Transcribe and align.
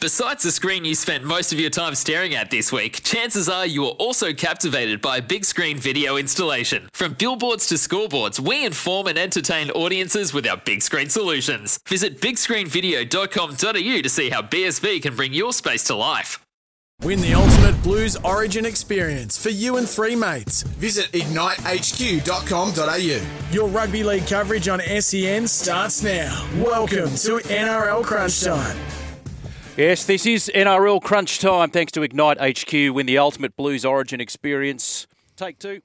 Besides 0.00 0.44
the 0.44 0.52
screen 0.52 0.84
you 0.84 0.94
spent 0.94 1.24
most 1.24 1.52
of 1.52 1.58
your 1.58 1.70
time 1.70 1.96
staring 1.96 2.36
at 2.36 2.52
this 2.52 2.70
week, 2.70 3.02
chances 3.02 3.48
are 3.48 3.66
you 3.66 3.84
are 3.84 3.96
also 3.98 4.32
captivated 4.32 5.02
by 5.02 5.16
a 5.16 5.22
big 5.22 5.44
screen 5.44 5.76
video 5.76 6.16
installation. 6.16 6.88
From 6.92 7.14
billboards 7.14 7.66
to 7.66 7.74
scoreboards, 7.74 8.38
we 8.38 8.64
inform 8.64 9.08
and 9.08 9.18
entertain 9.18 9.72
audiences 9.72 10.32
with 10.32 10.46
our 10.46 10.56
big 10.56 10.82
screen 10.82 11.08
solutions. 11.08 11.80
Visit 11.88 12.20
bigscreenvideo.com.au 12.20 14.02
to 14.02 14.08
see 14.08 14.30
how 14.30 14.40
BSV 14.40 15.02
can 15.02 15.16
bring 15.16 15.32
your 15.32 15.52
space 15.52 15.82
to 15.84 15.96
life. 15.96 16.38
Win 17.02 17.20
the 17.20 17.34
ultimate 17.34 17.82
Blues 17.82 18.14
Origin 18.24 18.64
experience 18.66 19.36
for 19.36 19.50
you 19.50 19.78
and 19.78 19.88
three 19.88 20.14
mates. 20.14 20.62
Visit 20.62 21.10
ignitehq.com.au. 21.10 23.52
Your 23.52 23.68
rugby 23.68 24.04
league 24.04 24.28
coverage 24.28 24.68
on 24.68 24.78
SEN 25.00 25.48
starts 25.48 26.04
now. 26.04 26.46
Welcome 26.56 27.10
to 27.10 27.40
NRL 27.48 28.04
Crunch 28.04 28.44
Time. 28.44 28.76
Yes, 29.78 30.04
this 30.06 30.26
is 30.26 30.50
NRL 30.52 31.00
Crunch 31.00 31.38
Time. 31.38 31.70
Thanks 31.70 31.92
to 31.92 32.02
Ignite 32.02 32.38
HQ, 32.40 32.72
win 32.92 33.06
the 33.06 33.18
ultimate 33.18 33.56
Blues 33.56 33.84
Origin 33.84 34.20
experience. 34.20 35.06
Take 35.36 35.60
two. 35.60 35.82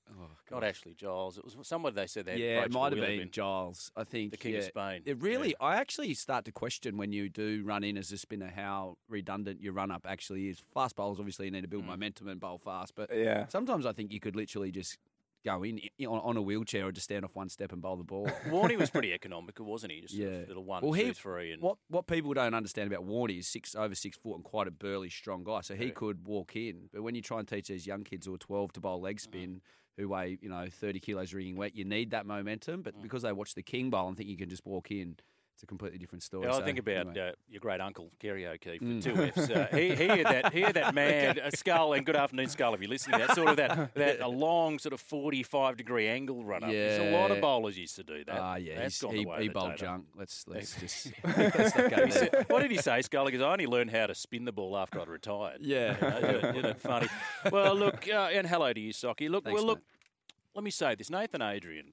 not 0.51 0.65
Ashley 0.65 0.95
Giles? 0.95 1.39
It 1.39 1.45
was 1.45 1.57
somebody 1.63 1.95
they 1.97 2.07
said 2.07 2.27
they 2.27 2.33
Oh, 2.33 2.37
yeah, 2.37 2.63
it 2.63 2.73
might 2.73 2.93
have 2.93 3.01
been 3.01 3.19
bin. 3.19 3.31
Giles. 3.31 3.91
I 3.97 4.05
think 4.05 4.31
The 4.31 4.37
king 4.37 4.53
yeah. 4.53 4.59
of 4.59 4.65
Spain. 4.65 5.03
It 5.05 5.21
really, 5.23 5.55
I 5.61 5.77
actually 5.77 6.13
start 6.15 6.45
to 6.47 6.53
question 6.53 6.97
when 6.97 7.13
you 7.13 7.29
do 7.29 7.63
run 7.65 7.85
in 7.85 7.97
as 7.97 8.13
a 8.13 8.19
spinner 8.19 8.53
how 8.55 8.97
redundant 9.09 9.61
your 9.61 9.73
run 9.73 9.91
up 9.91 10.07
actually 10.09 10.49
is. 10.49 10.61
Fast 10.75 10.97
bowlers 10.97 11.19
obviously 11.19 11.47
you 11.47 11.51
need 11.53 11.63
to 11.63 11.67
Mm. 11.67 11.71
build 11.71 11.85
momentum 11.87 12.29
and 12.29 12.39
bowl 12.41 12.59
fast, 12.59 12.95
but 12.95 13.11
Yeah. 13.15 13.47
sometimes 13.49 13.87
I 13.87 13.93
think 13.93 14.13
you 14.13 14.21
could 14.21 14.37
literally 14.37 14.71
just 14.71 14.99
go 15.47 15.63
in 15.63 15.81
i- 16.01 16.05
on, 16.05 16.21
on 16.21 16.37
a 16.37 16.43
wheelchair 16.43 16.87
or 16.87 16.93
just 16.93 17.05
stand 17.05 17.25
off 17.25 17.35
one 17.35 17.49
step 17.49 17.73
and 17.73 17.81
bowl 17.81 17.97
the 17.97 18.05
ball. 18.05 18.27
Warney 18.49 18.77
was 18.77 18.91
pretty 18.91 19.13
economical, 19.15 19.65
wasn't 19.65 19.93
he? 19.93 20.01
Just 20.03 20.15
Yeah. 20.15 20.45
little 20.49 20.65
one, 20.65 20.83
Well, 20.85 20.93
two, 21.01 21.15
three, 21.15 21.53
and 21.53 21.63
What 21.63 21.79
what 21.89 22.07
people 22.07 22.35
don't 22.35 22.55
understand 22.55 22.93
about 22.93 23.07
Warney 23.07 23.39
is 23.39 23.47
six 23.47 23.75
over 23.75 23.95
six 23.95 24.17
foot 24.19 24.35
and 24.35 24.45
quite 24.45 24.67
a 24.69 24.71
burly, 24.73 25.09
strong 25.09 25.45
guy. 25.45 25.61
So 25.63 25.75
he 25.75 25.87
Yeah. 25.87 25.91
could 25.93 26.27
walk 26.27 26.57
in. 26.57 26.89
But 26.93 27.03
when 27.03 27.15
you 27.15 27.23
try 27.23 27.39
and 27.39 27.49
teach 27.49 27.69
these 27.69 27.87
young 27.87 28.05
kids 28.05 28.27
who 28.27 28.35
are 28.35 28.39
twelve 28.39 28.73
to 28.75 28.81
bowl 28.81 28.99
Mm. 29.01 29.05
leg 29.05 29.21
spin, 29.21 29.61
who 29.97 30.09
weigh 30.09 30.37
you 30.43 30.49
know 30.49 30.67
thirty 30.69 31.01
kilos 31.01 31.33
wringing 31.33 31.57
wet, 31.57 31.75
you 31.75 31.85
need 31.85 32.11
that 32.11 32.27
momentum. 32.27 32.81
Mm. 32.81 32.85
But 32.85 33.03
because 33.03 33.23
they 33.23 33.33
watch 33.33 33.55
the 33.55 33.63
king 33.63 33.89
bowl 33.91 34.09
and 34.09 34.17
think 34.17 34.29
you 34.29 34.37
can 34.37 34.49
just 34.51 34.67
walk 34.67 34.91
in, 34.91 35.17
it's 35.57 35.63
a 35.63 35.67
completely 35.67 35.97
different 35.97 36.23
story. 36.23 36.45
Yeah, 36.47 36.53
I 36.55 36.59
So, 36.59 36.65
think 36.67 36.79
about 36.79 37.09
anyway. 37.09 37.31
uh, 37.31 37.33
your 37.49 37.61
great 37.61 37.81
uncle 37.81 38.11
Kerry 38.21 38.47
O'Keeffe, 38.47 38.83
Mm. 38.83 39.03
two 39.03 39.17
Fs. 39.17 39.49
Uh, 39.51 39.67
he, 39.73 39.95
he 39.95 40.07
had 40.07 40.27
that, 40.27 40.53
he 40.53 40.61
had 40.61 40.75
that 40.75 40.95
man, 40.95 41.39
uh, 41.41 41.51
Skull, 41.55 41.95
and 41.95 42.05
good 42.05 42.15
afternoon, 42.15 42.51
Skull, 42.51 42.75
if 42.75 42.83
you're 42.83 42.91
listening. 42.91 43.19
That 43.21 43.35
sort 43.35 43.49
of 43.49 43.57
that, 43.57 43.95
that 43.95 44.21
a 44.21 44.29
long 44.29 44.79
sort 44.79 44.93
of 44.93 45.01
45 45.01 45.79
degree 45.79 46.09
angle 46.09 46.45
run 46.45 46.63
up. 46.63 46.71
There's 46.71 47.01
a 47.01 47.17
lot 47.19 47.31
of 47.31 47.41
bowlers 47.41 47.79
used 47.79 47.97
to 47.97 48.03
do 48.05 48.23
that. 48.27 48.39
Ah, 48.39 48.57
yeah, 48.57 48.81
That's 48.81 49.01
gone 49.01 49.15
he, 49.15 49.25
the 49.25 49.31
way 49.31 49.43
he 49.45 49.49
bowled 49.49 49.79
junk. 49.79 50.05
Let's 50.15 50.45
let's 50.47 50.75
just 50.81 51.11
let's 51.25 52.15
said- 52.15 52.45
what 52.49 52.61
did 52.61 52.71
he 52.71 52.77
say, 52.77 53.01
Skull? 53.01 53.25
Because 53.25 53.41
I 53.41 53.51
only 53.51 53.67
learned 53.67 53.93
how 53.93 54.07
to 54.09 54.15
spin 54.15 54.45
the 54.45 54.53
ball 54.53 54.77
after 54.77 55.01
I'd 55.01 55.09
retired. 55.09 55.61
Yeah. 55.63 55.95
You 55.95 56.01
know, 56.11 56.17
isn't, 56.39 56.45
it, 56.45 56.57
isn't 56.59 56.81
funny? 56.83 57.09
Well, 57.51 57.75
look, 57.75 58.07
uh, 58.11 58.29
and 58.31 58.47
hello 58.47 58.75
to 58.75 58.79
you, 58.81 58.93
Socky. 58.93 59.31
Look, 59.31 59.45
Thanks, 59.45 59.57
well, 59.59 59.67
look, 59.67 59.79
mate. 59.79 60.35
let 60.55 60.65
me 60.65 60.71
say 60.71 60.95
this. 60.97 61.09
Nathan 61.09 61.41
Adrian, 61.41 61.93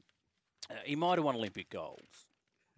uh, 0.69 0.73
he 0.83 0.97
might 0.97 1.17
have 1.17 1.23
won 1.23 1.35
Olympic 1.37 1.69
golds, 1.69 2.27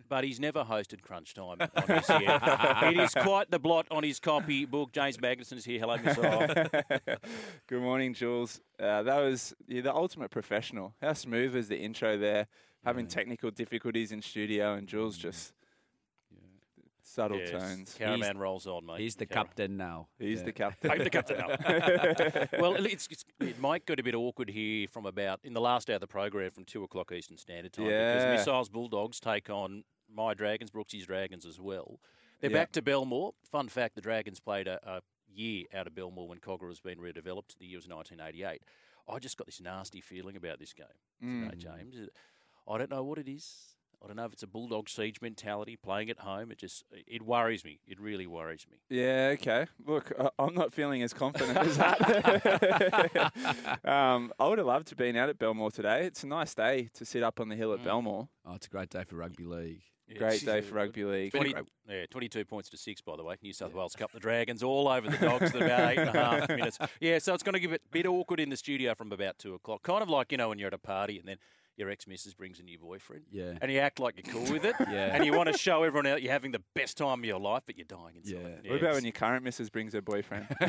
but 0.07 0.23
he's 0.23 0.39
never 0.39 0.63
hosted 0.63 1.01
Crunch 1.01 1.33
Time 1.33 1.57
on 1.61 2.03
SEN. 2.03 2.21
it 2.93 2.99
is 2.99 3.13
quite 3.13 3.49
the 3.51 3.59
blot 3.59 3.87
on 3.91 4.03
his 4.03 4.19
copy 4.19 4.65
book. 4.65 4.91
James 4.91 5.17
Magnussen 5.17 5.57
is 5.57 5.65
here. 5.65 5.79
Hello, 5.79 5.97
Mr. 5.97 7.19
Good 7.67 7.81
morning, 7.81 8.13
Jules. 8.13 8.61
Uh, 8.79 9.03
that 9.03 9.19
was 9.19 9.53
yeah, 9.67 9.81
the 9.81 9.93
ultimate 9.93 10.31
professional. 10.31 10.93
How 11.01 11.13
smooth 11.13 11.55
was 11.55 11.67
the 11.67 11.77
intro 11.77 12.17
there? 12.17 12.47
Having 12.83 13.07
technical 13.07 13.49
difficulties 13.49 14.11
in 14.11 14.21
studio, 14.21 14.75
and 14.75 14.87
Jules 14.87 15.17
just 15.17 15.53
subtle 17.01 17.37
Yes, 17.37 17.51
tones. 17.51 17.95
Caravan 17.97 18.37
rolls 18.37 18.67
on, 18.67 18.85
mate. 18.85 18.99
He's 18.99 19.15
the 19.15 19.25
Cara- 19.25 19.45
captain 19.45 19.77
now. 19.77 20.07
He's 20.19 20.39
Yeah. 20.39 20.45
the 20.45 20.51
captain. 20.51 20.91
I'm 20.91 20.99
the 20.99 21.09
captain 21.09 21.37
now. 21.37 22.47
well, 22.59 22.75
it's, 22.75 23.07
it's, 23.09 23.25
it 23.39 23.59
might 23.59 23.85
get 23.85 23.99
a 23.99 24.03
bit 24.03 24.15
awkward 24.15 24.49
here 24.49 24.87
from 24.87 25.05
about 25.05 25.39
in 25.43 25.53
the 25.53 25.61
last 25.61 25.89
hour 25.89 25.95
of 25.95 26.01
the 26.01 26.07
program 26.07 26.51
from 26.51 26.65
two 26.65 26.83
o'clock 26.83 27.11
Eastern 27.11 27.37
Standard 27.37 27.73
Time 27.73 27.85
Yeah. 27.85 28.13
because 28.15 28.39
Missiles 28.39 28.69
Bulldogs 28.69 29.19
take 29.19 29.49
on 29.49 29.83
my 30.15 30.33
Dragons, 30.33 30.71
Brooksy's 30.71 31.05
Dragons 31.05 31.45
as 31.45 31.59
well. 31.59 31.99
They're 32.41 32.49
Yeah. 32.51 32.57
back 32.57 32.71
to 32.73 32.81
Belmore. 32.81 33.33
Fun 33.51 33.67
fact: 33.69 33.95
the 33.95 34.01
Dragons 34.01 34.39
played 34.39 34.67
a, 34.67 34.79
a 34.87 35.01
year 35.33 35.65
out 35.73 35.87
of 35.87 35.95
Belmore 35.95 36.27
when 36.27 36.39
Kogarah 36.39 36.69
has 36.69 36.79
been 36.79 36.99
redeveloped. 36.99 37.57
The 37.59 37.65
year 37.65 37.77
was 37.77 37.87
1988. 37.87 38.61
I 39.07 39.19
just 39.19 39.37
got 39.37 39.45
this 39.47 39.61
nasty 39.61 40.01
feeling 40.01 40.35
about 40.35 40.59
this 40.59 40.73
game 40.73 40.87
Mm. 41.23 41.49
today, 41.51 41.61
James. 41.63 42.09
I 42.67 42.77
don't 42.77 42.89
know 42.89 43.03
what 43.03 43.17
it 43.19 43.27
is. 43.29 43.75
I 44.03 44.07
don't 44.07 44.17
know 44.17 44.25
if 44.25 44.33
it's 44.33 44.43
a 44.43 44.47
bulldog 44.47 44.89
siege 44.89 45.21
mentality 45.21 45.77
playing 45.77 46.09
at 46.09 46.19
home. 46.19 46.51
It 46.51 46.57
just 46.59 46.83
it 46.91 47.21
worries 47.23 47.63
me. 47.63 47.79
It 47.87 47.99
really 47.99 48.27
worries 48.27 48.67
me. 48.69 48.77
Yeah, 48.89 49.29
okay. 49.33 49.67
Look, 49.85 50.11
I- 50.19 50.29
I'm 50.37 50.53
not 50.53 50.73
feeling 50.73 51.01
as 51.01 51.13
confident 51.13 51.57
as 51.57 51.77
that. 51.77 53.31
um, 53.85 54.33
I 54.39 54.47
would 54.47 54.57
have 54.57 54.67
loved 54.67 54.87
to 54.87 54.91
have 54.91 54.97
been 54.97 55.15
out 55.15 55.29
at 55.29 55.37
Belmore 55.39 55.71
today. 55.71 56.05
It's 56.05 56.23
a 56.23 56.27
nice 56.27 56.53
day 56.53 56.89
to 56.95 57.05
sit 57.05 57.23
up 57.23 57.39
on 57.39 57.49
the 57.49 57.55
hill 57.55 57.73
at 57.73 57.79
Mm. 57.79 57.83
Belmore. 57.85 58.27
Oh, 58.45 58.55
it's 58.55 58.67
a 58.67 58.69
great 58.69 58.89
day 58.89 59.03
for 59.05 59.15
rugby 59.15 59.45
league. 59.45 59.81
Great 60.13 60.45
day 60.45 60.61
for 60.61 60.75
rugby 60.75 61.03
league. 61.03 61.31
20, 61.31 61.55
yeah, 61.89 62.05
22 62.09 62.45
points 62.45 62.69
to 62.69 62.77
six, 62.77 63.01
by 63.01 63.15
the 63.15 63.23
way. 63.23 63.35
New 63.41 63.53
South 63.53 63.73
Wales 63.73 63.95
Cup, 63.95 64.11
the 64.11 64.19
Dragons 64.19 64.61
all 64.61 64.87
over 64.87 65.09
the 65.09 65.17
Dogs 65.17 65.51
for 65.51 65.57
about 65.57 65.91
eight 65.91 65.97
and 65.97 66.09
a 66.09 66.11
half 66.23 66.49
minutes. 66.49 66.77
Yeah, 66.99 67.17
so 67.17 67.33
it's 67.33 67.43
going 67.43 67.53
to 67.53 67.59
give 67.59 67.73
it 67.73 67.81
a 67.85 67.89
bit 67.91 68.05
awkward 68.05 68.39
in 68.39 68.49
the 68.49 68.57
studio 68.57 68.93
from 68.93 69.11
about 69.11 69.39
two 69.39 69.55
o'clock. 69.55 69.81
Kind 69.83 70.03
of 70.03 70.09
like, 70.09 70.31
you 70.31 70.37
know, 70.37 70.49
when 70.49 70.59
you're 70.59 70.67
at 70.67 70.73
a 70.73 70.77
party 70.77 71.17
and 71.17 71.27
then 71.27 71.37
your 71.77 71.89
ex 71.89 72.07
missus 72.07 72.33
brings 72.33 72.59
a 72.59 72.63
new 72.63 72.79
boyfriend. 72.79 73.23
Yeah. 73.31 73.53
And 73.61 73.71
you 73.71 73.79
act 73.79 73.99
like 73.99 74.15
you're 74.17 74.33
cool 74.33 74.51
with 74.53 74.63
it. 74.65 74.75
Yeah. 74.89 75.13
And 75.15 75.25
you 75.25 75.33
want 75.33 75.51
to 75.51 75.57
show 75.57 75.83
everyone 75.83 76.05
out 76.07 76.21
you're 76.21 76.31
having 76.31 76.51
the 76.51 76.61
best 76.73 76.95
time 76.97 77.19
of 77.19 77.25
your 77.25 77.39
life, 77.39 77.63
but 77.65 77.75
you're 77.77 77.85
dying 77.85 78.15
inside. 78.15 78.59
Yeah. 78.63 78.71
What 78.71 78.81
about 78.81 78.93
when 78.95 79.03
your 79.03 79.11
current 79.13 79.43
missus 79.43 79.69
brings 79.69 79.93
her 79.93 80.01
boyfriend? 80.01 80.45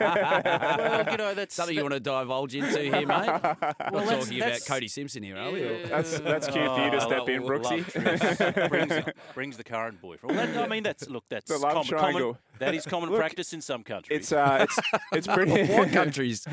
well, 0.00 1.06
you 1.10 1.16
know, 1.16 1.34
that's 1.34 1.54
Something 1.54 1.76
you 1.76 1.82
want 1.82 1.94
to 1.94 2.00
divulge 2.00 2.54
into 2.54 2.78
here, 2.80 3.06
mate? 3.06 3.06
We're 3.08 4.04
that's- 4.04 4.24
talking 4.24 4.42
about 4.42 4.60
Cody 4.66 4.88
Simpson 4.88 5.22
here, 5.22 5.36
aren't 5.36 5.54
we? 5.54 5.62
or- 5.62 5.86
That's 5.86 6.18
cute 6.18 6.24
cue 6.24 6.66
for 6.66 6.84
you 6.84 6.90
to 6.90 6.96
Oh, 7.02 7.06
step 7.06 7.28
in, 7.28 7.42
love 7.42 7.50
Brooksy. 7.62 8.68
brings, 8.68 8.88
the, 8.90 9.14
brings 9.34 9.56
the 9.56 9.64
current 9.64 10.00
boyfriend. 10.00 10.36
Well, 10.36 10.46
that, 10.46 10.64
I 10.64 10.68
mean, 10.68 10.82
that's 10.82 11.08
look, 11.08 11.24
that's 11.28 11.50
The 11.50 11.58
love 11.58 11.72
common, 11.72 11.86
common- 11.88 11.98
triangle. 12.12 12.38
That 12.58 12.74
is 12.74 12.84
common 12.84 13.08
Look, 13.08 13.18
practice 13.18 13.54
in 13.54 13.62
some 13.62 13.82
countries. 13.82 14.18
It's 14.20 14.32
uh, 14.32 14.66
it's 14.68 14.78
it's 15.14 15.26
pretty. 15.26 15.64
what 15.72 15.90
countries? 15.92 16.46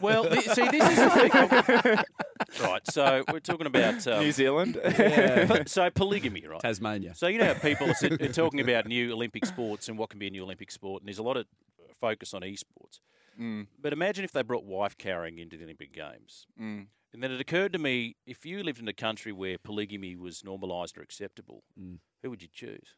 well, 0.00 0.22
th- 0.24 0.44
see, 0.50 0.68
this 0.68 0.88
is 0.88 0.96
the 0.96 1.10
thing. 1.82 2.64
right. 2.64 2.85
So 2.86 3.24
we're 3.32 3.40
talking 3.40 3.66
about 3.66 4.06
um, 4.06 4.20
New 4.20 4.32
Zealand. 4.32 4.78
po- 4.84 5.64
so 5.66 5.90
polygamy, 5.90 6.46
right? 6.46 6.60
Tasmania. 6.60 7.14
So 7.14 7.26
you 7.26 7.38
know 7.38 7.52
how 7.52 7.60
people 7.60 7.88
are, 7.88 8.12
are 8.20 8.32
talking 8.32 8.60
about 8.60 8.86
new 8.86 9.12
Olympic 9.12 9.44
sports 9.46 9.88
and 9.88 9.98
what 9.98 10.10
can 10.10 10.18
be 10.18 10.26
a 10.28 10.30
new 10.30 10.42
Olympic 10.44 10.70
sport, 10.70 11.02
and 11.02 11.08
there's 11.08 11.18
a 11.18 11.22
lot 11.22 11.36
of 11.36 11.46
focus 12.00 12.32
on 12.34 12.42
esports. 12.42 13.00
Mm, 13.40 13.66
But 13.80 13.92
imagine 13.92 14.24
if 14.24 14.32
they 14.32 14.42
brought 14.42 14.64
wife 14.64 14.96
carrying 14.96 15.38
into 15.38 15.56
the 15.56 15.64
Olympic 15.64 15.92
Games. 15.92 16.46
mm. 16.60 16.86
And 17.14 17.22
then 17.22 17.30
it 17.32 17.40
occurred 17.40 17.72
to 17.72 17.78
me, 17.78 18.16
if 18.26 18.44
you 18.44 18.62
lived 18.62 18.78
in 18.78 18.88
a 18.88 18.92
country 18.92 19.32
where 19.32 19.56
polygamy 19.56 20.16
was 20.16 20.44
normalised 20.44 20.98
or 20.98 21.02
acceptable, 21.02 21.62
Mm. 21.80 21.98
who 22.22 22.30
would 22.30 22.42
you 22.42 22.48
choose? 22.52 22.88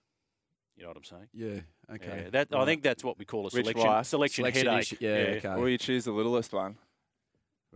You 0.76 0.82
know 0.84 0.88
what 0.90 0.96
I'm 0.96 1.04
saying? 1.04 1.28
Yeah. 1.32 1.60
Okay. 1.94 2.22
Yeah, 2.24 2.30
that 2.30 2.48
I 2.54 2.64
think 2.64 2.82
that's 2.82 3.02
what 3.04 3.18
we 3.18 3.24
call 3.24 3.46
a 3.46 3.50
selection 3.50 3.86
wife? 3.86 4.06
selection, 4.06 4.42
Selection 4.42 4.66
headache. 4.66 4.80
issue. 4.92 4.96
Yeah, 5.00 5.38
okay. 5.38 5.60
Or 5.60 5.68
you 5.68 5.78
choose 5.78 6.04
the 6.04 6.12
littlest 6.12 6.52
one 6.52 6.76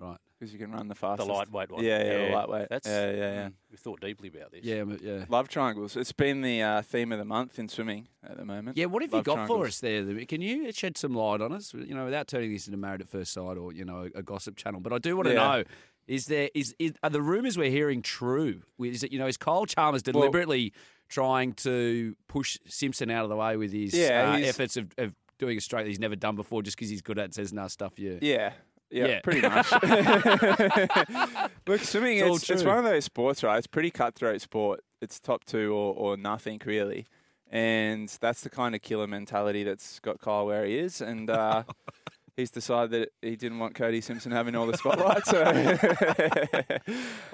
Right. 0.03 0.19
because 0.39 0.53
you 0.53 0.59
can 0.59 0.73
run 0.73 0.89
the 0.89 0.95
fastest. 0.97 1.29
The 1.29 1.33
lightweight 1.33 1.71
one. 1.71 1.85
Yeah, 1.85 2.03
yeah, 2.05 2.27
the 2.29 2.35
lightweight. 2.35 2.69
That's, 2.69 2.89
Yeah, 2.89 3.11
yeah, 3.11 3.17
yeah. 3.17 3.49
mm, 3.49 3.53
we 3.71 3.77
thought 3.77 4.01
deeply 4.01 4.29
about 4.29 4.51
this. 4.51 4.65
Yeah. 4.65 4.83
but- 4.85 5.01
Yeah. 5.01 5.25
Love 5.29 5.49
triangles. 5.49 5.97
It's 5.97 6.11
been 6.13 6.41
the 6.43 6.61
uh, 6.63 6.83
theme 6.83 7.13
of 7.13 7.19
the 7.19 7.25
month 7.25 7.59
in 7.59 7.69
swimming 7.69 8.09
at 8.29 8.37
the 8.37 8.45
moment. 8.45 8.77
Yeah, 8.77 8.87
what 8.87 9.03
have 9.03 9.13
Love 9.13 9.21
you 9.27 9.35
got 9.37 9.47
for 9.47 9.67
us 9.67 9.79
there? 9.81 10.03
Can 10.27 10.41
you 10.41 10.73
shed 10.73 10.99
some 10.99 11.15
light 11.15 11.41
on 11.41 11.53
us? 11.53 11.73
You 11.73 11.95
know, 11.95 12.05
without 12.05 12.27
turning 12.27 12.53
this 12.53 12.67
into 12.67 12.77
Married 12.79 13.01
at 13.03 13.09
First 13.09 13.33
Sight 13.33 13.57
or 13.57 13.73
you 13.73 13.85
know 13.85 14.09
a, 14.15 14.19
a 14.19 14.23
gossip 14.23 14.57
channel. 14.57 14.81
But 14.81 14.93
I 14.93 14.99
do 14.99 15.17
want 15.17 15.29
to 15.29 15.35
Yeah. 15.35 15.57
know: 15.59 15.65
is 16.09 16.27
there 16.27 16.51
is, 16.55 16.75
is 16.81 16.95
are 17.05 17.11
the 17.11 17.23
rumours 17.23 17.57
we're 17.57 17.71
hearing 17.71 18.03
true? 18.03 18.63
Is 18.81 19.05
it 19.05 19.13
you 19.13 19.21
know 19.21 19.29
is 19.29 19.37
Kyle 19.37 19.65
Chalmers 19.67 20.03
deliberately 20.03 20.73
trying 21.09 21.53
to 21.53 22.17
push 22.27 22.59
Simpson 22.67 23.11
out 23.11 23.23
of 23.23 23.31
the 23.31 23.37
way 23.37 23.57
with 23.57 23.71
his 23.73 23.93
Yeah, 23.95 24.33
uh, 24.33 24.39
efforts 24.39 24.77
of, 24.77 24.93
of 24.99 25.15
doing 25.39 25.59
a 25.59 25.61
straight 25.61 25.83
that 25.83 25.89
he's 25.89 25.99
never 26.01 26.17
done 26.17 26.37
before, 26.37 26.63
just 26.63 26.77
because 26.77 26.89
he's 26.89 27.03
good 27.03 27.19
at 27.19 27.27
it, 27.27 27.35
says 27.35 27.53
no 27.53 27.69
stuff 27.69 27.99
you. 27.99 28.19
Yeah. 28.23 28.53
Yeah, 28.93 29.07
Yeah. 29.07 29.21
pretty 29.23 29.41
much. 29.41 29.71
Look, 31.67 31.81
swimming, 31.81 32.19
It's 32.19 32.29
all 32.29 32.37
it's, 32.37 32.51
it's 32.51 32.63
true. 32.63 32.71
one 32.71 32.79
of 32.79 32.85
those 32.85 33.05
sports, 33.05 33.43
right? 33.43 33.57
It's 33.59 33.67
pretty 33.67 33.91
cutthroat 33.91 34.41
sport. 34.41 34.81
It's 35.01 35.19
top 35.19 35.45
two 35.45 35.73
or, 35.73 35.95
or 35.95 36.17
nothing, 36.17 36.61
really. 36.65 37.07
And 37.51 38.09
that's 38.21 38.41
the 38.43 38.51
kind 38.51 38.75
of 38.75 38.83
killer 38.83 39.07
mentality 39.07 39.63
that's 39.65 39.99
got 40.01 40.21
Kyle 40.21 40.47
where 40.47 40.65
he 40.65 40.79
is. 40.79 41.01
And 41.01 41.29
uh, 41.29 41.65
he's 42.37 42.51
decided 42.51 42.91
that 42.93 43.09
he 43.21 43.37
didn't 43.37 43.59
want 43.59 43.75
Cody 43.75 44.01
Simpson 44.01 44.33
having 44.33 44.55
all 44.55 44.67
the 44.67 44.77
spotlight. 44.79 45.27
So 45.27 45.43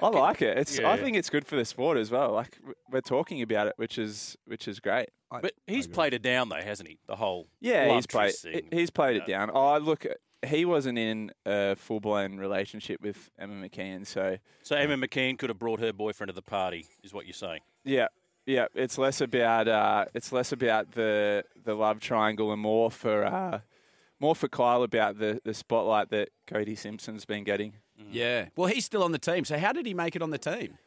I 0.01 0.07
like 0.09 0.41
it. 0.41 0.57
It's 0.57 0.77
I 0.79 0.81
Yeah. 0.81 0.95
think 0.97 1.15
it's 1.17 1.29
good 1.29 1.45
for 1.45 1.55
the 1.55 1.65
sport 1.65 1.97
as 1.97 2.11
well. 2.11 2.31
Like 2.33 2.55
w- 2.57 2.75
we're 2.91 3.01
talking 3.01 3.41
about 3.41 3.67
it, 3.67 3.73
which 3.77 3.97
is 3.97 4.35
which 4.45 4.67
is 4.67 4.79
great. 4.79 5.09
But 5.31 5.53
he's 5.67 5.87
played 5.87 6.13
it 6.13 6.21
down 6.21 6.49
though, 6.49 6.55
hasn't 6.61 6.89
he? 6.89 6.99
The 7.07 7.15
whole 7.15 7.47
Yeah, 7.61 7.93
he's 7.95 8.07
played. 8.07 8.31
tryst 8.31 8.43
thing. 8.43 8.67
He's 8.71 8.89
played 8.89 9.17
it 9.17 9.23
you 9.27 9.33
know. 9.35 9.39
down. 9.47 9.51
Oh, 9.53 9.77
look, 9.77 10.05
he 10.45 10.63
wasn't 10.65 10.97
in 10.97 11.31
a 11.45 11.75
full 11.75 11.99
blown 11.99 12.37
relationship 12.37 13.01
with 13.01 13.29
Emma 13.37 13.67
McKeon, 13.67 14.05
so 14.07 14.37
So 14.63 14.75
Emma 14.75 14.95
McKeon 14.95 15.37
could 15.37 15.49
have 15.49 15.59
brought 15.59 15.79
her 15.79 15.91
boyfriend 15.93 16.29
to 16.29 16.33
the 16.33 16.41
party, 16.41 16.85
is 17.03 17.13
what 17.13 17.25
you're 17.25 17.33
saying. 17.33 17.61
yeah, 17.83 18.07
yeah. 18.45 18.67
It's 18.73 18.97
less 18.97 19.21
about 19.21 19.67
uh, 19.67 20.05
it's 20.13 20.31
less 20.31 20.51
about 20.51 20.91
the 20.93 21.43
the 21.63 21.75
love 21.75 21.99
triangle 21.99 22.51
and 22.51 22.61
more 22.61 22.89
for 22.89 23.25
uh, 23.25 23.59
more 24.19 24.35
for 24.35 24.47
Kyle 24.47 24.83
about 24.83 25.19
the 25.19 25.39
the 25.43 25.53
spotlight 25.53 26.09
that 26.09 26.29
Cody 26.47 26.75
Simpson's 26.75 27.25
been 27.25 27.43
getting. 27.43 27.73
Yeah. 28.11 28.47
Well, 28.55 28.67
he's 28.69 28.85
still 28.85 29.03
on 29.03 29.11
the 29.11 29.19
team. 29.19 29.43
So 29.45 29.57
how 29.57 29.73
did 29.73 29.85
he 29.85 29.93
make 29.93 30.15
it 30.15 30.21
on 30.21 30.29
the 30.29 30.37
team? 30.37 30.77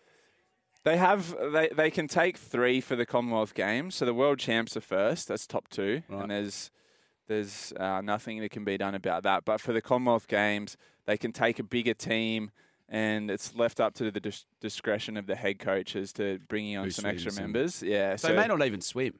They 0.85 0.97
have 0.97 1.37
they, 1.53 1.69
they 1.69 1.91
can 1.91 2.09
take 2.09 2.37
three 2.39 2.81
for 2.81 2.97
the 2.97 3.07
Commonwealth 3.07 3.55
Games. 3.55 3.95
So 3.95 4.05
the 4.07 4.15
world 4.15 4.39
champs 4.39 4.77
are 4.77 4.81
first. 4.81 5.29
That's 5.29 5.47
top 5.47 5.69
two, 5.69 6.03
Right. 6.09 6.23
and 6.23 6.31
there's 6.31 6.71
there's 7.33 7.73
uh, 7.79 8.01
nothing 8.03 8.41
that 8.41 8.51
can 8.51 8.65
be 8.65 8.77
done 8.77 8.95
about 8.95 9.23
that. 9.25 9.45
But 9.45 9.61
for 9.61 9.73
the 9.73 9.81
Commonwealth 9.83 10.29
Games, 10.29 10.77
they 11.07 11.17
can 11.17 11.33
take 11.33 11.59
a 11.59 11.63
bigger 11.63 11.95
team, 11.95 12.51
and 12.89 13.31
it's 13.31 13.55
left 13.55 13.81
up 13.81 13.95
to 13.95 14.11
the 14.11 14.21
dis- 14.21 14.47
discretion 14.61 15.17
of 15.17 15.27
the 15.27 15.35
head 15.37 15.59
coaches 15.59 16.13
to 16.15 16.39
bringing 16.49 16.77
on 16.77 16.85
Who 16.85 16.91
some 16.91 17.07
extra 17.07 17.33
members. 17.33 17.83
Yeah, 17.83 18.17
So, 18.17 18.29
he 18.29 18.35
may 18.37 18.47
not 18.47 18.65
even 18.65 18.81
swim. 18.81 19.15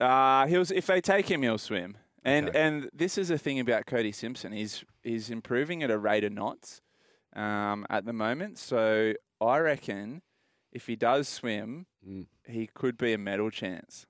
uh, 0.00 0.46
he'll 0.46 0.62
if 0.72 0.86
they 0.86 1.00
take 1.00 1.30
him, 1.30 1.42
he'll 1.42 1.58
swim. 1.58 1.96
And 2.24 2.48
Okay. 2.48 2.60
and 2.60 2.90
this 2.92 3.18
is 3.18 3.30
a 3.30 3.38
thing 3.38 3.58
about 3.60 3.86
Cody 3.86 4.12
Simpson. 4.12 4.52
He's 4.52 4.84
he's 5.02 5.28
improving 5.30 5.82
at 5.82 5.90
a 5.90 5.98
rate 5.98 6.24
of 6.24 6.32
knots 6.32 6.80
um, 7.34 7.84
at 7.90 8.04
the 8.04 8.12
moment. 8.12 8.58
So 8.58 9.14
I 9.40 9.58
reckon 9.58 10.22
if 10.72 10.86
he 10.86 10.96
does 10.96 11.28
swim, 11.28 11.86
Mm. 12.06 12.26
he 12.48 12.66
could 12.66 12.96
be 12.98 13.12
a 13.12 13.18
medal 13.18 13.50
chance. 13.50 14.06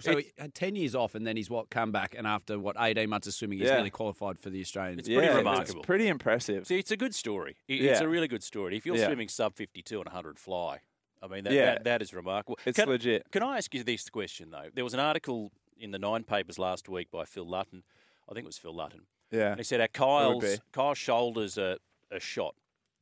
So 0.00 0.16
he 0.16 0.32
had 0.38 0.54
10 0.54 0.76
years 0.76 0.94
off 0.94 1.14
and 1.14 1.26
then 1.26 1.36
he's 1.36 1.48
what, 1.48 1.70
come 1.70 1.92
back 1.92 2.14
and 2.16 2.26
after 2.26 2.58
what, 2.58 2.76
18 2.78 3.08
months 3.08 3.26
of 3.26 3.34
swimming, 3.34 3.58
he's 3.58 3.68
Yeah. 3.68 3.74
nearly 3.74 3.90
qualified 3.90 4.38
for 4.38 4.50
the 4.50 4.60
Australian. 4.60 4.98
It's 4.98 5.08
pretty 5.08 5.26
yeah, 5.26 5.36
remarkable. 5.36 5.80
It's 5.80 5.86
pretty 5.86 6.08
impressive. 6.08 6.66
See, 6.66 6.78
it's 6.78 6.90
a 6.90 6.96
good 6.96 7.14
story. 7.14 7.56
It's 7.68 8.00
Yeah. 8.00 8.04
a 8.04 8.08
really 8.08 8.28
good 8.28 8.42
story. 8.42 8.76
If 8.76 8.86
you're 8.86 8.96
Yeah. 8.96 9.06
swimming 9.06 9.28
sub 9.28 9.54
52 9.54 10.00
and 10.00 10.08
100 10.08 10.38
fly, 10.38 10.80
I 11.22 11.28
mean, 11.28 11.44
that, 11.44 11.52
Yeah. 11.52 11.64
that, 11.66 11.84
that 11.84 12.02
is 12.02 12.12
remarkable. 12.12 12.58
It's 12.66 12.76
can, 12.76 12.88
legit. 12.88 13.30
Can 13.30 13.42
I 13.42 13.56
ask 13.56 13.72
you 13.74 13.82
this 13.82 14.08
question, 14.10 14.50
though? 14.50 14.68
There 14.74 14.84
was 14.84 14.94
an 14.94 15.00
article 15.00 15.52
in 15.78 15.90
the 15.90 15.98
Nine 15.98 16.24
Papers 16.24 16.58
last 16.58 16.88
week 16.88 17.10
by 17.10 17.24
Phil 17.24 17.46
Lutton. 17.46 17.82
I 18.28 18.34
think 18.34 18.44
it 18.44 18.46
was 18.46 18.58
Phil 18.58 18.74
Lutton. 18.74 19.06
Yeah. 19.30 19.50
And 19.50 19.58
he 19.58 19.64
said 19.64 19.80
our. 19.80 19.88
Kyle's, 19.88 20.60
Kyle's 20.72 20.98
shoulders 20.98 21.58
are, 21.58 21.78
are 22.10 22.20
shot. 22.20 22.54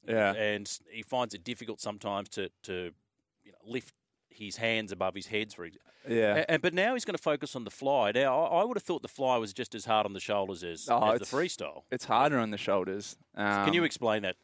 Yeah. 0.06 0.34
And 0.34 0.70
he 0.90 1.02
finds 1.02 1.34
it 1.34 1.44
difficult 1.44 1.80
sometimes 1.80 2.28
to, 2.30 2.50
to 2.64 2.92
you 3.44 3.52
know, 3.52 3.58
lift 3.64 3.94
his 4.34 4.56
hands 4.56 4.92
above 4.92 5.14
his 5.14 5.26
head, 5.26 5.52
for 5.52 5.64
example. 5.64 5.90
Yeah. 6.08 6.44
And, 6.48 6.60
but 6.60 6.74
now 6.74 6.94
he's 6.94 7.04
going 7.04 7.16
to 7.16 7.22
focus 7.22 7.54
on 7.54 7.64
the 7.64 7.70
fly. 7.70 8.10
Now, 8.12 8.42
I, 8.42 8.60
I 8.60 8.64
would 8.64 8.76
have 8.76 8.82
thought 8.82 9.02
the 9.02 9.08
fly 9.08 9.36
was 9.36 9.52
just 9.52 9.74
as 9.74 9.84
hard 9.84 10.04
on 10.06 10.12
the 10.14 10.20
shoulders 10.20 10.64
as, 10.64 10.88
Oh, 10.90 11.10
as 11.12 11.20
the 11.20 11.26
freestyle. 11.26 11.82
It's 11.90 12.04
harder 12.06 12.38
on 12.38 12.50
the 12.50 12.58
shoulders. 12.58 13.16
Can 13.36 13.72
you 13.74 13.80
Um, 13.80 13.84
explain 13.86 14.22
that 14.22 14.36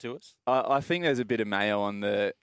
to 0.00 0.16
us? 0.16 0.34
I, 0.46 0.64
I 0.76 0.80
think 0.80 1.04
there's 1.04 1.18
a 1.20 1.24
bit 1.24 1.40
of 1.40 1.46
mayo 1.46 1.80
on 1.80 2.00
the 2.00 2.34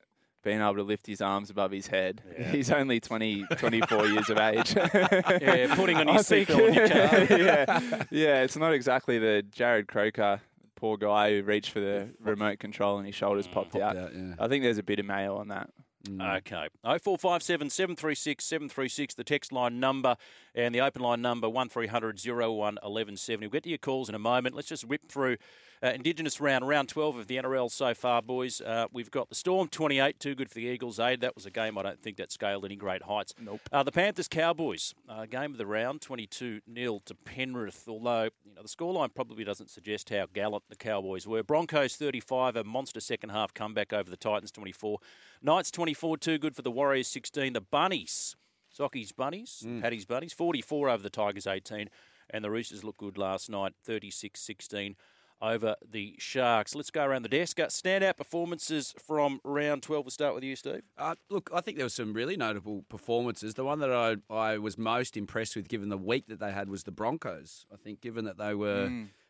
being 0.44 0.62
able 0.62 0.76
to 0.76 0.84
lift 0.84 1.08
his 1.08 1.22
arms 1.22 1.50
above 1.50 1.72
his 1.72 1.88
head. 1.88 2.22
He's 2.52 2.70
only 2.72 3.00
20, 3.00 3.46
24 3.58 4.06
years 4.10 4.30
of 4.30 4.38
age. 4.38 4.76
Yeah, 4.76 5.74
putting 5.76 5.98
on 5.98 6.08
your 6.08 6.18
seatbelt 6.18 6.68
on 6.68 6.74
your 6.76 6.88
car. 6.88 7.38
yeah, 7.40 8.04
yeah, 8.12 8.44
it's 8.44 8.56
not 8.56 8.72
exactly 8.72 9.18
the 9.18 9.44
Jarrod 9.52 9.88
Croker, 9.88 10.42
poor 10.76 10.98
guy 10.98 11.32
who 11.32 11.42
reached 11.44 11.72
for 11.72 11.80
the 11.80 12.14
remote 12.22 12.60
control 12.60 12.98
and 13.00 13.08
his 13.08 13.16
shoulders 13.16 13.48
popped, 13.48 13.72
Popped 13.72 13.84
out. 13.84 13.98
out, 13.98 14.16
yeah. 14.16 14.36
I 14.38 14.48
think 14.48 14.64
there's 14.64 14.78
a 14.78 14.84
bit 14.84 15.00
of 15.00 15.06
mayo 15.08 15.36
on 15.38 15.48
that. 15.48 15.72
Mm. 16.06 16.38
Okay. 16.38 16.68
0457 16.84 17.70
736 17.70 18.44
736, 18.44 19.14
the 19.16 19.24
text 19.24 19.52
line 19.52 19.80
number, 19.80 20.18
and 20.56 20.74
the 20.74 20.82
open 20.82 21.02
line 21.02 21.22
number 21.22 21.50
1300 21.50 22.20
01 22.26 22.58
1170. 22.58 23.46
We'll 23.46 23.52
get 23.52 23.64
to 23.64 23.70
your 23.70 23.78
calls 23.78 24.10
in 24.10 24.16
a 24.16 24.20
moment. 24.20 24.56
Let's 24.56 24.70
just 24.70 24.86
whip 24.86 25.02
through 25.08 25.38
uh, 25.84 25.90
Indigenous 25.90 26.40
round, 26.40 26.68
round 26.68 26.90
12 26.90 27.18
of 27.18 27.28
the 27.28 27.38
NRL 27.38 27.70
so 27.70 27.94
far, 27.94 28.22
boys. 28.22 28.62
Uh, 28.62 28.88
we've 28.92 29.12
got 29.12 29.30
the 29.30 29.36
Storm 29.36 29.68
28, 29.68 30.20
too 30.20 30.34
good 30.34 30.50
for 30.50 30.56
the 30.56 30.66
Eagles. 30.66 31.00
Aid. 31.00 31.22
That 31.22 31.36
was 31.36 31.46
a 31.46 31.52
game 31.52 31.78
I 31.78 31.84
don't 31.84 32.02
think 32.02 32.18
that 32.18 32.32
scaled 32.32 32.66
any 32.66 32.76
great 32.76 33.04
heights. 33.04 33.34
Nope. 33.40 33.60
Uh, 33.72 33.84
the 33.84 33.92
Panthers 33.92 34.28
Cowboys, 34.28 34.96
uh, 35.10 35.26
game 35.26 35.52
of 35.52 35.58
the 35.58 35.66
round, 35.66 36.02
22 36.02 36.62
0 36.74 37.02
to 37.06 37.16
Penrith, 37.16 37.86
although 37.88 38.30
you 38.46 38.56
know 38.56 38.62
the 38.62 38.68
scoreline 38.68 39.14
probably 39.14 39.44
doesn't 39.44 39.70
suggest 39.70 40.10
how 40.10 40.26
gallant 40.34 40.64
the 40.70 40.76
Cowboys 40.76 41.28
were. 41.28 41.44
Broncos 41.44 41.96
35, 41.98 42.56
a 42.56 42.64
monster 42.64 43.00
second 43.00 43.30
half 43.30 43.54
comeback 43.54 43.92
over 43.94 44.10
the 44.10 44.18
Titans 44.18 44.52
24. 44.52 45.00
Knights 45.42 45.72
24, 45.72 46.18
too 46.18 46.38
good 46.38 46.56
for 46.56 46.62
the 46.62 46.72
Warriors 46.72 47.08
16. 47.08 47.54
The 47.54 47.62
Bunnies, 47.62 48.36
Socky's 48.76 49.12
Bunnies, 49.12 49.64
Paddy's 49.82 50.06
Bunnies, 50.06 50.34
44 50.34 50.90
over 50.90 51.04
the 51.04 51.10
Tigers 51.10 51.48
18. 51.48 51.90
And 52.30 52.44
the 52.44 52.50
Roosters 52.50 52.84
looked 52.84 52.98
good 53.00 53.18
last 53.18 53.50
night, 53.50 53.74
36 53.84 54.40
16 54.40 54.96
over 55.42 55.76
the 55.88 56.16
Sharks. 56.18 56.74
Let's 56.76 56.90
go 56.90 57.04
around 57.06 57.22
the 57.24 57.30
desk. 57.30 57.60
Uh, 57.60 57.66
Standout 57.68 58.18
performances 58.18 58.96
from 58.98 59.40
round 59.44 59.84
12. 59.84 60.06
We'll 60.06 60.12
start 60.12 60.34
with 60.34 60.44
you, 60.44 60.56
Steve. 60.56 60.82
Uh, 60.98 61.16
look, 61.30 61.50
I 61.54 61.62
think 61.62 61.78
there 61.78 61.86
were 61.86 61.90
some 61.90 62.14
really 62.14 62.36
notable 62.38 62.84
performances. 62.90 63.54
The 63.54 63.64
one 63.66 63.80
that 63.80 63.92
I, 63.92 64.16
I 64.34 64.58
was 64.58 64.78
most 64.78 65.16
impressed 65.18 65.56
with, 65.56 65.68
given 65.68 65.90
the 65.90 65.98
week 65.98 66.28
that 66.28 66.40
they 66.40 66.52
had, 66.52 66.70
was 66.70 66.84
the 66.84 66.92
Broncos. 66.92 67.66
I 67.72 67.76
think, 67.76 68.02
given 68.02 68.26
that 68.26 68.38
they 68.38 68.56
were 68.56 68.86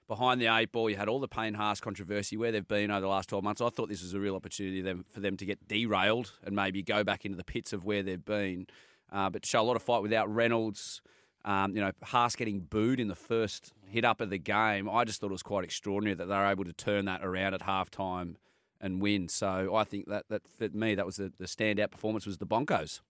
behind 0.07 0.39
the 0.39 0.47
eight 0.47 0.71
ball, 0.71 0.89
you 0.89 0.95
had 0.95 1.09
all 1.09 1.19
the 1.19 1.27
Payne 1.27 1.55
Haas 1.55 1.81
controversy 1.81 2.37
where 2.37 2.51
they've 2.51 2.67
been 2.67 2.91
over 2.91 3.01
the 3.01 3.07
last 3.07 3.27
12 3.29 3.43
months. 3.43 3.59
I 3.59 3.69
thought 3.69 3.89
this 3.89 4.03
was 4.03 4.13
a 4.13 4.19
real 4.19 4.35
opportunity 4.35 4.81
for 5.11 5.19
them 5.19 5.35
to 5.37 5.45
get 5.45 5.67
derailed 5.67 6.33
and 6.43 6.55
maybe 6.55 6.83
go 6.83 7.03
back 7.03 7.25
into 7.25 7.35
the 7.37 7.43
pits 7.43 7.73
of 7.73 7.83
where 7.83 8.03
they've 8.03 8.23
been. 8.23 8.67
Uh, 9.11 9.29
but 9.29 9.45
show 9.45 9.61
a 9.61 9.63
lot 9.63 9.75
of 9.75 9.83
fight 9.83 10.01
without 10.01 10.33
Reynolds, 10.33 11.01
um, 11.45 11.75
you 11.75 11.81
know, 11.81 11.91
Haas 12.03 12.35
getting 12.35 12.59
booed 12.59 12.99
in 12.99 13.07
the 13.07 13.15
first 13.15 13.71
hit 13.87 14.03
up 14.03 14.19
of 14.19 14.29
the 14.29 14.37
game. 14.37 14.89
I 14.89 15.03
just 15.03 15.21
thought 15.21 15.27
it 15.27 15.31
was 15.31 15.43
quite 15.43 15.63
extraordinary 15.63 16.15
that 16.15 16.25
they 16.25 16.35
were 16.35 16.47
able 16.47 16.65
to 16.65 16.73
turn 16.73 17.05
that 17.05 17.23
around 17.23 17.53
at 17.53 17.61
halftime 17.61 18.35
and 18.81 19.01
win. 19.01 19.29
So 19.29 19.75
I 19.75 19.83
think 19.83 20.07
that, 20.07 20.25
that 20.29 20.41
for 20.47 20.69
me, 20.69 20.95
that 20.95 21.05
was 21.05 21.17
the, 21.17 21.31
the 21.37 21.45
standout 21.45 21.91
performance 21.91 22.25
was 22.25 22.39
the 22.39 22.45
Broncos. 22.45 23.01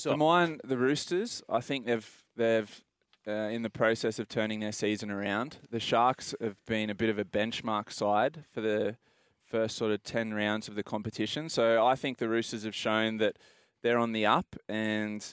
For 0.00 0.16
mine, 0.16 0.60
the 0.62 0.76
Roosters, 0.76 1.42
I 1.48 1.60
think 1.60 1.86
they've 1.86 2.22
they've 2.36 2.84
uh, 3.26 3.32
in 3.32 3.62
the 3.62 3.70
process 3.70 4.18
of 4.18 4.28
turning 4.28 4.60
their 4.60 4.72
season 4.72 5.10
around. 5.10 5.58
The 5.70 5.80
Sharks 5.80 6.34
have 6.40 6.56
been 6.66 6.90
a 6.90 6.94
bit 6.94 7.08
of 7.08 7.18
a 7.18 7.24
benchmark 7.24 7.90
side 7.90 8.44
for 8.52 8.60
the 8.60 8.96
first 9.44 9.76
sort 9.76 9.92
of 9.92 10.02
ten 10.02 10.34
rounds 10.34 10.68
of 10.68 10.74
the 10.74 10.82
competition. 10.82 11.48
So 11.48 11.84
I 11.84 11.96
think 11.96 12.18
the 12.18 12.28
Roosters 12.28 12.64
have 12.64 12.74
shown 12.74 13.16
that 13.18 13.38
they're 13.86 13.98
on 13.98 14.12
the 14.12 14.26
up, 14.26 14.56
and 14.68 15.24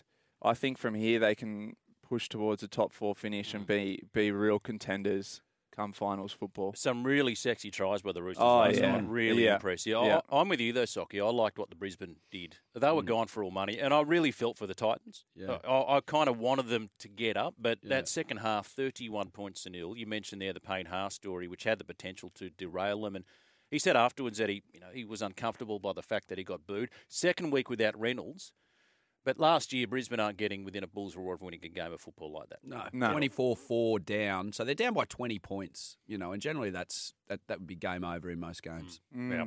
I 0.41 0.53
think 0.53 0.77
from 0.77 0.93
here 0.93 1.19
they 1.19 1.33
can 1.33 1.75
push 2.07 2.29
towards 2.29 2.61
a 2.61 2.67
top 2.67 2.93
four 2.93 3.15
finish 3.15 3.53
and 3.53 3.63
mm. 3.63 3.67
be 3.67 4.03
be 4.13 4.31
real 4.31 4.59
contenders 4.59 5.41
come 5.75 5.91
finals 5.91 6.31
football. 6.31 6.71
Some 6.75 7.03
really 7.03 7.33
sexy 7.33 7.71
tries 7.71 8.03
by 8.03 8.11
the 8.11 8.21
Roosters 8.21 8.43
Oh, 8.43 8.57
last 8.59 8.77
yeah. 8.79 8.91
night. 8.91 9.09
Really 9.09 9.45
Yeah. 9.45 9.55
impressive. 9.55 9.93
Yeah. 9.93 10.21
I, 10.29 10.39
I'm 10.39 10.47
with 10.47 10.59
you 10.59 10.71
though, 10.71 10.83
Socky. 10.83 11.19
I 11.19 11.31
liked 11.31 11.57
what 11.57 11.71
the 11.71 11.75
Brisbane 11.75 12.17
did. 12.29 12.57
They 12.75 12.91
were 12.91 13.01
mm. 13.01 13.07
gone 13.07 13.25
for 13.25 13.43
all 13.43 13.49
money, 13.49 13.79
and 13.79 13.91
I 13.91 14.01
really 14.01 14.29
felt 14.29 14.59
for 14.59 14.67
the 14.67 14.75
Titans. 14.75 15.25
Yeah. 15.35 15.57
Uh, 15.67 15.83
I, 15.83 15.97
I 15.97 16.01
kind 16.01 16.29
of 16.29 16.37
wanted 16.37 16.67
them 16.67 16.91
to 16.99 17.07
get 17.07 17.37
up, 17.37 17.55
but 17.57 17.79
Yeah. 17.81 17.89
that 17.89 18.07
second 18.07 18.37
half, 18.37 18.67
31 18.67 19.31
points 19.31 19.63
to 19.63 19.71
nil. 19.71 19.97
You 19.97 20.05
mentioned 20.05 20.43
there 20.43 20.53
the 20.53 20.59
Payne 20.59 20.85
Haas 20.85 21.15
story, 21.15 21.47
which 21.47 21.63
had 21.63 21.79
the 21.79 21.85
potential 21.85 22.29
to 22.35 22.51
derail 22.51 23.01
them, 23.01 23.15
and 23.15 23.25
he 23.73 23.79
said 23.79 23.95
afterwards 23.97 24.37
that 24.37 24.49
he, 24.49 24.63
you 24.73 24.79
know, 24.79 24.87
he 24.93 25.03
was 25.03 25.21
uncomfortable 25.21 25.79
by 25.79 25.91
the 25.93 26.01
fact 26.01 26.27
that 26.29 26.37
he 26.37 26.43
got 26.43 26.65
booed. 26.65 26.89
Second 27.07 27.51
week 27.51 27.69
without 27.69 27.99
Reynolds. 27.99 28.53
But 29.25 29.39
last 29.39 29.71
year, 29.71 29.87
Brisbane 29.87 30.19
aren't 30.19 30.37
getting 30.37 30.65
within 30.65 30.83
a 30.83 30.87
Bulls 30.87 31.15
reward 31.15 31.37
of 31.37 31.43
winning 31.43 31.61
a 31.63 31.69
game 31.69 31.93
of 31.93 32.01
football 32.01 32.31
like 32.33 32.49
that. 32.49 32.59
No, 32.61 32.83
No. 32.91 33.07
24-4 33.15 34.03
down. 34.05 34.51
So 34.51 34.63
they're 34.65 34.75
down 34.75 34.93
by 34.93 35.05
20 35.05 35.39
points, 35.39 35.95
you 36.05 36.17
know, 36.17 36.33
and 36.33 36.41
generally 36.41 36.69
that's 36.71 37.13
that, 37.29 37.39
that 37.47 37.59
would 37.59 37.67
be 37.67 37.75
game 37.75 38.03
over 38.03 38.29
in 38.29 38.39
most 38.39 38.61
games. 38.63 38.99
Yeah. 39.15 39.45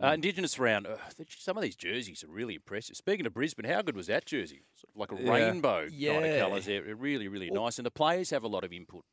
Uh, 0.00 0.12
Indigenous 0.12 0.58
round. 0.58 0.86
Uh, 0.86 0.96
some 1.38 1.56
of 1.56 1.62
these 1.64 1.74
jerseys 1.74 2.22
are 2.22 2.28
really 2.28 2.54
impressive. 2.54 2.96
Speaking 2.96 3.26
of 3.26 3.34
Brisbane, 3.34 3.64
how 3.68 3.82
good 3.82 3.96
was 3.96 4.06
that 4.06 4.26
jersey? 4.26 4.60
Sort 4.76 4.90
of 4.94 5.00
like 5.00 5.12
a 5.20 5.22
Yeah. 5.24 5.32
rainbow 5.48 5.80
kind 5.88 5.92
Yeah. 5.92 6.18
of 6.18 6.40
colours 6.48 6.66
there. 6.66 6.94
Really, 6.94 7.26
really 7.28 7.50
nice. 7.50 7.78
And 7.78 7.86
the 7.86 7.90
players 7.90 8.30
have 8.30 8.44
a 8.44 8.48
lot 8.48 8.62
of 8.62 8.72
input 8.72 9.04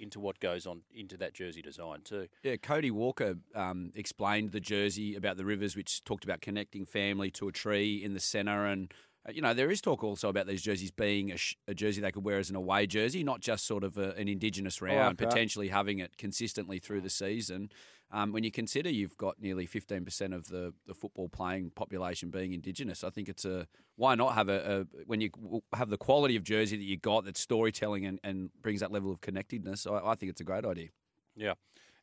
into 0.00 0.18
what 0.18 0.40
goes 0.40 0.66
on 0.66 0.82
into 0.94 1.16
that 1.18 1.34
jersey 1.34 1.62
design 1.62 2.00
too. 2.02 2.26
Yeah, 2.42 2.56
Cody 2.56 2.90
Walker 2.90 3.36
um, 3.54 3.92
explained 3.94 4.52
the 4.52 4.60
jersey 4.60 5.14
about 5.14 5.36
the 5.36 5.44
rivers, 5.44 5.76
which 5.76 6.02
talked 6.04 6.24
about 6.24 6.40
connecting 6.40 6.86
family 6.86 7.30
to 7.32 7.48
a 7.48 7.52
tree 7.52 8.02
in 8.02 8.14
the 8.14 8.20
centre. 8.20 8.66
And, 8.66 8.92
you 9.32 9.42
know, 9.42 9.52
there 9.52 9.70
is 9.70 9.80
talk 9.80 10.02
also 10.02 10.28
about 10.28 10.46
these 10.46 10.62
jerseys 10.62 10.90
being 10.90 11.30
a, 11.32 11.36
sh- 11.36 11.56
a 11.68 11.74
jersey 11.74 12.00
they 12.00 12.10
could 12.10 12.24
wear 12.24 12.38
as 12.38 12.48
an 12.48 12.56
away 12.56 12.86
jersey, 12.86 13.22
not 13.22 13.40
just 13.40 13.66
sort 13.66 13.84
of 13.84 13.98
a, 13.98 14.12
an 14.12 14.28
Indigenous 14.28 14.80
round, 14.80 15.18
that. 15.18 15.28
potentially 15.28 15.68
having 15.68 15.98
it 15.98 16.16
consistently 16.16 16.78
through 16.78 17.02
the 17.02 17.10
season. 17.10 17.70
Um, 18.12 18.32
when 18.32 18.42
you 18.42 18.50
consider 18.50 18.90
you've 18.90 19.16
got 19.16 19.40
nearly 19.40 19.68
15% 19.68 20.34
of 20.34 20.48
the, 20.48 20.72
the 20.86 20.94
football 20.94 21.28
playing 21.28 21.70
population 21.76 22.30
being 22.30 22.52
Indigenous, 22.52 23.04
I 23.04 23.10
think 23.10 23.28
it's 23.28 23.44
a 23.44 23.68
why 23.96 24.14
not 24.14 24.34
have 24.34 24.48
a, 24.48 24.80
a 24.80 25.02
when 25.04 25.20
you 25.20 25.30
have 25.74 25.90
the 25.90 25.98
quality 25.98 26.34
of 26.34 26.42
jersey 26.42 26.76
that 26.76 26.84
you 26.84 26.96
got 26.96 27.24
that's 27.24 27.40
storytelling 27.40 28.06
and, 28.06 28.18
and 28.24 28.50
brings 28.62 28.80
that 28.80 28.90
level 28.90 29.12
of 29.12 29.20
connectedness. 29.20 29.86
I, 29.86 29.98
I 29.98 30.14
think 30.14 30.30
it's 30.30 30.40
a 30.40 30.44
great 30.44 30.64
idea. 30.64 30.88
Yeah. 31.36 31.54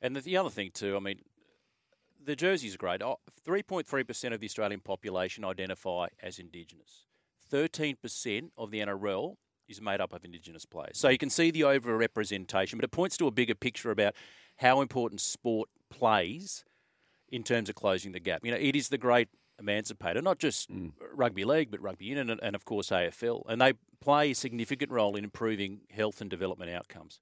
And 0.02 0.16
the, 0.16 0.22
the 0.22 0.38
other 0.38 0.52
thing 0.52 0.72
too, 0.72 0.96
I 0.96 1.00
mean, 1.00 1.20
the 2.24 2.36
jerseys 2.36 2.76
are 2.76 2.78
great. 2.78 3.02
Oh, 3.02 3.20
3.3% 3.46 4.34
of 4.34 4.40
the 4.40 4.46
Australian 4.46 4.82
population 4.82 5.44
identify 5.44 6.08
as 6.22 6.40
Indigenous. 6.40 7.07
13% 7.52 8.50
of 8.58 8.72
the 8.72 8.80
NRL 8.80 9.36
is 9.68 9.82
made 9.82 10.00
up 10.00 10.14
of 10.14 10.24
Indigenous 10.24 10.66
players. 10.66 10.98
So 10.98 11.10
you 11.10 11.18
can 11.18 11.30
see 11.30 11.52
the 11.52 11.62
overrepresentation, 11.62 12.76
but 12.76 12.86
it 12.86 12.92
points 12.92 13.18
to 13.18 13.28
a 13.28 13.32
bigger 13.32 13.56
picture 13.56 13.92
about 13.92 14.14
how 14.58 14.82
important 14.82 15.22
sport 15.22 15.70
plays 15.90 16.64
in 17.30 17.44
terms 17.44 17.70
of 17.70 17.76
closing 17.76 18.12
the 18.14 18.20
gap. 18.20 18.46
You 18.46 18.52
know, 18.52 18.58
it 18.58 18.76
is 18.76 18.90
the 18.90 18.98
great 18.98 19.30
emancipator, 19.60 20.22
not 20.22 20.40
just 20.40 20.70
rugby 21.14 21.44
league, 21.44 21.72
but 21.72 21.82
rugby 21.82 22.06
union 22.06 22.30
and, 22.30 22.40
and 22.42 22.56
of 22.56 22.66
course 22.66 22.90
AFL. 22.90 23.44
And 23.48 23.60
they 23.60 23.74
play 24.00 24.32
a 24.32 24.36
significant 24.36 24.92
role 24.92 25.16
in 25.16 25.24
improving 25.24 25.82
health 25.90 26.22
and 26.22 26.30
development 26.30 26.72
outcomes. 26.72 27.20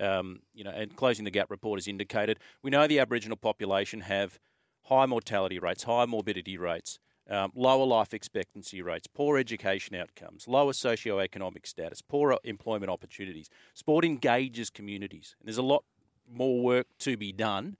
Um, 0.00 0.40
you 0.54 0.62
know, 0.62 0.70
and 0.70 0.94
closing 0.94 1.24
the 1.24 1.30
gap 1.30 1.50
report 1.50 1.78
has 1.78 1.88
indicated 1.88 2.38
we 2.62 2.70
know 2.70 2.86
the 2.86 3.00
Aboriginal 3.00 3.36
population 3.36 4.02
have 4.02 4.38
high 4.84 5.06
mortality 5.06 5.58
rates, 5.58 5.84
high 5.84 6.06
morbidity 6.06 6.56
rates, 6.56 7.00
um, 7.28 7.52
lower 7.54 7.84
life 7.84 8.14
expectancy 8.14 8.82
rates, 8.82 9.06
poor 9.06 9.38
education 9.38 9.94
outcomes, 9.94 10.48
lower 10.48 10.72
socioeconomic 10.72 11.66
status, 11.66 12.00
poorer 12.00 12.38
employment 12.44 12.90
opportunities. 12.90 13.48
Sport 13.74 14.04
engages 14.04 14.70
communities. 14.70 15.36
And 15.40 15.46
there's 15.46 15.58
a 15.58 15.62
lot 15.62 15.84
more 16.30 16.60
work 16.60 16.86
to 17.00 17.16
be 17.16 17.32
done, 17.32 17.76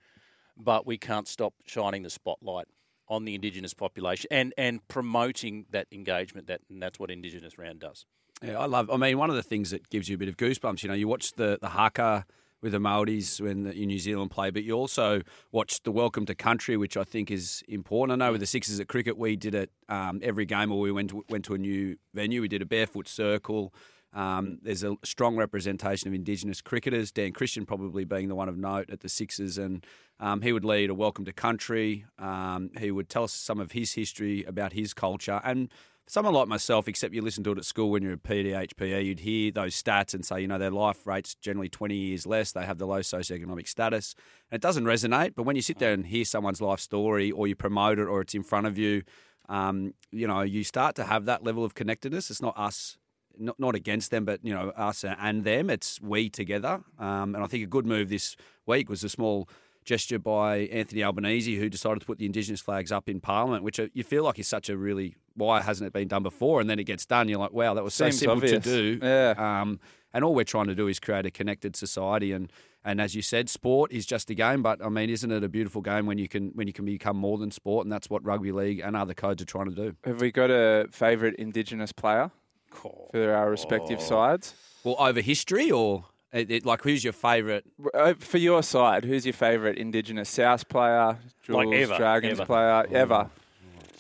but 0.57 0.87
we 0.87 0.99
can't 0.99 1.29
stop 1.29 1.55
shining 1.67 2.03
the 2.03 2.11
spotlight 2.11 2.67
on 3.09 3.25
the 3.25 3.35
Indigenous 3.35 3.75
population 3.75 4.29
and, 4.31 4.53
and 4.59 4.87
promoting 4.89 5.67
that 5.71 5.87
engagement. 5.91 6.47
That 6.47 6.61
and 6.69 6.83
that's 6.83 6.99
what 6.99 7.11
Indigenous 7.11 7.59
Round 7.59 7.81
does. 7.81 8.05
Yeah, 8.43 8.59
I 8.59 8.67
love. 8.67 8.91
I 8.91 8.97
mean, 8.97 9.19
one 9.19 9.31
of 9.31 9.37
the 9.37 9.43
things 9.43 9.71
that 9.71 9.89
gives 9.89 10.09
you 10.09 10.15
a 10.15 10.19
bit 10.19 10.29
of 10.29 10.37
goosebumps, 10.37 10.83
you 10.83 10.89
know, 10.89 10.95
you 10.95 11.09
watch 11.09 11.33
the 11.33 11.59
the 11.61 11.71
haka 11.71 12.27
with 12.63 12.73
the 12.73 12.81
Maoris 12.81 13.41
when 13.41 13.63
the, 13.63 13.73
in 13.73 13.89
New 13.89 13.99
Zealand 13.99 14.31
play, 14.31 14.51
but 14.51 14.65
you 14.65 14.73
also 14.73 15.23
watch 15.53 15.83
the 15.83 15.93
Welcome 15.93 16.27
to 16.27 16.35
Country, 16.35 16.77
which 16.77 16.97
I 16.97 17.05
think 17.05 17.31
is 17.31 17.63
important. 17.69 18.21
I 18.21 18.27
know 18.27 18.33
with 18.33 18.41
the 18.41 18.47
Sixes 18.47 18.81
at 18.81 18.89
cricket, 18.89 19.17
we 19.17 19.37
did 19.37 19.55
it 19.55 19.71
um, 19.89 20.21
every 20.23 20.45
game, 20.45 20.73
or 20.73 20.81
we 20.81 20.93
went 20.93 21.11
to, 21.11 21.25
went 21.29 21.45
to 21.47 21.55
a 21.55 21.59
new 21.59 21.97
venue. 22.15 22.41
We 22.41 22.49
did 22.49 22.63
a 22.63 22.67
barefoot 22.67 23.09
circle. 23.09 23.73
Um, 24.13 24.59
there's 24.63 24.83
a 24.83 24.97
strong 25.05 25.37
representation 25.37 26.09
of 26.09 26.15
Indigenous 26.15 26.63
cricketers. 26.63 27.13
Dan 27.13 27.33
Christian 27.33 27.67
probably 27.67 28.05
being 28.05 28.29
the 28.29 28.35
one 28.35 28.49
of 28.49 28.57
note 28.57 28.91
at 28.91 29.01
the 29.01 29.09
Sixes, 29.09 29.59
and 29.59 29.87
um, 30.19 30.41
he 30.41 30.53
would 30.53 30.65
lead 30.65 30.91
a 30.91 30.95
welcome 30.95 31.25
to 31.27 31.33
country. 31.33 32.07
Um, 32.19 32.71
he 32.79 32.91
would 32.91 33.09
tell 33.09 33.25
us 33.25 33.33
some 33.33 33.61
of 33.61 33.73
his 33.73 33.93
history 33.93 34.45
about 34.45 34.73
his 34.73 34.95
culture, 34.95 35.41
and 35.45 35.69
someone 36.09 36.35
like 36.35 36.49
myself, 36.49 36.89
except 36.89 37.15
you 37.15 37.23
listen 37.23 37.45
to 37.45 37.53
it 37.53 37.59
at 37.59 37.65
school 37.65 37.91
when 37.91 38.03
you're 38.03 38.15
at 38.15 38.23
PDHPE, 38.23 39.05
you'd 39.05 39.21
hear 39.21 39.53
those 39.53 39.81
stats 39.81 40.15
and 40.15 40.25
say, 40.25 40.41
you 40.41 40.49
know, 40.49 40.59
their 40.59 40.71
life 40.71 41.07
rate's 41.07 41.35
generally 41.35 41.69
20 41.69 41.95
years 41.95 42.27
less. 42.27 42.53
They 42.53 42.65
have 42.65 42.79
the 42.79 42.87
low 42.87 43.01
socioeconomic 43.01 43.69
status. 43.69 44.15
And 44.51 44.57
it 44.57 44.63
doesn't 44.63 44.85
resonate. 44.85 45.35
But 45.37 45.45
when 45.45 45.55
you 45.55 45.63
sit 45.63 45.79
there 45.79 45.93
and 45.93 46.07
hear 46.07 46.25
someone's 46.25 46.61
life 46.61 46.81
story 46.81 47.31
or 47.31 47.47
you 47.47 47.55
promote 47.55 47.99
it 47.99 48.09
or 48.09 48.23
it's 48.23 48.35
in 48.35 48.43
front 48.43 48.67
of 48.67 48.79
you, 48.79 49.03
um, 49.49 49.95
you 50.11 50.27
know, 50.27 50.43
you 50.43 50.65
start 50.65 50.97
to 50.97 51.05
have 51.05 51.27
that 51.27 51.45
level 51.45 51.65
of 51.65 51.75
connectedness. 51.75 52.31
It's 52.31 52.43
not 52.43 52.59
us. 52.59 52.97
Not, 53.41 53.61
not 53.61 53.77
against 53.77 54.11
them, 54.11 54.25
but 54.25 54.45
you 54.45 54.53
know 54.53 54.71
us 54.71 55.05
and 55.05 55.45
them. 55.45 55.71
It's 55.71 56.01
we 56.01 56.29
together, 56.29 56.81
um, 56.99 57.37
and 57.37 57.45
I 57.45 57.47
think 57.47 57.63
a 57.63 57.69
good 57.69 57.87
move 57.87 58.09
this 58.09 58.35
week 58.67 58.91
was 58.91 59.05
a 59.05 59.09
small 59.09 59.49
gesture 59.89 60.19
by 60.19 60.59
Anthony 60.71 61.03
Albanese, 61.03 61.57
who 61.57 61.71
decided 61.71 62.01
to 62.01 62.07
put 62.07 62.19
the 62.19 62.27
Indigenous 62.27 62.61
flags 62.61 62.93
up 62.93 63.09
in 63.09 63.21
Parliament, 63.21 63.65
which 63.65 63.81
you 63.95 64.05
feel 64.05 64.23
like 64.23 64.39
is 64.39 64.47
such 64.47 64.69
a 64.69 64.77
really 64.77 65.17
why 65.35 65.63
hasn't 65.63 65.87
it 65.87 65.93
been 65.93 66.09
done 66.09 66.23
before? 66.23 66.61
And 66.61 66.69
then 66.69 66.79
it 66.79 66.85
gets 66.85 67.07
done, 67.07 67.29
you're 67.29 67.39
like, 67.39 67.53
wow, 67.53 67.73
that 67.75 67.83
was 67.83 67.95
so 67.95 68.07
Seems 68.07 68.19
simple 68.19 68.37
obvious. 68.37 68.63
to 68.65 68.99
do. 68.99 69.07
Yeah. 69.07 69.35
Um, 69.37 69.81
and 70.13 70.25
all 70.25 70.35
we're 70.35 70.45
trying 70.45 70.67
to 70.67 70.75
do 70.75 70.89
is 70.89 71.01
create 71.01 71.27
a 71.27 71.31
connected 71.31 71.75
society, 71.75 72.33
and 72.33 72.53
and 72.85 73.01
as 73.01 73.15
you 73.15 73.23
said, 73.23 73.49
sport 73.49 73.93
is 73.93 74.07
just 74.07 74.31
a 74.31 74.35
game, 74.35 74.63
but 74.63 74.85
I 74.85 74.89
mean, 74.89 75.11
isn't 75.11 75.31
it 75.31 75.45
a 75.45 75.49
beautiful 75.49 75.83
game 75.83 76.07
when 76.07 76.19
you 76.19 76.29
can 76.29 76.51
when 76.55 76.67
you 76.67 76.73
can 76.73 76.85
become 76.85 77.17
more 77.17 77.39
than 77.39 77.51
sport? 77.51 77.85
And 77.87 77.93
that's 77.93 78.09
what 78.09 78.25
rugby 78.25 78.53
league 78.53 78.81
and 78.81 78.97
other 78.97 79.15
codes 79.15 79.43
are 79.43 79.47
trying 79.47 79.71
to 79.71 79.75
do. 79.75 79.97
Have 80.05 80.21
we 80.21 80.31
got 80.33 80.51
a 80.51 80.89
favourite 80.93 81.35
Indigenous 81.37 81.93
player 81.93 82.31
for 82.73 83.11
our 83.15 83.51
respective 83.51 84.01
sides? 84.01 84.55
Well, 84.85 84.97
over 84.99 85.21
history 85.21 85.71
or 85.71 86.07
it, 86.33 86.51
it- 86.51 86.67
like 86.67 86.83
who's 86.83 87.05
your 87.05 87.13
favourite? 87.13 87.65
Uh, 87.95 88.15
For 88.19 88.39
your 88.39 88.63
side, 88.63 89.05
who's 89.05 89.25
your 89.27 89.33
favourite 89.33 89.77
Indigenous 89.79 90.29
South 90.29 90.69
player, 90.69 91.19
Jules 91.43 91.67
Like 91.67 91.75
ever, 91.81 91.97
Dragons 91.97 92.41
ever. 92.41 92.47
player 92.47 92.87
ever? 92.93 93.31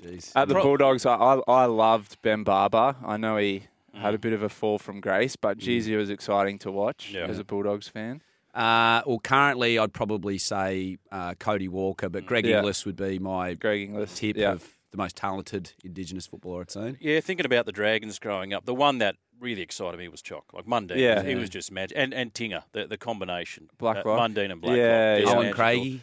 Jeez. 0.03 0.33
At 0.37 0.49
the 0.49 0.55
Pro- 0.55 0.63
Bulldogs, 0.63 1.05
I, 1.07 1.15
I 1.15 1.41
I 1.49 1.65
loved 1.67 2.21
Ben 2.23 2.45
Barba. 2.45 2.97
I 3.05 3.17
know 3.17 3.37
he 3.37 3.65
had 3.95 4.13
Mm. 4.13 4.15
a 4.15 4.19
bit 4.19 4.33
of 4.33 4.43
a 4.45 4.49
fall 4.49 4.79
from 4.79 5.01
grace, 5.01 5.35
but 5.35 5.59
geez, 5.59 5.87
he 5.87 5.97
was 5.97 6.09
exciting 6.09 6.59
to 6.61 6.71
watch 6.71 7.11
Yeah. 7.13 7.25
as 7.27 7.39
a 7.41 7.45
Bulldogs 7.45 7.89
fan. 7.89 8.23
Uh, 8.55 9.03
well, 9.07 9.19
currently, 9.19 9.77
I'd 9.79 9.93
probably 9.93 10.39
say 10.39 10.99
uh, 11.11 11.35
Cody 11.35 11.67
Walker, 11.69 12.09
but 12.09 12.25
Greg 12.25 12.47
Yeah. 12.47 12.59
Inglis 12.59 12.87
would 12.87 12.95
be 12.97 13.19
my 13.19 13.55
Greg 13.55 13.89
Inglis. 13.89 14.15
tip 14.15 14.37
yeah. 14.37 14.53
of 14.53 14.78
the 14.91 14.97
most 14.99 15.17
talented 15.17 15.73
Indigenous 15.85 16.27
footballer 16.27 16.63
I'd 16.63 16.71
seen. 16.71 16.97
Yeah, 17.01 17.21
thinking 17.21 17.47
about 17.47 17.67
the 17.67 17.73
Dragons 17.73 18.19
growing 18.19 18.53
up, 18.55 18.65
the 18.65 18.75
one 18.75 18.99
that 18.99 19.17
really 19.41 19.63
excited 19.63 19.99
me 19.99 20.09
was 20.09 20.23
Choc. 20.23 20.45
Like 20.53 20.67
Mundine, 20.67 20.97
Yeah. 20.97 21.23
he 21.23 21.35
was 21.35 21.49
just 21.51 21.71
magic, 21.71 21.97
and 21.97 22.13
and 22.15 22.33
Tingha, 22.35 22.65
the 22.73 22.87
the 22.87 22.97
combination, 22.99 23.69
Blacklock. 23.79 24.07
uh, 24.19 24.23
Mundine 24.29 24.51
and 24.53 24.61
Blacklock. 24.61 24.77
Yeah, 24.79 25.17
yeah. 25.19 25.35
Owen. 25.35 25.53
Craigie. 25.53 26.01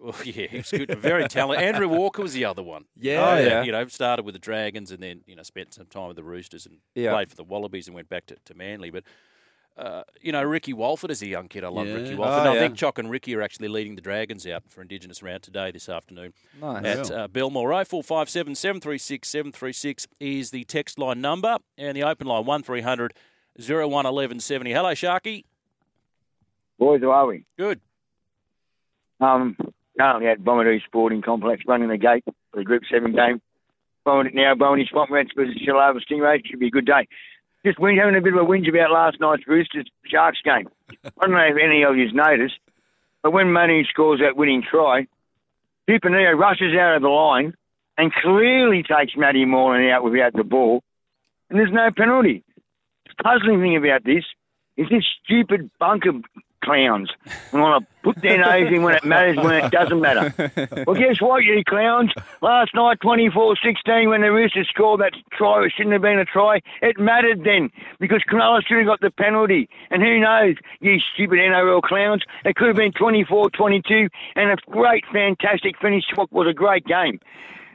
Well, 0.00 0.14
yeah, 0.24 0.46
he 0.46 0.56
was 0.56 0.70
good, 0.70 0.96
very 0.98 1.28
talented. 1.28 1.62
Andrew 1.62 1.86
Walker 1.86 2.22
was 2.22 2.32
the 2.32 2.46
other 2.46 2.62
one. 2.62 2.86
Yeah. 2.96 3.28
Oh, 3.34 3.38
yeah. 3.38 3.62
you 3.62 3.70
know, 3.72 3.86
started 3.88 4.24
with 4.24 4.34
the 4.34 4.38
Dragons 4.38 4.90
and 4.90 5.02
then 5.02 5.20
you 5.26 5.36
know 5.36 5.42
spent 5.42 5.74
some 5.74 5.86
time 5.86 6.06
with 6.08 6.16
the 6.16 6.22
Roosters 6.24 6.64
and 6.66 6.78
Yeah. 6.94 7.12
played 7.12 7.28
for 7.28 7.36
the 7.36 7.44
Wallabies 7.44 7.86
and 7.86 7.94
went 7.94 8.08
back 8.08 8.24
to, 8.26 8.36
to 8.46 8.54
Manly. 8.54 8.90
But 8.90 9.04
uh, 9.78 10.02
you 10.20 10.30
know, 10.32 10.42
Ricky 10.42 10.72
Walford 10.72 11.10
is 11.10 11.22
a 11.22 11.26
young 11.26 11.48
kid. 11.48 11.64
I 11.64 11.68
love 11.68 11.86
Yeah. 11.86 11.94
Ricky 11.94 12.14
Oh, 12.14 12.18
Walford. 12.18 12.46
And 12.46 12.48
I 12.48 12.58
think 12.58 12.76
Choc 12.76 12.98
and 12.98 13.10
Ricky 13.10 13.34
are 13.34 13.40
actually 13.42 13.68
leading 13.68 13.94
the 13.94 14.02
Dragons 14.02 14.46
out 14.46 14.64
for 14.68 14.82
Indigenous 14.82 15.22
round 15.22 15.42
today 15.42 15.70
this 15.70 15.88
afternoon 15.88 16.32
Nice. 16.60 16.84
at 16.84 17.10
uh, 17.10 17.28
Belmore. 17.28 17.70
0457 17.84 18.54
736 18.54 19.28
736 19.28 20.06
is 20.20 20.50
the 20.50 20.64
text 20.64 20.98
line 20.98 21.20
number 21.20 21.56
and 21.78 21.96
the 21.96 22.02
open 22.02 22.26
line 22.26 22.44
1300 22.44 23.14
01 23.58 23.78
1170. 23.90 24.72
Hello, 24.72 24.90
Sharky. 24.92 25.44
Boys, 26.78 27.00
how 27.02 27.10
are 27.10 27.26
we? 27.26 27.44
Good. 27.58 27.80
Um, 29.20 29.56
currently 29.98 30.28
at 30.28 30.40
Bomaderry 30.40 30.82
Sporting 30.84 31.20
Complex 31.22 31.62
running 31.66 31.88
the 31.88 31.98
gate 31.98 32.24
for 32.24 32.56
the 32.56 32.64
Group 32.64 32.82
7 32.90 33.12
game. 33.12 33.40
Bowling 34.04 34.30
now, 34.34 34.54
Bowling 34.54 34.86
Swamp 34.90 35.10
Rats 35.10 35.30
versus 35.36 35.56
Shellharbour 35.66 36.00
Stingrays. 36.10 36.46
Should 36.46 36.58
be 36.58 36.68
a 36.68 36.70
good 36.70 36.86
day. 36.86 37.06
Just 37.64 37.78
having 37.78 38.16
a 38.16 38.20
bit 38.22 38.32
of 38.32 38.40
a 38.40 38.44
whinge 38.44 38.68
about 38.68 38.90
last 38.90 39.20
night's 39.20 39.46
Roosters 39.46 39.86
Sharks 40.06 40.40
game. 40.42 40.68
I 41.04 41.26
don't 41.26 41.32
know 41.32 41.38
if 41.38 41.56
any 41.62 41.82
of 41.84 41.96
you's 41.96 42.14
noticed, 42.14 42.58
but 43.22 43.32
when 43.32 43.52
Manu 43.52 43.84
scores 43.84 44.20
that 44.20 44.36
winning 44.36 44.62
try, 44.68 45.06
Tupouniua 45.88 46.38
rushes 46.38 46.74
out 46.78 46.96
of 46.96 47.02
the 47.02 47.08
line 47.08 47.54
and 47.98 48.12
clearly 48.12 48.82
takes 48.82 49.16
Matty 49.16 49.44
Moylan 49.44 49.90
out 49.90 50.04
without 50.04 50.32
the 50.32 50.44
ball, 50.44 50.82
and 51.50 51.58
there's 51.58 51.72
no 51.72 51.90
penalty. 51.94 52.42
The 53.06 53.22
puzzling 53.22 53.60
thing 53.60 53.76
about 53.76 54.04
this 54.04 54.24
is 54.76 54.86
this 54.88 55.04
stupid 55.22 55.70
bunker 55.78 56.12
clowns 56.62 57.10
We 57.52 57.60
want 57.60 57.84
to 57.84 58.02
put 58.02 58.22
their 58.22 58.38
nose 58.44 58.72
in 58.72 58.82
when 58.82 58.94
it 58.94 59.04
matters, 59.04 59.36
when 59.36 59.64
it 59.64 59.70
doesn't 59.70 60.00
matter. 60.00 60.32
Well, 60.86 60.96
guess 60.96 61.20
what, 61.20 61.44
you 61.44 61.62
clowns? 61.66 62.12
Last 62.42 62.74
night, 62.74 62.98
24-16, 63.00 64.08
when 64.08 64.22
the 64.22 64.32
Roosters 64.32 64.68
scored 64.68 65.00
that 65.00 65.12
try, 65.32 65.64
it 65.64 65.72
shouldn't 65.76 65.92
have 65.92 66.02
been 66.02 66.18
a 66.18 66.24
try. 66.24 66.60
It 66.82 66.98
mattered 66.98 67.44
then 67.44 67.70
because 67.98 68.22
Cronulla 68.28 68.60
should 68.66 68.78
have 68.78 68.86
got 68.86 69.00
the 69.00 69.10
penalty. 69.10 69.68
And 69.90 70.02
who 70.02 70.20
knows, 70.20 70.56
you 70.80 70.98
stupid 71.14 71.38
NRL 71.38 71.82
clowns? 71.82 72.22
It 72.44 72.56
could 72.56 72.68
have 72.68 72.76
been 72.76 72.92
24-22 72.92 74.08
and 74.36 74.50
a 74.50 74.56
great, 74.70 75.04
fantastic 75.12 75.78
finish. 75.80 76.04
What 76.14 76.32
was 76.32 76.46
a 76.48 76.54
great 76.54 76.84
game 76.86 77.20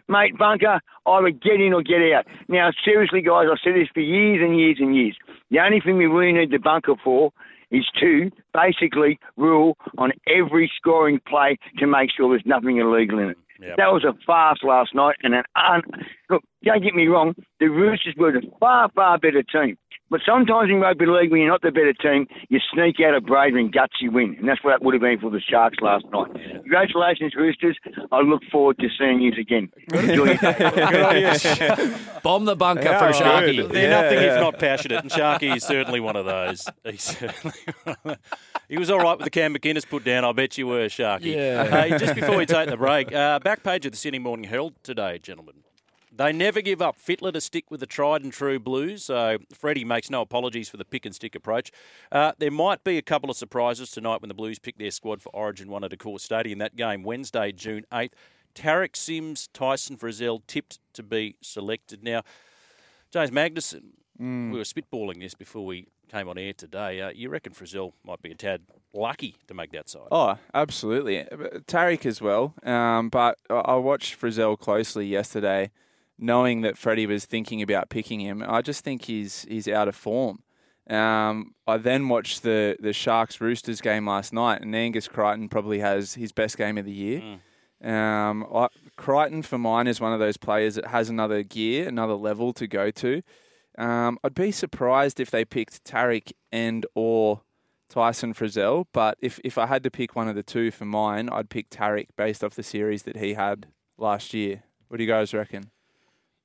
mate, 0.07 0.37
bunker, 0.37 0.79
either 1.05 1.31
get 1.31 1.59
in 1.59 1.73
or 1.73 1.81
get 1.81 2.01
out. 2.13 2.25
Now, 2.47 2.69
seriously, 2.83 3.21
guys, 3.21 3.47
I've 3.51 3.57
said 3.63 3.75
this 3.75 3.89
for 3.93 4.01
years 4.01 4.41
and 4.43 4.57
years 4.59 4.77
and 4.79 4.95
years. 4.95 5.17
The 5.51 5.59
only 5.59 5.79
thing 5.79 5.97
we 5.97 6.05
really 6.05 6.33
need 6.33 6.51
the 6.51 6.57
bunker 6.57 6.95
for 7.03 7.31
is 7.75 7.85
to 7.99 8.31
basically 8.53 9.19
rule 9.37 9.77
on 9.97 10.11
every 10.27 10.71
scoring 10.75 11.19
play 11.27 11.57
to 11.77 11.87
make 11.87 12.09
sure 12.15 12.29
there's 12.29 12.45
nothing 12.45 12.77
illegal 12.77 13.19
in 13.19 13.29
it. 13.29 13.37
Yep. 13.59 13.77
That 13.77 13.91
was 13.93 14.03
a 14.03 14.13
farce 14.25 14.59
last 14.63 14.93
night, 14.93 15.15
and 15.23 15.33
an 15.33 15.43
un- 15.55 16.05
look. 16.29 16.43
Don't 16.63 16.83
get 16.83 16.95
me 16.95 17.07
wrong. 17.07 17.33
The 17.59 17.67
Roosters 17.67 18.15
were 18.17 18.31
the 18.31 18.41
far, 18.59 18.89
far 18.95 19.17
better 19.19 19.43
team. 19.43 19.77
But 20.07 20.21
sometimes 20.23 20.69
in 20.69 20.79
rugby 20.79 21.07
league, 21.07 21.31
when 21.31 21.41
you're 21.41 21.49
not 21.49 21.63
the 21.63 21.71
better 21.71 21.91
team, 21.93 22.27
you 22.49 22.59
sneak 22.71 22.97
out 23.03 23.15
a 23.15 23.21
bravery 23.21 23.59
and 23.61 23.73
gutsy 23.73 24.11
win, 24.11 24.35
and 24.37 24.47
that's 24.47 24.63
what 24.63 24.69
that 24.71 24.83
would 24.85 24.93
have 24.93 25.01
been 25.01 25.17
for 25.19 25.31
the 25.31 25.41
Sharks 25.41 25.77
last 25.81 26.05
night. 26.13 26.27
Congratulations, 26.61 27.33
Roosters. 27.35 27.75
I 28.11 28.19
look 28.21 28.43
forward 28.51 28.77
to 28.79 28.87
seeing 28.99 29.19
you 29.19 29.31
again. 29.39 29.67
Enjoy 29.93 30.25
your 30.25 30.37
day. 30.37 31.95
Bomb 32.23 32.45
the 32.45 32.55
bunker 32.55 32.83
Yeah, 32.83 32.99
from 32.99 33.11
good. 33.13 33.21
Sharky. 33.21 33.73
They're 33.73 33.83
Yeah, 33.89 34.01
nothing 34.01 34.19
yeah. 34.19 34.35
if 34.35 34.41
not 34.41 34.59
passionate, 34.59 35.01
and 35.01 35.09
Sharky 35.11 35.55
is 35.55 35.63
certainly 35.63 35.99
one 35.99 36.15
of 36.15 36.25
those. 36.25 36.67
He's 36.83 37.01
certainly 37.01 37.55
he 38.69 38.77
was 38.77 38.91
all 38.91 38.99
right 38.99 39.17
with 39.17 39.25
the 39.25 39.31
Cam 39.31 39.55
McInnes 39.55 39.89
put 39.89 40.03
down. 40.03 40.23
I 40.23 40.31
bet 40.33 40.55
you 40.55 40.67
were, 40.67 40.85
Sharky. 40.85 41.35
Yeah. 41.35 41.65
Hey, 41.67 41.97
just 41.97 42.13
before 42.13 42.37
we 42.37 42.45
take 42.45 42.69
the 42.69 42.77
break, 42.77 43.11
uh, 43.11 43.39
back 43.39 43.63
page 43.63 43.87
of 43.87 43.91
the 43.91 43.97
Sydney 43.97 44.19
Morning 44.19 44.43
Herald 44.49 44.73
today, 44.83 45.17
gentlemen. 45.17 45.55
They 46.17 46.31
never 46.31 46.61
give 46.61 46.81
up. 46.81 46.97
Fittler 46.97 47.33
to 47.33 47.41
stick 47.41 47.69
with 47.69 47.81
the 47.81 47.85
tried 47.85 48.23
and 48.23 48.31
true 48.31 48.59
Blues. 48.59 49.03
So 49.05 49.37
Freddie 49.53 49.85
makes 49.85 50.09
no 50.09 50.21
apologies 50.21 50.69
for 50.69 50.77
the 50.77 50.85
pick 50.85 51.05
and 51.05 51.13
stick 51.13 51.35
approach. 51.35 51.71
Uh, 52.11 52.31
there 52.37 52.51
might 52.51 52.83
be 52.83 52.97
a 52.97 53.01
couple 53.01 53.29
of 53.29 53.37
surprises 53.37 53.91
tonight 53.91 54.21
when 54.21 54.29
the 54.29 54.33
Blues 54.35 54.59
pick 54.59 54.77
their 54.77 54.91
squad 54.91 55.21
for 55.21 55.29
Origin 55.29 55.69
one 55.69 55.83
at 55.83 55.91
Accor 55.91 56.19
stadium. 56.19 56.59
That 56.59 56.75
game 56.75 57.03
Wednesday, 57.03 57.51
June 57.51 57.85
eighth. 57.93 58.13
Tariq 58.55 58.95
Sims, 58.95 59.49
Tyson 59.53 59.97
Frizell 59.97 60.41
tipped 60.47 60.79
to 60.93 61.03
be 61.03 61.35
selected. 61.41 62.01
Now, 62.01 62.21
James 63.11 63.29
Magnussen, 63.31 63.83
we 64.17 64.57
were 64.57 64.63
spitballing 64.63 65.19
this 65.19 65.33
before 65.33 65.65
we 65.65 65.87
came 66.09 66.29
on 66.29 66.37
air 66.37 66.53
today. 66.53 67.01
Uh, 67.01 67.09
you 67.09 67.27
reckon 67.27 67.51
Frizell 67.51 67.91
might 68.05 68.21
be 68.21 68.31
a 68.31 68.35
tad 68.35 68.61
lucky 68.93 69.35
to 69.47 69.53
make 69.53 69.73
that 69.73 69.89
side? 69.89 70.07
Oh, 70.09 70.37
absolutely. 70.53 71.25
Tariq 71.67 72.05
as 72.05 72.21
well. 72.21 72.53
Um, 72.63 73.09
but 73.09 73.37
I 73.49 73.55
I 73.55 73.75
watched 73.75 74.17
Frizell 74.17 74.57
closely 74.57 75.05
yesterday, 75.05 75.71
knowing 76.17 76.61
that 76.61 76.77
Freddie 76.77 77.05
was 77.05 77.25
thinking 77.25 77.61
about 77.61 77.89
picking 77.89 78.21
him. 78.21 78.43
I 78.45 78.61
just 78.61 78.83
think 78.83 79.03
he's 79.03 79.45
he's 79.49 79.67
out 79.67 79.87
of 79.87 79.95
form. 79.95 80.39
Um, 80.89 81.55
I 81.65 81.77
then 81.77 82.09
watched 82.09 82.43
the 82.43 82.77
the 82.79 82.93
Sharks 82.93 83.41
Roosters 83.41 83.81
game 83.81 84.07
last 84.07 84.33
night, 84.33 84.61
and 84.61 84.75
Angus 84.75 85.07
Crichton 85.07 85.49
probably 85.49 85.79
has 85.79 86.13
his 86.13 86.31
best 86.31 86.57
game 86.57 86.77
of 86.77 86.85
the 86.85 86.91
year. 86.91 87.21
Um, 87.83 88.45
I, 88.53 88.67
Crichton 88.95 89.41
for 89.41 89.57
mine 89.57 89.87
is 89.87 89.99
one 89.99 90.13
of 90.13 90.19
those 90.19 90.37
players 90.37 90.75
that 90.75 90.87
has 90.87 91.09
another 91.09 91.43
gear, 91.43 91.87
another 91.87 92.13
level 92.15 92.53
to 92.53 92.67
go 92.67 92.91
to. 92.91 93.21
Um, 93.77 94.17
I'd 94.23 94.33
be 94.33 94.51
surprised 94.51 95.19
if 95.19 95.29
they 95.29 95.43
picked 95.43 95.83
Tariq 95.83 96.31
and 96.51 96.85
or 96.95 97.41
Tyson 97.89 98.33
Frizell, 98.33 98.85
but 98.93 99.17
if, 99.21 99.39
if 99.43 99.57
I 99.57 99.65
had 99.65 99.83
to 99.83 99.91
pick 99.91 100.15
one 100.15 100.27
of 100.29 100.35
the 100.35 100.43
two 100.43 100.71
for 100.71 100.85
mine, 100.85 101.29
I'd 101.29 101.49
pick 101.49 101.69
Tariq 101.69 102.07
based 102.15 102.43
off 102.43 102.55
the 102.55 102.63
series 102.63 103.03
that 103.03 103.17
he 103.17 103.33
had 103.33 103.67
last 103.97 104.33
year. 104.33 104.63
What 104.87 104.97
do 104.97 105.03
you 105.03 105.09
guys 105.09 105.33
reckon? 105.33 105.71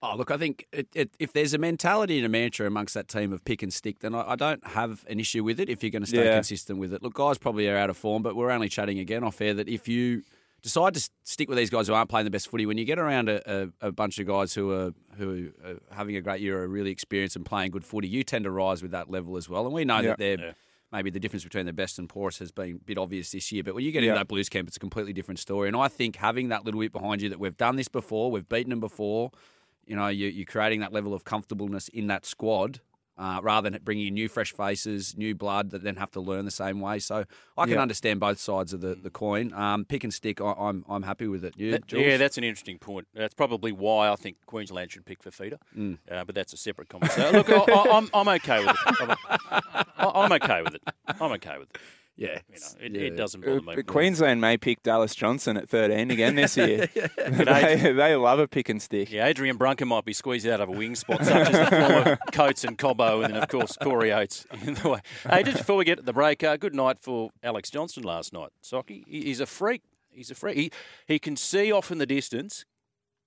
Oh, 0.02 0.16
look, 0.16 0.30
I 0.30 0.38
think 0.38 0.66
it, 0.72 0.88
it, 0.94 1.10
if 1.18 1.32
there's 1.34 1.52
a 1.52 1.58
mentality 1.58 2.16
and 2.16 2.24
a 2.24 2.28
mantra 2.30 2.66
amongst 2.66 2.94
that 2.94 3.06
team 3.06 3.34
of 3.34 3.44
pick 3.44 3.62
and 3.62 3.70
stick, 3.70 3.98
then 4.00 4.14
I, 4.14 4.30
I 4.32 4.36
don't 4.36 4.66
have 4.68 5.04
an 5.10 5.20
issue 5.20 5.44
with 5.44 5.60
it 5.60 5.68
if 5.68 5.82
you're 5.82 5.90
going 5.90 6.02
to 6.02 6.08
stay 6.08 6.24
Yeah. 6.24 6.34
consistent 6.36 6.78
with 6.78 6.94
it. 6.94 7.02
Look, 7.02 7.12
guys 7.14 7.36
probably 7.36 7.68
are 7.68 7.76
out 7.76 7.90
of 7.90 7.98
form, 7.98 8.22
but 8.22 8.34
we're 8.34 8.50
only 8.50 8.70
chatting 8.70 8.98
again 8.98 9.22
off 9.22 9.40
air 9.42 9.52
that 9.52 9.68
if 9.68 9.88
you 9.88 10.22
decide 10.62 10.94
to 10.94 11.10
stick 11.24 11.50
with 11.50 11.58
these 11.58 11.68
guys 11.68 11.86
who 11.86 11.92
aren't 11.92 12.08
playing 12.08 12.24
the 12.24 12.30
best 12.30 12.48
footy, 12.48 12.64
when 12.64 12.78
you 12.78 12.86
get 12.86 12.98
around 12.98 13.28
a, 13.28 13.42
a, 13.82 13.88
a 13.88 13.92
bunch 13.92 14.18
of 14.18 14.26
guys 14.26 14.54
who 14.54 14.72
are 14.72 14.92
who 15.18 15.50
are 15.64 15.76
having 15.94 16.16
a 16.16 16.22
great 16.22 16.40
year, 16.40 16.62
are 16.62 16.68
really 16.68 16.90
experienced 16.90 17.36
and 17.36 17.44
playing 17.44 17.70
good 17.70 17.84
footy, 17.84 18.08
you 18.08 18.22
tend 18.24 18.44
to 18.44 18.50
rise 18.50 18.80
with 18.82 18.92
that 18.92 19.10
level 19.10 19.36
as 19.36 19.50
well. 19.50 19.66
And 19.66 19.74
we 19.74 19.84
know 19.84 19.96
Yeah. 20.00 20.08
that 20.08 20.18
they're. 20.18 20.38
Yeah. 20.40 20.52
Maybe 20.92 21.08
the 21.10 21.20
difference 21.20 21.44
between 21.44 21.66
the 21.66 21.72
best 21.72 22.00
and 22.00 22.08
poorest 22.08 22.40
has 22.40 22.50
been 22.50 22.74
a 22.74 22.78
bit 22.84 22.98
obvious 22.98 23.30
this 23.30 23.52
year, 23.52 23.62
but 23.62 23.76
when 23.76 23.84
you 23.84 23.92
get 23.92 24.02
Yeah. 24.02 24.08
into 24.10 24.18
that 24.18 24.26
Blues 24.26 24.48
camp, 24.48 24.66
it's 24.66 24.76
a 24.76 24.80
completely 24.80 25.12
different 25.12 25.38
story. 25.38 25.68
And 25.68 25.76
I 25.76 25.86
think 25.86 26.16
having 26.16 26.48
that 26.48 26.64
little 26.64 26.80
bit 26.80 26.90
behind 26.90 27.22
you 27.22 27.28
that 27.28 27.38
we've 27.38 27.56
done 27.56 27.76
this 27.76 27.86
before, 27.86 28.28
we've 28.32 28.48
beaten 28.48 28.70
them 28.70 28.80
before, 28.80 29.30
you 29.90 29.96
know, 29.96 30.06
you, 30.08 30.28
you're 30.28 30.46
creating 30.46 30.80
that 30.80 30.92
level 30.92 31.12
of 31.12 31.24
comfortableness 31.24 31.88
in 31.88 32.06
that 32.06 32.24
squad 32.24 32.80
uh, 33.18 33.38
rather 33.42 33.68
than 33.68 33.78
bringing 33.82 34.06
in 34.06 34.14
new 34.14 34.28
fresh 34.28 34.52
faces, 34.54 35.14
new 35.16 35.34
blood 35.34 35.70
that 35.72 35.82
then 35.82 35.96
have 35.96 36.10
to 36.12 36.20
learn 36.20 36.44
the 36.46 36.50
same 36.50 36.80
way. 36.80 36.98
So 37.00 37.24
I 37.58 37.64
can 37.64 37.74
Yeah. 37.74 37.82
understand 37.82 38.18
both 38.20 38.38
sides 38.38 38.72
of 38.72 38.80
the, 38.80 38.94
the 38.94 39.10
coin. 39.10 39.52
Um, 39.52 39.84
pick 39.84 40.04
and 40.04 40.14
stick, 40.14 40.40
I, 40.40 40.52
I'm 40.58 40.84
I'm 40.88 41.02
happy 41.02 41.26
with 41.26 41.44
it. 41.44 41.54
You, 41.58 41.72
That- 41.72 41.92
yeah, 41.92 42.16
that's 42.16 42.38
an 42.38 42.44
interesting 42.44 42.78
point. 42.78 43.08
That's 43.12 43.34
probably 43.34 43.72
why 43.72 44.08
I 44.08 44.16
think 44.16 44.36
Queensland 44.46 44.92
should 44.92 45.04
pick 45.04 45.20
Fifita, 45.22 45.58
Mm. 45.76 45.98
uh, 46.10 46.24
but 46.24 46.34
that's 46.34 46.52
a 46.54 46.56
separate 46.56 46.88
conversation. 46.88 47.32
Look, 47.32 47.50
I, 47.50 47.56
I, 47.58 47.96
I'm, 47.98 48.08
I'm 48.14 48.28
okay 48.38 48.64
with 48.64 48.76
it. 48.86 49.18
I'm, 49.50 50.10
I'm 50.14 50.32
okay 50.40 50.62
with 50.62 50.74
it. 50.76 50.82
I'm 51.20 51.32
okay 51.32 51.58
with 51.58 51.68
it. 51.70 51.78
Yeah, 52.20 52.38
You 52.52 52.60
know, 52.60 52.66
it, 52.80 52.92
yeah. 52.92 53.00
it 53.08 53.16
doesn't 53.16 53.40
bother 53.40 53.62
me. 53.62 53.82
Queensland 53.82 54.42
may 54.42 54.58
pick 54.58 54.82
Dallas 54.82 55.14
Johnson 55.14 55.56
at 55.56 55.70
13 55.70 56.10
again 56.10 56.34
this 56.34 56.54
year. 56.54 56.86
they, 57.16 57.92
they 57.96 58.14
love 58.14 58.38
a 58.38 58.46
pick 58.46 58.68
and 58.68 58.80
stick. 58.80 59.10
Yeah, 59.10 59.26
Adrian 59.26 59.56
Brunker 59.56 59.86
might 59.86 60.04
be 60.04 60.12
squeezed 60.12 60.46
out 60.46 60.60
of 60.60 60.68
a 60.68 60.72
wing 60.72 60.94
spot, 60.96 61.24
such 61.24 61.48
as 61.48 61.70
the 61.70 61.76
former 61.76 62.18
Coates 62.32 62.62
and 62.64 62.76
Cobbo, 62.76 63.24
and 63.24 63.32
then, 63.34 63.42
of 63.42 63.48
course, 63.48 63.74
Corey 63.82 64.12
Oates 64.12 64.46
in 64.66 64.74
the 64.74 64.90
way. 64.90 65.00
Hey, 65.28 65.44
just 65.44 65.58
before 65.58 65.76
we 65.76 65.86
get 65.86 65.96
to 65.96 66.02
the 66.02 66.12
break, 66.12 66.44
uh, 66.44 66.58
good 66.58 66.74
night 66.74 66.98
for 67.00 67.30
Alex 67.42 67.70
Johnston 67.70 68.02
last 68.02 68.34
night. 68.34 68.50
Socky, 68.62 69.02
he, 69.08 69.22
he's 69.22 69.40
a 69.40 69.46
freak. 69.46 69.80
He's 70.10 70.30
a 70.30 70.34
freak. 70.34 70.56
He, 70.56 70.70
he 71.06 71.18
can 71.18 71.36
see 71.36 71.72
off 71.72 71.90
in 71.90 71.96
the 71.96 72.06
distance 72.06 72.66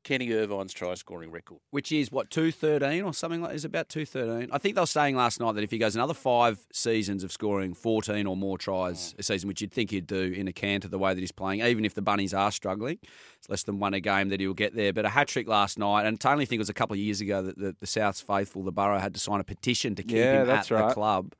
Kenny 0.03 0.29
Irvine's 0.31 0.73
try 0.73 0.93
scoring 0.95 1.31
record. 1.31 1.59
which 1.71 1.91
is 1.91 2.11
what 2.11 2.29
two 2.29 2.51
thirteen 2.51 3.03
or 3.03 3.13
something 3.13 3.41
like. 3.41 3.55
Is 3.55 3.65
about 3.65 3.89
two 3.89 4.05
thirteen. 4.05 4.49
I 4.51 4.57
think 4.57 4.75
they 4.75 4.81
were 4.81 4.85
saying 4.85 5.15
last 5.15 5.39
night 5.39 5.55
that 5.55 5.63
if 5.63 5.71
he 5.71 5.77
goes 5.77 5.95
another 5.95 6.13
five 6.13 6.65
seasons 6.73 7.23
of 7.23 7.31
scoring 7.31 7.73
fourteen 7.73 8.27
or 8.27 8.35
more 8.37 8.57
tries 8.57 9.15
a 9.17 9.23
season, 9.23 9.47
which 9.47 9.61
you'd 9.61 9.71
think 9.71 9.91
he'd 9.91 10.07
do 10.07 10.19
in 10.35 10.47
a 10.47 10.53
canter 10.53 10.87
the 10.87 10.99
way 10.99 11.13
that 11.13 11.19
he's 11.19 11.31
playing, 11.31 11.61
even 11.61 11.85
if 11.85 11.93
the 11.93 12.01
bunnies 12.01 12.33
are 12.33 12.51
struggling, 12.51 12.99
it's 13.37 13.49
less 13.49 13.63
than 13.63 13.79
one 13.79 13.93
a 13.93 13.99
game 13.99 14.29
that 14.29 14.39
he'll 14.39 14.53
get 14.53 14.75
there. 14.75 14.93
But 14.93 15.05
a 15.05 15.09
hat 15.09 15.27
trick 15.29 15.47
last 15.47 15.79
night, 15.79 16.05
and 16.05 16.19
I 16.23 16.31
only 16.31 16.45
think 16.45 16.57
it 16.57 16.61
was 16.61 16.69
a 16.69 16.73
couple 16.73 16.93
of 16.95 16.99
years 16.99 17.21
ago 17.21 17.41
that 17.41 17.57
the, 17.57 17.75
the 17.79 17.87
South's 17.87 18.21
faithful, 18.21 18.63
the 18.63 18.71
borough, 18.71 18.99
had 18.99 19.13
to 19.13 19.19
sign 19.19 19.39
a 19.39 19.43
petition 19.43 19.95
to 19.95 20.03
keep 20.03 20.17
Yeah, 20.17 20.43
him 20.43 20.49
at 20.49 20.69
right. 20.69 20.87
the 20.89 20.93
club. 20.93 21.33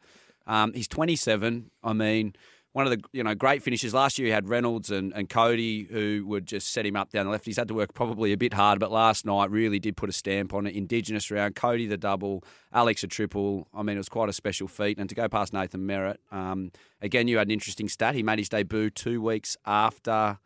Um, 0.48 0.74
he's 0.74 0.88
twenty 0.88 1.16
seven. 1.16 1.72
I 1.84 1.94
mean. 1.94 2.34
One 2.74 2.88
of 2.88 2.92
the 2.92 3.04
you 3.12 3.24
know 3.24 3.36
great 3.36 3.62
finishes 3.62 3.94
last 3.94 4.18
year. 4.18 4.26
He 4.28 4.32
had 4.32 4.50
Reynolds 4.50 4.90
and, 4.90 5.14
and 5.14 5.30
Cody 5.30 5.84
who 5.92 6.26
would 6.28 6.48
just 6.48 6.74
set 6.74 6.86
him 6.86 6.96
up 6.96 7.12
down 7.12 7.26
the 7.26 7.32
left. 7.32 7.46
He's 7.46 7.58
had 7.58 7.68
to 7.68 7.74
work 7.76 7.94
probably 7.94 8.34
a 8.34 8.38
bit 8.38 8.54
hard, 8.56 8.80
but 8.80 8.92
last 8.92 9.26
night 9.26 9.52
really 9.52 9.78
did 9.80 9.96
put 9.96 10.10
a 10.10 10.12
stamp 10.12 10.54
on 10.56 10.66
it. 10.66 10.76
Indigenous 10.76 11.30
round, 11.30 11.56
Cody 11.56 11.86
the 11.86 11.98
double, 11.98 12.44
Alex 12.74 13.04
a 13.04 13.08
triple. 13.08 13.68
I 13.76 13.84
mean, 13.84 13.96
it 13.96 14.00
was 14.00 14.10
quite 14.10 14.28
a 14.28 14.34
special 14.34 14.68
feat. 14.68 14.98
And 14.98 15.08
to 15.08 15.16
go 15.16 15.30
past 15.30 15.54
Nathan 15.54 15.86
Merritt, 15.86 16.20
um, 16.32 16.72
again, 17.00 17.28
you 17.28 17.38
had 17.38 17.48
an 17.48 17.52
interesting 17.52 17.88
stat. 17.88 18.16
He 18.16 18.24
made 18.24 18.40
his 18.40 18.50
debut 18.50 18.90
two 18.90 19.22
weeks 19.22 19.56
after. 19.68 20.40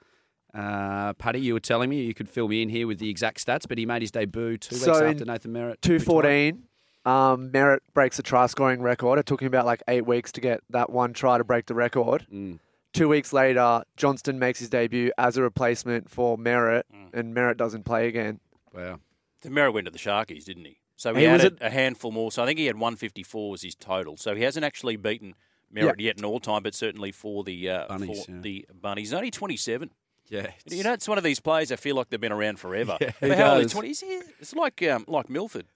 Uh, 0.54 1.14
Paddy, 1.14 1.40
you 1.40 1.54
were 1.54 1.60
telling 1.60 1.90
me 1.90 2.04
you 2.04 2.14
could 2.14 2.28
fill 2.30 2.48
me 2.48 2.62
in 2.62 2.70
here 2.70 2.88
with 2.88 3.00
the 3.00 3.10
exact 3.10 3.46
stats, 3.46 3.68
but 3.68 3.78
he 3.78 3.86
made 3.86 4.02
his 4.02 4.12
debut 4.12 4.58
two 4.58 4.76
So 4.76 4.92
weeks 4.92 5.02
after 5.02 5.26
Nathan 5.26 5.54
Merritt. 5.54 5.82
Two 5.82 5.94
retired. 5.94 6.06
fourteen. 6.06 6.64
Um, 7.08 7.52
Merritt 7.52 7.84
breaks 7.94 8.18
the 8.18 8.24
try 8.24 8.48
scoring 8.48 8.82
record. 8.82 9.18
It 9.18 9.26
took 9.26 9.42
him 9.42 9.48
about 9.48 9.66
like 9.66 9.82
eight 9.88 10.06
weeks 10.06 10.32
to 10.34 10.42
get 10.42 10.62
that 10.72 10.90
one 10.90 11.14
try 11.14 11.38
to 11.38 11.44
break 11.44 11.66
the 11.68 11.74
record. 11.76 12.28
Mm. 12.32 12.60
Two 12.94 13.08
weeks 13.08 13.32
later, 13.32 13.84
Johnston 13.96 14.40
makes 14.40 14.60
his 14.60 14.70
debut 14.70 15.12
as 15.18 15.38
a 15.38 15.42
replacement 15.44 16.10
for 16.10 16.38
Merritt, 16.38 16.86
and 17.14 17.34
Merritt 17.34 17.58
doesn't 17.58 17.84
play 17.86 18.08
again. 18.08 18.40
Wow. 18.74 19.00
The 19.42 19.50
Merritt 19.50 19.74
went 19.74 19.86
to 19.86 19.92
the 19.92 20.00
Sharkies, 20.00 20.46
didn't 20.46 20.66
he? 20.66 20.80
So 20.96 21.14
he, 21.14 21.22
He 21.22 21.28
was 21.28 21.42
added 21.46 21.60
a 21.62 21.70
handful 21.70 22.12
more. 22.12 22.32
So 22.32 22.42
I 22.44 22.46
think 22.48 22.58
he 22.60 22.66
had 22.66 22.76
154 22.76 23.52
was 23.52 23.62
his 23.62 23.76
total. 23.76 24.18
So 24.18 24.36
he 24.36 24.42
hasn't 24.44 24.66
actually 24.66 24.96
beaten 24.96 25.36
Merritt 25.72 26.00
yet 26.00 26.18
in 26.18 26.26
all 26.26 26.40
time, 26.40 26.64
but 26.64 26.74
certainly 26.74 27.12
for 27.12 27.44
the 27.44 27.70
uh, 27.70 27.88
Bunnies, 27.88 28.26
for 28.26 28.32
yeah. 28.32 28.38
the 28.42 28.66
Bunnies. 28.82 29.10
He's 29.10 29.14
only 29.14 29.32
27. 29.32 29.92
Yeah, 30.30 30.48
You 30.66 30.84
know, 30.84 30.92
it's 30.94 31.08
one 31.08 31.18
of 31.18 31.24
these 31.24 31.40
players 31.40 31.72
I 31.72 31.78
feel 31.78 31.96
like 31.96 32.10
they've 32.10 32.20
been 32.20 32.34
around 32.34 32.60
forever. 32.60 32.98
he 33.22 33.30
How 33.30 33.52
old 33.54 33.60
are 33.60 33.64
does. 33.64 33.72
20? 33.72 33.90
Is 33.92 34.00
he- 34.02 34.22
It's 34.42 34.54
like 34.54 34.82
um, 34.84 35.06
like 35.08 35.30
Milford. 35.30 35.68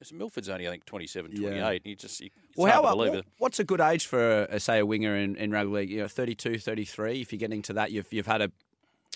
It's 0.00 0.12
Milford's 0.12 0.48
only, 0.48 0.68
I 0.68 0.72
think, 0.72 0.84
27, 0.84 1.30
Yeah. 1.32 1.48
28. 1.50 1.86
You 1.86 1.96
just, 1.96 2.20
you, 2.20 2.30
it's 2.48 2.56
Well, 2.58 2.70
how, 2.72 2.82
hard 2.82 2.92
to 2.92 2.96
believe 2.96 3.10
what- 3.12 3.18
it. 3.20 3.26
what's 3.38 3.58
a 3.60 3.64
good 3.64 3.80
age 3.80 4.06
for, 4.06 4.46
uh, 4.50 4.58
say, 4.58 4.78
a 4.78 4.86
winger 4.86 5.16
in, 5.16 5.36
in 5.36 5.50
rugby 5.50 5.72
league? 5.72 5.90
You 5.90 5.98
know, 6.00 6.08
32, 6.08 6.58
33. 6.58 7.22
If 7.22 7.32
you're 7.32 7.38
getting 7.38 7.62
to 7.62 7.72
that, 7.74 7.90
you've, 7.92 8.12
you've 8.12 8.26
had 8.26 8.42
a 8.42 8.52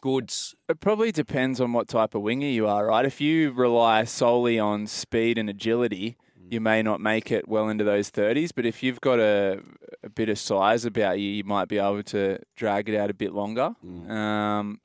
good. 0.00 0.32
It 0.68 0.80
probably 0.80 1.12
depends 1.12 1.60
on 1.60 1.72
what 1.74 1.86
type 1.88 2.14
of 2.14 2.22
winger 2.22 2.46
you 2.46 2.66
are, 2.66 2.86
right? 2.86 3.04
If 3.04 3.20
you 3.20 3.52
rely 3.52 4.04
solely 4.04 4.58
on 4.58 4.86
speed 4.86 5.36
and 5.36 5.50
agility, 5.50 6.16
you 6.48 6.60
may 6.60 6.82
not 6.82 7.00
make 7.00 7.30
it 7.30 7.46
well 7.46 7.68
into 7.68 7.84
those 7.84 8.10
30s. 8.10 8.50
But 8.56 8.64
if 8.64 8.82
you've 8.82 9.02
got 9.02 9.20
a, 9.20 9.60
a 10.02 10.08
bit 10.08 10.30
of 10.30 10.38
size 10.38 10.86
about 10.86 11.18
you, 11.20 11.28
you 11.28 11.44
might 11.44 11.68
be 11.68 11.76
able 11.78 12.02
to 12.04 12.38
drag 12.56 12.88
it 12.88 12.96
out 12.96 13.10
a 13.10 13.14
bit 13.14 13.32
longer. 13.34 13.74
Um, 14.08 14.80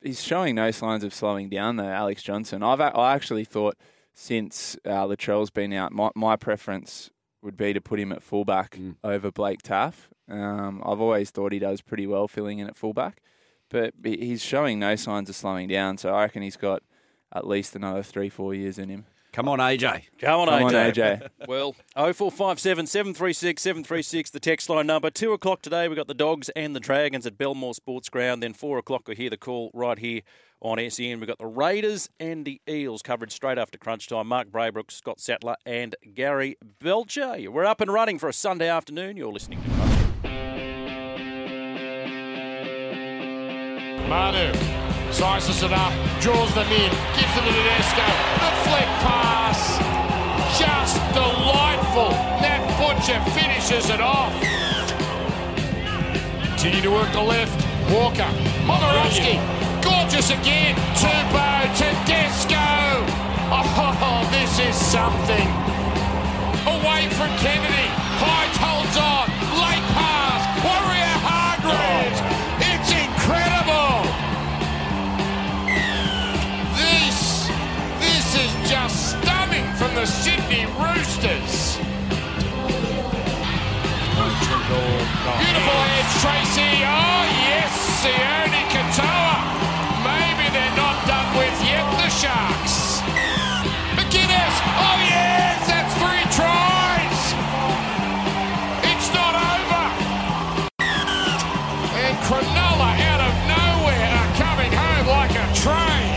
he's 0.00 0.22
showing 0.22 0.54
no 0.54 0.70
signs 0.70 1.02
of 1.02 1.12
slowing 1.12 1.48
down, 1.48 1.74
though, 1.76 1.88
Alex 1.88 2.22
Johnston. 2.22 2.62
I've 2.62 2.80
a- 2.80 2.96
I 2.96 3.14
actually 3.14 3.44
thought 3.44 3.76
since 4.14 4.76
uh, 4.86 5.04
Latrell's 5.06 5.50
been 5.50 5.72
out, 5.72 5.92
my, 5.92 6.10
my 6.14 6.36
preference 6.36 7.10
would 7.42 7.56
be 7.56 7.72
to 7.72 7.80
put 7.80 8.00
him 8.00 8.12
at 8.12 8.22
fullback 8.22 8.78
over 9.02 9.30
Blake 9.30 9.62
Taaffe. 9.62 10.08
Um, 10.30 10.82
I've 10.84 11.00
always 11.00 11.30
thought 11.30 11.52
he 11.52 11.58
does 11.58 11.82
pretty 11.82 12.06
well 12.06 12.26
filling 12.26 12.58
in 12.58 12.66
at 12.66 12.76
fullback 12.76 13.20
but 13.74 13.92
he's 14.04 14.40
showing 14.40 14.78
no 14.78 14.94
signs 14.94 15.28
of 15.28 15.34
slowing 15.34 15.68
down. 15.68 15.98
So 15.98 16.14
I 16.14 16.22
reckon 16.22 16.42
he's 16.42 16.56
got 16.56 16.82
at 17.34 17.44
least 17.44 17.74
another 17.74 18.04
three, 18.04 18.28
four 18.28 18.54
years 18.54 18.78
in 18.78 18.88
him. 18.88 19.06
Come 19.34 19.48
on, 19.48 19.58
AJ. 19.58 20.04
Come 20.20 20.42
on, 20.42 20.46
Come 20.46 20.62
on, 20.62 20.72
AJ. 20.72 20.94
AJ. 20.94 21.28
Well, 21.48 21.74
0457 21.96 22.86
736 22.86 23.60
736, 23.60 24.30
the 24.30 24.38
text 24.38 24.68
line 24.68 24.86
number. 24.86 25.10
2 25.10 25.32
o'clock 25.32 25.60
today, 25.60 25.88
we've 25.88 25.96
got 25.96 26.06
the 26.06 26.14
Dogs 26.14 26.50
and 26.50 26.74
the 26.74 26.78
Dragons 26.78 27.26
at 27.26 27.36
Belmore 27.36 27.74
Sports 27.74 28.08
Ground. 28.08 28.44
Then 28.44 28.52
4 28.52 28.78
o'clock, 28.78 29.08
we 29.08 29.16
hear 29.16 29.30
the 29.30 29.36
call 29.36 29.72
right 29.74 29.98
here 29.98 30.20
on 30.60 30.78
SEN. 30.88 31.18
We've 31.18 31.26
got 31.26 31.38
the 31.38 31.46
Raiders 31.48 32.08
and 32.20 32.44
the 32.44 32.60
Eels 32.68 33.02
coverage 33.02 33.32
straight 33.32 33.58
after 33.58 33.76
crunch 33.76 34.06
time. 34.06 34.28
Mark 34.28 34.50
Braybrook, 34.52 34.92
Scott 34.92 35.18
Sattler, 35.18 35.56
and 35.66 35.96
Gary 36.14 36.56
Belcher. 36.80 37.50
We're 37.50 37.64
up 37.64 37.80
and 37.80 37.92
running 37.92 38.20
for 38.20 38.28
a 38.28 38.32
Sunday 38.32 38.68
afternoon. 38.68 39.16
You're 39.16 39.32
listening 39.32 39.60
to 39.64 39.68
Crunch. 39.70 39.90
Manu 44.08 44.73
sizes 45.14 45.62
it 45.62 45.72
up, 45.72 45.92
draws 46.20 46.52
them 46.54 46.66
in, 46.74 46.90
gives 47.14 47.34
it 47.38 47.44
to 47.46 47.52
Tedesco. 47.54 48.02
The 48.42 48.50
flick 48.66 48.90
pass, 49.06 49.78
just 50.58 50.98
delightful. 51.14 52.10
Nat 52.42 52.66
Butcher 52.74 53.22
finishes 53.30 53.90
it 53.90 54.00
off. 54.00 54.34
Continue 56.42 56.82
to 56.82 56.90
work 56.90 57.12
the 57.12 57.22
left. 57.22 57.54
Walker, 57.94 58.26
Momirovski, 58.66 59.38
gorgeous 59.84 60.30
again. 60.30 60.74
Tupou, 60.98 61.62
Tedesco. 61.78 62.58
Oh, 63.54 64.26
this 64.32 64.58
is 64.58 64.74
something. 64.74 65.46
Away 66.66 67.08
from 67.14 67.30
Kennedy, 67.38 67.86
Hyde 68.18 68.56
holds 68.58 68.96
on. 68.96 69.23
Sydney 80.06 80.66
Roosters. 80.66 81.78
Beautiful 85.38 85.80
edge, 85.96 86.12
Tracey. 86.20 86.84
Oh, 86.84 87.24
yes, 87.48 87.72
Sione 88.04 88.64
Katoa. 88.68 89.36
Maybe 90.04 90.50
they're 90.52 90.76
not 90.76 91.06
done 91.06 91.28
with 91.38 91.56
yet, 91.64 91.84
the 91.96 92.08
Sharks. 92.10 93.00
McInnes. 93.96 94.56
Oh, 94.76 94.98
yes, 95.08 95.66
that's 95.68 95.94
three 95.96 96.24
tries. 96.36 97.20
It's 98.92 99.08
not 99.14 99.34
over. 99.34 99.84
And 101.96 102.16
Cronulla 102.28 102.90
out 103.08 103.20
of 103.24 103.34
nowhere 103.48 104.12
are 104.20 104.32
coming 104.36 104.72
home 104.72 105.06
like 105.08 105.32
a 105.32 105.46
train. 105.64 106.12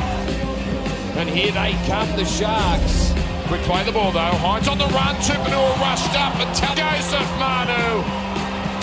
And 1.20 1.30
here 1.30 1.54
they 1.54 1.72
come, 1.88 2.10
the 2.18 2.26
Sharks. 2.26 3.07
Quick 3.48 3.62
play 3.62 3.84
the 3.86 3.94
ball 3.94 4.12
though. 4.12 4.36
Hynes 4.44 4.68
on 4.68 4.78
the 4.78 4.92
run. 4.92 5.16
Tupouniua 5.24 5.80
rushed 5.80 6.12
up 6.20 6.36
and 6.36 6.52
tell 6.52 6.76
Joseph 6.76 7.32
Manu 7.40 8.04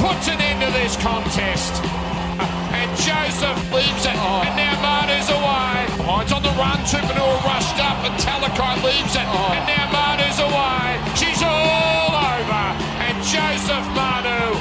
puts 0.00 0.28
an 0.28 0.40
end 0.40 0.64
to 0.64 0.70
this 0.72 0.96
contest. 0.96 1.72
And 2.74 2.90
Joseph 2.98 3.60
leaves 3.72 4.04
it. 4.04 4.16
Oh. 4.16 4.42
And 4.42 4.56
now 4.56 4.74
Manu's 4.82 5.30
away. 5.30 5.86
Hynes 6.08 6.32
on 6.34 6.42
the 6.42 6.50
run. 6.58 6.80
Tupouniua 6.88 7.44
rushed 7.44 7.78
up 7.78 7.96
and 8.08 8.14
Talakai 8.18 8.82
leaves 8.82 9.14
it. 9.14 9.28
Oh. 9.28 9.52
And 9.52 9.68
now 9.68 9.86
Manu's 9.92 10.40
away. 10.40 10.96
She's 11.14 11.40
all 11.44 12.10
over. 12.34 12.64
And 13.04 13.16
Joseph 13.22 13.86
Manu 13.94 14.58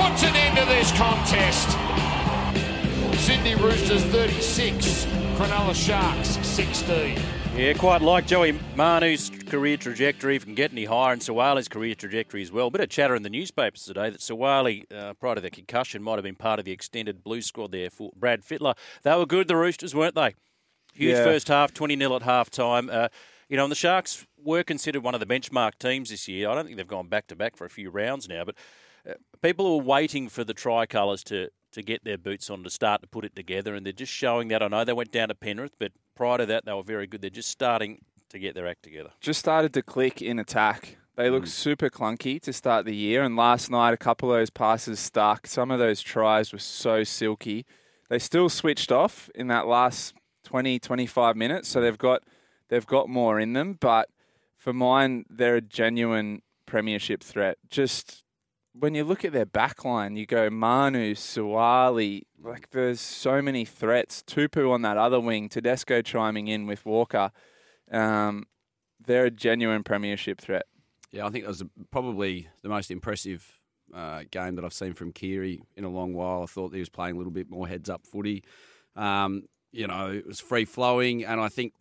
puts 0.00 0.24
an 0.24 0.34
end 0.34 0.56
to 0.58 0.64
this 0.64 0.90
contest. 0.96 1.68
Sydney 3.20 3.54
Roosters 3.54 4.02
36, 4.06 5.04
Cronulla 5.36 5.74
Sharks 5.74 6.38
16. 6.44 7.39
Yeah, 7.56 7.74
quite 7.74 8.00
like 8.00 8.26
Joey 8.26 8.52
Manu's 8.74 9.28
career 9.28 9.76
trajectory. 9.76 10.36
If 10.36 10.42
we 10.42 10.46
can 10.46 10.54
get 10.54 10.72
any 10.72 10.86
higher, 10.86 11.12
and 11.12 11.20
Suaalii's 11.20 11.68
career 11.68 11.94
trajectory 11.94 12.40
as 12.40 12.50
well. 12.50 12.68
A 12.68 12.70
bit 12.70 12.80
of 12.80 12.88
chatter 12.88 13.14
in 13.14 13.22
the 13.22 13.28
newspapers 13.28 13.82
today 13.84 14.08
that 14.08 14.20
Suaalii, 14.20 14.90
uh, 14.90 15.12
prior 15.14 15.34
to 15.34 15.40
the 15.42 15.50
concussion, 15.50 16.02
might 16.02 16.14
have 16.14 16.22
been 16.22 16.36
part 16.36 16.58
of 16.58 16.64
the 16.64 16.72
extended 16.72 17.22
blue 17.22 17.42
squad 17.42 17.72
there 17.72 17.90
for 17.90 18.12
Brad 18.16 18.42
Fittler. 18.42 18.74
They 19.02 19.14
were 19.14 19.26
good, 19.26 19.46
the 19.46 19.56
Roosters, 19.56 19.94
weren't 19.94 20.14
they? 20.14 20.34
Huge 20.94 21.16
Yeah. 21.16 21.24
first 21.24 21.48
half, 21.48 21.74
20 21.74 21.98
0 21.98 22.16
at 22.16 22.22
half 22.22 22.48
time. 22.50 22.88
Uh, 22.88 23.08
you 23.48 23.56
know, 23.58 23.64
and 23.64 23.70
the 23.70 23.76
Sharks 23.76 24.26
were 24.42 24.62
considered 24.62 25.02
one 25.02 25.14
of 25.14 25.20
the 25.20 25.26
benchmark 25.26 25.72
teams 25.78 26.08
this 26.08 26.28
year. 26.28 26.48
I 26.48 26.54
don't 26.54 26.64
think 26.64 26.78
they've 26.78 26.86
gone 26.86 27.08
back 27.08 27.26
to 27.26 27.36
back 27.36 27.56
for 27.56 27.66
a 27.66 27.70
few 27.70 27.90
rounds 27.90 28.26
now, 28.26 28.44
but 28.44 28.54
uh, 29.06 29.14
people 29.42 29.66
are 29.66 29.82
waiting 29.82 30.28
for 30.30 30.44
the 30.44 30.54
tricolours 30.54 31.22
to, 31.24 31.50
to 31.72 31.82
get 31.82 32.04
their 32.04 32.18
boots 32.18 32.50
on 32.50 32.62
to 32.64 32.70
start 32.70 33.02
to 33.02 33.06
put 33.06 33.24
it 33.24 33.34
together, 33.34 33.74
and 33.74 33.84
they're 33.84 33.92
just 33.92 34.12
showing 34.12 34.48
that. 34.48 34.62
I 34.62 34.68
know 34.68 34.84
they 34.84 34.92
went 34.92 35.12
down 35.12 35.28
to 35.28 35.34
Penrith, 35.34 35.74
but 35.78 35.92
prior 36.14 36.38
to 36.38 36.46
that, 36.46 36.64
they 36.64 36.72
were 36.72 36.82
very 36.82 37.06
good. 37.06 37.20
They're 37.20 37.30
just 37.30 37.50
starting 37.50 38.04
to 38.30 38.38
get 38.38 38.54
their 38.54 38.66
act 38.66 38.82
together. 38.82 39.10
Just 39.20 39.40
started 39.40 39.72
to 39.74 39.82
click 39.82 40.22
in 40.22 40.38
attack. 40.38 40.96
They 41.16 41.28
looked 41.28 41.48
mm. 41.48 41.50
super 41.50 41.90
clunky 41.90 42.40
to 42.42 42.52
start 42.52 42.86
the 42.86 42.94
year, 42.94 43.22
and 43.22 43.36
last 43.36 43.70
night 43.70 43.92
a 43.92 43.96
couple 43.98 44.32
of 44.32 44.38
those 44.38 44.50
passes 44.50 44.98
stuck. 44.98 45.46
Some 45.46 45.70
of 45.70 45.78
those 45.78 46.00
tries 46.00 46.52
were 46.52 46.58
so 46.58 47.04
silky. 47.04 47.66
They 48.08 48.18
still 48.18 48.48
switched 48.48 48.90
off 48.90 49.28
in 49.34 49.48
that 49.48 49.66
last 49.66 50.14
20, 50.44 50.78
25 50.78 51.36
minutes, 51.36 51.68
so 51.68 51.80
they've 51.80 51.98
got 51.98 52.22
they've 52.68 52.86
got 52.86 53.08
more 53.08 53.38
in 53.38 53.52
them. 53.52 53.76
But 53.78 54.08
for 54.56 54.72
mine, 54.72 55.24
they're 55.28 55.56
a 55.56 55.60
genuine 55.60 56.42
premiership 56.66 57.22
threat. 57.22 57.58
Just 57.68 58.24
when 58.72 58.94
you 58.94 59.04
look 59.04 59.24
at 59.24 59.32
their 59.32 59.46
backline, 59.46 60.16
you 60.16 60.26
go 60.26 60.48
Manu, 60.50 61.14
Suaalii, 61.14 62.22
like 62.42 62.70
there's 62.70 63.00
so 63.00 63.42
many 63.42 63.64
threats. 63.64 64.22
Tupou 64.26 64.70
on 64.70 64.82
that 64.82 64.96
other 64.96 65.20
wing, 65.20 65.48
Tedesco 65.48 66.02
chiming 66.02 66.48
in 66.48 66.66
with 66.66 66.86
Walker. 66.86 67.30
Um, 67.90 68.46
they're 69.04 69.26
a 69.26 69.30
genuine 69.30 69.82
premiership 69.82 70.40
threat. 70.40 70.66
Yeah, 71.10 71.26
I 71.26 71.30
think 71.30 71.44
that 71.44 71.48
was 71.48 71.64
probably 71.90 72.48
the 72.62 72.68
most 72.68 72.90
impressive 72.90 73.58
uh, 73.92 74.22
game 74.30 74.54
that 74.54 74.64
I've 74.64 74.72
seen 74.72 74.94
from 74.94 75.12
Keary 75.12 75.60
in 75.76 75.84
a 75.84 75.88
long 75.88 76.14
while. 76.14 76.42
I 76.42 76.46
thought 76.46 76.72
he 76.72 76.78
was 76.78 76.88
playing 76.88 77.16
a 77.16 77.18
little 77.18 77.32
bit 77.32 77.50
more 77.50 77.66
heads 77.66 77.90
up 77.90 78.06
footy. 78.06 78.44
Um, 78.94 79.44
you 79.72 79.86
know, 79.86 80.10
it 80.10 80.26
was 80.26 80.40
free 80.40 80.64
flowing, 80.64 81.24
and 81.24 81.40
I 81.40 81.48
think 81.48 81.72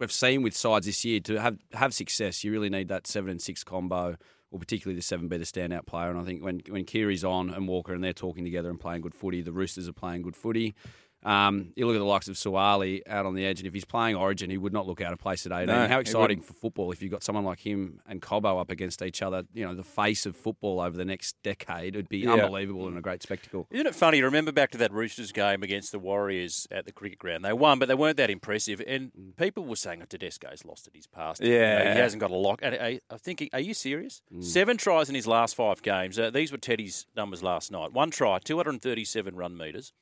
we've 0.00 0.12
seen 0.12 0.42
with 0.42 0.56
sides 0.56 0.86
this 0.86 1.04
year 1.04 1.20
to 1.20 1.40
have 1.40 1.58
have 1.72 1.94
success, 1.94 2.42
you 2.44 2.50
really 2.52 2.70
need 2.70 2.88
that 2.88 3.06
seven 3.06 3.30
and 3.30 3.42
six 3.42 3.62
combo, 3.62 4.16
or 4.54 4.58
particularly 4.60 4.94
the 4.94 5.02
seven 5.02 5.26
be 5.26 5.36
the 5.36 5.44
standout 5.44 5.84
player. 5.84 6.10
And 6.10 6.18
I 6.18 6.22
think 6.22 6.40
when 6.40 6.62
when 6.68 6.84
Keary's 6.84 7.24
on 7.24 7.50
and 7.50 7.66
Walker 7.66 7.92
and 7.92 8.04
they're 8.04 8.12
talking 8.12 8.44
together 8.44 8.70
and 8.70 8.78
playing 8.78 9.00
good 9.00 9.14
footy, 9.14 9.42
the 9.42 9.50
Roosters 9.50 9.88
are 9.88 9.92
playing 9.92 10.22
good 10.22 10.36
footy. 10.36 10.76
Um, 11.24 11.72
you 11.76 11.86
look 11.86 11.96
at 11.96 12.00
the 12.00 12.04
likes 12.04 12.28
of 12.28 12.34
Suaalii 12.36 13.00
out 13.08 13.24
on 13.26 13.34
the 13.34 13.44
edge, 13.46 13.58
and 13.60 13.66
if 13.66 13.72
he's 13.72 13.84
playing 13.84 14.14
Origin, 14.16 14.50
he 14.50 14.58
would 14.58 14.72
not 14.72 14.86
look 14.86 15.00
out 15.00 15.12
of 15.12 15.18
place 15.18 15.46
at 15.46 15.52
18. 15.52 15.66
No, 15.66 15.88
How 15.88 15.98
exciting 15.98 16.40
for 16.40 16.52
football 16.52 16.92
if 16.92 17.02
you've 17.02 17.10
got 17.12 17.22
someone 17.22 17.44
like 17.44 17.60
him 17.60 18.00
and 18.06 18.20
Cobbo 18.20 18.60
up 18.60 18.70
against 18.70 19.00
each 19.00 19.22
other. 19.22 19.44
You 19.54 19.64
know, 19.64 19.74
the 19.74 19.82
face 19.84 20.26
of 20.26 20.36
football 20.36 20.80
over 20.80 20.96
the 20.96 21.04
next 21.04 21.36
decade. 21.42 21.94
It'd 21.96 22.08
be 22.08 22.18
Yeah. 22.18 22.32
unbelievable 22.34 22.86
and 22.88 22.98
a 22.98 23.00
great 23.00 23.22
spectacle. 23.22 23.66
Isn't 23.70 23.86
it 23.86 23.94
funny? 23.94 24.20
Remember 24.22 24.52
back 24.52 24.70
to 24.72 24.78
that 24.78 24.92
Roosters 24.92 25.32
game 25.32 25.62
against 25.62 25.92
the 25.92 25.98
Warriors 25.98 26.66
at 26.70 26.84
the 26.84 26.92
cricket 26.92 27.18
ground. 27.18 27.44
They 27.44 27.52
won, 27.54 27.78
but 27.78 27.88
they 27.88 27.94
weren't 27.94 28.18
that 28.18 28.30
impressive. 28.30 28.82
And 28.86 29.12
people 29.38 29.64
were 29.64 29.76
saying, 29.76 30.02
oh, 30.02 30.06
Tedesco's 30.06 30.64
lost 30.64 30.86
it 30.86 30.94
his 30.94 31.06
past. 31.06 31.42
You 31.42 31.50
know, 31.50 31.54
Yeah. 31.58 31.94
he 31.94 32.00
hasn't 32.00 32.20
got 32.20 32.30
a 32.32 32.36
lock. 32.36 32.60
And 32.62 32.74
I, 32.74 33.00
I 33.10 33.16
think, 33.16 33.48
are 33.52 33.60
you 33.60 33.72
serious? 33.72 34.20
Seven 34.40 34.76
tries 34.76 35.08
in 35.08 35.14
his 35.14 35.26
last 35.26 35.54
five 35.56 35.80
games. 35.82 36.18
Uh, 36.18 36.30
these 36.30 36.52
were 36.52 36.58
Teddy's 36.58 37.06
numbers 37.16 37.42
last 37.42 37.72
night. 37.72 37.92
One 37.92 38.10
try, 38.10 38.38
237 38.40 39.34
run 39.36 39.56
metres. 39.56 39.92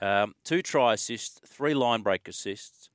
Um, 0.00 0.34
two 0.44 0.62
try 0.62 0.94
assists, 0.94 1.40
three 1.46 1.74
line 1.74 2.02
break 2.02 2.26
assists, 2.28 2.88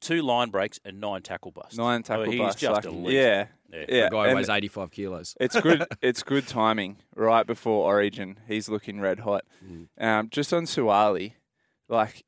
two 0.00 0.22
line 0.22 0.50
breaks, 0.50 0.80
and 0.84 1.00
nine 1.00 1.22
tackle 1.22 1.50
busts. 1.52 1.76
Nine 1.78 2.02
tackle 2.02 2.24
I 2.24 2.26
mean, 2.28 2.38
busts. 2.38 2.60
He's 2.60 2.68
just 2.70 2.84
like- 2.84 2.92
elite. 2.94 3.14
yeah, 3.14 3.46
Yeah. 3.72 3.84
yeah. 3.88 4.06
A 4.06 4.10
guy 4.10 4.26
and 4.28 4.36
weighs 4.36 4.48
85 4.48 4.90
kilos. 4.90 5.36
it's 5.40 5.60
good. 5.60 5.84
it's 6.02 6.22
good 6.22 6.46
timing 6.48 6.96
right 7.14 7.46
before 7.46 7.84
Origin. 7.86 8.38
He's 8.48 8.68
looking 8.68 9.00
red 9.00 9.20
hot. 9.20 9.44
Um, 9.98 10.28
just 10.30 10.52
on 10.52 10.64
Suaalii, 10.64 11.34
like 11.88 12.24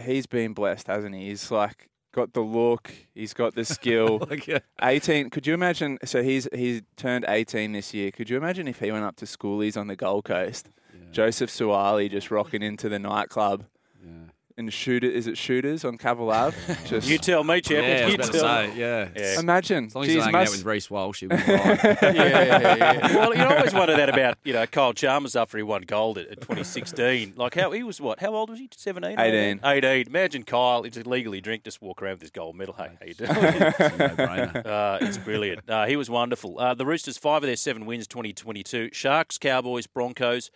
he's 0.00 0.26
been 0.26 0.52
blessed, 0.54 0.86
hasn't 0.86 1.14
he? 1.14 1.28
He's 1.28 1.50
like 1.50 1.88
got 2.12 2.32
the 2.32 2.40
look, 2.40 2.92
he's 3.14 3.32
got 3.34 3.54
the 3.54 3.64
skill. 3.64 4.18
Like, 4.30 4.46
yeah. 4.46 4.58
18. 4.82 5.30
Could 5.30 5.46
you 5.46 5.54
imagine? 5.54 5.98
So 6.04 6.22
he's 6.22 6.48
he's 6.54 6.82
turned 6.96 7.24
18 7.28 7.72
this 7.72 7.92
year. 7.94 8.10
Could 8.12 8.30
you 8.30 8.36
imagine 8.36 8.68
if 8.68 8.78
he 8.78 8.90
went 8.92 9.04
up 9.04 9.16
to 9.16 9.24
schoolies 9.26 9.76
on 9.76 9.86
the 9.88 9.96
Gold 9.96 10.24
Coast? 10.24 10.70
Joseph 11.12 11.50
Suaalii 11.50 12.10
just 12.10 12.30
rocking 12.30 12.62
into 12.62 12.88
the 12.88 12.98
nightclub. 12.98 13.64
And 14.56 14.70
shoot 14.70 15.04
is 15.04 15.26
it 15.26 15.38
shooters 15.38 15.86
on 15.86 15.96
Cavill 15.96 16.30
Ave? 16.34 16.54
Just 16.86 17.08
You 17.08 17.16
tell 17.16 17.42
me, 17.44 17.62
champion. 17.62 17.96
Yeah, 17.96 18.06
you 18.08 18.16
tell 18.18 18.32
say, 18.32 18.66
me. 18.66 18.78
yeah. 18.78 19.08
Yeah. 19.16 19.40
imagine. 19.40 19.86
As 19.86 19.94
long 19.94 20.04
as 20.04 20.08
he's 20.08 20.16
Geez, 20.16 20.24
hanging 20.24 20.36
out 20.36 20.40
must- 20.40 20.52
with 20.58 20.64
Reece 20.66 20.90
Walsh, 20.90 21.20
he'll 21.20 21.30
be 21.30 21.36
fine. 21.38 21.46
yeah, 21.56 22.12
yeah, 22.12 22.76
yeah. 22.76 23.16
Well, 23.16 23.34
you 23.34 23.42
always 23.42 23.72
wonder 23.72 23.96
that 23.96 24.10
about 24.10 24.36
you 24.44 24.52
know 24.52 24.66
Kyle 24.66 24.92
Chalmers 24.92 25.34
after 25.34 25.56
he 25.56 25.62
won 25.62 25.82
gold 25.82 26.18
at, 26.18 26.26
at 26.26 26.40
2016. 26.42 27.34
Like 27.36 27.54
how 27.54 27.70
he 27.70 27.82
was 27.82 28.02
what? 28.02 28.20
How 28.20 28.34
old 28.34 28.50
was 28.50 28.58
he? 28.58 28.68
17? 28.76 29.18
18. 29.18 29.60
18. 29.64 30.06
Imagine 30.08 30.42
Kyle. 30.42 30.82
He's 30.82 31.06
legally 31.06 31.40
drink, 31.40 31.64
just 31.64 31.80
walk 31.80 32.02
around 32.02 32.14
with 32.14 32.22
his 32.22 32.30
gold 32.30 32.54
medal. 32.54 32.74
Hey, 32.74 32.90
how 33.00 33.06
you 33.06 33.14
doing? 33.14 33.32
No-brainer. 33.32 34.66
Uh, 34.66 34.98
it's 35.00 35.16
brilliant. 35.16 35.70
Uh, 35.70 35.86
he 35.86 35.96
was 35.96 36.10
wonderful. 36.10 36.58
Uh, 36.58 36.74
the 36.74 36.84
Roosters, 36.84 37.16
five 37.16 37.42
of 37.42 37.46
their 37.46 37.56
seven 37.56 37.86
wins, 37.86 38.06
2022. 38.08 38.90
Sharks, 38.92 39.38
Cowboys, 39.38 39.86
Broncos, 39.86 40.50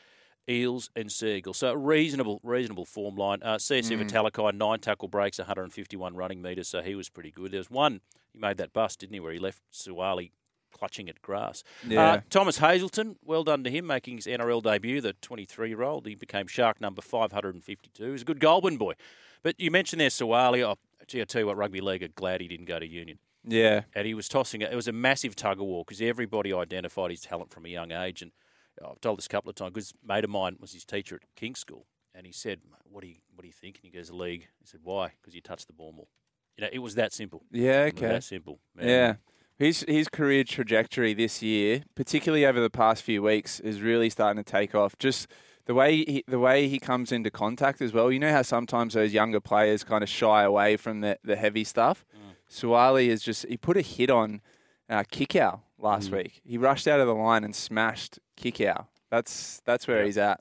Eels, 0.49 0.91
and 0.95 1.11
Seagulls. 1.11 1.59
So 1.59 1.71
a 1.71 1.77
reasonable, 1.77 2.41
reasonable 2.43 2.85
form 2.85 3.17
line. 3.17 3.39
Uh, 3.43 3.57
CSC 3.57 3.97
Mm. 3.97 4.09
Vitalakai, 4.09 4.55
nine 4.55 4.79
tackle 4.81 5.09
breaks, 5.09 5.39
151 5.39 6.15
running 6.15 6.43
metres, 6.43 6.69
so 6.69 6.83
he 6.83 6.95
was 6.95 7.09
pretty 7.09 7.31
good. 7.31 7.51
There 7.53 7.61
was 7.61 7.71
one, 7.71 8.01
he 8.33 8.39
made 8.39 8.57
that 8.59 8.73
bust, 8.73 9.01
didn't 9.01 9.15
he, 9.15 9.21
where 9.21 9.33
he 9.33 9.39
left 9.39 9.63
Suaalii 9.73 10.31
clutching 10.73 11.09
at 11.09 11.23
grass. 11.23 11.63
Yeah. 11.87 12.05
Uh, 12.15 12.21
Thomas 12.31 12.59
Hazelton, 12.59 13.17
well 13.25 13.45
done 13.45 13.63
to 13.65 13.71
him, 13.71 13.87
making 13.87 14.17
his 14.17 14.27
NRL 14.27 14.61
debut, 14.63 15.01
the 15.01 15.13
23 15.15 15.69
year 15.69 15.83
old. 15.83 16.05
He 16.07 16.15
became 16.17 16.47
Shark 16.49 16.81
number 16.81 17.01
552. 17.01 18.13
He's 18.13 18.23
a 18.23 18.25
good 18.25 18.41
Goulburn 18.41 18.77
boy. 18.77 18.95
But 19.43 19.59
you 19.61 19.71
mentioned 19.71 20.01
there 20.01 20.09
Suaalii. 20.09 20.63
Oh, 20.67 20.77
gee, 21.07 21.21
I 21.21 21.25
tell 21.25 21.41
you 21.43 21.47
what, 21.47 21.57
Rugby 21.57 21.81
League 21.81 22.03
are 22.03 22.09
glad 22.09 22.41
he 22.41 22.49
didn't 22.49 22.67
go 22.67 22.79
to 22.79 22.87
Union 22.87 23.19
Yeah. 23.47 23.83
and 23.95 24.07
he 24.07 24.15
was 24.15 24.29
tossing 24.29 24.63
it. 24.63 24.73
It 24.73 24.77
was 24.77 24.89
a 24.89 24.93
massive 24.93 25.37
tug 25.37 25.61
of 25.61 25.67
war 25.67 25.85
because 25.87 26.01
everybody 26.03 26.53
identified 26.53 27.11
his 27.11 27.21
talent 27.21 27.51
from 27.53 27.67
a 27.67 27.69
young 27.69 27.93
age. 27.93 28.21
And 28.23 28.33
I've 28.83 29.01
told 29.01 29.19
this 29.19 29.27
a 29.27 29.29
couple 29.29 29.51
of 29.51 29.57
times. 29.57 29.73
Because 29.73 29.93
mate 30.07 30.25
of 30.25 30.31
mine 30.31 30.57
was 30.61 30.73
his 30.73 30.85
teacher 30.85 31.17
at 31.17 31.23
King's 31.37 31.61
School, 31.61 31.87
and 32.15 32.27
he 32.27 32.33
said, 32.33 32.61
"What 32.85 33.03
do 33.03 33.09
you 33.09 33.17
what 33.35 33.43
do 33.43 33.47
you 33.47 33.53
think?" 33.53 33.77
And 33.83 33.91
he 33.91 33.97
goes, 33.97 34.11
"League." 34.11 34.49
He 34.61 34.67
said, 34.67 34.81
"Why?" 34.83 35.13
Because 35.21 35.35
you 35.35 35.41
touched 35.41 35.67
the 35.67 35.73
ball 35.73 35.93
more. 35.93 36.09
You 36.57 36.63
know, 36.63 36.71
it 36.73 36.79
was 36.79 36.95
that 36.95 37.13
simple. 37.13 37.43
Yeah. 37.51 37.89
Okay. 37.89 38.09
that 38.09 38.25
simple. 38.25 38.61
man. 38.75 38.89
Yeah. 38.89 39.15
His 39.57 39.85
his 39.87 40.09
career 40.09 40.43
trajectory 40.45 41.15
this 41.15 41.43
year, 41.43 41.85
particularly 41.95 42.45
over 42.45 42.61
the 42.61 42.71
past 42.71 43.03
few 43.03 43.23
weeks, 43.23 43.61
is 43.61 43.81
really 43.81 44.11
starting 44.11 44.43
to 44.43 44.51
take 44.51 44.75
off. 44.75 44.99
Just 44.99 45.29
the 45.67 45.75
way 45.75 45.97
he, 45.99 46.25
the 46.27 46.41
way 46.41 46.69
he 46.69 46.79
comes 46.79 47.13
into 47.13 47.31
contact 47.31 47.81
as 47.81 47.93
well. 47.93 48.11
You 48.11 48.19
know 48.19 48.33
how 48.33 48.43
sometimes 48.43 48.95
those 48.95 49.13
younger 49.13 49.41
players 49.41 49.85
kind 49.85 50.03
of 50.03 50.09
shy 50.09 50.43
away 50.43 50.77
from 50.77 51.01
the, 51.01 51.19
the 51.23 51.37
heavy 51.37 51.65
stuff. 51.65 52.05
Suaalii 52.51 53.07
is 53.09 53.23
just 53.23 53.47
he 53.49 53.57
put 53.57 53.77
a 53.77 53.81
hit 53.81 54.11
on 54.11 54.41
uh, 54.89 55.03
Kikau 55.05 55.61
last 55.85 56.11
week. 56.11 56.41
He 56.45 56.59
rushed 56.59 56.89
out 56.89 56.99
of 56.99 57.07
the 57.07 57.15
line 57.15 57.45
and 57.45 57.55
smashed 57.55 58.19
Kikau. 58.37 58.87
That's 59.11 59.61
that's 59.65 59.87
where 59.87 60.05
he's 60.05 60.19
at. 60.19 60.41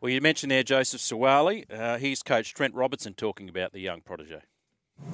Well, 0.00 0.10
you 0.10 0.20
mentioned 0.20 0.50
there 0.50 0.62
Joseph 0.62 1.00
Suaalii. 1.00 1.64
Uh, 1.70 1.98
he's 1.98 2.22
coach 2.22 2.54
Trent 2.54 2.74
Robinson 2.74 3.12
talking 3.14 3.48
about 3.48 3.72
the 3.72 3.80
young 3.80 4.00
protege. 4.00 4.40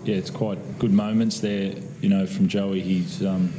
yeah, 0.05 0.17
it's 0.17 0.31
quite 0.31 0.79
good 0.79 0.93
moments 0.93 1.41
there. 1.41 1.75
You 2.01 2.09
know, 2.09 2.27
from 2.27 2.47
Joey, 2.49 2.81
he's 2.81 3.25
um, 3.25 3.53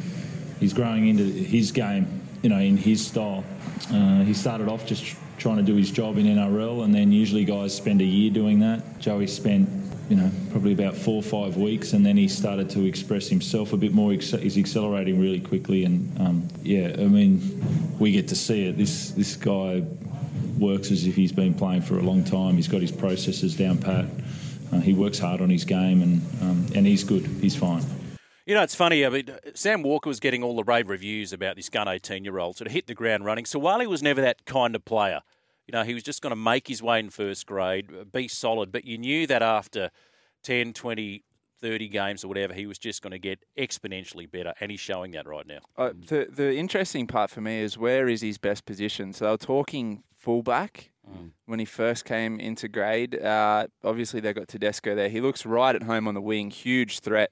he's 0.60 0.73
growing 0.73 1.07
into 1.07 1.23
his 1.23 1.71
game. 1.71 2.20
You 2.41 2.49
know, 2.49 2.58
in 2.60 2.77
his 2.77 3.06
style. 3.06 3.43
Uh, 3.91 4.23
he 4.23 4.34
started 4.34 4.67
off 4.67 4.86
just 4.86 5.06
tr- 5.06 5.17
trying 5.38 5.58
to 5.58 5.63
do 5.63 5.75
his 5.75 5.91
job 5.91 6.17
in 6.17 6.25
NRL, 6.25 6.84
and 6.84 6.93
then 6.93 7.12
usually 7.12 7.45
guys 7.45 7.75
spend 7.75 8.01
a 8.01 8.06
year 8.06 8.32
doing 8.32 8.60
that. 8.60 8.99
Joey 8.99 9.27
spent, 9.27 9.69
you 10.10 10.15
know, 10.15 10.32
probably 10.51 10.73
about 10.73 10.95
four 10.95 11.15
or 11.15 11.23
five 11.23 11.58
weeks, 11.58 11.93
and 11.93 12.06
then 12.06 12.17
he 12.17 12.27
started 12.27 12.69
to 12.71 12.86
express 12.86 13.27
himself 13.27 13.73
a 13.73 13.77
bit 13.77 13.93
more. 13.93 14.12
He's 14.12 14.58
accelerating 14.58 15.19
really 15.19 15.39
quickly, 15.39 15.84
and 15.84 16.19
um, 16.19 16.47
yeah, 16.63 16.95
I 16.97 17.08
mean, 17.08 17.95
we 17.99 18.12
get 18.12 18.27
to 18.30 18.36
see 18.36 18.67
it. 18.67 18.77
This 18.77 19.12
this 19.12 19.36
guy 19.36 19.84
works 20.58 20.91
as 20.91 21.06
if 21.06 21.15
he's 21.15 21.32
been 21.32 21.54
playing 21.54 21.82
for 21.82 21.97
a 21.97 22.04
long 22.04 22.23
time. 22.23 22.56
He's 22.56 22.67
got 22.67 22.82
his 22.82 22.91
processes 22.91 23.56
down 23.56 23.80
pat. 23.80 24.06
Uh, 24.71 24.80
he 24.80 24.93
works 24.93 25.19
hard 25.19 25.41
on 25.41 25.49
his 25.49 25.65
game, 25.65 26.01
and 26.01 26.21
um, 26.41 26.65
and 26.75 26.86
he's 26.86 27.04
good. 27.04 27.25
He's 27.41 27.56
fine. 27.56 27.84
You 28.51 28.57
know, 28.57 28.63
it's 28.63 28.75
funny. 28.75 29.05
I 29.05 29.09
mean, 29.09 29.29
Sam 29.53 29.81
Walker 29.81 30.09
was 30.09 30.19
getting 30.19 30.43
all 30.43 30.57
the 30.57 30.63
rave 30.65 30.89
reviews 30.89 31.31
about 31.31 31.55
this 31.55 31.69
gun 31.69 31.87
18 31.87 32.25
year 32.25 32.37
old, 32.37 32.57
sort 32.57 32.67
of 32.67 32.73
hit 32.73 32.85
the 32.85 32.93
ground 32.93 33.23
running. 33.23 33.45
Suaalii 33.45 33.83
he 33.83 33.87
was 33.87 34.03
never 34.03 34.19
that 34.19 34.43
kind 34.43 34.75
of 34.75 34.83
player. 34.83 35.21
You 35.67 35.71
know, 35.71 35.85
he 35.85 35.93
was 35.93 36.03
just 36.03 36.21
going 36.21 36.31
to 36.31 36.35
make 36.35 36.67
his 36.67 36.83
way 36.83 36.99
in 36.99 37.11
first 37.11 37.45
grade, 37.45 38.11
be 38.11 38.27
solid. 38.27 38.73
But 38.73 38.83
you 38.83 38.97
knew 38.97 39.25
that 39.25 39.41
after 39.41 39.89
10, 40.43 40.73
20, 40.73 41.23
30 41.61 41.87
games 41.87 42.25
or 42.25 42.27
whatever, 42.27 42.53
he 42.53 42.65
was 42.65 42.77
just 42.77 43.01
going 43.01 43.11
to 43.11 43.19
get 43.19 43.39
exponentially 43.57 44.29
better. 44.29 44.53
And 44.59 44.69
he's 44.69 44.81
showing 44.81 45.11
that 45.11 45.25
right 45.25 45.47
now. 45.47 45.59
Uh, 45.77 45.93
the 46.09 46.27
the 46.29 46.53
interesting 46.53 47.07
part 47.07 47.29
for 47.29 47.39
me 47.39 47.61
is 47.61 47.77
where 47.77 48.09
is 48.09 48.19
his 48.19 48.37
best 48.37 48.65
position. 48.65 49.13
So 49.13 49.23
they 49.23 49.31
were 49.31 49.37
talking 49.37 50.03
fullback 50.17 50.91
when 51.45 51.59
he 51.59 51.65
first 51.65 52.03
came 52.03 52.37
into 52.37 52.67
grade. 52.67 53.15
Uh, 53.15 53.67
obviously 53.81 54.19
they 54.19 54.33
got 54.33 54.49
Tedesco 54.49 54.93
there. 54.93 55.07
He 55.07 55.21
looks 55.21 55.45
right 55.45 55.73
at 55.73 55.83
home 55.83 56.05
on 56.05 56.15
the 56.15 56.21
wing, 56.21 56.51
huge 56.51 56.99
threat 56.99 57.31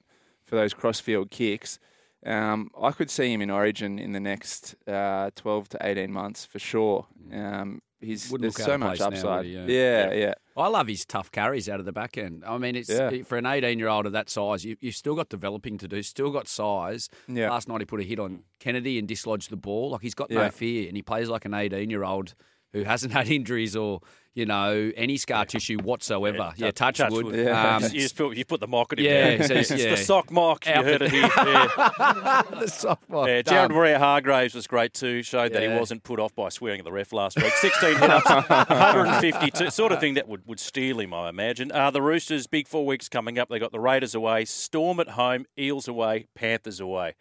for 0.50 0.56
those 0.56 0.74
crossfield 0.74 1.30
kicks. 1.30 1.78
Um, 2.26 2.70
I 2.78 2.90
could 2.90 3.10
see 3.10 3.32
him 3.32 3.40
in 3.40 3.48
Origin 3.50 3.98
in 3.98 4.12
the 4.12 4.20
next 4.20 4.74
uh, 4.86 5.30
twelve 5.34 5.70
to 5.70 5.78
eighteen 5.80 6.12
months 6.12 6.44
for 6.44 6.58
sure. 6.58 7.06
Um, 7.32 7.80
he's 8.00 8.30
Wouldn't 8.30 8.42
there's 8.54 8.58
look 8.58 8.66
so 8.74 8.76
much 8.76 8.98
place 8.98 9.00
now, 9.00 9.06
upside. 9.06 9.36
would 9.38 9.46
he? 9.46 9.52
Yeah. 9.52 10.10
yeah, 10.10 10.12
yeah. 10.12 10.34
I 10.56 10.66
love 10.68 10.86
his 10.88 11.06
tough 11.06 11.32
carries 11.32 11.66
out 11.70 11.80
of 11.80 11.86
the 11.86 11.92
back 11.92 12.18
end. 12.18 12.44
I 12.46 12.58
mean, 12.58 12.76
it's 12.76 12.90
Yeah. 12.90 13.22
for 13.22 13.38
an 13.38 13.46
18 13.46 13.78
year 13.78 13.88
old 13.88 14.04
of 14.04 14.12
that 14.12 14.28
size, 14.28 14.64
you, 14.66 14.76
you've 14.80 14.96
still 14.96 15.14
got 15.14 15.30
developing 15.30 15.78
to 15.78 15.88
do, 15.88 16.02
still 16.02 16.30
got 16.30 16.46
size. 16.48 17.08
Yeah. 17.26 17.48
Last 17.50 17.68
night 17.68 17.80
he 17.80 17.86
put 17.86 18.00
a 18.00 18.02
hit 18.04 18.18
on 18.18 18.42
Kennedy 18.58 18.98
and 18.98 19.08
dislodged 19.08 19.48
the 19.48 19.56
ball. 19.56 19.90
Like 19.92 20.02
he's 20.02 20.14
got 20.14 20.30
Yeah. 20.30 20.42
no 20.42 20.50
fear, 20.50 20.88
and 20.88 20.96
he 20.96 21.02
plays 21.02 21.30
like 21.30 21.46
an 21.46 21.54
18 21.54 21.88
year 21.88 22.04
old 22.04 22.34
who 22.74 22.82
hasn't 22.82 23.12
had 23.14 23.28
injuries 23.30 23.74
or 23.74 24.00
you 24.34 24.46
know 24.46 24.92
any 24.96 25.16
scar 25.16 25.44
tissue 25.44 25.78
whatsoever. 25.78 26.52
Yeah, 26.56 26.70
touch, 26.70 27.00
wood. 27.10 27.34
Yeah. 27.34 27.76
Um, 27.76 27.82
you, 27.84 28.00
just 28.00 28.16
put, 28.16 28.36
you 28.36 28.44
put 28.44 28.60
the 28.60 28.68
mock 28.68 28.92
him. 28.92 29.00
Yeah, 29.04 29.36
there. 29.36 29.48
so 29.48 29.54
it's 29.54 29.70
it's- 29.70 29.82
the 29.82 29.88
yeah. 29.90 29.94
sock 29.96 30.30
mock. 30.30 30.66
You 30.66 30.72
heard 30.74 31.02
it 31.02 31.10
here. 31.10 31.28
Yeah. 31.40 32.42
the 32.60 32.68
sophomore. 32.68 33.28
Yeah, 33.28 33.42
Done. 33.42 33.54
Jared 33.54 33.70
Maria 33.72 33.98
Hargraves 33.98 34.54
was 34.54 34.66
great 34.66 34.92
too. 34.94 35.22
Showed 35.22 35.52
that 35.52 35.62
he 35.62 35.68
wasn't 35.68 36.02
put 36.02 36.20
off 36.20 36.34
by 36.34 36.48
swearing 36.48 36.78
at 36.78 36.84
the 36.84 36.92
ref 36.92 37.12
last 37.12 37.36
week. 37.36 37.52
16 37.52 37.96
hit 37.98 38.10
ups, 38.10 38.28
152, 38.28 39.70
sort 39.70 39.92
of 39.92 40.00
thing 40.00 40.14
that 40.14 40.28
would, 40.28 40.46
would 40.46 40.60
steal 40.60 41.00
him, 41.00 41.12
I 41.14 41.28
imagine. 41.28 41.72
Uh, 41.72 41.90
the 41.90 42.02
Roosters, 42.02 42.46
big 42.46 42.68
four 42.68 42.86
weeks 42.86 43.08
coming 43.08 43.38
up. 43.38 43.48
They 43.48 43.58
got 43.58 43.72
the 43.72 43.80
Raiders 43.80 44.14
away, 44.14 44.44
Storm 44.44 45.00
at 45.00 45.10
home, 45.10 45.46
Eels 45.58 45.88
away, 45.88 46.26
Panthers 46.34 46.80
away. 46.80 47.14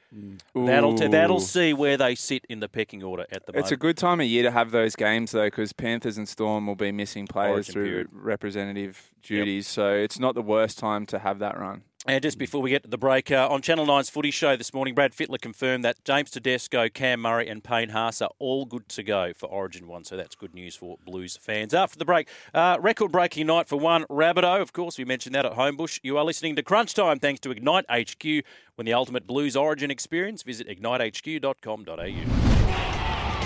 That'll 0.54 0.96
t- 0.96 1.08
that'll 1.08 1.40
see 1.40 1.74
where 1.74 1.98
they 1.98 2.16
sit 2.16 2.46
in 2.50 2.60
the 2.60 2.70
pecking 2.70 3.04
order 3.04 3.26
at 3.32 3.46
the 3.46 3.54
moment. 3.54 3.66
It's 3.66 3.72
a 3.72 3.78
good 3.78 3.98
time 3.98 4.20
of 4.20 4.28
year 4.28 4.44
to 4.44 4.52
have 4.52 4.72
those 4.72 4.96
games 4.96 5.32
though, 5.32 5.46
because 5.48 5.74
Panthers 5.74 6.18
and 6.18 6.28
Storm 6.28 6.68
will 6.68 6.76
be 6.76 6.92
missing 7.00 7.28
players 7.28 7.54
Origin 7.54 7.74
through 7.74 7.86
period. 7.86 8.08
representative 8.12 9.12
duties, 9.24 9.68
so 9.68 9.94
it's 9.94 10.20
not 10.20 10.36
the 10.36 10.42
worst 10.42 10.78
time 10.78 11.06
to 11.08 11.20
have 11.20 11.40
that 11.40 11.58
run. 11.58 11.84
And 12.06 12.22
just 12.24 12.38
before 12.38 12.62
we 12.62 12.70
get 12.70 12.84
to 12.84 12.90
the 12.90 12.98
break, 12.98 13.30
uh, 13.30 13.50
on 13.52 13.62
Channel 13.62 13.86
9's 13.86 14.10
footy 14.10 14.32
show 14.32 14.56
this 14.56 14.74
morning, 14.74 14.96
Brad 14.96 15.12
Fittler 15.12 15.40
confirmed 15.40 15.84
that 15.84 16.04
James 16.06 16.32
Tedesco, 16.32 16.88
Cam 16.90 17.20
Murray, 17.20 17.50
and 17.50 17.62
Payne 17.62 17.90
Haas 17.90 18.22
are 18.22 18.32
all 18.40 18.66
good 18.66 18.88
to 18.90 19.04
go 19.04 19.34
for 19.36 19.48
Origin 19.48 19.86
1. 19.86 20.06
So 20.06 20.16
that's 20.16 20.34
good 20.34 20.54
news 20.54 20.76
for 20.76 20.98
Blues 21.06 21.38
fans. 21.38 21.74
After 21.74 22.00
the 22.00 22.06
break, 22.06 22.30
uh, 22.54 22.78
record 22.80 23.12
breaking 23.12 23.48
night 23.48 23.68
for 23.68 23.78
one 23.78 24.06
Rabbitoh. 24.10 24.62
Of 24.62 24.72
course, 24.72 24.98
we 24.98 25.04
mentioned 25.06 25.36
that 25.36 25.46
at 25.46 25.54
Homebush. 25.54 26.00
You 26.02 26.18
are 26.18 26.24
listening 26.24 26.56
to 26.56 26.64
Crunch 26.64 26.94
Time 26.94 27.20
thanks 27.20 27.42
to 27.42 27.52
Ignite 27.52 27.86
HQ. 27.90 28.44
When 28.76 28.86
the 28.86 28.94
ultimate 28.94 29.28
Blues 29.28 29.58
Origin 29.58 29.92
experience, 29.92 30.42
visit 30.42 30.70
ignitehq.com.au. 30.70 32.59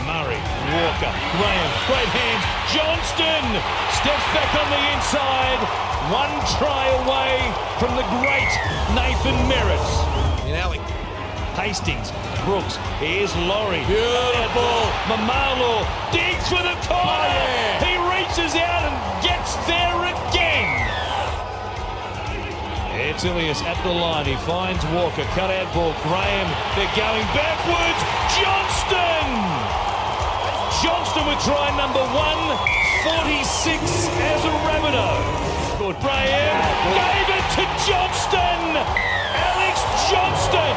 Murray, 0.03 0.41
Walker, 0.67 1.13
Graham, 1.39 1.71
great 1.87 2.11
hands. 2.11 2.43
Johnston 2.75 3.43
steps 4.03 4.27
back 4.35 4.51
on 4.51 4.67
the 4.67 4.81
inside. 4.91 5.59
One 6.11 6.33
try 6.59 6.91
away 7.03 7.39
from 7.79 7.95
the 7.95 8.03
great 8.19 8.51
Nathan 8.91 9.37
Merritts. 9.47 9.95
In 10.43 10.59
Alec, 10.59 10.83
Hastings, 11.55 12.11
Brooks, 12.43 12.75
here's 12.99 13.31
Laurie. 13.47 13.85
Beautiful. 13.87 14.75
Mamalo 15.07 15.87
digs 16.11 16.51
for 16.51 16.59
the 16.59 16.75
corner. 16.83 17.39
Oh, 17.39 17.79
he 17.79 17.95
reaches 18.03 18.59
out 18.59 18.83
and 18.83 18.95
gets 19.23 19.55
there 19.71 19.95
again. 20.03 20.83
It's 23.07 23.23
Ilias 23.23 23.61
at 23.61 23.81
the 23.83 23.91
line. 23.91 24.25
He 24.25 24.35
finds 24.43 24.83
Walker. 24.91 25.23
Cut 25.35 25.49
out 25.49 25.73
ball. 25.73 25.93
Graham. 26.03 26.47
They're 26.75 26.91
going 26.99 27.27
backwards. 27.31 28.01
Johnston. 28.35 29.42
Johnston 30.83 31.25
with 31.27 31.39
try 31.47 31.71
number 31.79 32.03
146 32.11 33.87
as 34.19 34.41
a 34.43 34.51
Rabbitoh. 34.67 35.15
Good 35.79 35.95
Graham 36.03 36.59
gave 36.91 37.27
it 37.39 37.45
to 37.55 37.63
Johnston. 37.87 38.75
Alex 39.31 39.79
Johnston 40.11 40.75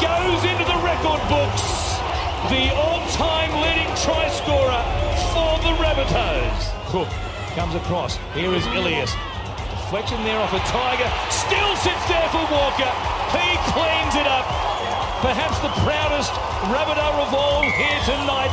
goes 0.00 0.48
into 0.48 0.64
the 0.64 0.80
record 0.80 1.20
books. 1.28 2.00
The 2.48 2.72
all-time 2.72 3.52
leading 3.60 3.92
try 4.00 4.32
scorer 4.32 4.80
for 5.36 5.60
the 5.60 5.76
Rabbitohs. 5.76 6.72
Cook 6.88 7.12
comes 7.52 7.74
across. 7.74 8.16
Here 8.32 8.54
is 8.54 8.64
Ilias. 8.68 9.12
deflection 9.76 10.24
there 10.24 10.40
off 10.40 10.54
a 10.54 10.62
Tiger. 10.72 11.12
Still 11.28 11.76
sits 11.84 12.08
there 12.08 12.28
for 12.32 12.40
Walker. 12.48 12.88
He 13.36 13.60
cleans 13.76 14.16
it 14.16 14.26
up. 14.26 14.63
Perhaps 15.24 15.56
the 15.64 15.72
proudest 15.80 16.36
Rabbitoh 16.68 17.24
of 17.24 17.32
all 17.32 17.62
here 17.64 18.00
tonight. 18.04 18.52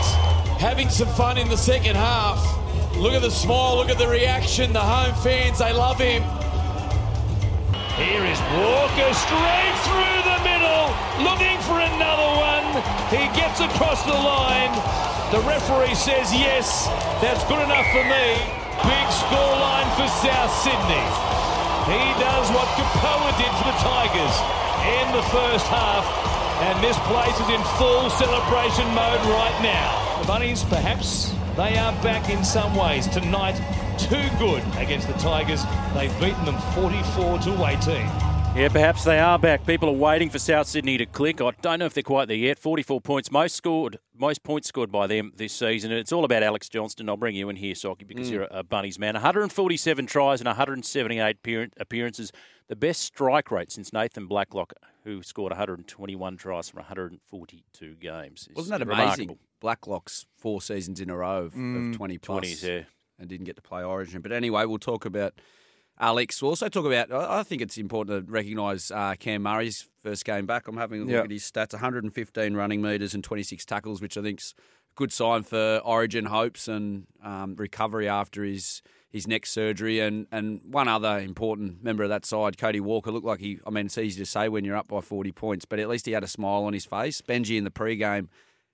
Having 0.56 0.88
some 0.88 1.10
fun 1.20 1.38
in 1.38 1.50
the 1.50 1.58
second 1.58 1.98
half. 1.98 2.40
Look 2.96 3.12
at 3.12 3.22
the 3.22 3.30
smile, 3.30 3.76
look 3.76 3.90
at 3.90 3.98
the 3.98 4.08
reaction. 4.08 4.72
The 4.72 4.80
home 4.80 5.12
fans, 5.20 5.60
they 5.60 5.74
love 5.74 6.00
him. 6.00 6.24
Here 8.00 8.24
is 8.24 8.40
Walker 8.56 9.12
straight 9.12 9.78
through 9.84 10.20
the 10.24 10.40
middle, 10.48 10.88
looking 11.28 11.60
for 11.68 11.76
another 11.76 12.30
one. 12.40 12.80
He 13.12 13.28
gets 13.36 13.60
across 13.60 14.08
the 14.08 14.16
line. 14.16 14.72
The 15.36 15.44
referee 15.44 16.00
says 16.00 16.32
yes, 16.32 16.88
that's 17.20 17.44
good 17.52 17.60
enough 17.68 17.92
for 17.92 18.08
me. 18.08 18.28
Big 18.88 19.08
scoreline 19.12 19.92
for 20.00 20.08
South 20.24 20.56
Sydney. 20.64 21.08
He 21.92 22.00
does 22.16 22.48
what 22.56 22.64
Kepaoa 22.80 23.36
did 23.36 23.52
for 23.60 23.68
the 23.68 23.78
Tigers 23.84 24.36
in 24.82 25.12
the 25.12 25.22
first 25.36 25.68
half, 25.68 26.31
and 26.62 26.84
this 26.84 26.98
place 27.10 27.36
is 27.40 27.50
in 27.50 27.62
full 27.78 28.10
celebration 28.10 28.86
mode 28.94 29.22
right 29.32 29.60
now. 29.62 30.20
The 30.22 30.28
Bunnies, 30.28 30.64
perhaps, 30.66 31.34
they 31.58 31.78
are 31.78 31.92
back 32.04 32.30
in 32.30 32.44
some 32.44 32.76
ways 32.76 33.08
tonight. 33.08 33.56
Too 33.98 34.30
good 34.40 34.64
against 34.78 35.08
the 35.08 35.14
Tigers. 35.14 35.64
They've 35.94 36.14
beaten 36.20 36.46
them 36.46 36.58
44 36.76 37.40
to 37.40 37.66
18. 37.68 38.08
Yeah, 38.54 38.68
perhaps 38.70 39.06
they 39.06 39.18
are 39.18 39.40
back. 39.40 39.66
People 39.66 39.88
are 39.90 39.94
waiting 39.94 40.30
for 40.30 40.38
South 40.38 40.68
Sydney 40.68 40.98
to 40.98 41.06
click. 41.06 41.40
I 41.40 41.52
don't 41.62 41.80
know 41.80 41.86
if 41.86 41.94
they're 41.94 42.04
quite 42.04 42.28
there 42.28 42.36
yet. 42.36 42.60
44 42.60 43.00
points, 43.00 43.32
most 43.32 43.56
scored, 43.56 43.98
most 44.18 44.44
points 44.44 44.68
scored 44.68 44.92
by 44.92 45.08
them 45.08 45.32
this 45.38 45.54
season. 45.54 45.90
And 45.92 46.00
it's 46.00 46.12
all 46.12 46.26
about 46.26 46.44
Alex 46.44 46.68
Johnston. 46.68 47.08
I'll 47.08 47.16
bring 47.16 47.36
you 47.36 47.48
in 47.50 47.56
here, 47.56 47.74
Socky, 47.76 48.06
because 48.06 48.28
Mm. 48.28 48.32
you're 48.34 48.48
a 48.52 48.62
Bunnies 48.62 49.00
man. 49.00 49.14
147 49.16 50.06
tries 50.06 50.42
and 50.42 50.48
178 50.48 51.38
appearances. 51.80 52.34
The 52.68 52.76
best 52.76 53.02
strike 53.02 53.52
rate 53.52 53.72
since 53.72 53.94
Nathan 53.94 54.28
Blacklock, 54.28 54.74
who 55.04 55.24
scored 55.24 55.52
121 55.52 56.38
tries 56.38 56.70
from 56.70 56.78
142 56.80 57.96
games. 57.96 58.48
It's 58.50 58.56
Wasn't 58.58 58.80
that 58.80 58.86
remarkable. 58.88 59.14
amazing? 59.24 59.40
Blacklock's 59.60 60.26
four 60.38 60.62
seasons 60.62 61.00
in 61.00 61.10
a 61.10 61.16
row 61.18 61.46
of, 61.46 61.54
Mm. 61.54 61.92
of 61.92 61.98
20 61.98 62.18
plus. 62.18 62.46
20s, 62.46 62.64
yeah. 62.68 62.84
And 63.20 63.30
didn't 63.30 63.46
get 63.46 63.56
to 63.56 63.62
play 63.62 63.84
Origin. 63.84 64.22
But 64.22 64.32
anyway, 64.32 64.66
we'll 64.66 64.80
talk 64.80 65.06
about 65.06 65.34
Alex. 66.00 66.42
We'll 66.42 66.50
also 66.50 66.70
talk 66.70 66.86
about, 66.86 67.12
I 67.12 67.40
I 67.40 67.44
think 67.44 67.62
it's 67.62 67.78
important 67.78 68.26
to 68.28 68.32
recognise 68.32 68.90
uh, 68.90 69.14
Cam 69.20 69.44
Murray's 69.44 69.88
first 70.02 70.26
game 70.26 70.46
back. 70.48 70.68
I'm 70.68 70.78
having 70.78 71.02
a 71.02 71.04
look 71.04 71.12
Yep. 71.14 71.26
at 71.26 71.32
his 71.32 71.44
stats 71.44 71.74
115 71.74 72.56
running 72.56 72.82
metres 72.82 73.14
and 73.14 73.24
26 73.24 73.66
tackles, 73.66 74.02
which 74.02 74.18
I 74.18 74.22
think's 74.24 74.56
a 74.58 74.96
good 74.96 75.12
sign 75.12 75.44
for 75.44 75.80
Origin 75.86 76.26
hopes 76.26 76.68
and 76.68 77.06
um, 77.24 77.56
recovery 77.56 78.08
after 78.08 78.44
his. 78.44 78.82
His 79.12 79.28
neck 79.28 79.46
surgery 79.46 80.00
and, 80.00 80.26
and 80.32 80.62
one 80.64 80.88
other 80.88 81.20
important 81.20 81.84
member 81.84 82.04
of 82.04 82.10
that 82.10 82.26
side, 82.26 82.58
Cody 82.58 82.80
Walker, 82.80 83.12
looked 83.12 83.26
like 83.26 83.42
he. 83.42 83.60
I 83.68 83.70
mean, 83.70 83.88
it's 83.88 83.98
easy 83.98 84.20
to 84.20 84.26
say 84.26 84.48
when 84.48 84.64
you're 84.64 84.78
up 84.78 84.88
by 84.88 85.02
40 85.02 85.32
points, 85.34 85.66
but 85.66 85.80
at 85.80 85.90
least 85.90 86.06
he 86.06 86.14
had 86.14 86.24
a 86.24 86.28
smile 86.28 86.64
on 86.64 86.74
his 86.74 86.86
face. 86.86 87.22
Benji 87.22 87.58
in 87.58 87.66
the 87.66 87.72
pre-game 87.72 88.30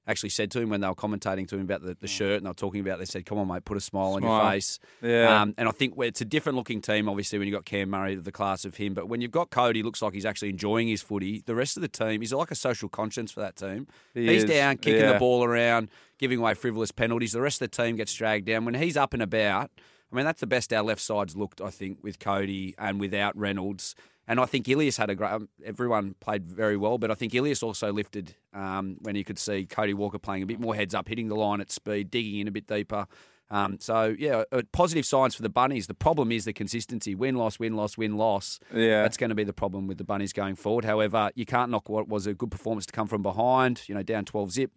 actually 0.07 0.29
said 0.29 0.49
to 0.51 0.61
him 0.61 0.69
when 0.69 0.81
they 0.81 0.87
were 0.87 0.95
commentating 0.95 1.47
to 1.49 1.55
him 1.55 1.63
about 1.63 1.81
the, 1.81 1.95
the 1.99 2.07
shirt 2.07 2.37
and 2.37 2.45
they 2.45 2.49
were 2.49 2.53
talking 2.53 2.79
about, 2.79 2.97
they 2.97 3.05
said, 3.05 3.25
"Come 3.25 3.37
on, 3.37 3.47
mate, 3.47 3.65
put 3.65 3.77
a 3.77 3.81
smile, 3.81 4.13
on 4.13 4.23
your 4.23 4.41
face." 4.49 4.79
Yeah. 5.01 5.41
Um, 5.41 5.53
and 5.57 5.67
I 5.67 5.71
think 5.71 5.95
it's 5.97 6.21
a 6.21 6.25
different 6.25 6.57
looking 6.57 6.81
team, 6.81 7.09
obviously, 7.09 7.37
when 7.37 7.47
you've 7.47 7.55
got 7.55 7.65
Cam 7.65 7.89
Murray, 7.89 8.15
the 8.15 8.31
class 8.31 8.65
of 8.65 8.77
him. 8.77 8.93
But 8.93 9.09
when 9.09 9.21
you've 9.21 9.31
got 9.31 9.49
Cody, 9.49 9.83
looks 9.83 10.01
like 10.01 10.13
he's 10.13 10.25
actually 10.25 10.49
enjoying 10.49 10.87
his 10.87 11.01
footy. 11.01 11.43
The 11.45 11.55
rest 11.55 11.77
of 11.77 11.81
the 11.81 11.89
team, 11.89 12.21
he's 12.21 12.33
like 12.33 12.51
a 12.51 12.55
social 12.55 12.89
conscience 12.89 13.31
for 13.31 13.41
that 13.41 13.55
team. 13.55 13.87
He 14.13 14.27
he's 14.27 14.43
is, 14.43 14.49
down, 14.49 14.77
kicking 14.77 15.01
yeah. 15.01 15.13
the 15.13 15.19
ball 15.19 15.43
around, 15.43 15.89
giving 16.17 16.39
away 16.39 16.53
frivolous 16.53 16.91
penalties. 16.91 17.33
The 17.33 17.41
rest 17.41 17.61
of 17.61 17.69
the 17.69 17.83
team 17.83 17.97
gets 17.97 18.13
dragged 18.13 18.45
down. 18.45 18.65
When 18.65 18.75
he's 18.75 18.97
up 18.97 19.13
and 19.13 19.21
about, 19.21 19.71
I 20.11 20.15
mean, 20.15 20.25
that's 20.25 20.39
the 20.39 20.47
best 20.47 20.71
our 20.71 20.83
left 20.83 21.01
side's 21.01 21.35
looked, 21.35 21.61
I 21.61 21.69
think, 21.69 21.99
with 22.01 22.19
Cody 22.19 22.75
and 22.77 22.99
without 22.99 23.37
Reynolds. 23.37 23.95
And 24.27 24.39
I 24.39 24.45
think 24.45 24.67
Ilias 24.67 24.97
had 24.97 25.09
a 25.09 25.15
great. 25.15 25.31
Um, 25.31 25.49
everyone 25.65 26.15
played 26.19 26.45
very 26.45 26.75
well, 26.75 26.97
but 26.97 27.09
I 27.09 27.13
think 27.13 27.33
Ilias 27.33 27.63
also 27.63 27.93
lifted 27.93 28.35
um, 28.53 28.97
when 29.01 29.15
you 29.15 29.23
could 29.23 29.39
see 29.39 29.65
Cody 29.65 29.93
Walker 29.93 30.19
playing 30.19 30.43
a 30.43 30.45
bit 30.45 30.59
more 30.59 30.75
heads 30.75 30.93
up, 30.93 31.07
hitting 31.07 31.29
the 31.29 31.35
line 31.35 31.61
at 31.61 31.71
speed, 31.71 32.11
digging 32.11 32.39
in 32.39 32.47
a 32.47 32.51
bit 32.51 32.67
deeper. 32.67 33.07
Um, 33.49 33.77
so 33.79 34.13
yeah, 34.19 34.43
positive 34.73 35.05
signs 35.05 35.33
for 35.33 35.41
the 35.41 35.49
bunnies. 35.49 35.87
The 35.87 35.93
problem 35.93 36.33
is 36.33 36.43
the 36.43 36.51
consistency: 36.51 37.15
win, 37.15 37.35
loss, 37.35 37.59
win, 37.59 37.75
loss, 37.77 37.97
win, 37.97 38.17
loss. 38.17 38.59
Yeah. 38.73 39.01
that's 39.03 39.15
going 39.15 39.29
to 39.29 39.35
be 39.35 39.45
the 39.45 39.53
problem 39.53 39.87
with 39.87 39.97
the 39.97 40.03
bunnies 40.03 40.33
going 40.33 40.55
forward. 40.55 40.83
However, 40.83 41.31
you 41.35 41.45
can't 41.45 41.71
knock 41.71 41.87
what 41.87 42.09
was 42.09 42.27
a 42.27 42.33
good 42.33 42.51
performance 42.51 42.85
to 42.87 42.91
come 42.91 43.07
from 43.07 43.21
behind. 43.21 43.83
You 43.87 43.95
know, 43.95 44.03
down 44.03 44.25
twelve 44.25 44.51
zip. 44.51 44.71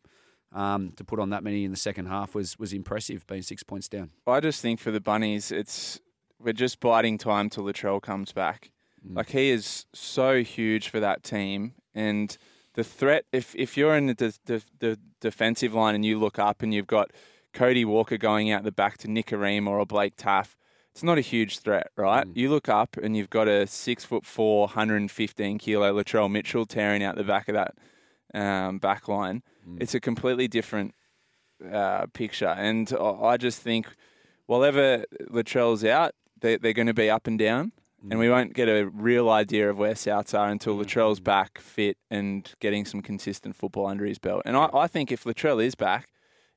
Um, 0.52 0.92
to 0.96 1.04
put 1.04 1.20
on 1.20 1.30
that 1.30 1.44
many 1.44 1.64
in 1.64 1.70
the 1.70 1.76
second 1.76 2.06
half 2.06 2.34
was 2.34 2.58
was 2.58 2.72
impressive, 2.72 3.24
being 3.26 3.42
six 3.42 3.62
points 3.62 3.88
down. 3.88 4.10
I 4.26 4.40
just 4.40 4.60
think 4.60 4.80
for 4.80 4.90
the 4.90 5.00
bunnies, 5.00 5.52
it's 5.52 6.00
we're 6.40 6.52
just 6.52 6.80
biding 6.80 7.18
time 7.18 7.50
till 7.50 7.64
Latrell 7.64 8.02
comes 8.02 8.32
back. 8.32 8.72
Mm. 9.06 9.16
Like 9.16 9.30
he 9.30 9.50
is 9.50 9.86
so 9.92 10.42
huge 10.42 10.88
for 10.88 10.98
that 10.98 11.22
team, 11.22 11.74
and 11.94 12.36
the 12.74 12.84
threat. 12.84 13.26
If 13.32 13.54
if 13.54 13.76
you're 13.76 13.94
in 13.96 14.06
the, 14.06 14.14
de- 14.14 14.32
de- 14.44 14.62
the 14.78 14.98
defensive 15.20 15.74
line 15.74 15.94
and 15.94 16.04
you 16.04 16.18
look 16.18 16.38
up 16.38 16.62
and 16.62 16.74
you've 16.74 16.86
got 16.86 17.12
Cody 17.52 17.84
Walker 17.84 18.16
going 18.16 18.50
out 18.50 18.64
the 18.64 18.72
back 18.72 18.98
to 18.98 19.08
Nick 19.08 19.26
Kareem 19.26 19.66
or 19.66 19.78
a 19.78 19.86
Blake 19.86 20.16
Taaffe, 20.16 20.56
it's 20.92 21.02
not 21.02 21.18
a 21.18 21.22
huge 21.22 21.58
threat, 21.58 21.90
right? 21.96 22.26
Mm. 22.26 22.36
You 22.36 22.50
look 22.50 22.68
up 22.68 22.96
and 22.96 23.16
you've 23.16 23.30
got 23.30 23.48
a 23.48 23.66
six 23.66 24.04
foot 24.04 24.24
four, 24.24 24.62
115 24.66 25.58
kilo 25.58 25.92
Latrell 25.92 26.30
Mitchell 26.30 26.66
tearing 26.66 27.02
out 27.02 27.16
the 27.16 27.24
back 27.24 27.48
of 27.48 27.54
that 27.54 27.74
um, 28.34 28.78
back 28.78 29.08
line. 29.08 29.42
Mm. 29.68 29.82
It's 29.82 29.94
a 29.94 30.00
completely 30.00 30.48
different 30.48 30.94
uh, 31.72 32.06
picture, 32.12 32.48
and 32.48 32.92
I 32.98 33.04
I 33.32 33.36
just 33.36 33.60
think 33.60 33.86
whatever 34.46 35.04
Latrell's 35.30 35.84
out, 35.84 36.12
they, 36.40 36.56
they're 36.56 36.72
going 36.72 36.86
to 36.88 36.94
be 36.94 37.10
up 37.10 37.26
and 37.26 37.38
down, 37.38 37.72
and 38.10 38.18
we 38.18 38.28
won't 38.30 38.54
get 38.54 38.68
a 38.68 38.86
real 38.88 39.28
idea 39.28 39.68
of 39.70 39.76
where 39.78 39.92
Souths 39.94 40.36
are 40.38 40.48
until 40.48 40.76
Latrell's 40.76 41.20
back, 41.20 41.58
fit, 41.58 41.98
and 42.10 42.52
getting 42.60 42.84
some 42.84 43.02
consistent 43.02 43.56
football 43.56 43.86
under 43.86 44.04
his 44.06 44.18
belt. 44.18 44.42
And 44.46 44.56
I, 44.56 44.68
I 44.72 44.86
think 44.86 45.12
if 45.12 45.24
Latrell 45.24 45.62
is 45.62 45.74
back 45.74 46.08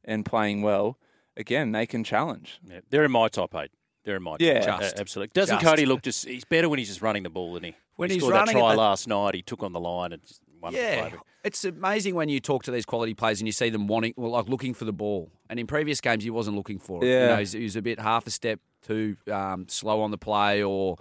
and 0.05 0.25
playing 0.25 0.61
well, 0.61 0.97
again, 1.35 1.71
they 1.73 1.85
can 1.85 2.03
challenge. 2.03 2.59
Yeah, 2.65 2.79
they're 2.89 3.03
in 3.05 3.11
my 3.11 3.27
top 3.27 3.53
eight. 3.55 3.71
They're 4.05 4.17
in 4.17 4.23
my 4.23 4.37
Yeah. 4.39 4.61
top. 4.61 4.81
Just. 4.81 4.97
Uh, 4.97 5.01
absolutely. 5.01 5.31
Doesn't 5.33 5.59
Just. 5.59 5.65
Cody 5.69 5.85
look 5.85 6.01
just? 6.01 6.25
He's 6.27 6.45
better 6.45 6.67
when 6.69 6.79
he's 6.79 6.89
just 6.89 7.01
running 7.01 7.23
the 7.23 7.29
ball, 7.29 7.53
than 7.53 7.63
he? 7.63 7.75
When 7.95 8.09
he 8.09 8.15
he's 8.15 8.21
scored 8.23 8.35
that 8.35 8.39
running 8.39 8.55
at 8.57 8.59
try 8.59 8.71
the- 8.71 8.77
last 8.77 9.07
night, 9.07 9.35
he 9.35 9.41
took 9.41 9.63
on 9.63 9.71
the 9.73 9.79
line 9.79 10.11
and 10.13 10.21
just 10.21 10.41
won 10.47 10.52
Yeah, 10.71 11.09
it's 11.43 11.65
amazing 11.65 12.15
when 12.15 12.29
you 12.29 12.39
talk 12.39 12.63
to 12.63 12.71
these 12.71 12.85
quality 12.85 13.13
players 13.13 13.41
and 13.41 13.47
you 13.47 13.51
see 13.51 13.69
them 13.69 13.87
wanting, 13.87 14.13
well, 14.15 14.31
like 14.31 14.47
looking 14.47 14.73
for 14.73 14.85
the 14.85 14.93
ball. 14.93 15.29
And 15.49 15.59
in 15.59 15.67
previous 15.67 15.99
games, 15.99 16.23
he 16.23 16.29
wasn't 16.29 16.55
looking 16.55 16.79
for 16.79 17.03
it. 17.03 17.07
You 17.07 17.11
Yeah. 17.13 17.27
know, 17.35 17.43
he 17.43 17.63
was 17.63 17.75
a 17.75 17.81
bit 17.81 17.99
half 17.99 18.25
a 18.27 18.29
step 18.31 18.59
too 18.81 19.17
um, 19.31 19.65
slow 19.67 20.01
on 20.01 20.11
the 20.11 20.17
play 20.17 20.63
or 20.63 20.95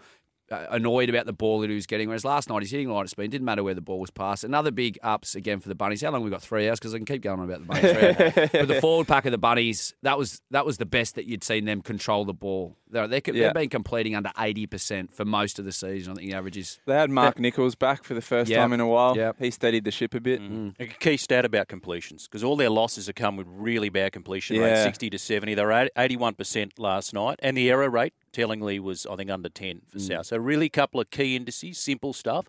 uh, 0.50 0.66
annoyed 0.70 1.08
about 1.08 1.24
the 1.26 1.32
ball 1.32 1.60
that 1.60 1.70
he 1.70 1.74
was 1.76 1.86
getting. 1.86 2.08
Whereas 2.08 2.24
last 2.24 2.48
night, 2.50 2.60
he's 2.62 2.70
hitting 2.70 2.90
line 2.90 3.04
at 3.04 3.08
speed. 3.08 3.30
Didn't 3.30 3.44
matter 3.44 3.62
where 3.62 3.72
the 3.74 3.80
ball 3.80 3.98
was 4.00 4.10
passed. 4.10 4.44
Another 4.44 4.70
big 4.70 4.98
ups 5.02 5.34
again 5.34 5.60
for 5.60 5.68
the 5.68 5.74
bunnies. 5.74 6.02
How 6.02 6.10
long 6.10 6.22
we 6.22 6.30
got? 6.30 6.42
Three 6.42 6.68
hours 6.68 6.78
because 6.78 6.92
I 6.94 6.98
can 6.98 7.06
keep 7.06 7.22
going 7.22 7.40
on 7.40 7.48
about 7.50 7.60
the 7.60 7.66
bunnies. 7.66 8.50
But 8.52 8.68
the 8.68 8.80
forward 8.80 9.06
pack 9.08 9.24
of 9.24 9.30
the 9.32 9.38
bunnies, 9.38 9.94
that 10.02 10.18
was 10.18 10.42
that 10.50 10.66
was 10.66 10.76
the 10.78 10.84
best 10.86 11.14
that 11.14 11.24
you'd 11.26 11.44
seen 11.44 11.64
them 11.64 11.80
control 11.80 12.24
the 12.24 12.34
ball. 12.34 12.76
They're, 12.92 13.08
they're, 13.08 13.20
Yeah. 13.26 13.46
they've 13.46 13.54
been 13.54 13.68
completing 13.68 14.14
under 14.14 14.30
eighty 14.38 14.66
percent 14.66 15.12
for 15.12 15.24
most 15.24 15.58
of 15.58 15.64
the 15.64 15.72
season. 15.72 16.12
I 16.12 16.16
think 16.16 16.30
the 16.30 16.36
average 16.36 16.56
is. 16.56 16.78
They 16.86 16.94
had 16.94 17.10
Mark 17.10 17.38
Nicholls 17.38 17.74
back 17.74 18.04
for 18.04 18.14
the 18.14 18.20
first 18.20 18.50
Yep. 18.50 18.58
time 18.58 18.72
in 18.72 18.80
a 18.80 18.86
while. 18.86 19.16
Yep. 19.16 19.36
He 19.38 19.50
steadied 19.50 19.84
the 19.84 19.90
ship 19.90 20.14
a 20.14 20.20
bit. 20.20 20.40
Mm. 20.40 20.74
A 20.78 20.86
key 20.86 21.16
stat 21.16 21.44
about 21.44 21.68
completions 21.68 22.28
because 22.28 22.44
all 22.44 22.56
their 22.56 22.70
losses 22.70 23.06
have 23.06 23.16
come 23.16 23.36
with 23.36 23.46
really 23.48 23.88
bad 23.88 24.12
completion 24.12 24.58
rate, 24.60 24.82
60 24.82 25.10
to 25.10 25.18
70. 25.18 25.54
They 25.54 25.64
were 25.64 25.72
at 25.72 25.90
81% 25.96 26.78
last 26.78 27.14
night, 27.14 27.38
and 27.42 27.56
the 27.56 27.70
error 27.70 27.88
rate, 27.88 28.12
tellingly, 28.32 28.78
was 28.78 29.06
I 29.06 29.16
think 29.16 29.30
under 29.30 29.48
10 29.48 29.82
for 29.88 29.98
mm. 29.98 30.00
South. 30.06 30.26
So 30.26 30.36
really, 30.36 30.66
a 30.66 30.70
couple 30.70 31.00
of 31.00 31.10
key 31.10 31.34
indices, 31.36 31.78
simple 31.78 32.12
stuff. 32.12 32.46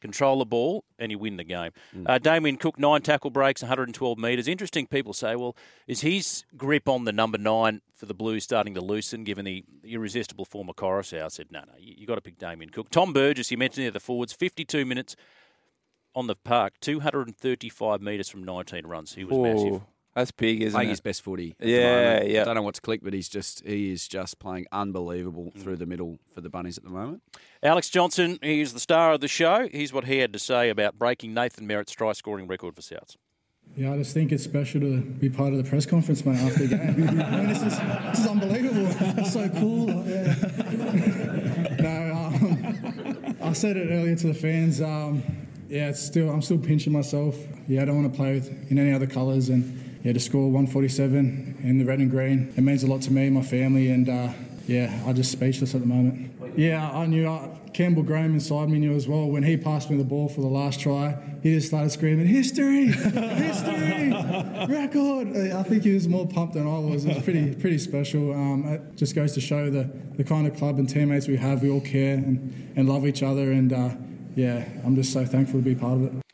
Control 0.00 0.38
the 0.38 0.44
ball 0.44 0.84
and 0.98 1.10
you 1.10 1.18
win 1.18 1.36
the 1.36 1.44
game. 1.44 1.70
Uh, 2.04 2.18
Damien 2.18 2.56
Cook, 2.58 2.78
nine 2.78 3.00
tackle 3.00 3.30
breaks, 3.30 3.62
112 3.62 4.18
metres. 4.18 4.46
Interesting. 4.46 4.86
People 4.86 5.12
say, 5.12 5.34
well, 5.36 5.56
is 5.86 6.02
his 6.02 6.44
grip 6.56 6.88
on 6.88 7.04
the 7.04 7.12
number 7.12 7.38
nine 7.38 7.80
for 7.94 8.06
the 8.06 8.14
Blues 8.14 8.44
starting 8.44 8.74
to 8.74 8.80
loosen 8.80 9.24
given 9.24 9.44
the 9.46 9.64
irresistible 9.84 10.44
form 10.44 10.68
of 10.68 10.76
Koroisau? 10.76 11.24
I 11.24 11.28
said, 11.28 11.46
no, 11.50 11.60
no, 11.60 11.72
you, 11.78 11.94
you 11.96 12.06
got 12.06 12.16
to 12.16 12.20
pick 12.20 12.38
Damien 12.38 12.70
Cook. 12.70 12.90
Tom 12.90 13.12
Burgess, 13.12 13.50
you 13.50 13.56
mentioned 13.56 13.84
there, 13.84 13.90
the 13.90 14.00
forwards, 14.00 14.32
52 14.32 14.84
minutes 14.84 15.16
on 16.14 16.26
the 16.26 16.36
park, 16.36 16.74
235 16.80 18.00
metres 18.00 18.28
from 18.28 18.44
19 18.44 18.86
runs. 18.86 19.14
He 19.14 19.24
was 19.24 19.36
massive. 19.38 19.82
Ooh, 20.16 20.20
that's 20.20 20.30
big, 20.30 20.62
isn't 20.62 20.76
playing 20.76 20.88
it? 20.88 20.92
his 20.92 21.00
best 21.00 21.22
footy. 21.22 21.54
at 21.60 21.66
the 21.66 21.70
Yeah, 21.70 21.94
moment. 22.14 22.30
yeah. 22.30 22.40
I 22.40 22.44
don't 22.44 22.54
know 22.54 22.62
what's 22.62 22.80
clicked, 22.80 23.04
but 23.04 23.12
he's 23.12 23.28
just 23.28 23.64
he 23.66 23.92
is 23.92 24.08
just 24.08 24.38
playing 24.38 24.66
unbelievable 24.72 25.52
through 25.58 25.76
the 25.76 25.86
middle 25.86 26.18
for 26.34 26.40
the 26.40 26.48
bunnies 26.50 26.78
at 26.78 26.84
the 26.84 26.90
moment. 26.90 27.22
Alex 27.62 27.88
Johnston, 27.90 28.38
he's 28.42 28.72
the 28.72 28.80
star 28.80 29.12
of 29.12 29.20
the 29.20 29.28
show. 29.28 29.68
Here's 29.70 29.92
what 29.92 30.04
he 30.04 30.18
had 30.18 30.32
to 30.32 30.38
say 30.38 30.68
about 30.70 30.98
breaking 30.98 31.34
Nathan 31.34 31.66
Merritt's 31.66 31.92
try 31.92 32.12
scoring 32.12 32.46
record 32.46 32.74
for 32.74 32.82
Souths. 32.82 33.16
Yeah, 33.76 33.92
I 33.92 33.98
just 33.98 34.14
think 34.14 34.30
it's 34.32 34.44
special 34.44 34.80
to 34.80 35.00
be 35.00 35.28
part 35.28 35.52
of 35.52 35.62
the 35.62 35.68
press 35.68 35.84
conference, 35.86 36.24
mate, 36.24 36.36
after 36.38 36.66
the 36.66 36.76
game. 36.76 36.80
I 37.20 37.36
mean, 37.36 37.48
this, 37.48 37.62
is, 37.62 37.76
this 37.78 38.18
is 38.20 38.26
unbelievable. 38.26 38.86
It's 39.18 39.32
so 39.32 39.48
cool. 39.50 39.88
Yeah. 40.06 40.34
no, 41.80 42.14
um, 42.14 43.36
I 43.42 43.52
said 43.52 43.76
it 43.76 43.90
earlier 43.90 44.14
to 44.16 44.26
the 44.28 44.34
fans. 44.34 44.80
Um, 44.80 45.22
yeah, 45.68 45.88
it's 45.88 46.00
still 46.00 46.30
I'm 46.30 46.42
still 46.42 46.58
pinching 46.58 46.92
myself. 46.92 47.36
Yeah, 47.66 47.82
I 47.82 47.84
don't 47.86 48.00
want 48.00 48.12
to 48.12 48.16
play 48.16 48.34
with, 48.34 48.70
in 48.70 48.78
any 48.78 48.92
other 48.92 49.06
colours, 49.08 49.48
and 49.48 49.64
yeah, 50.06 50.12
to 50.12 50.20
score 50.20 50.44
147 50.52 51.58
in 51.64 51.78
the 51.78 51.84
red 51.84 51.98
and 51.98 52.08
green, 52.08 52.54
it 52.56 52.60
means 52.60 52.84
a 52.84 52.86
lot 52.86 53.02
to 53.02 53.12
me, 53.12 53.28
my 53.28 53.42
family, 53.42 53.90
and 53.90 54.08
uh, 54.08 54.28
yeah, 54.68 55.02
I'm 55.04 55.16
just 55.16 55.32
speechless 55.32 55.74
at 55.74 55.80
the 55.80 55.86
moment. 55.88 56.30
Yeah, 56.56 56.88
I 56.92 57.06
knew 57.06 57.28
uh, 57.28 57.48
Campbell 57.74 58.04
Graham 58.04 58.32
inside 58.34 58.68
me 58.68 58.78
knew 58.78 58.94
as 58.94 59.08
well. 59.08 59.26
When 59.26 59.42
he 59.42 59.56
passed 59.56 59.90
me 59.90 59.96
the 59.96 60.04
ball 60.04 60.28
for 60.28 60.42
the 60.42 60.46
last 60.46 60.78
try, 60.78 61.16
he 61.42 61.56
just 61.56 61.66
started 61.66 61.90
screaming, 61.90 62.24
"History, 62.24 62.86
history, 62.86 64.12
record!" 64.68 65.36
I 65.52 65.64
think 65.64 65.82
he 65.82 65.94
was 65.94 66.06
more 66.06 66.28
pumped 66.28 66.54
than 66.54 66.68
I 66.68 66.78
was. 66.78 67.04
It 67.04 67.16
was 67.16 67.24
pretty 67.24 67.56
pretty 67.56 67.78
special. 67.78 68.32
Um, 68.32 68.64
it 68.64 68.94
just 68.94 69.16
goes 69.16 69.32
to 69.32 69.40
show 69.40 69.70
the 69.70 69.90
the 70.14 70.22
kind 70.22 70.46
of 70.46 70.56
club 70.56 70.78
and 70.78 70.88
teammates 70.88 71.26
we 71.26 71.36
have. 71.36 71.64
We 71.64 71.70
all 71.70 71.80
care 71.80 72.14
and, 72.14 72.72
and 72.76 72.88
love 72.88 73.08
each 73.08 73.24
other, 73.24 73.50
and 73.50 73.72
uh, 73.72 73.90
yeah, 74.36 74.68
I'm 74.84 74.94
just 74.94 75.12
so 75.12 75.26
thankful 75.26 75.58
to 75.58 75.64
be 75.64 75.74
part 75.74 75.94
of 75.94 76.04
it. 76.04 76.25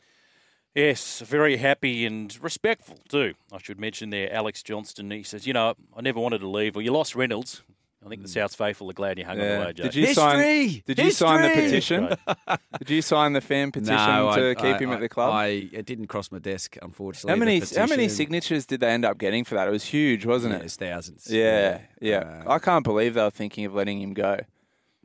Yes, 0.75 1.19
very 1.19 1.57
happy 1.57 2.05
and 2.05 2.35
respectful 2.41 2.97
too. 3.07 3.33
I 3.51 3.59
should 3.59 3.79
mention 3.79 4.09
there, 4.09 4.33
Alex 4.33 4.63
Johnston. 4.63 5.11
He 5.11 5.23
says, 5.23 5.45
"You 5.45 5.53
know, 5.53 5.75
I 5.95 6.01
never 6.01 6.19
wanted 6.19 6.39
to 6.39 6.49
leave. 6.49 6.75
Well, 6.75 6.83
you 6.83 6.91
lost 6.91 7.15
Reynolds. 7.15 7.61
I 8.05 8.09
think 8.09 8.21
the 8.21 8.27
hmm. 8.27 8.33
South 8.33 8.55
faithful 8.55 8.89
are 8.89 8.93
glad 8.93 9.17
you 9.17 9.25
hung 9.25 9.39
on 9.39 9.47
the 9.47 9.65
way, 9.65 9.73
Joe. 9.73 9.83
Did 9.83 9.95
you 9.95 10.13
sign? 10.13 10.83
Did 10.85 10.99
you 10.99 11.11
sign 11.11 11.41
the 11.41 11.49
petition? 11.49 12.15
did 12.79 12.89
you 12.89 13.01
sign 13.01 13.33
the 13.33 13.41
fan 13.41 13.71
petition 13.71 13.95
No, 13.95 14.35
to 14.35 14.51
I- 14.51 14.53
keep 14.55 14.81
him 14.81 14.89
I- 14.89 14.95
at 14.95 14.99
the 14.99 15.09
club? 15.09 15.31
I, 15.33 15.69
it 15.71 15.85
didn't 15.85 16.07
cross 16.07 16.31
my 16.31 16.39
desk, 16.39 16.77
unfortunately. 16.81 17.31
how 17.31 17.37
many 17.37 17.61
how 17.75 17.87
many 17.87 18.09
signatures 18.09 18.65
did 18.65 18.81
they 18.81 18.89
end 18.89 19.05
up 19.05 19.17
getting 19.17 19.43
for 19.45 19.55
that? 19.55 19.67
It 19.67 19.71
was 19.71 19.85
huge, 19.85 20.25
wasn't 20.25 20.53
Yeah, 20.53 20.59
it? 20.59 20.65
it's 20.65 20.75
thousands. 20.75 21.29
Yeah, 21.29 21.81
yeah. 22.01 22.43
Uh, 22.45 22.53
I 22.53 22.59
can't 22.59 22.83
believe 22.83 23.13
they 23.13 23.21
were 23.21 23.29
thinking 23.29 23.65
of 23.65 23.73
letting 23.73 24.01
him 24.01 24.13
go. 24.13 24.39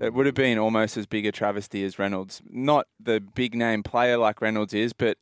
It 0.01 0.14
would 0.14 0.27
have 0.27 0.35
been 0.35 0.59
almost 0.59 0.97
as 0.97 1.07
big 1.07 1.27
a 1.27 1.33
travesty 1.33 1.85
as 1.85 1.99
Reynolds. 1.99 2.41
Not 2.49 2.87
the 3.01 3.21
big 3.21 3.55
name 3.55 3.83
player 3.83 4.16
like 4.16 4.41
Reynolds 4.41 4.73
is, 4.73 4.93
but 4.93 5.19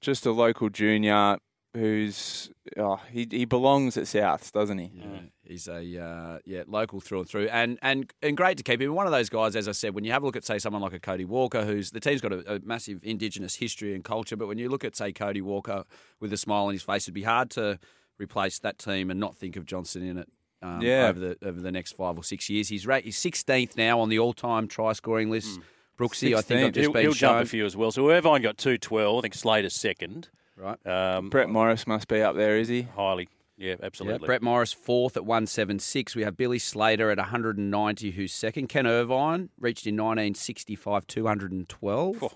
just 0.00 0.26
a 0.26 0.32
local 0.32 0.68
junior 0.68 1.38
who's 1.74 2.50
oh, 2.76 3.00
he 3.10 3.26
he 3.30 3.44
belongs 3.44 3.96
at 3.96 4.04
Souths, 4.04 4.50
doesn't 4.50 4.78
he? 4.78 4.90
Yeah, 4.94 5.20
he's 5.44 5.68
a 5.68 6.02
uh, 6.02 6.38
yeah 6.44 6.62
local 6.66 7.00
through 7.00 7.20
and 7.20 7.28
through, 7.28 7.48
and 7.48 7.78
and 7.82 8.12
and 8.22 8.36
great 8.36 8.56
to 8.58 8.62
keep 8.62 8.80
him. 8.80 8.94
One 8.94 9.06
of 9.06 9.12
those 9.12 9.28
guys, 9.28 9.54
as 9.56 9.68
I 9.68 9.72
said, 9.72 9.94
when 9.94 10.04
you 10.04 10.12
have 10.12 10.22
a 10.22 10.26
look 10.26 10.36
at 10.36 10.44
say 10.44 10.58
someone 10.58 10.82
like 10.82 10.92
a 10.92 10.98
Cody 11.00 11.24
Walker, 11.24 11.64
who's 11.64 11.90
the 11.92 12.00
team's 12.00 12.20
got 12.20 12.32
a, 12.32 12.56
a 12.56 12.60
massive 12.60 12.98
Indigenous 13.02 13.56
history 13.56 13.94
and 13.94 14.02
culture, 14.04 14.36
but 14.36 14.48
when 14.48 14.58
you 14.58 14.68
look 14.68 14.84
at 14.84 14.96
say 14.96 15.12
Cody 15.12 15.40
Walker 15.42 15.84
with 16.18 16.32
a 16.32 16.36
smile 16.36 16.64
on 16.66 16.72
his 16.72 16.82
face, 16.82 17.04
it'd 17.04 17.14
be 17.14 17.22
hard 17.22 17.50
to 17.50 17.78
replace 18.18 18.58
that 18.58 18.78
team 18.78 19.10
and 19.10 19.20
not 19.20 19.36
think 19.36 19.56
of 19.56 19.64
Johnston 19.64 20.02
in 20.02 20.18
it. 20.18 20.28
Um, 20.62 20.82
Yeah. 20.82 21.06
over 21.08 21.18
the 21.20 21.36
over 21.42 21.60
the 21.60 21.72
next 21.72 21.92
five 21.92 22.18
or 22.18 22.24
six 22.24 22.50
years, 22.50 22.68
he's 22.68 22.86
rate 22.86 23.04
he's 23.04 23.16
sixteenth 23.16 23.76
now 23.76 24.00
on 24.00 24.08
the 24.08 24.18
all 24.18 24.32
time 24.32 24.66
try 24.66 24.92
scoring 24.92 25.30
list. 25.30 25.60
Brooksy, 26.00 26.34
I 26.34 26.40
think 26.40 26.66
I've 26.66 26.72
just 26.72 26.84
he'll, 26.84 26.92
been 26.92 27.02
he'll 27.02 27.12
shown. 27.12 27.34
jump 27.34 27.46
a 27.46 27.48
few 27.48 27.66
as 27.66 27.76
well. 27.76 27.90
So 27.90 28.10
Irvine 28.10 28.42
got 28.42 28.56
two 28.56 28.78
twelve. 28.78 29.18
I 29.18 29.20
think 29.22 29.34
Slater's 29.34 29.74
second. 29.74 30.28
Right. 30.56 30.86
Um, 30.86 31.30
Brett 31.30 31.48
Morris 31.48 31.86
must 31.86 32.08
be 32.08 32.20
up 32.20 32.36
there, 32.36 32.58
is 32.58 32.68
he? 32.68 32.82
highly. 32.82 33.28
Yeah, 33.56 33.70
Yeah, 33.70 33.76
absolutely. 33.82 34.26
Brett 34.26 34.42
Morris 34.42 34.72
fourth 34.72 35.16
at 35.16 35.24
176. 35.24 36.14
We 36.16 36.22
have 36.22 36.36
Billy 36.36 36.58
Slater 36.58 37.10
at 37.10 37.18
190, 37.18 38.10
who's 38.12 38.32
second. 38.32 38.68
Ken 38.68 38.86
Irvine 38.86 39.50
reached 39.58 39.86
in 39.86 39.94
1965 39.96 41.06
212. 41.06 42.34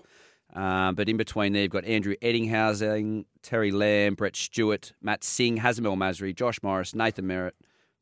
Um, 0.53 0.95
but 0.95 1.09
in 1.09 1.17
between 1.17 1.53
there, 1.53 1.63
you've 1.63 1.71
got 1.71 1.83
Andrew 1.85 2.15
Ettingshausen, 2.21 3.25
Terry 3.41 3.71
Lamb, 3.71 4.15
Brett 4.15 4.35
Stewart, 4.35 4.93
Matt 5.01 5.23
Sing, 5.23 5.57
Hazem 5.57 5.85
El 5.85 5.97
Masri, 5.97 6.33
Josh 6.33 6.63
Morris, 6.63 6.95
Nathan 6.95 7.27
Merritt, 7.27 7.55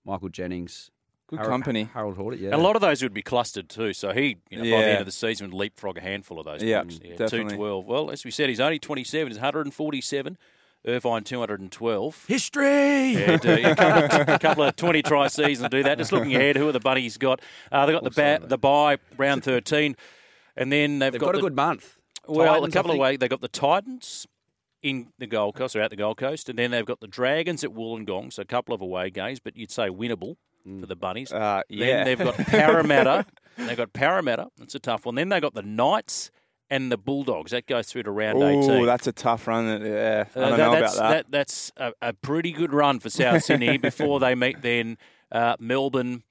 Michael 0.06 0.30
Jennings. 0.30 0.92
Good 1.38 1.40
Harold- 1.46 1.52
company. 1.64 1.90
Harold 1.94 2.16
Horder, 2.18 2.38
yeah. 2.38 2.46
And 2.52 2.56
a 2.56 2.64
lot 2.64 2.76
of 2.76 2.82
those 2.82 3.02
would 3.04 3.14
be 3.14 3.22
clustered 3.22 3.70
too. 3.70 3.94
So 3.94 4.12
he, 4.12 4.38
you 4.50 4.58
know, 4.58 4.64
by 4.64 4.70
the 4.70 4.70
Yeah. 4.70 4.78
end 4.78 5.00
of 5.00 5.06
the 5.06 5.12
season, 5.12 5.48
would 5.50 5.58
leapfrog 5.58 5.98
a 5.98 6.02
handful 6.02 6.40
of 6.40 6.46
those. 6.46 6.62
Yeah, 6.64 6.84
blokes. 6.84 7.00
yeah 7.04 7.16
definitely. 7.16 7.50
Two 7.52 7.56
twelve. 7.58 7.86
Well, 7.86 8.12
as 8.12 8.24
we 8.26 8.32
said, 8.32 8.50
he's 8.50 8.60
only 8.60 8.80
twenty 8.80 9.04
seven. 9.04 9.28
He's 9.28 9.38
one 9.38 9.44
hundred 9.46 9.66
and 9.66 9.74
forty 9.74 10.02
seven. 10.02 10.38
Irvine 10.86 11.24
two 11.24 11.40
hundred 11.40 11.62
and 11.62 11.72
twelve. 11.72 12.26
History. 12.28 13.14
Yeah, 13.14 13.38
do. 13.38 13.52
a, 13.54 13.74
couple 13.76 14.04
of, 14.22 14.30
a 14.30 14.40
couple 14.40 14.64
of 14.64 14.76
twenty 14.76 15.02
try 15.02 15.28
seasons 15.28 15.70
do 15.70 15.82
that. 15.84 15.98
Just 15.98 16.12
looking 16.12 16.36
ahead, 16.36 16.58
who 16.58 16.68
are 16.68 16.74
the 16.74 16.80
bunnies 16.82 17.18
got? 17.18 17.42
Uh, 17.72 17.86
they 17.86 17.94
got 17.94 18.04
the 18.04 18.12
ba- 18.12 18.42
the 18.46 18.58
bye 18.58 18.98
round 19.18 19.44
thirteen, 19.46 19.96
and 20.58 20.72
then 20.72 21.00
they've, 21.00 21.14
They've 21.14 21.22
got, 21.22 21.32
the, 21.34 21.38
a 21.40 21.42
good 21.42 21.56
month. 21.56 21.98
Well, 22.28 22.48
Titans, 22.48 22.76
a 22.76 22.78
I 22.78 22.80
couple 22.80 22.92
of 22.92 22.96
think. 22.96 23.02
ways. 23.02 23.18
They've 23.20 23.30
got 23.30 23.42
the 23.42 23.48
Titans 23.48 24.28
in 24.82 25.08
the 25.18 25.28
Gold 25.28 25.56
Coast, 25.56 25.74
or 25.78 25.82
at 25.82 25.90
the 25.90 25.96
Gold 25.96 26.18
Coast, 26.18 26.50
and 26.50 26.60
then 26.60 26.72
they've 26.72 26.86
got 26.86 27.00
the 27.00 27.08
Dragons 27.08 27.64
at 27.64 27.70
Wollongong. 27.70 28.34
So 28.34 28.42
a 28.42 28.46
couple 28.46 28.76
of 28.76 28.82
away 28.82 29.10
games, 29.10 29.40
but 29.40 29.56
you'd 29.56 29.72
say 29.72 29.88
winnable 29.88 30.36
for 30.80 30.86
the 30.86 30.96
Bunnies. 30.96 31.32
Uh, 31.32 31.62
Then 31.70 31.78
yeah. 31.80 32.04
they've 32.04 32.18
got 32.20 32.36
Parramatta. 32.38 33.26
they've 33.58 33.78
got 33.78 33.94
Parramatta. 33.94 34.48
That's 34.58 34.76
a 34.76 34.80
tough 34.80 35.06
one. 35.06 35.16
Then 35.16 35.30
they've 35.30 35.42
got 35.42 35.54
the 35.54 35.62
Knights 35.64 36.32
and 36.70 36.92
the 36.92 36.98
Bulldogs. 36.98 37.52
That 37.52 37.68
goes 37.68 37.88
through 37.88 38.04
to 38.04 38.12
round 38.12 38.42
Oh, 38.42 38.48
18. 38.64 38.86
that's 38.86 39.08
a 39.08 39.12
tough 39.12 39.48
run. 39.48 39.66
Yeah, 39.86 40.26
I 40.36 40.40
Uh, 40.40 40.50
don't 40.50 40.52
that- 40.52 40.58
know 40.58 40.72
that's, 40.80 40.96
about 40.96 41.10
that. 41.12 41.26
That's 41.32 41.72
a, 41.78 41.92
a 42.02 42.14
pretty 42.14 42.52
good 42.52 42.74
run 42.74 43.00
for 43.00 43.10
South 43.10 43.44
Sydney 43.46 43.78
before 43.78 44.20
they 44.20 44.36
meet 44.36 44.62
then 44.62 44.98
uh, 45.32 45.56
Melbourne 45.60 46.24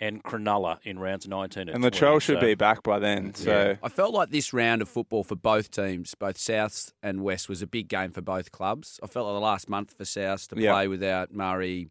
and 0.00 0.22
Cronulla 0.24 0.78
in 0.82 0.98
rounds 0.98 1.28
19 1.28 1.68
and 1.68 1.70
And 1.70 1.82
20. 1.82 1.96
Latrell 1.96 2.20
should 2.20 2.36
So- 2.38 2.40
be 2.40 2.54
back 2.54 2.82
by 2.82 2.98
then. 2.98 3.34
So 3.34 3.76
I 3.82 3.88
felt 3.88 4.12
like 4.14 4.30
this 4.30 4.52
round 4.52 4.82
of 4.82 4.88
football 4.88 5.22
for 5.24 5.36
both 5.36 5.70
teams, 5.70 6.14
both 6.16 6.38
Souths 6.38 6.92
and 7.02 7.22
West, 7.22 7.48
was 7.48 7.62
a 7.62 7.66
big 7.66 7.88
game 7.88 8.10
for 8.12 8.20
both 8.22 8.50
clubs. 8.50 8.98
I 9.02 9.06
felt 9.06 9.26
like 9.26 9.36
the 9.36 9.40
last 9.40 9.68
month 9.68 9.94
for 9.96 10.04
Souths 10.04 10.48
to 10.48 10.60
Yeah. 10.60 10.72
play 10.72 10.88
without 10.88 11.32
Murray, 11.32 11.88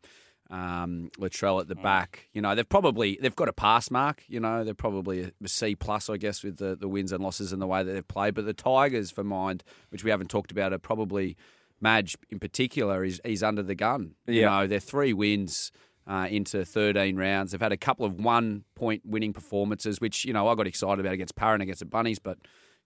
um, 0.51 1.09
Latrell 1.17 1.61
at 1.61 1.67
the 1.67 1.75
Mm. 1.75 1.81
back. 1.83 2.27
You 2.33 2.41
know, 2.41 2.53
they've 2.53 2.67
probably 2.67 3.17
they've 3.21 3.35
got 3.35 3.47
a 3.47 3.53
pass 3.53 3.89
mark. 3.89 4.23
You 4.27 4.39
know, 4.39 4.63
they're 4.63 4.73
probably 4.73 5.31
a, 5.43 5.47
C 5.47 5.75
plus, 5.75 6.09
I 6.09 6.17
guess, 6.17 6.43
with 6.43 6.57
the, 6.57 6.75
the 6.75 6.87
wins 6.89 7.11
and 7.11 7.23
losses 7.23 7.53
and 7.53 7.61
the 7.61 7.67
way 7.67 7.81
that 7.83 7.91
they've 7.91 8.07
played. 8.07 8.35
But 8.35 8.45
the 8.45 8.53
Tigers, 8.53 9.09
for 9.11 9.23
mind, 9.23 9.63
which 9.89 10.03
we 10.03 10.11
haven't 10.11 10.29
talked 10.29 10.51
about, 10.51 10.73
are 10.73 10.77
probably 10.77 11.37
Madge 11.79 12.15
in 12.29 12.37
particular 12.39 13.03
is 13.03 13.19
he's 13.25 13.41
under 13.41 13.63
the 13.63 13.75
gun. 13.75 14.15
You 14.27 14.41
know, 14.45 14.67
they're 14.67 14.79
three 14.79 15.13
wins. 15.13 15.71
Uh, 16.07 16.27
into 16.31 16.65
13 16.65 17.15
rounds. 17.15 17.51
They've 17.51 17.61
had 17.61 17.71
a 17.71 17.77
couple 17.77 18.07
of 18.07 18.19
one 18.19 18.63
point 18.73 19.03
winning 19.05 19.33
performances, 19.33 20.01
which, 20.01 20.25
you 20.25 20.33
know, 20.33 20.47
I 20.47 20.55
got 20.55 20.65
excited 20.65 20.99
about 20.99 21.13
against 21.13 21.35
Parra 21.35 21.53
and 21.53 21.61
against 21.61 21.79
the 21.79 21.85
Bunnies, 21.85 22.17
but, 22.17 22.39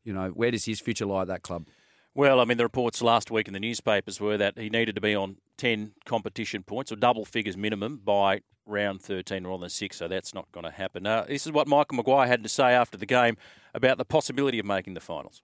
you 0.04 0.12
know, 0.12 0.28
where 0.32 0.52
does 0.52 0.66
his 0.66 0.82
future 0.82 1.06
lie 1.06 1.22
at 1.22 1.28
that 1.30 1.42
club? 1.42 1.66
Well, 2.18 2.40
I 2.40 2.46
mean, 2.46 2.58
the 2.58 2.64
reports 2.64 3.02
last 3.02 3.30
week 3.30 3.48
in 3.48 3.54
the 3.54 3.60
newspapers 3.60 4.22
were 4.22 4.38
that 4.38 4.58
he 4.58 4.70
needed 4.70 4.96
to 4.96 5.02
be 5.02 5.14
on 5.14 5.36
10 5.58 5.92
competition 6.06 6.64
points 6.64 6.90
or 6.90 6.96
double 6.96 7.26
figures 7.26 7.58
minimum 7.58 7.98
by 8.06 8.40
round 8.66 9.02
13 9.02 9.46
rather 9.46 9.60
than 9.60 9.70
six, 9.70 9.98
so 9.98 10.08
that's 10.08 10.34
not 10.34 10.50
going 10.54 10.64
to 10.64 10.72
happen. 10.72 11.06
Uh, 11.06 11.26
this 11.28 11.46
is 11.46 11.52
what 11.52 11.68
Michael 11.68 11.98
Maguire 11.98 12.26
had 12.26 12.42
to 12.44 12.48
say 12.50 12.72
after 12.72 12.98
the 12.98 13.06
game 13.06 13.36
about 13.74 13.98
the 13.98 14.06
possibility 14.06 14.60
of 14.60 14.66
making 14.66 14.94
the 14.94 15.02
finals. 15.02 15.42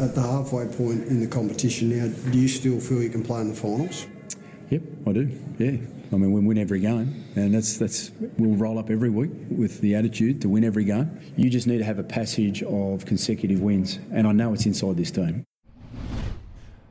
At 0.00 0.16
the 0.16 0.20
halfway 0.20 0.66
point 0.66 1.04
in 1.04 1.20
the 1.20 1.28
competition 1.28 1.96
now, 1.96 2.12
do 2.32 2.38
you 2.38 2.48
still 2.48 2.80
feel 2.80 3.00
you 3.00 3.08
can 3.08 3.22
play 3.22 3.40
in 3.40 3.48
the 3.48 3.54
finals? 3.54 4.08
Yep, 4.70 4.82
I 5.06 5.12
do. 5.12 5.30
Yeah, 5.58 5.76
I 6.12 6.16
mean 6.16 6.32
we 6.32 6.40
win 6.40 6.58
every 6.58 6.80
game, 6.80 7.24
and 7.34 7.54
that's 7.54 7.78
that's 7.78 8.10
we'll 8.38 8.56
roll 8.56 8.78
up 8.78 8.90
every 8.90 9.10
week 9.10 9.30
with 9.50 9.80
the 9.80 9.94
attitude 9.94 10.40
to 10.42 10.48
win 10.48 10.64
every 10.64 10.84
game. 10.84 11.20
You 11.36 11.50
just 11.50 11.66
need 11.66 11.78
to 11.78 11.84
have 11.84 11.98
a 11.98 12.04
passage 12.04 12.62
of 12.62 13.04
consecutive 13.04 13.60
wins, 13.60 13.98
and 14.12 14.26
I 14.26 14.32
know 14.32 14.52
it's 14.52 14.66
inside 14.66 14.96
this 14.96 15.10
team. 15.10 15.44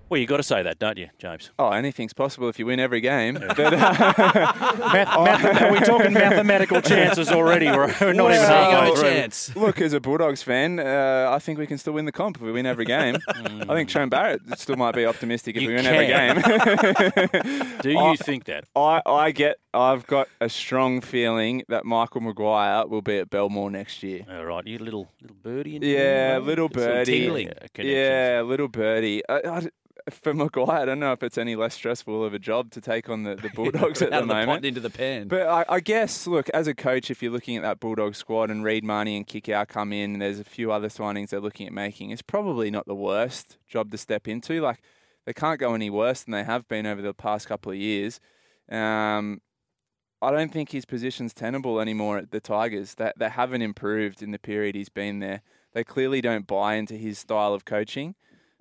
Well, 0.07 0.19
you've 0.19 0.29
got 0.29 0.37
to 0.37 0.43
say 0.43 0.61
that, 0.61 0.77
don't 0.77 0.99
you, 0.99 1.09
James? 1.17 1.49
Oh, 1.57 1.69
anything's 1.71 2.13
possible 2.13 2.47
if 2.47 2.59
you 2.59 2.67
win 2.67 2.79
every 2.79 3.01
game. 3.01 3.33
But, 3.35 3.59
uh, 3.59 3.77
Math- 4.77 4.93
math- 5.19 5.61
are 5.63 5.71
we 5.71 5.79
talking 5.79 6.13
mathematical 6.13 6.79
chances 6.79 7.29
already? 7.31 7.65
We're 7.65 7.87
we're 7.99 8.13
not 8.13 8.31
even 8.31 8.45
halfway 8.45 8.93
through. 8.93 9.01
Chance. 9.01 9.55
Look, 9.55 9.81
as 9.81 9.93
a 9.93 9.99
Bulldogs 9.99 10.43
fan, 10.43 10.79
uh, 10.79 11.29
I 11.33 11.39
think 11.39 11.57
we 11.57 11.65
can 11.65 11.79
still 11.79 11.93
win 11.93 12.05
the 12.05 12.11
comp 12.11 12.37
if 12.37 12.43
we 12.43 12.51
win 12.51 12.67
every 12.67 12.85
game. 12.85 13.17
I 13.27 13.65
think 13.73 13.89
Trent 13.89 14.11
Barrett 14.11 14.41
still 14.59 14.75
might 14.75 14.93
be 14.93 15.07
optimistic 15.07 15.55
if 15.57 15.63
You 15.63 15.69
we 15.69 15.75
win 15.75 15.85
can. 15.85 15.95
every 15.95 17.57
game. 17.57 17.71
Do 17.81 17.89
you 17.89 17.97
I- 17.99 18.15
think 18.15 18.43
that? 18.45 18.65
I, 18.75 19.01
I 19.07 19.31
get. 19.31 19.57
I've 19.73 20.05
got 20.05 20.27
a 20.39 20.49
strong 20.49 21.01
feeling 21.01 21.63
that 21.67 21.83
Michael 21.83 22.21
Maguire 22.21 22.85
will 22.85 23.01
be 23.01 23.17
at 23.17 23.31
Belmore 23.31 23.71
next 23.71 24.03
year. 24.03 24.21
All 24.29 24.45
right, 24.45 24.65
you 24.67 24.77
little 24.77 25.09
little 25.19 25.35
birdie. 25.41 25.77
In 25.77 25.81
Yeah, 25.81 25.97
there, 25.97 26.39
little 26.41 26.69
Got 26.69 26.81
some 26.83 26.91
birdie. 26.91 27.49
Yeah, 27.79 28.43
little 28.45 28.67
birdie. 28.67 29.21
I, 29.27 29.41
I, 29.45 29.67
for 30.11 30.33
Maguire, 30.33 30.81
I 30.81 30.85
don't 30.85 30.99
know 30.99 31.11
if 31.13 31.23
it's 31.23 31.37
any 31.37 31.55
less 31.55 31.73
stressful 31.73 32.23
of 32.23 32.33
a 32.33 32.39
job 32.39 32.71
to 32.71 32.81
take 32.81 33.09
on 33.09 33.23
the, 33.23 33.35
the 33.35 33.49
Bulldogs 33.55 34.01
at 34.01 34.11
the 34.11 34.19
the 34.21 34.25
moment. 34.25 34.63
into 34.65 34.79
the 34.79 34.89
pen. 34.89 35.27
But 35.27 35.47
I, 35.47 35.65
I 35.67 35.79
guess, 35.79 36.27
look, 36.27 36.49
as 36.49 36.67
a 36.67 36.75
coach, 36.75 37.09
if 37.09 37.23
you're 37.23 37.31
looking 37.31 37.57
at 37.57 37.63
that 37.63 37.79
Bulldog 37.79 38.15
squad 38.15 38.51
and 38.51 38.63
Reed 38.63 38.83
Mahoney 38.83 39.17
and 39.17 39.27
Kikau 39.27 39.67
come 39.67 39.91
in, 39.91 40.13
and 40.13 40.21
there's 40.21 40.39
a 40.39 40.43
few 40.43 40.71
other 40.71 40.89
signings 40.89 41.29
they're 41.29 41.39
looking 41.39 41.65
at 41.65 41.73
making, 41.73 42.11
it's 42.11 42.21
probably 42.21 42.69
not 42.69 42.85
the 42.85 42.95
worst 42.95 43.57
job 43.67 43.91
to 43.91 43.97
step 43.97 44.27
into. 44.27 44.61
Like, 44.61 44.81
they 45.25 45.33
can't 45.33 45.59
go 45.59 45.73
any 45.73 45.89
worse 45.89 46.23
than 46.23 46.33
they 46.33 46.43
have 46.43 46.67
been 46.67 46.85
over 46.85 47.01
the 47.01 47.13
past 47.13 47.47
couple 47.47 47.71
of 47.71 47.77
years. 47.77 48.19
Um, 48.69 49.41
I 50.21 50.31
don't 50.31 50.51
think 50.51 50.71
his 50.71 50.85
position's 50.85 51.33
tenable 51.33 51.79
anymore 51.79 52.17
at 52.17 52.31
the 52.31 52.39
Tigers. 52.39 52.95
That 52.95 53.17
they 53.17 53.29
haven't 53.29 53.61
improved 53.63 54.21
in 54.21 54.31
the 54.31 54.39
period 54.39 54.75
he's 54.75 54.89
been 54.89 55.19
there. 55.19 55.41
They 55.73 55.83
clearly 55.83 56.21
don't 56.21 56.47
buy 56.47 56.75
into 56.75 56.93
his 56.93 57.19
style 57.19 57.53
of 57.53 57.65
coaching. 57.65 58.15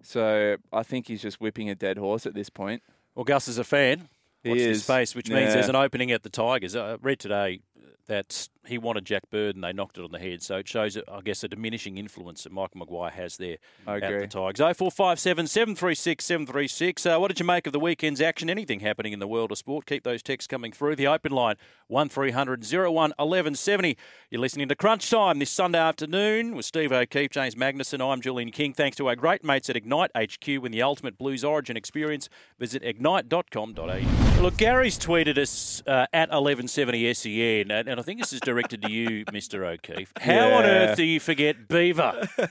So 0.04 0.56
I 0.72 0.82
think 0.82 1.08
he's 1.08 1.22
just 1.22 1.40
whipping 1.40 1.70
a 1.70 1.74
dead 1.74 1.98
horse 1.98 2.26
at 2.26 2.34
this 2.34 2.50
point. 2.50 2.82
Well, 3.14 3.24
Gus 3.24 3.48
is 3.48 3.58
a 3.58 3.64
fan. 3.64 4.08
He 4.42 4.50
Watch 4.50 4.58
this 4.58 4.76
is. 4.78 4.82
space, 4.84 5.14
which 5.14 5.30
means 5.30 5.54
there's 5.54 5.68
an 5.68 5.76
opening 5.76 6.12
at 6.12 6.22
the 6.22 6.28
Tigers. 6.28 6.76
I 6.76 6.96
read 7.00 7.18
today 7.18 7.62
that 8.06 8.48
he 8.66 8.78
wanted 8.78 9.04
Jack 9.04 9.30
Bird 9.30 9.54
and 9.54 9.64
they 9.64 9.72
knocked 9.72 9.98
it 9.98 10.04
on 10.04 10.10
the 10.12 10.18
head. 10.18 10.42
So 10.42 10.56
it 10.56 10.68
shows, 10.68 10.96
I 10.96 11.20
guess, 11.22 11.44
a 11.44 11.48
diminishing 11.48 11.98
influence 11.98 12.44
that 12.44 12.52
Michael 12.52 12.78
Maguire 12.78 13.10
has 13.10 13.36
there 13.36 13.56
I 13.86 13.96
at 13.96 14.04
agree. 14.04 14.20
the 14.20 14.26
Tigers. 14.26 14.58
0457 14.58 15.46
736 15.46 16.24
736. 16.24 17.06
Uh, 17.06 17.18
what 17.18 17.28
did 17.28 17.40
you 17.40 17.46
make 17.46 17.66
of 17.66 17.72
the 17.72 17.80
weekend's 17.80 18.20
action? 18.20 18.48
Anything 18.50 18.80
happening 18.80 19.12
in 19.12 19.18
the 19.18 19.26
world 19.28 19.52
of 19.52 19.58
sport? 19.58 19.86
Keep 19.86 20.04
those 20.04 20.22
texts 20.22 20.46
coming 20.46 20.72
through. 20.72 20.96
The 20.96 21.06
open 21.06 21.32
line 21.32 21.56
1300 21.88 22.64
01 22.64 22.92
1170. 22.92 23.96
You're 24.30 24.40
listening 24.40 24.68
to 24.68 24.74
Crunch 24.74 25.10
Time 25.10 25.38
this 25.38 25.50
Sunday 25.50 25.78
afternoon 25.78 26.54
with 26.54 26.64
Steve 26.64 26.92
O'Keefe, 26.92 27.30
James 27.30 27.54
Magnussen. 27.54 28.00
I'm 28.00 28.20
Julian 28.20 28.50
King. 28.50 28.72
Thanks 28.72 28.96
to 28.98 29.08
our 29.08 29.16
great 29.16 29.44
mates 29.44 29.68
at 29.70 29.76
Ignite 29.76 30.10
HQ 30.16 30.48
in 30.48 30.72
the 30.72 30.82
ultimate 30.82 31.18
Blues 31.18 31.44
Origin 31.44 31.76
experience. 31.76 32.28
Visit 32.58 32.82
ignite.com.au. 32.82 34.40
Look, 34.40 34.56
Gary's 34.56 34.98
tweeted 34.98 35.38
us 35.38 35.82
uh, 35.86 36.06
at 36.12 36.28
1170 36.30 37.14
SEN, 37.14 37.70
and, 37.70 37.88
and 37.88 38.00
I 38.00 38.02
think 38.02 38.20
this 38.20 38.32
is 38.32 38.40
directed 38.54 38.82
to 38.82 38.90
you, 38.90 39.24
Mr. 39.26 39.66
O'Keefe. 39.66 40.12
How 40.18 40.52
on 40.52 40.64
earth 40.64 40.96
do 40.96 41.04
you 41.04 41.20
forget 41.20 41.68
Beaver? 41.68 42.28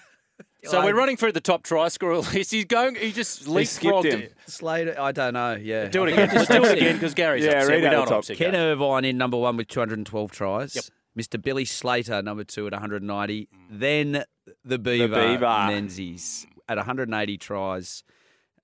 So 0.66 0.82
we're 0.82 0.96
running 0.96 1.18
through 1.18 1.34
the 1.34 1.42
top 1.42 1.64
try 1.64 1.90
scorer 1.90 2.18
list. 2.34 2.52
He's 2.52 2.64
going. 2.64 2.96
He 2.96 3.12
just 3.12 3.44
leapfrogged 3.46 4.06
it. 4.06 4.34
Slater, 4.46 4.96
I 4.98 5.12
don't 5.12 5.34
know. 5.34 5.56
Yeah, 5.56 5.90
Do 5.90 6.06
it 6.06 6.14
again. 6.14 6.30
think 6.30 6.50
Let's 6.50 6.52
do 6.52 6.64
it 6.64 6.78
again 6.78 6.96
because 6.96 7.14
Gary's 7.14 7.46
upset. 7.46 7.68
We 7.70 7.82
don't 7.82 8.10
upset 8.10 8.38
Ken 8.38 8.56
Irvine 8.56 9.04
in 9.04 9.18
number 9.18 9.38
one 9.38 9.58
with 9.58 9.68
212 9.68 10.32
tries. 10.32 10.76
Yep. 10.76 10.86
Mr. 11.20 11.42
Billy 11.42 11.66
Slater, 11.66 12.22
number 12.22 12.46
two 12.46 12.66
at 12.66 12.72
190. 12.72 13.50
Then 13.70 14.24
the 14.64 14.80
Beaver, 14.80 15.14
Beaver. 15.16 15.66
Menzies 15.68 16.48
at 16.70 16.78
180 16.78 17.38
tries, 17.38 18.04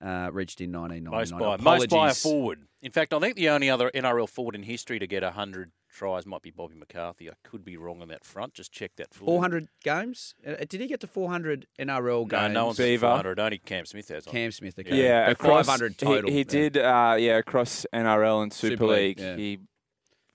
uh, 0.02 0.30
reached 0.32 0.62
in 0.62 0.72
1999. 0.72 1.12
Most 1.12 1.64
by, 1.64 1.78
most 1.78 1.90
by 1.90 2.10
a 2.10 2.14
forward. 2.14 2.60
In 2.82 2.92
fact, 2.92 3.14
I 3.14 3.20
think 3.20 3.36
the 3.36 3.50
only 3.50 3.70
other 3.70 3.92
NRL 3.94 4.30
forward 4.30 4.56
in 4.56 4.64
history 4.64 5.00
to 5.00 5.08
get 5.08 5.22
100 5.22 5.72
tries 5.90 6.26
might 6.26 6.42
be 6.42 6.52
Bobby 6.52 6.76
McCarthy. 6.76 7.30
I 7.30 7.34
could 7.44 7.66
be 7.66 7.76
wrong 7.76 8.02
on 8.02 8.08
that 8.08 8.24
front. 8.24 8.54
Just 8.54 8.72
check 8.72 8.92
that. 8.96 9.14
Forward. 9.14 9.32
400 9.34 9.68
games? 9.84 10.34
Uh, 10.48 10.54
Did 10.68 10.80
he 10.80 10.88
get 10.88 11.02
to 11.02 11.08
400 11.08 11.68
NRL 11.78 12.30
games? 12.30 12.54
no 12.54 12.68
one's 12.68 12.78
Beaver. 12.78 13.08
400. 13.08 13.40
Only 13.40 13.58
Cam 13.58 13.86
Smith 13.86 14.08
has. 14.08 14.26
on. 14.26 14.32
Cam 14.32 14.52
Smith, 14.52 14.76
Yeah, 14.78 14.84
okay. 14.84 15.24
But 15.26 15.32
across 15.32 15.66
500 15.66 15.92
he- 15.92 15.96
total. 16.06 16.32
He, 16.32 16.38
yeah. 16.38 16.44
did, 16.46 16.78
uh, 16.78 17.16
yeah, 17.20 17.38
across 17.38 17.86
NRL 17.94 18.44
and 18.44 18.54
Super, 18.54 18.74
Super 18.74 18.88
League, 18.88 19.20
League. 19.20 19.20
yeah. 19.20 19.36
He 19.36 19.60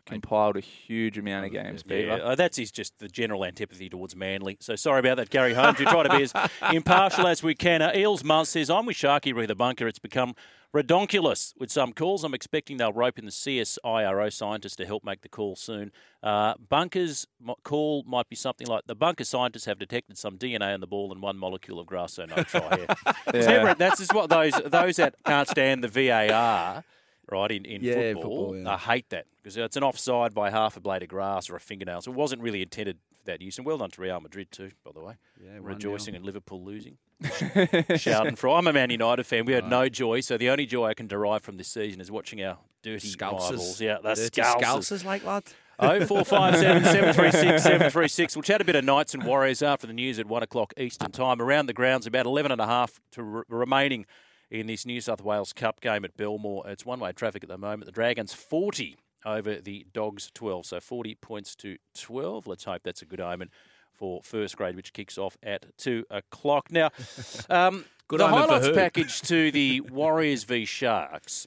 compiled 0.07 0.57
a 0.57 0.61
huge 0.61 1.16
amount 1.18 1.46
of 1.46 1.52
games. 1.52 1.82
Yeah, 1.86 1.96
Beaver. 1.96 2.20
uh, 2.22 2.34
that's 2.34 2.57
his 2.57 2.70
just 2.70 2.98
the 2.98 3.09
general 3.09 3.44
antipathy 3.44 3.88
towards 3.88 4.14
Manly. 4.14 4.57
So 4.61 4.76
sorry 4.76 5.00
about 5.00 5.16
that, 5.16 5.30
Gary 5.30 5.55
Holmes. 5.55 5.78
We 5.78 5.84
try 5.86 6.02
to 6.02 6.16
be 6.16 6.22
as 6.24 6.32
impartial 6.72 7.26
as 7.26 7.42
we 7.42 7.55
can. 7.55 7.82
Uh, 7.82 7.92
Eels 7.94 8.22
Muzz 8.22 8.46
says, 8.48 8.68
I'm 8.70 8.86
with 8.86 8.96
Sharky 8.96 9.34
re 9.34 9.46
the 9.46 9.55
bunker. 9.55 9.86
It's 9.88 9.98
become 9.98 10.34
redonkulous 10.74 11.55
with 11.59 11.70
some 11.70 11.92
calls. 11.92 12.24
I'm 12.24 12.34
expecting 12.34 12.76
they'll 12.78 12.92
rope 12.92 13.18
in 13.18 13.24
the 13.26 13.30
CSIRO 13.30 14.32
scientists 14.32 14.76
to 14.76 14.86
help 14.86 15.05
make 15.05 15.22
the 15.22 15.28
call 15.28 15.55
soon. 15.57 15.92
Uh, 16.22 16.55
bunkers 16.68 17.26
call 17.62 18.02
might 18.07 18.28
be 18.28 18.34
something 18.36 18.66
like 18.66 18.82
the 18.86 18.94
bunker 18.94 19.24
scientists 19.24 19.66
have 19.66 19.78
detected 19.78 20.18
some 20.18 20.36
DNA 20.36 20.74
in 20.74 20.80
the 20.80 20.86
ball 20.86 21.12
and 21.12 21.22
one 21.22 21.36
molecule 21.38 21.78
of 21.78 21.86
grass, 21.86 22.14
so 22.14 22.24
no 22.24 22.42
try 22.42 22.76
here. 22.76 22.86
Yeah. 23.34 23.40
never- 23.46 23.74
that's 23.74 23.98
just 24.00 24.14
what 24.14 24.30
those 24.30 24.52
those 24.66 24.96
that 24.96 25.14
can't 25.24 25.48
stand 25.48 25.82
the 25.84 25.88
VAR. 25.88 26.84
Right 27.31 27.51
in, 27.51 27.64
in 27.64 27.83
Yeah, 27.83 28.12
football, 28.12 28.22
football, 28.53 28.57
yeah. 28.59 28.75
I 28.75 28.77
hate 28.77 29.09
that 29.11 29.27
because 29.37 29.57
it's 29.57 29.77
an 29.77 29.83
offside 29.83 30.35
by 30.35 30.51
half 30.51 30.77
a 30.77 30.81
blade 30.81 31.03
of 31.03 31.09
grass 31.09 31.49
or 31.49 31.57
a 31.57 31.61
fingernail. 31.61 32.03
So 32.03 32.11
it 32.12 32.16
wasn't 32.16 32.43
really 32.43 32.61
intended 32.62 32.99
for 33.16 33.25
that 33.25 33.41
use. 33.41 33.57
And 33.57 33.66
well 33.66 33.79
done 33.79 33.91
to 33.93 34.01
Real 34.03 34.20
Madrid 34.20 34.51
too, 34.51 34.72
by 34.85 34.93
the 34.93 35.01
way. 35.01 35.14
Yeah, 35.43 35.59
rejoicing 35.61 36.14
in 36.14 36.22
Liverpool 36.22 36.62
losing. 36.62 36.99
Shouting 37.97 38.37
for. 38.37 38.51
I'm 38.51 38.66
a 38.66 38.72
Man 38.72 38.91
United 38.91 39.25
fan. 39.25 39.45
We 39.47 39.53
had 39.53 39.68
no 39.68 39.89
joy, 39.89 40.20
so 40.20 40.37
the 40.37 40.51
only 40.51 40.66
joy 40.66 40.87
I 40.87 40.95
can 40.95 41.07
derive 41.07 41.43
from 41.43 41.57
this 41.57 41.68
season 41.68 42.01
is 42.01 42.11
watching 42.11 42.43
our 42.43 42.59
dirty 42.83 43.14
rivals. 43.20 43.81
Yeah, 43.81 43.99
Scalces. 44.03 44.31
Scalces, 44.61 45.05
like 45.05 45.25
lad. 45.25 45.45
Oh 45.79 46.05
four 46.07 46.25
five 46.25 46.57
seven 46.57 46.85
seven 46.93 47.12
three 47.14 47.31
six 47.33 47.62
seven 47.62 47.91
three 47.91 48.09
six. 48.09 48.37
We'll 48.37 48.43
chat 48.43 48.61
a 48.61 48.64
bit 48.64 48.77
of 48.77 48.85
Knights 48.85 49.14
and 49.14 49.25
Warriors 49.25 49.62
after 49.62 49.87
the 49.87 49.93
news 49.93 50.18
at 50.18 50.27
one 50.27 50.43
o'clock 50.43 50.72
Eastern 50.77 51.11
time. 51.11 51.41
Around 51.41 51.66
the 51.66 51.72
grounds, 51.72 52.07
about 52.07 52.27
eleven 52.27 52.53
and 52.53 52.61
a 52.61 52.66
half 52.66 53.01
to 53.12 53.22
re- 53.22 53.43
remaining 53.49 54.07
in 54.51 54.66
this 54.66 54.86
New 54.86 55.01
South 55.01 55.22
Wales 55.22 55.53
Cup 55.53 55.80
game 55.80 56.05
at 56.05 56.16
Belmore. 56.16 56.68
It's 56.68 56.86
one 56.86 57.01
way 57.01 57.12
traffic 57.12 57.42
at 57.42 57.49
the 57.49 57.59
moment. 57.59 57.86
The 57.86 57.92
Dragons 57.92 58.32
forty 58.32 58.97
over 59.24 59.57
the 59.57 59.86
Dogs 59.92 60.30
twelve, 60.34 60.66
so 60.66 60.80
forty 60.80 61.14
points 61.14 61.55
to 61.57 61.76
twelve. 61.95 62.47
Let's 62.47 62.64
hope 62.64 62.82
that's 62.84 63.03
a 63.03 63.07
good 63.07 63.20
omen 63.20 63.51
for 63.92 64.22
first 64.22 64.57
grade, 64.57 64.76
which 64.76 64.92
kicks 64.92 65.18
off 65.18 65.36
at 65.42 65.66
two 65.76 66.05
o'clock. 66.11 66.70
Now, 66.70 66.90
um, 67.49 67.84
Good 68.09 68.20
the 68.20 68.28
highlights 68.28 68.68
package 68.74 69.22
to 69.22 69.51
the 69.51 69.80
Warriors 69.90 70.45
v 70.45 70.64
Sharks. 70.64 71.47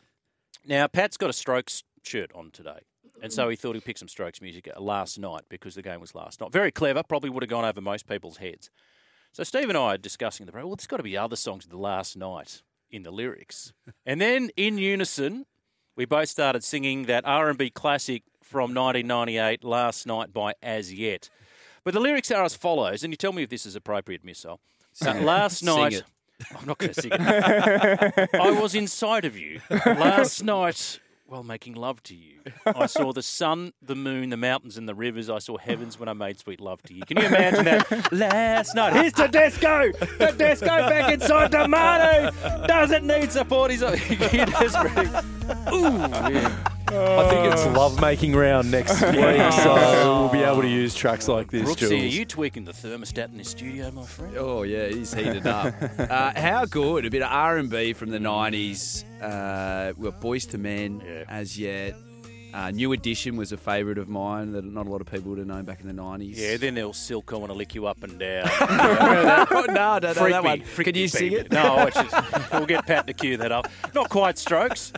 Now, 0.66 0.88
Pat's 0.88 1.18
got 1.18 1.30
a 1.30 1.34
Strokes 1.34 1.84
shirt 2.04 2.32
on 2.34 2.52
today. 2.52 2.80
And 3.22 3.34
so 3.34 3.50
he 3.50 3.56
thought 3.56 3.74
he'd 3.74 3.86
pick 3.86 3.98
some 3.98 4.08
Strokes 4.08 4.42
music 4.42 4.70
uh, 4.76 4.80
last 4.80 5.18
night 5.18 5.44
because 5.50 5.76
the 5.76 5.82
game 5.82 6.00
was 6.00 6.14
last 6.14 6.40
night. 6.40 6.52
Very 6.52 6.72
clever, 6.72 7.02
probably 7.04 7.30
would 7.30 7.44
have 7.44 7.50
gone 7.50 7.66
over 7.66 7.82
most 7.82 8.08
people's 8.08 8.38
heads. 8.38 8.70
So 9.32 9.44
Steve 9.44 9.70
and 9.70 9.78
I 9.78 9.96
are 9.96 9.98
discussing 9.98 10.46
the 10.46 10.52
well, 10.52 10.76
there's 10.76 10.88
got 10.88 10.98
to 10.98 11.04
be 11.04 11.18
other 11.18 11.36
songs 11.36 11.66
of 11.66 11.72
the 11.72 11.78
last 11.78 12.16
night 12.16 12.62
in 12.92 13.04
the 13.04 13.12
lyrics. 13.12 13.74
And 14.06 14.20
then 14.22 14.50
in 14.56 14.78
unison, 14.78 15.46
we 15.96 16.06
both 16.06 16.30
started 16.30 16.64
singing 16.64 17.04
that 17.06 17.26
R&B 17.26 17.72
classic 17.72 18.24
from 18.42 18.74
1998, 18.74 19.64
Last 19.64 20.08
Night 20.08 20.32
by 20.32 20.54
Az 20.62 20.94
Yet. 20.94 21.30
But 21.84 21.94
the 21.94 22.00
lyrics 22.00 22.32
are 22.32 22.44
as 22.44 22.56
follows, 22.56 23.04
and 23.04 23.12
you 23.12 23.18
tell 23.18 23.34
me 23.34 23.44
if 23.44 23.50
this 23.50 23.66
is 23.66 23.76
appropriate, 23.76 24.24
Missile. 24.24 24.60
Uh, 25.06 25.14
last 25.22 25.64
night. 25.64 26.04
I'm 26.56 26.68
not 26.68 26.78
going 26.78 26.94
to 26.94 27.02
sing 27.02 27.12
it. 27.14 28.30
I 28.34 28.52
was 28.52 28.76
inside 28.76 29.26
of 29.26 29.38
you 29.38 29.60
last 29.70 30.44
night 30.44 31.00
while 31.28 31.44
making 31.44 31.74
love 31.74 32.02
to 32.04 32.16
you. 32.16 32.40
I 32.66 32.86
saw 32.86 33.12
the 33.12 33.22
sun, 33.22 33.74
the 33.82 33.96
moon, 33.96 34.30
the 34.30 34.38
mountains, 34.38 34.78
and 34.78 34.88
the 34.88 34.96
rivers. 34.96 35.30
I 35.30 35.40
saw 35.40 35.58
heavens 35.58 36.00
when 36.00 36.08
I 36.08 36.14
made 36.14 36.40
sweet 36.40 36.62
love 36.62 36.82
to 36.84 36.94
you. 36.94 37.04
Can 37.04 37.18
you 37.18 37.28
imagine 37.28 37.66
that? 37.66 38.12
Last 38.14 38.76
night. 38.76 38.94
Here's 38.94 39.14
Tedesco. 39.14 39.92
Tedesco 39.92 40.66
back 40.66 41.14
inside 41.14 41.52
Tomato. 41.52 42.32
Doesn't 42.68 43.06
need 43.06 43.32
support. 43.32 43.72
He's 43.72 43.82
he 44.00 44.46
desperately. 44.46 45.10
Ooh. 45.74 46.74
I 46.90 47.30
think 47.30 47.54
it's 47.54 47.66
love 47.68 48.00
making 48.00 48.36
round 48.36 48.72
next 48.72 49.02
week, 49.02 49.54
so 49.54 50.20
we'll 50.22 50.30
be 50.30 50.40
able 50.40 50.62
to 50.62 50.68
use 50.68 50.96
tracks 50.96 51.28
like 51.28 51.52
this, 51.52 51.70
Brooksy, 51.70 51.92
are 51.92 52.06
you 52.06 52.26
tweaking 52.26 52.66
the 52.66 52.72
thermostat 52.72 53.32
in 53.32 53.38
the 53.38 53.44
studio, 53.44 53.92
my 53.92 54.06
friend? 54.06 54.36
Oh 54.38 54.64
yeah, 54.64 54.88
he's 54.88 55.14
heated 55.14 55.46
up. 55.46 55.74
uh, 56.00 56.40
how 56.40 56.66
good 56.66 57.06
a 57.06 57.10
bit 57.10 57.22
of 57.22 57.32
R 57.32 57.58
and 57.58 57.70
B 57.70 57.94
from 57.94 58.10
the 58.10 58.20
nineties. 58.20 59.04
Uh, 59.22 59.94
we 59.98 60.10
got 60.10 60.22
Boyz 60.22 60.54
II 60.54 60.60
Men 60.62 61.26
Az 61.28 61.58
Yet. 61.58 61.96
Uh, 62.54 62.72
New 62.72 62.94
Edition 62.94 63.36
was 63.36 63.52
a 63.52 63.58
favourite 63.58 63.98
of 63.98 64.08
mine 64.08 64.54
that 64.54 64.64
not 64.64 64.88
a 64.88 64.90
lot 64.90 65.02
of 65.02 65.06
people 65.06 65.30
would 65.30 65.38
have 65.38 65.48
known 65.48 65.66
back 65.66 65.82
in 65.82 65.88
the 65.88 65.94
nineties. 65.94 66.40
Yeah, 66.40 66.58
then 66.58 66.76
they'll 66.76 66.94
silk. 66.94 67.34
I 67.34 67.36
want 67.36 67.52
to 67.52 67.58
lick 67.58 67.76
you 67.76 67.86
up 67.86 68.02
and 68.04 68.18
down. 68.18 68.50
no, 68.70 69.66
no, 69.68 70.00
no, 70.00 70.14
Freak 70.14 70.34
that 70.34 70.44
me, 70.44 70.50
one. 70.50 70.62
freak 70.62 70.86
Can 70.86 70.96
you 70.96 71.08
sing 71.08 71.34
it? 71.34 71.52
No, 71.52 71.76
I 71.76 71.90
just, 71.90 72.52
we'll 72.54 72.66
get 72.66 72.88
Pat 72.88 73.06
to 73.08 73.14
cue 73.14 73.38
that 73.38 73.52
up. 73.52 73.68
Not 73.94 74.10
quite 74.10 74.38
strokes. 74.38 74.94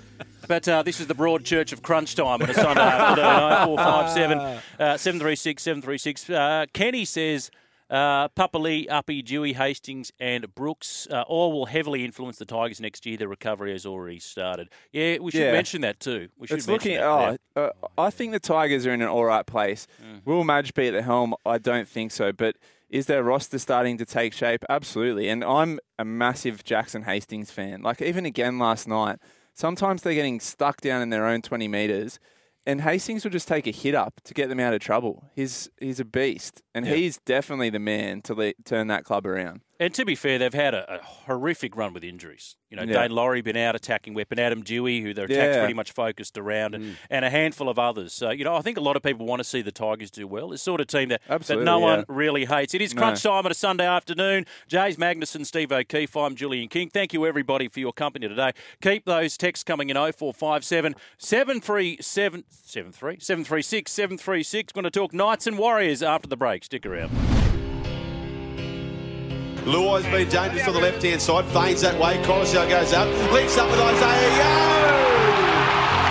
But 0.49 0.67
uh, 0.67 0.81
this 0.81 0.99
is 0.99 1.05
the 1.05 1.13
broad 1.13 1.45
church 1.45 1.71
of 1.73 1.83
crunch 1.83 2.15
time 2.15 2.41
on 2.41 2.49
a 2.49 2.53
Sunday 2.55 2.81
afternoon. 2.81 3.77
0457 3.77 4.37
uh, 4.79 4.97
736 4.97 5.61
736. 5.61 6.27
Uh, 6.31 6.65
Kenny 6.73 7.05
says 7.05 7.51
uh, 7.91 8.29
Papa 8.29 8.57
Lee, 8.57 8.87
Api, 8.89 9.21
Doueihi, 9.21 9.53
Hastings, 9.53 10.11
and 10.19 10.53
Brooks 10.55 11.07
uh, 11.11 11.21
all 11.27 11.51
will 11.53 11.67
heavily 11.67 12.03
influence 12.03 12.37
the 12.39 12.45
Tigers 12.45 12.81
next 12.81 13.05
year. 13.05 13.15
The 13.15 13.27
recovery 13.27 13.73
has 13.73 13.85
already 13.85 14.17
started. 14.17 14.69
Yeah, 14.91 15.19
we 15.19 15.29
should 15.29 15.41
Yeah. 15.41 15.51
mention 15.51 15.81
that 15.81 15.99
too. 15.99 16.29
We 16.39 16.47
should 16.47 16.57
It's 16.57 16.67
mention 16.67 16.93
looking. 16.93 16.99
that. 16.99 17.39
Oh, 17.55 17.61
uh, 17.65 17.69
I 17.99 18.09
think 18.09 18.31
the 18.31 18.39
Tigers 18.39 18.87
are 18.87 18.91
in 18.91 19.03
an 19.03 19.07
all 19.07 19.25
right 19.25 19.45
place. 19.45 19.85
Mm. 20.03 20.25
Will 20.25 20.43
Madge 20.43 20.73
be 20.73 20.87
at 20.87 20.93
the 20.93 21.03
helm? 21.03 21.35
I 21.45 21.59
don't 21.59 21.87
think 21.87 22.11
so. 22.11 22.31
But 22.31 22.55
is 22.89 23.05
their 23.05 23.21
roster 23.21 23.59
starting 23.59 23.99
to 23.99 24.05
take 24.05 24.33
shape? 24.33 24.65
Absolutely. 24.67 25.29
And 25.29 25.43
I'm 25.43 25.79
a 25.99 26.05
massive 26.05 26.63
Jackson 26.63 27.03
Hastings 27.03 27.51
fan. 27.51 27.83
Like 27.83 28.01
even 28.01 28.25
again 28.25 28.57
last 28.57 28.87
night, 28.87 29.19
sometimes 29.53 30.01
they're 30.01 30.13
getting 30.13 30.39
stuck 30.39 30.81
down 30.81 31.01
in 31.01 31.09
their 31.09 31.25
own 31.25 31.41
20 31.41 31.67
meters. 31.67 32.19
And 32.65 32.81
Hastings 32.81 33.23
will 33.23 33.31
just 33.31 33.47
take 33.47 33.65
a 33.65 33.71
hit 33.71 33.95
up 33.95 34.21
to 34.25 34.33
get 34.33 34.49
them 34.49 34.59
out 34.59 34.73
of 34.73 34.79
trouble. 34.81 35.23
He's 35.33 35.69
he's 35.79 35.99
a 35.99 36.05
beast, 36.05 36.61
and 36.75 36.85
Yeah. 36.85 36.93
he's 36.95 37.17
definitely 37.17 37.69
the 37.71 37.79
man 37.79 38.21
to 38.23 38.35
le- 38.35 38.53
turn 38.65 38.87
that 38.87 39.05
club 39.05 39.25
around. 39.25 39.61
And 39.81 39.93
to 39.93 40.03
be 40.03 40.13
fair, 40.15 40.37
they've 40.37 40.53
had 40.53 40.73
a, 40.73 40.95
a 40.95 41.01
horrific 41.01 41.77
run 41.77 41.93
with 41.93 42.03
injuries. 42.03 42.57
You 42.69 42.75
know, 42.75 42.83
Yeah. 42.83 43.07
Daine 43.07 43.11
Laurie 43.11 43.41
been 43.41 43.55
out 43.55 43.75
attacking 43.75 44.13
weapon, 44.13 44.37
Adam 44.37 44.61
Doueihi, 44.61 45.01
who 45.01 45.13
their 45.13 45.23
attack's 45.23 45.55
Yeah. 45.55 45.59
pretty 45.59 45.73
much 45.73 45.93
focused 45.93 46.37
around, 46.37 46.75
and, 46.75 46.83
mm. 46.83 46.95
and 47.09 47.23
a 47.23 47.29
handful 47.29 47.69
of 47.69 47.79
others. 47.79 48.11
So, 48.11 48.29
you 48.31 48.43
know, 48.43 48.55
I 48.55 48.61
think 48.61 48.77
a 48.77 48.81
lot 48.81 48.97
of 48.97 49.03
people 49.03 49.25
want 49.25 49.39
to 49.39 49.45
see 49.45 49.61
the 49.61 49.71
Tigers 49.71 50.11
do 50.11 50.27
well. 50.27 50.51
It's 50.51 50.61
the 50.61 50.65
sort 50.65 50.81
of 50.81 50.87
team 50.87 51.09
that, 51.09 51.21
that 51.27 51.59
no 51.61 51.79
one 51.79 52.03
really 52.09 52.43
hates. 52.43 52.73
It 52.73 52.81
is 52.81 52.93
No. 52.93 53.01
crunch 53.03 53.23
time 53.23 53.45
on 53.45 53.51
a 53.51 53.55
Sunday 53.55 53.85
afternoon. 53.87 54.45
Jays 54.67 54.97
Magnussen, 54.97 55.45
Steve 55.45 55.71
O'Keefe, 55.71 56.15
I'm 56.17 56.35
Julian 56.35 56.67
King. 56.67 56.89
Thank 56.89 57.13
you, 57.13 57.25
everybody, 57.25 57.69
for 57.69 57.79
your 57.79 57.93
company 57.93 58.27
today. 58.27 58.51
Keep 58.81 59.05
those 59.05 59.37
texts 59.37 59.63
coming 59.63 59.89
in 59.89 59.95
0457 59.95 60.95
737 61.17 62.43
73 62.51 63.17
736 63.19 63.91
736. 63.91 64.73
Going 64.73 64.83
to 64.83 64.91
talk 64.91 65.13
Knights 65.13 65.47
and 65.47 65.57
Warriors 65.57 66.03
after 66.03 66.27
the 66.27 66.37
break. 66.37 66.65
Stick 66.65 66.85
around. 66.85 67.48
Luai's 69.65 70.05
been 70.05 70.29
dangerous 70.29 70.67
on 70.67 70.73
the 70.73 70.79
left-hand 70.79 71.21
side, 71.21 71.45
feigns 71.51 71.81
that 71.81 71.99
way, 71.99 72.17
Koroisau 72.23 72.67
goes 72.69 72.93
up, 72.93 73.07
links 73.31 73.57
up 73.57 73.69
with 73.69 73.79
Isaiah 73.79 74.31
Yeo! 74.39 74.99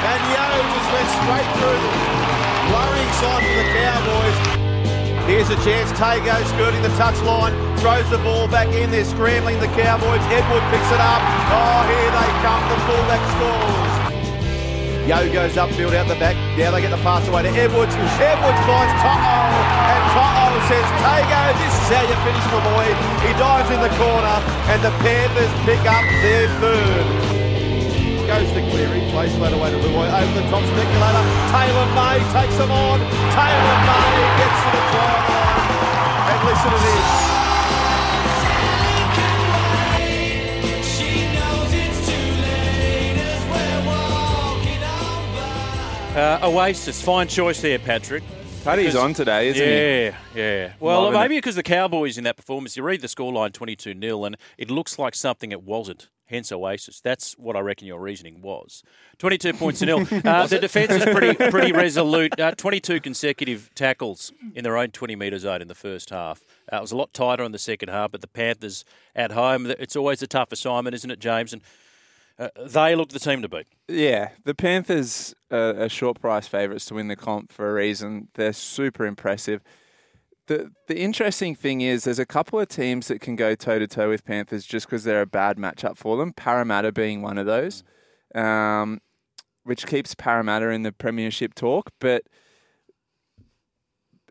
And 0.05 0.21
Yeo 0.33 0.61
just 0.75 0.89
went 0.93 1.09
straight 1.23 1.49
through 1.57 1.81
the 1.81 1.93
worrying 2.73 3.13
side 3.21 3.43
for 3.45 3.57
the 3.57 3.69
Cowboys. 3.73 4.59
Here's 5.29 5.51
a 5.51 5.57
chance. 5.61 5.93
Tago 5.93 6.33
skirting 6.57 6.81
the 6.81 6.89
touchline, 6.97 7.53
throws 7.81 8.09
the 8.09 8.17
ball 8.25 8.49
back 8.49 8.69
in. 8.69 8.91
They're 8.91 9.05
scrambling 9.05 9.61
the 9.61 9.69
Cowboys. 9.77 10.25
Edward 10.33 10.65
picks 10.73 10.89
it 10.89 11.01
up. 11.05 11.21
Oh, 11.53 11.85
here 11.85 12.11
they 12.17 12.31
come. 12.41 12.65
The 12.73 12.79
fullback 12.89 13.21
scores. 13.37 13.98
Yeo 15.09 15.25
goes 15.33 15.57
upfield 15.57 15.97
out 15.97 16.05
the 16.05 16.21
back. 16.21 16.37
Now 16.61 16.69
they 16.69 16.85
get 16.85 16.93
the 16.93 17.01
pass 17.01 17.25
away 17.33 17.41
to 17.41 17.49
Edwards. 17.49 17.97
Edwards 17.97 18.61
finds 18.69 18.93
To'o. 19.01 19.41
And 19.89 20.05
To'o 20.13 20.47
says, 20.69 20.85
Tago, 21.01 21.43
this 21.57 21.73
is 21.73 21.89
how 21.89 22.05
you 22.05 22.19
finish 22.29 22.45
my 22.53 22.61
boy. 22.61 22.85
He 23.25 23.33
dives 23.41 23.73
in 23.73 23.81
the 23.81 23.89
corner 23.97 24.37
and 24.69 24.85
the 24.85 24.93
Panthers 25.01 25.49
pick 25.65 25.81
up 25.89 26.05
their 26.21 26.45
third. 26.61 27.09
Goes 28.29 28.53
to 28.53 28.61
Cleary, 28.69 29.01
plays 29.09 29.33
flat 29.41 29.57
away 29.57 29.73
to 29.73 29.81
Luai, 29.81 30.13
over 30.13 30.35
the 30.37 30.45
top 30.53 30.61
speculator. 30.77 31.25
Taylor 31.57 31.89
May 31.97 32.21
takes 32.37 32.61
them 32.61 32.69
on. 32.69 33.01
Taylor 33.33 33.77
May 33.89 34.13
gets 34.37 34.61
to 34.61 34.69
the 34.77 34.83
try 34.93 35.17
line. 35.25 36.37
And 36.37 36.41
listen 36.45 36.69
to 36.69 36.81
this. 36.85 37.38
Uh, 46.15 46.41
Oasis, 46.43 47.01
fine 47.03 47.29
choice 47.29 47.61
there, 47.61 47.79
Patrick. 47.79 48.25
Paddy's 48.65 48.97
on 48.97 49.15
today, 49.15 49.49
isn't 49.49 49.65
he? 49.65 49.71
yeah, 49.71 50.17
Yeah, 50.35 50.73
Well, 50.81 51.05
Loving 51.05 51.21
maybe 51.21 51.37
because 51.37 51.55
the 51.55 51.63
Cowboys 51.63 52.19
in 52.19 52.25
that 52.25 52.37
performance, 52.37 52.77
you 52.77 52.83
read 52.83 53.01
the 53.01 53.07
scoreline 53.07 53.53
22 53.53 53.95
0, 54.01 54.25
and 54.25 54.37
it 54.57 54.71
looks 54.71 54.99
like 54.99 55.15
something 55.15 55.53
it 55.53 55.63
wasn't. 55.63 56.09
Hence 56.27 56.53
Oasis. 56.53 57.01
That's 57.01 57.33
what 57.39 57.57
I 57.57 57.61
reckon 57.61 57.87
your 57.87 58.01
reasoning 58.01 58.43
was. 58.43 58.83
22 59.19 59.55
points 59.55 59.79
to 59.79 59.87
nil. 59.87 60.07
Uh, 60.25 60.47
the 60.47 60.59
defence 60.59 60.91
is 60.93 61.05
pretty 61.05 61.35
pretty 61.51 61.73
resolute. 61.73 62.39
Uh, 62.39 62.51
22 62.51 63.01
consecutive 63.01 63.71
tackles 63.75 64.33
in 64.55 64.65
their 64.65 64.77
own 64.77 64.91
20 64.91 65.17
metre 65.17 65.39
zone 65.39 65.63
in 65.63 65.69
the 65.69 65.75
first 65.75 66.11
half. 66.11 66.43
Uh, 66.71 66.77
it 66.77 66.81
was 66.83 66.93
a 66.93 66.97
lot 66.97 67.15
tighter 67.15 67.45
in 67.45 67.53
the 67.53 67.59
second 67.59 67.89
half, 67.89 68.11
but 68.11 68.21
the 68.21 68.27
Panthers 68.29 68.85
at 69.17 69.33
home, 69.33 69.67
it's 69.67 69.97
always 69.97 70.21
a 70.21 70.27
tough 70.27 70.53
assignment, 70.53 70.95
isn't 70.95 71.11
it, 71.11 71.19
James? 71.21 71.55
And 71.55 71.63
uh, 72.39 72.49
they 72.67 72.95
look 72.95 73.09
the 73.09 73.19
team 73.19 73.41
to 73.41 73.49
beat. 73.49 73.67
Yeah, 73.89 74.31
the 74.45 74.55
Panthers 74.55 75.35
are, 75.51 75.83
are 75.83 75.89
short 75.89 76.21
price 76.21 76.47
favourites 76.47 76.87
to 76.87 76.95
win 76.95 77.09
the 77.09 77.17
comp 77.17 77.53
for 77.53 77.71
a 77.71 77.75
reason. 77.75 78.29
They're 78.35 78.53
super 78.53 79.07
impressive. 79.07 79.63
The 80.47 80.73
the 80.87 80.99
interesting 80.99 81.55
thing 81.55 81.83
is 81.83 82.05
there's 82.05 82.19
a 82.19 82.27
couple 82.27 82.59
of 82.59 82.69
teams 82.69 83.09
that 83.09 83.21
can 83.21 83.37
go 83.37 83.55
toe 83.55 83.79
to 83.79 83.87
toe 83.87 84.09
with 84.09 84.25
Panthers 84.25 84.65
just 84.65 84.87
because 84.87 85.05
they're 85.05 85.23
a 85.23 85.27
bad 85.27 85.59
matchup 85.59 85.97
for 85.97 86.17
them. 86.17 86.33
Parramatta 86.33 86.93
being 86.93 87.21
one 87.23 87.37
of 87.37 87.47
those, 87.47 87.85
um, 88.35 89.01
which 89.65 89.87
keeps 89.87 90.15
Parramatta 90.15 90.71
in 90.71 90.83
the 90.83 90.93
premiership 90.93 91.55
talk. 91.55 91.91
But 92.01 92.25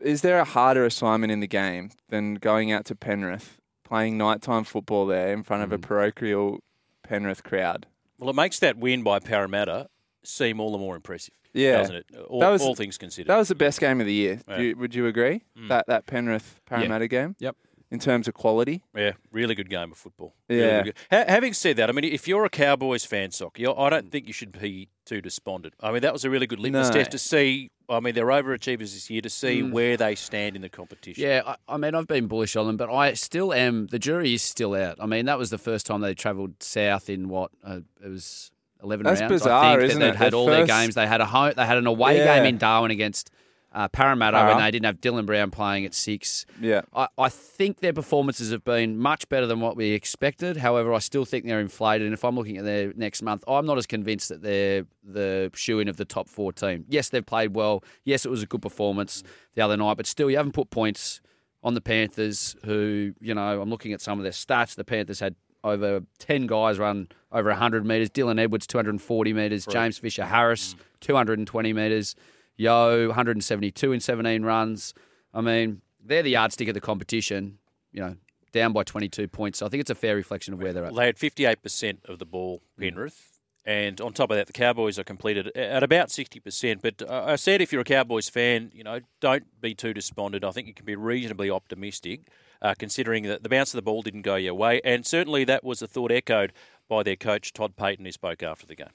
is 0.00 0.22
there 0.22 0.40
a 0.40 0.44
harder 0.44 0.84
assignment 0.84 1.32
in 1.32 1.40
the 1.40 1.46
game 1.46 1.90
than 2.08 2.34
going 2.34 2.72
out 2.72 2.84
to 2.86 2.96
Penrith, 2.96 3.58
playing 3.84 4.18
nighttime 4.18 4.64
football 4.64 5.06
there 5.06 5.32
in 5.32 5.42
front 5.44 5.62
of 5.62 5.72
a 5.72 5.78
parochial 5.78 6.58
Penrith 7.04 7.44
crowd? 7.44 7.86
Well, 8.18 8.30
it 8.30 8.36
makes 8.36 8.58
that 8.58 8.76
win 8.76 9.04
by 9.04 9.20
Parramatta 9.20 9.88
seem 10.24 10.60
all 10.60 10.72
the 10.72 10.78
more 10.78 10.96
impressive. 10.96 11.34
Yeah, 11.54 11.78
doesn't 11.78 11.96
it? 11.96 12.06
All, 12.28 12.40
That 12.40 12.50
was- 12.50 12.62
all 12.62 12.74
things 12.74 12.98
considered. 12.98 13.28
That 13.28 13.38
was 13.38 13.48
the 13.48 13.54
best 13.54 13.80
game 13.80 14.00
of 14.00 14.06
the 14.06 14.12
year. 14.12 14.40
Yeah. 14.48 14.56
Do 14.58 14.62
you- 14.62 14.76
would 14.76 14.94
you 14.94 15.06
agree? 15.06 15.42
Mm. 15.58 15.68
That 15.68 15.86
that 15.88 16.06
Penrith 16.06 16.60
Parramatta 16.66 17.08
game. 17.08 17.36
Yep. 17.38 17.56
In 17.90 17.98
terms 17.98 18.28
of 18.28 18.34
quality. 18.34 18.82
Yeah, 18.94 19.12
really 19.32 19.54
good 19.54 19.70
game 19.70 19.90
of 19.92 19.96
football. 19.96 20.34
Yeah. 20.46 20.82
good 20.82 20.94
ga- 21.10 21.16
Ha- 21.24 21.24
having 21.32 21.54
said 21.54 21.78
that, 21.78 21.88
I 21.88 21.92
mean, 21.94 22.04
if 22.04 22.28
you're 22.28 22.44
a 22.44 22.50
Cowboys 22.50 23.06
fan, 23.06 23.30
sock, 23.30 23.56
I 23.58 23.88
don't 23.88 24.12
think 24.12 24.26
you 24.26 24.34
should 24.34 24.52
be 24.60 24.90
too 25.06 25.22
despondent. 25.22 25.72
I 25.80 25.90
mean, 25.90 26.02
that 26.02 26.12
was 26.12 26.22
a 26.22 26.28
really 26.28 26.46
good 26.46 26.58
litmus 26.60 26.88
No. 26.88 26.92
test 26.96 27.12
to 27.12 27.18
see. 27.18 27.70
I 27.88 28.00
mean, 28.00 28.14
they're 28.14 28.26
overachievers 28.26 28.92
this 28.92 29.08
year 29.08 29.22
to 29.22 29.30
see 29.30 29.62
Mm. 29.62 29.72
where 29.72 29.96
they 29.96 30.14
stand 30.16 30.54
in 30.54 30.60
the 30.60 30.68
competition. 30.68 31.24
Yeah, 31.24 31.40
I, 31.46 31.56
I 31.66 31.76
mean, 31.78 31.94
I've 31.94 32.06
been 32.06 32.26
bullish 32.26 32.56
on 32.56 32.66
them, 32.66 32.76
but 32.76 32.90
I 32.92 33.14
still 33.14 33.54
am. 33.54 33.86
The 33.86 33.98
jury 33.98 34.34
is 34.34 34.42
still 34.42 34.74
out. 34.74 34.98
I 35.00 35.06
mean, 35.06 35.24
that 35.24 35.38
was 35.38 35.48
the 35.48 35.56
first 35.56 35.86
time 35.86 36.02
they 36.02 36.12
travelled 36.12 36.62
south 36.62 37.08
in 37.08 37.30
what 37.30 37.52
uh, 37.64 37.80
it 38.04 38.08
was 38.08 38.50
eleven 38.82 39.04
That's 39.04 39.20
rounds. 39.20 39.32
bizarre, 39.32 39.64
I 39.64 39.76
think 39.76 39.90
isn't 39.90 40.00
that 40.00 40.06
they'd 40.06 40.10
it? 40.12 40.16
had 40.16 40.32
The 40.32 40.36
all 40.36 40.46
their 40.46 40.66
games. 40.66 40.94
They 40.94 41.06
had 41.06 41.20
a 41.20 41.26
home, 41.26 41.52
they 41.56 41.66
had 41.66 41.78
an 41.78 41.86
away 41.86 42.18
Yeah. 42.18 42.36
game 42.36 42.44
in 42.46 42.58
Darwin 42.58 42.90
against 42.90 43.30
uh, 43.70 43.86
Parramatta 43.86 44.46
when 44.46 44.56
they 44.64 44.70
didn't 44.70 44.86
have 44.86 44.98
Dylan 45.00 45.26
Brown 45.26 45.50
playing 45.50 45.84
at 45.84 45.92
six. 45.92 46.46
Yeah. 46.58 46.80
I, 46.94 47.08
I 47.18 47.28
think 47.28 47.80
their 47.80 47.92
performances 47.92 48.50
have 48.50 48.64
been 48.64 48.96
much 48.96 49.28
better 49.28 49.46
than 49.46 49.60
what 49.60 49.76
we 49.76 49.90
expected. 49.90 50.56
However, 50.56 50.94
I 50.94 50.98
still 51.00 51.26
think 51.26 51.44
they're 51.44 51.60
inflated. 51.60 52.06
And 52.06 52.14
if 52.14 52.24
I'm 52.24 52.34
looking 52.34 52.56
at 52.56 52.64
their 52.64 52.94
next 52.96 53.20
month, 53.20 53.44
I'm 53.46 53.66
not 53.66 53.76
as 53.76 53.86
convinced 53.86 54.30
that 54.30 54.40
they're 54.42 54.86
the 55.04 55.50
shoe 55.54 55.80
in 55.80 55.88
of 55.88 55.98
the 55.98 56.06
top 56.06 56.30
four 56.30 56.50
team. 56.50 56.86
Yes, 56.88 57.10
they've 57.10 57.24
played 57.24 57.54
well. 57.54 57.84
Yes, 58.04 58.24
it 58.24 58.30
was 58.30 58.42
a 58.42 58.46
good 58.46 58.62
performance 58.62 59.22
the 59.54 59.60
other 59.60 59.76
night, 59.76 59.98
but 59.98 60.06
still, 60.06 60.30
you 60.30 60.38
haven't 60.38 60.52
put 60.52 60.70
points 60.70 61.20
on 61.62 61.74
the 61.74 61.82
Panthers, 61.82 62.56
who, 62.64 63.12
you 63.20 63.34
know, 63.34 63.60
I'm 63.60 63.68
looking 63.68 63.92
at 63.92 64.00
some 64.00 64.18
of 64.18 64.22
their 64.22 64.32
stats. 64.32 64.76
The 64.76 64.84
Panthers 64.84 65.20
had 65.20 65.34
over 65.62 66.00
10 66.20 66.46
guys 66.46 66.78
run 66.78 67.08
over 67.32 67.50
100 67.50 67.84
metres. 67.84 68.10
Dylan 68.10 68.40
Edwards, 68.40 68.66
240 68.66 69.32
metres. 69.32 69.66
Right. 69.66 69.72
James 69.72 69.98
Fisher 69.98 70.24
Harris, 70.24 70.74
220 71.00 71.72
metres. 71.72 72.14
Yeo, 72.56 73.06
172 73.06 73.92
in 73.92 74.00
17 74.00 74.42
runs. 74.42 74.92
I 75.32 75.40
mean, 75.40 75.80
they're 76.04 76.22
the 76.22 76.30
yardstick 76.30 76.68
of 76.68 76.74
the 76.74 76.80
competition, 76.80 77.58
you 77.92 78.00
know, 78.00 78.16
down 78.52 78.72
by 78.72 78.82
22 78.82 79.28
points. 79.28 79.60
So 79.60 79.66
I 79.66 79.68
think 79.68 79.80
it's 79.80 79.90
a 79.90 79.94
fair 79.94 80.16
reflection 80.16 80.54
of 80.54 80.60
where 80.60 80.72
they're 80.72 80.84
at. 80.84 80.94
They 80.94 81.06
had 81.06 81.16
58% 81.16 82.04
of 82.06 82.18
the 82.18 82.26
ball, 82.26 82.62
Penrith. 82.78 83.38
And 83.64 84.00
on 84.00 84.14
top 84.14 84.30
of 84.30 84.38
that, 84.38 84.46
the 84.46 84.54
Cowboys 84.54 84.98
are 84.98 85.04
completed 85.04 85.54
at 85.54 85.82
about 85.82 86.08
60%. 86.08 86.80
But 86.80 87.02
uh, 87.02 87.24
I 87.26 87.36
said 87.36 87.60
if 87.60 87.70
you're 87.70 87.82
a 87.82 87.84
Cowboys 87.84 88.30
fan, 88.30 88.72
you 88.74 88.82
know, 88.82 89.00
don't 89.20 89.60
be 89.60 89.74
too 89.74 89.92
despondent. 89.92 90.42
I 90.42 90.50
think 90.52 90.68
you 90.68 90.74
can 90.74 90.86
be 90.86 90.96
reasonably 90.96 91.50
optimistic, 91.50 92.22
uh, 92.62 92.74
considering 92.78 93.24
that 93.24 93.42
the 93.42 93.50
bounce 93.50 93.74
of 93.74 93.78
the 93.78 93.82
ball 93.82 94.00
didn't 94.00 94.22
go 94.22 94.36
your 94.36 94.54
way. 94.54 94.80
And 94.84 95.04
certainly 95.04 95.44
that 95.44 95.64
was 95.64 95.82
a 95.82 95.86
thought 95.86 96.10
echoed 96.10 96.54
by 96.88 97.02
their 97.02 97.16
coach, 97.16 97.52
Todd 97.52 97.76
Payten, 97.76 98.04
who 98.04 98.12
spoke 98.12 98.42
after 98.42 98.66
the 98.66 98.74
game. 98.74 98.88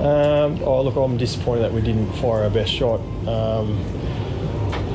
Um, 0.00 0.62
oh, 0.62 0.82
look, 0.82 0.96
I'm 0.96 1.16
disappointed 1.16 1.62
that 1.62 1.72
we 1.72 1.82
didn't 1.82 2.10
fire 2.14 2.44
our 2.44 2.50
best 2.50 2.72
shot. 2.72 3.00
Um, 3.28 3.78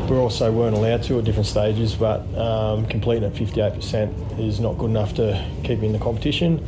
we 0.07 0.17
also 0.17 0.51
weren't 0.51 0.75
allowed 0.75 1.03
to 1.03 1.19
at 1.19 1.25
different 1.25 1.47
stages, 1.47 1.95
but 1.95 2.21
um, 2.37 2.85
completing 2.87 3.23
at 3.23 3.33
58% 3.33 4.39
is 4.39 4.59
not 4.59 4.77
good 4.77 4.89
enough 4.89 5.13
to 5.15 5.45
keep 5.63 5.79
me 5.79 5.87
in 5.87 5.93
the 5.93 5.99
competition. 5.99 6.65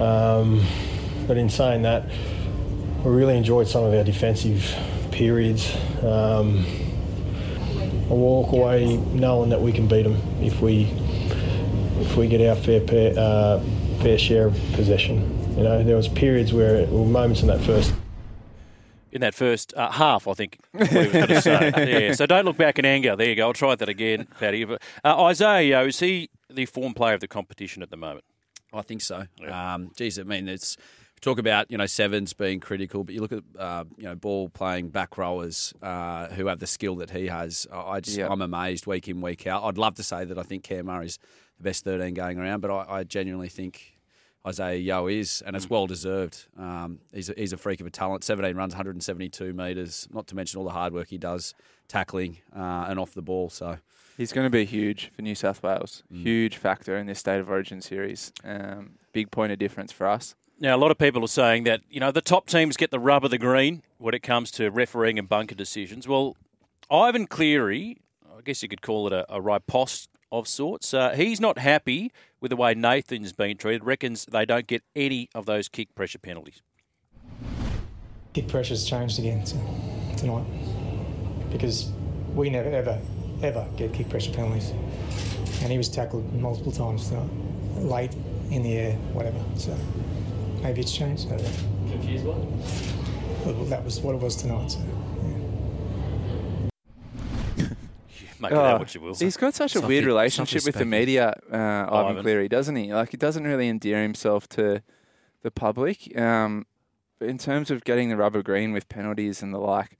Um, 0.00 0.64
but 1.26 1.36
in 1.36 1.48
saying 1.48 1.82
that, 1.82 2.08
we 3.04 3.12
really 3.12 3.36
enjoyed 3.36 3.68
some 3.68 3.84
of 3.84 3.94
our 3.94 4.04
defensive 4.04 4.76
periods. 5.10 5.74
Um, 6.02 6.64
I 8.06 8.12
walk 8.12 8.52
away 8.52 8.96
knowing 8.96 9.50
that 9.50 9.60
we 9.60 9.72
can 9.72 9.86
beat 9.88 10.02
them 10.02 10.16
if 10.40 10.60
we 10.60 10.84
if 12.00 12.16
we 12.16 12.26
get 12.26 12.46
our 12.46 12.56
fair 12.56 12.80
pair, 12.80 13.14
uh, 13.16 13.62
fair 14.04 14.18
share 14.18 14.46
of 14.48 14.54
possession. 14.74 15.56
You 15.56 15.62
know, 15.64 15.82
there 15.82 15.96
was 15.96 16.08
periods 16.08 16.52
where, 16.52 16.86
or 16.90 17.06
moments 17.06 17.40
in 17.40 17.48
that 17.48 17.60
first 17.62 17.94
In 19.12 19.22
that 19.22 19.34
first 19.34 19.72
uh, 19.74 19.90
half, 19.90 20.28
I 20.28 20.34
think, 20.34 20.58
what 20.72 20.90
he 20.90 21.08
going 21.08 21.28
to 21.28 21.40
say. 21.40 21.72
yeah, 22.08 22.12
so 22.12 22.26
don't 22.26 22.44
look 22.44 22.58
back 22.58 22.78
in 22.78 22.84
anger. 22.84 23.16
There 23.16 23.28
you 23.28 23.34
go. 23.34 23.46
I'll 23.46 23.54
try 23.54 23.74
that 23.74 23.88
again, 23.88 24.26
Paddy. 24.38 24.64
But, 24.64 24.82
uh, 25.02 25.24
Isaiah, 25.24 25.84
is 25.84 26.00
he 26.00 26.28
the 26.50 26.66
form 26.66 26.92
player 26.92 27.14
of 27.14 27.20
the 27.20 27.28
competition 27.28 27.82
at 27.82 27.88
the 27.88 27.96
moment? 27.96 28.24
I 28.74 28.82
think 28.82 29.00
so. 29.00 29.24
Um, 29.48 29.90
geez, 29.96 30.18
I 30.18 30.24
mean, 30.24 30.48
it's 30.48 30.76
talk 31.22 31.38
about 31.38 31.70
you 31.70 31.78
know 31.78 31.86
sevens 31.86 32.34
being 32.34 32.60
critical, 32.60 33.04
but 33.04 33.14
you 33.14 33.22
look 33.22 33.32
at 33.32 33.44
uh, 33.58 33.84
you 33.96 34.04
know 34.04 34.16
ball 34.16 34.50
playing 34.50 34.90
back 34.90 35.16
rowers 35.16 35.72
uh, 35.80 36.26
who 36.28 36.48
have 36.48 36.58
the 36.58 36.66
skill 36.66 36.96
that 36.96 37.10
he 37.10 37.28
has. 37.28 37.66
I 37.72 37.78
I 37.78 38.00
just 38.00 38.18
Yeah. 38.18 38.28
I'm 38.28 38.42
amazed 38.42 38.86
week 38.86 39.08
in 39.08 39.22
week 39.22 39.46
out. 39.46 39.64
I'd 39.64 39.78
love 39.78 39.94
to 39.94 40.02
say 40.02 40.26
that 40.26 40.38
I 40.38 40.42
think 40.42 40.62
Cam 40.64 40.86
Murray's 40.86 41.18
the 41.56 41.62
best 41.62 41.84
13 41.84 42.14
going 42.14 42.38
around, 42.38 42.60
but 42.60 42.70
I, 42.70 42.98
I 42.98 43.04
genuinely 43.04 43.48
think. 43.48 43.92
Isaiah 44.46 44.76
Yeo 44.76 45.06
is, 45.06 45.42
and 45.46 45.56
it's 45.56 45.70
well 45.70 45.86
deserved. 45.86 46.46
Um, 46.58 46.98
he's, 47.12 47.30
a, 47.30 47.34
he's 47.36 47.52
a 47.52 47.56
freak 47.56 47.80
of 47.80 47.86
a 47.86 47.90
talent. 47.90 48.24
17 48.24 48.54
runs, 48.56 48.74
172 48.74 49.52
metres, 49.52 50.06
not 50.12 50.26
to 50.26 50.36
mention 50.36 50.58
all 50.58 50.64
the 50.64 50.70
hard 50.70 50.92
work 50.92 51.08
he 51.08 51.18
does 51.18 51.54
tackling 51.88 52.38
uh, 52.54 52.86
and 52.88 52.98
off 52.98 53.14
the 53.14 53.22
ball. 53.22 53.48
So 53.48 53.78
He's 54.16 54.32
going 54.32 54.46
to 54.46 54.50
be 54.50 54.64
huge 54.64 55.10
for 55.14 55.22
New 55.22 55.34
South 55.34 55.62
Wales. 55.62 56.04
Mm. 56.12 56.22
Huge 56.22 56.56
factor 56.56 56.96
in 56.96 57.06
this 57.06 57.18
State 57.18 57.40
of 57.40 57.50
Origin 57.50 57.80
series. 57.80 58.32
Um, 58.44 58.92
big 59.12 59.30
point 59.30 59.50
of 59.50 59.58
difference 59.58 59.90
for 59.90 60.06
us. 60.06 60.34
Now, 60.60 60.76
a 60.76 60.78
lot 60.78 60.92
of 60.92 60.98
people 60.98 61.24
are 61.24 61.28
saying 61.28 61.64
that, 61.64 61.80
you 61.90 61.98
know, 61.98 62.12
the 62.12 62.20
top 62.20 62.46
teams 62.46 62.76
get 62.76 62.92
the 62.92 63.00
rub 63.00 63.24
of 63.24 63.32
the 63.32 63.38
green 63.38 63.82
when 63.98 64.14
it 64.14 64.22
comes 64.22 64.52
to 64.52 64.70
refereeing 64.70 65.18
and 65.18 65.28
bunker 65.28 65.56
decisions. 65.56 66.06
Well, 66.06 66.36
Ivan 66.88 67.26
Cleary, 67.26 67.98
I 68.24 68.40
guess 68.42 68.62
you 68.62 68.68
could 68.68 68.82
call 68.82 69.08
it 69.08 69.12
a, 69.12 69.26
a 69.34 69.40
riposte 69.40 70.08
of 70.38 70.48
sorts, 70.48 70.92
uh, 70.92 71.10
he's 71.10 71.40
not 71.40 71.58
happy 71.58 72.12
with 72.40 72.50
the 72.50 72.56
way 72.56 72.74
Nathan's 72.74 73.32
been 73.32 73.56
treated, 73.56 73.84
reckons 73.84 74.26
they 74.26 74.44
don't 74.44 74.66
get 74.66 74.82
any 74.94 75.28
of 75.34 75.46
those 75.46 75.68
kick 75.68 75.94
pressure 75.94 76.18
penalties. 76.18 76.62
Kick 78.32 78.48
pressure's 78.48 78.84
changed 78.84 79.18
again 79.18 79.44
tonight 80.16 80.44
because 81.52 81.90
we 82.34 82.50
never, 82.50 82.68
ever, 82.68 83.00
ever 83.42 83.66
get 83.76 83.92
kick 83.92 84.08
pressure 84.08 84.32
penalties. 84.32 84.70
And 85.62 85.70
he 85.70 85.78
was 85.78 85.88
tackled 85.88 86.30
multiple 86.34 86.72
times 86.72 87.08
tonight, 87.08 87.30
late, 87.76 88.14
in 88.50 88.62
the 88.62 88.76
air, 88.76 88.92
whatever. 89.12 89.40
So 89.56 89.76
maybe 90.62 90.80
it's 90.80 90.92
changed. 90.92 91.28
I 91.28 91.36
don't 91.36 91.42
know. 91.42 91.92
Confused 91.92 92.24
what? 92.24 92.36
Well, 93.46 93.64
that 93.66 93.84
was 93.84 94.00
what 94.00 94.14
it 94.14 94.20
was 94.20 94.36
tonight. 94.36 94.72
So. 94.72 94.80
Make 98.38 98.52
of 98.52 98.58
that 98.58 98.78
what 98.78 98.94
you 98.94 99.00
will. 99.00 99.10
Oh, 99.10 99.14
He's 99.14 99.36
got 99.36 99.54
such 99.54 99.76
a 99.76 99.80
weird 99.80 100.04
relationship 100.04 100.64
with 100.64 100.74
the 100.76 100.84
media, 100.84 101.34
uh, 101.52 101.56
Ivan 101.56 102.10
Ivan. 102.12 102.22
Cleary, 102.22 102.48
doesn't 102.48 102.76
he? 102.76 102.92
Like 102.92 103.10
he 103.10 103.16
doesn't 103.16 103.44
really 103.44 103.68
endear 103.68 104.02
himself 104.02 104.48
to 104.50 104.82
the 105.42 105.50
public. 105.50 106.16
Um, 106.18 106.66
but 107.18 107.28
in 107.28 107.38
terms 107.38 107.70
of 107.70 107.84
getting 107.84 108.08
the 108.08 108.16
rubber 108.16 108.42
green 108.42 108.72
with 108.72 108.88
penalties 108.88 109.42
and 109.42 109.54
the 109.54 109.58
like, 109.58 109.98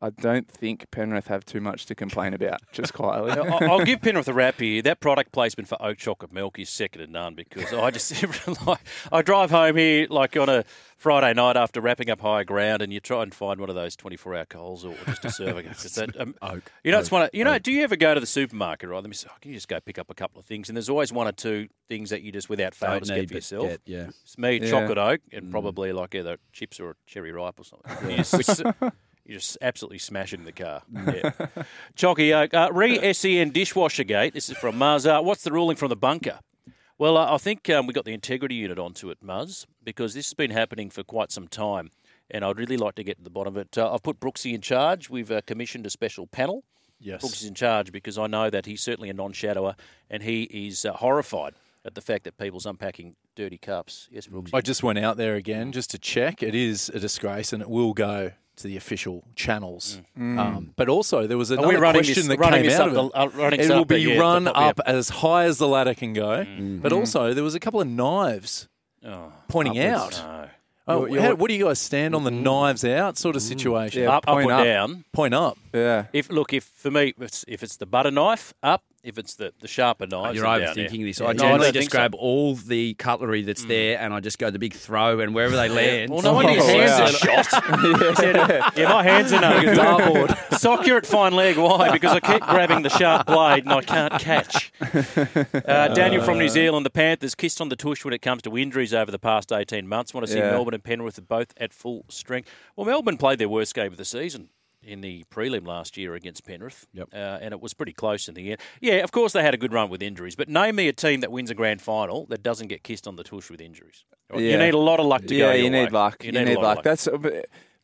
I 0.00 0.10
don't 0.10 0.48
think 0.48 0.88
Penrith 0.92 1.26
have 1.26 1.44
too 1.44 1.60
much 1.60 1.86
to 1.86 1.94
complain 1.96 2.32
about. 2.32 2.60
Just 2.70 2.94
quietly, 2.94 3.32
I- 3.32 3.66
I'll 3.66 3.84
give 3.84 4.00
Penrith 4.00 4.28
a 4.28 4.32
rap 4.32 4.60
here. 4.60 4.80
That 4.82 5.00
product 5.00 5.32
placement 5.32 5.68
for 5.68 5.76
oat 5.82 5.98
chocolate 5.98 6.32
milk 6.32 6.58
is 6.60 6.68
second 6.70 7.00
to 7.00 7.06
none 7.08 7.34
because 7.34 7.72
I 7.72 7.90
just 7.90 8.12
like, 8.66 8.78
I 9.10 9.22
drive 9.22 9.50
home 9.50 9.76
here 9.76 10.06
like 10.08 10.36
on 10.36 10.48
a 10.48 10.64
Friday 10.96 11.32
night 11.34 11.56
after 11.56 11.80
wrapping 11.80 12.10
up 12.10 12.20
high 12.20 12.44
ground, 12.44 12.80
and 12.82 12.92
you 12.92 13.00
try 13.00 13.22
and 13.24 13.34
find 13.34 13.58
one 13.60 13.68
of 13.70 13.74
those 13.74 13.96
twenty-four 13.96 14.34
hour 14.36 14.44
Coles 14.44 14.84
or 14.84 14.94
just 15.06 15.24
a 15.24 15.30
serving. 15.30 15.66
It's 15.66 15.94
that, 15.96 16.20
um, 16.20 16.34
you 16.84 16.92
know, 16.92 16.98
it's 17.00 17.10
one. 17.10 17.22
Of, 17.22 17.30
you 17.32 17.42
know, 17.44 17.58
do 17.58 17.72
you 17.72 17.82
ever 17.82 17.96
go 17.96 18.14
to 18.14 18.20
the 18.20 18.26
supermarket? 18.26 18.88
Right, 18.88 18.96
let 19.02 19.06
me. 19.08 19.14
say, 19.14 19.28
Can 19.40 19.50
you 19.50 19.56
just 19.56 19.68
go 19.68 19.80
pick 19.80 19.98
up 19.98 20.10
a 20.10 20.14
couple 20.14 20.38
of 20.40 20.46
things? 20.46 20.68
And 20.68 20.76
there's 20.76 20.88
always 20.88 21.12
one 21.12 21.26
or 21.28 21.32
two 21.32 21.68
things 21.88 22.10
that 22.10 22.22
you 22.22 22.30
just 22.32 22.48
without 22.48 22.74
fail 22.74 22.90
Don't 22.90 23.00
just 23.00 23.10
need, 23.12 23.20
get 23.22 23.28
for 23.30 23.34
yourself. 23.34 23.68
get, 23.68 23.80
yeah. 23.84 24.06
It's 24.22 24.38
me, 24.38 24.60
Yeah. 24.60 24.70
chocolate 24.70 24.98
oak, 24.98 25.20
and 25.32 25.46
Mm. 25.46 25.50
probably 25.50 25.92
like 25.92 26.14
either 26.14 26.36
chips 26.52 26.78
or 26.80 26.90
a 26.90 26.94
cherry 27.06 27.32
ripe 27.32 27.58
or 27.58 27.64
something. 27.64 28.10
Yeah. 28.82 28.90
You 29.28 29.34
just- 29.34 29.38
You're 29.38 29.38
just 29.38 29.58
absolutely 29.62 29.98
smashing 29.98 30.44
the 30.44 30.52
car. 30.52 30.82
Yeah. 30.92 31.32
Chalky 31.94 32.32
Oak. 32.32 32.54
Uh, 32.54 32.70
re 32.72 33.12
SEN 33.12 33.50
dishwasher 33.50 34.04
gate. 34.04 34.34
This 34.34 34.48
is 34.48 34.56
from 34.56 34.76
Muzz. 34.76 35.06
Uh, 35.06 35.22
what's 35.22 35.42
the 35.42 35.52
ruling 35.52 35.76
from 35.76 35.88
the 35.90 35.96
bunker? 35.96 36.40
Well, 36.98 37.16
uh, 37.16 37.32
I 37.34 37.38
think 37.38 37.68
um, 37.70 37.86
we 37.86 37.92
got 37.94 38.04
the 38.04 38.12
integrity 38.12 38.56
unit 38.56 38.78
onto 38.78 39.10
it, 39.10 39.18
Muzz, 39.24 39.66
because 39.84 40.14
this 40.14 40.26
has 40.26 40.34
been 40.34 40.50
happening 40.50 40.90
for 40.90 41.04
quite 41.04 41.30
some 41.30 41.46
time, 41.46 41.90
and 42.30 42.44
I'd 42.44 42.58
really 42.58 42.76
like 42.76 42.96
to 42.96 43.04
get 43.04 43.18
to 43.18 43.22
the 43.24 43.30
bottom 43.30 43.54
of 43.54 43.58
it. 43.58 43.78
Uh, 43.78 43.92
I've 43.94 44.02
put 44.02 44.18
Brooksy 44.18 44.52
in 44.52 44.60
charge. 44.60 45.08
We've 45.08 45.30
uh, 45.30 45.40
commissioned 45.46 45.86
a 45.86 45.90
special 45.90 46.26
panel. 46.26 46.64
Yes. 46.98 47.20
Brooks 47.20 47.40
is 47.42 47.46
in 47.48 47.54
charge 47.54 47.92
because 47.92 48.18
I 48.18 48.26
know 48.26 48.50
that 48.50 48.66
he's 48.66 48.82
certainly 48.82 49.08
a 49.10 49.14
non-shadower, 49.14 49.76
and 50.10 50.24
he 50.24 50.42
is 50.44 50.84
uh, 50.84 50.94
horrified 50.94 51.54
at 51.84 51.94
the 51.94 52.00
fact 52.00 52.24
that 52.24 52.36
people's 52.36 52.66
unpacking 52.66 53.16
dirty 53.36 53.58
cups. 53.58 54.08
Yes, 54.10 54.26
Brooks. 54.26 54.50
I 54.52 54.60
just 54.60 54.82
went 54.82 54.98
out 54.98 55.16
there 55.16 55.36
again 55.36 55.72
just 55.72 55.90
to 55.92 55.98
check. 55.98 56.42
It 56.42 56.54
is 56.54 56.88
a 56.90 56.98
disgrace, 56.98 57.52
and 57.52 57.62
it 57.62 57.70
will 57.70 57.94
go 57.94 58.32
to 58.56 58.66
the 58.66 58.76
official 58.76 59.22
channels. 59.36 60.00
Mm. 60.18 60.38
Um, 60.38 60.72
but 60.76 60.88
also, 60.88 61.26
there 61.28 61.38
was 61.38 61.52
Are 61.52 61.58
another 61.58 61.78
question 61.78 62.14
this- 62.14 62.26
that 62.26 62.38
running 62.40 62.64
came 62.64 62.72
out 62.80 62.88
of 62.88 62.92
it. 62.92 62.96
the- 62.96 63.18
uh, 63.18 63.50
it 63.52 63.68
will 63.70 63.80
up 63.82 63.88
be 63.88 63.98
yeah, 64.00 64.14
the 64.14 64.18
run 64.20 64.44
top, 64.46 64.56
yeah. 64.56 64.66
up 64.66 64.80
as 64.84 65.08
high 65.08 65.44
as 65.44 65.58
the 65.58 65.68
ladder 65.68 65.94
can 65.94 66.12
go. 66.12 66.38
But 66.38 66.90
Mm. 66.92 66.96
also, 66.96 67.32
there 67.34 67.44
was 67.44 67.54
a 67.54 67.60
couple 67.60 67.80
of 67.80 67.86
knives 67.86 68.66
Oh, 69.06 69.32
pointing 69.46 69.78
upwards. 69.78 70.18
out. 70.18 70.26
No. 70.26 70.48
Oh, 70.90 70.98
You're- 71.00 71.12
you're- 71.12 71.22
how- 71.22 71.34
what 71.34 71.48
do 71.48 71.54
you 71.54 71.66
guys 71.66 71.78
stand 71.78 72.14
on 72.14 72.24
the 72.24 72.30
knives 72.30 72.82
out 72.84 73.16
sort 73.18 73.36
of 73.36 73.42
situation? 73.42 74.06
up, 74.06 74.24
up 74.26 74.36
or 74.36 74.42
down. 74.48 75.04
Point 75.12 75.34
up. 75.34 75.56
Yeah. 75.78 76.06
If 76.12 76.30
look, 76.30 76.52
if 76.52 76.64
for 76.64 76.90
me, 76.90 77.14
if 77.16 77.22
it's, 77.22 77.44
if 77.48 77.62
it's 77.62 77.76
the 77.76 77.86
butter 77.86 78.10
knife, 78.10 78.54
up. 78.62 78.84
If 79.04 79.16
it's 79.16 79.36
the, 79.36 79.54
the 79.60 79.68
sharper 79.68 80.08
knife, 80.08 80.34
You're 80.34 80.44
then 80.44 80.60
down, 80.60 80.74
overthinking 80.76 81.04
this. 81.04 81.20
Yeah. 81.20 81.28
I 81.28 81.32
generally 81.32 81.58
don't 81.58 81.72
just 81.72 81.78
think 81.84 81.90
so. 81.92 81.98
grab 81.98 82.14
all 82.16 82.56
the 82.56 82.94
cutlery 82.94 83.42
that's 83.42 83.64
there 83.64 83.96
and 84.00 84.12
I 84.12 84.18
just 84.18 84.40
go 84.40 84.50
the 84.50 84.58
big 84.58 84.74
throw 84.74 85.20
and 85.20 85.34
wherever 85.36 85.54
they 85.54 85.68
land. 85.68 86.10
Well, 86.10 86.20
no 86.20 86.32
wonder 86.32 86.52
your 86.52 86.64
hands 86.64 87.14
are 87.14 87.42
shot. 87.44 87.64
He 88.74 88.82
yeah, 88.82 88.88
my 88.92 89.04
hands 89.04 89.32
are 89.32 89.40
no 89.40 89.50
Like 89.50 89.66
a 89.68 89.74
good. 89.74 89.78
dartboard. 89.78 90.54
Soccer 90.58 90.96
at 90.96 91.06
fine 91.06 91.32
leg. 91.32 91.56
Why? 91.56 91.92
Because 91.92 92.10
I 92.12 92.20
keep 92.20 92.42
grabbing 92.42 92.82
the 92.82 92.90
sharp 92.90 93.28
blade 93.28 93.62
and 93.64 93.72
I 93.72 93.82
can't 93.82 94.18
catch. 94.20 94.72
Uh, 94.82 95.88
Daniel 95.94 96.22
from 96.22 96.38
New 96.38 96.48
Zealand, 96.48 96.84
the 96.84 96.90
Panthers 96.90 97.36
kissed 97.36 97.60
on 97.60 97.68
the 97.68 97.76
tush 97.76 98.04
when 98.04 98.12
it 98.12 98.20
comes 98.20 98.42
to 98.42 98.58
injuries 98.58 98.92
over 98.92 99.12
the 99.12 99.18
past 99.18 99.52
18 99.52 99.86
months. 99.86 100.12
Want 100.12 100.26
to 100.26 100.32
see 100.32 100.38
Yeah. 100.40 100.50
Melbourne 100.50 100.74
and 100.74 100.82
Penrith 100.84 101.20
both 101.28 101.54
at 101.56 101.72
full 101.72 102.04
strength. 102.08 102.50
Well, 102.74 102.84
Melbourne 102.84 103.16
played 103.16 103.38
their 103.38 103.48
worst 103.48 103.74
game 103.76 103.92
of 103.92 103.96
the 103.96 104.04
season 104.04 104.48
in 104.82 105.00
the 105.00 105.24
prelim 105.30 105.66
last 105.66 105.96
year 105.96 106.14
against 106.14 106.44
Penrith, 106.44 106.86
yep. 106.92 107.08
uh, 107.12 107.38
and 107.40 107.52
it 107.52 107.60
was 107.60 107.74
pretty 107.74 107.92
close 107.92 108.28
in 108.28 108.34
the 108.34 108.52
end. 108.52 108.60
Yeah, 108.80 108.94
of 108.96 109.12
course 109.12 109.32
they 109.32 109.42
had 109.42 109.54
a 109.54 109.56
good 109.56 109.72
run 109.72 109.90
with 109.90 110.02
injuries, 110.02 110.36
but 110.36 110.48
name 110.48 110.76
me 110.76 110.88
a 110.88 110.92
team 110.92 111.20
that 111.20 111.32
wins 111.32 111.50
a 111.50 111.54
grand 111.54 111.82
final 111.82 112.26
that 112.26 112.42
doesn't 112.42 112.68
get 112.68 112.82
kissed 112.82 113.06
on 113.06 113.16
the 113.16 113.24
tush 113.24 113.50
with 113.50 113.60
injuries. 113.60 114.04
You 114.34 114.58
need 114.58 114.74
a 114.74 114.78
lot 114.78 115.00
of 115.00 115.06
luck 115.06 115.24
to 115.26 115.34
yeah, 115.34 115.46
go. 115.46 115.52
you 115.52 115.62
your 115.62 115.70
need 115.70 115.84
way. 115.84 115.90
luck. 115.90 116.24
You, 116.24 116.32
need, 116.32 116.58
luck. 116.58 116.82
That's 116.82 117.08
uh, 117.08 117.12
uh, 117.12 117.30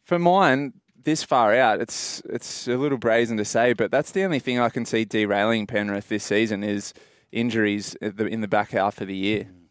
for 0.02 0.18
mine. 0.18 0.74
This 1.02 1.22
far 1.22 1.54
out, 1.54 1.82
it's 1.82 2.22
it's 2.30 2.66
a 2.66 2.78
little 2.78 2.96
brazen 2.96 3.36
to 3.36 3.44
say, 3.44 3.74
but 3.74 3.90
that's 3.90 4.10
the 4.12 4.24
only 4.24 4.38
thing 4.38 4.58
I 4.58 4.70
can 4.70 4.86
see 4.86 5.04
derailing 5.04 5.66
Penrith 5.66 6.08
this 6.08 6.24
season 6.24 6.64
is 6.64 6.94
injuries 7.30 7.94
in 7.96 8.16
the, 8.16 8.26
in 8.26 8.40
the 8.40 8.48
back 8.48 8.70
half 8.70 9.02
of 9.02 9.08
the 9.08 9.16
year. 9.16 9.44
Mm. 9.44 9.63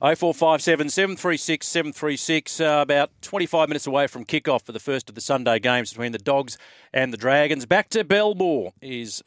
0457 0.00 0.90
736 0.90 1.66
736. 1.66 2.60
Uh, 2.60 2.78
about 2.82 3.10
25 3.22 3.68
minutes 3.68 3.86
away 3.86 4.06
from 4.06 4.24
kickoff 4.24 4.62
for 4.62 4.72
the 4.72 4.80
first 4.80 5.08
of 5.08 5.14
the 5.14 5.20
Sunday 5.20 5.58
games 5.58 5.90
between 5.90 6.12
the 6.12 6.18
Dogs 6.18 6.58
and 6.92 7.12
the 7.12 7.16
Dragons. 7.16 7.66
Back 7.66 7.88
to 7.90 8.04
Belmore 8.04 8.72
is 8.82 9.22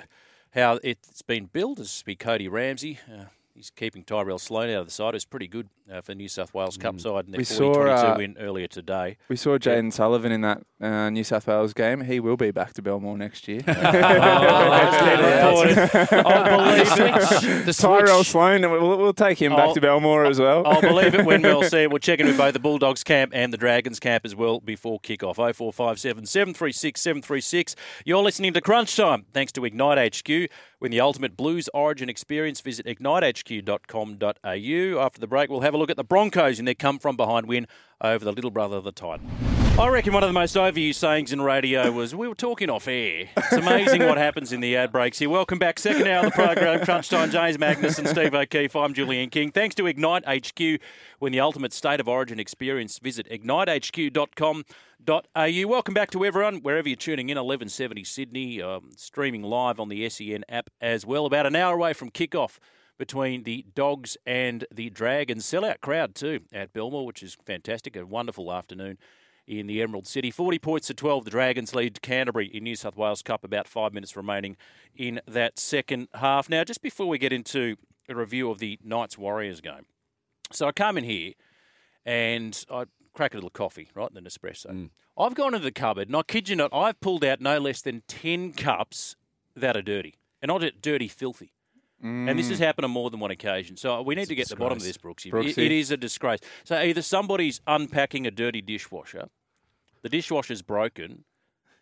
how 0.51 0.79
it's 0.83 1.21
been 1.21 1.45
billed. 1.45 1.77
This 1.77 2.03
be 2.03 2.15
Cody 2.15 2.47
Ramsey. 2.47 2.99
Uh, 3.11 3.25
he's 3.59 3.69
keeping 3.71 4.03
Tyrell 4.05 4.39
Sloan 4.39 4.69
out 4.69 4.79
of 4.79 4.85
the 4.85 4.91
side. 4.91 5.09
It 5.09 5.15
was 5.17 5.25
pretty 5.25 5.49
good 5.49 5.67
uh, 5.91 5.99
for 5.99 6.15
New 6.15 6.29
South 6.29 6.53
Wales 6.53 6.77
Cup 6.77 6.97
side 7.01 7.25
in 7.25 7.31
their 7.31 7.39
We 7.39 7.43
40 7.43 7.57
saw, 7.57 7.73
22 7.73 7.91
uh, 8.07 8.15
win 8.17 8.37
earlier 8.39 8.67
today. 8.67 9.17
We 9.27 9.35
saw 9.35 9.57
Jayden 9.57 9.91
Sullivan 9.91 10.31
in 10.31 10.39
that 10.41 10.61
uh, 10.79 11.09
New 11.09 11.25
South 11.25 11.45
Wales 11.45 11.73
game. 11.73 12.01
He 12.01 12.21
will 12.21 12.37
be 12.37 12.51
back 12.51 12.71
to 12.73 12.81
Belmore 12.81 13.17
next 13.17 13.49
year. 13.49 13.59
I'll 13.67 15.63
believe 15.65 16.87
it. 16.87 17.65
The 17.65 17.73
Tyrell 17.77 18.23
Sloan, 18.23 18.61
we'll, 18.61 18.97
we'll 18.97 19.13
take 19.13 19.41
him 19.41 19.51
back 19.51 19.59
I'll- 19.69 19.73
to 19.75 19.81
Belmore 19.81 20.25
as 20.25 20.39
well. 20.39 20.65
I'll 20.65 20.81
believe 20.81 21.13
it 21.15 21.25
when 21.25 21.41
we'll 21.41 21.63
see. 21.69 21.79
it. 21.83 21.89
We'll 21.89 21.99
check 21.99 22.19
in 22.19 22.27
with 22.27 22.37
both 22.37 22.53
the 22.53 22.59
Bulldogs 22.59 23.03
camp 23.03 23.31
and 23.35 23.51
the 23.51 23.57
Dragons 23.57 23.99
camp 23.99 24.25
as 24.25 24.35
well 24.35 24.59
before 24.61 24.99
kickoff. 25.01 25.35
0457 25.35 26.25
736 26.25 27.01
736. 27.01 27.75
You're 28.05 28.23
listening 28.23 28.53
to 28.53 28.61
Crunch 28.61 28.95
Time. 28.95 29.25
Thanks 29.33 29.51
to 29.53 29.65
Ignite 29.65 30.15
HQ. 30.15 30.49
When 30.79 30.91
the 30.91 31.01
ultimate 31.01 31.35
Blues 31.35 31.67
Origin 31.73 32.07
experience, 32.07 32.61
visit 32.61 32.85
ignitehq.com.au. 32.85 35.03
After 35.03 35.19
the 35.19 35.27
break, 35.27 35.49
we'll 35.49 35.59
have 35.59 35.73
a 35.73 35.77
look 35.77 35.89
at 35.89 35.97
the 35.97 36.05
Broncos 36.05 36.57
in 36.57 36.63
their 36.63 36.73
come 36.73 36.99
from 36.99 37.17
behind 37.17 37.47
win 37.47 37.67
over 38.01 38.23
the 38.23 38.31
little 38.31 38.51
brother 38.51 38.77
of 38.77 38.83
the 38.83 38.91
Titan. 38.91 39.27
I 39.79 39.87
reckon 39.87 40.11
one 40.11 40.23
of 40.23 40.29
the 40.29 40.33
most 40.33 40.57
overused 40.57 40.95
sayings 40.95 41.31
in 41.31 41.41
radio 41.41 41.89
was 41.89 42.13
we 42.13 42.27
were 42.27 42.35
talking 42.35 42.69
off 42.69 42.89
air. 42.89 43.29
It's 43.37 43.53
amazing 43.53 44.03
what 44.03 44.17
happens 44.17 44.51
in 44.51 44.59
the 44.59 44.75
ad 44.75 44.91
breaks 44.91 45.19
here. 45.19 45.29
Welcome 45.29 45.57
back, 45.57 45.79
second 45.79 46.05
hour 46.05 46.25
of 46.25 46.25
the 46.25 46.31
program. 46.31 46.83
Crunch 46.83 47.07
Time, 47.07 47.31
James 47.31 47.57
Magnussen 47.57 48.05
Steve 48.05 48.33
O'Keefe. 48.33 48.75
I'm 48.75 48.93
Julian 48.93 49.29
King. 49.29 49.51
Thanks 49.51 49.75
to 49.75 49.87
Ignite 49.87 50.25
HQ. 50.27 50.81
When 51.19 51.31
the 51.31 51.39
ultimate 51.39 51.71
state 51.71 52.01
of 52.01 52.09
origin 52.09 52.41
experience, 52.41 52.99
visit 52.99 53.25
ignitehq.com.au. 53.29 55.67
Welcome 55.67 55.93
back 55.93 56.11
to 56.11 56.25
everyone, 56.25 56.57
wherever 56.57 56.89
you're 56.89 56.97
tuning 56.97 57.29
in. 57.29 57.37
1170 57.37 58.03
Sydney, 58.03 58.61
um, 58.61 58.89
streaming 58.97 59.43
live 59.43 59.79
on 59.79 59.87
the 59.87 60.09
SEN 60.09 60.43
app 60.49 60.69
as 60.81 61.05
well. 61.05 61.25
About 61.25 61.45
an 61.45 61.55
hour 61.55 61.75
away 61.75 61.93
from 61.93 62.11
kickoff 62.11 62.59
between 62.99 63.43
the 63.43 63.65
Dogs 63.73 64.17
and 64.27 64.65
the 64.71 64.91
Dragons. 64.91 65.45
Sellout 65.45 65.81
crowd 65.81 66.13
too 66.13 66.41
at 66.53 66.73
Belmore, 66.73 67.05
which 67.05 67.23
is 67.23 67.35
fantastic. 67.45 67.95
A 67.95 68.05
wonderful 68.05 68.51
afternoon 68.51 68.99
in 69.47 69.65
the 69.65 69.81
Emerald 69.81 70.05
City. 70.05 70.29
40 70.29 70.59
points 70.59 70.87
to 70.87 70.93
12. 70.93 71.25
The 71.25 71.31
Dragons 71.31 71.73
lead 71.73 72.01
Canterbury 72.01 72.47
in 72.47 72.63
New 72.63 72.75
South 72.75 72.97
Wales 72.97 73.23
Cup. 73.23 73.43
About 73.43 73.67
five 73.67 73.93
minutes 73.93 74.15
remaining 74.15 74.57
in 74.95 75.21
that 75.25 75.57
second 75.57 76.09
half. 76.15 76.49
Now, 76.49 76.63
just 76.63 76.81
before 76.81 77.07
we 77.07 77.17
get 77.17 77.33
into 77.33 77.77
a 78.09 78.13
review 78.13 78.51
of 78.51 78.59
the 78.59 78.77
Knights 78.83 79.17
Warriors 79.17 79.61
game, 79.61 79.85
so 80.51 80.67
I 80.67 80.71
come 80.73 80.97
in 80.97 81.05
here 81.05 81.33
and 82.05 82.63
I 82.69 82.83
crack 83.13 83.33
a 83.33 83.37
little 83.37 83.49
coffee, 83.49 83.89
right, 83.95 84.09
and 84.09 84.17
an 84.17 84.25
espresso. 84.25 84.67
Mm. 84.67 84.89
I've 85.17 85.35
gone 85.35 85.53
into 85.53 85.63
the 85.63 85.71
cupboard 85.71 86.09
and 86.09 86.17
I 86.17 86.23
kid 86.23 86.49
you 86.49 86.55
not, 86.57 86.73
I've 86.73 86.99
pulled 86.99 87.23
out 87.23 87.39
no 87.39 87.59
less 87.59 87.81
than 87.81 88.03
10 88.07 88.53
cups 88.53 89.15
that 89.55 89.77
are 89.77 89.81
dirty. 89.81 90.15
And 90.41 90.49
not 90.49 90.63
dirty, 90.81 91.07
filthy. 91.07 91.51
And 92.01 92.39
this 92.39 92.49
has 92.49 92.59
happened 92.59 92.85
on 92.85 92.91
more 92.91 93.09
than 93.09 93.19
one 93.19 93.31
occasion. 93.31 93.75
So 93.77 94.01
we 94.01 94.15
need 94.15 94.27
to 94.29 94.35
get 94.35 94.47
to 94.47 94.55
the 94.55 94.59
bottom 94.59 94.77
of 94.77 94.83
this, 94.83 94.97
Brooksy. 94.97 95.31
Brooksy. 95.31 95.49
It, 95.49 95.57
it 95.57 95.71
is 95.71 95.91
a 95.91 95.97
disgrace. 95.97 96.39
So 96.63 96.77
either 96.77 97.01
somebody's 97.01 97.59
unpacking 97.67 98.25
a 98.25 98.31
dirty 98.31 98.61
dishwasher, 98.61 99.27
the 100.01 100.09
dishwasher's 100.09 100.61
broken, 100.61 101.25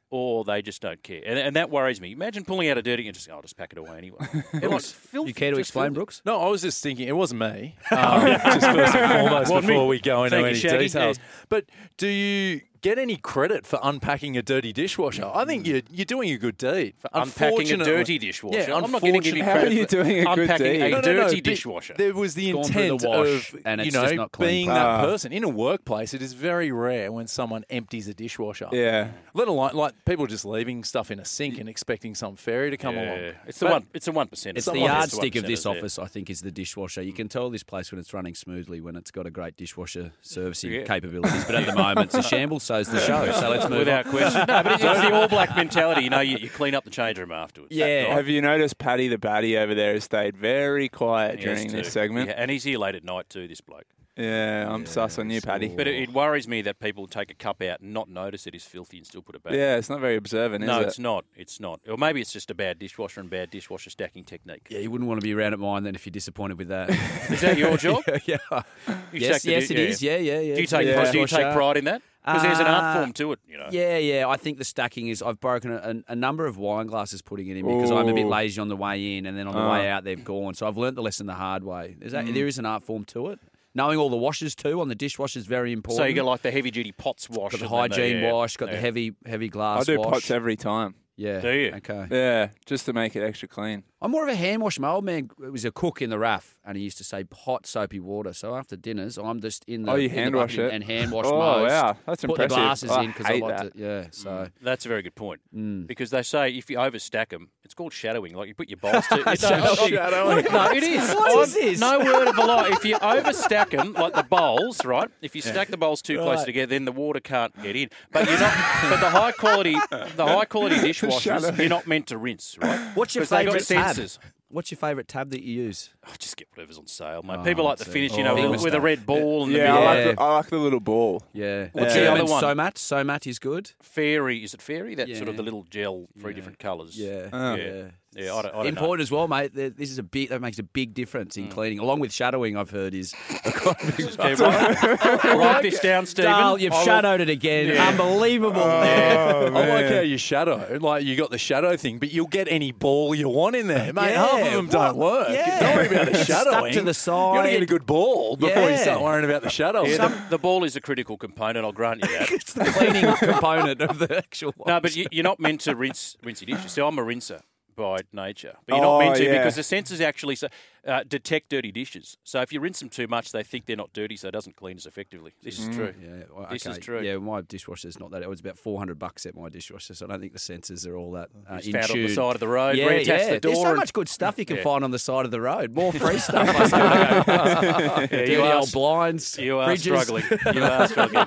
or 0.10 0.44
they 0.46 0.62
just 0.62 0.82
don't 0.82 1.04
care. 1.04 1.22
And, 1.26 1.38
and 1.38 1.56
that 1.56 1.70
worries 1.70 2.00
me. 2.02 2.14
Imagine 2.14 2.46
pulling 2.46 2.70
out 2.70 2.78
a 2.78 2.82
dirty 2.82 3.06
and 3.08 3.14
just, 3.14 3.30
I'll 3.30 3.42
just 3.42 3.58
pack 3.58 3.74
it 3.74 3.78
away 3.78 3.98
anyway. 3.98 4.26
It 4.54 4.70
looks 4.72 4.90
filthy. 4.92 5.28
You 5.30 5.34
care 5.34 5.52
to 5.52 5.60
explain, 5.60 5.88
filthy. 5.88 5.96
Brooks? 5.96 6.22
No, 6.26 6.40
I 6.40 6.48
was 6.50 6.62
just 6.62 6.82
thinking 6.82 7.08
it 7.08 7.16
wasn't 7.16 7.42
me. 7.42 7.76
Um, 7.92 8.26
just 8.26 8.62
first 8.66 8.96
and 8.96 9.12
foremost, 9.12 9.52
Wasn't 9.52 9.68
before 9.68 9.84
me. 9.84 9.90
we 9.90 10.00
go 10.00 10.24
into 10.24 10.38
Thank 10.38 10.44
you, 10.46 10.50
any 10.50 10.60
Shaggy. 10.60 10.78
details. 10.88 11.18
Yeah. 11.18 11.24
But 11.50 11.66
do 11.98 12.08
you 12.08 12.62
get 12.82 12.98
any 13.00 13.18
credit 13.18 13.66
for 13.66 13.80
unpacking 13.84 14.38
a 14.38 14.42
dirty 14.42 14.74
dishwasher? 14.74 15.30
I 15.34 15.46
think 15.46 15.64
mm. 15.64 15.68
you're 15.68 15.82
you're 15.92 16.06
doing 16.06 16.30
a 16.32 16.38
good 16.38 16.58
deed. 16.58 16.94
For 17.00 17.10
Unpacking 17.14 17.72
a 17.72 17.78
dirty 17.78 18.18
dishwasher? 18.18 18.58
Yeah, 18.70 18.76
I'm 18.76 18.92
not 18.92 19.02
gonna 19.02 19.20
give 19.20 19.36
you 19.36 19.42
unfortunately- 19.42 19.42
How 19.42 19.52
are 19.52 19.60
credit 19.60 19.74
you 19.74 19.84
for 19.84 19.90
doing 19.90 20.20
a 20.20 20.24
good 20.36 20.40
unpacking 20.40 20.66
deed? 20.74 20.82
a 20.82 20.90
No, 20.90 20.96
no, 20.98 21.02
dirty 21.02 21.36
no, 21.36 21.42
dishwasher. 21.42 21.94
There 21.98 22.14
was 22.14 22.34
the 22.36 22.50
It's 22.50 22.56
gone 22.56 22.64
through 22.66 22.82
the 22.82 22.88
intent 22.94 23.04
wash, 23.10 23.54
of 23.54 23.62
and 23.66 23.82
you 23.82 23.88
it's 23.88 23.94
know 23.96 24.04
just 24.04 24.16
not 24.16 24.32
clean. 24.32 24.50
being 24.50 24.68
that 24.70 25.02
person 25.06 25.32
in 25.34 25.44
a 25.44 25.50
workplace. 25.50 26.14
It 26.14 26.22
is 26.22 26.34
very 26.34 26.72
rare 26.72 27.12
when 27.12 27.28
someone 27.28 27.66
empties 27.70 28.08
a 28.08 28.14
dishwasher. 28.14 28.70
Yeah. 28.72 29.10
Let 29.34 29.48
alone 29.48 29.72
like 29.74 29.94
people 30.06 30.28
just 30.28 30.46
leaving 30.46 30.84
stuff 30.84 31.12
in 31.12 31.20
a 31.20 31.26
sink 31.26 31.60
and 31.60 31.68
expecting 31.70 32.16
some 32.16 32.36
fairy 32.36 32.70
to 32.72 32.78
come 32.78 32.96
Yeah. 32.96 33.04
along. 33.04 33.34
It's 33.48 33.60
the 33.60 33.66
But- 33.66 33.72
one. 33.72 33.88
It's 33.94 34.08
a 34.08 34.12
one 34.12 34.28
percent. 34.28 34.58
It's 34.58 34.66
the 34.68 34.78
yardstick 34.80 35.36
of 35.36 35.46
this 35.46 35.66
office, 35.66 35.98
I 36.00 36.08
think, 36.08 36.30
is 36.30 36.42
the 36.42 36.52
dishwasher. 36.52 37.02
You 37.02 37.14
can 37.14 37.28
tell 37.30 37.50
this 37.50 37.64
place 37.64 37.92
when 37.92 38.00
it's 38.00 38.14
running 38.14 38.36
smoothly, 38.36 38.82
when 38.82 38.96
it's 38.96 39.12
got 39.12 39.26
a 39.26 39.30
great 39.32 39.56
dishwasher 39.58 40.12
servicing 40.22 40.72
Yeah. 40.72 40.84
capabilities. 40.84 41.46
But 41.46 41.56
at 41.56 41.66
the 41.66 41.74
moment, 41.76 42.14
it's 42.14 42.16
a 42.16 42.24
shambles. 42.30 42.67
So's 42.68 42.88
the 42.90 43.00
show. 43.00 43.32
So 43.32 43.50
let's 43.50 43.68
move 43.70 43.80
Without 43.80 44.06
on. 44.06 44.12
question. 44.12 44.42
No, 44.48 44.64
but 44.64 44.72
it's 44.74 44.82
the 44.84 45.14
All 45.14 45.28
Black 45.28 45.56
mentality. 45.56 46.04
You 46.04 46.10
know, 46.10 46.20
you, 46.20 46.38
you 46.38 46.50
clean 46.50 46.76
up 46.76 46.84
the 46.84 46.90
change 46.90 47.18
room 47.20 47.32
afterwards. 47.32 47.74
Yeah. 47.76 48.14
Have 48.14 48.28
you 48.28 48.42
noticed 48.42 48.78
Paddy 48.78 49.08
the 49.08 49.18
Batty 49.18 49.58
over 49.58 49.74
there 49.74 49.94
has 49.94 50.04
stayed 50.04 50.38
very 50.38 50.90
quiet 50.90 51.40
He 51.40 51.46
during 51.46 51.72
this 51.72 51.88
to. 51.88 51.92
segment? 51.92 52.28
Yeah, 52.30 52.36
and 52.38 52.52
he's 52.52 52.64
here 52.64 52.78
late 52.80 52.96
at 52.96 53.04
night 53.04 53.30
too, 53.30 53.48
this 53.48 53.62
bloke. 53.62 53.86
Yeah, 54.20 54.68
I'm 54.74 54.88
sus 54.88 55.20
on 55.20 55.30
you, 55.30 55.42
Paddy. 55.42 55.68
But 55.68 55.88
it, 55.88 55.94
it 56.02 56.10
worries 56.12 56.48
me 56.48 56.64
that 56.64 56.80
people 56.80 57.06
take 57.06 57.30
a 57.30 57.36
cup 57.36 57.62
out 57.62 57.82
and 57.82 57.94
not 57.94 58.10
notice 58.10 58.48
it 58.48 58.56
is 58.56 58.64
filthy 58.64 58.98
and 58.98 59.06
still 59.06 59.22
put 59.22 59.36
it 59.36 59.44
back. 59.44 59.54
Yeah, 59.54 59.76
it's 59.78 59.92
not 59.92 60.00
very 60.00 60.16
observant, 60.16 60.64
is 60.64 60.68
no, 60.68 60.80
it? 60.82 60.88
it's 60.88 60.98
not. 60.98 61.26
It's 61.36 61.60
not. 61.60 61.82
Or 61.88 61.98
maybe 61.98 62.20
it's 62.20 62.32
just 62.34 62.50
a 62.50 62.56
bad 62.56 62.80
dishwasher 62.80 63.20
and 63.22 63.30
bad 63.30 63.52
dishwasher 63.52 63.92
stacking 63.92 64.24
technique. 64.24 64.66
Yeah, 64.72 64.80
you 64.80 64.90
wouldn't 64.90 65.08
want 65.08 65.22
to 65.22 65.24
be 65.24 65.36
around 65.36 65.54
at 65.54 65.60
mine 65.60 65.84
then 65.84 65.94
if 65.94 66.04
you're 66.08 66.12
disappointed 66.12 66.58
with 66.58 66.70
that. 66.70 66.90
Is 67.30 67.42
that 67.42 67.60
your 67.60 67.78
job? 67.78 68.02
yeah. 68.26 68.38
You 68.50 69.20
yes, 69.20 69.42
stack 69.42 69.42
the 69.44 69.52
yes, 69.52 69.68
di- 69.68 69.74
it 69.76 69.80
is. 69.82 70.02
Yeah, 70.02 70.18
yeah, 70.18 70.40
yeah. 70.40 70.56
Do 70.56 70.62
you 70.62 70.68
take, 70.68 70.88
Yeah. 70.88 71.12
do 71.12 71.20
you 71.20 71.28
take 71.28 71.54
pride 71.54 71.78
in 71.78 71.86
that? 71.86 72.02
Because 72.28 72.44
there's 72.44 72.60
an 72.60 72.68
art 72.68 72.84
Uh, 72.96 73.00
form 73.00 73.14
to 73.14 73.32
it, 73.32 73.40
you 73.48 73.58
know. 73.58 73.68
Yeah, 73.72 73.98
yeah. 73.98 74.28
I 74.28 74.38
think 74.38 74.58
the 74.58 74.64
stacking 74.66 75.08
is. 75.08 75.22
I've 75.22 75.40
broken 75.40 75.72
a, 75.72 76.04
a 76.10 76.16
number 76.16 76.46
of 76.46 76.58
wine 76.58 76.86
glasses 76.88 77.22
putting 77.22 77.48
it 77.48 77.58
in 77.58 77.66
because 77.66 77.90
I'm 77.90 78.08
a 78.08 78.14
bit 78.14 78.28
lazy 78.28 78.60
on 78.62 78.68
the 78.68 78.76
way 78.76 79.18
in, 79.18 79.26
and 79.26 79.38
then 79.38 79.48
on 79.48 79.54
the 79.56 79.60
Ah. 79.62 79.72
way 79.74 79.90
out 79.90 80.04
they've 80.04 80.24
gone. 80.24 80.54
So 80.54 80.68
I've 80.68 80.78
learnt 80.78 80.96
the 80.96 81.02
lesson 81.02 81.26
the 81.26 81.34
hard 81.34 81.64
way. 81.64 81.96
There's 81.98 82.14
a, 82.14 82.18
Mm. 82.18 82.34
There 82.34 82.48
is 82.48 82.60
an 82.60 82.66
art 82.66 82.84
form 82.84 83.06
to 83.06 83.28
it. 83.30 83.40
Knowing 83.74 83.98
all 84.00 84.10
the 84.10 84.18
washes 84.18 84.56
too 84.56 84.82
on 84.82 84.88
the 84.90 84.96
dishwasher 84.96 85.40
is 85.40 85.46
very 85.46 85.72
important. 85.72 85.98
So 86.00 86.06
you 86.06 86.16
got 86.16 86.26
like 86.26 86.42
the 86.42 86.52
heavy 86.52 86.72
duty 86.72 86.92
pots 86.92 87.30
wash. 87.30 87.52
got 87.52 87.60
the 87.60 87.66
and 87.68 87.74
then 87.74 87.80
hygiene 87.92 88.18
yeah, 88.24 88.32
wash, 88.34 88.58
got 88.58 88.72
the 88.72 88.78
heavy 88.78 89.14
heavy 89.26 89.50
glass. 89.50 89.82
I 89.88 89.94
do 89.94 90.00
wash. 90.00 90.12
pots 90.14 90.32
every 90.32 90.56
time. 90.56 90.96
Yeah. 91.16 91.40
Do 91.42 91.52
you? 91.52 91.72
Okay. 91.78 92.08
Yeah, 92.12 92.50
just 92.66 92.86
to 92.86 92.94
make 92.94 93.16
it 93.16 93.22
extra 93.24 93.48
clean. 93.48 93.84
I'm 94.00 94.12
more 94.12 94.22
of 94.24 94.30
a 94.30 94.36
hand 94.36 94.62
wash. 94.62 94.78
My 94.80 94.90
old 94.90 95.06
man 95.06 95.30
was 95.40 95.66
a 95.66 95.72
cook 95.72 96.04
in 96.04 96.12
the 96.12 96.20
RAF, 96.20 96.60
and 96.64 96.78
he 96.78 96.84
used 96.84 96.98
to 97.00 97.04
say 97.04 97.26
hot 97.34 97.66
soapy 97.66 98.00
water. 98.00 98.32
So 98.32 98.56
after 98.56 98.76
dinners, 98.76 99.18
I'm 99.18 99.42
just 99.42 99.66
in 99.66 99.84
the 99.84 99.92
Oh, 99.92 99.96
you 99.96 100.08
in 100.10 100.14
the 100.16 100.22
hand 100.22 100.34
bucket 100.34 100.58
wash 100.60 100.66
it? 100.66 100.74
and 100.74 100.84
hand 100.84 101.12
wash 101.12 101.26
Oh, 101.30 101.32
most. 101.62 101.72
wow. 101.72 101.98
That's 102.06 102.22
Put 102.22 102.30
impressive. 102.32 102.50
the 102.50 102.56
glasses 102.56 102.92
I 102.92 103.02
in 103.02 103.08
because 103.08 103.26
I 103.26 103.30
hate 103.34 103.42
like 103.44 103.58
that. 103.58 103.74
to. 103.74 103.80
Yeah. 103.80 104.08
So 104.12 104.48
That's 104.62 104.86
a 104.86 104.88
very 104.88 105.02
good 105.02 105.16
point. 105.16 105.42
Mm. 105.56 105.88
Because 105.88 106.12
they 106.12 106.22
say 106.22 106.52
if 106.52 106.70
you 106.70 106.78
overstack 106.78 107.30
them, 107.30 107.50
it's 107.64 107.74
called 107.74 107.92
shadowing. 107.92 108.34
Like 108.36 108.48
you 108.50 108.54
put 108.54 108.70
your 108.70 108.78
bowls 108.78 109.06
to. 109.08 109.36
Shadowing. 109.36 110.46
No, 110.52 110.72
it 110.72 110.84
is. 110.84 111.14
What 111.16 111.50
this? 111.50 111.80
No 111.80 112.00
word 112.00 112.28
of 112.28 112.38
a 112.38 112.46
lie. 112.46 112.70
If 112.70 112.86
you 112.86 112.96
overstack 112.98 113.72
them, 113.72 113.94
like 113.94 114.14
the 114.14 114.24
bowls, 114.24 114.86
right? 114.86 115.10
If 115.22 115.36
you 115.36 115.42
Yeah. 115.44 115.52
stack 115.54 115.68
the 115.70 115.78
bowls 115.78 116.02
too 116.02 116.18
close 116.20 116.44
together, 116.44 116.68
then 116.70 116.86
the 116.86 116.92
water 116.92 117.20
can't 117.20 117.54
get 117.64 117.76
in. 117.76 117.90
But 118.12 118.30
you're 118.30 118.40
not. 118.40 118.54
but 118.90 119.00
the 119.02 119.10
high 119.10 119.32
quality, 119.32 119.76
the 120.16 120.26
high 120.26 120.46
quality 120.46 120.76
dishwashers, 120.88 121.22
Shadowing. 121.22 121.56
you're 121.58 121.70
not 121.70 121.88
meant 121.88 122.08
to 122.08 122.18
rinse, 122.18 122.58
right? 122.62 122.80
What's 122.96 123.16
your 123.16 123.24
'Cause 123.24 123.30
they 123.30 123.44
got 123.46 123.54
favourite 123.62 123.66
tab? 123.96 123.96
sensors. 124.06 124.20
What's 124.50 124.72
your 124.72 124.78
favourite 124.78 125.10
tab 125.10 125.30
that 125.32 125.44
you 125.44 125.64
use? 125.64 125.90
I 126.06 126.16
just 126.18 126.38
get 126.38 126.48
whatever's 126.54 126.78
on 126.78 126.88
sale, 126.88 127.22
mate. 127.22 127.40
Oh, 127.40 127.44
People 127.44 127.66
like 127.66 127.80
the 127.80 127.84
see. 127.86 127.92
finish, 127.92 128.14
you 128.16 128.24
Oh. 128.24 128.28
know, 128.28 128.36
Big 128.36 128.50
with, 128.50 128.64
with 128.64 128.74
a 128.76 128.80
red 128.80 129.06
ball 129.06 129.44
in 129.44 129.52
the 129.52 129.58
Yeah. 129.60 129.76
I 129.76 129.84
like, 129.84 130.16
the, 130.16 130.22
I 130.22 130.34
like 130.36 130.48
the 130.48 130.58
little 130.58 130.80
ball. 130.80 131.22
Yeah. 131.34 131.68
What's 131.74 131.94
yeah. 131.96 132.02
the 132.04 132.12
other 132.12 132.20
And 132.22 132.30
one? 132.30 132.44
Somat. 132.44 132.76
Somat 132.76 133.28
is 133.28 133.40
good. 133.40 133.72
Fairy, 133.82 134.42
is 134.46 134.54
it 134.54 134.62
fairy? 134.62 134.96
That 134.96 135.14
sort 135.18 135.28
of 135.28 135.36
the 135.36 135.44
little 135.44 135.64
gel, 135.70 136.08
three 136.18 136.34
different 136.34 136.60
colours. 136.60 136.98
Yeah. 136.98 137.28
Oh. 137.34 137.56
yeah. 137.56 137.84
Yeah, 138.18 138.34
I 138.36 138.42
don't, 138.42 138.46
I 138.46 138.52
don't 138.52 138.64
know. 138.64 138.70
Important 138.70 139.04
as 139.04 139.12
well, 139.12 139.28
mate. 139.28 139.54
This 139.54 139.92
is 139.92 139.98
a 140.00 140.04
big. 140.04 140.30
That 140.30 140.42
makes 140.42 140.60
a 140.60 140.64
big 140.64 140.94
difference 140.94 141.36
Mm. 141.38 141.44
in 141.46 141.50
cleaning, 141.50 141.80
along 141.80 142.00
with 142.00 142.12
shadowing. 142.12 142.58
I've 142.58 142.72
heard 142.72 142.94
is. 142.94 143.14
Okay, 143.48 144.34
right. 144.36 144.84
Write 145.24 145.62
this 145.62 145.80
down, 145.80 146.06
Stephen. 146.06 146.32
Dale, 146.32 146.58
you've 146.58 146.72
I 146.74 146.78
will- 146.78 146.86
shadowed 146.86 147.22
it 147.22 147.30
again. 147.30 147.68
Yeah. 147.68 147.90
Unbelievable. 147.90 148.62
I 148.64 149.50
like 149.50 149.86
how 149.88 150.00
you 150.00 150.18
shadow, 150.18 150.78
like 150.82 151.04
you 151.06 151.16
got 151.16 151.32
the 151.32 151.38
shadow 151.38 151.76
thing, 151.78 152.00
but 152.00 152.12
you'll 152.12 152.28
get 152.28 152.48
any 152.50 152.72
ball 152.72 153.14
you 153.16 153.30
want 153.30 153.56
in 153.56 153.68
there, 153.68 153.94
mate. 153.94 154.12
Yeah, 154.12 154.26
Half 154.28 154.48
of 154.48 154.54
them 154.54 154.68
don't 154.68 154.98
what? 154.98 155.28
work. 155.28 155.30
Yeah. 155.32 155.60
Don't 155.60 155.76
worry 155.76 155.88
about 155.88 156.12
the 156.14 156.24
Stuck 156.24 156.46
shadowing. 156.48 156.74
to 156.74 156.82
the 156.82 156.94
side. 156.94 157.34
You 157.34 157.40
got 157.40 157.44
to 157.44 157.52
get 157.52 157.64
a 157.64 157.66
good 157.66 157.86
ball 157.86 158.36
before 158.38 158.70
you 158.70 158.78
start 158.78 159.02
worrying 159.02 159.26
about 159.26 159.44
the 159.44 159.50
shadowing. 159.50 159.92
Yeah, 159.92 160.08
the, 160.08 160.24
the 160.32 160.38
ball 160.40 160.64
is 160.64 160.76
a 160.76 160.82
critical 160.82 161.18
component. 161.18 161.66
I'll 161.66 161.72
grant 161.72 162.02
you 162.04 162.10
that. 162.18 162.32
it's 162.32 162.54
the 162.54 162.66
cleaning 162.66 163.14
component 163.16 163.82
of 163.82 164.00
the 164.00 164.18
actual. 164.18 164.54
No, 164.66 164.80
but 164.80 164.96
you, 164.96 165.08
you're 165.12 165.24
not 165.24 165.40
meant 165.40 165.62
to 165.62 165.76
rinse 165.76 166.18
rinse 166.24 166.42
your 166.42 166.56
dishes. 166.58 166.72
So 166.74 166.88
I'm 166.88 166.98
a 167.00 167.04
rinser 167.04 167.42
by 167.78 168.00
nature, 168.12 168.54
but 168.66 168.76
you're 168.76 168.84
Oh, 168.86 168.98
not 168.98 169.06
meant 169.06 169.16
to 169.18 169.24
yeah. 169.24 169.38
because 169.38 169.56
the 169.56 169.62
sensors 169.62 170.02
actually 170.02 170.36
so, 170.36 170.48
uh, 170.88 171.04
detect 171.08 171.50
dirty 171.50 171.72
dishes. 171.72 172.18
So 172.24 172.42
if 172.42 172.52
you 172.54 172.60
rinse 172.60 172.80
them 172.80 172.90
too 172.90 173.08
much, 173.08 173.32
they 173.32 173.44
think 173.44 173.66
they're 173.66 173.76
not 173.76 173.92
dirty, 173.94 174.16
so 174.16 174.28
it 174.30 174.32
doesn't 174.32 174.56
clean 174.56 174.78
as 174.78 174.86
effectively. 174.86 175.34
This 175.44 175.60
is 175.60 175.76
true. 175.76 175.94
Yeah, 176.02 176.24
well, 176.34 176.48
This 176.50 176.66
is 176.66 176.78
true. 176.80 177.02
Yeah, 177.02 177.18
my 177.18 177.42
dishwasher's 177.42 178.00
not 178.00 178.12
that. 178.12 178.24
It 178.24 178.30
was 178.30 178.40
about 178.40 178.58
four 178.58 178.80
hundred 178.80 178.98
bucks 179.00 179.26
at 179.26 179.36
my 179.36 179.50
dishwasher, 179.50 179.94
so 179.94 180.06
I 180.06 180.10
don't 180.10 180.20
think 180.22 180.34
the 180.34 180.40
sensors 180.40 180.88
are 180.88 180.96
all 180.96 181.12
that 181.12 181.30
uh, 181.50 181.60
in 181.64 181.74
found 181.74 181.92
on 181.92 181.98
the 182.04 182.08
side 182.14 182.36
of 182.36 182.40
the 182.40 182.48
road, 182.48 182.78
Yeah, 182.78 182.90
yeah. 182.92 183.34
the 183.34 183.40
There's 183.42 183.62
so 183.62 183.76
much 183.76 183.94
good 183.94 184.10
stuff 184.10 184.38
you 184.38 184.46
can 184.46 184.58
Yeah. 184.58 184.64
find 184.64 184.84
on 184.84 184.92
the 184.92 185.00
side 185.00 185.26
of 185.26 185.32
the 185.32 185.42
road. 185.42 185.76
More 185.76 185.92
free 185.94 186.20
stuff. 186.20 186.48
Yeah, 186.72 188.06
Dirty 188.10 188.32
you 188.32 188.42
are 188.42 188.54
old 188.60 188.72
blinds. 188.72 189.38
You 189.38 189.58
are 189.60 189.70
fridges. 189.70 189.80
struggling. 190.02 190.24
You 190.56 190.64
are 190.64 190.88
struggling. 190.88 191.26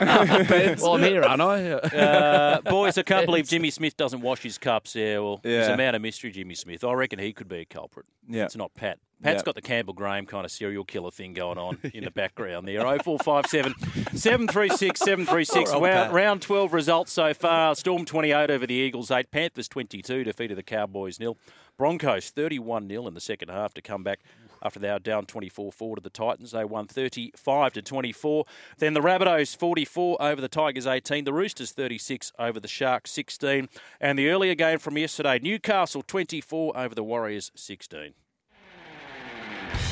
well, 0.80 0.94
I'm 0.94 1.02
here, 1.02 1.22
aren't 1.22 1.42
I? 1.42 1.72
Uh, 1.72 2.60
boys, 2.62 2.96
I 2.98 3.02
can't 3.02 3.26
believe 3.26 3.46
Jimmy 3.48 3.70
Smith 3.70 3.96
doesn't 3.96 4.20
wash 4.20 4.40
his 4.42 4.58
cups. 4.58 4.94
Yeah, 4.94 5.18
well, 5.18 5.40
there's 5.42 5.68
a 5.68 5.76
man 5.76 5.94
of 5.94 6.02
mystery, 6.02 6.30
Jimmy 6.30 6.54
Smith. 6.54 6.82
I 6.84 6.92
reckon 6.94 7.18
he 7.18 7.32
could 7.32 7.48
be 7.48 7.58
a 7.58 7.64
culprit. 7.64 8.06
Yeah. 8.28 8.44
It's 8.44 8.56
not 8.56 8.74
Pat. 8.74 8.98
Pat's 9.22 9.40
Yeah. 9.40 9.44
got 9.44 9.54
the 9.54 9.62
Campbell 9.62 9.92
Graham 9.94 10.26
kind 10.26 10.44
of 10.44 10.50
serial 10.50 10.84
killer 10.84 11.10
thing 11.10 11.34
going 11.34 11.58
on 11.58 11.78
in 11.94 12.04
the 12.04 12.10
background 12.10 12.66
there. 12.66 12.80
0457 12.80 13.74
736 14.16 14.98
736. 15.04 15.70
Poor 15.72 15.80
Round, 16.10 16.40
12 16.42 16.72
results 16.72 17.12
so 17.12 17.34
far. 17.34 17.74
Storm 17.74 18.04
28 18.04 18.50
over 18.50 18.66
the 18.66 18.74
Eagles 18.74 19.10
8. 19.10 19.30
Panthers 19.30 19.68
22 19.68 20.24
defeated 20.24 20.56
the 20.56 20.62
Cowboys 20.62 21.20
nil. 21.20 21.36
Broncos 21.76 22.30
31 22.30 22.88
0 22.88 23.06
in 23.06 23.14
the 23.14 23.20
second 23.20 23.48
half 23.48 23.72
to 23.74 23.80
come 23.80 24.02
back 24.02 24.20
after 24.62 24.78
they 24.78 24.90
were 24.90 24.98
down 24.98 25.24
24 25.24 25.72
4 25.72 25.96
to 25.96 26.02
the 26.02 26.10
Titans. 26.10 26.50
They 26.52 26.64
won 26.64 26.86
35 26.86 27.72
to 27.74 27.82
24. 27.82 28.44
Then 28.78 28.92
the 28.92 29.00
Rabbitohs 29.00 29.56
44 29.56 30.20
over 30.20 30.40
the 30.42 30.48
Tigers 30.48 30.86
18. 30.86 31.24
The 31.24 31.32
Roosters 31.32 31.72
36 31.72 32.32
over 32.38 32.60
the 32.60 32.68
Sharks 32.68 33.10
16. 33.12 33.68
And 34.00 34.18
the 34.18 34.28
earlier 34.28 34.54
game 34.54 34.78
from 34.78 34.98
yesterday, 34.98 35.38
Newcastle 35.38 36.02
24 36.02 36.76
over 36.76 36.94
the 36.94 37.04
Warriors 37.04 37.50
16. 37.54 38.12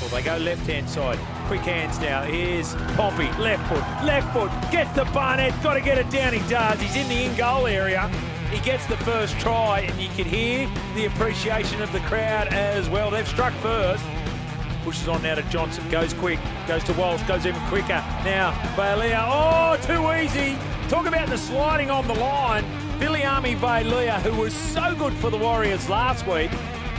Well, 0.00 0.10
they 0.10 0.22
go 0.22 0.36
left 0.36 0.66
hand 0.66 0.88
side. 0.88 1.18
Quick 1.48 1.62
hands 1.62 1.98
now. 1.98 2.22
Here's 2.22 2.74
Pompey. 2.96 3.30
Left 3.40 3.66
foot. 3.68 3.82
Left 4.04 4.32
foot. 4.32 4.50
Gets 4.70 4.92
the 4.92 5.04
Barnett. 5.06 5.60
Got 5.62 5.74
to 5.74 5.80
get 5.80 5.98
it 5.98 6.08
down. 6.10 6.32
He 6.32 6.48
does. 6.48 6.80
He's 6.80 6.94
in 6.94 7.08
the 7.08 7.24
in 7.24 7.36
goal 7.36 7.66
area. 7.66 8.08
He 8.50 8.60
gets 8.60 8.86
the 8.86 8.96
first 8.98 9.38
try, 9.40 9.80
and 9.80 10.00
you 10.00 10.08
can 10.10 10.24
hear 10.24 10.70
the 10.94 11.06
appreciation 11.06 11.82
of 11.82 11.92
the 11.92 12.00
crowd 12.00 12.48
as 12.48 12.88
well. 12.88 13.10
They've 13.10 13.28
struck 13.28 13.52
first. 13.54 14.04
Pushes 14.84 15.08
on 15.08 15.22
now 15.22 15.34
to 15.34 15.42
Johnson. 15.50 15.86
Goes 15.90 16.14
quick. 16.14 16.38
Goes 16.66 16.84
to 16.84 16.92
Walsh. 16.94 17.22
Goes 17.24 17.44
even 17.44 17.60
quicker. 17.66 18.02
Now, 18.24 18.52
Vailea. 18.76 19.24
Oh, 19.26 19.76
too 19.82 20.12
easy. 20.12 20.56
Talk 20.88 21.06
about 21.06 21.28
the 21.28 21.36
sliding 21.36 21.90
on 21.90 22.06
the 22.06 22.14
line. 22.14 22.64
Viliami 22.98 23.56
Vailea, 23.56 24.20
who 24.22 24.40
was 24.40 24.54
so 24.54 24.94
good 24.94 25.12
for 25.14 25.28
the 25.30 25.36
Warriors 25.36 25.88
last 25.88 26.26
week. 26.26 26.50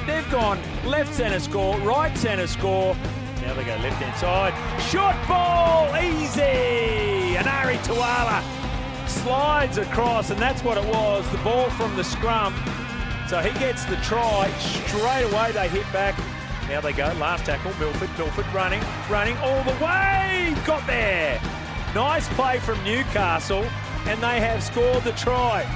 They've 0.10 0.32
gone 0.32 0.60
left 0.88 1.14
centre 1.14 1.40
score, 1.40 1.78
right 1.82 2.18
centre 2.18 2.48
score. 2.48 2.96
Now 3.44 3.54
they 3.54 3.64
go 3.64 3.76
left 3.76 4.02
hand 4.02 4.18
side. 4.18 4.54
Short 4.82 5.16
ball, 5.28 5.96
easy. 5.96 7.38
And 7.38 7.48
Ari 7.48 7.78
Tuala 7.78 8.42
slides 9.08 9.78
across, 9.78 10.32
and 10.32 10.40
that's 10.40 10.64
what 10.64 10.80
it 10.80 10.86
was. 10.86 11.30
The 11.30 11.38
ball 11.38 11.70
from 11.70 11.96
the 11.96 12.04
scrum. 12.04 12.56
So 13.28 13.40
he 13.40 13.58
gets 13.60 13.86
the 13.86 13.98
try. 13.98 14.50
Straight 14.58 15.26
away 15.32 15.52
they 15.52 15.70
hit 15.70 15.86
back. 15.94 16.18
Now 16.68 16.82
they 16.82 16.92
go. 16.92 17.06
Last 17.20 17.46
tackle. 17.46 17.72
Milford. 17.80 18.10
Milford 18.18 18.48
running. 18.52 18.82
Running 19.12 19.38
all 19.38 19.64
the 19.64 19.74
way. 19.74 20.56
Got 20.66 20.88
there. 20.88 21.40
Nice 21.94 22.28
play 22.30 22.58
from 22.58 22.84
Newcastle. 22.84 23.64
And 24.08 24.20
they 24.24 24.40
have 24.40 24.64
scored 24.64 25.04
the 25.04 25.12
try. 25.12 25.68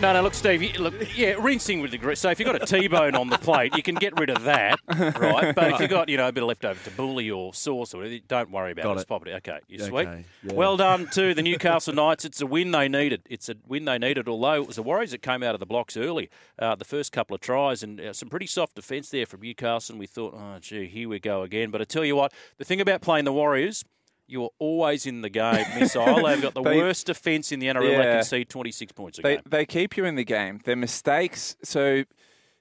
No, 0.00 0.12
no, 0.12 0.22
look, 0.22 0.34
Steve, 0.34 0.62
you- 0.62 0.78
look, 0.80 0.94
yeah, 1.18 1.34
rinsing 1.40 1.80
with 1.80 1.90
degree. 1.90 2.14
So 2.14 2.30
if 2.30 2.38
you've 2.38 2.46
got 2.46 2.62
a 2.62 2.64
T-bone 2.64 3.16
on 3.16 3.30
the 3.30 3.36
plate, 3.38 3.76
you 3.76 3.82
can 3.82 3.96
get 3.96 4.16
rid 4.16 4.30
of 4.30 4.44
that, 4.44 4.78
right? 5.18 5.52
But 5.52 5.72
if 5.72 5.80
you've 5.80 5.90
got, 5.90 6.08
you 6.08 6.16
know, 6.16 6.28
a 6.28 6.32
bit 6.32 6.44
of 6.44 6.46
leftover 6.48 6.78
tabbouleh 6.88 7.36
or 7.36 7.52
sauce 7.52 7.94
or 7.94 7.98
whatever, 7.98 8.16
don't 8.28 8.52
worry 8.52 8.70
about 8.70 8.84
Got 8.84 8.90
it. 8.90 8.92
it. 8.92 8.96
Just 8.98 9.08
pop 9.08 9.26
it. 9.26 9.30
Okay, 9.38 9.58
you 9.66 9.78
Okay, 9.80 9.88
sweet. 9.88 10.08
yeah. 10.44 10.52
Well 10.52 10.76
done 10.76 11.08
to 11.14 11.34
the 11.34 11.42
Newcastle 11.42 11.92
Knights. 11.94 12.24
It's 12.24 12.40
a 12.40 12.46
win 12.46 12.70
they 12.70 12.86
needed. 12.88 13.22
It's 13.28 13.48
a 13.48 13.56
win 13.66 13.86
they 13.86 13.98
needed, 13.98 14.28
although 14.28 14.54
it 14.62 14.68
was 14.68 14.76
the 14.76 14.84
Warriors 14.84 15.10
that 15.10 15.22
came 15.22 15.42
out 15.42 15.54
of 15.54 15.58
the 15.60 15.66
blocks 15.66 15.96
early, 15.96 16.30
uh, 16.60 16.76
the 16.76 16.84
first 16.84 17.10
couple 17.10 17.34
of 17.34 17.40
tries, 17.40 17.82
and 17.82 18.00
uh, 18.00 18.12
some 18.12 18.28
pretty 18.28 18.46
soft 18.46 18.76
defence 18.76 19.08
there 19.10 19.26
from 19.26 19.40
Newcastle. 19.42 19.94
And 19.94 19.98
we 20.00 20.06
thought, 20.06 20.32
oh, 20.36 20.58
gee, 20.60 20.86
here 20.86 21.08
we 21.08 21.18
go 21.18 21.42
again. 21.42 21.72
But 21.72 21.80
I 21.80 21.84
tell 21.84 22.04
you 22.04 22.14
what, 22.14 22.32
the 22.58 22.64
thing 22.64 22.80
about 22.80 23.00
playing 23.00 23.24
the 23.24 23.32
Warriors, 23.32 23.84
you're 24.28 24.50
always 24.58 25.06
in 25.06 25.22
the 25.22 25.30
game. 25.30 25.64
Missile, 25.78 26.22
they've 26.24 26.40
got 26.42 26.54
the 26.54 26.62
They- 26.62 26.76
worst 26.78 27.06
defence 27.06 27.50
in 27.50 27.58
the 27.60 27.66
NRL. 27.68 27.80
They 27.80 27.90
Yeah. 27.92 28.14
concede 28.16 28.48
26 28.48 28.92
points 28.92 29.18
a 29.18 29.22
They 29.22 29.34
game. 29.36 29.42
they 29.48 29.66
keep 29.66 29.96
you 29.96 30.04
in 30.04 30.14
the 30.16 30.24
game. 30.24 30.60
Their 30.64 30.76
mistakes. 30.76 31.56
So 31.64 32.04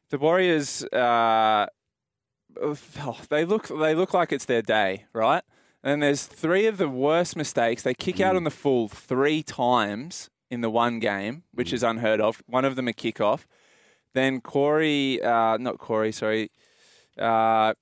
the 0.10 0.18
Warriors, 0.18 0.84
uh, 0.86 1.68
oh, 2.62 3.20
they 3.30 3.46
look 3.46 3.68
they 3.68 3.94
look 3.96 4.14
like 4.14 4.32
it's 4.32 4.46
their 4.46 4.62
day, 4.62 5.06
right? 5.14 5.44
And 5.84 6.02
there's 6.02 6.26
three 6.26 6.66
of 6.66 6.78
the 6.78 6.90
worst 6.90 7.36
mistakes. 7.36 7.84
They 7.84 7.94
kick 7.94 8.20
out 8.20 8.36
on 8.36 8.44
the 8.44 8.50
full 8.52 8.88
three 8.88 9.44
times 9.44 10.30
in 10.50 10.62
the 10.62 10.70
one 10.70 11.00
game, 11.00 11.44
which 11.54 11.72
is 11.72 11.84
unheard 11.84 12.20
of. 12.20 12.42
One 12.48 12.66
of 12.66 12.76
them 12.76 12.88
a 12.88 12.94
kickoff. 12.94 13.46
Then 14.14 14.42
Corey, 14.42 15.22
uh, 15.22 15.58
not 15.58 15.78
Corey, 15.78 16.12
sorry. 16.12 16.50
Uh, 17.18 17.74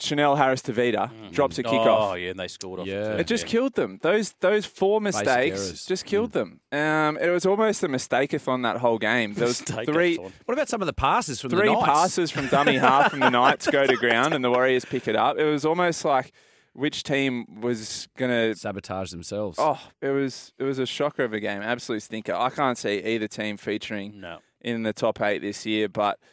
Chanel 0.00 0.36
Harris 0.36 0.62
Tavita 0.62 1.10
drops 1.32 1.58
a 1.58 1.62
kickoff. 1.62 2.10
Oh, 2.10 2.14
yeah, 2.14 2.30
and 2.30 2.38
they 2.38 2.48
scored 2.48 2.80
off 2.80 2.86
Yeah. 2.86 3.14
It 3.16 3.26
just 3.26 3.46
killed 3.46 3.74
them. 3.74 3.98
Those 4.02 4.32
those 4.40 4.66
four 4.66 5.00
mistakes 5.00 5.84
just 5.86 6.04
killed 6.04 6.32
them. 6.32 6.60
Um, 6.72 7.18
it 7.18 7.28
was 7.30 7.44
almost 7.46 7.82
a 7.84 7.88
mistakeathon 7.88 8.62
that 8.62 8.78
whole 8.78 8.98
game. 8.98 9.34
There 9.34 9.46
was 9.46 9.60
three 9.86 10.16
What 10.16 10.32
about 10.54 10.68
some 10.68 10.80
of 10.82 10.86
the 10.86 10.92
passes 10.92 11.40
from 11.40 11.50
three 11.50 11.68
the 11.68 11.72
Knights? 11.74 11.86
passes 11.86 12.30
from 12.30 12.46
dummy 12.48 12.76
half 12.78 13.10
from 13.10 13.20
the 13.20 13.30
Knights 13.30 13.66
go 13.68 13.86
to 13.86 13.96
ground, 13.96 14.34
and 14.34 14.44
the 14.44 14.50
Warriors 14.50 14.84
pick 14.84 15.06
it 15.08 15.16
up. 15.16 15.38
It 15.38 15.44
was 15.44 15.64
almost 15.64 16.04
like 16.04 16.32
which 16.72 17.02
team 17.02 17.60
was 17.60 18.08
gonna 18.16 18.54
sabotage 18.54 19.10
themselves. 19.10 19.58
Oh, 19.60 19.80
it 20.00 20.10
was 20.10 20.52
it 20.58 20.62
was 20.64 20.78
a 20.78 20.86
shocker 20.86 21.24
of 21.24 21.32
a 21.32 21.40
game, 21.40 21.62
absolute 21.62 22.02
stinker. 22.02 22.32
I 22.34 22.50
can't 22.50 22.78
see 22.78 22.98
either 23.04 23.26
team 23.28 23.56
featuring 23.56 24.20
No. 24.20 24.38
in 24.60 24.84
the 24.84 24.92
top 24.92 25.20
eight 25.20 25.42
this 25.42 25.66
year. 25.66 25.88
But 25.88 26.18
f- 26.22 26.28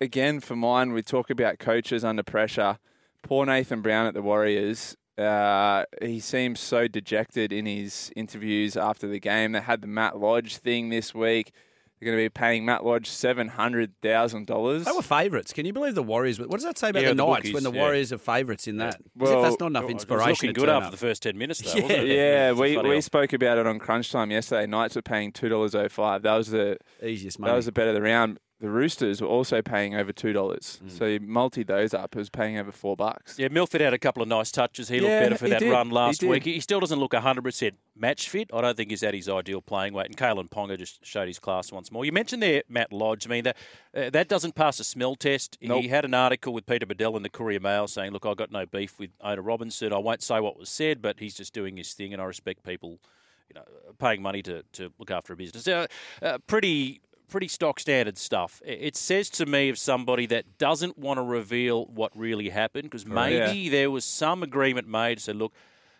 again, 0.00 0.40
for 0.40 0.56
mine, 0.56 0.92
we 0.92 1.02
talk 1.02 1.30
about 1.30 1.58
coaches 1.58 2.04
under 2.04 2.22
pressure. 2.22 2.78
Poor 3.22 3.46
Nathan 3.46 3.82
Brown 3.82 4.06
at 4.06 4.14
the 4.14 4.22
Warriors. 4.22 4.96
Uh, 5.18 5.84
he 6.00 6.18
seems 6.20 6.58
so 6.58 6.88
dejected 6.88 7.52
in 7.52 7.66
his 7.66 8.10
interviews 8.16 8.76
after 8.76 9.06
the 9.06 9.20
game. 9.20 9.52
They 9.52 9.60
had 9.60 9.80
the 9.82 9.86
Matt 9.86 10.18
Lodge 10.18 10.56
thing 10.56 10.88
this 10.88 11.14
week. 11.14 11.52
They're 12.00 12.06
going 12.10 12.18
to 12.18 12.24
be 12.24 12.30
paying 12.30 12.64
Matt 12.64 12.84
Lodge 12.84 13.06
seven 13.08 13.46
hundred 13.46 13.92
thousand 14.02 14.46
dollars. 14.48 14.86
They 14.86 14.90
were 14.90 15.02
favourites. 15.02 15.52
Can 15.52 15.66
you 15.66 15.72
believe 15.72 15.94
the 15.94 16.02
Warriors? 16.02 16.40
What 16.40 16.50
does 16.50 16.64
that 16.64 16.76
say 16.76 16.88
about 16.88 17.02
Yeah, 17.02 17.10
the 17.10 17.14
the 17.14 17.24
Knights 17.26 17.38
bookies, 17.42 17.54
when 17.54 17.62
the 17.62 17.70
yeah. 17.72 17.80
Warriors 17.80 18.12
are 18.12 18.18
favourites 18.18 18.66
in 18.66 18.78
that? 18.78 18.88
As 18.88 18.94
if 18.96 19.00
Well, 19.14 19.42
that's 19.42 19.60
not 19.60 19.66
enough 19.68 19.82
it 19.84 19.86
was 19.86 19.92
inspiration. 19.94 20.30
looking 20.30 20.48
to 20.54 20.60
good 20.60 20.66
turn 20.66 20.74
after 20.74 20.86
up. 20.86 20.90
the 20.90 20.96
first 20.96 21.22
10 21.22 21.38
minutes, 21.38 21.60
though, 21.60 21.74
Yeah, 21.76 21.82
wasn't 21.82 22.00
it? 22.00 22.06
Yeah, 22.08 22.50
It's 22.50 22.58
we, 22.58 22.76
we 22.78 22.94
how- 22.96 23.00
spoke 23.00 23.32
about 23.34 23.58
it 23.58 23.66
on 23.68 23.78
crunch 23.78 24.10
time 24.10 24.32
yesterday. 24.32 24.66
Knights 24.66 24.96
were 24.96 25.02
paying 25.02 25.30
two 25.30 25.48
dollars 25.48 25.76
oh 25.76 25.88
five. 25.88 26.22
That 26.22 26.34
was 26.34 26.48
the 26.50 26.78
easiest 27.04 27.40
That 27.40 27.54
was 27.54 27.66
the 27.66 27.72
bet 27.72 27.86
of 27.86 27.94
the 27.94 28.02
round. 28.02 28.40
The 28.62 28.70
Roosters 28.70 29.20
were 29.20 29.26
also 29.26 29.60
paying 29.60 29.96
over 29.96 30.12
two 30.12 30.32
dollars. 30.32 30.80
Mm. 30.84 30.90
So 30.96 31.04
you 31.06 31.18
multi 31.18 31.64
those 31.64 31.92
up, 31.92 32.14
it 32.14 32.18
was 32.18 32.30
paying 32.30 32.56
over 32.58 32.70
four 32.70 32.94
bucks. 32.94 33.36
Yeah, 33.36 33.48
Milford 33.48 33.80
had 33.80 33.92
a 33.92 33.98
couple 33.98 34.22
of 34.22 34.28
nice 34.28 34.52
touches. 34.52 34.88
He 34.88 35.00
looked 35.00 35.10
better 35.10 35.36
for 35.36 35.48
that 35.48 35.58
did. 35.58 35.72
run 35.72 35.90
last 35.90 36.20
did. 36.20 36.30
week. 36.30 36.44
He 36.44 36.60
still 36.60 36.78
doesn't 36.78 37.00
look 37.00 37.10
100% 37.10 37.72
match 37.96 38.28
fit. 38.28 38.50
I 38.54 38.60
don't 38.60 38.76
think 38.76 38.90
he's 38.90 39.02
at 39.02 39.14
his 39.14 39.28
ideal 39.28 39.62
playing 39.62 39.94
weight. 39.94 40.06
And 40.06 40.16
Kalyn 40.16 40.48
Ponga 40.48 40.78
just 40.78 41.04
showed 41.04 41.26
his 41.26 41.40
class 41.40 41.72
once 41.72 41.90
more. 41.90 42.04
You 42.04 42.12
mentioned 42.12 42.40
there 42.40 42.62
Matt 42.68 42.92
Lodge. 42.92 43.26
I 43.26 43.30
mean, 43.30 43.42
that, 43.42 43.56
uh, 43.96 44.10
that 44.10 44.28
doesn't 44.28 44.54
pass 44.54 44.78
a 44.78 44.84
smell 44.84 45.16
test. 45.16 45.58
Nope. 45.60 45.82
He 45.82 45.88
had 45.88 46.04
an 46.04 46.14
article 46.14 46.52
with 46.52 46.64
Peter 46.64 46.86
Badel 46.86 47.16
in 47.16 47.24
the 47.24 47.30
Courier 47.30 47.58
Mail 47.58 47.88
saying, 47.88 48.12
look, 48.12 48.24
I've 48.24 48.36
got 48.36 48.52
no 48.52 48.64
beef 48.64 48.96
with 48.96 49.10
Ona 49.22 49.42
Robinson. 49.42 49.92
I 49.92 49.98
won't 49.98 50.22
say 50.22 50.38
what 50.38 50.56
was 50.56 50.68
said, 50.68 51.02
but 51.02 51.18
he's 51.18 51.34
just 51.34 51.52
doing 51.52 51.78
his 51.78 51.94
thing, 51.94 52.12
and 52.12 52.22
I 52.22 52.26
respect 52.26 52.62
people 52.62 53.00
you 53.48 53.60
know, 53.60 53.66
paying 53.98 54.22
money 54.22 54.40
to, 54.42 54.62
to 54.74 54.92
look 55.00 55.10
after 55.10 55.32
a 55.32 55.36
business. 55.36 55.66
Uh, 55.66 55.86
uh, 56.22 56.38
pretty 56.46 57.00
pretty 57.32 57.48
stock 57.48 57.80
standard 57.80 58.16
stuff. 58.18 58.60
It 58.64 58.94
says 58.96 59.28
to 59.30 59.46
me 59.46 59.68
of 59.68 59.78
somebody 59.78 60.26
that 60.26 60.58
doesn't 60.58 60.96
want 60.98 61.18
to 61.18 61.22
reveal 61.22 61.86
what 61.86 62.16
really 62.16 62.50
happened 62.50 62.84
because 62.84 63.04
maybe 63.06 63.68
there 63.68 63.90
was 63.90 64.04
some 64.04 64.42
agreement 64.42 64.86
made. 64.86 65.18
So 65.20 65.32
look, 65.32 65.52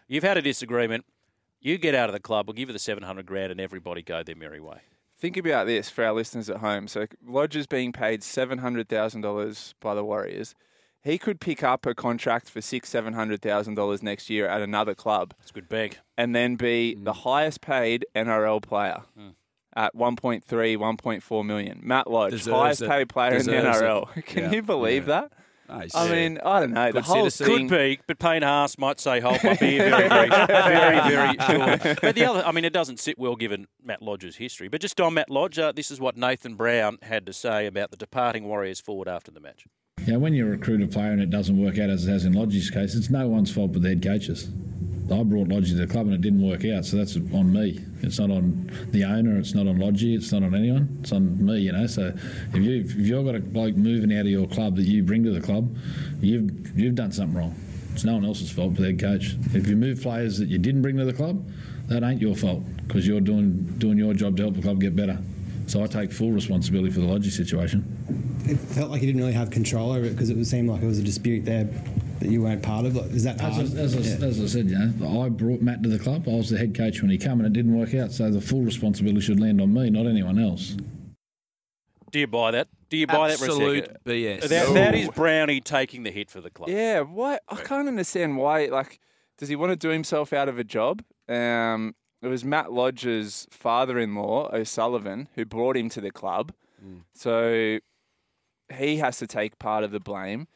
you've 0.06 0.22
had 0.24 0.36
a 0.36 0.42
disagreement. 0.42 1.04
You 1.60 1.78
get 1.78 1.94
out 1.94 2.08
of 2.08 2.12
the 2.12 2.20
club. 2.20 2.46
We'll 2.46 2.54
give 2.54 2.68
you 2.68 2.72
the 2.72 2.78
seven 2.78 3.02
hundred 3.02 3.26
grand, 3.26 3.50
and 3.50 3.60
everybody 3.60 4.02
go 4.02 4.22
their 4.22 4.36
merry 4.36 4.60
way. 4.60 4.82
Think 5.18 5.36
about 5.36 5.66
this 5.66 5.88
for 5.88 6.04
our 6.04 6.12
listeners 6.12 6.50
at 6.50 6.56
home. 6.58 6.88
So 6.88 7.06
Lodge 7.24 7.54
is 7.56 7.66
being 7.66 7.92
paid 7.92 8.22
seven 8.22 8.58
hundred 8.58 8.88
thousand 8.88 9.20
dollars 9.22 9.74
by 9.80 9.94
the 9.94 10.04
Warriors. 10.04 10.54
He 11.04 11.18
could 11.18 11.40
pick 11.40 11.62
up 11.64 11.84
a 11.86 11.94
contract 11.94 12.48
for 12.50 12.60
six, 12.60 12.88
seven 12.88 13.14
hundred 13.14 13.40
thousand 13.42 13.74
dollars 13.76 14.02
next 14.02 14.28
year 14.30 14.46
at 14.48 14.60
another 14.60 14.94
club. 14.94 15.34
It's 15.40 15.50
a 15.50 15.54
good 15.54 15.68
bag. 15.68 15.98
And 16.18 16.34
then 16.34 16.56
be 16.56 16.96
Mm. 16.98 17.04
the 17.04 17.12
highest 17.12 17.60
paid 17.60 18.04
NRL 18.14 18.60
player. 18.60 19.02
At 19.74 19.94
1.3, 19.96 20.42
1.4 20.76 21.46
million. 21.46 21.80
Matt 21.82 22.10
Lodge, 22.10 22.32
Deserves 22.32 22.54
highest 22.56 22.82
it. 22.82 22.88
paid 22.90 23.08
player 23.08 23.30
in 23.36 23.46
the 23.46 23.52
Deserves 23.52 23.78
it. 23.80 23.84
NRL. 23.84 24.24
Can 24.26 24.42
Yeah. 24.44 24.50
you 24.52 24.62
believe 24.62 25.08
Yeah. 25.08 25.20
that? 25.22 25.32
Nice. 25.68 25.94
I 25.94 26.10
mean, 26.10 26.38
I 26.44 26.60
don't 26.60 26.72
know. 26.72 26.86
the 26.88 26.92
Good 27.00 27.04
whole 27.04 27.30
citizen. 27.30 27.46
thing, 27.46 27.68
Could 27.70 27.78
be, 27.78 27.98
but 28.06 28.18
Payne 28.18 28.42
Haas 28.42 28.76
might 28.76 29.00
say, 29.00 29.20
"Hold 29.20 29.42
my 29.42 29.54
beer," 29.54 29.88
very, 29.90 30.08
very, 30.08 30.28
very, 30.28 31.00
very 31.08 31.36
sure. 31.86 31.94
But 32.02 32.14
the 32.14 32.26
other, 32.26 32.42
I 32.44 32.52
mean, 32.52 32.66
it 32.66 32.74
doesn't 32.74 33.00
sit 33.00 33.18
well 33.18 33.36
given 33.36 33.66
Matt 33.82 34.02
Lodge's 34.02 34.36
history. 34.36 34.68
But 34.68 34.82
just 34.82 35.00
on 35.00 35.14
Matt 35.14 35.30
Lodge, 35.30 35.58
uh, 35.58 35.72
this 35.72 35.90
is 35.90 35.98
what 35.98 36.14
Nathan 36.18 36.56
Brown 36.56 36.98
had 37.00 37.24
to 37.24 37.32
say 37.32 37.64
about 37.64 37.90
the 37.90 37.96
departing 37.96 38.44
Warriors 38.44 38.80
forward 38.80 39.08
after 39.08 39.30
the 39.30 39.40
match. 39.40 39.64
Yeah, 40.04 40.16
when 40.16 40.34
you 40.34 40.44
recruit 40.44 40.82
a 40.82 40.86
player 40.88 41.12
and 41.12 41.22
it 41.22 41.30
doesn't 41.30 41.56
work 41.56 41.78
out 41.78 41.88
as 41.88 42.06
it 42.06 42.10
has 42.10 42.26
in 42.26 42.34
Lodge's 42.34 42.68
case, 42.68 42.94
it's 42.94 43.08
no 43.08 43.26
one's 43.28 43.50
fault 43.50 43.72
but 43.72 43.80
the 43.80 43.88
head 43.90 44.02
coaches. 44.02 44.50
I 45.12 45.22
brought 45.22 45.48
Lodge 45.48 45.68
to 45.70 45.74
the 45.74 45.86
club 45.86 46.06
and 46.06 46.14
it 46.14 46.20
didn't 46.20 46.42
work 46.42 46.64
out, 46.64 46.84
so 46.84 46.96
that's 46.96 47.16
on 47.16 47.52
me. 47.52 47.80
It's 48.02 48.18
not 48.18 48.30
on 48.30 48.70
the 48.90 49.04
owner, 49.04 49.38
it's 49.38 49.54
not 49.54 49.66
on 49.66 49.78
Lodgy, 49.78 50.14
it's 50.14 50.32
not 50.32 50.42
on 50.42 50.54
anyone, 50.54 50.98
it's 51.00 51.12
on 51.12 51.44
me, 51.44 51.60
you 51.60 51.72
know. 51.72 51.86
So 51.86 52.14
if, 52.52 52.56
you, 52.56 52.80
if 52.80 52.94
you've 52.94 53.24
got 53.24 53.34
a 53.34 53.40
bloke 53.40 53.76
moving 53.76 54.16
out 54.16 54.22
of 54.22 54.28
your 54.28 54.46
club 54.48 54.76
that 54.76 54.84
you 54.84 55.02
bring 55.02 55.24
to 55.24 55.30
the 55.30 55.40
club, 55.40 55.76
you've, 56.20 56.78
you've 56.78 56.94
done 56.94 57.12
something 57.12 57.36
wrong. 57.36 57.54
It's 57.92 58.04
no 58.04 58.14
one 58.14 58.24
else's 58.24 58.50
fault 58.50 58.74
but 58.74 58.82
the 58.82 58.86
head 58.86 59.00
coach. 59.00 59.36
If 59.52 59.68
you 59.68 59.76
move 59.76 60.00
players 60.00 60.38
that 60.38 60.48
you 60.48 60.58
didn't 60.58 60.82
bring 60.82 60.96
to 60.96 61.04
the 61.04 61.12
club, 61.12 61.46
that 61.88 62.02
ain't 62.02 62.22
your 62.22 62.34
fault 62.34 62.62
because 62.86 63.06
you're 63.06 63.20
doing, 63.20 63.64
doing 63.78 63.98
your 63.98 64.14
job 64.14 64.36
to 64.38 64.44
help 64.44 64.54
the 64.54 64.62
club 64.62 64.80
get 64.80 64.96
better. 64.96 65.18
So 65.72 65.82
I 65.82 65.86
take 65.86 66.12
full 66.12 66.32
responsibility 66.32 66.90
for 66.92 67.00
the 67.00 67.06
Lodgy 67.06 67.30
situation. 67.30 67.82
It 68.44 68.58
felt 68.58 68.90
like 68.90 69.00
you 69.00 69.06
didn't 69.06 69.22
really 69.22 69.32
have 69.32 69.48
control 69.48 69.92
over 69.92 70.04
it 70.04 70.10
because 70.10 70.28
it 70.28 70.44
seemed 70.44 70.68
like 70.68 70.82
it 70.82 70.86
was 70.86 70.98
a 70.98 71.02
dispute 71.02 71.46
there 71.46 71.64
that 72.20 72.28
you 72.28 72.42
weren't 72.42 72.62
part 72.62 72.84
of. 72.84 72.94
Like, 72.94 73.06
is 73.12 73.24
that 73.24 73.40
hard? 73.40 73.54
As, 73.64 73.74
I- 73.74 73.78
as, 73.80 73.94
I, 73.96 73.98
Yeah. 74.00 74.26
as 74.28 74.38
I 74.42 74.46
said, 74.48 74.68
you 74.68 74.78
know, 74.78 75.22
I 75.22 75.30
brought 75.30 75.62
Matt 75.62 75.82
to 75.84 75.88
the 75.88 75.98
club. 75.98 76.24
I 76.28 76.32
was 76.32 76.50
the 76.50 76.58
head 76.58 76.74
coach 76.76 77.00
when 77.00 77.10
he 77.10 77.16
came, 77.16 77.40
and 77.40 77.46
it 77.46 77.54
didn't 77.54 77.74
work 77.74 77.94
out. 77.94 78.12
So 78.12 78.30
the 78.30 78.42
full 78.42 78.60
responsibility 78.60 79.22
should 79.22 79.40
land 79.40 79.62
on 79.62 79.72
me, 79.72 79.88
not 79.88 80.04
anyone 80.06 80.38
else. 80.38 80.76
Do 82.10 82.18
you 82.18 82.26
buy 82.26 82.50
that? 82.50 82.68
Do 82.90 82.98
you 82.98 83.06
buy 83.06 83.30
Absolute 83.32 83.86
that? 83.86 84.04
BS. 84.04 84.48
That, 84.48 84.74
that 84.74 84.94
is 84.94 85.08
Brownie 85.08 85.62
taking 85.62 86.02
the 86.02 86.10
hit 86.10 86.30
for 86.30 86.42
the 86.42 86.50
club. 86.50 86.68
Yeah, 86.68 87.00
why? 87.00 87.38
I 87.48 87.56
can't 87.56 87.88
understand 87.88 88.36
why. 88.36 88.66
Like, 88.66 89.00
does 89.38 89.48
he 89.48 89.56
want 89.56 89.70
to 89.72 89.76
do 89.76 89.88
himself 89.88 90.34
out 90.34 90.50
of 90.50 90.58
a 90.58 90.64
job? 90.64 91.02
Um, 91.30 91.94
it 92.22 92.28
was 92.28 92.44
Matt 92.44 92.72
Lodge's 92.72 93.46
father-in-law, 93.50 94.50
O'Sullivan, 94.52 95.28
who 95.34 95.44
brought 95.44 95.76
him 95.76 95.88
to 95.90 96.00
the 96.00 96.10
club. 96.10 96.52
Mm. 96.84 97.02
So 97.14 97.78
he 98.72 98.96
has 98.98 99.18
to 99.18 99.26
take 99.26 99.58
part 99.58 99.84
of 99.84 99.90
the 99.90 100.00
blame. 100.00 100.46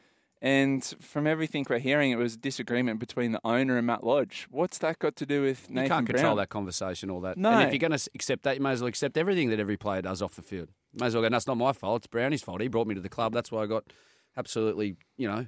And 0.41 0.83
from 1.01 1.25
everything 1.25 1.65
we're 1.67 1.79
hearing, 1.79 2.11
it 2.11 2.17
was 2.17 2.35
a 2.35 2.37
disagreement 2.37 2.99
between 2.99 3.31
the 3.31 3.41
owner 3.43 3.77
and 3.77 3.87
Matt 3.87 4.03
Lodge. 4.03 4.47
What's 4.51 4.77
that 4.77 4.99
got 4.99 5.15
to 5.15 5.25
do 5.25 5.41
with 5.41 5.69
Nathan 5.69 5.83
you 5.83 5.89
can't 5.89 6.05
control 6.05 6.35
Brown? 6.35 6.37
that 6.37 6.49
conversation 6.49 7.09
all 7.09 7.21
that. 7.21 7.37
No. 7.37 7.49
And 7.49 7.63
if 7.63 7.73
you're 7.73 7.89
going 7.89 7.97
to 7.97 8.09
accept 8.13 8.43
that, 8.43 8.55
you 8.55 8.61
may 8.61 8.71
as 8.71 8.81
well 8.81 8.87
accept 8.87 9.17
everything 9.17 9.49
that 9.49 9.59
every 9.59 9.77
player 9.77 10.03
does 10.03 10.21
off 10.21 10.35
the 10.35 10.43
field. 10.43 10.69
You 10.93 10.99
may 10.99 11.07
as 11.07 11.15
well 11.15 11.23
go, 11.23 11.29
that's 11.29 11.47
not 11.47 11.57
my 11.57 11.73
fault. 11.73 12.01
It's 12.01 12.07
Brownie's 12.07 12.43
fault. 12.43 12.61
He 12.61 12.67
brought 12.67 12.87
me 12.87 12.93
to 12.93 13.01
the 13.01 13.09
club. 13.09 13.33
That's 13.33 13.51
why 13.51 13.63
I 13.63 13.65
got 13.65 13.91
absolutely, 14.37 14.95
you 15.17 15.27
know, 15.27 15.47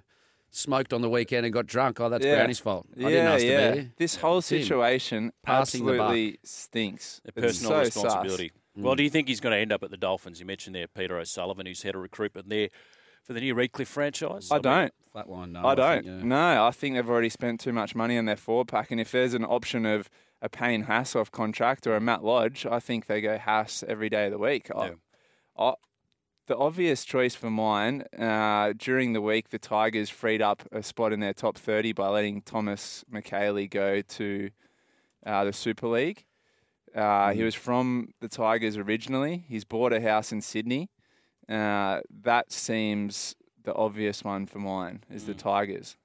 smoked 0.52 0.94
on 0.94 1.02
the 1.02 1.10
weekend 1.10 1.46
and 1.46 1.54
got 1.54 1.66
drunk. 1.68 2.00
Oh, 2.00 2.10
that's 2.10 2.26
Yeah. 2.26 2.36
Brownie's 2.36 2.60
fault. 2.60 2.88
I 2.98 3.02
Yeah, 3.02 3.10
didn't 3.10 3.26
ask 3.28 3.44
yeah. 3.46 3.68
to 3.70 3.76
be 3.76 3.82
here. 3.82 3.92
This 3.98 4.16
whole 4.16 4.42
situation 4.42 5.32
Passing 5.44 5.82
absolutely 5.88 6.40
stinks. 6.44 7.22
A 7.26 7.28
It's 7.30 7.36
personal 7.36 7.72
so 7.72 7.80
responsibility. 7.80 8.48
sus. 8.50 8.58
Mm. 8.78 8.84
Well, 8.84 8.96
do 8.96 9.04
you 9.04 9.10
think 9.10 9.28
he's 9.28 9.40
going 9.40 9.54
to 9.56 9.60
end 9.60 9.72
up 9.72 9.84
at 9.84 9.92
the 9.92 9.98
Dolphins? 9.98 10.40
You 10.40 10.46
mentioned 10.46 10.76
there 10.76 10.88
Peter 10.88 11.18
O'Sullivan, 11.18 11.66
who's 11.66 11.82
head 11.84 11.96
of 11.96 12.02
recruitment 12.02 12.50
there 12.50 12.70
for 13.24 13.34
the 13.34 13.42
new 13.42 13.54
Redcliffe 13.54 13.88
franchise. 13.90 14.50
I 14.52 14.56
mean, 14.56 14.62
don't. 14.64 14.94
Flatline, 15.14 15.52
no. 15.52 15.66
I 15.66 15.76
don't. 15.76 16.04
think, 16.04 16.22
yeah. 16.22 16.24
No, 16.24 16.66
I 16.66 16.72
think 16.72 16.96
they've 16.96 17.10
already 17.10 17.30
spent 17.30 17.60
too 17.60 17.74
much 17.74 17.96
money 17.96 18.18
on 18.18 18.26
their 18.26 18.36
forward 18.38 18.68
pack. 18.68 18.92
And 18.92 19.00
if 19.02 19.12
there's 19.12 19.34
an 19.34 19.44
option 19.44 19.86
of 19.86 20.10
a 20.42 20.50
Payne 20.50 20.86
Hassoff 20.86 21.32
contract 21.32 21.86
or 21.86 21.96
a 21.96 22.00
Matt 22.00 22.24
Lodge, 22.24 22.66
I 22.66 22.80
think 22.80 23.08
they 23.08 23.20
go 23.22 23.38
Haas 23.38 23.84
every 23.88 24.10
day 24.10 24.26
of 24.28 24.32
the 24.32 24.38
week. 24.38 24.70
I, 24.76 24.92
I, 25.58 25.74
the 26.50 26.58
obvious 26.58 27.06
choice 27.06 27.36
for 27.36 27.52
mine 27.52 28.04
uh, 28.18 28.74
during 28.76 29.14
the 29.14 29.22
week, 29.22 29.50
the 29.50 29.60
Tigers 29.60 30.10
freed 30.10 30.42
up 30.42 30.64
a 30.72 30.82
spot 30.82 31.14
in 31.14 31.20
their 31.20 31.32
top 31.34 31.58
30 31.60 31.94
by 31.94 32.08
letting 32.10 32.42
Thomas 32.42 33.06
Mikaele 33.14 33.70
go 33.70 34.02
to 34.02 34.50
uh, 35.28 35.44
the 35.44 35.54
Super 35.54 35.88
League. 35.88 36.26
Uh, 36.96 37.32
He 37.34 37.44
was 37.44 37.54
from 37.54 38.10
the 38.20 38.28
Tigers 38.28 38.78
originally. 38.78 39.46
He's 39.48 39.64
bought 39.64 39.94
a 39.94 40.02
house 40.02 40.32
in 40.32 40.42
Sydney. 40.42 40.90
Uh, 41.48 42.02
that 42.24 42.52
seems 42.52 43.36
the 43.64 43.74
obvious 43.76 44.24
one 44.24 44.48
for 44.48 44.58
mine 44.58 45.04
is 45.12 45.26
the 45.26 45.36
Tigers. 45.36 45.98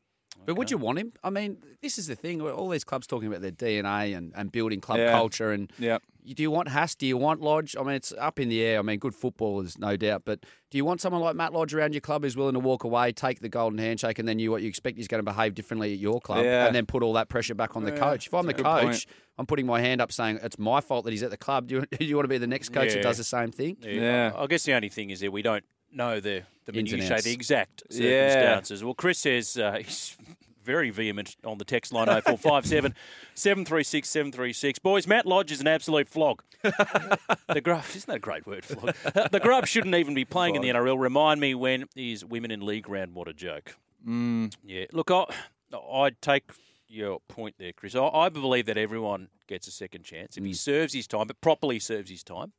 But 0.44 0.56
would 0.56 0.70
you 0.70 0.76
want 0.76 0.98
him? 0.98 1.14
I 1.22 1.30
mean, 1.30 1.56
this 1.80 1.96
is 1.96 2.06
the 2.06 2.16
thing. 2.16 2.42
All 2.42 2.68
these 2.68 2.84
clubs 2.84 3.06
talking 3.06 3.28
about 3.28 3.40
their 3.40 3.50
DNA 3.50 4.14
and, 4.14 4.30
and 4.36 4.52
building 4.52 4.82
club 4.82 4.98
Yeah. 4.98 5.10
culture. 5.12 5.52
And 5.52 5.72
Yep. 5.78 6.02
Do 6.26 6.42
you 6.42 6.50
want 6.50 6.68
Haas? 6.68 6.94
Do 6.94 7.06
you 7.06 7.16
want 7.16 7.40
Lodge? 7.42 7.76
I 7.78 7.82
mean, 7.82 7.94
it's 7.94 8.12
up 8.18 8.40
in 8.40 8.48
the 8.48 8.62
air. 8.62 8.78
I 8.78 8.82
mean, 8.82 8.98
good 8.98 9.14
footballers, 9.14 9.78
no 9.78 9.96
doubt. 9.96 10.22
But 10.24 10.40
do 10.70 10.78
you 10.78 10.84
want 10.84 11.00
someone 11.00 11.20
like 11.20 11.36
Matt 11.36 11.52
Lodge 11.52 11.74
around 11.74 11.92
your 11.92 12.00
club 12.00 12.22
who's 12.22 12.36
willing 12.36 12.54
to 12.54 12.60
walk 12.60 12.84
away, 12.84 13.12
take 13.12 13.40
the 13.40 13.48
golden 13.48 13.78
handshake, 13.78 14.18
and 14.18 14.26
then 14.26 14.38
you 14.38 14.50
what 14.50 14.62
you 14.62 14.68
expect 14.68 14.96
he's 14.96 15.08
going 15.08 15.18
to 15.24 15.30
behave 15.30 15.54
differently 15.54 15.92
at 15.92 15.98
your 15.98 16.20
club, 16.20 16.44
Yeah. 16.44 16.66
and 16.66 16.74
then 16.74 16.86
put 16.86 17.02
all 17.02 17.12
that 17.14 17.28
pressure 17.28 17.54
back 17.54 17.76
on 17.76 17.84
the 17.84 17.90
Yeah, 17.92 17.98
coach? 17.98 18.26
If 18.28 18.34
I'm 18.34 18.46
the 18.46 18.52
that's 18.52 18.60
a 18.60 18.64
coach, 18.64 18.82
point. 18.84 19.06
I'm 19.36 19.46
putting 19.46 19.66
my 19.66 19.80
hand 19.80 20.00
up 20.00 20.12
saying 20.12 20.38
it's 20.42 20.58
my 20.58 20.80
fault 20.80 21.04
that 21.04 21.10
he's 21.10 21.22
at 21.22 21.30
the 21.30 21.36
club. 21.36 21.66
Do 21.68 21.74
you, 21.76 21.86
do 21.98 22.04
you 22.04 22.16
want 22.16 22.24
to 22.24 22.28
be 22.28 22.38
the 22.38 22.46
next 22.46 22.70
coach 22.72 22.94
that 22.94 23.02
does 23.02 23.18
the 23.18 23.24
same 23.24 23.50
thing? 23.52 23.76
Yeah. 23.82 24.32
I 24.34 24.44
I 24.44 24.46
guess 24.46 24.62
the 24.64 24.72
only 24.74 24.88
thing 24.88 25.10
is 25.10 25.20
that 25.20 25.30
we 25.32 25.42
don't 25.42 25.64
know 25.92 26.20
the, 26.20 26.42
the 26.64 26.72
Ins 26.72 26.92
and 26.92 27.02
minutiae, 27.02 27.22
the 27.22 27.32
exact 27.32 27.82
Yeah. 27.90 28.28
circumstances. 28.30 28.82
Well, 28.82 28.94
Chris 28.94 29.18
says 29.18 29.56
uh, 29.58 29.78
he's 29.84 30.16
very 30.64 30.90
vehement 30.90 31.36
on 31.44 31.58
the 31.58 31.64
text 31.64 31.92
line 31.92 32.06
0457 32.06 32.94
736 33.34 34.08
736. 34.08 34.78
Boys, 34.80 35.06
Matt 35.06 35.26
Lodge 35.26 35.52
is 35.52 35.60
an 35.60 35.66
absolute 35.66 36.08
flog. 36.08 36.42
the 36.62 37.60
grub, 37.62 37.84
isn't 37.90 38.06
that 38.06 38.16
a 38.16 38.20
great 38.20 38.46
word, 38.46 38.64
flog? 38.64 38.94
The 39.30 39.40
grub 39.40 39.66
shouldn't 39.66 39.94
even 39.94 40.14
be 40.14 40.24
playing 40.24 40.54
in 40.56 40.62
the 40.62 40.68
NRL. 40.68 40.98
Remind 40.98 41.40
me 41.40 41.54
when 41.54 41.84
is 41.94 42.24
Women 42.24 42.50
in 42.50 42.64
League 42.64 42.88
round. 42.88 43.14
What 43.14 43.28
a 43.28 43.34
joke. 43.34 43.76
Mm. 44.06 44.54
Yeah. 44.64 44.86
Look, 44.92 45.10
I, 45.10 45.26
I'd 45.92 46.20
take 46.20 46.44
your 46.88 47.20
point 47.28 47.56
there, 47.58 47.72
Chris. 47.72 47.94
I, 47.94 48.06
I 48.06 48.28
believe 48.28 48.66
that 48.66 48.78
everyone 48.78 49.28
gets 49.46 49.66
a 49.66 49.70
second 49.70 50.04
chance 50.04 50.36
if 50.36 50.44
he 50.44 50.54
serves 50.54 50.94
his 50.94 51.06
time, 51.06 51.26
but 51.26 51.40
properly 51.40 51.78
serves 51.78 52.10
his 52.10 52.22
time. 52.22 52.52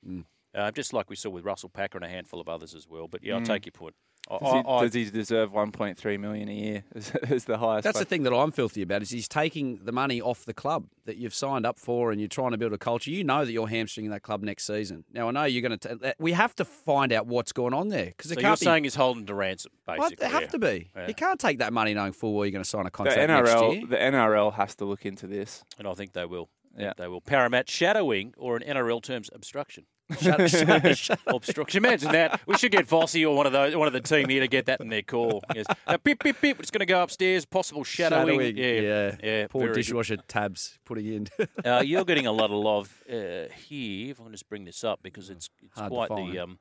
Uh, 0.55 0.71
just 0.71 0.93
like 0.93 1.09
we 1.09 1.15
saw 1.17 1.29
with 1.29 1.43
Russell 1.43 1.69
Packer 1.69 1.97
and 1.97 2.05
a 2.05 2.09
handful 2.09 2.39
of 2.39 2.47
others 2.47 2.73
as 2.73 2.87
well. 2.87 3.07
But 3.09 3.23
yeah, 3.23 3.33
I'll 3.35 3.41
Mm. 3.41 3.45
take 3.45 3.65
your 3.65 3.73
point. 3.73 3.93
I, 4.27 4.39
Does 4.39 4.51
he, 4.53 4.57
I- 4.57 4.61
I- 4.77 4.81
does 4.81 4.93
he 4.95 5.09
deserve 5.11 5.51
1.3 5.51 6.17
million 6.19 6.49
a 6.49 6.53
year 6.53 6.83
as, 6.95 7.11
as 7.29 7.45
the 7.45 7.59
highest? 7.59 7.83
That's 7.83 7.99
the 7.99 8.05
thing 8.05 8.23
that 8.23 8.33
I'm 8.33 8.51
filthy 8.51 8.81
about 8.81 9.03
is 9.03 9.11
he's 9.11 9.27
taking 9.27 9.81
the 9.83 9.91
money 9.91 10.19
off 10.19 10.45
the 10.45 10.53
club 10.53 10.87
that 11.05 11.17
you've 11.17 11.35
signed 11.35 11.63
up 11.65 11.77
for, 11.77 12.11
and 12.11 12.19
you're 12.19 12.27
trying 12.27 12.49
to 12.51 12.57
build 12.57 12.73
a 12.73 12.77
culture. 12.79 13.11
You 13.11 13.23
know 13.23 13.45
that 13.45 13.51
you're 13.51 13.67
hamstringing 13.67 14.09
that 14.11 14.23
club 14.23 14.41
next 14.41 14.65
season. 14.65 15.03
Now 15.13 15.27
I 15.27 15.31
know 15.31 15.43
you're 15.43 15.61
going 15.67 15.77
to. 15.77 16.15
We 16.17 16.31
have 16.31 16.55
to 16.55 16.65
find 16.65 17.11
out 17.13 17.27
what's 17.27 17.51
going 17.51 17.73
on 17.75 17.89
there 17.89 18.05
because 18.07 18.31
so 18.31 18.37
it 18.37 18.41
you're 18.41 18.51
be. 18.53 18.55
saying 18.65 18.83
he's 18.85 18.95
holding 18.95 19.27
to 19.27 19.35
ransom, 19.35 19.73
basically. 19.85 20.15
they 20.19 20.29
have 20.29 20.41
yeah. 20.43 20.47
to 20.47 20.57
be. 20.59 20.89
Yeah. 20.95 21.07
You 21.07 21.13
can't 21.13 21.39
take 21.39 21.59
that 21.59 21.71
money 21.73 21.93
knowing 21.93 22.13
full 22.13 22.33
well 22.33 22.45
you're 22.45 22.51
going 22.51 22.63
to 22.63 22.69
sign 22.69 22.81
a 22.81 22.85
The 22.85 22.91
contract 22.91 23.17
next 23.29 23.49
year. 23.49 23.57
NRL, 23.83 23.89
the 23.89 23.97
NRL 23.97 24.53
has 24.53 24.73
to 24.77 24.85
look 24.85 25.05
into 25.05 25.27
this. 25.27 25.63
And 25.77 25.87
I 25.87 25.93
think 25.93 26.13
they 26.13 26.25
will. 26.25 26.49
Yeah. 26.77 26.93
they 26.97 27.07
will. 27.07 27.21
Paramat 27.21 27.69
shadowing, 27.69 28.33
or 28.37 28.57
in 28.57 28.63
NRL 28.75 29.03
terms, 29.03 29.29
obstruction. 29.33 29.85
Shadow- 30.19 30.47
shadow- 30.47 30.93
shadow- 30.93 31.35
obstruction. 31.35 31.83
Imagine 31.83 32.11
that. 32.11 32.39
We 32.45 32.57
should 32.57 32.71
get 32.71 32.85
Vossi 32.87 33.27
or 33.27 33.35
one 33.35 33.47
of 33.47 33.53
those, 33.53 33.75
one 33.75 33.87
of 33.87 33.93
the 33.93 34.01
team 34.01 34.29
here 34.29 34.41
to 34.41 34.47
get 34.47 34.67
that 34.67 34.79
in 34.81 34.89
their 34.89 35.01
call. 35.01 35.43
Yes. 35.55 35.65
Uh, 35.87 35.97
pip, 35.97 36.19
pip, 36.19 36.39
pip. 36.39 36.59
It's 36.59 36.69
going 36.69 36.79
to 36.81 36.85
go 36.85 37.01
upstairs. 37.01 37.43
Possible 37.45 37.83
shadowing. 37.83 38.27
Shadowing, 38.39 38.57
Yeah, 38.57 38.65
yeah. 38.65 39.15
yeah. 39.23 39.47
Poor 39.47 39.61
very 39.61 39.73
good. 39.73 39.81
dishwasher 39.81 40.17
tabs 40.27 40.77
putting 40.85 41.05
in. 41.07 41.27
Uh, 41.65 41.81
you're 41.85 42.05
getting 42.05 42.27
a 42.27 42.31
lot 42.31 42.51
of 42.51 42.57
love 42.57 43.03
uh, 43.09 43.49
here. 43.67 44.11
If 44.11 44.19
I 44.21 44.23
can 44.25 44.31
just 44.31 44.47
bring 44.47 44.65
this 44.65 44.83
up 44.83 44.99
because 45.01 45.29
it's 45.29 45.49
it's 45.63 45.79
Hard 45.79 45.91
quite 45.91 46.09
the 46.09 46.39
um, 46.39 46.59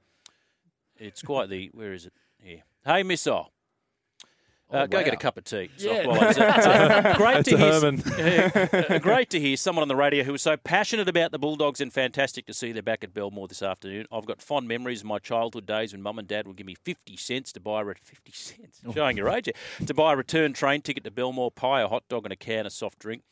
it's 0.96 1.20
quite 1.22 1.50
the 1.50 1.70
where 1.74 1.92
is 1.92 2.06
it 2.06 2.12
here? 2.42 2.62
Hey, 2.86 3.02
missile. 3.02 3.52
Uh, 4.74 4.82
Oh, 4.82 4.86
go 4.86 5.04
get 5.04 5.14
a 5.14 5.16
cup 5.16 5.36
of 5.38 5.44
tea. 5.44 5.70
Yeah. 5.78 6.02
not- 6.02 6.06
well, 6.06 6.22
it's, 6.30 6.38
it's, 6.40 7.16
great 7.16 7.44
to 7.44 7.56
hear. 7.56 8.98
Great 9.00 9.30
to 9.30 9.40
hear 9.40 9.56
someone 9.56 9.82
on 9.82 9.88
the 9.88 9.96
radio 9.96 10.24
who 10.24 10.32
was 10.32 10.42
so 10.42 10.56
passionate 10.56 11.08
about 11.08 11.30
the 11.32 11.38
Bulldogs 11.38 11.80
and 11.80 11.92
fantastic 11.92 12.46
to 12.46 12.54
see 12.54 12.72
they're 12.72 12.82
back 12.82 13.04
at 13.04 13.14
Belmore 13.14 13.48
this 13.48 13.62
afternoon. 13.62 14.06
I've 14.10 14.26
got 14.26 14.42
fond 14.42 14.66
memories 14.68 15.00
of 15.00 15.06
my 15.06 15.18
childhood 15.18 15.66
days 15.66 15.92
when 15.92 16.02
Mum 16.02 16.18
and 16.18 16.26
Dad 16.28 16.46
would 16.46 16.56
give 16.56 16.66
me 16.66 16.74
fifty 16.74 17.16
cents 17.16 17.52
to 17.52 17.60
buy 17.60 17.82
a 17.82 17.94
fifty 18.02 18.32
cents, 18.32 18.80
showing 18.92 19.16
your 19.16 19.28
age, 19.28 19.46
here, 19.46 19.86
to 19.86 19.94
buy 19.94 20.12
a 20.12 20.16
return 20.16 20.52
train 20.52 20.80
ticket 20.82 21.04
to 21.04 21.10
Belmore, 21.10 21.50
pie, 21.50 21.82
a 21.82 21.88
hot 21.88 22.04
dog, 22.08 22.24
and 22.24 22.32
a 22.32 22.36
can 22.36 22.66
of 22.66 22.72
soft 22.72 22.98
drink. 22.98 23.22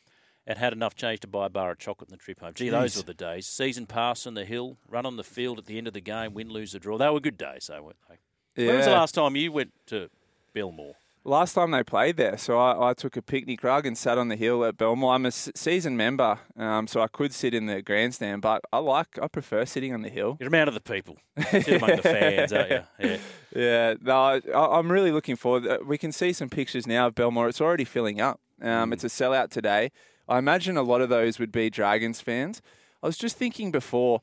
And 0.44 0.58
had 0.58 0.72
enough 0.72 0.96
change 0.96 1.20
to 1.20 1.28
buy 1.28 1.46
a 1.46 1.48
bar 1.48 1.70
of 1.70 1.78
chocolate 1.78 2.10
on 2.10 2.18
the 2.18 2.22
trip 2.22 2.40
home. 2.40 2.50
Gee, 2.54 2.68
those 2.68 2.96
were 2.96 3.04
the 3.04 3.14
days. 3.14 3.46
Season 3.46 3.86
pass 3.86 4.26
on 4.26 4.34
the 4.34 4.44
hill, 4.44 4.76
run 4.88 5.06
on 5.06 5.16
the 5.16 5.22
field 5.22 5.58
at 5.58 5.66
the 5.66 5.78
end 5.78 5.86
of 5.86 5.92
the 5.92 6.00
game, 6.00 6.34
win, 6.34 6.48
lose, 6.50 6.74
or 6.74 6.80
draw. 6.80 6.98
They 6.98 7.08
were 7.08 7.20
good 7.20 7.38
days, 7.38 7.68
though, 7.68 7.80
weren't 7.80 7.96
they? 8.08 8.66
When 8.66 8.76
was 8.76 8.86
the 8.86 8.90
last 8.90 9.14
time 9.14 9.36
you 9.36 9.52
went 9.52 9.70
to 9.86 10.10
Belmore? 10.52 10.96
Last 11.24 11.52
time 11.54 11.70
they 11.70 11.84
played 11.84 12.16
there, 12.16 12.36
so 12.36 12.58
I, 12.58 12.90
I 12.90 12.94
took 12.94 13.16
a 13.16 13.22
picnic 13.22 13.62
rug 13.62 13.86
and 13.86 13.96
sat 13.96 14.18
on 14.18 14.26
the 14.26 14.34
hill 14.34 14.64
at 14.64 14.76
Belmore. 14.76 15.14
I'm 15.14 15.24
a 15.24 15.30
season 15.30 15.96
member, 15.96 16.40
um, 16.56 16.88
so 16.88 17.00
I 17.00 17.06
could 17.06 17.32
sit 17.32 17.54
in 17.54 17.66
the 17.66 17.80
grandstand, 17.80 18.42
but 18.42 18.62
I 18.72 18.78
like, 18.78 19.20
I 19.22 19.28
prefer 19.28 19.64
sitting 19.64 19.94
on 19.94 20.02
the 20.02 20.08
hill. 20.08 20.36
You're 20.40 20.48
a 20.48 20.50
man 20.50 20.66
of 20.66 20.74
the 20.74 20.80
people. 20.80 21.18
Sit 21.50 21.68
among 21.80 21.90
the 21.96 22.02
fans, 22.02 22.52
aren't 22.52 22.70
you? 22.70 22.82
Yeah. 22.98 23.16
Yeah, 23.54 23.94
no, 24.00 24.12
I, 24.16 24.40
I'm 24.78 24.90
really 24.90 25.12
looking 25.12 25.36
forward. 25.36 25.64
uh, 25.66 25.78
We 25.86 25.96
can 25.96 26.10
see 26.10 26.32
some 26.32 26.48
pictures 26.48 26.88
now 26.88 27.06
of 27.06 27.14
Belmore. 27.14 27.48
It's 27.48 27.60
already 27.60 27.84
filling 27.84 28.20
up. 28.20 28.40
Um, 28.60 28.92
It's 28.92 29.04
a 29.04 29.08
sellout 29.08 29.50
today. 29.50 29.92
I 30.28 30.38
imagine 30.38 30.76
a 30.76 30.82
lot 30.82 31.02
of 31.02 31.08
those 31.08 31.38
would 31.38 31.52
be 31.52 31.70
Dragons 31.70 32.20
fans. 32.20 32.60
I 33.02 33.06
was 33.06 33.16
just 33.16 33.36
thinking 33.36 33.70
before, 33.70 34.22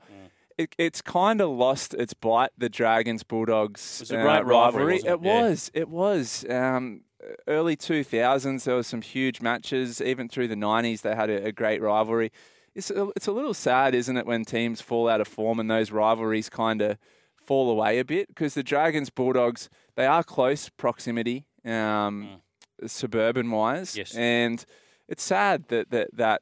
it, 0.59 0.75
it's 0.77 1.01
kind 1.01 1.41
of 1.41 1.49
lost 1.49 1.93
its 1.93 2.13
bite. 2.13 2.51
The 2.57 2.69
Dragons 2.69 3.23
Bulldogs 3.23 3.97
It 3.97 4.01
was 4.03 4.11
a 4.11 4.15
great 4.17 4.45
rivalry, 4.45 4.93
wasn't 4.95 5.07
it? 5.07 5.13
It 5.13 5.21
Yeah. 5.23 5.41
was. 5.41 5.71
It 5.73 5.89
was. 5.89 6.45
Um, 6.49 7.01
early 7.47 7.75
2000s, 7.75 8.63
there 8.65 8.75
were 8.75 8.83
some 8.83 9.01
huge 9.01 9.41
matches. 9.41 10.01
Even 10.01 10.27
through 10.29 10.49
the 10.49 10.55
90s, 10.55 11.01
they 11.01 11.15
had 11.15 11.29
a, 11.29 11.45
a 11.47 11.51
great 11.51 11.81
rivalry. 11.81 12.31
It's 12.75 12.91
a, 12.91 13.09
it's 13.15 13.27
a 13.27 13.31
little 13.31 13.53
sad, 13.53 13.95
isn't 13.95 14.15
it, 14.17 14.25
when 14.25 14.45
teams 14.45 14.81
fall 14.81 15.09
out 15.09 15.21
of 15.21 15.27
form 15.27 15.59
and 15.59 15.69
those 15.71 15.91
rivalries 15.91 16.49
kind 16.49 16.81
of 16.81 16.97
fall 17.35 17.69
away 17.71 17.97
a 17.99 18.05
bit 18.05 18.27
because 18.27 18.53
the 18.53 18.61
Dragons 18.63 19.09
Bulldogs 19.09 19.69
they 19.95 20.05
are 20.05 20.23
close 20.23 20.69
proximity, 20.69 21.45
um, 21.65 22.41
suburban 22.85 23.49
wise, 23.51 23.97
Yes. 23.97 24.13
and 24.15 24.63
it's 25.07 25.23
sad 25.23 25.67
that 25.69 25.89
that 25.89 26.09
that 26.13 26.41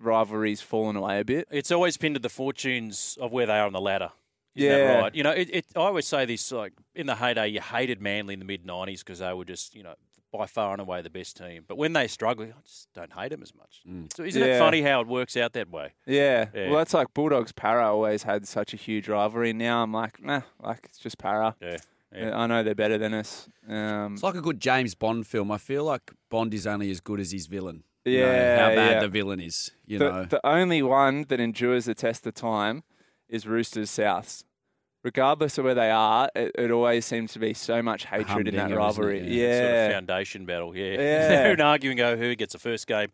rivalry's 0.00 0.60
fallen 0.60 0.96
away 0.96 1.20
a 1.20 1.24
bit. 1.24 1.48
It's 1.50 1.70
always 1.70 1.96
pinned 1.96 2.14
to 2.16 2.20
the 2.20 2.28
fortunes 2.28 3.18
of 3.20 3.32
where 3.32 3.46
they 3.46 3.58
are 3.58 3.66
on 3.66 3.72
the 3.72 3.80
ladder. 3.80 4.10
Isn't 4.56 4.68
Yeah. 4.70 4.78
that 4.94 5.00
right? 5.02 5.14
You 5.14 5.22
know, 5.22 5.30
it, 5.30 5.48
it, 5.52 5.66
I 5.76 5.80
always 5.80 6.06
say 6.06 6.24
this 6.24 6.50
like 6.52 6.72
in 6.94 7.06
the 7.06 7.14
heyday, 7.16 7.48
you 7.48 7.60
hated 7.60 8.00
Manly 8.00 8.34
in 8.34 8.40
the 8.40 8.44
mid 8.46 8.64
'90s 8.66 8.98
because 9.00 9.20
they 9.20 9.32
were 9.32 9.44
just, 9.44 9.74
you 9.74 9.82
know, 9.82 9.94
by 10.32 10.46
far 10.46 10.72
and 10.72 10.80
away 10.80 11.02
the 11.02 11.10
best 11.10 11.36
team. 11.36 11.64
But 11.66 11.76
when 11.76 11.92
they 11.92 12.06
struggle, 12.08 12.46
I 12.46 12.60
just 12.64 12.88
don't 12.94 13.12
hate 13.12 13.30
them 13.30 13.42
as 13.42 13.52
much. 13.54 13.82
So 14.16 14.22
isn't 14.24 14.42
it 14.42 14.58
funny 14.58 14.82
how 14.82 15.00
it 15.00 15.06
works 15.06 15.36
out 15.36 15.52
that 15.54 15.70
way? 15.70 15.92
Yeah. 16.06 16.46
Yeah. 16.54 16.68
well, 16.70 16.78
that's 16.78 16.94
like 16.94 17.12
Bulldogs 17.14 17.52
Para 17.52 17.84
always 17.86 18.24
had 18.24 18.46
such 18.48 18.72
a 18.74 18.76
huge 18.76 19.08
rivalry. 19.08 19.52
Now 19.52 19.82
I'm 19.82 19.92
like, 19.92 20.22
nah, 20.22 20.42
like 20.60 20.80
it's 20.88 20.98
just 20.98 21.18
Para. 21.18 21.56
Yeah. 21.60 21.76
Yeah, 22.12 22.36
I 22.36 22.48
know 22.48 22.64
they're 22.64 22.74
better 22.74 22.98
than 22.98 23.14
us. 23.14 23.48
Um, 23.68 24.14
It's 24.14 24.24
like 24.24 24.34
a 24.34 24.40
good 24.40 24.58
James 24.58 24.96
Bond 24.96 25.28
film. 25.28 25.52
I 25.52 25.58
feel 25.58 25.84
like 25.84 26.10
Bond 26.28 26.52
is 26.52 26.66
only 26.66 26.90
as 26.90 27.00
good 27.00 27.20
as 27.20 27.30
his 27.30 27.46
villain. 27.46 27.84
You 28.04 28.20
know, 28.20 28.26
Yeah, 28.32 28.58
how 28.58 28.74
bad 28.74 28.90
yeah. 28.92 29.00
the 29.00 29.08
villain 29.08 29.40
is. 29.40 29.70
You 29.86 29.98
the, 29.98 30.10
know, 30.10 30.24
the 30.24 30.46
only 30.46 30.82
one 30.82 31.24
that 31.28 31.40
endures 31.40 31.84
the 31.84 31.94
test 31.94 32.26
of 32.26 32.34
time 32.34 32.82
is 33.28 33.46
Roosters 33.46 33.90
Souths. 33.90 34.44
Regardless 35.02 35.56
of 35.56 35.64
where 35.64 35.74
they 35.74 35.90
are, 35.90 36.28
it, 36.34 36.52
it 36.58 36.70
always 36.70 37.06
seems 37.06 37.32
to 37.32 37.38
be 37.38 37.54
so 37.54 37.80
much 37.82 38.04
hatred 38.04 38.48
in 38.48 38.56
that 38.56 38.74
rivalry. 38.74 39.20
Yeah. 39.20 39.46
Yeah, 39.48 39.58
Sort 39.58 39.74
of 39.74 39.92
foundation 39.92 40.44
battle, 40.46 40.76
yeah. 40.76 40.92
Yeah. 40.92 40.96
They're 41.56 41.62
arguing 41.62 42.00
over 42.00 42.22
who 42.22 42.34
gets 42.36 42.52
the 42.52 42.58
first 42.58 42.86
game 42.86 43.08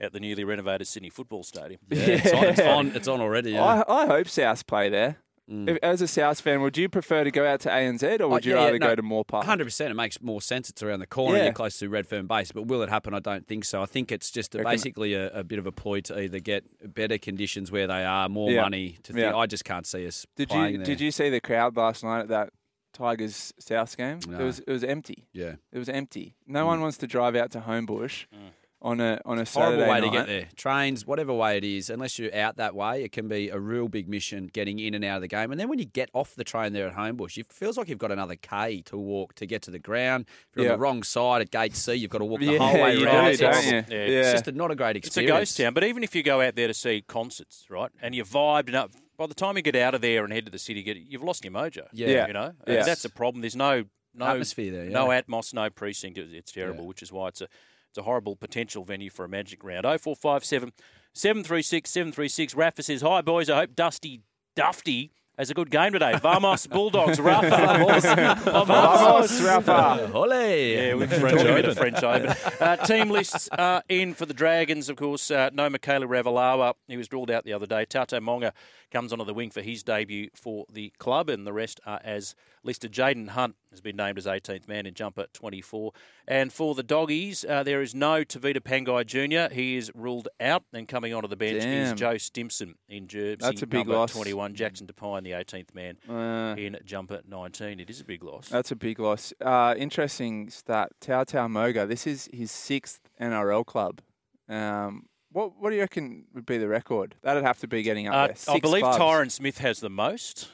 at 0.00 0.12
the 0.12 0.18
newly 0.20 0.42
renovated 0.44 0.88
Sydney 0.88 1.10
Football 1.10 1.44
Stadium. 1.44 1.80
yeah, 1.90 1.98
It's, 2.06 2.32
on, 2.32 2.44
it's 2.44 2.60
on. 2.60 2.86
It's 2.96 3.08
on 3.08 3.20
already. 3.20 3.52
Yeah. 3.52 3.62
I, 3.86 4.02
I 4.02 4.06
hope 4.06 4.26
Souths 4.26 4.66
play 4.66 4.88
there. 4.88 5.18
If, 5.50 5.76
mm. 5.76 5.78
as 5.82 6.02
a 6.02 6.06
South 6.06 6.40
fan, 6.42 6.60
would 6.60 6.76
you 6.76 6.90
prefer 6.90 7.24
to 7.24 7.30
go 7.30 7.46
out 7.46 7.60
to 7.60 7.70
ANZ 7.70 8.20
or 8.20 8.28
would 8.28 8.46
uh, 8.46 8.50
you 8.50 8.54
Mm. 8.54 8.58
Oh, 8.58 8.60
yeah, 8.60 8.64
rather 8.66 8.78
no, 8.78 8.86
go 8.88 8.94
to 8.96 9.02
Moore 9.02 9.24
Park? 9.24 9.46
Hundred 9.46 9.64
percent. 9.64 9.90
It 9.90 9.94
makes 9.94 10.20
more 10.20 10.42
sense. 10.42 10.68
It's 10.68 10.82
around 10.82 11.00
the 11.00 11.06
corner. 11.06 11.38
Yeah. 11.38 11.44
You're 11.44 11.52
close 11.54 11.78
to 11.78 11.88
Redfern 11.88 12.26
Base. 12.26 12.52
But 12.52 12.66
will 12.66 12.82
it 12.82 12.90
happen? 12.90 13.14
I 13.14 13.20
don't 13.20 13.46
think 13.46 13.64
so. 13.64 13.82
I 13.82 13.86
think 13.86 14.12
it's 14.12 14.30
just 14.30 14.54
a, 14.54 14.62
basically 14.62 15.14
a, 15.14 15.30
a 15.30 15.44
bit 15.44 15.58
of 15.58 15.66
a 15.66 15.72
ploy 15.72 16.00
to 16.02 16.20
either 16.20 16.38
get 16.38 16.64
better 16.94 17.16
conditions 17.16 17.72
where 17.72 17.86
they 17.86 18.04
are, 18.04 18.28
more 18.28 18.50
Yeah. 18.50 18.62
money. 18.62 18.98
To 19.04 19.12
think, 19.12 19.22
Yeah. 19.22 19.36
I 19.36 19.46
just 19.46 19.64
can't 19.64 19.86
see 19.86 20.06
us 20.06 20.26
Did 20.36 20.52
you 20.52 20.76
there. 20.76 20.84
did 20.84 21.00
you 21.00 21.10
see 21.10 21.30
the 21.30 21.40
crowd 21.40 21.76
last 21.76 22.04
night 22.04 22.20
at 22.20 22.28
that 22.28 22.50
Tigers 22.92 23.54
South 23.58 23.96
game? 23.96 24.20
No. 24.28 24.40
It 24.40 24.44
was 24.44 24.58
it 24.60 24.70
was 24.70 24.84
empty. 24.84 25.28
Yeah. 25.32 25.54
It 25.72 25.78
was 25.78 25.88
empty. 25.88 26.34
No 26.46 26.66
one 26.66 26.78
mm. 26.78 26.82
wants 26.82 26.98
to 26.98 27.06
drive 27.06 27.34
out 27.36 27.50
to 27.52 27.60
Homebush 27.60 28.26
mm. 28.34 28.50
On 28.80 29.00
a 29.00 29.20
on 29.24 29.38
a 29.40 29.44
Saturday 29.46 29.76
Horrible 29.84 29.92
way 29.92 30.00
night. 30.00 30.06
to 30.06 30.16
get 30.16 30.26
there. 30.28 30.48
Trains, 30.54 31.04
whatever 31.06 31.32
way 31.34 31.56
it 31.56 31.64
is, 31.64 31.90
unless 31.90 32.18
you're 32.18 32.34
out 32.34 32.56
that 32.58 32.74
way, 32.76 33.02
it 33.02 33.10
can 33.10 33.26
be 33.26 33.48
a 33.48 33.58
real 33.58 33.88
big 33.88 34.08
mission 34.08 34.48
getting 34.52 34.78
in 34.78 34.94
and 34.94 35.04
out 35.04 35.16
of 35.16 35.22
the 35.22 35.28
game. 35.28 35.50
And 35.50 35.58
then 35.60 35.68
when 35.68 35.78
you 35.80 35.84
get 35.84 36.10
off 36.12 36.34
the 36.36 36.44
train 36.44 36.72
there 36.72 36.86
at 36.86 36.94
Homebush, 36.94 37.36
it 37.38 37.52
feels 37.52 37.76
like 37.76 37.88
you've 37.88 37.98
got 37.98 38.12
another 38.12 38.36
K 38.36 38.82
to 38.82 38.96
walk 38.96 39.34
to 39.34 39.46
get 39.46 39.62
to 39.62 39.70
the 39.72 39.80
ground. 39.80 40.26
If 40.50 40.56
you're 40.56 40.66
Yeah. 40.66 40.72
on 40.72 40.78
the 40.78 40.82
wrong 40.82 41.02
side 41.02 41.40
at 41.42 41.50
Gate 41.50 41.74
C, 41.74 41.94
you've 41.94 42.10
got 42.10 42.18
to 42.18 42.24
walk 42.24 42.38
the 42.40 42.46
Yeah, 42.46 42.58
whole 42.58 42.80
way 42.80 42.96
you 42.98 43.04
around. 43.06 43.24
do, 43.24 43.30
It's 43.30 43.40
don't 43.40 43.64
you? 43.64 43.70
Yeah. 43.72 43.84
Yeah. 43.88 44.20
It's 44.20 44.32
just 44.32 44.48
a, 44.48 44.52
not 44.52 44.70
a 44.70 44.76
great 44.76 44.96
experience. 44.96 45.28
It's 45.30 45.36
a 45.36 45.40
ghost 45.40 45.56
town, 45.56 45.74
but 45.74 45.82
even 45.84 46.04
if 46.04 46.14
you 46.14 46.22
go 46.22 46.40
out 46.40 46.54
there 46.54 46.68
to 46.68 46.74
see 46.74 47.02
concerts, 47.06 47.64
right, 47.68 47.90
and 48.00 48.14
you're 48.14 48.24
vibed 48.24 48.68
and 48.68 48.76
up, 48.76 48.92
by 49.16 49.26
the 49.26 49.34
time 49.34 49.56
you 49.56 49.62
get 49.62 49.74
out 49.74 49.96
of 49.96 50.00
there 50.02 50.22
and 50.22 50.32
head 50.32 50.44
to 50.44 50.52
the 50.52 50.58
city, 50.60 50.84
get, 50.84 50.96
you've 50.96 51.24
lost 51.24 51.44
your 51.44 51.52
mojo. 51.52 51.88
Yeah. 51.92 52.28
you 52.28 52.32
know, 52.32 52.52
Yeah. 52.68 52.74
and 52.74 52.86
that's 52.86 53.04
a 53.04 53.10
problem. 53.10 53.40
There's 53.40 53.56
no 53.56 53.84
no 54.14 54.26
Atmosphere 54.26 54.72
there, 54.72 54.84
no 54.86 55.12
yeah. 55.12 55.20
atmos, 55.22 55.52
no 55.54 55.68
precinct. 55.70 56.18
It's 56.18 56.50
terrible, 56.50 56.86
which 56.86 57.02
is 57.02 57.12
why 57.12 57.28
it's 57.28 57.40
a 57.40 57.44
it's 57.44 57.52
a 57.98 58.02
horrible 58.02 58.36
potential 58.36 58.84
venue 58.84 59.10
for 59.10 59.24
a 59.24 59.28
magic 59.28 59.62
round. 59.64 59.84
Oh 59.84 59.98
four 59.98 60.16
five 60.16 60.44
seven 60.44 60.72
seven 61.12 61.44
three 61.44 61.62
six 61.62 61.90
seven 61.90 62.12
three 62.12 62.28
six. 62.28 62.54
Rafa 62.54 62.82
says, 62.82 63.02
"Hi 63.02 63.20
boys, 63.20 63.50
I 63.50 63.56
hope 63.56 63.74
Dusty 63.74 64.22
Dufty." 64.56 65.10
Has 65.38 65.50
a 65.50 65.54
good 65.54 65.70
game 65.70 65.92
today. 65.92 66.18
Vamos 66.20 66.66
Bulldogs, 66.66 67.20
Rafa. 67.20 67.48
Vamos, 68.44 68.66
Vamos, 68.66 69.40
Rafa. 69.40 70.10
Ole. 70.12 70.74
yeah, 70.74 70.94
we've 70.94 71.08
French 71.08 71.30
talked 71.30 71.42
about 71.42 71.58
Open. 71.58 71.70
the 71.70 71.76
French 71.76 72.02
Open. 72.02 72.34
Uh, 72.58 72.74
team 72.76 73.08
lists 73.08 73.48
are 73.56 73.84
in 73.88 74.14
for 74.14 74.26
the 74.26 74.34
Dragons, 74.34 74.88
of 74.88 74.96
course. 74.96 75.30
Uh, 75.30 75.48
no 75.52 75.70
Mikaele 75.70 76.06
Ravalawa. 76.06 76.74
He 76.88 76.96
was 76.96 77.10
ruled 77.12 77.30
out 77.30 77.44
the 77.44 77.52
other 77.52 77.66
day. 77.66 77.86
Tautau 77.86 78.20
Moga 78.20 78.52
comes 78.90 79.12
onto 79.12 79.24
the 79.24 79.32
wing 79.32 79.50
for 79.50 79.62
his 79.62 79.84
debut 79.84 80.28
for 80.34 80.64
the 80.72 80.92
club, 80.98 81.28
and 81.30 81.46
the 81.46 81.52
rest 81.52 81.78
are 81.86 82.00
as 82.02 82.34
listed. 82.64 82.90
Jaden 82.92 83.28
Hunt 83.28 83.54
has 83.70 83.80
been 83.80 83.96
named 83.96 84.18
as 84.18 84.26
18th 84.26 84.66
man 84.66 84.86
in 84.86 84.94
jumper 84.94 85.26
24. 85.34 85.92
And 86.26 86.52
for 86.52 86.74
the 86.74 86.82
Doggies, 86.82 87.44
uh, 87.44 87.62
there 87.62 87.80
is 87.80 87.94
no 87.94 88.24
Tavita 88.24 88.60
Pangai 88.60 89.06
Jr. 89.06 89.54
He 89.54 89.76
is 89.76 89.92
ruled 89.94 90.28
out, 90.40 90.64
and 90.72 90.88
coming 90.88 91.14
onto 91.14 91.28
the 91.28 91.36
bench 91.36 91.62
is 91.64 91.92
Joe 91.92 92.18
Stimson 92.18 92.74
in 92.88 93.06
jersey 93.06 93.36
That's 93.40 93.62
a 93.62 93.66
big 93.66 93.80
number 93.80 93.94
loss. 93.94 94.12
21. 94.12 94.54
Jackson 94.54 94.86
Topine, 94.88 95.27
the 95.30 95.36
18th 95.36 95.74
man 95.74 95.96
Uh, 96.08 96.54
in 96.56 96.78
jumper 96.84 97.20
19. 97.28 97.80
It 97.80 97.90
is 97.90 98.00
a 98.00 98.04
big 98.04 98.22
loss. 98.22 98.48
That's 98.48 98.70
a 98.70 98.76
big 98.76 98.98
loss. 98.98 99.32
Uh, 99.40 99.74
interesting 99.76 100.50
stat. 100.50 100.90
Tautau 101.00 101.48
Moga. 101.50 101.86
This 101.86 102.06
is 102.06 102.28
his 102.32 102.50
sixth 102.50 103.00
NRL 103.20 103.64
club. 103.66 104.00
Um, 104.48 105.06
what 105.30 105.60
what 105.60 105.70
do 105.70 105.76
you 105.76 105.82
reckon 105.82 106.24
would 106.34 106.46
be 106.46 106.56
the 106.58 106.68
record? 106.68 107.14
That'd 107.22 107.44
have 107.44 107.58
to 107.60 107.68
be 107.68 107.82
getting 107.82 108.08
up 108.08 108.14
Uh, 108.14 108.26
there. 108.28 108.36
I 108.56 108.58
believe 108.60 108.82
clubs. 108.82 108.98
Tyron 108.98 109.30
Smith 109.30 109.58
has 109.58 109.80
the 109.80 109.90
most, 109.90 110.48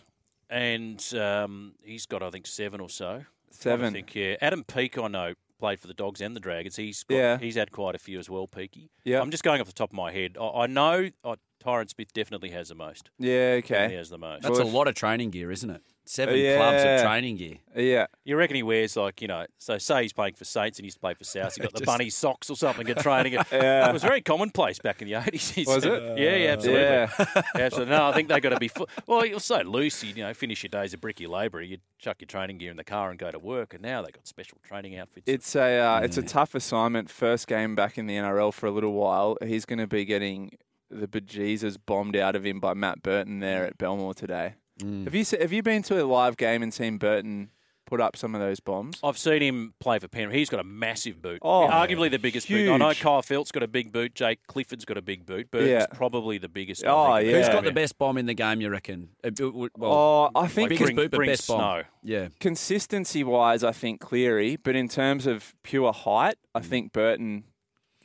and 0.51 1.01
um, 1.14 1.74
he's 1.82 2.06
got 2.06 2.22
I 2.22 2.30
think 2.30 2.46
seven 2.46 2.80
or 2.80 2.88
so. 2.88 3.22
I 3.24 3.26
Seven. 3.56 3.92
think 3.92 4.14
yeah. 4.16 4.34
Adam 4.40 4.64
Peake, 4.64 4.98
I 4.98 5.06
know, 5.06 5.34
played 5.59 5.81
for 5.81 5.86
the 5.86 5.94
Dogs 5.94 6.20
and 6.20 6.35
the 6.35 6.40
Dragons. 6.40 6.76
He's 6.76 7.02
got, 7.05 7.16
Yeah. 7.16 7.39
he's 7.39 7.55
had 7.56 7.70
quite 7.72 7.94
a 7.94 7.98
few 7.98 8.18
as 8.18 8.28
well, 8.28 8.47
Peaky. 8.47 8.90
Yeah. 9.05 9.20
I'm 9.20 9.31
just 9.31 9.43
going 9.44 9.60
off 9.60 9.66
the 9.66 9.72
top 9.72 9.90
of 9.90 9.97
my 9.97 10.12
head. 10.12 10.36
I, 10.40 10.47
I 10.62 10.66
know 10.66 11.10
uh, 11.24 11.36
Tyrant 11.60 11.90
Smith 11.90 12.12
definitely 12.12 12.51
has 12.51 12.68
the 12.68 12.74
most. 12.74 13.10
Yeah, 13.18 13.56
Definitely 13.60 13.85
okay. 13.86 13.97
has 13.97 14.10
the 14.10 14.18
most. 14.18 14.43
That's 14.43 14.59
a 14.59 14.64
lot 14.64 14.89
of 14.89 14.94
training 14.94 15.31
gear, 15.31 15.51
isn't 15.51 15.70
it? 15.70 15.82
Seven 16.06 16.36
Yeah. 16.36 16.56
clubs 16.59 16.85
of 16.85 17.01
training 17.09 17.36
gear. 17.39 17.56
Yeah. 17.74 18.06
You 18.24 18.36
reckon 18.36 18.56
he 18.56 18.62
wears 18.62 18.94
like 18.94 19.22
you 19.22 19.28
know? 19.28 19.47
So 19.59 19.78
say 19.78 20.02
he's 20.02 20.12
playing 20.12 20.35
for 20.35 20.44
Saints 20.44 20.78
and 20.78 20.85
he 20.85 20.89
used 20.89 20.98
to 20.98 21.01
play 21.01 21.14
for 21.14 21.24
South. 21.24 21.55
He 21.55 21.62
got 21.62 21.72
the 21.72 21.78
Just- 21.78 21.86
bunny 21.86 22.10
socks 22.10 22.51
or 22.51 22.56
something 22.56 22.86
at 22.90 22.98
training. 22.98 23.32
Yeah. 23.52 23.89
It 23.89 23.93
was 23.93 24.02
very 24.02 24.20
commonplace 24.20 24.78
back 24.78 25.01
in 25.01 25.09
the 25.09 25.14
eighties. 25.14 25.66
Was 25.66 25.85
it? 25.85 26.18
Yeah, 26.18 26.36
yeah, 26.36 26.51
absolutely. 26.51 26.82
Yeah. 26.82 27.43
absolutely. 27.55 27.94
No, 27.94 28.06
I 28.09 28.12
think 28.12 28.28
they 28.28 28.40
got 28.40 28.51
to 28.51 28.59
be. 28.59 28.68
Fu- 28.68 28.86
well, 29.06 29.20
it 29.22 29.32
was 29.32 29.44
so 29.44 29.60
loose. 29.62 30.05
You 30.05 30.22
know, 30.24 30.35
finish 30.35 30.62
your 30.62 30.68
days 30.68 30.93
a 30.93 30.98
bricky 30.98 31.26
labourer. 31.26 31.62
You 31.62 31.78
chuck 31.98 32.16
your 32.20 32.26
training 32.26 32.59
gear 32.59 32.70
in 32.70 32.76
the 32.76 32.85
car 32.85 33.10
and 33.10 33.18
go 33.18 33.31
to 33.31 33.39
work. 33.39 33.72
And 33.74 33.82
now 33.82 34.02
they've 34.02 34.12
got 34.12 34.26
special 34.26 34.59
training 34.62 34.98
outfits. 34.98 35.26
It's 35.28 35.56
a 35.56 35.78
uh, 35.78 36.01
it's 36.01 36.18
a 36.18 36.22
tough 36.22 36.55
assignment. 36.55 37.09
First 37.10 37.47
game 37.47 37.74
back 37.74 37.97
in 37.97 38.06
the 38.06 38.14
NRL 38.14 38.52
for 38.52 38.66
a 38.66 38.70
little 38.70 38.93
while. 38.93 39.36
He's 39.43 39.64
going 39.64 39.78
to 39.78 39.86
be 39.86 40.05
getting 40.05 40.59
the 40.90 41.09
bejesus 41.09 41.76
bombed 41.85 42.14
out 42.16 42.36
of 42.36 42.44
him 42.44 42.60
by 42.60 42.74
Matt 42.74 43.02
Burton 43.02 43.40
there 43.40 43.64
at 43.64 43.78
Belmore 43.78 44.14
today. 44.14 44.55
Mm. 44.80 45.05
Have 45.05 45.14
you 45.14 45.24
se- 45.24 45.40
have 45.40 45.52
you 45.52 45.62
been 45.62 45.82
to 45.84 46.02
a 46.02 46.05
live 46.05 46.36
game 46.36 46.62
and 46.62 46.72
seen 46.74 46.98
Burton 46.98 47.51
put 47.86 48.01
up 48.01 48.16
some 48.16 48.34
of 48.34 48.40
those 48.40 48.59
bombs? 48.60 48.98
I've 49.05 49.18
seen 49.18 49.40
him 49.42 49.74
play 49.78 49.98
for 50.01 50.09
Penrith. 50.09 50.34
He's 50.34 50.48
got 50.51 50.59
a 50.59 50.64
massive 50.64 51.20
boot. 51.22 51.38
Oh, 51.42 51.68
arguably 51.70 52.10
the 52.10 52.18
biggest 52.18 52.48
boot. 52.48 52.68
I 52.72 52.76
know 52.78 52.88
huge. 52.88 53.01
Kyle 53.01 53.22
Feldt's 53.22 53.52
got 53.52 53.62
a 53.62 53.68
big 53.68 53.92
boot. 53.92 54.14
Jake 54.14 54.40
Clifford's 54.48 54.84
got 54.84 54.96
a 54.96 55.02
big 55.02 55.26
boot. 55.26 55.51
Burton's 55.51 55.70
Yeah. 55.70 55.86
probably 55.92 56.38
the 56.38 56.48
biggest. 56.48 56.82
Oh, 56.86 57.16
yeah. 57.18 57.32
Who's 57.32 57.48
got 57.48 57.62
the 57.64 57.72
best 57.72 57.98
bomb 57.98 58.18
in 58.18 58.26
the 58.26 58.34
game? 58.34 58.60
You 58.60 58.70
reckon? 58.70 59.10
Uh, 59.22 59.30
b- 59.30 59.44
w- 59.44 59.68
Well, 59.76 59.92
oh, 59.92 60.30
I 60.34 60.48
think 60.48 60.70
biggest 60.70 60.86
bring- 60.86 60.96
boot, 60.96 61.10
but 61.12 61.16
bring 61.18 61.30
best 61.30 61.46
bomb. 61.46 61.84
Yeah. 62.02 62.28
consistency 62.40 63.22
wise, 63.22 63.62
I 63.62 63.72
think 63.72 64.01
Cleary, 64.01 64.56
but 64.56 64.74
in 64.74 64.88
terms 64.88 65.26
of 65.26 65.55
pure 65.62 65.92
height, 65.92 66.36
I 66.55 66.60
think 66.60 66.92
Burton 66.92 67.44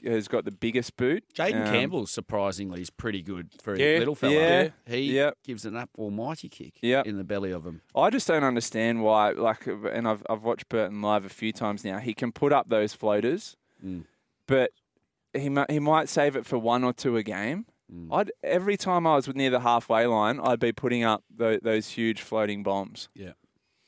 has 0.05 0.27
got 0.27 0.45
the 0.45 0.51
biggest 0.51 0.95
boot. 0.97 1.23
Jayden 1.33 1.65
Um, 1.67 1.73
Campbell, 1.73 2.05
surprisingly, 2.07 2.81
is 2.81 2.89
pretty 2.89 3.21
good 3.21 3.49
for 3.61 3.73
a 3.73 3.79
Yeah, 3.79 3.99
little 3.99 4.15
fella. 4.15 4.33
yeah, 4.33 4.69
He 4.85 5.13
yep. 5.15 5.37
gives 5.43 5.65
an 5.65 5.75
up 5.75 5.89
almighty 5.97 6.49
kick 6.49 6.73
Yep. 6.81 7.05
in 7.07 7.17
the 7.17 7.23
belly 7.23 7.51
of 7.51 7.65
him. 7.65 7.81
I 7.95 8.09
just 8.09 8.27
don't 8.27 8.43
understand 8.43 9.03
why. 9.03 9.31
Like, 9.31 9.67
and 9.67 10.07
I've 10.07 10.23
I've 10.29 10.43
watched 10.43 10.69
Burton 10.69 11.01
live 11.01 11.25
a 11.25 11.29
few 11.29 11.51
times 11.51 11.83
now. 11.83 11.99
He 11.99 12.13
can 12.13 12.31
put 12.31 12.51
up 12.53 12.69
those 12.69 12.93
floaters, 12.93 13.55
Mm. 13.85 14.05
but 14.47 14.71
he 15.33 15.49
might 15.49 15.69
he 15.71 15.79
might 15.79 16.09
save 16.09 16.35
it 16.35 16.45
for 16.45 16.57
one 16.57 16.83
or 16.83 16.93
two 16.93 17.15
a 17.17 17.23
game. 17.23 17.65
Mm. 17.93 18.07
I'd 18.11 18.31
every 18.43 18.77
time 18.77 19.07
I 19.07 19.15
was 19.15 19.27
near 19.33 19.49
the 19.49 19.61
halfway 19.61 20.05
line, 20.05 20.39
I'd 20.39 20.59
be 20.59 20.71
putting 20.71 21.03
up 21.03 21.23
tho- 21.35 21.59
those 21.61 21.89
huge 21.89 22.21
floating 22.21 22.63
bombs. 22.63 23.09
Yeah. 23.15 23.33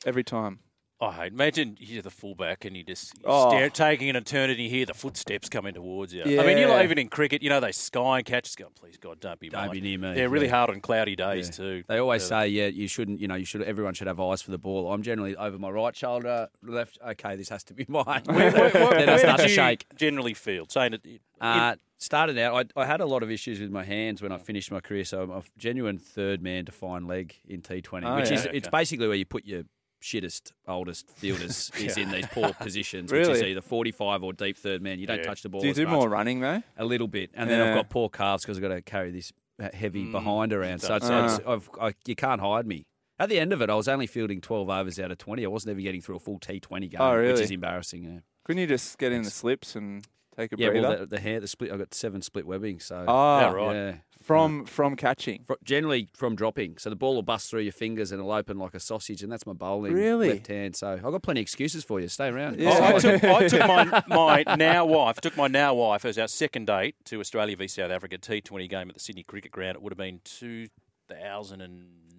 every 0.05 0.23
time. 0.23 0.59
Oh, 1.03 1.19
imagine 1.23 1.77
you're 1.79 2.03
the 2.03 2.11
fullback 2.11 2.63
and 2.63 2.77
you 2.77 2.83
just 2.83 3.15
you 3.17 3.23
Oh. 3.25 3.49
stare, 3.49 3.71
taking 3.71 4.07
an 4.11 4.15
eternity. 4.15 4.63
You 4.63 4.69
hear 4.69 4.85
the 4.85 4.93
footsteps 4.93 5.49
coming 5.49 5.73
towards 5.73 6.13
you. 6.13 6.21
I 6.21 6.45
mean, 6.45 6.59
you 6.59 6.67
know, 6.67 6.79
even 6.79 6.99
in 6.99 7.07
cricket, 7.09 7.41
you 7.41 7.49
know, 7.49 7.59
they 7.59 7.71
sky 7.71 8.17
and 8.19 8.25
catches. 8.25 8.55
Go, 8.55 8.67
please 8.79 8.97
God, 8.97 9.19
don't 9.19 9.39
be 9.39 9.49
Don't 9.49 9.61
mine." 9.65 9.71
be 9.71 9.81
near 9.81 9.97
me. 9.97 10.13
They're 10.13 10.29
really 10.29 10.45
Yeah. 10.45 10.51
hard 10.57 10.69
on 10.69 10.79
cloudy 10.79 11.15
days 11.15 11.47
Yeah. 11.47 11.51
too. 11.65 11.83
They 11.87 11.97
always 11.97 12.21
Yeah. 12.21 12.27
say, 12.41 12.47
yeah, 12.49 12.67
you 12.67 12.87
shouldn't, 12.87 13.19
you 13.19 13.27
know, 13.27 13.33
you 13.33 13.45
should. 13.45 13.63
Everyone 13.63 13.95
should 13.95 14.05
have 14.05 14.19
eyes 14.19 14.43
for 14.43 14.51
the 14.51 14.59
ball. 14.59 14.93
I'm 14.93 15.01
generally 15.01 15.35
over 15.35 15.57
my 15.57 15.71
right 15.71 15.95
shoulder, 15.95 16.49
left. 16.61 16.99
Okay, 17.03 17.35
this 17.35 17.49
has 17.49 17.63
to 17.63 17.73
be 17.73 17.83
mine. 17.89 18.21
Where, 18.25 18.51
where, 18.51 18.69
where, 18.69 18.93
then 18.93 19.09
I 19.09 19.17
start 19.17 19.39
to 19.41 19.47
shake. 19.47 19.87
Generally, 19.95 20.35
field 20.35 20.71
saying 20.71 20.93
it. 20.93 21.21
Uh, 21.41 21.77
started 21.97 22.37
out, 22.37 22.71
I, 22.75 22.81
I 22.81 22.85
had 22.85 23.01
a 23.01 23.07
lot 23.07 23.23
of 23.23 23.31
issues 23.31 23.59
with 23.59 23.71
my 23.71 23.83
hands 23.83 24.21
when 24.21 24.31
I 24.31 24.37
finished 24.37 24.69
my 24.71 24.79
career, 24.81 25.03
so 25.05 25.23
I'm 25.23 25.31
a 25.31 25.41
genuine 25.57 25.97
third 25.97 26.43
man 26.43 26.65
to 26.65 26.71
fine 26.71 27.07
leg 27.07 27.33
in 27.47 27.63
T20, 27.63 28.03
Oh, 28.05 28.17
which 28.17 28.29
yeah. 28.29 28.35
is 28.35 28.45
it's 28.53 28.69
basically 28.69 29.07
where 29.07 29.17
you 29.17 29.25
put 29.25 29.45
your 29.45 29.63
shittest, 30.01 30.51
oldest 30.67 31.09
fielders 31.11 31.71
is 31.79 31.97
in 31.97 32.11
these 32.11 32.25
poor 32.27 32.53
positions, 32.53 33.11
which 33.11 33.27
is 33.27 33.41
either 33.41 33.61
45 33.61 34.23
or 34.23 34.33
deep 34.33 34.57
third 34.57 34.81
man. 34.81 34.99
You 34.99 35.07
don't 35.07 35.17
Yeah. 35.19 35.23
touch 35.23 35.41
the 35.43 35.49
ball. 35.49 35.61
Do 35.61 35.67
you 35.67 35.73
do 35.73 35.85
much. 35.85 35.93
more 35.93 36.09
running 36.09 36.39
though? 36.39 36.61
A 36.77 36.85
little 36.85 37.07
bit, 37.07 37.29
and 37.33 37.49
then 37.49 37.61
I've 37.61 37.75
got 37.75 37.89
poor 37.89 38.09
calves 38.09 38.43
because 38.43 38.57
I've 38.57 38.61
got 38.63 38.69
to 38.69 38.81
carry 38.81 39.11
this 39.11 39.31
uh, 39.61 39.69
heavy 39.73 40.05
Mm. 40.05 40.11
behind 40.11 40.53
around. 40.53 40.79
So 40.79 40.95
it's, 40.95 41.05
it's, 41.07 41.39
I've, 41.47 41.69
I, 41.79 41.93
you 42.07 42.15
can't 42.15 42.41
hide 42.41 42.65
me. 42.65 42.85
At 43.19 43.29
the 43.29 43.39
end 43.39 43.53
of 43.53 43.61
it, 43.61 43.69
I 43.69 43.75
was 43.75 43.87
only 43.87 44.07
fielding 44.07 44.41
12 44.41 44.67
overs 44.67 44.99
out 44.99 45.11
of 45.11 45.19
20. 45.19 45.45
I 45.45 45.47
wasn't 45.47 45.71
ever 45.71 45.81
getting 45.81 46.01
through 46.01 46.15
a 46.15 46.19
full 46.19 46.39
T20 46.39 46.89
game, 46.89 46.99
Oh, 46.99 47.21
which 47.21 47.39
is 47.39 47.51
embarrassing. 47.51 48.03
Yeah, 48.03 48.19
Couldn't 48.43 48.61
you 48.61 48.67
just 48.67 48.97
get 48.97 49.11
in 49.11 49.21
the 49.21 49.29
slips 49.29 49.75
and 49.75 50.03
take 50.35 50.51
a 50.53 50.55
yeah. 50.57 50.69
breather? 50.69 50.87
Well, 50.87 50.97
the, 51.01 51.05
the 51.05 51.19
hair, 51.19 51.39
the 51.39 51.47
split. 51.47 51.71
I've 51.71 51.77
got 51.77 51.93
seven 51.93 52.23
split 52.23 52.47
webbing. 52.47 52.79
So 52.79 53.05
Ah, 53.07 53.41
Yeah, 53.41 53.51
right. 53.51 53.73
yeah. 53.75 53.93
From 54.21 54.63
mm. 54.63 54.67
from 54.67 54.95
catching. 54.95 55.43
Fro- 55.45 55.57
generally 55.63 56.07
from 56.13 56.35
dropping. 56.35 56.77
So 56.77 56.89
the 56.89 56.95
ball 56.95 57.15
will 57.15 57.23
bust 57.23 57.49
through 57.49 57.61
your 57.61 57.71
fingers 57.71 58.11
and 58.11 58.19
it'll 58.19 58.31
open 58.31 58.57
like 58.57 58.73
a 58.73 58.79
sausage, 58.79 59.23
and 59.23 59.31
that's 59.31 59.45
my 59.45 59.53
bowling 59.53 59.93
Really? 59.93 60.29
left 60.29 60.47
hand. 60.47 60.75
So 60.75 60.93
I've 60.93 61.01
got 61.01 61.23
plenty 61.23 61.41
of 61.41 61.43
excuses 61.43 61.83
for 61.83 61.99
you. 61.99 62.07
Stay 62.07 62.27
around. 62.27 62.59
Yeah. 62.59 62.69
I, 62.69 62.95
I 62.95 62.99
took, 62.99 63.23
I 63.23 63.47
took 63.47 63.67
my, 63.67 64.03
my 64.07 64.55
now 64.55 64.85
wife, 64.85 65.19
took 65.21 65.35
my 65.35 65.47
now 65.47 65.73
wife 65.73 66.05
as 66.05 66.17
our 66.17 66.27
second 66.27 66.67
date 66.67 66.95
to 67.05 67.19
Australia 67.19 67.57
v 67.57 67.67
South 67.67 67.91
Africa 67.91 68.17
T20 68.17 68.69
game 68.69 68.89
at 68.89 68.93
the 68.95 68.99
Sydney 69.01 69.23
Cricket 69.23 69.51
Ground. 69.51 69.75
It 69.75 69.81
would 69.81 69.91
have 69.91 69.97
been 69.97 70.21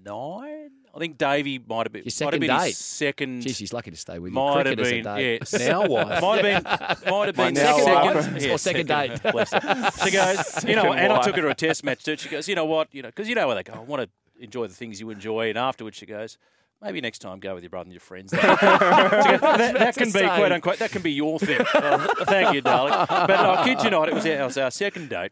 2009. 0.04 0.70
I 0.94 0.98
think 0.98 1.16
Davey 1.16 1.58
might 1.58 1.86
have 1.86 1.92
been, 1.92 2.00
Your 2.00 2.04
might 2.04 2.04
have 2.04 2.12
second 2.12 2.40
been 2.40 2.50
date? 2.50 2.66
his 2.66 2.78
second. 2.78 3.40
Geez, 3.42 3.56
she's 3.56 3.72
lucky 3.72 3.90
to 3.90 3.96
stay 3.96 4.18
with 4.18 4.32
you. 4.32 4.34
Might 4.34 4.66
have 4.66 4.76
Cricket 4.76 4.80
as 4.80 4.88
a 4.88 4.90
been, 5.02 5.04
date. 5.04 5.42
yeah. 5.52 5.68
Now 5.68 5.86
wife. 5.86 6.22
Might 6.22 6.44
have 6.44 6.64
been, 6.64 7.10
might 7.10 7.26
have 7.26 7.36
been 7.36 7.56
second, 7.56 8.22
second, 8.22 8.50
Or 8.50 8.58
second 8.58 8.88
date. 8.88 9.22
Bless 9.32 9.52
her. 9.52 9.90
She 10.04 10.10
goes, 10.12 10.64
you 10.64 10.76
know, 10.76 10.82
Second 10.82 10.98
and 10.98 11.12
I 11.12 11.22
took 11.22 11.36
her 11.36 11.42
to 11.42 11.48
a 11.48 11.54
test 11.54 11.82
match 11.84 12.04
too. 12.04 12.16
She 12.18 12.28
goes, 12.28 12.46
you 12.46 12.54
know 12.54 12.66
what, 12.66 12.88
you 12.92 13.00
know, 13.02 13.08
because 13.08 13.26
you 13.28 13.34
know 13.34 13.46
where 13.46 13.56
they 13.56 13.62
go. 13.62 13.72
I 13.72 13.78
want 13.78 14.02
to 14.02 14.42
enjoy 14.44 14.66
the 14.66 14.74
things 14.74 15.00
you 15.00 15.08
enjoy, 15.10 15.48
and 15.48 15.56
afterwards 15.56 15.96
she 15.96 16.04
goes. 16.06 16.36
Maybe 16.82 17.00
next 17.00 17.20
time 17.20 17.38
go 17.38 17.54
with 17.54 17.62
your 17.62 17.70
brother 17.70 17.84
and 17.84 17.92
your 17.92 18.00
friends. 18.00 18.32
That, 18.32 19.72
that 19.78 19.94
can 19.96 20.10
be 20.10 20.18
quote 20.18 20.50
unquote. 20.52 20.78
That 20.78 20.90
can 20.90 21.00
be 21.00 21.12
your 21.12 21.38
thing. 21.38 21.60
Oh, 21.74 22.12
thank 22.24 22.52
you, 22.54 22.60
darling. 22.60 23.06
But 23.08 23.30
I 23.30 23.64
kid 23.64 23.84
you 23.84 23.90
not, 23.90 24.08
it 24.08 24.14
was 24.14 24.26
our, 24.26 24.32
it 24.32 24.44
was 24.44 24.58
our 24.58 24.70
second 24.72 25.08
date, 25.08 25.30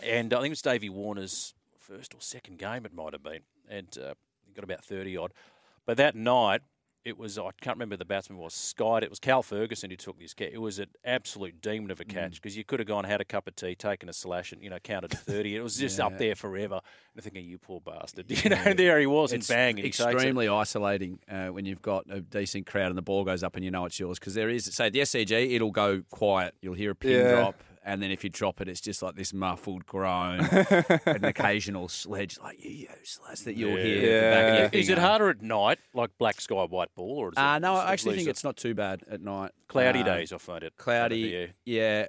and 0.00 0.32
I 0.32 0.36
think 0.36 0.46
it 0.46 0.50
was 0.50 0.62
Davey 0.62 0.88
Warner's 0.88 1.54
first 1.80 2.14
or 2.14 2.20
second 2.20 2.58
game. 2.58 2.86
It 2.86 2.94
might 2.94 3.14
have 3.14 3.22
been, 3.24 3.40
and 3.68 3.88
uh, 3.98 4.14
got 4.54 4.64
about 4.64 4.84
thirty 4.84 5.16
odd. 5.16 5.32
But 5.86 5.96
that 5.98 6.14
night, 6.16 6.62
it 7.04 7.16
was 7.16 7.38
I 7.38 7.50
can't 7.60 7.76
remember 7.76 7.96
the 7.96 8.04
batsman 8.04 8.38
was. 8.38 8.52
Skied. 8.52 9.04
It 9.04 9.10
was 9.10 9.20
Cal 9.20 9.40
Ferguson 9.44 9.90
who 9.90 9.96
took 9.96 10.18
this 10.18 10.34
catch. 10.34 10.50
It 10.52 10.58
was 10.60 10.80
an 10.80 10.88
absolute 11.04 11.60
demon 11.60 11.92
of 11.92 12.00
a 12.00 12.04
catch 12.04 12.34
because 12.42 12.56
you 12.56 12.64
could 12.64 12.80
have 12.80 12.88
gone, 12.88 13.04
had 13.04 13.20
a 13.20 13.24
cup 13.24 13.46
of 13.46 13.54
tea, 13.54 13.76
taken 13.76 14.08
a 14.08 14.12
slash, 14.12 14.50
and 14.50 14.60
you 14.62 14.68
know 14.70 14.78
counted 14.80 15.12
to 15.12 15.16
thirty. 15.16 15.54
It 15.54 15.60
was 15.62 15.76
just 15.78 16.00
up 16.00 16.18
there 16.18 16.34
forever. 16.34 16.80
And 17.14 17.22
thinking, 17.22 17.44
you 17.44 17.58
poor 17.58 17.80
bastard. 17.80 18.26
You 18.44 18.50
know, 18.50 18.72
there 18.74 18.98
he 18.98 19.06
was, 19.06 19.32
It's 19.32 19.48
and 19.48 19.56
bang, 19.56 19.70
and 19.76 19.78
he 19.78 19.84
takes 19.84 20.00
it. 20.00 20.10
extremely 20.12 20.48
isolating 20.48 21.20
uh, 21.30 21.46
when 21.48 21.64
you've 21.64 21.80
got 21.82 22.04
a 22.10 22.20
decent 22.20 22.66
crowd 22.66 22.88
and 22.88 22.98
the 22.98 23.02
ball 23.02 23.22
goes 23.24 23.42
up 23.44 23.54
and 23.56 23.64
you 23.64 23.70
know 23.70 23.84
it's 23.86 23.98
yours 24.00 24.18
because 24.18 24.34
there 24.34 24.48
is 24.50 24.64
say 24.74 24.90
the 24.90 24.98
SCG 25.00 25.54
it'll 25.54 25.70
go 25.70 26.02
quiet. 26.10 26.54
You'll 26.60 26.74
hear 26.74 26.90
a 26.90 26.94
pin 26.96 27.12
Yeah. 27.24 27.28
drop. 27.30 27.62
And 27.88 28.02
then 28.02 28.10
if 28.10 28.24
you 28.24 28.30
drop 28.30 28.60
it, 28.60 28.68
it's 28.68 28.80
just 28.80 29.00
like 29.00 29.14
this 29.14 29.32
muffled 29.32 29.86
groan, 29.86 30.40
an 31.06 31.24
occasional 31.24 31.86
sledge 31.88 32.36
like 32.42 32.62
you 32.62 32.88
useless 33.00 33.42
that 33.42 33.54
you'll 33.56 33.76
hear. 33.76 33.96
at 33.96 34.30
the 34.30 34.36
back 34.36 34.66
of 34.66 34.74
your 34.74 34.80
Is 34.82 34.88
it 34.88 34.98
harder 34.98 35.28
at 35.30 35.40
night, 35.40 35.78
like 35.94 36.10
black 36.18 36.40
sky, 36.40 36.64
white 36.64 36.92
ball, 36.96 37.16
or 37.18 37.28
is 37.28 37.34
it, 37.34 37.38
Uh, 37.38 37.58
no, 37.60 37.74
is 37.76 37.80
it 37.80 37.82
I 37.86 37.92
actually 37.92 38.10
think 38.16 38.18
looser? 38.22 38.30
it's 38.30 38.42
not 38.44 38.56
too 38.56 38.74
bad 38.74 39.02
at 39.08 39.20
night. 39.22 39.52
cloudy 39.68 40.00
Uh, 40.00 40.04
days. 40.16 40.32
I 40.32 40.38
find 40.38 40.64
it 40.64 40.72
Cloudy, 40.76 41.52
yeah. 41.64 42.06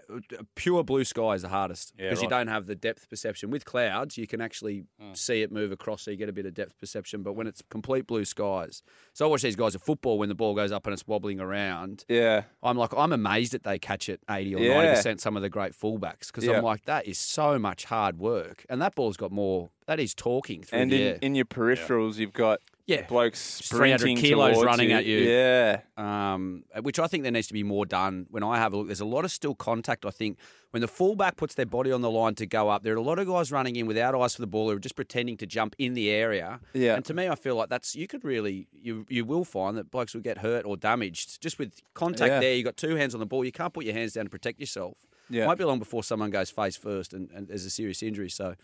Pure 0.56 0.84
blue 0.84 1.04
sky 1.04 1.34
is 1.34 1.42
the 1.44 1.50
hardest 1.50 1.94
Yeah, 1.98 2.06
because 2.10 2.22
you 2.22 2.30
don't 2.30 2.48
have 2.48 2.66
the 2.66 2.76
depth 2.76 3.10
perception. 3.10 3.50
With 3.52 3.66
clouds, 3.66 4.18
you 4.18 4.28
can 4.28 4.42
actually 4.42 4.86
see 5.14 5.42
it 5.42 5.52
move 5.52 5.72
across, 5.72 6.02
so 6.04 6.12
you 6.12 6.18
get 6.18 6.30
a 6.30 6.34
bit 6.34 6.46
of 6.48 6.54
depth 6.54 6.78
perception. 6.80 7.22
But 7.24 7.34
when 7.34 7.48
it's 7.48 7.62
complete 7.70 8.08
blue 8.08 8.26
skies, 8.26 8.82
so 9.14 9.26
I 9.26 9.30
watch 9.30 9.42
these 9.44 9.56
guys 9.56 9.76
at 9.76 9.82
football 9.82 10.18
when 10.18 10.30
the 10.30 10.36
ball 10.36 10.56
goes 10.56 10.72
up 10.72 10.86
and 10.88 10.94
it's 10.94 11.06
wobbling 11.08 11.40
around. 11.40 12.04
Yeah. 12.08 12.44
I'm 12.64 12.78
like, 12.78 12.94
I'm 12.98 13.14
amazed 13.14 13.54
that 13.54 13.64
they 13.64 13.78
catch 13.80 14.10
it 14.10 14.22
80 14.30 14.56
or 14.56 14.60
Yeah. 14.60 14.74
90 14.82 14.96
percent. 14.96 15.22
Some 15.22 15.36
of 15.36 15.42
the 15.44 15.50
great 15.50 15.67
fullbacks 15.74 16.28
because 16.28 16.44
Yeah. 16.46 16.58
I'm 16.58 16.64
like, 16.64 16.86
that 16.86 17.06
is 17.08 17.18
so 17.18 17.58
much 17.60 17.86
hard 17.86 18.20
work, 18.20 18.66
and 18.70 18.82
that 18.82 18.96
ball's 18.96 19.18
got 19.18 19.32
more. 19.32 19.70
That 19.88 20.00
is 20.00 20.14
talking 20.14 20.64
through 20.64 20.80
And 20.80 20.92
the 20.92 20.96
in, 21.02 21.08
air. 21.08 21.20
in 21.22 21.36
your 21.36 21.46
peripherals, 21.46 22.18
you've 22.18 22.34
got 22.34 22.60
Yeah. 22.88 23.06
blokes 23.08 23.40
sprinting 23.40 24.18
kilos 24.18 24.62
running 24.64 24.90
you. 24.90 24.96
at 24.96 25.06
you. 25.06 25.20
Yeah. 25.20 25.82
um, 25.98 26.64
which 26.82 27.00
I 27.00 27.08
think 27.08 27.24
there 27.24 27.32
needs 27.32 27.48
to 27.48 27.54
be 27.54 27.64
more 27.64 27.86
done. 27.86 28.28
When 28.30 28.44
I 28.44 28.58
have 28.58 28.74
a 28.74 28.78
look, 28.78 28.88
there's 28.88 29.00
a 29.00 29.06
lot 29.06 29.24
of 29.26 29.32
still 29.32 29.56
contact. 29.56 30.06
I 30.06 30.10
think 30.10 30.38
when 30.72 30.82
the 30.82 30.88
fullback 30.90 31.38
puts 31.38 31.56
their 31.56 31.66
body 31.66 31.92
on 31.92 32.02
the 32.02 32.12
line 32.12 32.36
to 32.36 32.46
go 32.46 32.68
up, 32.70 32.84
there 32.84 32.94
are 32.94 32.98
a 32.98 33.02
lot 33.02 33.18
of 33.20 33.28
guys 33.28 33.50
running 33.52 33.76
in 33.78 33.88
without 33.88 34.14
eyes 34.14 34.36
for 34.36 34.42
the 34.42 34.48
ball 34.48 34.70
who 34.70 34.76
are 34.76 34.80
just 34.80 34.96
pretending 34.98 35.38
to 35.38 35.46
jump 35.46 35.74
in 35.80 35.94
the 35.94 36.10
area. 36.10 36.60
Yeah. 36.74 36.96
And 36.96 37.06
to 37.06 37.14
me, 37.14 37.30
I 37.30 37.36
feel 37.36 37.56
like 37.56 37.70
that's 37.70 37.96
you 37.96 38.08
could 38.08 38.26
really 38.26 38.68
you 38.74 39.06
you 39.10 39.24
will 39.24 39.46
find 39.46 39.78
that 39.78 39.90
blokes 39.90 40.14
will 40.14 40.22
get 40.22 40.40
hurt 40.40 40.66
or 40.66 40.76
damaged 40.76 41.42
just 41.42 41.58
with 41.60 41.80
contact 41.94 42.30
Yeah. 42.30 42.40
there. 42.42 42.54
You 42.56 42.64
got 42.64 42.76
two 42.78 42.96
hands 42.96 43.14
on 43.14 43.20
the 43.22 43.26
ball, 43.26 43.46
you 43.46 43.52
can't 43.54 43.74
put 43.74 43.86
your 43.86 43.94
hands 43.94 44.14
down 44.14 44.26
to 44.26 44.30
protect 44.30 44.60
yourself. 44.60 44.98
Yeah. 45.30 45.46
Might 45.46 45.58
be 45.58 45.64
long 45.64 45.80
before 45.80 46.04
someone 46.04 46.30
goes 46.30 46.50
face 46.50 46.76
first 46.76 47.14
and, 47.14 47.30
and 47.32 47.48
there's 47.48 47.66
a 47.66 47.70
serious 47.70 48.02
injury. 48.04 48.30
So 48.30 48.56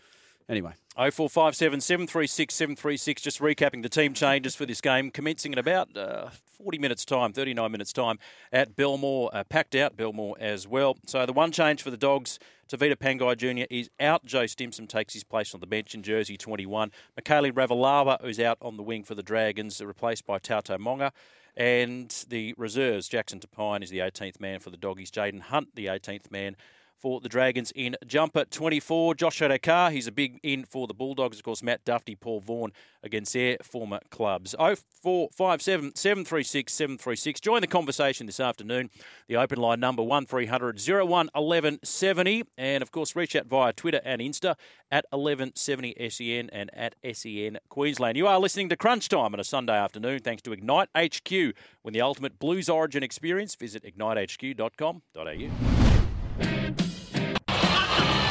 anyway. 0.48 0.72
0457 0.96 1.80
736 1.80 2.54
736. 2.54 3.22
Just 3.22 3.40
recapping 3.40 3.82
the 3.82 3.88
team 3.88 4.14
changes 4.14 4.54
for 4.54 4.66
this 4.66 4.80
game, 4.80 5.10
commencing 5.10 5.52
in 5.52 5.58
about 5.58 5.96
uh, 5.96 6.28
40 6.44 6.78
minutes' 6.78 7.04
time, 7.04 7.32
39 7.32 7.70
minutes' 7.72 7.92
time 7.92 8.18
at 8.52 8.76
Belmore. 8.76 9.30
Uh, 9.32 9.44
packed 9.44 9.74
out 9.74 9.96
Belmore 9.96 10.36
as 10.38 10.68
well. 10.68 10.96
So 11.06 11.26
the 11.26 11.32
one 11.32 11.50
change 11.50 11.82
for 11.82 11.90
the 11.90 11.96
Dogs, 11.96 12.38
Tavita 12.68 12.96
Pangai 12.96 13.36
Jr. 13.36 13.66
is 13.70 13.90
out. 13.98 14.24
Joe 14.24 14.46
Stimson 14.46 14.86
takes 14.86 15.14
his 15.14 15.24
place 15.24 15.52
on 15.52 15.60
the 15.60 15.66
bench 15.66 15.94
in 15.94 16.02
jersey 16.02 16.36
21. 16.36 16.92
Mikaele 17.20 17.52
Ravalawa, 17.52 18.20
who's 18.20 18.38
out 18.38 18.58
on 18.62 18.76
the 18.76 18.82
wing 18.82 19.02
for 19.02 19.14
the 19.14 19.22
Dragons, 19.22 19.80
replaced 19.80 20.26
by 20.26 20.38
Tautau 20.38 20.78
Moga. 20.78 21.12
And 21.56 22.10
the 22.28 22.54
reserves, 22.56 23.08
Jackson 23.08 23.40
Topine 23.40 23.82
is 23.82 23.90
the 23.90 24.00
18th 24.00 24.40
man 24.40 24.58
for 24.58 24.70
the 24.70 24.76
Doggies. 24.76 25.10
Jaden 25.10 25.40
Hunt, 25.40 25.74
the 25.74 25.86
18th 25.86 26.30
man 26.30 26.56
for 26.98 27.20
the 27.20 27.28
Dragons 27.28 27.72
in 27.74 27.96
jumper 28.06 28.44
24. 28.44 29.14
Josh 29.14 29.40
Addo-Carr, 29.40 29.90
he's 29.90 30.06
a 30.06 30.12
big 30.12 30.40
in 30.42 30.64
for 30.64 30.86
the 30.86 30.94
Bulldogs. 30.94 31.38
Of 31.38 31.44
course, 31.44 31.62
Matt 31.62 31.84
Dufty, 31.84 32.18
Paul 32.18 32.40
Vaughan 32.40 32.72
against 33.02 33.34
their 33.34 33.58
former 33.62 34.00
clubs. 34.10 34.54
0457 34.58 35.94
736 35.94 36.72
736. 36.72 37.40
Join 37.40 37.60
the 37.60 37.66
conversation 37.66 38.26
this 38.26 38.40
afternoon. 38.40 38.90
The 39.28 39.36
open 39.36 39.58
line 39.58 39.80
number 39.80 40.02
1300 40.02 40.80
01 40.80 41.08
1170. 41.08 42.44
And 42.56 42.82
of 42.82 42.90
course, 42.90 43.14
reach 43.14 43.36
out 43.36 43.46
via 43.46 43.72
Twitter 43.72 44.00
and 44.04 44.20
Insta 44.20 44.56
at 44.90 45.04
1170 45.10 46.08
SEN 46.08 46.50
and 46.50 46.70
at 46.74 46.94
SEN 47.12 47.58
Queensland. 47.68 48.16
You 48.16 48.26
are 48.26 48.38
listening 48.38 48.68
to 48.70 48.76
Crunch 48.76 49.08
Time 49.08 49.34
on 49.34 49.40
a 49.40 49.44
Sunday 49.44 49.76
afternoon 49.76 50.20
thanks 50.20 50.42
to 50.42 50.52
Ignite 50.52 50.88
HQ. 50.96 51.54
When 51.82 51.92
the 51.92 52.00
ultimate 52.00 52.38
Blues 52.38 52.68
Origin 52.68 53.02
experience, 53.02 53.54
visit 53.54 53.84
ignitehq.com.au. 53.84 56.83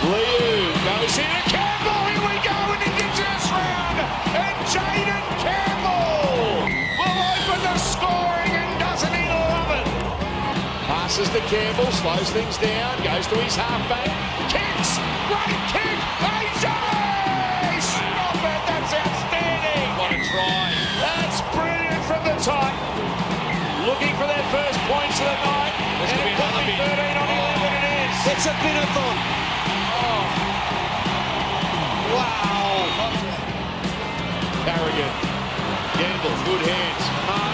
Liu 0.04 0.68
goes 0.84 1.16
here 1.16 1.32
to 1.32 1.44
Campbell. 1.48 2.04
Here 2.12 2.20
we 2.28 2.36
go 2.44 2.52
and 2.76 2.82
in 2.84 2.92
Indigenous 2.92 3.48
round. 3.56 3.98
And 4.36 4.58
Jayden 4.68 5.26
Campbell 5.40 6.68
will 7.00 7.20
open 7.24 7.60
the 7.64 7.78
scoring 7.80 8.52
and 8.52 8.72
doesn't 8.84 9.16
he 9.16 9.26
love 9.32 9.72
it? 9.80 9.88
Passes 10.92 11.32
to 11.32 11.40
Campbell, 11.48 11.88
slows 12.04 12.28
things 12.36 12.60
down, 12.60 13.00
goes 13.00 13.32
to 13.32 13.40
his 13.48 13.56
halfback, 13.56 14.12
kicks, 14.52 15.00
great 15.32 15.56
kick, 15.72 16.00
AJ! 16.20 16.68
Stop 17.80 18.44
it, 18.44 18.62
that's 18.68 18.92
outstanding. 18.92 19.88
What 19.96 20.12
a 20.12 20.20
try. 20.20 20.68
That's 21.00 21.40
brilliant 21.56 22.04
from 22.04 22.22
the 22.28 22.36
top. 22.44 22.76
Looking 23.88 24.12
for 24.20 24.28
their 24.28 24.44
first 24.52 24.80
points 24.84 25.16
of 25.24 25.32
the 25.32 25.38
night. 25.48 25.74
This 26.04 26.12
and 26.12 26.28
it 26.28 26.36
could 26.36 26.68
be 26.68 26.76
13 26.76 26.92
on 27.24 27.30
11 27.40 27.72
it 27.72 27.84
is. 28.04 28.36
It's 28.36 28.46
a 28.52 28.56
binathon. 28.60 29.43
Wow. 32.14 32.44
Carrigan. 34.66 35.14
Gamble, 35.98 36.36
good 36.46 36.62
hands. 36.68 37.04
Martin 37.28 37.53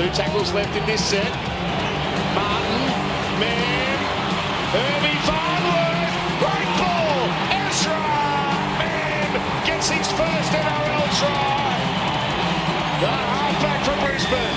Two 0.00 0.08
tackles 0.16 0.50
left 0.54 0.74
in 0.74 0.86
this 0.86 1.04
set. 1.04 1.28
Martin. 2.32 2.84
Man. 3.36 3.98
Herbie 4.72 5.20
Farnworth. 5.28 6.16
Great 6.40 6.70
ball. 6.80 7.20
Ezra. 7.68 8.00
Man. 8.80 9.28
Gets 9.68 9.90
his 9.92 10.08
first 10.16 10.52
NRL 10.56 11.04
try. 11.20 11.76
The 13.04 13.12
halfback 13.12 13.80
for 13.84 13.96
Brisbane. 14.00 14.56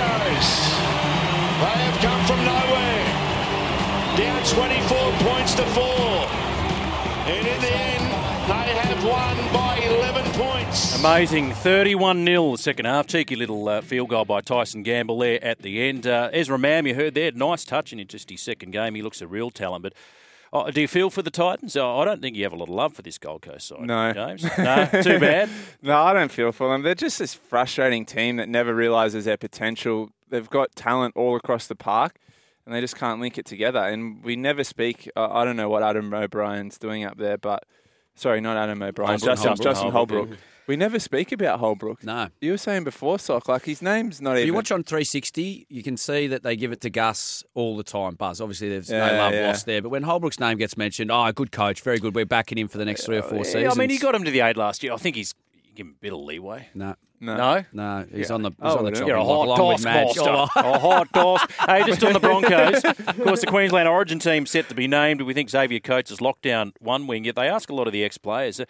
Goes. 0.00 0.48
They 1.60 1.76
have 1.84 1.98
come 2.00 2.22
from 2.24 2.40
nowhere. 2.40 3.04
Down 4.16 4.40
24 4.48 5.12
points 5.28 5.52
to 5.56 5.64
four. 5.76 6.24
And 7.28 7.46
in 7.46 7.60
the 7.60 7.68
end, 7.68 7.93
Amazing. 11.04 11.52
31 11.52 12.24
0 12.24 12.52
the 12.52 12.56
second 12.56 12.86
half. 12.86 13.06
Cheeky 13.06 13.36
little 13.36 13.68
uh, 13.68 13.82
field 13.82 14.08
goal 14.08 14.24
by 14.24 14.40
Tyson 14.40 14.82
Gamble 14.82 15.18
there 15.18 15.38
at 15.44 15.58
the 15.58 15.82
end. 15.82 16.06
Uh, 16.06 16.30
Ezra 16.32 16.58
Mam, 16.58 16.86
you 16.86 16.94
heard 16.94 17.12
there, 17.12 17.30
nice 17.30 17.66
touch 17.66 17.92
in 17.92 18.04
just 18.06 18.30
his 18.30 18.40
second 18.40 18.70
game. 18.70 18.94
He 18.94 19.02
looks 19.02 19.20
a 19.20 19.26
real 19.26 19.50
talent. 19.50 19.82
But 19.82 19.92
oh, 20.50 20.70
do 20.70 20.80
you 20.80 20.88
feel 20.88 21.10
for 21.10 21.20
the 21.20 21.30
Titans? 21.30 21.76
Oh, 21.76 21.98
I 21.98 22.06
don't 22.06 22.22
think 22.22 22.36
you 22.36 22.44
have 22.44 22.54
a 22.54 22.56
lot 22.56 22.70
of 22.70 22.74
love 22.74 22.94
for 22.94 23.02
this 23.02 23.18
Gold 23.18 23.42
Coast 23.42 23.68
side. 23.68 23.82
No. 23.82 24.14
James. 24.14 24.44
No, 24.56 24.88
too 25.02 25.20
bad. 25.20 25.50
no, 25.82 25.94
I 25.94 26.14
don't 26.14 26.32
feel 26.32 26.52
for 26.52 26.72
them. 26.72 26.80
They're 26.80 26.94
just 26.94 27.18
this 27.18 27.34
frustrating 27.34 28.06
team 28.06 28.36
that 28.36 28.48
never 28.48 28.74
realises 28.74 29.26
their 29.26 29.36
potential. 29.36 30.08
They've 30.30 30.48
got 30.48 30.74
talent 30.74 31.14
all 31.18 31.36
across 31.36 31.66
the 31.66 31.76
park, 31.76 32.16
and 32.64 32.74
they 32.74 32.80
just 32.80 32.96
can't 32.96 33.20
link 33.20 33.36
it 33.36 33.44
together. 33.44 33.80
And 33.80 34.24
we 34.24 34.36
never 34.36 34.64
speak. 34.64 35.10
Uh, 35.14 35.28
I 35.30 35.44
don't 35.44 35.56
know 35.56 35.68
what 35.68 35.82
Adam 35.82 36.14
O'Brien's 36.14 36.78
doing 36.78 37.04
up 37.04 37.18
there, 37.18 37.36
but 37.36 37.64
sorry, 38.14 38.40
not 38.40 38.56
Adam 38.56 38.82
O'Brien, 38.82 39.20
Holbrook. 39.20 39.26
Justin, 39.26 39.48
Holbrook. 39.48 39.64
Justin 39.64 39.90
Holbrook. 39.90 40.38
We 40.66 40.76
never 40.76 40.98
speak 40.98 41.30
about 41.30 41.60
Holbrook. 41.60 42.02
No. 42.04 42.28
You 42.40 42.52
were 42.52 42.56
saying 42.58 42.84
before, 42.84 43.18
Sock, 43.18 43.48
like 43.48 43.64
his 43.66 43.82
name's 43.82 44.22
not 44.22 44.32
If 44.32 44.38
even. 44.38 44.46
you 44.46 44.54
watch 44.54 44.72
on 44.72 44.82
360, 44.82 45.66
you 45.68 45.82
can 45.82 45.96
see 45.98 46.26
that 46.28 46.42
they 46.42 46.56
give 46.56 46.72
it 46.72 46.80
to 46.82 46.90
Gus 46.90 47.44
all 47.54 47.76
the 47.76 47.82
time. 47.82 48.14
Buzz, 48.14 48.40
obviously, 48.40 48.70
there's 48.70 48.88
no 48.90 48.98
love 48.98 49.34
yeah. 49.34 49.48
lost 49.48 49.66
there. 49.66 49.82
But 49.82 49.90
when 49.90 50.04
Holbrook's 50.04 50.40
name 50.40 50.56
gets 50.56 50.76
mentioned, 50.78 51.10
oh, 51.10 51.30
good 51.32 51.52
coach, 51.52 51.82
very 51.82 51.98
good. 51.98 52.14
We're 52.14 52.24
backing 52.24 52.56
him 52.56 52.68
for 52.68 52.78
the 52.78 52.84
next 52.86 53.04
three 53.04 53.18
or 53.18 53.22
four 53.22 53.38
Yeah, 53.38 53.44
seasons. 53.44 53.76
I 53.76 53.78
mean, 53.78 53.90
he 53.90 53.98
got 53.98 54.14
him 54.14 54.24
to 54.24 54.30
the 54.30 54.40
eight 54.40 54.56
last 54.56 54.82
year. 54.82 54.94
I 54.94 54.96
think 54.96 55.16
he's 55.16 55.34
give 55.74 55.86
him 55.86 55.96
a 55.98 56.00
bit 56.02 56.12
of 56.14 56.20
leeway. 56.20 56.68
No. 56.74 56.94
No. 57.20 57.36
No? 57.36 57.64
No, 57.72 58.06
he's 58.10 58.28
Yeah. 58.28 58.34
on 58.34 58.42
the 58.42 58.50
he's 58.50 58.56
Oh, 58.62 58.78
on 58.78 58.84
the 58.84 58.90
chopping 58.92 59.08
You're 59.08 59.16
a 59.16 59.24
block, 59.24 59.48
hot 59.48 59.58
along 59.60 59.72
with 59.74 59.82
taskmaster. 59.82 60.32
Madge. 60.32 60.48
Oh, 60.56 60.72
a 60.72 60.78
hot 60.78 61.12
task. 61.12 61.50
Hey, 61.68 61.84
just 61.84 62.04
on 62.04 62.12
the 62.14 62.20
Broncos. 62.26 62.84
Of 62.84 63.18
course, 63.22 63.40
the 63.42 63.46
Queensland 63.48 63.88
Origin 63.88 64.18
team 64.18 64.46
set 64.46 64.68
to 64.70 64.74
be 64.74 64.86
named. 64.88 65.20
We 65.22 65.34
think 65.34 65.50
Xavier 65.50 65.80
Coates 65.80 66.10
has 66.10 66.20
locked 66.20 66.42
down 66.42 66.72
one 66.80 67.06
wing, 67.06 67.24
yet 67.24 67.34
they 67.36 67.48
ask 67.48 67.68
a 67.70 67.74
lot 67.74 67.86
of 67.86 67.92
the 67.92 68.02
ex-players. 68.04 68.60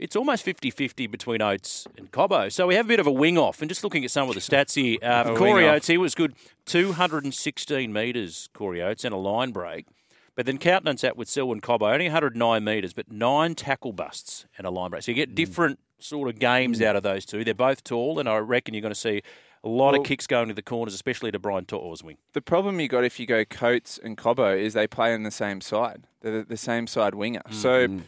It's 0.00 0.16
almost 0.16 0.46
50-50 0.46 1.10
between 1.10 1.42
Oates 1.42 1.86
and 1.98 2.10
Cobbo. 2.10 2.50
So 2.50 2.66
we 2.66 2.74
have 2.74 2.86
a 2.86 2.88
bit 2.88 3.00
of 3.00 3.06
a 3.06 3.12
wing 3.12 3.36
off. 3.36 3.60
And 3.60 3.68
just 3.68 3.84
looking 3.84 4.02
at 4.04 4.10
some 4.10 4.28
of 4.30 4.34
the 4.34 4.40
stats 4.40 4.74
here, 4.74 4.96
uh, 5.02 5.34
Corey. 5.36 5.68
Oates, 5.68 5.88
he 5.88 5.98
was 5.98 6.14
good 6.14 6.34
216 6.64 7.92
metres, 7.92 8.48
Corey 8.54 8.82
Oates, 8.82 9.04
and 9.04 9.12
a 9.14 9.18
line 9.18 9.50
break. 9.50 9.86
But 10.34 10.46
then 10.46 10.56
countenance 10.58 11.02
that 11.02 11.16
with 11.18 11.28
Selwyn 11.28 11.60
Cobbo, 11.60 11.92
only 11.92 12.06
109 12.06 12.64
metres, 12.64 12.94
but 12.94 13.10
nine 13.12 13.54
tackle 13.54 13.92
busts 13.92 14.46
and 14.56 14.66
a 14.66 14.70
line 14.70 14.90
break. 14.90 15.02
So 15.02 15.10
you 15.10 15.16
Mm. 15.16 15.26
get 15.28 15.34
different 15.34 15.78
sort 15.98 16.30
of 16.30 16.38
games 16.38 16.80
out 16.80 16.96
of 16.96 17.02
those 17.02 17.26
two. 17.26 17.44
They're 17.44 17.52
both 17.52 17.84
tall, 17.84 18.18
and 18.18 18.26
I 18.28 18.38
reckon 18.38 18.72
you're 18.72 18.80
going 18.80 18.94
to 18.94 18.98
see 18.98 19.20
a 19.62 19.68
lot 19.68 19.92
Well- 19.92 20.00
of 20.00 20.06
kicks 20.06 20.26
going 20.26 20.48
to 20.48 20.54
the 20.54 20.62
corners, 20.62 20.94
especially 20.94 21.30
to 21.32 21.38
Brian 21.38 21.66
To'o's 21.66 22.02
wing. 22.02 22.16
The 22.32 22.40
problem 22.40 22.80
you 22.80 22.88
got 22.88 23.04
if 23.04 23.20
you 23.20 23.26
go 23.26 23.44
Coates 23.44 23.98
and 24.02 24.16
Cobbo 24.16 24.58
is 24.58 24.72
they 24.72 24.86
play 24.86 25.12
on 25.12 25.24
the 25.24 25.30
same 25.30 25.60
side. 25.60 26.04
They're 26.22 26.38
the, 26.38 26.44
the 26.44 26.56
same 26.56 26.86
side 26.86 27.14
winger. 27.14 27.42
So 27.50 27.86
Mm-hmm. 27.88 27.98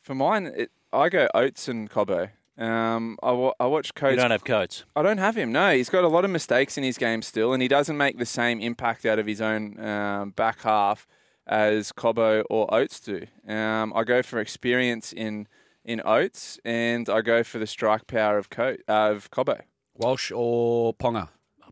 for 0.00 0.14
mine, 0.14 0.46
it, 0.46 0.70
I 0.92 1.08
go 1.08 1.28
Oates 1.34 1.68
and 1.68 1.90
Cobbo. 1.90 2.30
Um, 2.58 3.18
I, 3.22 3.32
watch 3.32 3.94
Coates. 3.94 4.16
You 4.16 4.20
don't 4.20 4.30
have 4.30 4.44
Coates. 4.44 4.84
I 4.94 5.02
don't 5.02 5.18
have 5.18 5.34
him. 5.36 5.50
No, 5.50 5.74
he's 5.74 5.88
got 5.88 6.04
a 6.04 6.08
lot 6.08 6.26
of 6.26 6.30
mistakes 6.30 6.76
in 6.76 6.84
his 6.84 6.98
game 6.98 7.22
still, 7.22 7.54
and 7.54 7.62
he 7.62 7.68
doesn't 7.68 7.96
make 7.96 8.18
the 8.18 8.26
same 8.26 8.60
impact 8.60 9.06
out 9.06 9.18
of 9.18 9.26
his 9.26 9.40
own 9.40 9.80
um, 9.80 10.30
back 10.30 10.60
half 10.60 11.06
as 11.46 11.90
Cobbo 11.90 12.44
or 12.50 12.72
Oates 12.72 13.00
do. 13.00 13.26
Um, 13.48 13.92
I 13.94 14.04
go 14.04 14.22
for 14.22 14.40
experience 14.40 15.12
in 15.12 15.48
in 15.84 16.02
Oates, 16.04 16.58
and 16.64 17.08
I 17.08 17.22
go 17.22 17.42
for 17.42 17.58
the 17.58 17.66
strike 17.66 18.06
power 18.06 18.36
of 18.36 18.50
Co- 18.50 18.76
uh, 18.86 19.10
of 19.12 19.30
Cobbo. 19.30 19.62
Walsh 19.96 20.30
or 20.34 20.92
Ponga? 20.94 21.28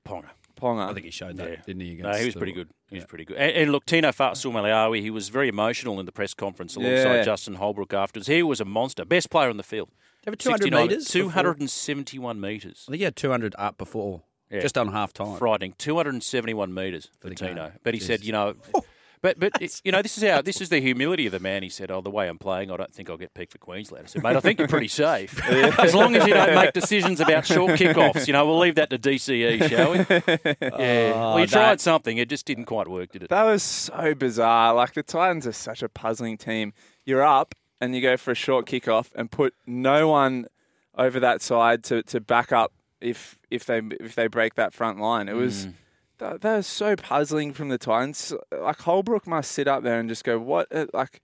Ponga. 0.07 0.31
Ponga. 0.59 0.91
I 0.91 0.95
think 0.95 1.05
he 1.07 1.11
showed 1.11 1.37
that, 1.37 1.67
didn't 1.67 1.83
he? 1.83 1.95
No, 1.97 2.13
he 2.13 2.25
was 2.27 2.35
the- 2.35 2.39
pretty 2.41 2.53
uh, 2.53 2.57
good. 2.57 2.69
He 2.91 2.97
was 2.97 3.05
pretty 3.07 3.25
good. 3.25 3.37
And, 3.37 3.53
and 3.53 3.73
look, 3.73 3.85
Tino 3.87 4.09
Fa'asuamaleaui, 4.11 5.01
he 5.01 5.11
was 5.11 5.29
very 5.29 5.49
emotional 5.49 6.01
in 6.01 6.07
the 6.07 6.13
press 6.13 6.35
conference 6.35 6.77
alongside 6.77 7.17
Yeah. 7.17 7.23
Justin 7.23 7.55
Holbrook 7.55 7.93
afterwards. 7.95 8.27
He 8.29 8.43
was 8.43 8.61
a 8.61 8.65
monster. 8.65 9.05
Best 9.05 9.31
player 9.31 9.51
on 9.51 9.57
the 9.57 9.63
field. 9.63 9.91
Have 10.25 10.35
a 10.35 10.37
200 10.37 10.73
metres 10.73 11.09
271 11.09 12.41
metres. 12.41 12.85
I 12.89 12.91
think 12.93 12.99
he 12.99 13.05
had 13.05 13.17
200 13.17 13.55
up 13.59 13.79
before, 13.79 14.23
Yeah. 14.51 14.61
just 14.61 14.77
on 14.79 14.89
half 14.93 15.13
time. 15.13 15.39
Frightening. 15.39 15.75
271 15.79 16.73
metres 16.75 17.09
for 17.21 17.29
the 17.29 17.35
Tino. 17.35 17.55
game. 17.69 17.73
But 17.83 17.95
he 17.95 18.01
said, 18.01 18.25
you 18.25 18.33
know, 18.33 18.55
oh. 18.75 18.85
But 19.23 19.39
but 19.39 19.53
it- 19.61 19.81
you 19.85 19.93
know, 19.93 20.03
this 20.03 20.17
is 20.19 20.25
how 20.25 20.43
this 20.43 20.61
is 20.61 20.69
the 20.69 20.81
humility 20.81 21.27
of 21.27 21.33
the 21.33 21.41
man. 21.41 21.63
He 21.63 21.69
said, 21.69 21.91
"Oh, 21.91 22.01
the 22.01 22.11
way 22.11 22.29
I'm 22.29 22.39
playing, 22.39 22.71
I 22.71 22.77
don't 22.77 22.93
think 22.93 23.11
I'll 23.11 23.17
get 23.17 23.35
picked 23.35 23.53
for 23.53 23.59
Queensland." 23.59 24.05
I 24.05 24.09
said, 24.09 24.23
"Mate, 24.23 24.37
I 24.37 24.41
think 24.41 24.59
you're 24.59 24.69
pretty 24.69 24.89
safe 24.89 25.41
as 25.79 25.95
long 25.95 26.15
as 26.17 26.27
you 26.27 26.35
don't 26.35 26.55
make 26.55 26.73
decisions 26.73 27.21
about 27.21 27.47
short 27.47 27.73
kickoffs. 27.73 28.27
You 28.27 28.33
know, 28.33 28.47
we'll 28.47 28.59
leave 28.59 28.77
that 28.77 28.91
to 28.91 28.99
DCE, 28.99 29.69
shall 29.69 29.93
we?" 29.93 29.99
Yeah. 30.79 31.13
Oh, 31.15 31.19
well, 31.35 31.41
you 31.41 31.47
tried 31.47 31.81
something. 31.81 32.19
It 32.19 32.29
just 32.29 32.47
didn't 32.47 32.67
quite 32.67 32.89
work, 32.89 33.13
did 33.13 33.23
it? 33.23 33.31
That 33.31 33.45
was 33.45 33.63
so 33.63 34.15
bizarre. 34.15 34.75
Like 34.75 34.95
the 34.95 35.03
Titans 35.03 35.47
are 35.47 35.53
such 35.53 35.83
a 35.83 35.89
puzzling 35.89 36.37
team. 36.37 36.73
You're 37.05 37.23
up 37.25 37.55
and 37.81 37.95
you 37.95 38.01
go 38.03 38.17
for 38.17 38.31
a 38.33 38.35
short 38.35 38.67
kickoff 38.67 39.11
and 39.15 39.31
put 39.31 39.55
no 39.67 40.09
one 40.09 40.47
over 40.97 41.21
that 41.21 41.41
side 41.43 41.85
to, 41.85 42.03
to 42.05 42.21
back 42.21 42.51
up 42.53 42.73
if 43.01 43.39
if 43.51 43.65
they 43.65 43.81
if 44.01 44.15
they 44.17 44.27
break 44.27 44.55
that 44.57 44.75
front 44.75 44.99
line. 45.01 45.29
It 45.29 45.35
was 45.37 45.67
Mm. 45.67 45.75
That, 46.19 46.41
that 46.43 46.57
was 46.57 46.67
so 46.67 46.97
puzzling 46.97 47.53
from 47.53 47.69
the 47.69 47.79
Titans. 47.79 48.35
Like 48.53 48.81
Holbrook 48.81 49.27
must 49.27 49.53
sit 49.53 49.69
up 49.69 49.83
there 49.83 49.99
and 49.99 50.09
just 50.09 50.25
go, 50.25 50.39
"What?" 50.39 50.69
uh, 50.75 50.87
Like, 50.93 51.23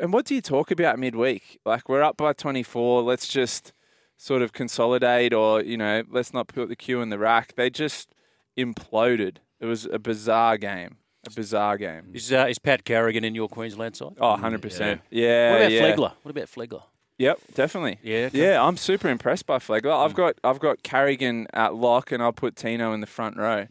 and 0.00 0.12
what 0.12 0.26
do 0.26 0.34
you 0.34 0.40
talk 0.40 0.70
about 0.70 0.98
midweek? 0.98 1.60
Like 1.64 1.88
we're 1.88 2.02
up 2.02 2.16
by 2.16 2.32
24. 2.32 3.02
Let's 3.02 3.28
just 3.28 3.72
sort 4.16 4.42
of 4.42 4.52
consolidate 4.52 5.32
or 5.32 5.62
you 5.62 5.76
know 5.76 6.04
let's 6.10 6.32
not 6.32 6.46
put 6.46 6.68
the 6.68 6.76
queue 6.76 7.00
in 7.00 7.10
the 7.10 7.18
rack. 7.18 7.54
They 7.56 7.70
just 7.70 8.14
imploded. 8.56 9.36
It 9.60 9.66
was 9.66 9.86
a 9.86 9.98
bizarre 9.98 10.58
game. 10.58 10.96
A 11.24 11.30
bizarre 11.30 11.78
game. 11.78 12.10
Is, 12.14 12.32
uh, 12.32 12.46
is 12.48 12.58
Pat 12.58 12.84
Carrigan 12.84 13.22
in 13.22 13.36
your 13.36 13.48
Queensland 13.48 13.94
side? 13.94 14.14
Oh, 14.20 14.36
100%. 14.36 15.00
Yeah. 15.10 15.52
What 15.52 15.60
about 15.60 15.70
yeah. 15.70 15.80
Flegler? 15.82 16.12
What 16.22 16.30
about 16.30 16.46
Flegler? 16.46 16.82
Yep, 17.18 17.40
definitely. 17.54 18.00
Yeah, 18.02 18.30
yeah. 18.32 18.60
I'm 18.60 18.76
super 18.76 19.08
impressed 19.08 19.46
by 19.46 19.58
Flegler. 19.58 20.04
I've 20.04 20.14
got 20.14 20.34
I've 20.42 20.58
got 20.58 20.82
Carrigan 20.82 21.46
at 21.52 21.74
lock, 21.74 22.10
and 22.10 22.20
I'll 22.20 22.32
put 22.32 22.56
Tino 22.56 22.92
in 22.92 23.00
the 23.00 23.06
front 23.06 23.36
row. 23.36 23.66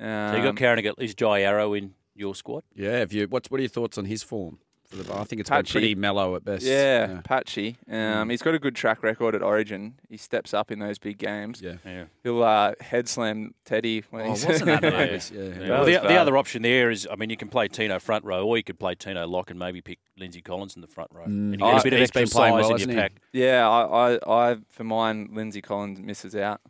Um, 0.00 0.30
so 0.30 0.36
you 0.36 0.42
got 0.42 0.56
Carrigan. 0.56 0.94
Is 0.98 1.14
Jai 1.14 1.42
Arrow 1.42 1.74
in 1.74 1.94
your 2.14 2.34
squad? 2.34 2.62
Yeah. 2.74 2.98
Have 2.98 3.12
you? 3.12 3.26
What's 3.28 3.50
what 3.50 3.58
are 3.58 3.62
your 3.62 3.68
thoughts 3.70 3.98
on 3.98 4.04
his 4.06 4.22
form? 4.22 4.58
For 4.88 4.94
the, 4.98 5.12
I 5.18 5.24
think 5.24 5.40
it's 5.40 5.50
Patchy. 5.50 5.62
been 5.64 5.72
pretty 5.72 5.94
mellow 5.96 6.36
at 6.36 6.44
best. 6.44 6.64
Yeah, 6.64 7.20
patchy. 7.24 7.76
Um, 7.90 7.96
Mm. 7.96 8.30
He's 8.30 8.40
got 8.40 8.54
a 8.54 8.58
good 8.60 8.76
track 8.76 9.02
record 9.02 9.34
at 9.34 9.42
Origin. 9.42 9.94
He 10.08 10.16
steps 10.16 10.54
up 10.54 10.70
in 10.70 10.78
those 10.78 11.00
big 11.00 11.18
games. 11.18 11.60
Yeah. 11.60 11.78
Yeah. 11.84 12.04
He'll 12.22 12.40
uh, 12.44 12.74
head 12.80 13.08
slam 13.08 13.52
Teddy 13.64 14.04
when 14.10 14.26
Oh, 14.26 14.30
he's 14.30 14.46
wasn't 14.46 14.66
that 14.66 14.82
Yeah. 14.84 14.90
nervous? 14.90 15.32
Yeah. 15.32 15.42
Yeah. 15.42 15.68
Well, 15.70 15.84
the, 15.86 15.92
the 16.06 16.14
other 16.14 16.36
option 16.36 16.62
there 16.62 16.92
is, 16.92 17.08
I 17.10 17.16
mean, 17.16 17.30
you 17.30 17.36
can 17.36 17.48
play 17.48 17.66
Tino 17.66 17.98
front 17.98 18.24
row, 18.24 18.46
or 18.46 18.56
you 18.58 18.62
could 18.62 18.78
play 18.78 18.94
Tino 18.94 19.26
lock 19.26 19.50
and 19.50 19.58
maybe 19.58 19.80
pick 19.80 19.98
Lindsay 20.16 20.40
Collins 20.40 20.76
in 20.76 20.82
the 20.82 20.86
front 20.88 21.10
row. 21.12 21.24
Mm. 21.24 21.54
And 21.54 21.60
you 21.60 21.66
I- 21.66 21.72
get 21.72 21.80
a 21.80 21.82
bit 21.82 21.92
of 21.94 21.98
he's 21.98 22.08
extra 22.10 22.22
been 22.22 22.28
playing 22.30 22.52
size 22.54 22.60
well, 22.62 22.66
in 22.70 22.72
hasn't 22.78 22.92
your 22.92 23.02
he? 23.02 23.08
pack. 23.08 23.12
Yeah, 23.32 23.68
I, 23.68 24.12
I, 24.14 24.50
I, 24.52 24.56
for 24.68 24.84
mine, 24.84 25.30
Lindsay 25.32 25.62
Collins 25.62 25.98
misses 25.98 26.36
out. 26.36 26.60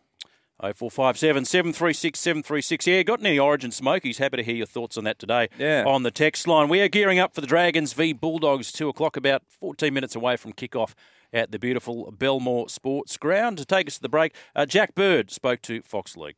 0457 0.61 1.45
736 1.45 2.19
736. 2.19 2.87
Yeah, 2.87 3.03
got 3.03 3.21
any 3.21 3.39
Origin 3.39 3.71
Smokies? 3.71 4.19
Happy 4.19 4.39
to 4.39 4.43
hear 4.43 4.57
your 4.57 4.67
thoughts 4.67 4.97
on 4.97 5.05
that 5.05 5.19
today. 5.19 5.49
Yeah. 5.59 5.85
On 5.87 6.03
the 6.03 6.11
text 6.11 6.49
line. 6.49 6.69
We 6.69 6.81
are 6.81 6.89
gearing 6.89 7.19
up 7.19 7.35
for 7.35 7.41
the 7.41 7.47
Dragons 7.47 7.93
v 7.93 8.13
Bulldogs, 8.13 8.73
2 8.73 8.89
o'clock, 8.89 9.17
about 9.17 9.43
14 9.49 9.93
minutes 9.93 10.17
away 10.17 10.37
from 10.37 10.53
kickoff 10.53 10.95
at 11.33 11.53
the 11.53 11.59
beautiful 11.59 12.11
Belmore 12.11 12.69
Sports 12.69 13.17
Ground. 13.17 13.59
To 13.59 13.65
take 13.65 13.87
us 13.87 13.97
to 13.97 14.03
the 14.03 14.09
break, 14.09 14.35
uh, 14.55 14.67
Jack 14.67 14.95
Bird 14.95 15.31
spoke 15.31 15.61
to 15.63 15.83
Fox 15.83 16.17
League. 16.17 16.37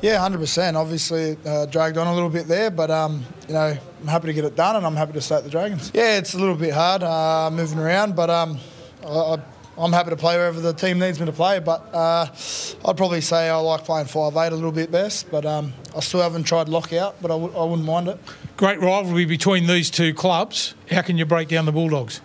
Yeah, 0.00 0.18
hundred 0.18 0.38
percent. 0.38 0.76
Obviously, 0.76 1.36
uh, 1.44 1.66
dragged 1.66 1.98
on 1.98 2.06
a 2.06 2.14
little 2.14 2.30
bit 2.30 2.46
there, 2.46 2.70
but 2.70 2.88
um, 2.88 3.24
you 3.48 3.54
know, 3.54 3.76
I'm 4.00 4.06
happy 4.06 4.28
to 4.28 4.32
get 4.32 4.44
it 4.44 4.54
done, 4.54 4.76
and 4.76 4.86
I'm 4.86 4.94
happy 4.94 5.12
to 5.14 5.20
stay 5.20 5.36
at 5.36 5.44
the 5.44 5.50
Dragons. 5.50 5.90
Yeah, 5.92 6.18
it's 6.18 6.34
a 6.34 6.38
little 6.38 6.54
bit 6.54 6.72
hard 6.72 7.02
uh, 7.02 7.50
moving 7.52 7.80
around, 7.80 8.14
but 8.14 8.30
um, 8.30 8.58
I, 9.04 9.08
I, 9.08 9.38
I'm 9.78 9.92
happy 9.92 10.10
to 10.10 10.16
play 10.16 10.36
wherever 10.36 10.60
the 10.60 10.72
team 10.72 10.98
needs 10.98 11.20
me 11.20 11.26
to 11.26 11.32
play. 11.32 11.60
But 11.60 11.94
uh, 11.94 12.26
I'd 12.84 12.96
probably 12.96 13.20
say 13.20 13.48
I 13.48 13.56
like 13.56 13.84
playing 13.84 14.06
five 14.06 14.36
eight 14.36 14.52
a 14.52 14.56
little 14.56 14.72
bit 14.72 14.90
best, 14.90 15.30
but 15.30 15.46
um, 15.46 15.72
I 15.96 16.00
still 16.00 16.20
haven't 16.20 16.44
tried 16.44 16.68
lockout, 16.68 17.20
but 17.22 17.30
I 17.30 17.34
w- 17.34 17.54
I 17.56 17.64
wouldn't 17.64 17.86
mind 17.86 18.08
it. 18.08 18.18
Great 18.56 18.80
rivalry 18.80 19.24
between 19.24 19.66
these 19.66 19.88
two 19.90 20.12
clubs. 20.14 20.74
How 20.90 21.02
can 21.02 21.16
you 21.16 21.24
break 21.24 21.48
down 21.48 21.64
the 21.64 21.72
Bulldogs? 21.72 22.20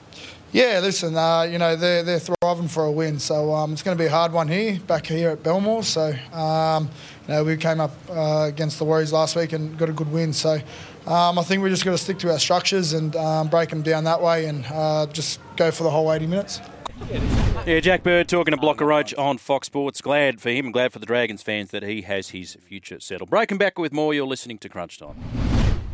Yeah, 0.52 0.82
listen, 0.84 1.16
uh, 1.18 1.42
you 1.44 1.58
know, 1.58 1.76
they're, 1.76 2.04
they're 2.04 2.20
thriving 2.20 2.68
for 2.68 2.86
a 2.86 2.92
win, 2.92 3.18
so 3.18 3.52
um, 3.56 3.74
it's 3.74 3.82
going 3.82 3.98
to 3.98 4.02
be 4.02 4.06
a 4.06 4.12
hard 4.12 4.32
one 4.32 4.48
here, 4.48 4.80
back 4.86 5.08
here 5.08 5.32
at 5.32 5.42
Belmore. 5.42 5.82
So, 5.82 6.14
um, 6.32 6.90
you 7.28 7.34
know, 7.34 7.44
we 7.44 7.58
came 7.58 7.82
up 7.82 7.92
uh, 8.08 8.46
against 8.50 8.78
the 8.78 8.86
Warriors 8.86 9.12
last 9.12 9.36
week 9.36 9.54
and 9.54 9.76
got 9.80 9.90
a 9.90 9.94
good 9.94 10.12
win. 10.12 10.32
So, 10.32 10.60
um, 11.08 11.38
I 11.38 11.44
think 11.44 11.64
we 11.64 11.70
just 11.70 11.86
got 11.86 11.92
to 11.92 11.98
stick 11.98 12.18
to 12.20 12.32
our 12.32 12.40
structures 12.40 12.94
and 12.94 13.16
um, 13.16 13.48
break 13.48 13.70
them 13.70 13.82
down 13.82 14.04
that 14.06 14.22
way 14.22 14.46
and 14.46 14.66
uh, 14.72 15.08
just 15.08 15.40
go 15.56 15.72
for 15.72 15.84
the 15.84 15.90
whole 15.90 16.12
80 16.12 16.28
minutes. 16.28 16.62
Yeah, 17.66 17.80
Jack 17.80 18.04
Bird 18.04 18.30
talking 18.30 18.52
to 18.52 18.58
Blocker 18.58 18.86
Roach 18.86 19.14
on 19.16 19.38
Fox 19.38 19.68
Sports. 19.68 20.02
Glad 20.02 20.40
for 20.42 20.50
him 20.50 20.66
and 20.66 20.74
glad 20.74 20.94
for 20.94 21.00
the 21.00 21.06
Dragons 21.06 21.42
fans 21.42 21.72
that 21.72 21.84
he 21.84 22.02
has 22.04 22.30
his 22.30 22.58
future 22.68 23.00
settled. 23.00 23.30
Breaking 23.30 23.58
back 23.58 23.78
with 23.78 23.92
more, 23.92 24.14
you're 24.14 24.26
listening 24.26 24.58
to 24.60 24.70
Crunch 24.70 24.98
Time. 25.00 25.16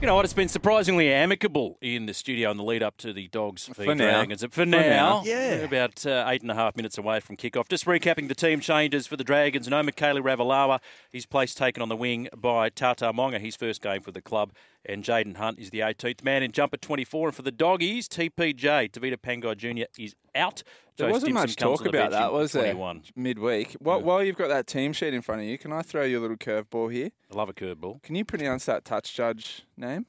You 0.01 0.07
know 0.07 0.15
what? 0.15 0.23
It's 0.23 0.33
been 0.33 0.47
surprisingly 0.47 1.11
amicable 1.11 1.77
in 1.81 2.05
the 2.05 2.13
studio 2.13 2.51
in 2.51 2.55
the 2.55 2.63
lead 2.63 2.81
up 2.81 2.95
to 2.99 3.11
the 3.11 3.27
Dogs 3.27 3.67
v 3.67 3.83
For 3.83 3.93
now. 3.93 4.11
Dragons. 4.11 4.41
For, 4.43 4.47
For 4.49 4.65
now, 4.65 4.79
now. 4.79 5.23
yeah. 5.25 5.57
We're 5.57 5.65
about 5.65 6.05
uh, 6.05 6.23
eight 6.29 6.41
and 6.41 6.49
a 6.49 6.55
half 6.55 6.77
minutes 6.77 6.97
away 6.97 7.19
from 7.19 7.35
kickoff. 7.35 7.67
Just 7.67 7.83
recapping 7.83 8.29
the 8.29 8.35
team 8.35 8.61
changes 8.61 9.07
for 9.07 9.17
the 9.17 9.25
Dragons. 9.25 9.67
No 9.67 9.81
Mikaele 9.83 10.21
Ravalawa. 10.21 10.79
His 11.11 11.25
place 11.25 11.53
taken 11.53 11.81
on 11.83 11.89
the 11.89 11.97
wing 11.97 12.29
by 12.33 12.69
Tautau 12.69 13.13
Moga, 13.13 13.39
his 13.39 13.57
first 13.57 13.81
game 13.81 13.99
for 13.99 14.13
the 14.13 14.21
club. 14.21 14.53
And 14.85 15.03
Jaden 15.03 15.35
Hunt 15.35 15.59
is 15.59 15.69
the 15.71 15.79
18th 15.79 16.23
man 16.23 16.43
in 16.43 16.53
jumper 16.53 16.77
24. 16.77 17.27
And 17.27 17.35
for 17.35 17.41
the 17.41 17.51
Doggies, 17.51 18.07
TPJ, 18.07 18.91
Tavita 18.91 19.17
Pangai 19.17 19.57
Jr. 19.57 19.83
is 20.01 20.15
out. 20.33 20.63
There 20.99 21.07
Joe 21.07 21.13
wasn't 21.13 21.29
Stimson 21.37 21.41
much 21.41 21.55
talk 21.55 21.85
about 21.85 22.11
that, 22.11 22.33
was 22.33 22.51
there? 22.51 22.73
21. 22.73 23.03
Midweek. 23.15 23.77
While, 23.79 24.01
while 24.01 24.21
you've 24.23 24.35
got 24.35 24.49
that 24.49 24.67
team 24.67 24.91
sheet 24.91 25.13
in 25.13 25.21
front 25.21 25.41
of 25.41 25.47
you, 25.47 25.57
can 25.57 25.71
I 25.71 25.81
throw 25.81 26.03
you 26.03 26.19
a 26.19 26.21
little 26.21 26.35
curveball 26.35 26.91
here? 26.91 27.09
I 27.31 27.35
love 27.37 27.47
a 27.47 27.53
curveball. 27.53 28.03
Can 28.03 28.15
you 28.15 28.25
pronounce 28.25 28.65
that 28.65 28.83
touch 28.83 29.13
judge 29.15 29.63
name? 29.77 30.05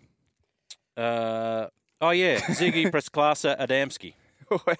Uh, 0.96 1.66
oh, 2.00 2.10
yeah. 2.10 2.38
Ziggy 2.40 2.90
Przeklasa 2.90 3.58
Adamski. 3.58 4.14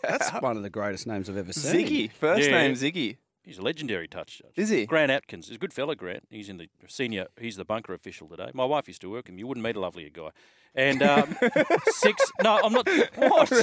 That's 0.03 0.31
one 0.41 0.57
of 0.57 0.65
the 0.65 0.71
greatest 0.71 1.07
names 1.07 1.31
I've 1.31 1.37
ever 1.37 1.53
seen. 1.53 1.87
Ziggy. 1.87 2.13
First 2.13 2.49
Yeah. 2.49 2.59
name 2.59 2.73
Ziggy. 2.73 3.19
He's 3.45 3.59
a 3.59 3.63
legendary 3.63 4.09
touch 4.09 4.39
judge. 4.39 4.53
Is 4.57 4.69
he? 4.69 4.87
Grant 4.87 5.11
Atkins. 5.13 5.47
He's 5.47 5.57
a 5.57 5.59
good 5.61 5.73
fella, 5.73 5.95
Grant. 5.97 6.25
He's 6.29 6.49
in 6.49 6.57
the 6.59 6.69
senior. 6.89 7.29
He's 7.41 7.57
the 7.57 7.65
bunker 7.65 7.95
official 7.95 8.29
today. 8.29 8.51
My 8.53 8.65
wife 8.65 8.89
used 8.89 9.01
to 9.03 9.11
work 9.11 9.29
him. 9.29 9.39
You 9.39 9.47
wouldn't 9.47 9.65
meet 9.65 9.77
a 9.77 9.81
lovelier 9.81 10.11
guy. 10.11 10.31
And 10.75 11.03
um, 11.03 11.37
six. 11.89 12.31
No, 12.43 12.61
I'm 12.63 12.73
not. 12.73 12.89
What? 13.17 13.51
what? 13.51 13.61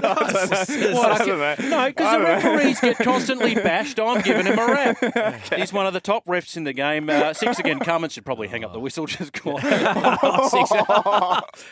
I 0.00 1.24
can- 1.24 1.70
no, 1.70 1.86
because 1.86 2.16
the 2.16 2.20
referees 2.22 2.80
get 2.80 2.96
constantly 2.96 3.54
bashed. 3.54 4.00
I'm 4.00 4.22
giving 4.22 4.46
him 4.46 4.58
a 4.58 4.66
rap. 4.66 5.52
He's 5.54 5.72
one 5.72 5.86
of 5.86 5.92
the 5.92 6.00
top 6.00 6.24
refs 6.26 6.56
in 6.56 6.64
the 6.64 6.72
game. 6.72 7.10
Uh, 7.10 7.34
six 7.34 7.58
again. 7.58 7.78
Cummins 7.78 8.14
should 8.14 8.24
probably 8.24 8.48
hang 8.48 8.64
up 8.64 8.72
the 8.72 8.80
whistle. 8.80 9.06
Just 9.14 9.46
on. 9.46 10.48
Six. 10.48 10.70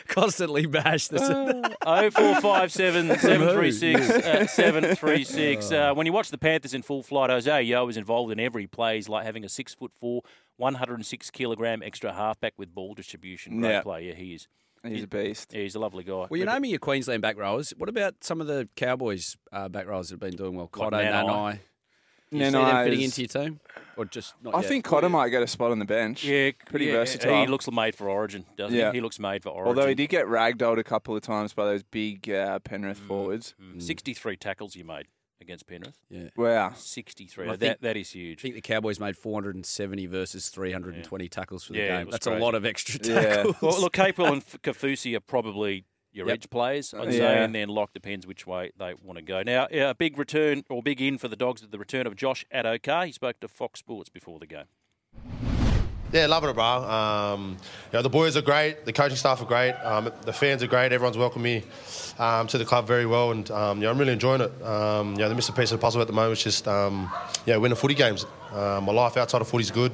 Constantly 0.07 0.67
bashed. 0.67 1.09
This. 1.09 1.21
Oh 1.85 2.09
four 2.11 2.41
five 2.41 2.71
seven 2.71 3.17
seven 3.17 3.49
three 3.53 3.71
six 3.71 4.07
uh, 4.09 4.45
seven 4.47 4.95
three 4.95 5.23
six. 5.23 5.71
Uh, 5.71 5.93
when 5.93 6.05
you 6.05 6.13
watch 6.13 6.29
the 6.29 6.37
Panthers 6.37 6.73
in 6.75 6.83
full 6.83 7.01
flight, 7.01 7.29
Isaiah 7.31 7.61
Yeo 7.61 7.87
is 7.87 7.97
involved 7.97 8.31
in 8.31 8.39
every 8.39 8.67
play. 8.67 8.95
He's 8.95 9.09
like 9.09 9.25
having 9.25 9.43
a 9.43 9.49
six 9.49 9.73
foot 9.73 9.91
four, 9.99 10.21
one 10.57 10.75
hundred 10.75 10.95
and 10.95 11.05
six 11.05 11.29
kilogram 11.31 11.81
extra 11.83 12.13
halfback 12.13 12.53
with 12.57 12.73
ball 12.73 12.93
distribution. 12.93 13.59
Great 13.59 13.69
Yeah. 13.71 13.81
player, 13.81 14.13
he 14.15 14.33
is. 14.35 14.47
He's 14.85 15.03
a 15.03 15.07
beast. 15.07 15.53
Yeah, 15.53 15.61
he's 15.61 15.75
a 15.75 15.79
lovely 15.79 16.03
guy. 16.03 16.27
Well, 16.29 16.35
you 16.37 16.43
know 16.43 16.59
me, 16.59 16.69
your 16.69 16.79
Queensland 16.79 17.21
back 17.21 17.37
rowers. 17.37 17.73
What 17.77 17.87
about 17.87 18.15
some 18.21 18.41
of 18.41 18.47
the 18.47 18.67
Cowboys 18.75 19.37
uh, 19.53 19.69
back 19.69 19.87
rowers 19.87 20.09
that 20.09 20.15
have 20.15 20.19
been 20.19 20.35
doing 20.35 20.55
well? 20.55 20.65
Like 20.65 20.91
Cotter, 20.91 20.97
Nanai. 20.97 21.23
Nanai. 21.25 21.59
Do 22.31 22.37
you 22.39 22.45
see 22.45 22.51
Nanai 22.51 22.71
them 22.73 22.83
fitting 22.85 23.01
is- 23.01 23.17
into 23.17 23.21
your 23.39 23.45
team? 23.45 23.59
Or 23.95 24.05
just 24.05 24.33
not 24.41 24.55
I 24.55 24.59
yet? 24.61 24.67
think 24.67 24.83
Cotter 24.85 25.07
might 25.07 25.29
get 25.29 25.43
a 25.43 25.47
spot 25.47 25.71
on 25.71 25.77
the 25.79 25.85
bench. 25.85 26.23
Yeah, 26.25 26.49
pretty 26.65 26.85
yeah, 26.87 26.93
versatile. 26.93 27.41
He 27.41 27.47
looks 27.47 27.69
made 27.71 27.95
for 27.95 28.09
Origin, 28.09 28.43
doesn't 28.57 28.75
Yeah. 28.77 28.91
he? 28.91 28.97
He 28.97 29.01
looks 29.01 29.19
made 29.19 29.43
for 29.43 29.49
Origin. 29.49 29.67
Although 29.67 29.87
he 29.87 29.93
did 29.95 30.09
get 30.09 30.25
ragdolled 30.25 30.79
a 30.79 30.83
couple 30.83 31.15
of 31.15 31.21
times 31.21 31.53
by 31.53 31.63
those 31.65 31.83
big 31.83 32.27
uh, 32.29 32.57
Penrith 32.59 32.97
forwards. 32.97 33.53
sixty-three 33.77 34.35
tackles 34.35 34.73
he 34.73 34.81
made 34.83 35.05
against 35.43 35.67
Penrith. 35.67 35.99
Yeah. 36.09 36.29
Wow. 36.35 36.73
sixty-three. 36.75 37.45
I 37.47 37.51
that 37.51 37.59
think- 37.59 37.79
that 37.81 37.97
is 37.97 38.09
huge. 38.11 38.39
I 38.39 38.41
think 38.41 38.55
the 38.55 38.61
Cowboys 38.61 38.99
made 38.99 39.15
470 39.15 40.07
versus 40.07 40.49
320 40.49 41.29
tackles 41.29 41.63
for 41.65 41.73
the 41.73 41.79
Yeah, 41.79 41.97
game. 41.99 42.07
was 42.07 42.13
That's 42.13 42.25
a 42.27 42.31
lot 42.39 42.55
of 42.55 42.65
extra 42.65 42.99
Yeah. 43.03 43.21
tackles. 43.43 43.61
Well, 43.61 43.81
look, 43.81 43.93
Capel 44.01 44.25
and 44.25 44.43
Kaufusi 44.43 45.15
are 45.15 45.19
probably 45.19 45.85
your 46.11 46.27
Yep. 46.27 46.33
edge 46.33 46.49
players, 46.49 46.93
I'd 46.93 47.11
say, 47.11 47.43
and 47.43 47.53
then 47.55 47.69
Lock 47.69 47.93
depends 47.93 48.25
which 48.27 48.45
way 48.47 48.71
they 48.77 48.93
want 49.03 49.17
to 49.17 49.23
go. 49.23 49.41
Now, 49.43 49.67
a 49.71 49.93
big 49.95 50.17
return 50.17 50.63
or 50.69 50.81
big 50.83 51.01
in 51.01 51.17
for 51.17 51.27
the 51.27 51.35
Dogs 51.35 51.61
with 51.61 51.71
the 51.71 51.79
return 51.79 52.05
of 52.07 52.15
Josh 52.15 52.45
Addo-Carr. 52.53 53.07
He 53.07 53.11
spoke 53.11 53.39
to 53.39 53.47
Fox 53.47 53.79
Sports 53.79 54.09
before 54.09 54.39
the 54.39 54.45
game. 54.47 55.52
Yeah, 56.13 56.27
loving 56.27 56.51
it, 56.51 56.53
bro. 56.53 56.63
Um, 56.63 57.57
you 57.91 57.97
know, 57.97 58.03
the 58.03 58.09
boys 58.09 58.37
are 58.37 58.43
great. 58.43 58.85
The 58.85 58.93
coaching 58.93 59.17
staff 59.17 59.41
are 59.41 59.45
great. 59.45 59.71
Um, 59.71 60.11
the 60.21 60.31
fans 60.31 60.61
are 60.61 60.67
great. 60.67 60.91
Everyone's 60.91 61.17
welcomed 61.17 61.43
me 61.43 61.63
um, 62.19 62.45
to 62.49 62.59
the 62.59 62.65
club 62.65 62.85
very 62.85 63.07
well, 63.07 63.31
and 63.31 63.49
um, 63.49 63.81
you 63.81 63.89
I'm 63.89 63.97
really 63.97 64.13
enjoying 64.13 64.41
it. 64.41 64.61
Um, 64.61 65.13
you 65.13 65.17
know, 65.17 65.29
the 65.29 65.33
missing 65.33 65.55
piece 65.55 65.71
of 65.71 65.79
the 65.79 65.81
puzzle 65.81 66.01
at 66.01 66.07
the 66.07 66.13
moment 66.13 66.37
is 66.37 66.43
just 66.43 66.67
um, 66.67 67.11
yeah, 67.47 67.57
winning 67.57 67.75
footy 67.75 67.95
games. 67.95 68.27
Uh, 68.51 68.79
my 68.83 68.93
life 68.93 69.17
outside 69.17 69.41
of 69.41 69.47
footy 69.47 69.63
is 69.63 69.71
good. 69.71 69.91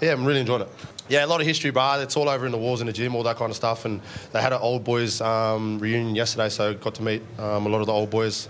Yeah, 0.00 0.12
I'm 0.12 0.24
really 0.24 0.38
enjoying 0.38 0.62
it. 0.62 0.68
Yeah, 1.08 1.24
a 1.24 1.26
lot 1.26 1.40
of 1.40 1.48
history, 1.48 1.72
bro. 1.72 1.98
It's 2.00 2.16
all 2.16 2.28
over 2.28 2.46
in 2.46 2.52
the 2.52 2.58
walls 2.58 2.80
in 2.80 2.86
the 2.86 2.92
gym, 2.92 3.16
all 3.16 3.24
that 3.24 3.34
kind 3.34 3.50
of 3.50 3.56
stuff. 3.56 3.86
And 3.86 4.00
they 4.30 4.40
had 4.40 4.52
an 4.52 4.60
old 4.60 4.84
boys 4.84 5.20
um, 5.20 5.80
reunion 5.80 6.14
yesterday, 6.14 6.48
so 6.48 6.74
got 6.74 6.94
to 6.94 7.02
meet 7.02 7.22
a 7.38 7.58
lot 7.58 7.80
of 7.80 7.86
the 7.86 7.92
old 7.92 8.10
boys. 8.10 8.48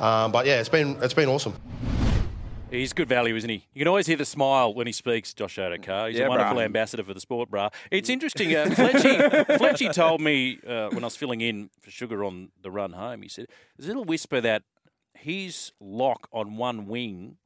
But 0.00 0.46
yeah, 0.46 0.58
it's 0.58 0.68
been 0.68 0.98
it's 1.00 1.14
been 1.14 1.28
awesome. 1.28 1.54
He's 2.70 2.92
good 2.92 3.08
value, 3.08 3.36
isn't 3.36 3.48
he? 3.48 3.64
You 3.74 3.80
can 3.80 3.88
always 3.88 4.08
hear 4.08 4.16
the 4.16 4.24
smile 4.24 4.74
when 4.74 4.88
he 4.88 4.92
speaks, 4.92 5.32
Josh 5.32 5.56
Addo-Carr. 5.56 6.08
He's 6.08 6.18
Yeah, 6.18 6.26
a 6.26 6.28
wonderful 6.28 6.56
bruh. 6.56 6.64
ambassador 6.64 7.04
for 7.04 7.14
the 7.14 7.20
sport, 7.20 7.48
brah. 7.50 7.72
It's 7.92 8.08
interesting. 8.10 8.54
Uh, 8.56 8.66
Fletchy, 8.66 9.18
Fletchy 9.58 9.92
told 9.92 10.20
me 10.20 10.58
uh, 10.66 10.88
when 10.90 11.04
I 11.04 11.06
was 11.06 11.16
filling 11.16 11.40
in 11.40 11.70
for 11.80 11.90
Sugar 11.92 12.24
on 12.24 12.50
the 12.60 12.70
run 12.72 12.92
home, 12.92 13.22
he 13.22 13.28
said, 13.28 13.46
there's 13.76 13.86
a 13.86 13.90
little 13.90 14.04
whisper 14.04 14.40
that 14.40 14.62
his 15.14 15.70
lock 15.80 16.28
on 16.32 16.56
one 16.56 16.86
wing 16.86 17.36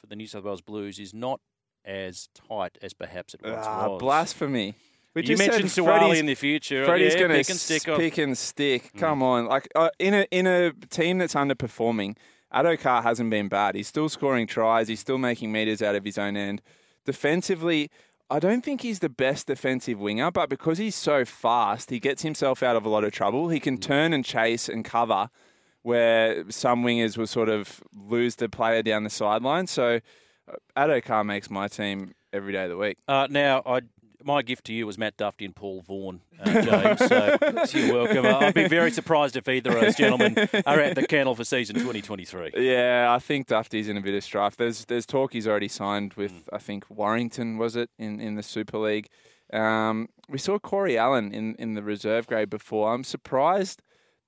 for 0.00 0.06
the 0.06 0.14
New 0.14 0.28
South 0.28 0.44
Wales 0.44 0.60
Blues 0.60 1.00
is 1.00 1.12
not 1.12 1.40
as 1.84 2.28
tight 2.48 2.78
as 2.80 2.94
perhaps 2.94 3.34
it 3.34 3.40
once 3.42 3.66
Ah, 3.68 3.88
was. 3.88 3.98
blasphemy. 4.00 4.76
We 5.14 5.26
You 5.26 5.36
mentioned 5.36 5.64
Suaalii 5.70 6.18
in 6.20 6.26
the 6.26 6.36
future. 6.36 6.86
Freddie's 6.86 7.14
Yeah, 7.14 7.18
going 7.18 7.30
to 7.32 7.36
pick 7.36 7.50
and 7.50 7.58
stick 7.58 7.82
pick 7.84 8.16
and 8.18 8.38
stick. 8.38 8.92
Come 8.96 9.22
on, 9.24 9.46
like 9.46 9.68
uh, 9.74 9.90
in 9.98 10.14
a 10.14 10.26
in 10.30 10.46
a 10.46 10.72
team 10.88 11.18
that's 11.18 11.34
underperforming, 11.34 12.16
Addo-Carr 12.54 13.02
hasn't 13.02 13.30
been 13.30 13.48
bad. 13.48 13.74
He's 13.74 13.88
still 13.88 14.08
scoring 14.08 14.46
tries. 14.46 14.88
He's 14.88 15.00
still 15.00 15.18
making 15.18 15.52
meters 15.52 15.82
out 15.82 15.94
of 15.94 16.04
his 16.04 16.18
own 16.18 16.36
end. 16.36 16.62
Defensively, 17.04 17.90
I 18.30 18.38
don't 18.38 18.64
think 18.64 18.80
he's 18.80 19.00
the 19.00 19.08
best 19.08 19.46
defensive 19.46 19.98
winger, 19.98 20.30
but 20.30 20.48
because 20.48 20.78
he's 20.78 20.94
so 20.94 21.24
fast, 21.24 21.90
he 21.90 21.98
gets 21.98 22.22
himself 22.22 22.62
out 22.62 22.76
of 22.76 22.86
a 22.86 22.88
lot 22.88 23.04
of 23.04 23.12
trouble. 23.12 23.48
He 23.48 23.60
can 23.60 23.76
turn 23.78 24.12
and 24.12 24.24
chase 24.24 24.68
and 24.68 24.84
cover 24.84 25.28
where 25.82 26.50
some 26.50 26.84
wingers 26.84 27.18
will 27.18 27.26
sort 27.26 27.48
of 27.48 27.82
lose 27.94 28.36
the 28.36 28.48
player 28.48 28.82
down 28.82 29.04
the 29.04 29.10
sideline. 29.10 29.66
So 29.66 30.00
uh, 30.48 30.56
Addo-Carr 30.76 31.24
makes 31.24 31.50
my 31.50 31.68
team 31.68 32.14
every 32.32 32.52
day 32.52 32.64
of 32.64 32.70
the 32.70 32.76
week. 32.76 32.98
Uh, 33.08 33.26
now, 33.28 33.62
I 33.66 33.80
my 34.24 34.42
gift 34.42 34.64
to 34.66 34.72
you 34.72 34.86
was 34.86 34.98
Matt 34.98 35.16
Dufty 35.16 35.44
and 35.44 35.54
Paul 35.54 35.80
Vaughan, 35.80 36.20
uh, 36.40 36.62
James. 36.62 36.98
so, 36.98 37.36
so 37.66 37.78
you're 37.78 37.94
welcome. 37.94 38.26
I'd 38.26 38.54
be 38.54 38.68
very 38.68 38.90
surprised 38.90 39.36
if 39.36 39.48
either 39.48 39.76
of 39.76 39.80
those 39.80 39.94
gentlemen 39.94 40.36
are 40.66 40.80
at 40.80 40.96
the 40.96 41.06
kennel 41.06 41.34
for 41.34 41.44
season 41.44 41.76
2023. 41.76 42.52
Yeah, 42.56 43.06
I 43.10 43.18
think 43.20 43.46
Dufty's 43.46 43.88
in 43.88 43.96
a 43.96 44.00
bit 44.00 44.14
of 44.14 44.24
strife. 44.24 44.56
There's 44.56 44.84
there's 44.86 45.06
talk 45.06 45.32
he's 45.32 45.46
already 45.46 45.68
signed 45.68 46.14
with 46.14 46.32
Mm. 46.32 46.42
I 46.52 46.58
think 46.58 46.84
Warrington 46.88 47.58
was 47.58 47.76
it 47.76 47.90
in, 47.98 48.20
in 48.20 48.34
the 48.34 48.42
Super 48.42 48.78
League. 48.78 49.08
Um, 49.52 50.08
we 50.28 50.38
saw 50.38 50.58
Corey 50.58 50.96
Allan 50.96 51.32
in, 51.32 51.54
in 51.56 51.74
the 51.74 51.82
reserve 51.82 52.26
grade 52.26 52.50
before. 52.50 52.94
I'm 52.94 53.04
surprised 53.04 53.82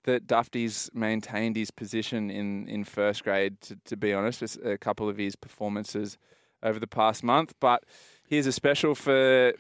that 0.04 0.26
Dufty's 0.26 0.90
maintained 0.92 1.56
his 1.56 1.70
position 1.70 2.30
in, 2.30 2.68
in 2.68 2.84
first 2.84 3.24
grade. 3.24 3.60
To, 3.62 3.76
to 3.86 3.96
be 3.96 4.12
honest, 4.12 4.42
with 4.42 4.58
a 4.64 4.76
couple 4.76 5.08
of 5.08 5.16
his 5.16 5.34
performances 5.34 6.18
over 6.62 6.78
the 6.78 6.86
past 6.86 7.22
month. 7.22 7.54
But 7.58 7.84
here's 8.28 8.46
a 8.46 8.52
special 8.52 8.94
for 8.94 9.54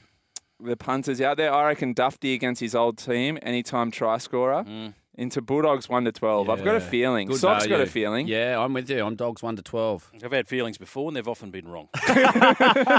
the 0.64 0.76
punters 0.76 1.20
out 1.20 1.36
there. 1.36 1.52
I 1.52 1.66
reckon 1.66 1.94
Dufty 1.94 2.34
against 2.34 2.60
his 2.60 2.74
old 2.74 2.98
team, 2.98 3.38
anytime 3.42 3.90
try 3.90 4.18
scorer. 4.18 4.64
Mm. 4.64 4.94
Into 5.16 5.40
Bulldogs 5.40 5.88
one 5.88 6.04
to 6.06 6.12
twelve. 6.12 6.50
I've 6.50 6.64
got 6.64 6.74
a 6.74 6.80
Yeah. 6.80 6.88
feeling. 6.88 7.28
Good 7.28 7.36
Sock's 7.38 7.66
got 7.68 7.74
a 7.74 7.78
value. 7.78 7.90
feeling. 7.90 8.26
Yeah, 8.26 8.58
I'm 8.58 8.72
with 8.72 8.90
you. 8.90 9.04
I'm 9.06 9.14
dogs 9.14 9.42
one 9.44 9.54
to 9.54 9.62
twelve. 9.62 10.10
I've 10.24 10.32
had 10.32 10.48
feelings 10.48 10.76
before, 10.76 11.08
and 11.08 11.16
they've 11.16 11.28
often 11.28 11.50
been 11.52 11.68
wrong. 11.68 11.88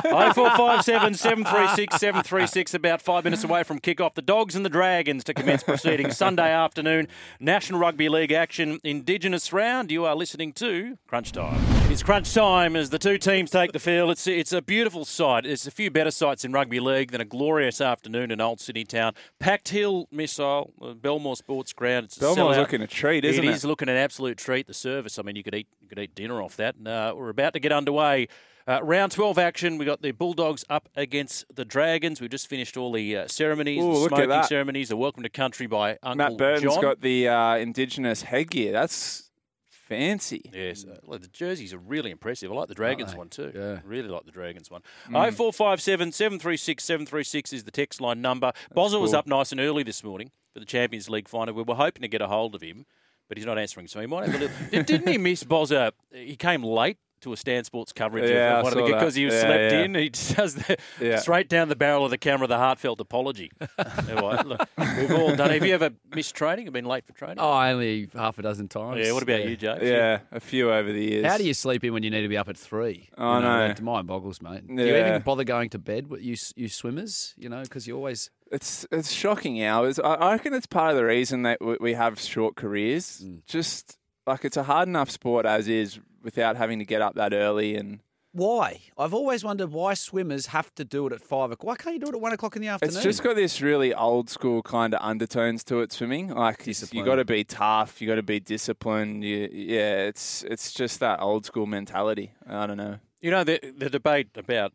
Oh 0.08 0.32
four 0.34 0.50
five 0.56 0.84
seven 0.84 1.14
seven 1.14 1.44
three 1.44 1.68
six 1.76 1.98
seven 1.98 2.24
three 2.24 2.48
six. 2.48 2.74
About 2.74 3.02
five 3.02 3.24
minutes 3.24 3.44
away 3.44 3.64
from 3.64 3.80
kick-off. 3.80 4.14
The 4.16 4.22
Dogs 4.22 4.56
and 4.56 4.66
the 4.66 4.70
Dragons 4.70 5.24
to 5.26 5.34
commence 5.34 5.64
proceedings 5.64 6.16
Sunday 6.26 6.52
afternoon. 6.52 7.08
National 7.40 7.80
Rugby 7.80 8.10
League 8.10 8.32
action, 8.32 8.80
Indigenous 8.84 9.52
round. 9.52 9.92
You 9.92 10.06
are 10.06 10.16
listening 10.16 10.54
to 10.54 10.98
Crunch 11.08 11.32
Time. 11.32 11.62
It's 11.92 12.02
crunch 12.04 12.34
time 12.34 12.76
as 12.76 12.90
the 12.90 12.98
two 13.00 13.18
teams 13.18 13.52
take 13.52 13.72
the 13.72 13.80
field. 13.80 14.10
It's 14.12 14.26
it's 14.28 14.52
a 14.54 14.62
beautiful 14.62 15.06
sight. 15.06 15.44
There's 15.44 15.68
a 15.68 15.72
few 15.72 15.92
better 15.92 16.12
sights 16.12 16.44
in 16.44 16.52
rugby 16.52 16.80
league 16.80 17.12
than 17.12 17.22
a 17.22 17.26
glorious 17.26 17.80
afternoon 17.82 18.32
in 18.32 18.42
Old 18.42 18.60
Sydney 18.60 18.84
Town. 18.86 19.14
Packed 19.40 19.70
Hill 19.70 20.08
Missile, 20.12 20.74
uh, 20.82 20.94
Belmore 20.94 21.36
Sports 21.36 21.74
Ground. 21.74 22.05
It's 22.06 22.18
sellout. 22.18 22.56
looking 22.58 22.82
a 22.82 22.88
treat, 22.88 23.26
isn't 23.26 23.44
it? 23.44 23.48
It 23.48 23.54
is 23.54 23.66
looking 23.66 23.90
an 23.90 23.98
absolute 23.98 24.38
treat. 24.38 24.68
The 24.68 24.74
service. 24.74 25.20
I 25.20 25.24
mean, 25.24 25.36
you 25.36 25.44
could 25.44 25.56
eat 25.56 25.68
you 25.82 25.88
could 25.88 26.00
eat 26.00 26.16
dinner 26.16 26.42
off 26.42 26.56
that. 26.58 26.76
And, 26.76 26.88
uh, 26.88 27.14
we're 27.16 27.30
about 27.30 27.54
to 27.54 27.60
get 27.60 27.72
underway. 27.72 28.28
Uh, 28.68 28.80
round 28.82 29.12
12 29.12 29.38
action. 29.38 29.78
We 29.78 29.86
got 29.86 30.02
the 30.02 30.12
Bulldogs 30.12 30.66
up 30.70 30.90
against 30.96 31.46
the 31.54 31.66
Dragons. 31.66 32.20
We've 32.20 32.32
just 32.32 32.48
finished 32.48 32.78
all 32.78 32.92
the 32.92 33.18
uh, 33.18 33.28
ceremonies, 33.28 33.84
Ooh, 33.84 34.10
the 34.10 34.16
smoking 34.16 34.44
ceremonies, 34.44 34.90
the 34.90 34.98
welcome 34.98 35.22
to 35.22 35.30
country 35.30 35.68
by 35.68 36.00
Uncle 36.02 36.16
Matt 36.16 36.38
Burton's 36.38 36.74
John. 36.74 36.82
got 36.82 37.02
the 37.02 37.28
uh, 37.28 37.58
Indigenous 37.58 38.24
headgear. 38.24 38.72
That's 38.72 39.30
fancy. 39.70 40.50
Yes, 40.52 40.84
uh, 40.84 40.98
well, 41.04 41.20
the 41.20 41.28
jerseys 41.28 41.76
are 41.76 41.78
really 41.78 42.10
impressive. 42.10 42.52
I 42.52 42.56
like 42.56 42.68
the 42.68 42.74
Dragons 42.74 43.16
one 43.16 43.30
too. 43.30 43.52
Yeah, 43.54 43.82
really 43.84 44.10
like 44.10 44.26
the 44.26 44.32
Dragons 44.32 44.72
one. 44.72 44.82
Mm. 45.10 45.28
Oh 45.28 45.32
four 45.32 45.54
five 45.54 45.80
seven 45.80 46.12
seven 46.12 46.40
three 46.40 46.58
six 46.58 46.84
seven 46.84 47.06
three 47.06 47.24
six 47.24 47.54
is 47.54 47.66
the 47.66 47.72
text 47.72 48.02
line 48.02 48.22
number. 48.22 48.52
Was 48.74 48.94
cool. 48.94 49.16
up 49.16 49.28
nice 49.28 49.52
and 49.52 49.62
early 49.62 49.84
this 49.84 50.04
morning 50.04 50.32
for 50.56 50.62
the 50.62 50.66
Champions 50.66 51.10
League 51.10 51.28
final. 51.28 51.54
We 51.54 51.64
were 51.64 51.76
hoping 51.76 52.02
to 52.02 52.08
get 52.08 52.22
a 52.22 52.28
hold 52.28 52.56
of 52.56 52.62
him, 52.62 52.86
but 53.28 53.38
he's 53.38 53.46
not 53.46 53.60
answering. 53.60 53.88
So 53.88 54.00
he 54.00 54.08
might 54.08 54.26
have 54.26 54.36
a 54.36 54.40
little. 54.40 54.56
Did- 54.72 54.86
Didn't 54.88 55.08
he 55.10 55.18
miss 55.18 55.44
Bozza? 55.44 55.92
He 56.14 56.38
came 56.38 56.64
late 56.64 56.98
to 57.22 57.34
a 57.34 57.38
Stan 57.38 57.64
Sports 57.64 57.92
coverage 57.94 58.30
Yeah, 58.30 58.58
of 58.60 58.64
one 58.64 58.74
of 58.78 58.86
the 58.86 58.92
because 58.94 59.16
he 59.16 59.26
was 59.26 59.34
Yeah, 59.34 59.42
slept 59.42 59.72
yeah. 59.74 59.82
in. 59.84 59.96
He 59.96 60.10
just 60.10 60.36
does 60.36 60.56
the 60.56 60.78
Yeah. 61.02 61.18
straight 61.18 61.50
down 61.50 61.70
the 61.70 61.76
barrel 61.76 62.06
of 62.06 62.12
the 62.12 62.18
camera 62.18 62.48
the 62.48 62.58
heartfelt 62.58 63.00
apology. 63.02 63.52
Look, 64.08 64.62
We've 64.98 65.12
all 65.12 65.36
done. 65.36 65.52
it. 65.52 65.56
Have 65.56 65.66
you 65.66 65.74
ever 65.74 65.92
missed 66.14 66.36
training? 66.36 66.66
Have 66.66 66.74
been 66.74 66.86
late 66.86 67.06
for 67.06 67.14
training? 67.14 67.38
Oh, 67.40 67.52
only 67.62 68.10
half 68.14 68.38
a 68.38 68.42
dozen 68.42 68.68
times. 68.68 69.06
Yeah, 69.06 69.12
what 69.14 69.24
about 69.24 69.48
you, 69.48 69.56
James? 69.58 69.82
Yeah, 69.82 70.20
a 70.32 70.40
few 70.40 70.72
over 70.72 70.92
the 70.92 71.02
years. 71.04 71.26
How 71.26 71.38
do 71.38 71.44
you 71.46 71.54
sleep 71.54 71.84
in 71.84 71.94
when 71.94 72.04
you 72.04 72.10
need 72.12 72.22
to 72.22 72.28
be 72.28 72.38
up 72.38 72.50
at 72.50 72.58
three? 72.58 73.10
I 73.18 73.38
You 73.38 73.42
know. 73.44 73.68
That 73.68 73.82
mind 73.82 74.08
boggles, 74.08 74.42
mate. 74.42 74.68
Do 74.68 74.74
you 74.86 74.96
even 74.96 75.22
bother 75.22 75.44
going 75.44 75.70
to 75.72 75.80
bed? 75.80 76.08
You 76.20 76.36
you 76.56 76.70
swimmers, 76.70 77.34
you 77.38 77.50
know, 77.50 77.62
because 77.64 77.88
you 77.88 77.96
always. 77.96 78.30
It's 78.52 78.86
it's 78.92 79.12
shocking 79.12 79.64
hours. 79.64 80.00
I, 80.00 80.14
I 80.14 80.32
reckon 80.34 80.54
it's 80.54 80.68
part 80.68 80.92
of 80.92 80.98
the 80.98 81.06
reason 81.06 81.42
that 81.44 81.60
we, 81.60 81.78
we 81.82 81.94
have 81.94 82.20
short 82.20 82.56
careers. 82.56 83.24
Mm. 83.26 83.42
Just 83.48 83.98
like 84.28 84.46
it's 84.46 84.58
a 84.58 84.64
hard 84.64 84.88
enough 84.88 85.10
sport 85.10 85.46
as 85.46 85.68
is 85.68 86.00
without 86.26 86.58
having 86.58 86.80
to 86.80 86.86
get 86.86 87.02
up 87.02 87.16
that 87.16 87.34
early 87.34 87.78
and. 87.78 88.02
Why? 88.34 88.82
I've 88.98 89.14
always 89.14 89.46
wondered 89.46 89.72
why 89.72 89.94
swimmers 89.94 90.48
have 90.48 90.76
to 90.76 90.84
do 90.84 91.08
it 91.08 91.14
at 91.14 91.22
five 91.22 91.52
o'clock. 91.52 91.66
Why 91.66 91.76
can't 91.78 91.94
you 91.94 92.02
do 92.02 92.08
it 92.08 92.16
at 92.16 92.20
one 92.20 92.34
o'clock 92.34 92.58
in 92.58 92.62
the 92.62 92.68
afternoon? 92.68 92.94
It's 92.94 93.02
just 93.02 93.24
got 93.24 93.38
this 93.38 93.62
really 93.62 93.94
old 93.94 94.30
school 94.30 94.62
kind 94.62 94.94
of 94.94 95.00
undertones 95.02 95.64
to 95.66 95.80
it 95.80 95.94
swimming. 95.94 96.32
Like 96.32 96.68
you 96.68 97.06
got 97.06 97.16
to 97.16 97.24
be 97.24 97.46
tough, 97.46 98.02
you 98.02 98.10
got 98.10 98.16
to 98.16 98.24
be 98.24 98.42
disciplined. 98.42 99.24
You, 99.24 99.48
yeah, 99.54 100.00
it's 100.00 100.44
it's 100.44 100.74
just 100.74 101.00
that 101.00 101.22
old 101.22 101.46
school 101.46 101.66
mentality. 101.66 102.34
I 102.46 102.68
don't 102.68 102.76
know. 102.76 102.98
You 103.22 103.32
know 103.32 103.46
the 103.46 103.58
the 103.78 103.90
debate 103.90 104.28
about 104.36 104.74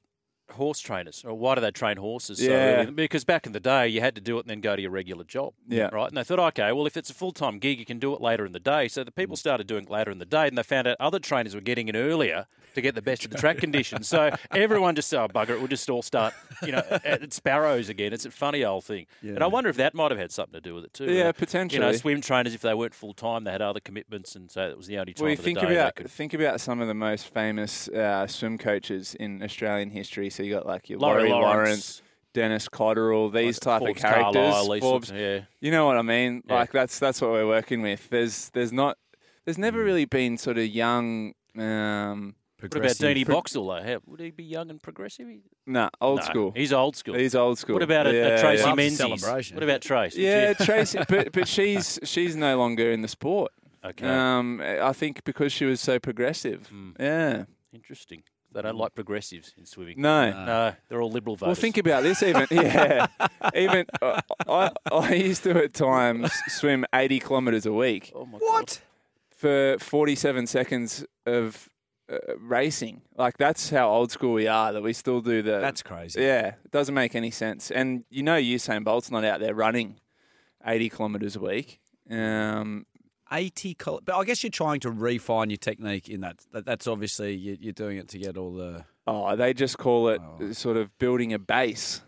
horse 0.53 0.81
trainers 0.81 1.25
or 1.27 1.35
why 1.35 1.55
do 1.55 1.61
they 1.61 1.71
train 1.71 1.97
horses 1.97 2.39
so 2.39 2.45
Yeah. 2.45 2.85
Because 2.85 3.25
back 3.25 3.47
in 3.47 3.53
the 3.53 3.61
day, 3.61 3.89
you 3.89 4.01
had 4.01 4.15
to 4.15 4.21
do 4.21 4.37
it 4.39 4.41
and 4.41 4.51
then 4.51 4.61
go 4.61 4.77
to 4.77 4.83
your 4.83 4.91
regular 4.91 5.25
job. 5.25 5.55
Yeah. 5.69 5.89
Right. 5.93 6.09
And 6.09 6.17
they 6.17 6.25
thought, 6.25 6.39
okay, 6.39 6.73
well, 6.73 6.87
if 6.87 6.97
it's 6.97 7.11
a 7.11 7.15
full 7.15 7.33
time 7.33 7.59
gig, 7.59 7.79
you 7.79 7.85
can 7.85 7.99
do 7.99 8.15
it 8.15 8.21
later 8.21 8.45
in 8.45 8.53
the 8.53 8.61
day. 8.61 8.89
So 8.89 9.05
the 9.05 9.13
people 9.13 9.37
started 9.37 9.67
doing 9.67 9.85
it 9.85 9.91
later 9.91 10.11
in 10.11 10.19
the 10.19 10.27
day, 10.27 10.47
and 10.49 10.57
they 10.57 10.63
found 10.63 10.87
out 10.87 10.97
other 11.01 11.19
trainers 11.19 11.55
were 11.55 11.61
getting 11.61 11.89
in 11.89 11.97
earlier 11.97 12.47
to 12.75 12.81
get 12.81 12.95
the 12.95 13.03
best 13.03 13.25
of 13.25 13.31
the 13.31 13.39
track 13.39 13.59
conditions. 13.67 14.09
So 14.09 14.31
everyone 14.51 14.95
just 14.95 15.09
said, 15.09 15.21
oh, 15.21 15.29
bugger 15.29 15.51
it, 15.51 15.59
we'll 15.59 15.69
just 15.69 15.89
all 15.91 16.03
start, 16.03 16.35
you 16.63 16.73
know, 16.73 16.83
at, 16.91 17.05
at 17.05 17.33
Sparrows 17.33 17.89
again. 17.89 18.13
It's 18.13 18.25
a 18.25 18.31
funny 18.31 18.65
old 18.65 18.85
thing. 18.85 19.07
Yeah. 19.23 19.33
And 19.35 19.43
I 19.43 19.47
wonder 19.49 19.71
if 19.71 19.77
that 19.77 19.95
might 19.95 20.11
have 20.11 20.21
had 20.21 20.31
something 20.33 20.55
to 20.55 20.61
do 20.61 20.75
with 20.75 20.85
it 20.85 20.95
too. 20.95 21.11
Yeah, 21.13 21.33
potentially 21.33 21.85
You 21.85 21.91
know, 21.93 21.97
swim 21.97 22.21
trainers, 22.21 22.55
if 22.55 22.61
they 22.61 22.75
weren't 22.75 22.95
full 22.95 23.15
time, 23.15 23.45
they 23.45 23.53
had 23.53 23.63
other 23.63 23.81
commitments, 23.81 24.37
and 24.37 24.51
so 24.51 24.69
it 24.69 24.77
was 24.77 24.87
the 24.87 24.99
only 24.99 25.15
time 25.15 25.25
Well, 25.25 25.33
of 25.33 25.39
the 25.39 25.43
think 25.45 25.59
day 25.59 25.75
about 25.75 25.97
could 25.97 26.11
think 26.11 26.35
about 26.35 26.61
some 26.61 26.81
of 26.81 26.89
the 26.89 26.95
most 26.95 27.27
famous 27.33 27.89
uh, 27.89 28.27
swim 28.27 28.59
coaches 28.59 29.15
in 29.15 29.43
Australian 29.43 29.91
history. 29.91 30.31
So 30.41 30.45
you 30.45 30.55
got 30.55 30.65
like 30.65 30.89
your 30.89 30.99
Laurie 30.99 31.29
Laurie, 31.29 31.33
Lawrence. 31.33 31.55
Lawrence, 31.55 32.03
Dennis 32.33 32.69
Cotterill, 32.71 33.31
these 33.31 33.59
type 33.59 33.81
Forbes 33.81 33.99
of 34.03 34.03
characters. 34.03 34.33
Carlyle, 34.35 34.71
these 34.71 34.81
Forbes, 34.81 35.11
yeah. 35.15 35.41
you 35.61 35.71
know 35.71 35.85
what 35.85 35.99
I 35.99 36.03
mean? 36.03 36.43
Yeah. 36.47 36.55
Like 36.55 36.73
that's 36.73 36.99
that's 36.99 37.21
what 37.21 37.31
we're 37.33 37.47
working 37.47 37.83
with. 37.83 38.09
There's 38.09 38.49
there's 38.51 38.73
not 38.73 38.97
there's 39.45 39.59
never 39.59 39.85
really 39.85 40.07
been 40.07 40.39
sort 40.39 40.57
of 40.57 40.65
young. 40.67 41.35
Um, 41.59 42.37
What 42.59 42.75
about 42.75 42.93
Deanie 42.93 43.27
Boxall, 43.27 43.67
though? 43.67 43.83
How, 43.83 43.99
would 44.07 44.21
he 44.21 44.31
be 44.31 44.45
young 44.45 44.71
and 44.71 44.83
progressive? 44.83 45.27
Nah, 45.67 45.91
old 46.01 46.21
No, 46.21 46.25
school. 46.25 46.53
He's 46.57 46.73
old 46.73 46.97
school. 46.97 47.17
He's 47.17 47.35
old 47.35 47.59
school. 47.59 47.75
What 47.75 47.83
about 47.83 48.07
a, 48.07 48.15
Yeah, 48.15 48.27
a 48.29 48.41
Tracey 48.41 48.65
yeah. 48.67 48.75
Menzies? 48.75 49.53
What 49.53 49.63
about 49.63 49.83
Trace? 49.83 50.15
Would 50.15 50.23
Yeah, 50.23 50.49
you- 50.59 50.65
Tracey, 50.65 51.01
but 51.07 51.33
but 51.35 51.49
she's 51.49 51.99
she's 52.05 52.35
no 52.35 52.57
longer 52.57 52.91
in 52.91 53.03
the 53.03 53.09
sport. 53.09 53.53
Okay. 53.85 54.07
Um, 54.07 54.63
I 54.63 54.95
think 54.95 55.23
because 55.25 55.53
she 55.53 55.67
was 55.67 55.83
so 55.83 55.99
progressive. 55.99 56.69
Hmm. 56.69 56.93
Yeah. 56.99 57.45
Interesting. 57.75 58.23
They 58.53 58.63
don't 58.63 58.77
like 58.77 58.95
progressives 58.95 59.55
in 59.57 59.65
swimming. 59.65 60.01
No. 60.01 60.31
no, 60.31 60.73
they're 60.89 61.01
all 61.01 61.11
liberal 61.11 61.37
voters. 61.37 61.57
Well, 61.57 61.61
think 61.61 61.79
about 61.79 62.03
this. 62.03 62.23
Even 62.23 62.47
yeah, 62.51 63.07
even 63.55 63.87
uh, 64.03 64.21
I 64.49 64.71
I 64.91 65.15
used 65.15 65.45
to 65.45 65.63
at 65.65 65.73
times 65.73 66.33
swim 66.49 66.85
eighty 66.95 67.21
kilometres 67.21 67.67
a 67.67 67.73
week. 67.73 68.13
Oh 68.15 68.27
my 68.27 68.39
what? 68.39 68.81
For 69.31 69.77
forty 69.79 70.17
seven 70.17 70.47
seconds 70.47 71.05
of 71.27 71.69
uh, 72.11 72.19
racing. 72.39 73.03
Like 73.17 73.39
that's 73.39 73.71
how 73.71 73.89
old 73.89 74.11
school 74.11 74.33
we 74.33 74.49
are. 74.49 74.73
That 74.73 74.83
we 74.83 74.93
still 74.93 75.21
do 75.21 75.43
the. 75.43 75.61
That's 75.61 75.83
crazy. 75.83 76.21
Yeah, 76.21 76.55
it 76.65 76.71
doesn't 76.73 76.95
make 76.95 77.15
any 77.15 77.31
sense. 77.31 77.71
And 77.71 78.05
you 78.11 78.23
know, 78.23 78.37
Usain 78.37 78.85
Bolt's 78.85 79.11
not 79.11 79.25
out 79.25 79.41
there 79.41 79.55
running 79.55 80.01
eighty 80.67 80.89
kilometres 80.91 81.37
a 81.37 81.41
week. 81.41 81.81
Um, 82.11 82.87
80 83.33 83.75
col- 83.75 84.01
but 84.05 84.17
I 84.17 84.25
guess 84.25 84.43
you're 84.43 84.51
trying 84.51 84.81
to 84.81 84.91
refine 84.91 85.51
your 85.51 85.57
technique 85.57 86.09
in 86.09 86.21
that. 86.21 86.39
that 86.53 86.65
that's 86.65 86.87
obviously 86.87 87.35
you, 87.35 87.57
you're 87.61 87.73
doing 87.73 87.99
it 87.99 88.09
to 88.09 88.19
get 88.19 88.37
all 88.37 88.53
the 88.53 88.85
Oh, 89.07 89.35
they 89.35 89.55
just 89.55 89.77
call 89.77 90.09
it 90.11 90.21
oh. 90.41 90.53
sort 90.53 90.77
of 90.77 90.97
building 90.99 91.33
a 91.33 91.39
base, 91.39 92.01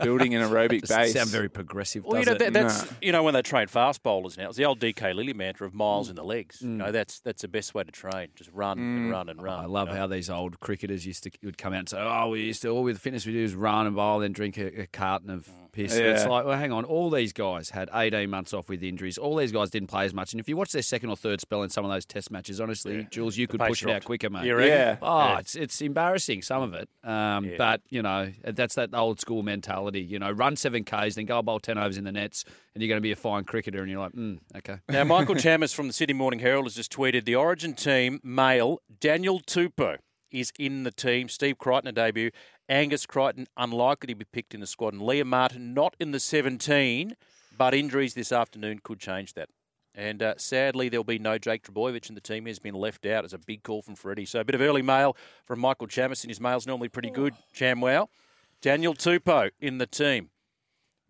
building 0.00 0.34
an 0.34 0.42
aerobic 0.48 0.82
Doesn't 0.82 0.96
base. 0.96 1.12
sound 1.14 1.28
very 1.30 1.48
progressive. 1.48 2.04
Well, 2.04 2.20
you 2.20 2.26
know 2.26 2.32
it? 2.32 2.38
that, 2.38 2.52
that's 2.52 2.86
you 3.02 3.10
know 3.10 3.24
when 3.24 3.34
they 3.34 3.42
train 3.42 3.66
fast 3.66 4.00
bowlers 4.04 4.38
now. 4.38 4.48
It's 4.48 4.56
the 4.56 4.64
old 4.64 4.78
DK 4.78 5.12
Lillee 5.12 5.34
mantra 5.34 5.66
of 5.66 5.72
Mm. 5.72 5.78
miles 5.78 6.10
in 6.10 6.14
the 6.14 6.22
legs. 6.22 6.62
You 6.62 6.68
mm. 6.68 6.76
know 6.76 6.92
that's 6.92 7.18
that's 7.20 7.42
the 7.42 7.48
best 7.48 7.74
way 7.74 7.82
to 7.82 7.90
train. 7.90 8.28
Just 8.36 8.50
run 8.52 8.78
and 8.78 9.08
mm. 9.10 9.12
run 9.12 9.28
and 9.28 9.42
run. 9.42 9.58
I 9.58 9.66
love 9.66 9.88
how 9.88 10.06
these 10.06 10.30
old 10.30 10.60
cricketers 10.60 11.04
used 11.04 11.24
to 11.24 11.30
would 11.42 11.58
come 11.58 11.72
out 11.72 11.80
and 11.80 11.88
say, 11.88 11.98
"Oh, 11.98 12.28
we 12.28 12.42
used 12.42 12.62
to 12.62 12.68
all 12.68 12.84
with 12.84 12.98
fitness 12.98 13.26
we 13.26 13.32
do 13.32 13.42
is 13.42 13.56
run 13.56 13.88
and 13.88 13.96
bowl, 13.96 14.20
then 14.20 14.32
drink 14.32 14.56
a, 14.56 14.82
a 14.82 14.86
carton 14.86 15.30
of 15.30 15.46
mm. 15.46 15.63
Piss." 15.74 15.94
And 15.94 16.06
It's 16.06 16.24
like, 16.24 16.44
well, 16.46 16.56
hang 16.58 16.72
on, 16.72 16.84
all 16.84 17.10
these 17.10 17.32
guys 17.32 17.70
had 17.70 17.90
18 17.92 18.30
months 18.30 18.54
off 18.54 18.68
with 18.68 18.82
injuries. 18.82 19.18
All 19.18 19.36
these 19.36 19.52
guys 19.52 19.68
didn't 19.70 19.88
play 19.88 20.04
as 20.06 20.14
much. 20.14 20.32
And 20.32 20.40
if 20.40 20.48
you 20.48 20.56
watch 20.56 20.72
their 20.72 20.82
second 20.82 21.10
or 21.10 21.16
third 21.16 21.40
spell 21.40 21.62
in 21.62 21.70
some 21.70 21.84
of 21.84 21.90
those 21.90 22.04
Test 22.06 22.30
matches, 22.30 22.60
honestly, 22.60 23.06
Jules, 23.10 23.36
you 23.36 23.46
The 23.46 23.52
could 23.52 23.60
pace 23.60 23.68
push 23.68 23.82
it 23.82 23.90
out 23.90 24.04
quicker, 24.04 24.30
mate. 24.30 24.46
You 24.46 24.54
reckon? 24.56 24.72
Yeah. 24.72 24.96
Oh, 25.02 25.18
Yeah. 25.28 25.38
it's 25.40 25.54
it's 25.56 25.82
embarrassing 25.82 26.42
some 26.42 26.62
of 26.62 26.74
it, 26.74 26.88
um, 27.02 27.44
Yeah. 27.44 27.56
but 27.58 27.80
you 27.90 28.00
know 28.02 28.32
that's 28.44 28.76
that 28.76 28.90
old 28.94 29.20
school 29.20 29.42
mentality. 29.42 30.00
You 30.00 30.18
know, 30.18 30.30
run 30.30 30.56
seven 30.56 30.84
k's, 30.84 31.16
then 31.16 31.26
go 31.26 31.42
bowl 31.42 31.60
ten 31.60 31.76
overs 31.76 31.98
in 31.98 32.04
the 32.04 32.12
nets, 32.12 32.44
and 32.74 32.82
you're 32.82 32.88
going 32.88 32.98
to 32.98 33.02
be 33.02 33.12
a 33.12 33.16
fine 33.16 33.44
cricketer. 33.44 33.80
And 33.82 33.90
you're 33.90 34.00
like, 34.00 34.12
mm, 34.12 34.38
okay. 34.56 34.78
Now, 34.88 35.04
Michael 35.04 35.34
Chammas 35.34 35.74
from 35.74 35.86
the 35.88 35.92
Sydney 35.92 36.14
Morning 36.14 36.40
Herald 36.40 36.66
has 36.66 36.74
just 36.74 36.92
tweeted 36.92 37.24
the 37.24 37.34
Origin 37.34 37.74
team 37.74 38.20
male 38.22 38.80
Daniel 39.00 39.40
Tupou 39.40 39.96
is 40.30 40.52
in 40.58 40.82
the 40.82 40.90
team. 40.90 41.28
Steve 41.28 41.58
Crichton 41.58 41.88
a 41.88 41.92
debut. 41.92 42.30
Angus 42.68 43.06
Crichton 43.06 43.46
unlikely 43.56 44.08
to 44.08 44.14
be 44.14 44.24
picked 44.24 44.54
in 44.54 44.60
the 44.60 44.66
squad, 44.66 44.94
and 44.94 45.02
Liam 45.02 45.26
Martin 45.26 45.74
not 45.74 45.94
in 46.00 46.12
the 46.12 46.20
17. 46.20 47.16
But 47.56 47.74
injuries 47.74 48.14
this 48.14 48.32
afternoon 48.32 48.80
could 48.82 48.98
change 48.98 49.34
that. 49.34 49.48
And 49.94 50.22
uh, 50.22 50.34
sadly, 50.38 50.88
there'll 50.88 51.04
be 51.04 51.20
no 51.20 51.38
Jake 51.38 51.62
Trbojevic 51.62 52.08
in 52.08 52.16
the 52.16 52.20
team. 52.20 52.46
He's 52.46 52.58
been 52.58 52.74
left 52.74 53.06
out. 53.06 53.24
It's 53.24 53.32
a 53.32 53.38
big 53.38 53.62
call 53.62 53.80
from 53.80 53.94
Freddie. 53.94 54.24
So 54.24 54.40
a 54.40 54.44
bit 54.44 54.56
of 54.56 54.60
early 54.60 54.82
mail 54.82 55.16
from 55.44 55.60
Michael 55.60 55.86
Chamison. 55.86 56.28
His 56.28 56.40
mail's 56.40 56.66
normally 56.66 56.88
pretty 56.88 57.10
good. 57.10 57.34
Chamwow. 57.54 58.08
Daniel 58.60 58.94
Tupou 58.94 59.50
in 59.60 59.78
the 59.78 59.86
team. 59.86 60.30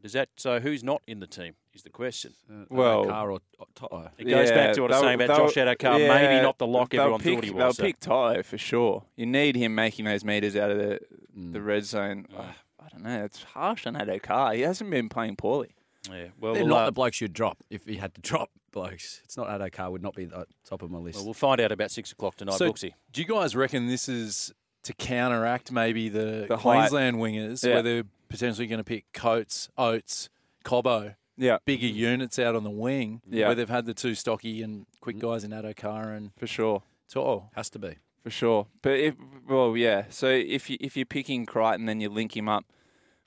Does 0.05 0.13
that 0.13 0.29
so? 0.37 0.61
Who's 0.61 0.85
not 0.85 1.01
in 1.07 1.21
the 1.21 1.27
team 1.27 1.55
is 1.73 1.83
the 1.83 1.89
question. 1.89 2.35
Well, 2.69 3.07
Addo-Carr 3.07 3.31
or 3.31 3.41
To'o. 3.75 4.11
It 4.19 4.25
goes 4.25 4.51
back 4.51 4.75
to 4.75 4.83
what 4.83 4.93
I 4.93 4.97
was 4.97 5.03
saying 5.03 5.23
about 5.23 5.39
Josh 5.39 5.55
Addo-Carr. 5.55 5.99
Maybe 5.99 6.43
not 6.43 6.59
the 6.59 6.67
lock 6.67 6.93
everyone 6.93 7.21
pick, 7.21 7.37
thought 7.37 7.45
he 7.45 7.51
was. 7.51 7.59
They'll 7.59 7.73
so. 7.73 7.83
pick 7.85 8.01
To'o 8.01 8.43
for 8.43 8.59
sure. 8.59 9.05
You 9.17 9.25
need 9.25 9.57
him 9.57 9.75
making 9.75 10.05
those 10.05 10.23
meters 10.23 10.57
out 10.57 10.71
of 10.71 10.77
the 10.77 11.01
the 11.35 11.63
red 11.63 11.87
zone. 11.87 12.27
Mm. 12.31 12.39
Uh, 12.39 12.43
I 12.85 12.89
don't 12.91 13.03
know. 13.03 13.25
It's 13.25 13.43
harsh 13.43 13.87
on 13.87 13.95
Addo-Carr. 13.95 14.53
He 14.53 14.61
hasn't 14.61 14.91
been 14.91 15.09
playing 15.09 15.37
poorly. 15.37 15.75
Yeah, 16.11 16.27
well, 16.39 16.53
They're 16.53 16.65
we'll, 16.65 16.75
not 16.75 16.83
uh, 16.83 16.87
the 16.87 16.93
blokes 16.93 17.23
you'd 17.23 17.33
drop 17.33 17.65
if 17.71 17.87
he 17.87 17.97
had 17.97 18.15
to 18.17 18.21
drop 18.21 18.51
blokes. 18.73 19.23
It's 19.25 19.39
not 19.39 19.49
Addo-Carr 19.49 19.91
would 19.91 20.03
not 20.03 20.15
be 20.15 20.27
the 20.27 20.45
top 20.69 20.83
of 20.83 20.91
my 20.91 20.99
list. 20.99 21.17
well, 21.17 21.25
we'll 21.25 21.33
find 21.35 21.63
out 21.63 21.73
about 21.73 21.91
six 21.91 22.13
o'clock 22.13 22.37
tonight, 22.37 22.57
So, 22.57 22.71
Brooksy. 22.71 22.93
do 23.11 23.23
you 23.23 23.27
guys 23.27 23.57
reckon 23.57 23.87
this 23.87 24.07
is 24.07 24.53
to 24.85 24.95
counteract 24.95 25.73
maybe 25.73 26.09
the, 26.09 26.47
The 26.49 26.57
height. 26.59 26.91
Queensland 26.91 27.17
wingers, 27.17 27.67
Yeah. 27.67 27.75
where 27.75 27.83
they're 27.83 28.05
potentially 28.29 28.67
going 28.67 28.79
to 28.79 28.85
pick 28.85 29.13
Coates, 29.13 29.69
Oates, 29.77 30.29
Cobbo, 30.65 31.17
Yeah, 31.37 31.59
bigger 31.65 31.87
units 31.87 32.39
out 32.39 32.55
on 32.55 32.65
the 32.65 32.71
wing, 32.71 33.21
Yeah. 33.29 33.47
where 33.47 33.55
they've 33.55 33.69
had 33.69 33.87
the 33.87 33.95
two 33.95 34.15
stocky 34.15 34.63
and 34.63 34.87
quick 35.01 35.17
mm. 35.17 35.21
guys 35.21 35.45
in 35.45 35.51
Addo-Carr 35.51 36.13
and 36.13 36.31
for 36.39 36.47
sure. 36.47 36.83
To'o. 37.09 37.51
Has 37.55 37.71
to 37.71 37.79
be. 37.79 37.97
For 38.23 38.31
sure. 38.31 38.67
But 38.81 38.99
if 38.99 39.15
well, 39.47 39.77
yeah. 39.77 40.05
So 40.09 40.29
if 40.29 40.71
you 40.71 40.79
if 40.81 40.97
you're 40.97 41.05
picking 41.05 41.45
Crichton, 41.45 41.85
then 41.85 42.01
you 42.01 42.09
link 42.09 42.35
him 42.35 42.49
up 42.49 42.65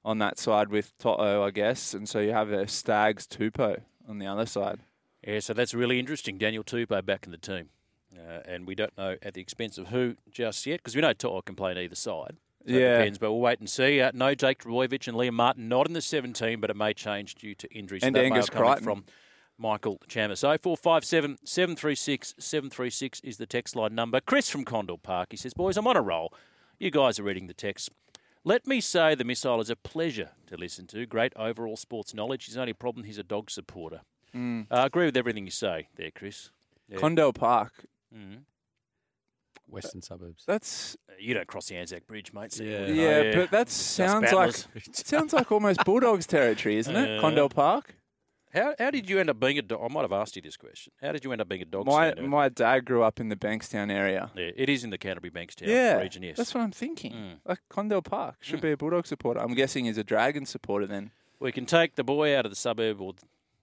on 0.04 0.18
that 0.18 0.40
side 0.40 0.70
with 0.70 0.98
To'o, 0.98 1.44
I 1.44 1.52
guess, 1.52 1.94
and 1.94 2.10
so 2.10 2.20
you 2.20 2.32
have 2.32 2.50
a 2.52 2.68
Stags 2.68 3.28
Tupou 3.28 3.82
on 4.08 4.18
the 4.18 4.26
other 4.26 4.46
side. 4.48 4.80
Yeah, 5.26 5.40
so 5.40 5.54
that's 5.54 5.74
really 5.74 6.00
interesting. 6.00 6.38
Daniel 6.38 6.64
Tupou 6.64 7.06
back 7.06 7.26
in 7.26 7.32
the 7.32 7.38
team. 7.38 7.70
Uh, 8.16 8.40
and 8.46 8.66
we 8.66 8.76
don't 8.76 8.98
know 8.98 9.18
at 9.22 9.34
the 9.34 9.42
expense 9.42 9.78
of 9.78 9.88
who 9.88 10.16
just 10.32 10.66
yet, 10.66 10.80
because 10.80 10.96
we 10.96 11.02
know 11.02 11.14
To'o 11.14 11.42
can 11.42 11.56
play 11.56 11.72
on 11.72 11.78
either 11.78 11.96
side. 11.96 12.38
So 12.66 12.74
Yeah. 12.74 12.78
It 12.78 12.98
depends, 12.98 13.18
but 13.18 13.32
we'll 13.32 13.42
wait 13.42 13.60
and 13.60 13.70
see. 13.70 14.02
Uh, 14.02 14.12
no 14.14 14.36
Jake 14.36 14.64
Trbojevic 14.64 15.08
and 15.08 15.18
Liam 15.18 15.34
Martin 15.34 15.68
not 15.68 15.88
in 15.88 15.94
the 15.94 16.02
17, 16.02 16.60
but 16.60 16.70
it 16.70 16.76
may 16.76 16.94
change 16.94 17.36
due 17.36 17.56
to 17.56 17.68
injuries. 17.74 18.04
And 18.04 18.16
that 18.16 18.26
Angus 18.26 18.50
Crichton. 18.50 18.84
from 18.84 19.06
Michael 19.58 20.00
Chammas. 20.08 20.42
0457 20.42 21.38
736 21.44 22.36
736 22.38 23.20
is 23.22 23.38
the 23.38 23.46
text 23.46 23.76
line 23.76 23.96
number. 23.96 24.20
Chris 24.20 24.50
from 24.50 24.64
Condell 24.64 24.98
Park, 24.98 25.30
he 25.32 25.38
says, 25.38 25.54
Boys, 25.54 25.78
I'm 25.78 25.88
on 25.88 25.98
a 25.98 26.02
roll. 26.02 26.34
You 26.80 26.92
guys 26.92 27.20
are 27.20 27.24
reading 27.24 27.48
the 27.48 27.54
text. 27.54 27.90
Let 28.44 28.68
me 28.68 28.80
say 28.80 29.16
the 29.16 29.24
missile 29.26 29.60
is 29.60 29.70
a 29.70 29.76
pleasure 29.76 30.30
to 30.48 30.56
listen 30.56 30.88
to. 30.88 31.06
Great 31.06 31.34
overall 31.36 31.76
sports 31.76 32.14
knowledge. 32.14 32.46
His 32.46 32.58
only 32.58 32.74
problem, 32.74 33.06
he's 33.06 33.18
a 33.18 33.24
dog 33.24 33.50
supporter. 33.50 34.02
Mm. 34.36 34.68
Uh, 34.72 34.76
I 34.76 34.86
agree 34.86 35.06
with 35.06 35.18
everything 35.18 35.46
you 35.46 35.52
say 35.52 35.90
there, 35.96 36.12
Chris. 36.12 36.52
Yeah. 36.88 36.98
Condell 36.98 37.34
Park. 37.34 37.86
Mhm. 38.18 38.44
Western 39.68 40.02
suburbs. 40.02 40.44
That's 40.48 40.96
You 41.20 41.34
don't 41.34 41.48
cross 41.48 41.68
the 41.68 41.76
Anzac 41.76 42.08
Bridge, 42.08 42.32
mate. 42.32 42.54
so 42.54 42.64
you 42.64 42.70
Yeah. 42.72 42.80
wouldn't 42.82 42.98
yeah, 42.98 43.36
but 43.36 43.52
that 43.52 43.70
sounds 43.70 44.32
like 44.32 44.54
sounds 44.94 45.34
like 45.34 45.52
almost 45.52 45.84
Bulldogs 45.84 46.26
territory, 46.28 46.78
isn't 46.78 46.96
it? 46.96 47.18
Uh, 47.18 47.22
Condell 47.22 47.50
Park. 47.50 47.96
How, 48.54 48.74
how 48.80 48.92
did 48.92 49.10
you 49.10 49.20
end 49.20 49.30
up 49.30 49.40
being 49.42 49.58
a 49.60 49.62
dog? 49.62 49.82
I 49.84 49.94
might 49.94 50.02
have 50.04 50.14
asked 50.14 50.38
you 50.38 50.42
this 50.42 50.56
question. 50.56 50.94
How 51.02 51.12
did 51.12 51.24
you 51.26 51.32
end 51.34 51.42
up 51.42 51.50
being 51.50 51.62
a 51.62 51.66
dog 51.66 51.86
My 51.86 52.12
stander? 52.12 52.30
my 52.30 52.48
dad 52.50 52.86
grew 52.86 53.04
up 53.04 53.20
in 53.20 53.28
the 53.28 53.36
Bankstown 53.36 53.92
area. 53.92 54.32
Yeah, 54.36 54.52
it 54.56 54.70
is 54.70 54.86
in 54.86 54.90
the 54.90 54.98
Canterbury 54.98 55.32
Bankstown 55.32 55.68
Yeah, 55.68 55.98
region, 56.00 56.24
yes. 56.24 56.38
that's 56.38 56.54
what 56.56 56.62
I'm 56.62 56.72
thinking. 56.72 57.12
Mm. 57.12 57.40
Like 57.46 57.60
Condell 57.68 58.02
Park 58.02 58.38
should 58.40 58.62
be 58.62 58.72
a 58.72 58.78
Bulldog 58.78 59.06
supporter. 59.06 59.42
I'm 59.42 59.54
guessing 59.54 59.84
he's 59.86 59.98
a 59.98 60.04
Dragon 60.04 60.46
supporter 60.46 60.88
then. 60.88 61.12
We 61.40 61.52
can 61.52 61.66
take 61.66 61.96
the 61.96 62.04
boy 62.06 62.36
out 62.38 62.46
of 62.46 62.52
the 62.52 62.56
suburb, 62.56 63.02
or 63.02 63.16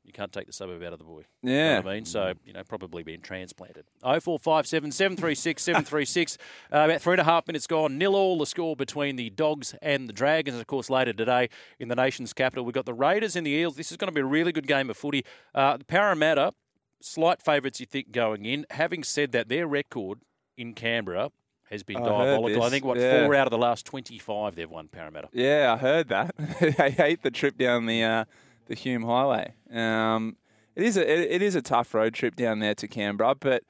you 0.05 0.13
can't 0.13 0.33
take 0.33 0.47
the 0.47 0.53
suburb 0.53 0.83
out 0.83 0.93
of 0.93 0.99
the 0.99 1.05
boy. 1.05 1.23
You 1.43 1.51
know 1.51 1.55
Yeah. 1.55 1.77
what 1.79 1.89
I 1.89 1.95
mean? 1.95 2.05
So, 2.05 2.35
you 2.45 2.53
know, 2.53 2.63
probably 2.63 3.03
being 3.03 3.21
transplanted. 3.21 3.87
0457 4.03 4.93
736 4.93 5.63
736. 5.63 6.39
Uh, 6.73 6.87
about 6.87 7.01
three 7.01 7.13
and 7.15 7.21
a 7.21 7.25
half 7.25 7.47
minutes 7.47 7.67
gone. 7.67 7.99
Nil 7.99 8.15
all 8.17 8.39
the 8.39 8.47
score 8.47 8.75
between 8.75 9.17
the 9.17 9.31
Dogs 9.31 9.75
and 9.81 10.09
the 10.09 10.13
Dragons. 10.13 10.59
Of 10.59 10.67
course, 10.67 10.91
later 10.91 11.13
today 11.13 11.49
in 11.79 11.89
the 11.89 11.95
nation's 11.95 12.33
capital, 12.33 12.65
we've 12.65 12.75
got 12.75 12.85
the 12.87 12.95
Raiders 12.95 13.37
and 13.37 13.47
the 13.47 13.51
Eels. 13.53 13.77
This 13.77 13.91
is 13.91 13.97
going 13.97 14.09
to 14.09 14.15
be 14.15 14.21
a 14.21 14.25
really 14.25 14.51
good 14.53 14.67
game 14.67 14.91
of 14.91 14.97
footy. 14.97 15.25
Uh, 15.55 15.77
the 15.77 15.85
Parramatta, 15.85 16.53
slight 17.01 17.41
favourites, 17.43 17.81
you 17.81 17.87
think, 17.87 18.13
going 18.13 18.45
in. 18.45 18.67
Having 18.71 19.05
said 19.05 19.33
that, 19.33 19.49
their 19.49 19.67
record 19.67 20.21
in 20.57 20.75
Canberra 20.75 21.31
has 21.71 21.83
been 21.83 21.97
I 21.99 22.01
diabolical. 22.09 22.63
I 22.63 22.71
think, 22.71 22.85
what, 22.85 22.99
yeah. 22.99 23.25
four 23.25 23.35
out 23.35 23.47
of 23.47 23.51
the 23.51 23.59
last 23.59 23.87
25 23.87 24.55
they've 24.57 24.71
won 24.71 24.89
Parramatta. 24.89 25.29
Yeah, 25.33 25.75
I 25.75 25.77
heard 25.81 26.09
that. 26.09 26.35
they 26.61 26.91
hate 26.91 27.23
the 27.23 27.31
trip 27.31 27.57
down 27.57 27.87
the 27.87 28.03
uh, 28.03 28.25
the 28.67 28.75
Hume 28.75 29.03
Highway. 29.03 29.55
Um, 29.73 30.37
it 30.77 30.83
is 30.83 30.97
a 30.97 31.03
it, 31.11 31.31
it 31.33 31.43
is 31.43 31.55
a 31.55 31.63
tough 31.63 31.95
road 31.95 32.15
trip 32.15 32.37
down 32.37 32.59
there 32.59 32.75
to 32.75 32.89
Canberra, 32.89 33.35
but 33.35 33.63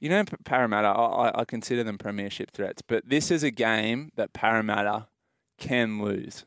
you 0.00 0.08
know 0.08 0.24
Parramatta, 0.44 0.88
I, 0.88 1.28
I- 1.28 1.40
I 1.40 1.44
consider 1.44 1.82
them 1.84 1.98
premiership 1.98 2.50
threats. 2.50 2.82
But 2.82 3.08
this 3.08 3.30
is 3.30 3.42
a 3.42 3.50
game 3.50 4.10
that 4.16 4.32
Parramatta 4.32 5.08
can 5.58 6.02
lose. 6.02 6.44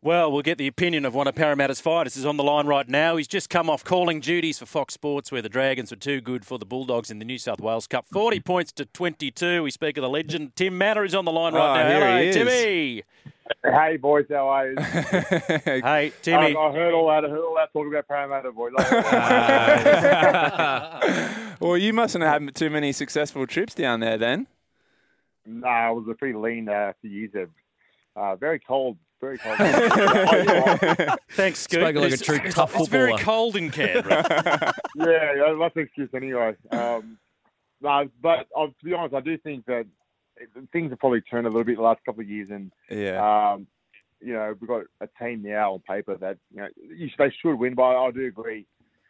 Well, 0.00 0.30
we'll 0.30 0.42
get 0.42 0.58
the 0.58 0.68
opinion 0.68 1.04
of 1.04 1.12
one 1.16 1.26
of 1.26 1.34
Parramatta's 1.34 1.80
fighters 1.80 2.16
is 2.16 2.24
on 2.24 2.36
the 2.36 2.44
line 2.44 2.68
right 2.68 2.88
now. 2.88 3.16
He's 3.16 3.26
just 3.26 3.50
come 3.50 3.68
off 3.68 3.82
calling 3.82 4.20
duties 4.20 4.56
for 4.60 4.64
Fox 4.66 4.94
Sports, 4.94 5.32
where 5.32 5.42
the 5.42 5.48
Dragons 5.48 5.90
were 5.90 5.96
too 5.96 6.20
good 6.20 6.44
for 6.46 6.56
the 6.56 6.64
Bulldogs 6.64 7.10
in 7.10 7.18
the 7.18 7.24
New 7.24 7.36
South 7.36 7.58
Wales 7.60 7.88
Cup. 7.88 8.06
40 8.12 8.38
points 8.40 8.70
to 8.74 8.84
22. 8.86 9.64
We 9.64 9.72
speak 9.72 9.96
of 9.96 10.02
the 10.02 10.08
legend. 10.08 10.54
Tim 10.54 10.78
Mannah 10.78 11.02
is 11.02 11.16
on 11.16 11.24
the 11.24 11.32
line 11.32 11.52
right 11.52 11.70
Oh, 11.70 11.74
now. 11.74 11.88
here 11.88 12.00
Hello, 12.00 12.22
he 12.22 12.28
is. 12.28 12.34
Timmy. 12.36 13.02
Hey 13.64 13.96
boys, 13.96 14.26
how 14.30 14.46
are 14.48 14.68
you? 14.70 14.76
hey, 15.64 16.12
Timmy. 16.22 16.54
I, 16.54 16.60
I 16.60 16.72
heard 16.72 16.92
all 16.94 17.08
that. 17.08 17.24
I 17.24 17.28
heard 17.28 17.40
all 17.40 17.56
that 17.56 17.72
talk 17.72 17.86
about 17.88 18.06
Parramatta 18.06 18.52
boys. 18.52 18.72
well, 21.60 21.76
you 21.78 21.92
mustn't 21.94 22.22
have 22.22 22.42
had 22.42 22.54
too 22.54 22.68
many 22.70 22.92
successful 22.92 23.46
trips 23.48 23.74
down 23.74 24.00
there 24.00 24.18
then. 24.18 24.46
nah, 25.46 25.90
it 25.90 25.94
was 25.94 26.04
a 26.10 26.14
pretty 26.14 26.38
lean 26.38 26.68
uh, 26.68 26.92
few 27.00 27.10
years 27.10 27.30
there. 27.32 27.48
Uh, 28.14 28.36
very 28.36 28.60
cold, 28.60 28.98
very 29.20 29.38
cold. 29.42 29.58
Thanks, 31.32 31.60
Scoot. 31.60 31.80
Spoken 31.80 32.02
like 32.02 32.10
a 32.10 32.14
It's- 32.14 32.20
true 32.20 32.36
it's- 32.36 32.54
tough 32.54 32.74
It's 32.76 32.88
very 32.88 33.16
cold 33.18 33.56
in 33.56 33.70
Canberra. 33.70 34.24
yeah, 34.96 35.34
yeah, 35.34 35.54
that's 35.58 35.76
an 35.76 35.82
excuse 35.82 36.10
anyway. 36.14 36.54
Um, 36.70 37.18
no, 37.80 38.08
but 38.22 38.46
uh, 38.56 38.66
to 38.66 38.84
be 38.84 38.92
honest, 38.92 39.14
I 39.14 39.20
do 39.20 39.36
think 39.38 39.64
that 39.66 39.86
things 40.72 40.90
have 40.90 40.98
probably 40.98 41.20
turned 41.20 41.46
a 41.46 41.50
little 41.50 41.64
bit 41.64 41.76
the 41.76 41.82
last 41.82 42.04
couple 42.04 42.20
of 42.22 42.28
years, 42.28 42.50
and 42.50 42.72
Yeah. 42.90 43.52
um, 43.52 43.66
you 44.20 44.32
know 44.32 44.54
we've 44.60 44.68
got 44.68 44.82
a 45.00 45.08
team 45.22 45.42
now 45.42 45.74
on 45.74 45.80
paper 45.80 46.16
that 46.16 46.38
you 46.50 46.60
know 46.60 46.68
you, 46.76 47.08
they 47.18 47.30
should 47.30 47.54
win. 47.54 47.74
But 47.74 47.82
I, 47.84 48.06
I 48.06 48.10
do 48.10 48.26
agree 48.26 48.66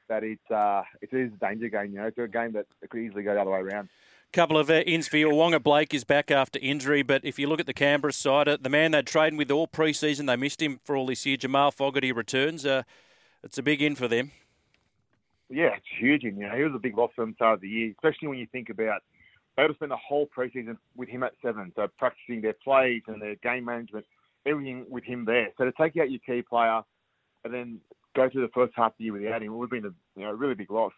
that 0.09 0.23
it's 0.25 0.51
uh, 0.51 0.83
it 1.01 1.11
is 1.13 1.33
a 1.33 1.37
danger 1.47 1.69
game. 1.69 1.93
You 1.93 2.01
know, 2.01 2.07
it's 2.07 2.19
a 2.19 2.29
game 2.29 2.53
that 2.53 2.67
could 2.91 3.01
easily 3.01 3.23
go 3.23 3.35
the 3.35 3.41
other 3.41 3.51
way 3.51 3.61
around. 3.61 3.89
Couple 4.31 4.59
of 4.59 4.69
uh, 4.69 4.81
ins 4.81 5.09
for 5.09 5.17
you. 5.17 5.31
Waqa 5.31 5.63
Blake 5.63 5.95
is 5.95 6.05
back 6.05 6.31
after 6.31 6.59
injury, 6.61 7.03
but 7.03 7.25
if 7.25 7.39
you 7.39 7.49
look 7.49 7.61
at 7.61 7.67
the 7.67 7.73
Canberra 7.73 8.13
side, 8.13 8.47
uh, 8.47 8.59
the 8.61 8.69
man 8.69 8.91
they'd 8.91 9.07
trading 9.07 9.39
with 9.39 9.51
all 9.51 9.67
pre-season, 9.67 10.27
they 10.27 10.37
missed 10.37 10.61
him 10.61 10.81
for 10.85 10.95
all 10.97 11.07
this 11.07 11.25
year. 11.25 11.39
Jamal 11.39 11.71
Fogarty 11.71 12.13
returns. 12.13 12.67
Uh, 12.67 12.83
it's 13.43 13.57
a 13.57 13.63
big 13.63 13.81
in 13.81 13.95
for 13.95 14.07
them. 14.07 14.33
Yeah, 15.49 15.77
it's 15.77 15.87
huge. 15.99 16.25
in. 16.25 16.37
you 16.37 16.47
know, 16.47 16.55
he 16.55 16.63
was 16.63 16.75
a 16.75 16.79
big 16.79 16.97
loss 16.97 17.11
for 17.17 17.23
them 17.23 17.35
start 17.37 17.55
of 17.55 17.61
the 17.63 17.69
year, 17.69 17.91
especially 17.93 18.29
when 18.29 18.39
you 18.39 18.47
think 18.53 18.69
about 18.69 19.01
they 19.57 19.63
would 19.63 19.71
have 19.71 19.77
spent 19.77 19.91
the 19.91 19.97
whole 19.97 20.29
preseason 20.29 20.77
with 20.95 21.09
him 21.09 21.23
at 21.23 21.33
seven, 21.43 21.73
so 21.75 21.89
practicing 21.99 22.43
their 22.43 22.53
plays 22.53 23.03
and 23.09 23.21
their 23.21 23.35
game 23.37 23.65
management, 23.65 24.05
everything 24.47 24.85
with 24.89 25.05
him 25.05 25.25
there. 25.25 25.49
So 25.57 25.65
to 25.65 25.73
take 25.73 25.97
out 25.97 26.11
your 26.11 26.21
key 26.21 26.43
player 26.43 26.83
and 27.45 27.53
then 27.53 27.81
go 28.15 28.29
through 28.29 28.43
the 28.43 28.53
first 28.55 28.75
half 28.77 28.93
of 28.93 28.99
the 28.99 29.05
year 29.05 29.15
without 29.15 29.43
him, 29.43 29.57
would 29.57 29.65
have 29.65 29.83
been 29.83 29.91
a 29.91 30.21
you 30.21 30.27
know, 30.27 30.33
really 30.33 30.55
big 30.55 30.71
loss. 30.71 30.93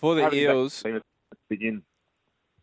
For 0.00 0.14
the 0.14 0.22
Having 0.22 0.38
Eels, 0.38 0.82
team 0.82 0.96
at 0.96 1.02
the 1.30 1.36
begin. 1.48 1.82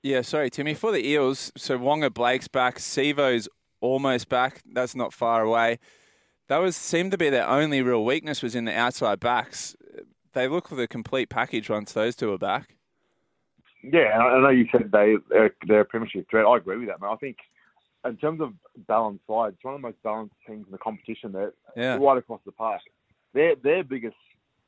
Yeah, 0.08 0.22
sorry, 0.22 0.50
Timmy. 0.50 0.74
For 0.74 0.94
the 0.94 1.06
Eels, 1.06 1.52
so 1.58 1.78
Waqa 1.78 2.14
Blake's 2.14 2.48
back, 2.48 2.78
Sivo's 2.78 3.50
almost 3.82 4.30
back. 4.30 4.62
That's 4.66 4.96
not 4.96 5.12
far 5.12 5.42
away. 5.44 5.80
That 6.48 6.60
was 6.60 6.78
seemed 6.78 7.12
to 7.12 7.18
be 7.18 7.30
their 7.30 7.46
only 7.46 7.82
real 7.82 8.06
weakness 8.06 8.42
was 8.42 8.56
in 8.56 8.64
the 8.64 8.74
outside 8.74 9.20
backs. 9.20 9.76
They 10.32 10.48
look 10.48 10.72
like 10.72 10.80
a 10.80 10.88
complete 10.88 11.28
package 11.28 11.70
once 11.70 11.92
those 11.92 12.16
two 12.16 12.32
are 12.32 12.38
back. 12.38 12.78
Yeah, 13.84 14.18
I 14.18 14.40
know 14.40 14.48
you 14.48 14.66
said 14.72 14.92
they 14.94 15.16
they're, 15.30 15.54
they're 15.68 15.82
a 15.82 15.86
premiership 15.86 16.30
threat. 16.30 16.46
I 16.46 16.56
agree 16.56 16.78
with 16.78 16.88
that, 16.88 17.02
man. 17.02 17.10
I 17.12 17.18
think 17.18 17.36
in 18.06 18.16
terms 18.16 18.40
of 18.40 18.54
balanced 18.88 19.28
side, 19.28 19.56
it's 19.56 19.64
one 19.66 19.76
of 19.76 19.82
the 19.82 19.88
most 19.90 20.02
balanced 20.04 20.36
teams 20.48 20.66
in 20.68 20.72
the 20.72 20.78
competition. 20.78 21.34
They're 21.34 21.52
Yeah. 21.76 21.98
right 21.98 22.18
across 22.18 22.40
the 22.46 22.54
park. 22.54 22.80
Their 23.34 23.56
their 23.56 23.84
biggest, 23.84 24.16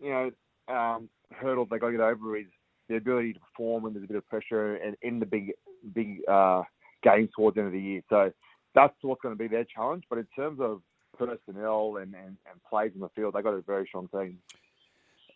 you 0.02 0.10
know, 0.10 0.32
um, 0.68 1.08
hurdle 1.32 1.66
they 1.66 1.78
got 1.80 1.88
to 1.88 1.94
get 1.94 2.02
over 2.02 2.36
is 2.36 2.46
the 2.90 2.96
ability 2.98 3.34
to 3.34 3.40
perform 3.40 3.84
when 3.84 3.94
there's 3.94 4.04
a 4.04 4.08
bit 4.08 4.18
of 4.18 4.28
pressure 4.28 4.76
and 4.76 4.98
in 5.02 5.20
the 5.20 5.26
big 5.26 5.54
big 5.94 6.20
uh, 6.28 6.64
games 7.04 7.30
towards 7.36 7.56
the 7.56 7.62
end 7.62 7.68
of 7.68 7.74
the 7.74 7.82
year. 7.82 8.02
So 8.10 8.32
that's 8.76 8.94
what's 9.02 9.22
going 9.22 9.36
to 9.36 9.40
be 9.40 9.48
their 9.48 9.64
challenge. 9.66 10.04
But 10.10 10.20
in 10.20 10.28
terms 10.36 10.60
of 10.60 10.82
personnel 11.18 11.98
and, 12.02 12.14
and, 12.14 12.38
and 12.50 12.64
plays 12.70 12.92
in 12.94 13.02
the 13.02 13.10
field, 13.10 13.34
they've 13.36 13.44
got 13.44 13.54
a 13.54 13.62
very 13.62 13.86
strong 13.88 14.08
team. 14.10 14.40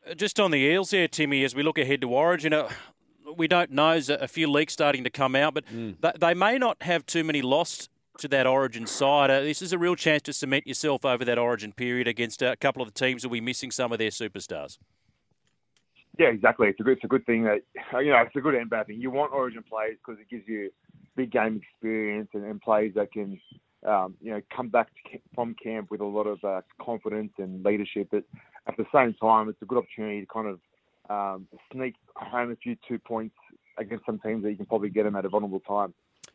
Uh, 0.10 0.14
Just 0.14 0.40
on 0.40 0.52
the 0.52 0.58
Eels 0.58 0.92
here, 0.92 1.08
Timmy, 1.08 1.44
as 1.44 1.56
we 1.56 1.64
look 1.64 1.78
ahead 1.78 2.02
to 2.02 2.10
Origin, 2.10 2.54
uh, 2.54 2.70
we 3.38 3.48
don't 3.48 3.72
know. 3.72 3.92
There's 3.92 4.10
a 4.10 4.16
a 4.16 4.28
few 4.28 4.50
leaks 4.50 4.74
starting 4.74 5.04
to 5.06 5.10
come 5.10 5.36
out, 5.36 5.54
but 5.54 5.66
th- 5.68 6.16
they 6.20 6.34
may 6.34 6.58
not 6.58 6.82
have 6.84 7.06
too 7.06 7.24
many 7.24 7.42
lost 7.42 7.90
to 8.20 8.28
that 8.28 8.46
Origin 8.46 8.86
side. 8.86 9.32
Uh, 9.32 9.42
this 9.42 9.62
is 9.62 9.74
a 9.74 9.78
real 9.78 9.96
chance 9.96 10.22
to 10.24 10.34
cement 10.34 10.68
yourself 10.68 11.04
over 11.06 11.26
that 11.26 11.38
Origin 11.40 11.72
period 11.72 12.08
against 12.08 12.42
a 12.42 12.56
couple 12.58 12.82
of 12.82 12.94
the 12.94 13.00
teams 13.00 13.24
who 13.24 13.30
will 13.30 13.34
be 13.34 13.42
missing 13.42 13.72
some 13.72 13.92
of 13.92 13.98
their 13.98 14.12
superstars. 14.12 14.78
Yeah, 16.18 16.28
exactly. 16.28 16.68
It's 16.68 16.80
a 16.80 16.84
good, 16.84 16.98
it's 16.98 17.04
a 17.04 17.08
good 17.08 17.26
thing 17.26 17.44
that 17.44 17.62
you 18.04 18.12
know 18.12 18.22
it's 18.22 18.36
a 18.36 18.42
good 18.42 18.56
and 18.56 18.70
bad 18.70 18.88
thing. 18.88 19.00
You 19.00 19.12
want 19.12 19.34
Origin 19.34 19.64
players 19.68 19.98
because 20.06 20.20
it 20.22 20.30
gives 20.30 20.48
you 20.48 20.72
big 21.16 21.32
game 21.32 21.62
experience 21.62 22.30
and, 22.34 22.46
and 22.46 22.62
players 22.62 22.94
that 22.96 23.12
can 23.12 23.40
um, 23.88 24.16
you 24.22 24.32
know 24.32 24.42
come 24.56 24.70
back 24.70 24.90
to, 25.12 25.20
from 25.34 25.56
camp 25.62 25.90
with 25.90 26.02
a 26.02 26.06
lot 26.06 26.28
of 26.28 26.44
uh, 26.44 26.62
confidence 26.82 27.32
and 27.38 27.64
leadership. 27.64 28.10
But 28.12 28.24
at 28.68 28.78
the 28.78 28.86
same 28.94 29.14
time, 29.16 29.50
it's 29.50 29.62
a 29.62 29.66
good 29.66 29.78
opportunity 29.78 30.22
to 30.22 30.28
kind 30.28 30.48
of 30.48 30.60
um, 31.10 31.48
sneak 31.72 31.96
home 32.16 32.52
a 32.52 32.56
few 32.56 32.78
two 32.88 33.00
points 33.00 33.36
against 33.78 34.06
some 34.06 34.20
teams 34.20 34.44
that 34.44 34.52
you 34.52 34.58
can 34.58 34.68
probably 34.68 34.90
get 34.90 35.04
them 35.04 35.16
at 35.16 35.26
a 35.26 35.30
vulnerable 35.30 35.60
time. 35.62 35.94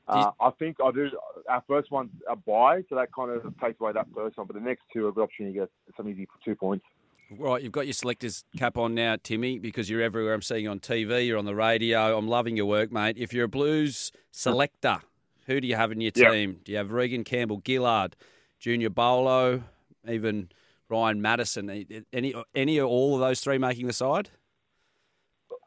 Uh, 0.09 0.31
I 0.41 0.51
think 0.59 0.79
I 0.83 0.91
do. 0.91 1.11
Our 1.49 1.63
first 1.69 1.91
one's 1.91 2.11
a 2.29 2.35
buy, 2.35 2.83
so 2.89 2.95
that 2.97 3.13
kind 3.13 3.31
of 3.31 3.43
takes 3.61 3.79
away 3.79 3.93
that 3.93 4.07
first 4.15 4.39
one. 4.39 4.47
But 4.47 4.55
the 4.55 4.63
next 4.63 4.83
two 4.93 5.05
are 5.05 5.11
a 5.11 5.13
good 5.13 5.25
opportunity 5.25 5.59
to 5.59 5.67
get 5.67 5.71
some 5.97 6.09
easy 6.09 6.27
two 6.45 6.55
points. 6.55 6.85
Right, 7.31 7.63
you've 7.63 7.73
got 7.73 7.87
your 7.87 7.93
selector's 7.93 8.43
cap 8.57 8.79
on 8.79 8.95
now, 8.95 9.17
Timmy, 9.23 9.59
because 9.59 9.91
you're 9.91 10.01
everywhere. 10.01 10.33
I'm 10.33 10.41
seeing 10.41 10.65
you 10.65 10.71
on 10.71 10.81
TV, 10.81 11.27
you're 11.27 11.37
on 11.39 11.45
the 11.45 11.55
radio. 11.55 12.17
I'm 12.17 12.27
loving 12.27 12.57
your 12.57 12.65
work, 12.65 12.91
mate. 12.91 13.17
If 13.19 13.35
you're 13.35 13.45
a 13.45 13.49
Blues 13.49 14.11
selector, 14.31 15.01
who 15.47 15.61
do 15.61 15.67
you 15.67 15.77
have 15.77 15.93
in 15.93 16.01
your 16.01 16.13
Yep. 16.15 16.33
team? 16.33 16.61
Do 16.65 16.73
you 16.73 16.79
have 16.79 16.91
Reagan 16.91 17.25
Campbell-Gillard, 17.25 18.17
Junior 18.59 18.89
Paulo, 18.89 19.63
even 20.09 20.49
Ryan 20.89 21.21
Matterson? 21.21 21.69
Any, 22.15 22.35
any 22.55 22.81
or 22.81 22.87
all 22.89 23.15
of 23.17 23.21
those 23.21 23.41
three 23.41 23.59
making 23.59 23.89
the 23.89 23.93
side? 23.93 24.31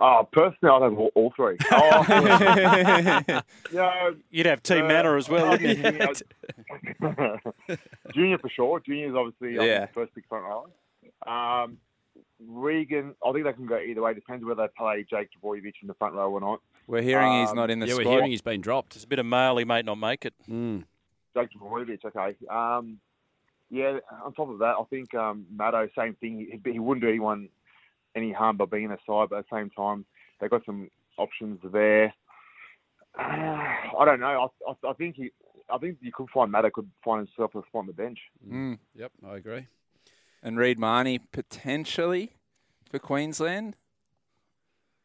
Oh, 0.04 0.28
personally, 0.32 0.74
I'd 0.74 0.82
have 0.82 0.98
all, 0.98 1.12
all 1.14 1.32
three. 1.36 1.58
Oh, 1.72 2.04
yeah, 3.72 4.10
You'd 4.32 4.48
have 4.48 4.64
Team 4.64 4.86
uh, 4.86 4.88
Mannah 4.88 5.16
as 5.16 5.30
well, 5.30 5.52
wouldn't 5.52 5.78
you? 5.78 5.84
Junior 8.16 8.40
for 8.40 8.50
sure. 8.50 8.80
Junior's 8.80 9.14
obviously 9.16 9.60
I 9.60 9.64
Yeah. 9.66 9.86
the 9.86 9.94
first 9.94 10.16
big 10.16 10.26
front 10.28 10.46
rower. 10.46 10.66
Um, 11.28 11.78
Reagan, 12.48 13.16
I 13.26 13.32
think 13.32 13.46
they 13.46 13.54
can 13.54 13.68
go 13.68 13.78
either 13.80 14.02
way. 14.02 14.14
Depends 14.14 14.44
whether 14.44 14.64
they 14.64 14.72
play 14.78 15.06
Jake 15.10 15.30
Trbojevic 15.32 15.74
in 15.82 15.88
the 15.88 15.94
front 15.94 16.16
row 16.16 16.32
or 16.32 16.42
not. 16.42 16.62
We're 16.88 17.02
hearing 17.04 17.42
he's 17.42 17.50
Um, 17.50 17.56
not 17.56 17.70
in 17.70 17.80
the 17.80 17.88
yeah, 17.88 17.94
squad. 17.94 18.06
we're 18.06 18.12
hearing 18.12 18.32
he's 18.32 18.42
been 18.42 18.62
dropped. 18.62 18.96
It's 18.96 19.06
a 19.06 19.08
bit 19.08 19.20
of 19.20 19.26
mail, 19.26 19.58
he 19.58 19.66
may 19.66 19.82
not 19.84 19.96
make 19.96 20.26
it. 20.26 20.34
Mm. 20.50 20.84
Jake 21.36 21.50
Trbojevic, 21.52 22.04
okay. 22.06 22.36
Um, 22.50 23.00
yeah, 23.70 24.00
on 24.26 24.34
top 24.34 24.50
of 24.50 24.60
that, 24.60 24.76
I 24.80 24.84
think 24.90 25.14
um, 25.14 25.46
Maddo, 25.56 25.88
same 25.96 26.16
thing. 26.16 26.60
He, 26.64 26.72
he 26.72 26.80
wouldn't 26.80 27.04
do 27.04 27.10
anyone 27.10 27.50
any 28.16 28.34
harm 28.34 28.58
by 28.58 28.66
being 28.66 28.92
a 28.92 28.98
side, 29.08 29.30
but 29.30 29.38
at 29.40 29.46
the 29.50 29.56
same 29.56 29.70
time, 29.70 30.04
they've 30.40 30.50
got 30.50 30.66
some 30.66 30.90
options 31.18 31.60
there. 31.72 32.14
Uh, 33.18 33.22
I 33.24 34.04
don't 34.06 34.20
know. 34.20 34.50
I, 34.68 34.72
I, 34.72 34.90
I 34.90 34.94
think 34.94 35.16
he, 35.16 35.32
I 35.70 35.78
think 35.78 36.00
you 36.02 36.12
could 36.12 36.30
find 36.34 36.52
Maddo 36.52 36.72
could 36.72 36.90
find 37.06 37.26
himself 37.26 37.56
a 37.56 37.60
spot 37.68 37.80
on 37.82 37.88
the 37.88 37.94
bench. 37.94 38.20
Mm. 38.46 38.78
Yep, 38.96 39.12
I 39.26 39.36
agree. 39.38 39.68
And 40.44 40.58
Reed 40.58 40.80
Mahoney 40.80 41.20
potentially 41.20 42.34
for 42.90 43.00
Queensland. 43.00 43.76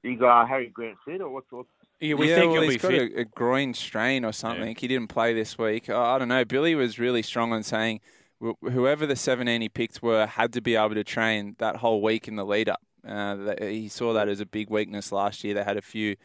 He's 0.03 0.21
uh, 0.21 0.47
Harry 0.47 0.69
Grant 0.69 0.97
fit, 1.05 1.21
or 1.21 1.29
what's 1.31 1.51
what's 1.51 1.69
Yeah, 2.01 2.15
we 2.15 2.29
yeah, 2.31 2.37
think 2.37 2.53
well, 2.53 2.63
he'll 2.63 2.71
he's 2.71 2.75
be 2.75 2.79
got 2.79 2.91
fit. 2.93 3.13
A, 3.17 3.21
a 3.21 3.25
groin 3.25 3.75
strain 3.75 4.25
or 4.25 4.33
something. 4.33 4.75
He 4.77 4.89
didn't 4.89 5.09
play 5.09 5.35
this 5.35 5.59
week. 5.59 5.91
I, 5.91 6.15
I 6.15 6.19
don't 6.19 6.29
know. 6.29 6.45
Billy 6.45 6.75
was 6.75 6.99
really 6.99 7.23
strong 7.23 7.53
on 7.53 7.63
saying 7.63 8.01
wh- 8.43 8.53
whoever 8.63 9.07
the 9.07 9.17
17 9.17 9.61
he 9.61 9.69
picked 9.69 10.03
were 10.03 10.27
had 10.27 10.53
to 10.55 10.61
be 10.61 10.77
able 10.77 10.95
to 10.95 11.05
train 11.05 11.57
that 11.59 11.77
whole 11.77 12.01
week 12.01 12.29
in 12.29 12.37
the 12.37 12.45
lead 12.45 12.69
up. 12.69 12.81
Uh, 13.07 13.35
that, 13.37 13.63
he 13.63 13.89
saw 13.89 14.13
that 14.13 14.29
as 14.29 14.41
a 14.41 14.47
big 14.47 14.71
weakness 14.71 15.13
last 15.13 15.45
year. 15.45 15.55
They 15.55 15.65
had 15.65 15.77
a 15.77 15.83
few 15.83 16.17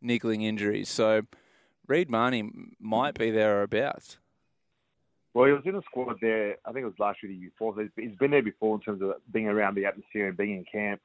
niggling 0.00 0.42
injuries. 0.42 0.88
So 0.88 1.22
Reed 1.86 2.10
Mahoney 2.10 2.50
might 2.78 3.18
be 3.18 3.30
there 3.30 3.58
or 3.58 3.62
abouts. 3.62 4.18
Well, 5.34 5.46
he 5.46 5.52
was 5.52 5.62
in 5.64 5.74
the 5.74 5.82
squad 5.82 6.16
there. 6.20 6.56
I 6.64 6.72
think 6.72 6.82
it 6.82 6.86
was 6.86 6.98
last 6.98 7.22
year, 7.22 7.30
the 7.32 7.38
year 7.38 7.50
before. 7.50 7.74
So 7.74 7.80
he's- 7.82 7.92
he's 7.96 8.16
been 8.18 8.30
there 8.32 8.42
before 8.42 8.74
in 8.76 8.80
terms 8.80 9.00
of 9.02 9.12
being 9.32 9.46
around 9.46 9.76
the 9.76 9.86
atmosphere 9.86 10.28
and 10.28 10.36
being 10.36 10.56
in 10.58 10.64
camp. 10.64 11.00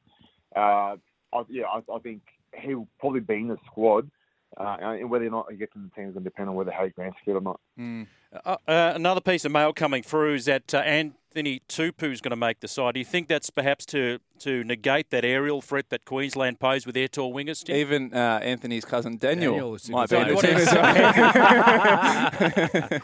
Uh, 0.56 0.96
I, 1.34 1.44
yeah, 1.50 1.66
I, 1.66 1.82
I 1.94 2.00
think 2.00 2.22
he'll 2.60 2.88
probably 3.00 3.20
be 3.20 3.36
in 3.36 3.48
the 3.50 3.58
squad. 3.68 4.10
Uh, 4.58 4.78
and 4.80 5.10
whether 5.10 5.26
or 5.26 5.30
not 5.30 5.52
he 5.52 5.58
gets 5.58 5.76
in 5.76 5.84
the 5.84 5.90
team 5.90 6.08
is 6.08 6.14
going 6.14 6.24
to 6.24 6.30
depend 6.30 6.48
on 6.48 6.56
whether 6.56 6.72
Harry 6.72 6.90
Grant's 6.90 7.18
fit 7.26 7.36
or 7.36 7.42
not. 7.42 7.60
Uh, 7.78 8.56
uh, 8.68 8.94
another 8.96 9.20
piece 9.20 9.44
of 9.44 9.52
mail 9.52 9.74
coming 9.74 10.02
through 10.02 10.36
is 10.36 10.46
that 10.46 10.74
uh, 10.74 10.78
Anthony 10.78 11.62
Tupou's 11.68 12.22
going 12.22 12.30
to 12.32 12.38
make 12.38 12.62
the 12.62 12.70
side. 12.70 12.94
Do 12.94 13.00
you 13.02 13.06
think 13.06 13.28
that's 13.28 13.50
perhaps 13.50 13.86
to, 13.88 14.20
to 14.40 14.64
negate 14.64 15.10
that 15.10 15.26
aerial 15.26 15.62
threat 15.62 15.90
that 15.90 16.06
Queensland 16.06 16.62
pose 16.62 16.86
with 16.86 16.96
their 16.96 17.10
tall 17.10 17.34
wingers? 17.34 17.66
Tim? 17.66 17.76
Even 17.76 18.14
uh, 18.14 18.40
Anthony's 18.42 18.86
cousin 18.86 19.18
Daniel, 19.18 19.52
Daniel 19.54 19.78
might 19.90 20.10
be 20.10 20.16
in 20.18 20.28
the 20.30 20.36
team 20.42 20.56
as 20.56 20.72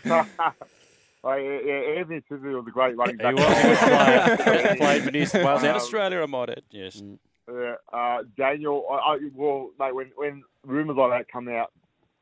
well. 0.05 0.53
Oh, 1.23 1.35
yeah, 1.35 1.59
yeah, 1.63 1.99
Anthony 1.99 2.21
Suzuki 2.27 2.55
was 2.55 2.65
a 2.67 2.71
great 2.71 2.97
running 2.97 3.17
back. 3.17 3.35
He 3.37 3.43
was 3.43 3.77
a. 4.71 4.75
Played 4.77 5.03
for 5.03 5.11
New 5.11 5.25
South 5.27 5.45
Wales 5.45 5.61
and 5.61 5.69
Um, 5.71 5.75
Australia, 5.75 6.21
I 6.21 6.25
might 6.25 6.49
add. 6.49 6.63
Yes. 6.71 7.01
Yeah, 7.51 7.75
uh, 7.93 8.23
Daniel. 8.37 8.85
I, 8.89 8.95
I, 8.95 9.17
well, 9.35 9.69
mate, 9.79 9.93
when 9.93 10.11
when 10.15 10.43
rumours 10.65 10.97
like 10.97 11.11
that 11.11 11.31
come 11.31 11.47
out 11.47 11.71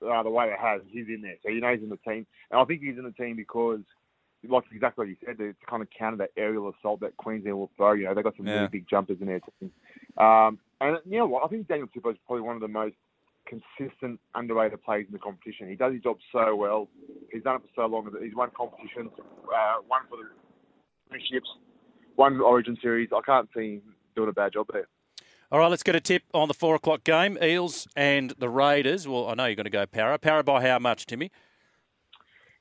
uh, 0.05 0.23
the 0.23 0.29
way 0.29 0.47
it 0.47 0.59
has, 0.59 0.81
he's 0.89 1.07
in 1.07 1.21
there, 1.21 1.35
so 1.43 1.49
you 1.49 1.61
know 1.61 1.71
he's 1.73 1.83
in 1.83 1.89
the 1.89 1.97
team. 1.97 2.25
And 2.51 2.59
I 2.59 2.65
think 2.65 2.81
he's 2.81 2.97
in 2.97 3.03
the 3.03 3.11
team 3.11 3.35
because, 3.37 3.79
like 4.47 4.63
exactly 4.73 5.03
what 5.03 5.09
you 5.09 5.15
said, 5.25 5.35
it's 5.39 5.57
kind 5.69 5.81
of 5.81 5.89
counter 5.97 6.17
that 6.17 6.31
aerial 6.35 6.69
assault 6.77 6.99
that 7.01 7.15
Queensland 7.17 7.57
will 7.57 7.69
throw. 7.77 7.93
You 7.93 8.05
know, 8.05 8.13
they've 8.15 8.23
got 8.23 8.35
some 8.37 8.47
Yeah. 8.47 8.55
really 8.55 8.67
big 8.67 8.87
jumpers 8.89 9.17
in 9.21 9.27
their 9.27 9.39
team. 9.59 9.71
Um, 10.17 10.59
and 10.81 10.97
you 11.05 11.19
know 11.19 11.27
what? 11.27 11.43
I 11.45 11.47
think 11.47 11.67
Daniel 11.67 11.87
Tupou 11.87 12.11
is 12.11 12.17
probably 12.25 12.41
one 12.41 12.55
of 12.55 12.61
the 12.61 12.67
most 12.67 12.95
consistent, 13.49 14.19
underrated 14.35 14.83
players 14.83 15.07
in 15.07 15.13
the 15.13 15.19
competition. 15.19 15.69
He 15.69 15.75
does 15.75 15.93
his 15.93 16.03
job 16.03 16.17
so 16.31 16.55
well. 16.55 16.87
He's 17.31 17.43
done 17.43 17.55
it 17.55 17.61
for 17.61 17.83
so 17.83 17.85
long. 17.87 18.09
that 18.11 18.21
He's 18.21 18.35
won 18.35 18.49
competitions, 18.55 19.11
uh, 19.17 19.77
one 19.87 20.01
for 20.09 20.17
the 20.17 21.17
premierships, 21.17 21.49
one 22.15 22.39
Origin 22.39 22.77
series. 22.81 23.09
I 23.15 23.21
can't 23.25 23.49
see 23.55 23.75
him 23.75 23.95
doing 24.15 24.29
a 24.29 24.33
bad 24.33 24.53
job 24.53 24.67
there. 24.71 24.87
All 25.51 25.57
right, 25.57 25.67
let's 25.67 25.81
get 25.81 25.95
a 25.95 25.99
tip 25.99 26.23
on 26.33 26.47
the 26.47 26.53
four 26.53 26.75
o'clock 26.75 27.03
game. 27.03 27.37
Eels 27.41 27.87
and 27.95 28.31
the 28.37 28.49
Raiders. 28.49 29.07
Well, 29.07 29.27
I 29.27 29.33
know 29.33 29.45
you're 29.45 29.55
going 29.55 29.63
to 29.63 29.71
go 29.71 29.87
Para. 29.87 30.19
Para 30.19 30.43
by 30.43 30.61
how 30.61 30.77
much, 30.77 31.07
Timmy? 31.07 31.31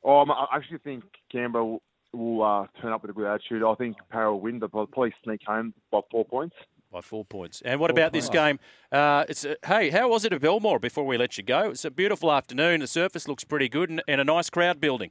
Um, 0.07 0.31
I 0.31 0.47
actually 0.55 0.79
think 0.79 1.05
Canberra 1.31 1.67
will, 1.67 1.83
will 2.15 2.43
uh, 2.43 2.67
turn 2.81 2.93
up 2.93 3.03
with 3.03 3.11
a 3.11 3.15
good 3.15 3.27
attitude. 3.27 3.63
I 3.63 3.75
think 3.75 3.97
Para 4.09 4.33
will 4.33 4.41
win, 4.41 4.59
but 4.59 4.71
probably 4.71 5.13
sneak 5.23 5.43
home 5.47 5.75
by 5.91 6.01
four 6.11 6.25
points. 6.25 6.57
By 6.91 7.03
four 7.03 7.25
points. 7.25 7.61
And 7.67 7.81
what 7.81 7.91
Four 7.91 7.99
about 7.99 8.13
this 8.15 8.31
game? 8.31 8.59
Uh, 8.91 9.25
it's 9.29 9.45
a, 9.45 9.57
hey, 9.67 9.91
how 9.91 10.09
was 10.09 10.25
it 10.25 10.33
at 10.33 10.41
Belmore 10.41 10.79
before 10.79 11.05
we 11.05 11.19
let 11.19 11.37
you 11.37 11.45
go? 11.45 11.69
It's 11.71 11.85
a 11.85 11.91
beautiful 11.91 12.33
afternoon. 12.33 12.81
The 12.81 12.87
surface 12.87 13.29
looks 13.29 13.45
pretty 13.45 13.69
good 13.69 13.91
and, 13.91 14.03
and 14.09 14.23
a 14.23 14.25
nice 14.25 14.49
crowd 14.49 14.81
building. 14.81 15.11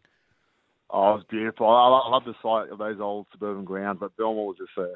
Oh, 0.89 1.11
it 1.11 1.15
was 1.17 1.23
beautiful. 1.29 1.67
I, 1.67 1.87
I 1.87 2.09
love 2.09 2.23
the 2.25 2.33
sight 2.41 2.71
of 2.71 2.79
those 2.79 2.99
old 2.99 3.27
suburban 3.31 3.63
grounds, 3.63 3.99
but 3.99 4.17
Belmore 4.17 4.47
was 4.47 4.57
just 4.57 4.75
a, 4.77 4.93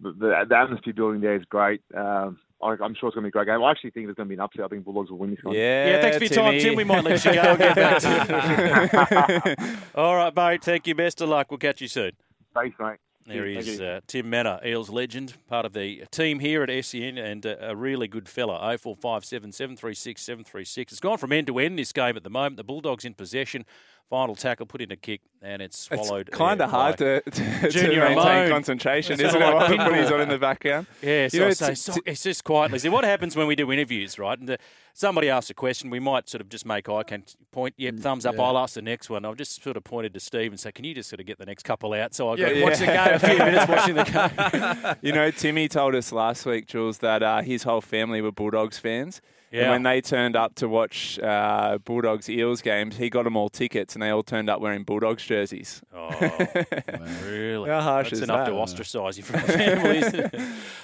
the, 0.00 0.12
the, 0.12 0.44
the 0.48 0.56
atmosphere 0.56 0.94
building 0.94 1.20
there 1.20 1.36
is 1.36 1.44
great. 1.44 1.82
Um, 1.94 2.38
I, 2.60 2.70
I'm 2.70 2.94
sure 2.94 3.08
it's 3.08 3.14
going 3.14 3.16
to 3.16 3.20
be 3.22 3.28
a 3.28 3.30
great 3.30 3.46
game. 3.46 3.62
I 3.62 3.70
actually 3.70 3.90
think 3.90 4.06
there's 4.06 4.16
going 4.16 4.26
to 4.26 4.30
be 4.30 4.34
an 4.34 4.40
upset. 4.40 4.64
I 4.64 4.68
think 4.68 4.84
Bulldogs 4.84 5.10
will 5.10 5.18
win 5.18 5.30
this 5.30 5.38
one. 5.44 5.54
Yeah, 5.54 5.88
Yeah, 5.90 6.00
thanks 6.00 6.16
for 6.16 6.24
your 6.24 6.32
time, 6.32 6.58
Tim. 6.58 6.74
We 6.74 6.84
might 6.84 7.04
let 7.04 7.24
you 7.24 7.34
go 7.34 7.40
and 7.40 7.58
get 7.58 7.76
back 7.76 8.00
to 8.00 9.56
you. 9.70 9.76
All 9.94 10.16
right, 10.16 10.34
mate. 10.34 10.64
Thank 10.64 10.86
you. 10.86 10.94
Best 10.94 11.20
of 11.20 11.28
luck. 11.28 11.50
We'll 11.50 11.58
catch 11.58 11.80
you 11.80 11.88
soon. 11.88 12.12
Thanks, 12.54 12.76
mate. 12.80 12.96
There 13.26 13.44
he 13.46 13.56
is, 13.56 13.80
uh, 13.80 14.00
Tim 14.06 14.30
Mannah, 14.30 14.60
Eels 14.64 14.88
legend, 14.88 15.34
part 15.48 15.66
of 15.66 15.72
the 15.72 16.04
team 16.12 16.38
here 16.38 16.62
at 16.62 16.84
SEN, 16.84 17.18
and 17.18 17.44
uh, 17.44 17.56
a 17.60 17.74
really 17.74 18.06
good 18.06 18.28
fella. 18.28 18.58
0457 18.78 19.50
736 19.52 20.22
736. 20.22 20.92
It's 20.92 21.00
gone 21.00 21.18
from 21.18 21.32
end 21.32 21.48
to 21.48 21.58
end 21.58 21.76
this 21.78 21.92
game 21.92 22.16
at 22.16 22.22
the 22.22 22.30
moment. 22.30 22.56
The 22.56 22.64
Bulldogs 22.64 23.04
in 23.04 23.14
possession. 23.14 23.64
Final 24.08 24.36
tackle, 24.36 24.66
put 24.66 24.80
in 24.80 24.92
a 24.92 24.96
kick, 24.96 25.20
and 25.42 25.60
it's 25.60 25.76
swallowed. 25.76 26.28
It's 26.28 26.38
kind 26.38 26.60
of 26.60 26.70
hard 26.70 26.96
to, 26.98 27.22
to, 27.22 27.30
to 27.32 27.88
maintain 27.88 27.98
Ramone. 28.16 28.48
concentration, 28.50 29.14
It's 29.14 29.22
isn't 29.24 29.42
it? 29.42 29.44
While 29.44 29.68
the 29.68 29.76
footy's 29.84 30.12
on 30.12 30.20
in 30.20 30.28
the 30.28 30.38
background. 30.38 30.86
Yeah, 31.02 31.26
so 31.26 31.34
You 31.36 31.40
know, 31.40 31.46
I 31.48 31.50
it's- 31.50 31.80
say, 31.80 31.92
so, 31.92 32.00
it's 32.06 32.22
just 32.22 32.44
quietly. 32.44 32.78
See, 32.78 32.88
what 32.88 33.02
happens 33.02 33.34
when 33.34 33.48
we 33.48 33.56
do 33.56 33.72
interviews, 33.72 34.16
right? 34.16 34.38
And 34.38 34.48
the, 34.48 34.58
somebody 34.96 35.28
asks 35.28 35.50
a 35.50 35.54
question, 35.54 35.90
we 35.90 36.00
might 36.00 36.26
sort 36.26 36.40
of 36.40 36.48
just 36.48 36.64
make 36.64 36.88
eye 36.88 37.02
contact, 37.02 37.36
point, 37.52 37.74
yep, 37.76 37.96
thumbs 37.96 38.24
up, 38.24 38.34
yeah. 38.36 38.42
I'll 38.42 38.56
ask 38.56 38.74
the 38.74 38.82
next 38.82 39.10
one. 39.10 39.26
I've 39.26 39.36
just 39.36 39.62
sort 39.62 39.76
of 39.76 39.84
pointed 39.84 40.14
to 40.14 40.20
Steve 40.20 40.50
and 40.52 40.58
say, 40.58 40.72
can 40.72 40.86
you 40.86 40.94
just 40.94 41.10
sort 41.10 41.20
of 41.20 41.26
get 41.26 41.38
the 41.38 41.44
next 41.44 41.64
couple 41.64 41.92
out 41.92 42.14
so 42.14 42.30
I 42.30 42.36
Yeah, 42.36 42.48
can 42.48 42.56
yeah. 42.56 42.64
watch 42.64 42.78
the 42.78 42.86
game, 42.86 42.96
a 43.12 43.18
few 43.18 43.38
minutes 43.38 43.68
watching 43.68 43.94
the 43.94 44.04
game. 44.94 44.96
you 45.02 45.12
know, 45.12 45.30
Timmy 45.30 45.68
told 45.68 45.94
us 45.94 46.12
last 46.12 46.46
week, 46.46 46.66
Jules, 46.66 46.98
that 46.98 47.22
uh, 47.22 47.42
his 47.42 47.64
whole 47.64 47.82
family 47.82 48.22
were 48.22 48.32
Bulldogs 48.32 48.78
fans. 48.78 49.20
Yeah. 49.56 49.62
And 49.62 49.70
when 49.70 49.82
they 49.84 50.02
turned 50.02 50.36
up 50.36 50.54
to 50.56 50.68
watch 50.68 51.18
uh, 51.18 51.78
Bulldogs 51.82 52.28
Eels 52.28 52.60
games, 52.60 52.98
he 52.98 53.08
got 53.08 53.24
them 53.24 53.36
all 53.36 53.48
tickets, 53.48 53.94
and 53.94 54.02
they 54.02 54.10
all 54.10 54.22
turned 54.22 54.50
up 54.50 54.60
wearing 54.60 54.84
Bulldogs 54.84 55.24
jerseys. 55.24 55.80
Oh, 55.94 56.10
really? 57.24 57.70
How 57.70 57.80
harsh 57.80 58.10
That's 58.10 58.18
is 58.18 58.22
enough 58.24 58.44
that? 58.46 58.52
to 58.52 58.56
ostracise 58.58 59.16
you 59.16 59.22
from 59.22 59.40
the 59.40 59.52
family, 59.52 59.98
isn't 60.00 60.34
it? 60.34 60.40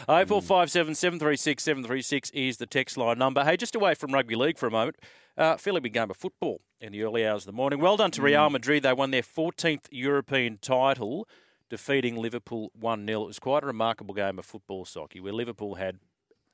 0457 0.06 0.94
736 0.94 1.62
736 1.62 2.30
is 2.30 2.56
the 2.56 2.64
text 2.64 2.96
line 2.96 3.18
number. 3.18 3.44
Hey, 3.44 3.58
just 3.58 3.74
away 3.74 3.94
from 3.94 4.12
rugby 4.12 4.36
league 4.36 4.56
for 4.56 4.68
a 4.68 4.70
moment, 4.70 4.96
uh, 5.36 5.58
fairly 5.58 5.80
big 5.80 5.92
game 5.92 6.10
of 6.10 6.16
football 6.16 6.62
in 6.80 6.92
the 6.92 7.02
early 7.02 7.26
hours 7.26 7.42
of 7.42 7.46
the 7.46 7.52
morning. 7.52 7.78
Well 7.78 7.98
done 7.98 8.10
to 8.12 8.22
Real 8.22 8.48
Madrid. 8.48 8.84
They 8.84 8.94
won 8.94 9.10
their 9.10 9.20
14th 9.20 9.84
European 9.90 10.58
title, 10.62 11.28
defeating 11.68 12.16
Liverpool 12.16 12.70
1 12.74 13.06
0. 13.06 13.24
It 13.24 13.26
was 13.26 13.38
quite 13.38 13.64
a 13.64 13.66
remarkable 13.66 14.14
game 14.14 14.38
of 14.38 14.46
football, 14.46 14.86
Socky, 14.86 15.20
where 15.20 15.34
Liverpool 15.34 15.74
had 15.74 15.98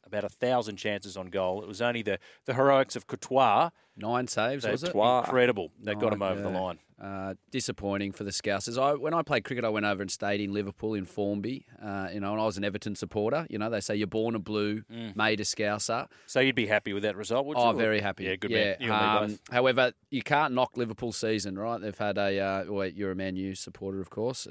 about 0.09 0.25
a 0.25 0.29
thousand 0.29 0.77
chances 0.77 1.17
on 1.17 1.27
goal. 1.29 1.63
It 1.63 1.69
was 1.69 1.81
only 1.81 2.03
the, 2.03 2.19
the 2.47 2.55
heroics 2.55 2.97
of 2.97 3.07
Courtois. 3.07 3.71
Nine 3.97 4.27
saves, 4.29 4.67
was 4.67 4.83
it? 4.85 4.95
Incredible. 4.95 5.73
That 5.83 5.99
got 5.99 6.13
him 6.13 6.21
Nine, 6.21 6.33
over 6.33 6.43
the 6.43 6.51
line. 6.51 6.79
Uh, 7.01 7.35
disappointing 7.51 8.13
for 8.13 8.23
the 8.25 8.31
Scousers. 8.31 8.81
I, 8.81 8.95
when 8.95 9.13
I 9.15 9.23
played 9.23 9.43
cricket, 9.45 9.65
I 9.65 9.69
went 9.71 9.87
over 9.87 10.03
and 10.03 10.11
stayed 10.11 10.41
in 10.41 10.53
Liverpool 10.53 10.95
in 10.95 11.05
Formby. 11.05 11.67
Uh, 11.83 12.09
you 12.13 12.21
know, 12.21 12.33
and 12.33 12.41
I 12.41 12.45
was 12.45 12.57
an 12.57 12.65
Everton 12.65 12.95
supporter. 12.95 13.47
You 13.51 13.59
know, 13.59 13.71
they 13.71 13.81
say 13.81 13.97
you're 13.97 14.07
born 14.07 14.35
a 14.37 14.39
blue, 14.39 14.83
Mm. 14.93 15.17
made 15.17 15.41
a 15.41 15.45
Scouser. 15.45 16.07
So 16.27 16.39
you'd 16.41 16.55
be 16.55 16.67
happy 16.67 16.93
with 16.93 17.03
that 17.03 17.17
result, 17.17 17.47
would 17.47 17.57
you? 17.57 17.63
Oh, 17.63 17.69
Or- 17.71 17.75
very 17.75 18.01
happy. 18.01 18.25
Yeah, 18.25 18.37
good 18.37 18.51
yeah. 18.53 18.65
man. 18.65 18.77
You 18.81 18.93
and 18.93 19.03
me 19.03 19.09
Um, 19.09 19.27
both. 19.31 19.41
however, 19.53 19.93
you 20.11 20.23
can't 20.23 20.55
knock 20.55 20.77
Liverpool's 20.77 21.17
season, 21.17 21.59
right? 21.59 21.81
They've 21.81 21.99
had 21.99 22.19
a. 22.19 22.39
Uh, 22.39 22.65
well, 22.69 22.87
you're 22.89 23.11
a 23.11 23.17
Man 23.17 23.35
U 23.37 23.55
supporter, 23.57 24.01
of 24.01 24.11
course. 24.11 24.47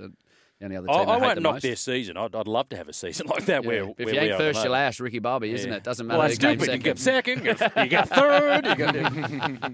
The 0.59 0.65
only 0.65 0.77
other 0.77 0.89
I, 0.89 0.97
team 0.99 1.09
I 1.09 1.11
I, 1.11 1.15
hate 1.19 1.21
won't 1.27 1.41
knock 1.41 1.53
most. 1.55 1.61
their 1.63 1.75
season. 1.75 2.17
I'd, 2.17 2.35
I'd 2.35 2.47
love 2.47 2.69
to 2.69 2.77
have 2.77 2.87
a 2.89 2.93
season 2.93 3.27
like 3.29 3.45
that 3.45 3.63
Yeah. 3.63 3.67
where, 3.67 3.83
If 3.89 3.97
where 3.99 4.07
you 4.13 4.13
we 4.13 4.17
ain't 4.25 4.31
are 4.33 4.37
first, 4.37 4.55
you 4.57 4.61
moment. 4.61 4.71
last, 4.71 4.99
Ricky 4.99 5.19
Bobby, 5.19 5.51
isn't 5.53 5.71
it? 5.71 5.83
Doesn't 5.83 6.07
matter 6.07 6.19
Well, 6.19 6.27
that's 6.27 6.39
came 6.39 6.59
stupid. 6.59 6.73
You 6.75 6.79
got 6.83 6.97
second. 6.99 7.57
second. 7.57 7.83
You 7.83 7.89
got 7.89 8.09
third. 8.09 8.65
You 8.65 8.75
got, 8.75 9.71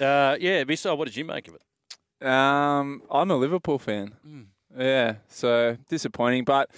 uh, 0.00 0.36
yeah, 0.40 0.64
Bissell, 0.64 0.96
what 0.96 1.04
did 1.06 1.16
you 1.16 1.24
make 1.24 1.46
of 1.48 1.54
it? 1.54 2.26
Um, 2.26 3.02
I'm 3.10 3.30
a 3.30 3.36
Liverpool 3.36 3.78
fan. 3.78 4.14
Hmm. 4.24 4.42
Yeah, 4.76 5.16
so 5.28 5.76
disappointing, 5.88 6.44
but 6.44 6.70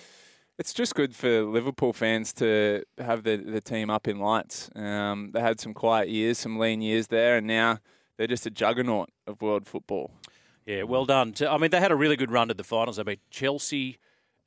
it's 0.58 0.72
just 0.74 0.94
good 0.94 1.16
for 1.16 1.42
Liverpool 1.44 1.92
fans 1.92 2.32
to 2.34 2.84
have 2.98 3.24
the 3.24 3.36
the 3.36 3.60
team 3.60 3.88
up 3.90 4.06
in 4.06 4.18
lights. 4.20 4.70
Um, 4.76 5.30
they 5.32 5.40
had 5.40 5.58
some 5.60 5.72
quiet 5.74 6.08
years, 6.08 6.38
some 6.38 6.58
lean 6.58 6.82
years 6.82 7.08
there, 7.08 7.36
and 7.38 7.46
now 7.46 7.78
they're 8.16 8.26
just 8.26 8.46
a 8.46 8.50
juggernaut 8.50 9.08
of 9.26 9.40
world 9.42 9.66
football. 9.66 10.12
Yeah, 10.66 10.82
well 10.84 11.04
done. 11.06 11.34
I 11.48 11.58
mean, 11.58 11.70
they 11.70 11.80
had 11.80 11.90
a 11.90 11.96
really 11.96 12.16
good 12.16 12.30
run 12.30 12.48
to 12.48 12.54
the 12.54 12.64
finals. 12.64 12.96
They 12.96 13.02
beat 13.02 13.20
Chelsea, 13.30 13.98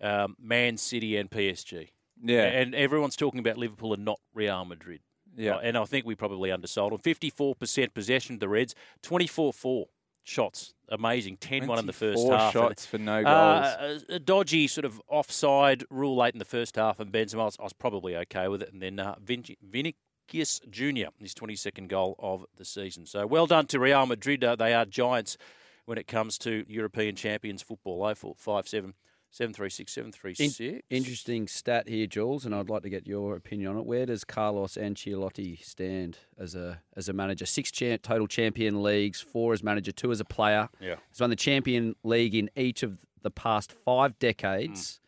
um, 0.02 0.36
Man 0.40 0.78
City, 0.78 1.18
and 1.18 1.30
PSG. 1.30 1.90
Yeah. 2.26 2.44
and 2.44 2.74
everyone's 2.74 3.16
talking 3.18 3.40
about 3.42 3.58
Liverpool 3.58 3.94
and 3.94 4.06
not 4.06 4.20
Real 4.34 4.64
Madrid. 4.64 5.02
Yeah. 5.36 5.56
Uh, 5.56 5.60
and 5.60 5.78
I 5.78 5.84
think 5.86 6.06
we 6.06 6.16
probably 6.16 6.52
undersold 6.52 6.92
them. 6.94 7.00
Fifty-four 7.00 7.56
percent 7.56 7.94
possession 7.94 8.36
of 8.36 8.40
the 8.40 8.48
Reds, 8.48 8.76
twenty-four-four 9.02 9.88
shots. 10.24 10.74
Amazing. 10.90 11.38
10-1 11.38 11.80
in 11.80 11.86
the 11.88 11.92
first 11.94 12.22
24 12.22 12.38
half. 12.38 12.54
shots 12.54 12.86
for 12.86 12.98
no 13.00 13.24
Uh, 13.24 13.98
a, 14.10 14.14
a 14.16 14.20
dodgy 14.20 14.68
sort 14.68 14.86
of 14.86 15.02
offside 15.10 15.84
rule 15.90 16.16
late 16.16 16.34
in 16.36 16.40
the 16.40 16.46
first 16.46 16.76
half, 16.76 17.00
and 17.00 17.12
Benzema, 17.12 17.42
I 17.42 17.46
was, 17.46 17.58
I 17.60 17.64
was 17.64 17.74
probably 17.74 18.16
okay 18.18 18.48
with 18.48 18.62
it. 18.62 18.72
And 18.72 18.82
then 18.82 19.00
uh, 19.00 19.16
Vin- 19.20 19.44
Vinicius 19.62 20.62
Junior, 20.70 21.10
his 21.20 21.34
twenty-second 21.34 21.90
goal 21.90 22.16
of 22.20 22.46
the 22.58 22.64
season. 22.66 23.06
So 23.06 23.26
well 23.28 23.48
done 23.48 23.66
to 23.68 23.80
Real 23.80 24.06
Madrid. 24.06 24.44
Uh, 24.44 24.56
they 24.56 24.74
are 24.74 24.86
giants 24.86 25.38
when 25.86 25.98
it 25.98 26.08
comes 26.08 26.38
to 26.40 26.66
European 26.68 27.16
champions 27.16 27.62
football. 27.62 28.04
Oh 28.06 28.16
four 28.16 28.36
five 28.38 28.68
seven 28.68 28.94
seven 29.30 29.54
three 29.54 29.70
six 29.70 29.92
seven 29.92 30.12
three 30.12 30.36
In- 30.40 30.82
interesting 30.90 31.48
stat 31.48 31.90
here, 31.90 32.06
Jules, 32.08 32.46
and 32.46 32.54
I'd 32.54 32.70
like 32.70 32.84
to 32.84 32.90
get 32.90 33.08
your 33.08 33.36
opinion 33.36 33.72
on 33.72 33.78
it. 33.80 33.86
Where 33.86 34.06
does 34.06 34.24
Carlos 34.24 34.76
Ancelotti 34.76 35.64
stand 35.64 36.20
as 36.38 36.56
a 36.56 36.82
as 36.96 37.10
a 37.10 37.14
manager? 37.14 37.46
Six 37.46 37.72
cha- 37.72 37.98
total 38.02 38.28
champion 38.28 38.82
leagues, 38.84 39.22
four 39.22 39.54
as 39.54 39.64
manager, 39.64 39.92
two 39.92 40.12
as 40.12 40.20
a 40.20 40.26
player. 40.26 40.70
Yeah. 40.80 40.96
he's 41.12 41.20
won 41.20 41.30
the 41.30 41.36
champion 41.36 41.96
league 42.04 42.36
in 42.36 42.50
each 42.56 42.84
of 42.84 43.06
the 43.22 43.32
past 43.32 43.72
five 43.72 44.20
decades. 44.20 45.00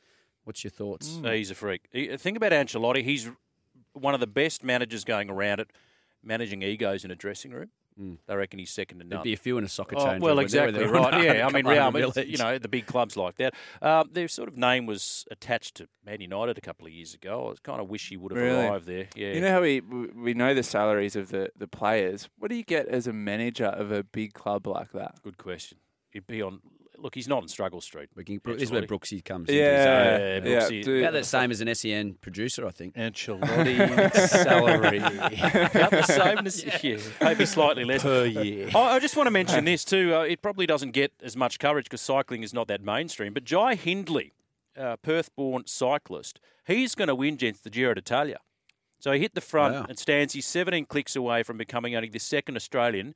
What's 0.43 0.63
your 0.63 0.71
thoughts? 0.71 1.19
Uh, 1.23 1.31
He's 1.31 1.49
a 1.51 1.55
freak. 1.55 1.87
He- 1.91 2.15
Think 2.17 2.37
about 2.37 2.51
Ancelotti. 2.51 3.03
He's 3.03 3.29
one 3.93 4.13
of 4.13 4.19
the 4.19 4.27
best 4.27 4.63
managers 4.63 5.03
going 5.03 5.29
around 5.29 5.59
at 5.59 5.67
managing 6.23 6.61
egos 6.61 7.03
in 7.03 7.11
a 7.11 7.15
dressing 7.15 7.51
room. 7.51 7.69
They 7.97 8.35
reckon 8.35 8.59
he's 8.59 8.71
second 8.71 8.99
to 8.99 9.03
none. 9.05 9.09
There'd 9.09 9.23
be 9.23 9.33
a 9.33 9.37
few 9.37 9.57
in 9.57 9.63
a 9.63 9.69
soccer 9.69 9.95
Oh, 9.97 10.05
change 10.05 10.21
well, 10.21 10.35
wouldn't 10.35 10.51
there, 10.51 10.67
exactly 10.67 10.83
they're 10.85 10.93
right. 10.93 11.23
Yeah, 11.37 11.47
I 11.47 11.51
mean, 11.51 11.65
Real 11.65 11.91
Madrid, 11.91 12.27
you 12.27 12.37
know, 12.37 12.57
the 12.57 12.67
big 12.67 12.85
clubs 12.87 13.15
like 13.15 13.37
that. 13.37 13.53
Um, 13.81 14.09
their 14.11 14.27
sort 14.27 14.49
of 14.49 14.57
name 14.57 14.85
was 14.85 15.25
attached 15.31 15.75
to 15.75 15.87
Man 16.05 16.19
United 16.19 16.57
a 16.57 16.61
couple 16.61 16.87
of 16.87 16.93
years 16.93 17.13
ago. 17.13 17.53
I 17.53 17.55
kind 17.63 17.79
of 17.79 17.89
wish 17.89 18.09
he 18.09 18.17
would 18.17 18.31
have 18.33 18.41
Really? 18.41 18.65
arrived 18.67 18.85
there. 18.85 19.07
Yeah. 19.15 19.33
You 19.33 19.41
know 19.41 19.51
how 19.51 19.61
we 19.61 19.79
we 19.79 20.33
know 20.33 20.53
the 20.53 20.63
salaries 20.63 21.15
of 21.15 21.29
the, 21.29 21.49
the 21.57 21.67
players. 21.67 22.27
What 22.37 22.49
do 22.51 22.55
you 22.57 22.63
get 22.63 22.87
as 22.87 23.07
a 23.07 23.13
manager 23.13 23.67
of 23.67 23.91
a 23.91 24.03
big 24.03 24.33
club 24.33 24.67
like 24.67 24.91
that? 24.91 25.15
Good 25.23 25.37
question. 25.37 25.77
He'd 26.11 26.27
be 26.27 26.41
on. 26.41 26.59
Look, 27.05 27.13
he's 27.13 27.27
not 27.27 27.43
in 27.43 27.47
struggle 27.47 27.81
street. 27.81 28.09
We 28.15 28.23
can, 28.23 28.41
this 28.43 28.63
is 28.63 28.71
where 28.71 28.81
Brooksy 28.81 29.23
comes 29.23 29.47
Yeah, 29.47 30.37
into 30.37 30.49
yeah, 30.49 30.55
yeah, 30.55 30.59
Brooksy- 30.61 30.83
do- 30.83 30.99
About 31.01 31.13
the 31.13 31.23
same 31.23 31.51
as 31.51 31.61
an 31.61 31.75
SEN 31.75 32.15
producer, 32.15 32.65
I 32.65 32.71
think. 32.71 32.95
Ancelotti 32.95 34.11
salary. 34.27 34.97
About 34.97 35.91
the 35.91 36.01
same 36.01 36.39
as 36.47 36.63
yeah. 36.83 36.97
maybe 37.21 37.45
slightly 37.45 37.83
less 37.85 38.01
Per 38.01 38.25
year. 38.25 38.69
I, 38.73 38.95
I 38.95 38.99
just 38.99 39.15
want 39.15 39.27
to 39.27 39.31
mention 39.31 39.65
this 39.65 39.85
too. 39.85 40.15
Uh, 40.15 40.21
it 40.23 40.41
probably 40.41 40.65
doesn't 40.65 40.91
get 40.93 41.11
as 41.21 41.37
much 41.37 41.59
coverage 41.59 41.85
because 41.85 42.01
cycling 42.01 42.41
is 42.41 42.55
not 42.55 42.67
that 42.69 42.81
mainstream. 42.81 43.35
But 43.35 43.43
Jai 43.43 43.75
Hindley, 43.75 44.33
uh, 44.75 44.95
Perth-born 44.97 45.67
cyclist, 45.67 46.39
he's 46.65 46.95
going 46.95 47.09
to 47.09 47.13
win 47.15 47.37
gents, 47.37 47.59
the 47.59 47.69
Giro 47.69 47.93
d'Italia. 47.93 48.39
So 48.97 49.11
he 49.11 49.19
hit 49.19 49.35
the 49.35 49.41
front 49.41 49.75
Wow. 49.75 49.85
and 49.89 49.99
stands. 49.99 50.33
He's 50.33 50.47
17 50.47 50.87
clicks 50.87 51.15
away 51.15 51.43
from 51.43 51.57
becoming 51.57 51.95
only 51.95 52.09
the 52.09 52.17
second 52.19 52.55
Australian 52.55 53.13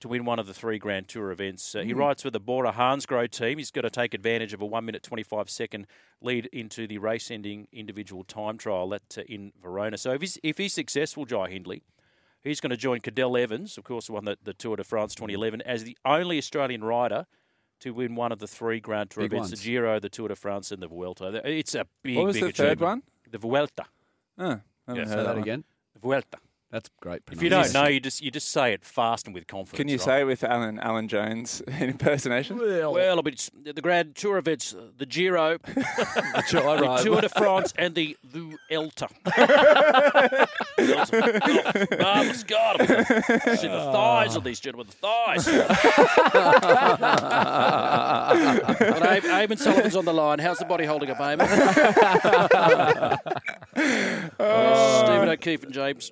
to 0.00 0.08
win 0.08 0.24
one 0.24 0.38
of 0.38 0.46
the 0.46 0.54
three 0.54 0.78
Grand 0.78 1.08
Tour 1.08 1.30
events. 1.30 1.74
Uh, 1.74 1.80
He 1.82 1.92
Mm. 1.92 1.98
rides 1.98 2.22
for 2.22 2.30
the 2.30 2.40
Bora 2.40 2.72
Hansgrohe 2.72 3.30
team. 3.30 3.58
He's 3.58 3.70
got 3.70 3.82
to 3.82 3.90
take 3.90 4.14
advantage 4.14 4.52
of 4.52 4.60
a 4.62 4.66
1 4.66 4.84
minute 4.84 5.02
25 5.02 5.48
second 5.50 5.86
lead 6.22 6.46
into 6.46 6.86
the 6.86 6.98
race 6.98 7.30
ending 7.30 7.68
individual 7.72 8.24
time 8.24 8.56
trial 8.58 8.88
that 8.88 9.18
uh, 9.18 9.22
in 9.22 9.52
Verona. 9.62 9.98
So 9.98 10.12
if 10.12 10.20
he's, 10.22 10.38
if 10.42 10.58
he's 10.58 10.72
successful, 10.72 11.26
Jai 11.26 11.50
Hindley, 11.50 11.82
he's 12.42 12.60
going 12.60 12.70
to 12.70 12.76
join 12.76 13.00
Cadel 13.00 13.38
Evans, 13.38 13.76
of 13.76 13.84
course, 13.84 14.06
who 14.06 14.14
won 14.14 14.24
the, 14.24 14.38
the 14.42 14.54
Tour 14.54 14.76
de 14.76 14.84
France 14.84 15.14
2011, 15.14 15.60
as 15.62 15.84
the 15.84 15.96
only 16.04 16.38
Australian 16.38 16.82
rider 16.82 17.26
to 17.80 17.92
win 17.92 18.14
one 18.14 18.32
of 18.32 18.38
the 18.38 18.46
three 18.48 18.80
Grand 18.80 19.10
Tour 19.10 19.24
Big 19.24 19.32
events 19.32 19.50
ones. 19.50 19.60
the 19.60 19.66
Giro, 19.66 19.98
the 20.00 20.08
Tour 20.10 20.28
de 20.28 20.36
France, 20.36 20.70
and 20.72 20.82
the 20.82 20.88
Vuelta. 20.88 21.40
It's 21.44 21.74
a 21.74 21.86
big, 22.02 22.16
What 22.16 22.26
was 22.26 22.36
big 22.36 22.44
the 22.44 22.52
third 22.52 22.80
one? 22.80 23.02
The 23.30 23.38
Vuelta. 23.38 23.84
Oh, 24.38 24.44
I 24.44 24.46
haven't 24.48 24.62
Yeah, 24.88 24.94
heard 24.96 25.08
Say 25.08 25.16
that 25.16 25.22
that 25.24 25.34
one. 25.34 25.38
again. 25.42 25.64
Vuelta. 26.00 26.38
That's 26.70 26.88
great. 27.00 27.22
If 27.32 27.42
you 27.42 27.48
don't 27.48 27.72
know, 27.74 27.88
you 27.88 27.98
just 27.98 28.22
you 28.22 28.30
just 28.30 28.48
say 28.50 28.72
it 28.72 28.84
fast 28.84 29.26
and 29.26 29.34
with 29.34 29.48
confidence. 29.48 29.76
Can 29.76 29.88
you 29.88 29.96
right? 29.96 30.04
say 30.04 30.20
it 30.20 30.24
with 30.24 30.44
Alan 30.44 30.78
Alan 30.78 31.08
Jones 31.08 31.62
impersonation? 31.80 32.58
Well, 32.58 33.18
a 33.18 33.22
bit, 33.24 33.50
the 33.64 33.82
Grand 33.82 34.14
Tour 34.14 34.38
events, 34.38 34.72
uh, 34.72 34.82
the 34.96 35.04
Giro, 35.04 35.58
the, 35.64 36.44
Giro. 36.48 36.96
Tour 36.98 37.20
de 37.22 37.28
France, 37.40 37.74
and 37.76 37.96
the 37.96 38.16
Vuelta. 38.24 39.08
Marvellous, 41.98 42.44
God. 42.44 42.78
See 42.78 43.66
the 43.66 43.90
thighs 43.92 44.36
of 44.36 44.44
these 44.44 44.60
gentlemen, 44.60 44.86
the 44.86 44.92
thighs. 44.92 45.46
but 45.46 45.72
Eamon 49.24 49.58
Sullivan's 49.58 49.96
on 49.96 50.04
the 50.04 50.14
line. 50.14 50.38
How's 50.38 50.58
the 50.58 50.66
body 50.66 50.84
holding 50.84 51.10
up, 51.10 51.18
Eamon? 51.18 51.48
Uh, 54.38 55.04
Stephen 55.04 55.28
O'Keefe 55.28 55.64
and 55.64 55.72
James 55.72 56.10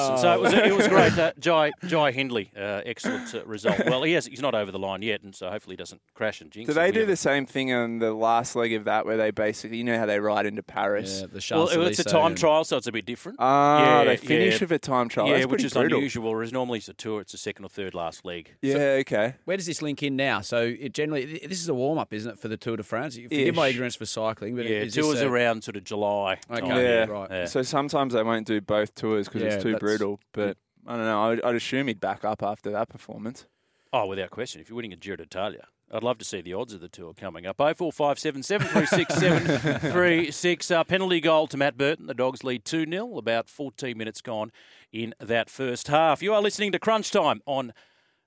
Magnussen. 0.00 0.18
So 0.20 0.32
it 0.34 0.40
was, 0.40 0.52
it 0.52 0.76
was 0.76 0.88
great. 0.96 1.18
Uh, 1.18 1.32
Jai, 1.38 1.72
Jai 1.86 2.12
Hindley, 2.12 2.50
uh, 2.56 2.82
excellent 2.84 3.34
uh, 3.34 3.44
result. 3.44 3.78
Well, 3.86 4.02
he 4.02 4.12
has, 4.12 4.26
he's 4.26 4.40
not 4.40 4.54
over 4.54 4.70
the 4.70 4.78
line 4.78 5.02
yet, 5.02 5.22
and 5.22 5.34
so 5.34 5.50
hopefully 5.50 5.74
he 5.74 5.78
doesn't 5.78 6.00
crash 6.14 6.40
and 6.40 6.50
jinx 6.50 6.66
Do 6.68 6.74
they 6.74 6.86
We 6.86 6.92
do 6.92 6.98
haven't- 7.00 7.12
the 7.12 7.16
same 7.16 7.46
thing 7.46 7.72
on 7.72 7.98
the 7.98 8.12
last 8.12 8.56
leg 8.56 8.72
of 8.72 8.84
that, 8.84 9.06
where 9.06 9.16
they 9.16 9.30
basically, 9.30 9.78
you 9.78 9.84
know, 9.84 9.98
how 9.98 10.06
they 10.06 10.20
ride 10.20 10.46
into 10.46 10.62
Paris? 10.62 11.20
Yeah, 11.20 11.26
the 11.26 11.32
Well, 11.54 11.66
Champs-Élysées 11.68 11.88
it's 11.90 11.98
a 12.00 12.04
time 12.04 12.34
trial, 12.34 12.64
so 12.64 12.76
it's 12.76 12.86
a 12.86 12.92
bit 12.92 13.06
different. 13.06 13.38
Ah, 13.40 13.98
Yeah, 14.00 14.04
they 14.04 14.16
finish 14.16 14.54
yeah. 14.54 14.60
with 14.60 14.72
a 14.72 14.78
time 14.78 15.08
trial. 15.08 15.28
Yeah, 15.28 15.38
That's 15.38 15.46
which 15.48 15.64
is 15.64 15.72
brutal. 15.74 15.98
unusual. 15.98 16.30
Whereas 16.30 16.52
normally 16.52 16.78
it's 16.78 16.88
a 16.88 16.94
tour, 16.94 17.20
it's 17.20 17.34
a 17.34 17.38
second 17.38 17.64
or 17.64 17.68
third 17.68 17.94
last 17.94 18.24
leg. 18.24 18.54
Yeah, 18.62 18.98
okay. 19.00 19.34
Where 19.44 19.56
does 19.56 19.66
this 19.66 19.82
link 19.82 20.02
in 20.02 20.16
now? 20.16 20.40
So 20.40 20.62
it 20.78 20.92
generally, 20.94 21.40
this 21.46 21.60
is 21.60 21.68
a 21.68 21.74
warm 21.74 21.98
up, 21.98 22.12
isn't 22.12 22.32
it, 22.32 22.38
for 22.38 22.48
the 22.48 22.56
Tour 22.56 22.76
de 22.76 22.82
France? 22.82 23.16
Forgive 23.16 23.54
my 23.54 23.68
ignorance 23.68 23.96
for 23.96 24.06
cycling, 24.06 24.56
but 24.56 24.66
Yeah, 24.66 24.78
is 24.80 24.94
tours 24.94 25.20
a- 25.20 25.28
around 25.28 25.64
sort 25.64 25.76
of 25.76 25.84
July. 25.84 26.38
Okay, 26.50 26.60
time, 26.60 26.70
yeah, 26.78 27.04
right. 27.06 27.30
Yeah. 27.30 27.44
So 27.46 27.62
sometimes 27.62 28.14
they 28.14 28.22
won't 28.22 28.46
do 28.46 28.60
both 28.60 28.94
tours 28.94 29.26
because 29.28 29.42
Yeah, 29.42 29.48
it's 29.54 29.62
too 29.62 29.72
that's- 29.72 29.80
brutal. 29.98 30.20
But 30.32 30.56
I 30.86 30.96
don't 30.96 31.04
know. 31.04 31.30
I'd, 31.30 31.42
I'd 31.42 31.54
assume 31.54 31.88
he'd 31.88 32.00
back 32.00 32.24
up 32.24 32.42
after 32.42 32.70
that 32.70 32.88
performance. 32.88 33.46
Oh, 33.92 34.06
without 34.06 34.30
question. 34.30 34.60
If 34.60 34.68
you're 34.68 34.76
winning 34.76 34.92
a 34.92 34.96
Giro 34.96 35.16
d'Italia, 35.16 35.66
I'd 35.92 36.04
love 36.04 36.18
to 36.18 36.24
see 36.24 36.40
the 36.40 36.54
odds 36.54 36.72
of 36.72 36.80
the 36.80 36.88
tour 36.88 37.12
coming 37.12 37.46
up. 37.46 37.56
Oh 37.58 37.74
four 37.74 37.92
five 37.92 38.18
seven 38.18 38.42
seven 38.42 38.68
three 38.68 38.86
six 38.86 39.14
seven 39.14 39.78
three 39.92 40.30
six. 40.30 40.70
Uh, 40.70 40.84
penalty 40.84 41.20
goal 41.20 41.48
to 41.48 41.56
Matt 41.56 41.76
Burton. 41.76 42.06
The 42.06 42.14
Dogs 42.14 42.44
lead 42.44 42.64
2 42.64 42.86
0. 42.88 43.16
About 43.18 43.48
14 43.48 43.98
minutes 43.98 44.20
gone 44.20 44.52
in 44.92 45.14
that 45.18 45.50
first 45.50 45.88
half. 45.88 46.22
You 46.22 46.32
are 46.34 46.40
listening 46.40 46.70
to 46.72 46.78
Crunch 46.78 47.10
Time 47.10 47.42
on 47.46 47.72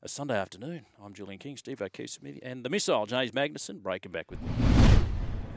a 0.02 0.10
Sunday 0.10 0.38
afternoon. 0.38 0.86
I'm 1.02 1.14
Julian 1.14 1.40
King, 1.40 1.56
Steve 1.56 1.82
O'Keefe 1.82 2.10
Smith, 2.10 2.40
and 2.44 2.66
the 2.66 2.70
missile, 2.70 3.06
James 3.06 3.32
Magnussen, 3.32 3.82
breaking 3.82 4.12
back 4.12 4.30
with 4.30 4.42
me. 4.42 4.50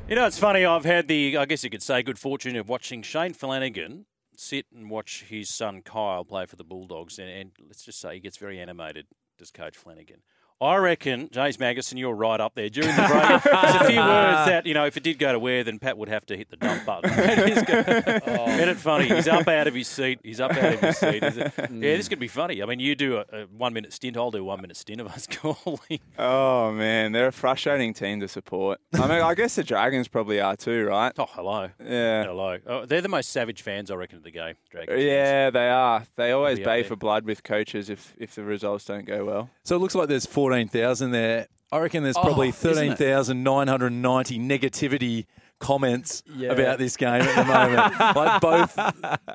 You 0.08 0.14
know, 0.14 0.24
it's 0.26 0.38
funny. 0.38 0.64
I've 0.64 0.84
had 0.84 1.08
the, 1.08 1.36
I 1.36 1.46
guess 1.46 1.64
you 1.64 1.70
could 1.70 1.82
say, 1.82 2.00
good 2.04 2.20
fortune 2.20 2.54
of 2.54 2.68
watching 2.68 3.02
Shane 3.02 3.32
Flanagan 3.32 4.06
sit 4.38 4.66
and 4.74 4.90
watch 4.90 5.24
his 5.28 5.48
son 5.48 5.82
Kyle 5.82 6.24
play 6.24 6.46
for 6.46 6.56
the 6.56 6.64
Bulldogs, 6.64 7.18
and, 7.18 7.28
and 7.28 7.50
let's 7.66 7.84
just 7.84 8.00
say 8.00 8.14
he 8.14 8.20
gets 8.20 8.36
very 8.36 8.58
animated. 8.60 9.06
Does 9.38 9.50
Coach 9.50 9.76
Flanagan? 9.76 10.22
I 10.58 10.76
reckon, 10.76 11.28
James 11.32 11.58
Magnussen, 11.58 11.98
you're 11.98 12.14
right 12.14 12.40
up 12.40 12.54
there. 12.54 12.70
During 12.70 12.96
the 12.96 13.02
break, 13.02 13.42
there's 13.42 13.74
a 13.74 13.84
few 13.84 13.98
words 13.98 14.46
that, 14.46 14.64
you 14.64 14.72
know, 14.72 14.86
if 14.86 14.96
it 14.96 15.02
did 15.02 15.18
go 15.18 15.32
to 15.32 15.38
where, 15.38 15.62
then 15.62 15.78
Pat 15.78 15.98
would 15.98 16.08
have 16.08 16.24
to 16.26 16.36
hit 16.36 16.48
the 16.48 16.56
dump 16.56 16.86
button. 16.86 17.10
Isn't 17.18 18.68
it 18.68 18.78
funny? 18.78 19.08
He's 19.08 19.28
up 19.28 19.46
out 19.46 19.66
of 19.66 19.74
his 19.74 19.86
seat. 19.86 20.18
He's 20.22 20.40
up 20.40 20.52
out 20.52 20.72
of 20.74 20.80
his 20.80 20.96
seat. 20.96 21.22
Is 21.22 21.36
it? 21.36 21.52
Yeah, 21.66 21.66
hmm. 21.66 21.80
this 21.80 22.08
could 22.08 22.18
be 22.18 22.28
funny. 22.28 22.62
I 22.62 22.66
mean, 22.66 22.80
you 22.80 22.94
do 22.94 23.16
a, 23.16 23.24
a 23.32 23.46
one 23.46 23.72
minute 23.72 23.92
stint, 23.92 24.16
I'll 24.16 24.30
do 24.30 24.38
a 24.38 24.44
one 24.44 24.60
minute 24.60 24.76
stint 24.76 25.00
of 25.00 25.08
us 25.08 25.26
calling. 25.30 26.00
Oh 26.18 26.72
man, 26.72 27.12
they're 27.12 27.26
a 27.26 27.32
frustrating 27.32 27.92
team 27.92 28.20
to 28.20 28.28
support. 28.28 28.80
I 28.94 29.06
mean, 29.06 29.22
I 29.22 29.34
guess 29.34 29.56
the 29.56 29.64
Dragons 29.64 30.08
probably 30.08 30.40
are 30.40 30.56
too, 30.56 30.86
right? 30.86 31.12
Oh, 31.18 31.26
hello. 31.30 31.70
Yeah. 31.84 32.24
Hello. 32.24 32.58
Oh, 32.66 32.86
they're 32.86 33.00
the 33.00 33.08
most 33.08 33.30
savage 33.30 33.62
fans, 33.62 33.90
I 33.90 33.94
reckon, 33.94 34.18
of 34.18 34.24
the 34.24 34.30
game. 34.30 34.54
Dragons. 34.70 35.02
Yeah, 35.02 35.50
they 35.50 35.68
are. 35.68 36.04
They 36.16 36.32
always 36.32 36.60
bay 36.60 36.82
for 36.82 36.96
blood 36.96 37.24
with 37.24 37.42
coaches 37.42 37.90
if, 37.90 38.14
if 38.18 38.34
the 38.34 38.44
results 38.44 38.84
don't 38.84 39.04
go 39.04 39.24
well. 39.24 39.50
So 39.64 39.76
it 39.76 39.80
looks 39.80 39.94
like 39.94 40.08
there's 40.08 40.26
14,000 40.51 41.10
there. 41.10 41.47
I 41.73 41.78
reckon 41.78 42.02
there's 42.05 42.16
Oh, 42.16 42.23
probably 42.23 42.48
isn't 42.48 42.97
13,990 42.97 44.39
negativity 44.39 45.27
comments 45.58 46.22
Yeah. 46.34 46.52
about 46.52 46.78
this 46.78 46.96
game 46.96 47.22
at 47.22 47.34
the 47.34 47.44
moment. 47.44 48.00
like 48.16 48.40
both 48.40 48.78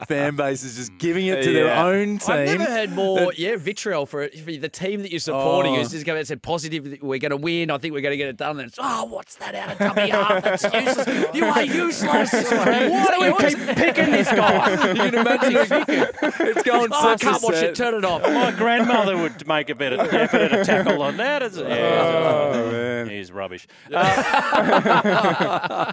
fan 0.07 0.35
bases 0.35 0.76
just 0.77 0.98
giving 0.98 1.27
it 1.27 1.43
to 1.43 1.52
their 1.53 1.76
own 1.76 2.18
team. 2.19 2.35
I've 2.35 2.48
never 2.60 2.64
heard 2.65 2.91
more, 2.91 3.34
yeah, 3.35 3.56
vitriol 3.57 4.06
for, 4.06 4.23
it, 4.23 4.38
for 4.39 4.52
the 4.52 4.69
team 4.69 5.02
that 5.02 5.11
you're 5.11 5.19
supporting. 5.19 5.73
Oh. 5.73 5.77
Who's 5.80 5.91
just 5.91 6.06
come 6.06 6.14
out 6.14 6.19
and 6.19 6.27
said 6.27 6.41
positive, 6.41 6.99
we're 7.02 7.19
going 7.19 7.31
to 7.31 7.38
win. 7.38 7.72
I 7.72 7.77
think 7.77 7.93
we're 7.93 8.02
going 8.02 8.14
to 8.14 8.18
get 8.18 8.30
it 8.30 8.38
done. 8.38 8.60
And 8.60 8.68
it's, 8.68 8.77
oh, 8.80 9.06
what's 9.06 9.35
that 9.38 9.56
out 9.56 9.72
of 9.72 9.77
dummy 9.80 10.10
half? 10.10 10.43
That's 10.43 10.64
useless. 10.64 11.35
You 11.35 11.45
are 11.45 11.64
useless. 11.64 12.31
Why 12.52 13.07
do 13.11 13.22
we 13.22 13.34
keep 13.49 13.57
picking 13.77 14.11
this 14.11 14.27
guy? 14.31 14.91
You 15.02 15.10
can 15.11 15.15
imagine 15.15 15.56
it's 15.56 16.64
going 16.64 16.89
Oh, 16.91 16.95
I 16.95 17.02
such 17.15 17.23
a 17.23 17.26
can't 17.26 17.43
watch 17.43 17.56
set. 17.56 17.64
it. 17.69 17.76
Turn 17.76 17.93
it 17.95 18.06
off. 18.06 18.22
My 18.23 18.52
grandmother 18.52 19.18
would 19.18 19.48
make 19.48 19.69
a 19.69 19.76
better 19.76 19.99
effort 19.99 20.41
at 20.41 20.53
a 20.60 20.64
tackle 20.65 21.02
on 21.02 21.18
that. 21.18 21.41
Is 21.43 21.57
it? 21.57 21.68
Yeah, 21.68 22.52
oh, 22.53 22.72
man. 22.72 23.10
He's 23.10 23.31
rubbish. 23.31 23.68
Uh, 23.91 25.91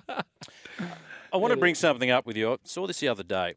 I 1.32 1.36
want 1.36 1.52
to 1.52 1.56
bring 1.58 1.74
something 1.74 2.10
up 2.10 2.26
with 2.26 2.36
you. 2.36 2.52
I 2.52 2.56
saw 2.64 2.86
this 2.86 3.00
the 3.00 3.08
other 3.08 3.22
day. 3.22 3.54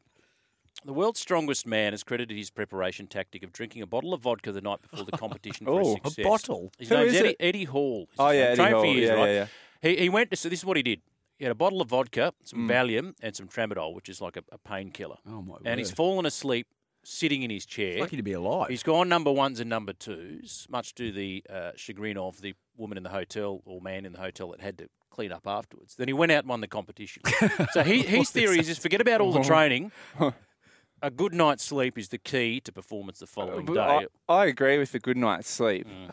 The 0.83 0.93
world's 0.93 1.19
strongest 1.19 1.67
man 1.67 1.93
has 1.93 2.03
credited 2.03 2.35
his 2.35 2.49
preparation 2.49 3.05
tactic 3.07 3.43
of 3.43 3.53
drinking 3.53 3.83
a 3.83 3.85
bottle 3.85 4.13
of 4.13 4.21
vodka 4.21 4.51
the 4.51 4.61
night 4.61 4.79
before 4.81 5.05
the 5.05 5.11
competition 5.11 5.67
for 5.67 5.79
Oh, 5.85 5.97
a 6.03 6.07
a 6.21 6.23
bottle? 6.23 6.71
His 6.79 6.89
Who 6.89 6.95
name's 6.97 7.13
is 7.13 7.19
Eddie, 7.19 7.29
it? 7.29 7.35
Eddie 7.39 7.63
Hall. 7.65 8.07
His 8.09 8.19
Oh, 8.19 8.29
yeah, 8.29 8.39
Eddie 8.41 8.63
Hall. 8.71 8.85
years, 8.85 9.09
Yeah, 9.09 9.13
right? 9.15 9.29
yeah, 9.31 9.45
He, 9.81 9.95
he 9.97 10.09
went 10.09 10.31
to, 10.31 10.37
so 10.37 10.49
this 10.49 10.59
is 10.59 10.65
what 10.65 10.77
he 10.77 10.83
did. 10.83 11.01
He 11.37 11.45
had 11.45 11.51
a 11.51 11.55
bottle 11.55 11.81
of 11.81 11.89
vodka, 11.89 12.33
some 12.43 12.67
Mm. 12.67 12.71
Valium, 12.71 13.13
and 13.21 13.35
some 13.35 13.47
Tramadol, 13.47 13.93
which 13.93 14.09
is 14.09 14.21
like 14.21 14.37
a, 14.37 14.43
a 14.51 14.57
painkiller. 14.57 15.17
Oh, 15.27 15.41
my 15.43 15.55
And 15.65 15.79
he's 15.79 15.91
fallen 15.91 16.25
asleep 16.25 16.67
sitting 17.03 17.43
in 17.43 17.49
his 17.51 17.65
chair. 17.65 17.93
He's 17.93 18.01
Lucky 18.01 18.17
to 18.17 18.23
be 18.23 18.33
alive. 18.33 18.69
He's 18.69 18.83
gone 18.83 19.07
number 19.09 19.31
ones 19.31 19.59
and 19.59 19.69
number 19.69 19.93
twos, 19.93 20.65
much 20.69 20.93
to 20.95 21.11
the 21.11 21.43
uh, 21.49 21.71
chagrin 21.75 22.17
of 22.17 22.41
the 22.41 22.53
woman 22.75 22.97
in 22.97 23.03
the 23.03 23.09
hotel 23.09 23.61
or 23.65 23.81
man 23.81 24.05
in 24.05 24.13
the 24.13 24.19
hotel 24.19 24.49
that 24.51 24.61
had 24.61 24.77
to 24.79 24.89
clean 25.11 25.31
up 25.31 25.45
afterwards. 25.45 25.95
Then 25.95 26.07
he 26.07 26.13
went 26.13 26.31
out 26.31 26.39
and 26.39 26.49
won 26.49 26.61
the 26.61 26.67
competition. 26.67 27.21
so 27.71 27.83
he, 27.83 28.01
his 28.01 28.31
theory 28.31 28.59
is 28.59 28.67
just 28.67 28.81
forget 28.81 29.01
about 29.01 29.21
all 29.21 29.31
the 29.31 29.43
training. 29.43 29.91
A 31.03 31.11
good 31.11 31.33
night's 31.33 31.63
sleep 31.63 31.97
is 31.97 32.09
the 32.09 32.17
key 32.17 32.59
to 32.61 32.71
performance 32.71 33.19
the 33.19 33.27
following 33.27 33.65
day. 33.65 33.79
I, 33.79 34.07
I 34.29 34.45
agree 34.45 34.77
with 34.77 34.91
the 34.91 34.99
good 34.99 35.17
night's 35.17 35.49
sleep. 35.49 35.87
Mm. 35.87 36.11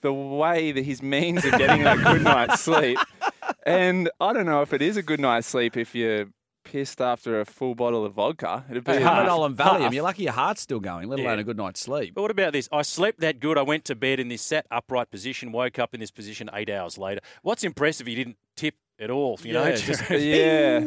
The 0.00 0.12
way 0.12 0.72
that 0.72 0.84
his 0.84 1.02
means 1.02 1.44
of 1.44 1.52
getting 1.52 1.86
a 1.86 1.96
good 1.96 2.22
night's 2.22 2.60
sleep, 2.60 2.98
and 3.66 4.10
I 4.20 4.32
don't 4.32 4.46
know 4.46 4.62
if 4.62 4.72
it 4.72 4.82
is 4.82 4.96
a 4.96 5.02
good 5.02 5.20
night's 5.20 5.46
sleep 5.46 5.76
if 5.76 5.94
you're 5.94 6.26
pissed 6.64 7.00
after 7.00 7.40
a 7.40 7.44
full 7.44 7.74
bottle 7.74 8.04
of 8.04 8.14
vodka. 8.14 8.64
It'd 8.70 8.84
be 8.84 8.92
Hey, 8.92 9.02
a 9.02 9.08
and. 9.44 9.56
Valium. 9.56 9.92
You're 9.92 10.02
lucky 10.02 10.24
your 10.24 10.32
heart's 10.32 10.60
still 10.62 10.80
going, 10.80 11.08
let 11.08 11.18
alone 11.18 11.34
Yeah. 11.36 11.40
a 11.40 11.44
good 11.44 11.56
night's 11.56 11.80
sleep. 11.80 12.14
But 12.14 12.22
what 12.22 12.30
about 12.30 12.52
this? 12.52 12.68
I 12.72 12.82
slept 12.82 13.20
that 13.20 13.40
good. 13.40 13.58
I 13.58 13.62
went 13.62 13.84
to 13.86 13.94
bed 13.94 14.20
in 14.20 14.28
this 14.28 14.42
sat 14.42 14.66
upright 14.70 15.10
position, 15.10 15.52
woke 15.52 15.78
up 15.78 15.94
in 15.94 16.00
this 16.00 16.10
position 16.10 16.48
eight 16.52 16.70
hours 16.70 16.98
later. 16.98 17.20
What's 17.42 17.64
impressive, 17.64 18.06
he 18.06 18.14
didn't 18.14 18.36
tip 18.56 18.74
at 18.98 19.10
all. 19.10 19.38
You 19.42 19.52
know, 19.54 19.64
Yeah, 19.66 19.74
just 19.76 20.10
Yeah. 20.10 20.18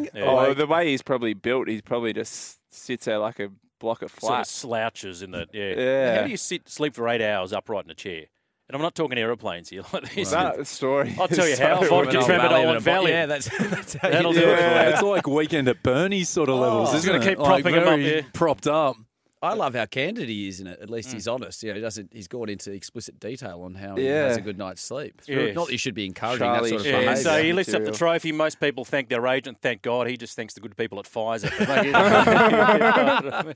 Yeah. 0.13 0.23
Oh, 0.25 0.53
the 0.53 0.67
way 0.67 0.89
he's 0.91 1.01
probably 1.01 1.33
built, 1.33 1.67
he 1.67 1.81
probably 1.81 2.13
just 2.13 2.59
sits 2.73 3.05
there 3.05 3.17
like 3.19 3.39
a 3.39 3.49
block 3.79 4.01
of 4.01 4.11
sort 4.11 4.23
of 4.23 4.27
flat. 4.37 4.47
slouches 4.47 5.21
in 5.21 5.31
the 5.31 5.47
yeah. 5.51 5.73
Yeah. 5.75 6.15
How 6.19 6.23
do 6.25 6.31
you 6.31 6.37
sit 6.37 6.69
sleep 6.69 6.95
for 6.95 7.07
eight 7.09 7.21
hours 7.21 7.51
upright 7.53 7.85
in 7.85 7.91
a 7.91 7.95
chair? 7.95 8.25
And 8.67 8.75
I'm 8.75 8.81
not 8.81 8.95
talking 8.95 9.17
aeroplanes 9.17 9.69
here 9.69 9.83
like 9.93 10.13
this. 10.13 10.31
That 10.31 10.65
story. 10.65 11.15
I'll 11.19 11.27
tell 11.27 11.47
you 11.47 11.55
how. 11.55 11.81
so 11.83 11.87
Vodka, 11.89 12.17
Valium 12.17 12.23
Tramadol, 12.23 12.77
and 12.77 12.87
and 12.87 13.05
a 13.05 13.09
yeah, 13.09 13.25
that's- 13.27 13.49
that's 13.69 13.93
how 13.93 14.07
you 14.07 14.13
That'll 14.13 14.33
do 14.33 14.39
do 14.39 14.45
it. 14.49 14.53
it. 14.53 14.59
Yeah, 14.59 14.89
it's 14.89 15.01
like 15.03 15.27
weekend 15.27 15.67
at 15.67 15.83
Bernie's 15.83 16.29
sort 16.29 16.49
of 16.49 16.55
oh. 16.55 16.61
levels, 16.61 16.93
It's 16.95 17.05
gonna 17.05 17.19
it? 17.19 17.23
keep 17.29 17.37
like 17.37 17.63
propping 17.63 17.75
'em 17.75 17.83
up, 17.83 17.89
very 17.89 18.15
yeah. 18.17 18.21
propped 18.33 18.65
up. 18.67 18.95
I 19.41 19.53
love 19.53 19.75
how 19.75 19.85
candid 19.85 20.27
he 20.27 20.47
is 20.47 20.59
in 20.59 20.65
it. 20.65 20.79
At 20.81 20.89
least 20.89 21.09
Mm. 21.09 21.13
he's 21.13 21.27
honest. 21.27 21.61
You 21.61 21.69
know, 21.69 21.75
he 21.75 21.81
doesn't. 21.81 22.11
He's 22.13 22.27
gone 22.27 22.49
into 22.49 22.71
explicit 22.71 23.19
detail 23.19 23.61
on 23.61 23.75
how 23.75 23.95
he 23.95 24.07
Yeah. 24.07 24.29
has 24.29 24.37
a 24.37 24.41
good 24.41 24.57
night's 24.57 24.81
sleep. 24.81 25.21
Yes. 25.27 25.53
Not 25.53 25.67
that 25.67 25.71
you 25.73 25.77
should 25.77 25.93
be 25.93 26.05
encouraging 26.05 26.39
Charlie 26.39 26.71
that 26.71 26.79
sort 26.79 26.81
of 26.81 26.87
Yeah, 26.87 26.99
behaviour. 27.01 27.15
so 27.23 27.43
he 27.43 27.53
lifts 27.53 27.73
up 27.73 27.81
the 27.83 27.91
material. 27.91 27.97
trophy. 27.97 28.31
Most 28.31 28.59
people 28.59 28.85
thank 28.85 29.09
their 29.09 29.27
agent. 29.27 29.59
Thank 29.61 29.83
God. 29.83 30.07
He 30.07 30.17
just 30.17 30.35
thanks 30.35 30.55
the 30.55 30.61
good 30.61 30.75
people 30.75 30.97
at 30.99 31.05
Pfizer. 31.05 31.51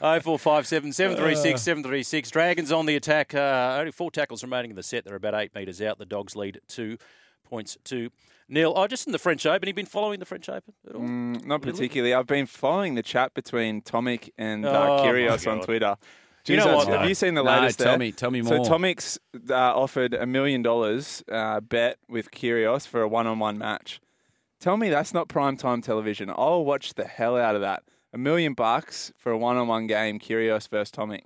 Oh 0.00 0.20
four 0.20 0.38
five 0.38 0.66
seven 0.66 0.92
seven 0.92 1.16
three 1.16 1.34
six 1.34 1.62
seven 1.62 1.82
three 1.82 2.02
six. 2.02 2.30
Dragons 2.30 2.72
on 2.72 2.86
the 2.86 2.96
attack. 2.96 3.34
Uh, 3.34 3.76
only 3.78 3.92
four 3.92 4.10
tackles 4.10 4.42
remaining 4.42 4.70
in 4.70 4.76
the 4.76 4.82
set. 4.82 5.04
They're 5.04 5.16
about 5.16 5.34
eight 5.34 5.54
metres 5.54 5.80
out. 5.82 5.98
The 5.98 6.06
Dogs 6.06 6.36
lead 6.36 6.60
two 6.68 6.98
points 7.44 7.76
to 7.84 8.10
nil. 8.48 8.72
Oh, 8.76 8.86
just 8.86 9.06
in 9.06 9.12
the 9.12 9.18
French 9.18 9.44
Open. 9.46 9.66
You 9.68 9.74
been 9.74 9.86
following 9.86 10.18
the 10.20 10.26
French 10.26 10.48
Open 10.48 10.74
at 10.88 10.94
all? 10.94 11.02
Mm, 11.02 11.44
not 11.44 11.60
Really? 11.64 11.72
particularly. 11.72 12.14
I've 12.14 12.26
been 12.26 12.46
following 12.46 12.94
the 12.94 13.02
chat 13.02 13.34
between 13.34 13.82
Tomic 13.82 14.30
and 14.38 14.64
Oh, 14.66 14.70
uh, 14.70 14.72
my 14.72 15.02
Kyrgios 15.06 15.50
on 15.50 15.60
Twitter. 15.60 15.96
Do 16.44 16.54
you 16.54 16.60
know 16.60 16.76
what, 16.76 16.88
Have 16.88 17.06
you 17.08 17.14
seen 17.14 17.34
the 17.34 17.42
latest? 17.42 17.56
No, 17.58 17.62
latest? 17.62 17.78
tell 17.78 17.88
there? 17.90 17.98
me- 17.98 18.12
tell 18.12 18.30
me 18.30 18.42
So 18.42 18.56
more. 18.56 18.64
Tomic's 18.66 19.18
uh, 19.50 19.54
offered 19.54 20.14
a 20.14 20.24
million 20.26 20.62
dollars 20.62 21.22
uh, 21.30 21.60
bet 21.60 21.98
with 22.08 22.30
Kyrgios 22.30 22.86
for 22.86 23.02
a 23.02 23.08
one-on-one 23.08 23.58
match. 23.58 24.00
Tell 24.58 24.76
me 24.78 24.88
that's 24.88 25.12
not 25.12 25.28
primetime 25.28 25.82
television. 25.82 26.30
I'll 26.34 26.64
watch 26.64 26.94
the 26.94 27.04
hell 27.04 27.36
out 27.36 27.54
of 27.54 27.60
that. 27.60 27.82
A 28.14 28.18
million 28.18 28.54
bucks 28.54 29.12
for 29.18 29.30
a 29.30 29.36
one-on-one 29.36 29.86
game, 29.88 30.18
Kyrgios 30.18 30.68
versus 30.70 30.90
Tomic. 30.90 31.24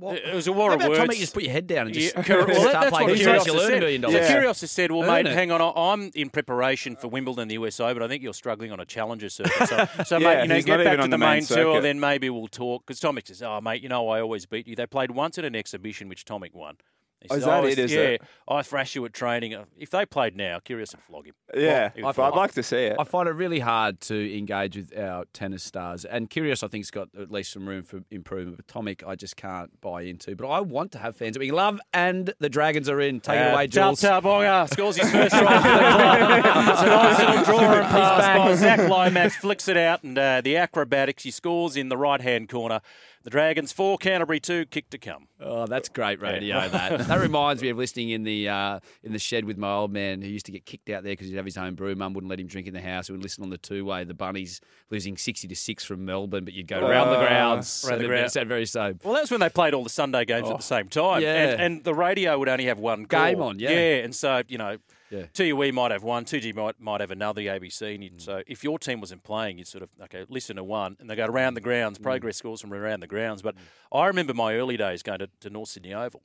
It 0.00 0.34
was 0.34 0.46
a 0.46 0.52
war 0.52 0.68
How 0.70 0.74
of 0.76 0.80
about 0.80 0.88
words. 0.90 1.00
Tommy 1.00 1.16
just 1.16 1.34
put 1.34 1.42
your 1.42 1.52
head 1.52 1.66
down 1.66 1.86
and 1.86 1.94
just 1.94 2.14
Yeah, 2.14 2.22
cor- 2.22 2.36
well, 2.46 2.46
that- 2.46 2.56
start 2.56 2.72
that's 2.72 2.90
playing 2.90 3.08
what 3.08 3.18
tennis, 3.18 3.46
has 3.46 3.62
said. 3.66 3.80
million 3.80 4.02
So 4.02 4.10
dollars. 4.12 4.28
Kyrgios 4.28 4.60
has 4.60 4.70
said, 4.70 4.92
"Well, 4.92 5.02
Earn 5.02 5.24
mate, 5.24 5.26
it. 5.26 5.34
hang 5.34 5.50
on, 5.50 5.60
I- 5.60 5.72
I'm 5.92 6.10
in 6.14 6.30
preparation 6.30 6.94
for 6.94 7.08
Wimbledon, 7.08 7.48
the 7.48 7.54
US 7.54 7.80
Open. 7.80 7.98
But 7.98 8.04
I 8.04 8.08
think 8.08 8.22
you're 8.22 8.32
struggling 8.34 8.70
on 8.70 8.78
a 8.80 8.84
challenger 8.84 9.28
circuit. 9.28 9.68
So, 9.68 9.88
so 10.04 10.18
Yeah, 10.18 10.28
mate, 10.28 10.42
you 10.42 10.48
know, 10.48 10.62
get 10.62 10.84
back 10.84 10.96
to 10.98 11.02
on 11.02 11.10
the 11.10 11.14
the 11.16 11.18
main 11.18 11.28
main 11.38 11.42
tour, 11.44 11.56
circuit. 11.56 11.82
then 11.82 11.98
maybe 11.98 12.30
we'll 12.30 12.46
talk." 12.48 12.86
Because 12.86 13.00
Tomic 13.00 13.26
says, 13.26 13.42
"Oh, 13.42 13.60
mate, 13.60 13.82
you 13.82 13.88
know, 13.88 14.08
I 14.08 14.20
always 14.20 14.46
beat 14.46 14.68
you. 14.68 14.76
They 14.76 14.86
played 14.86 15.10
once 15.10 15.36
at 15.38 15.44
an 15.44 15.56
exhibition, 15.56 16.08
which 16.08 16.24
Tomic 16.24 16.54
won." 16.54 16.76
He 17.20 17.26
Oh, 17.30 17.34
says, 17.34 17.38
is 17.38 17.44
that 17.46 17.50
"I 17.52 17.60
was- 17.60 17.72
it, 17.72 17.78
is 17.80 17.92
yeah, 17.92 18.00
it? 18.00 18.22
I 18.46 18.62
thrash 18.62 18.94
you 18.94 19.04
at 19.04 19.12
training. 19.12 19.52
Uh, 19.52 19.64
If 19.76 19.90
they 19.90 20.06
played 20.06 20.36
now, 20.36 20.60
Kyrgios 20.60 20.94
would 20.94 21.02
flog 21.02 21.26
him. 21.26 21.34
Yeah, 21.52 21.90
He 21.92 22.00
would 22.02 22.10
I'd 22.10 22.14
flog 22.14 22.36
like 22.36 22.52
to 22.52 22.62
see 22.62 22.76
it. 22.84 22.96
I 22.96 23.02
find 23.02 23.28
it 23.28 23.32
really 23.32 23.58
hard 23.58 24.00
to 24.02 24.38
engage 24.38 24.76
with 24.76 24.96
our 24.96 25.24
tennis 25.32 25.64
stars. 25.64 26.04
And 26.04 26.30
Kyrgios, 26.30 26.62
I 26.62 26.68
think, 26.68 26.84
has 26.84 26.92
got 26.92 27.08
at 27.20 27.32
least 27.32 27.52
some 27.52 27.68
room 27.68 27.82
for 27.82 28.02
improvement. 28.12 28.58
But 28.58 28.68
Tomic, 28.68 29.02
I 29.06 29.16
just 29.16 29.36
can't 29.36 29.80
buy 29.80 30.02
into. 30.02 30.36
But 30.36 30.46
I 30.48 30.60
want 30.60 30.92
to 30.92 30.98
have 30.98 31.16
fans 31.16 31.34
that 31.34 31.40
we 31.40 31.50
love, 31.50 31.80
and 31.92 32.32
the 32.38 32.48
Dragons 32.48 32.88
are 32.88 33.00
in. 33.00 33.18
Take 33.20 33.36
it 33.36 33.48
Uh, 33.48 33.52
away, 33.54 33.66
Jules. 33.66 34.00
Tautau 34.00 34.22
Moga 34.22 34.68
scores 34.72 34.96
his 34.96 35.10
first 35.10 35.34
try 35.34 35.56
for 35.60 35.68
the 35.68 36.42
club. 36.42 36.68
It's 36.68 36.82
a 36.82 36.86
nice 36.86 37.18
little 37.18 37.44
draw 37.44 37.72
and 37.72 37.86
pass 37.86 38.20
back. 38.20 38.38
by 38.38 38.54
Zach 38.54 38.88
Lomax, 38.88 39.36
flicks 39.38 39.66
it 39.66 39.76
out, 39.76 40.04
and 40.04 40.16
uh, 40.16 40.40
the 40.40 40.56
acrobatics, 40.56 41.24
he 41.24 41.32
scores 41.32 41.76
in 41.76 41.88
the 41.88 41.96
right-hand 41.96 42.48
corner. 42.48 42.80
The 43.24 43.30
Dragons 43.30 43.72
four, 43.72 43.98
Canterbury 43.98 44.40
two, 44.40 44.64
kick 44.66 44.90
to 44.90 44.98
come. 44.98 45.26
Oh, 45.40 45.66
that's 45.66 45.88
great 45.88 46.20
radio. 46.20 46.56
Yeah. 46.58 46.68
That 46.68 46.98
that 47.08 47.20
reminds 47.20 47.60
me 47.62 47.68
of 47.68 47.76
listening 47.76 48.10
in 48.10 48.22
the 48.22 48.48
uh, 48.48 48.80
in 49.02 49.12
the 49.12 49.18
shed 49.18 49.44
with 49.44 49.58
my 49.58 49.72
old 49.72 49.92
man 49.92 50.22
who 50.22 50.28
used 50.28 50.46
to 50.46 50.52
get 50.52 50.64
kicked 50.64 50.88
out 50.88 51.02
there 51.02 51.12
because 51.12 51.28
he'd 51.28 51.36
have 51.36 51.44
his 51.44 51.58
own 51.58 51.74
brew. 51.74 51.94
Mum 51.94 52.14
wouldn't 52.14 52.30
let 52.30 52.40
him 52.40 52.46
drink 52.46 52.66
in 52.68 52.74
the 52.74 52.80
house. 52.80 53.08
He 53.08 53.12
would 53.12 53.22
listen 53.22 53.44
on 53.44 53.50
the 53.50 53.58
two 53.58 53.84
way. 53.84 54.04
The 54.04 54.14
bunnies 54.14 54.60
losing 54.90 55.16
sixty 55.16 55.46
to 55.48 55.56
six 55.56 55.84
from 55.84 56.04
Melbourne, 56.04 56.44
but 56.44 56.54
you'd 56.54 56.68
go 56.68 56.80
round 56.80 57.10
the 57.10 57.16
Uh, 57.16 57.26
grounds. 57.28 57.84
round 57.88 58.00
the 58.00 58.06
grounds. 58.06 58.34
Very 58.34 58.66
so. 58.66 58.94
Well, 59.04 59.14
that 59.14 59.20
was 59.22 59.30
when 59.30 59.40
they 59.40 59.48
played 59.50 59.74
all 59.74 59.82
the 59.84 59.90
Sunday 59.90 60.24
games 60.24 60.48
at 60.48 60.56
the 60.56 60.62
same 60.62 60.88
time. 60.88 61.20
yeah. 61.22 61.34
And, 61.52 61.60
and 61.60 61.84
the 61.84 61.94
radio 61.94 62.38
would 62.38 62.48
only 62.48 62.66
have 62.66 62.78
one 62.78 63.04
call. 63.06 63.26
Game 63.26 63.42
on, 63.42 63.58
yeah. 63.58 63.70
Yeah, 63.70 64.04
and 64.04 64.14
so, 64.14 64.42
you 64.48 64.56
know, 64.58 64.78
Yeah. 65.10 65.24
2UE 65.34 65.72
might 65.72 65.90
have 65.90 66.02
one, 66.02 66.24
2G 66.24 66.54
might, 66.54 66.80
might 66.80 67.00
have 67.00 67.10
another, 67.10 67.40
the 67.40 67.46
ABC. 67.48 67.94
And 67.94 68.04
you'd, 68.04 68.18
mm. 68.18 68.20
so 68.20 68.42
if 68.46 68.62
your 68.62 68.78
team 68.78 69.00
wasn't 69.00 69.22
playing, 69.22 69.58
you'd 69.58 69.66
sort 69.66 69.82
of, 69.82 69.90
okay, 70.04 70.24
listen 70.28 70.56
to 70.56 70.64
one, 70.64 70.96
and 71.00 71.08
they 71.08 71.16
go 71.16 71.26
around 71.26 71.54
the 71.54 71.60
grounds, 71.60 71.98
mm. 71.98 72.02
progress 72.02 72.36
scores 72.36 72.60
from 72.60 72.72
around 72.72 73.00
the 73.00 73.06
grounds. 73.06 73.42
But 73.42 73.56
mm. 73.56 73.60
I 73.92 74.06
remember 74.06 74.34
my 74.34 74.54
early 74.54 74.76
days 74.76 75.02
going 75.02 75.20
to, 75.20 75.28
to 75.40 75.50
North 75.50 75.70
Sydney 75.70 75.94
Oval. 75.94 76.22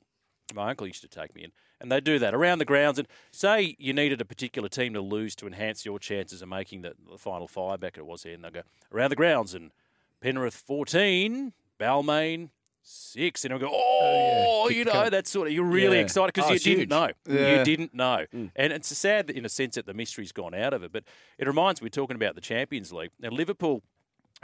My 0.54 0.70
uncle 0.70 0.86
used 0.86 1.00
to 1.00 1.08
take 1.08 1.34
me 1.34 1.44
in, 1.44 1.52
and 1.80 1.90
they 1.90 2.00
do 2.00 2.18
that 2.18 2.34
around 2.34 2.58
the 2.58 2.66
grounds. 2.66 2.98
And 2.98 3.08
say 3.32 3.76
you 3.78 3.94
needed 3.94 4.20
a 4.20 4.26
particular 4.26 4.68
team 4.68 4.92
to 4.92 5.00
lose 5.00 5.34
to 5.36 5.46
enhance 5.46 5.86
your 5.86 5.98
chances 5.98 6.42
of 6.42 6.48
making 6.48 6.82
the, 6.82 6.94
the 7.10 7.16
final 7.16 7.48
five 7.48 7.80
back 7.80 7.96
it 7.96 8.04
was 8.04 8.24
there, 8.24 8.34
and 8.34 8.44
they 8.44 8.50
go 8.50 8.62
around 8.92 9.10
the 9.10 9.16
grounds 9.16 9.54
and 9.54 9.70
Penrith 10.20 10.54
14, 10.54 11.52
Balmain 11.78 12.48
6. 12.84 13.44
And 13.44 13.54
I 13.54 13.58
go, 13.58 13.68
oh, 13.72 14.62
oh 14.64 14.64
Kick 14.68 14.76
you 14.76 14.84
know, 14.84 14.92
cup. 14.92 15.10
that's 15.10 15.30
sort 15.30 15.48
of, 15.48 15.54
you're 15.54 15.64
really 15.64 15.96
Yeah. 15.96 16.02
excited 16.02 16.32
because 16.34 16.50
Oh, 16.50 16.52
you 16.54 16.58
didn't 16.60 16.78
huge. 16.80 16.88
know. 16.90 17.10
Yeah. 17.28 17.58
You 17.58 17.64
didn't 17.64 17.94
know. 17.94 18.26
And 18.32 18.72
it's 18.72 18.96
sad 18.96 19.26
that 19.28 19.36
in 19.36 19.44
a 19.44 19.48
sense 19.48 19.74
that 19.76 19.86
the 19.86 19.94
mystery's 19.94 20.32
gone 20.32 20.54
out 20.54 20.72
of 20.74 20.82
it. 20.84 20.92
But 20.92 21.04
it 21.38 21.46
reminds 21.46 21.82
me, 21.82 21.88
talking 21.90 22.16
about 22.16 22.34
the 22.34 22.40
Champions 22.40 22.92
League. 22.92 23.10
Now, 23.18 23.30
Liverpool 23.30 23.82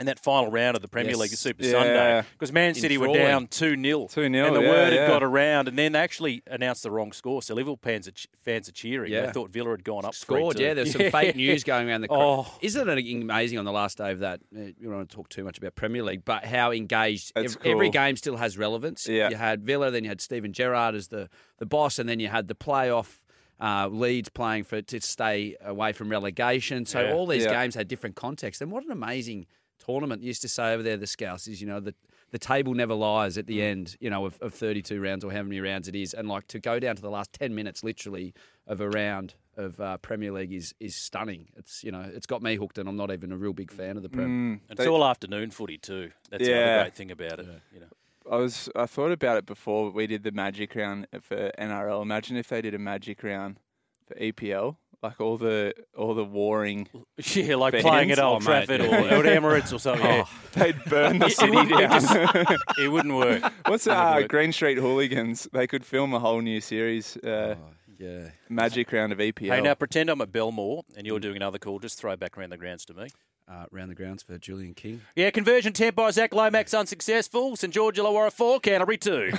in 0.01 0.07
that 0.07 0.19
final 0.19 0.51
round 0.51 0.75
of 0.75 0.81
the 0.81 0.87
Premier 0.89 1.11
Yes. 1.11 1.19
League, 1.19 1.29
Super 1.31 1.63
Yeah. 1.63 1.71
Sunday, 1.71 2.23
because 2.33 2.51
Man 2.51 2.73
City 2.75 2.97
were 2.97 3.13
down 3.13 3.47
2 3.47 3.81
0. 3.81 4.07
2-0, 4.07 4.25
And 4.25 4.33
the 4.55 4.61
yeah, 4.61 4.69
word 4.69 4.83
had 4.91 4.93
yeah. 4.93 5.07
got 5.07 5.23
around, 5.23 5.67
and 5.69 5.77
then 5.77 5.93
they 5.93 5.99
actually 5.99 6.43
announced 6.47 6.83
the 6.83 6.91
wrong 6.91 7.11
score. 7.13 7.41
So 7.41 7.53
Liverpool 7.55 7.79
fans 7.81 8.07
are, 8.07 8.11
fans 8.43 8.67
are 8.67 8.73
cheering. 8.73 9.11
Yeah. 9.13 9.27
They 9.27 9.31
thought 9.31 9.51
Villa 9.51 9.69
had 9.71 9.83
gone 9.85 10.03
up 10.03 10.13
Scored, 10.15 10.59
yeah. 10.59 10.73
There's 10.73 10.91
some 10.91 11.09
fake 11.11 11.35
news 11.37 11.63
going 11.63 11.87
around 11.87 12.01
the. 12.01 12.07
Oh, 12.11 12.47
Isn't 12.61 12.89
it 12.89 12.99
amazing 13.21 13.57
on 13.59 13.65
the 13.65 13.71
last 13.71 13.97
day 13.99 14.11
of 14.11 14.19
that? 14.19 14.41
uh, 14.55 14.59
You 14.59 14.73
don't 14.83 14.95
want 14.95 15.09
to 15.09 15.15
talk 15.15 15.29
too 15.29 15.43
much 15.43 15.57
about 15.57 15.75
Premier 15.75 16.03
League, 16.03 16.25
but 16.25 16.43
how 16.43 16.71
engaged 16.71 17.31
That's 17.35 17.55
ev- 17.55 17.61
every 17.65 17.89
game 17.89 18.17
still 18.17 18.37
has 18.37 18.57
relevance. 18.57 19.07
Yeah. 19.07 19.29
You 19.29 19.35
had 19.37 19.63
Villa, 19.63 19.91
then 19.91 20.03
you 20.03 20.09
had 20.09 20.19
Steven 20.19 20.51
Gerrard 20.51 20.95
as 20.95 21.07
the, 21.09 21.29
the 21.59 21.65
boss, 21.65 21.99
and 21.99 22.09
then 22.09 22.19
you 22.19 22.27
had 22.27 22.47
the 22.47 22.55
playoff. 22.55 23.19
Uh, 23.63 23.87
Leeds 23.87 24.27
playing 24.29 24.63
for 24.63 24.81
to 24.81 24.99
stay 24.99 25.55
away 25.63 25.93
from 25.93 26.09
relegation, 26.09 26.83
so 26.83 27.11
all 27.11 27.27
these 27.27 27.45
games 27.45 27.75
had 27.75 27.87
different 27.87 28.15
context. 28.15 28.59
And 28.59 28.71
what 28.71 28.83
an 28.83 28.89
amazing 28.91 29.45
tournament! 29.85 30.21
You 30.21 30.27
used 30.27 30.41
to 30.43 30.49
say 30.49 30.73
over 30.73 30.83
there, 30.83 30.97
the 30.97 31.07
Scouts 31.07 31.47
is 31.47 31.61
you 31.61 31.67
know 31.67 31.79
the 31.79 31.93
the 32.31 32.39
table 32.39 32.73
never 32.73 32.93
lies 32.93 33.37
at 33.37 33.45
the 33.47 33.59
Mm. 33.59 33.63
end, 33.63 33.97
you 33.99 34.09
know, 34.09 34.25
of, 34.25 34.37
of 34.41 34.53
32 34.53 35.01
rounds 35.01 35.25
or 35.25 35.33
how 35.33 35.43
many 35.43 35.59
rounds 35.59 35.89
it 35.89 35.95
is, 35.95 36.13
and 36.13 36.29
like 36.29 36.47
to 36.47 36.59
go 36.61 36.79
down 36.79 36.95
to 36.95 37.01
the 37.01 37.09
last 37.09 37.33
10 37.33 37.53
minutes, 37.53 37.83
literally 37.83 38.33
of 38.65 38.79
a 38.79 38.87
round 38.89 39.33
of 39.57 39.81
uh, 39.81 39.97
Premier 39.97 40.31
League 40.31 40.53
is 40.53 40.73
is 40.79 40.95
stunning. 40.95 41.49
It's 41.57 41.83
you 41.83 41.91
know 41.91 42.01
it's 42.13 42.25
got 42.25 42.41
me 42.41 42.55
hooked, 42.55 42.77
and 42.77 42.87
I'm 42.87 42.95
not 42.95 43.11
even 43.11 43.31
a 43.31 43.37
real 43.37 43.53
big 43.53 43.71
fan 43.71 43.97
of 43.97 44.03
the 44.03 44.09
Prem. 44.09 44.29
Mm, 44.29 44.71
it's 44.71 44.79
they- 44.79 44.87
all 44.87 45.03
afternoon 45.03 45.51
footy 45.51 45.77
too. 45.77 46.11
That's 46.29 46.45
the 46.45 46.53
other 46.53 46.83
great 46.83 46.93
thing 46.95 47.11
about 47.11 47.39
it. 47.39 47.47
You 47.73 47.81
know. 47.81 47.87
I 48.31 48.35
was 48.37 48.69
I 48.75 48.85
thought 48.85 49.11
about 49.11 49.37
it 49.37 49.45
before 49.45 49.89
we 49.89 50.07
did 50.07 50.23
the 50.23 50.31
Magic 50.31 50.75
round 50.75 51.07
for 51.21 51.51
NRL. 51.57 52.01
Imagine 52.01 52.37
if 52.37 52.47
they 52.47 52.61
did 52.61 52.73
a 52.73 52.79
Magic 52.79 53.23
round 53.23 53.59
for 54.07 54.13
EPL, 54.15 54.77
like 55.03 55.19
all 55.19 55.37
the 55.37 55.73
all 55.97 56.13
the 56.13 56.23
warring. 56.25 56.87
Yeah, 57.35 57.55
like 57.55 57.73
fans. 57.73 57.83
playing 57.83 58.11
at 58.11 58.19
Old 58.19 58.43
Oh, 58.47 58.49
mate, 58.49 58.65
Trafford 58.65 58.81
yeah. 58.89 59.15
or, 59.15 59.19
or 59.19 59.23
Emirates 59.23 59.71
or 59.73 59.79
something. 59.79 60.05
Yeah. 60.05 60.23
Oh, 60.25 60.39
they'd 60.53 60.83
burn 60.85 61.19
the 61.19 61.25
It- 61.27 61.31
it 61.33 61.37
city 61.37 61.57
it 61.57 61.69
down. 61.69 61.91
just- 62.01 62.79
it 62.79 62.87
wouldn't 62.91 63.15
work. 63.15 63.41
What's 63.67 63.85
It 63.87 63.91
wouldn't 63.91 64.07
uh, 64.15 64.17
work. 64.21 64.29
Green 64.29 64.51
Street 64.51 64.77
Hooligans? 64.79 65.47
They 65.53 65.67
could 65.67 65.85
film 65.85 66.13
a 66.13 66.19
whole 66.19 66.41
new 66.41 66.61
series. 66.61 67.15
Uh, 67.17 67.55
Oh, 67.59 67.65
yeah. 67.99 68.29
Magic 68.49 68.91
round 68.91 69.11
of 69.13 69.19
EPL. 69.19 69.53
Hey, 69.53 69.61
now 69.61 69.75
pretend 69.75 70.09
I'm 70.09 70.21
at 70.21 70.31
Belmore 70.31 70.83
and 70.97 71.05
you're 71.05 71.19
doing 71.19 71.35
another 71.35 71.59
call. 71.59 71.77
Just 71.77 71.99
throw 71.99 72.15
back 72.15 72.35
around 72.35 72.49
the 72.49 72.57
grounds 72.57 72.83
to 72.85 72.95
me. 72.95 73.09
Uh, 73.47 73.65
round 73.69 73.91
the 73.91 73.95
grounds 73.95 74.23
for 74.23 74.37
Julian 74.39 74.73
King. 74.73 75.01
Yeah, 75.15 75.29
conversion 75.29 75.69
attempt 75.71 75.97
by 75.97 76.09
Zach 76.11 76.33
Lomax 76.33 76.73
unsuccessful. 76.73 77.55
St 77.57 77.71
George 77.73 77.97
Illawarra 77.97 78.31
4, 78.31 78.59
Canterbury 78.61 78.97
2. 78.97 79.31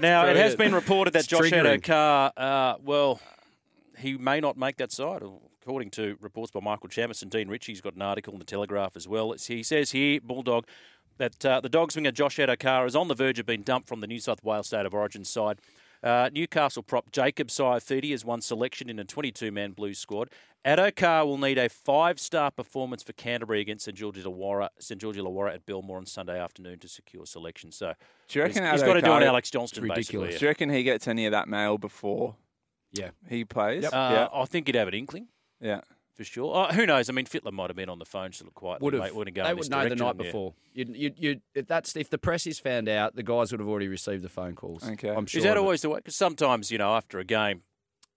now, 0.00 0.26
it 0.26 0.36
has 0.36 0.56
been 0.56 0.74
reported 0.74 1.12
that 1.14 1.20
It's 1.20 1.28
Josh 1.28 1.42
triggering. 1.50 1.80
Addo-Carr, 1.80 2.32
uh, 2.36 2.74
well, 2.82 3.20
he 4.02 4.16
may 4.16 4.40
not 4.40 4.56
make 4.56 4.76
that 4.76 4.92
side. 4.92 5.22
According 5.62 5.90
to 5.92 6.16
reports 6.20 6.50
by 6.50 6.60
Michael 6.60 6.88
Chammas 6.88 7.22
and 7.22 7.30
Dean 7.30 7.48
Ritchie. 7.48 7.72
He's 7.72 7.80
got 7.80 7.94
an 7.94 8.02
article 8.02 8.32
in 8.32 8.38
the 8.38 8.44
Telegraph 8.44 8.96
as 8.96 9.06
well. 9.06 9.32
It's, 9.32 9.46
he 9.46 9.62
says 9.62 9.92
here, 9.92 10.20
Bulldog, 10.20 10.66
that 11.18 11.44
uh, 11.44 11.60
the 11.60 11.68
dog 11.68 11.92
swinger 11.92 12.10
Josh 12.10 12.36
Addo-Carr 12.36 12.86
is 12.86 12.96
on 12.96 13.08
the 13.08 13.14
verge 13.14 13.38
of 13.38 13.46
being 13.46 13.62
dumped 13.62 13.88
from 13.88 14.00
the 14.00 14.06
New 14.06 14.18
South 14.18 14.42
Wales 14.42 14.66
State 14.66 14.86
of 14.86 14.94
Origin 14.94 15.24
side. 15.24 15.60
Uh, 16.02 16.28
Newcastle 16.32 16.82
prop 16.82 17.12
Jacob 17.12 17.46
Saifiti 17.46 18.10
has 18.10 18.24
won 18.24 18.40
selection 18.40 18.90
in 18.90 18.98
a 18.98 19.04
22-man 19.04 19.70
Blues 19.72 20.00
squad. 20.00 20.30
Addo-Carr 20.64 21.26
will 21.26 21.38
need 21.38 21.58
a 21.58 21.68
five-star 21.68 22.50
performance 22.50 23.04
for 23.04 23.12
Canterbury 23.12 23.60
against 23.60 23.84
St 23.84 23.96
George 23.96 24.16
Illawarra, 24.16 24.68
St 24.80 25.00
George 25.00 25.16
Illawarra 25.16 25.54
at 25.54 25.66
Belmore 25.66 25.98
on 25.98 26.06
Sunday 26.06 26.38
afternoon 26.40 26.80
to 26.80 26.88
secure 26.88 27.24
selection. 27.26 27.70
So 27.70 27.94
Do 28.28 28.38
you 28.38 28.44
reckon 28.44 28.64
he's, 28.64 28.72
he's 28.72 28.82
got 28.82 28.94
to 28.94 29.02
do 29.02 29.12
an 29.12 29.22
Alex 29.22 29.50
Johnston 29.50 29.86
basically. 29.86 30.30
Do 30.30 30.38
you 30.40 30.48
reckon 30.48 30.70
he 30.70 30.82
gets 30.82 31.06
any 31.06 31.26
of 31.26 31.32
that 31.32 31.48
mail 31.48 31.78
before? 31.78 32.34
Yeah, 32.92 33.10
he 33.28 33.44
plays. 33.44 33.84
Uh, 33.84 33.88
Yeah, 33.92 34.28
I 34.32 34.44
think 34.44 34.66
he'd 34.66 34.74
have 34.76 34.88
an 34.88 34.94
inkling. 34.94 35.28
Yeah. 35.60 35.80
For 36.14 36.24
sure. 36.24 36.54
Oh, 36.54 36.72
who 36.74 36.84
knows? 36.84 37.08
I 37.08 37.12
mean, 37.14 37.24
Fittler 37.24 37.52
might 37.52 37.70
have 37.70 37.76
been 37.76 37.88
on 37.88 37.98
the 37.98 38.04
phone 38.04 38.32
to 38.32 38.44
look 38.44 38.52
quietly. 38.54 38.84
Would 38.84 38.94
mate, 38.94 39.04
have. 39.04 39.14
wouldn't 39.14 39.34
go 39.34 39.44
They 39.44 39.54
would 39.54 39.70
know 39.70 39.78
the 39.78 39.96
direction, 39.96 40.06
night 40.06 40.16
yeah. 40.18 40.22
before. 40.24 40.54
You'd, 40.74 40.94
you'd, 40.96 41.18
you'd, 41.18 41.40
if 41.54 41.66
that's 41.66 41.96
if 41.96 42.10
the 42.10 42.18
press 42.18 42.46
is 42.46 42.58
found 42.58 42.86
out, 42.86 43.16
the 43.16 43.22
guys 43.22 43.50
would 43.50 43.60
have 43.60 43.68
already 43.68 43.88
received 43.88 44.22
the 44.22 44.28
phone 44.28 44.54
calls. 44.54 44.86
Okay. 44.86 45.08
I'm 45.08 45.24
sure. 45.24 45.38
Is 45.38 45.44
that 45.44 45.52
of 45.52 45.56
it. 45.56 45.60
always 45.60 45.80
the 45.80 45.88
way? 45.88 46.00
Because 46.00 46.14
sometimes, 46.16 46.70
you 46.70 46.76
know, 46.76 46.94
after 46.94 47.18
a 47.18 47.24
game, 47.24 47.62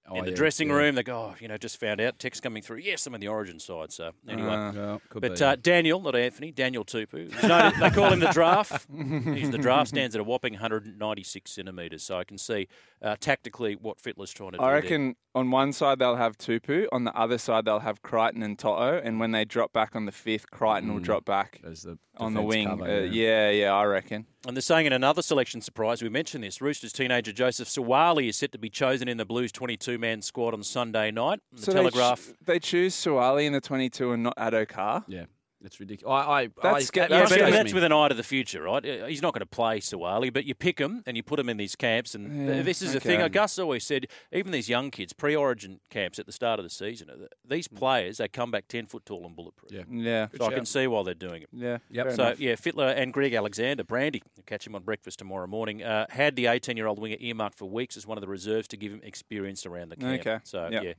Oh, 0.08 0.18
in 0.20 0.26
the 0.26 0.30
yeah, 0.32 0.36
dressing 0.38 0.68
yeah. 0.68 0.76
room, 0.76 0.96
they 0.96 1.02
go, 1.04 1.16
oh, 1.18 1.36
you 1.40 1.48
know, 1.48 1.58
just 1.58 1.80
found 1.80 2.00
out, 2.00 2.20
text 2.20 2.44
coming 2.44 2.62
through. 2.62 2.78
Yes, 2.78 3.08
I'm 3.08 3.16
in 3.16 3.22
the 3.22 3.28
origin 3.28 3.60
side. 3.60 3.92
So, 3.92 4.12
anyway. 4.30 4.50
Uh, 4.50 4.72
yeah, 4.74 4.98
but 5.16 5.42
uh, 5.42 5.56
Daniel, 5.56 6.00
not 6.00 6.16
Anthony, 6.16 6.52
Daniel 6.52 6.86
Tupou. 6.86 7.34
he's 7.34 7.44
known- 7.44 7.74
they 7.80 7.90
call 7.90 8.14
him 8.14 8.20
the 8.20 8.28
draft. 8.32 8.86
He's 8.94 9.50
the 9.50 9.58
draft 9.58 9.90
stands 9.90 10.14
at 10.16 10.22
a 10.22 10.24
whopping 10.24 10.54
196 10.54 11.52
centimetres. 11.52 12.04
So 12.04 12.18
I 12.20 12.24
can 12.24 12.38
see 12.38 12.68
uh, 13.02 13.16
tactically 13.20 13.76
what 13.76 14.00
Fittler's 14.00 14.32
trying 14.32 14.52
to 14.52 14.58
do. 14.58 14.64
I 14.64 14.68
there. 14.68 14.82
reckon 14.82 15.16
on 15.34 15.52
one 15.52 15.74
side 15.74 16.00
they'll 16.00 16.16
have 16.16 16.38
Tupou, 16.38 16.88
on 16.92 17.04
the 17.04 17.14
other 17.18 17.38
side 17.38 17.66
they'll 17.66 17.80
have 17.80 18.02
Crichton 18.02 18.44
and 18.44 18.58
To'o, 18.58 19.02
and 19.04 19.20
when 19.20 19.32
they 19.32 19.44
drop 19.44 19.74
back 19.74 19.96
on 19.96 20.06
the 20.06 20.12
fifth, 20.12 20.50
Crichton 20.52 20.94
will 20.94 21.00
Mm. 21.02 21.04
drop 21.04 21.26
back 21.26 21.60
As 21.66 21.82
the 21.82 21.98
on 22.18 22.34
the 22.34 22.42
wing. 22.42 22.68
cover, 22.68 22.86
uh, 22.86 23.00
yeah. 23.02 23.50
yeah, 23.50 23.50
yeah, 23.50 23.74
I 23.74 23.84
reckon. 23.86 24.26
And 24.48 24.56
they're 24.56 24.62
saying 24.62 24.86
in 24.86 24.94
another 24.94 25.22
selection 25.22 25.60
surprise, 25.60 26.02
we 26.02 26.08
mentioned 26.10 26.44
this, 26.44 26.62
Roosters 26.62 26.94
teenager 26.94 27.34
Joseph 27.34 27.68
Suaalii 27.68 28.30
is 28.30 28.38
set 28.38 28.52
to 28.54 28.58
be 28.58 28.70
chosen 28.70 29.08
in 29.10 29.18
the 29.18 29.26
Blues 29.26 29.52
22-man 29.98 30.22
squad 30.22 30.54
on 30.54 30.64
Sunday 30.64 31.12
night. 31.12 31.40
The 31.54 31.62
So 31.64 31.74
Telegraph. 31.74 32.26
They, 32.26 32.32
ch- 32.34 32.36
they 32.46 32.60
choose 32.60 32.96
Suaalii 32.96 33.46
in 33.46 33.54
the 33.54 33.62
22 33.62 34.12
and 34.14 34.24
not 34.24 34.36
Addo-Carr. 34.38 35.06
Yeah, 35.08 35.26
that's 35.66 35.80
ridiculous. 35.80 36.12
I, 36.14 36.44
I, 36.44 36.48
That's 36.62 36.92
I, 36.96 37.08
that 37.08 37.10
Yeah, 37.10 37.26
but 37.28 37.52
that's 37.52 37.74
with 37.74 37.84
an 37.84 37.92
eye 37.92 38.08
to 38.10 38.14
the 38.14 38.22
future, 38.22 38.62
right? 38.62 38.86
He's 39.10 39.24
not 39.24 39.34
going 39.34 39.40
to 39.42 39.48
play 39.48 39.80
Suaalii, 39.80 40.32
but 40.32 40.46
you 40.46 40.54
pick 40.54 40.78
him 40.78 41.02
and 41.08 41.18
you 41.18 41.24
put 41.24 41.40
him 41.40 41.50
in 41.50 41.58
these 41.58 41.76
camps. 41.76 42.14
And 42.14 42.48
Yeah, 42.48 42.62
this 42.62 42.84
is 42.84 42.94
the 42.94 43.00
thing. 43.00 43.20
okay. 43.20 43.30
Gus 43.30 43.58
always 43.58 43.84
said, 43.84 44.06
even 44.32 44.52
these 44.52 44.70
young 44.70 44.92
kids, 44.92 45.12
pre-origin 45.12 45.80
camps 45.90 46.20
at 46.20 46.28
the 46.28 46.32
start 46.32 46.60
of 46.60 46.66
the 46.66 46.70
season, 46.70 47.10
uh, 47.10 47.26
these 47.44 47.68
players, 47.68 48.18
they 48.18 48.28
come 48.28 48.52
back 48.52 48.68
10 48.68 48.86
foot 48.86 49.08
tall 49.08 49.26
and 49.26 49.36
bulletproof. 49.36 49.72
Yeah. 49.72 49.84
Yeah. 49.90 50.28
So 50.38 50.46
I 50.46 50.54
can 50.54 50.66
see 50.68 50.86
why 50.86 51.02
they're 51.02 51.16
doing 51.16 51.42
it. 51.42 51.50
Yeah. 51.52 51.80
Yep. 51.90 52.12
So, 52.14 52.28
enough. 52.28 52.40
yeah, 52.40 52.54
Fittler 52.54 52.96
and 52.96 53.12
Greg 53.12 53.34
Alexander, 53.34 53.84
Brandy, 53.84 54.22
catch 54.46 54.68
him 54.68 54.76
on 54.76 54.84
breakfast 54.84 55.18
tomorrow 55.18 55.48
morning, 55.48 55.82
uh, 55.82 56.06
had 56.12 56.36
the 56.36 56.46
18 56.46 56.78
year 56.78 56.86
old 56.86 57.00
winger 57.00 57.18
earmarked 57.20 57.58
for 57.58 57.66
weeks 57.66 57.98
as 57.98 58.06
one 58.06 58.20
of 58.20 58.22
the 58.22 58.28
reserves 58.28 58.68
to 58.68 58.78
give 58.78 58.92
him 58.92 59.02
experience 59.04 59.66
around 59.66 59.90
the 59.90 59.96
camp. 59.96 60.22
Okay. 60.22 60.38
So, 60.44 60.70
Yep. 60.72 60.84
yeah. 60.84 60.94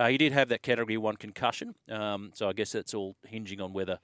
Uh, 0.00 0.08
he 0.08 0.16
did 0.16 0.32
have 0.32 0.48
that 0.48 0.62
category 0.62 0.96
one 0.96 1.16
concussion. 1.16 1.74
Um, 1.90 2.30
so 2.32 2.48
I 2.48 2.54
guess 2.54 2.72
that's 2.72 2.94
all 2.94 3.16
hinging 3.22 3.60
on 3.60 3.74
whether 3.74 3.98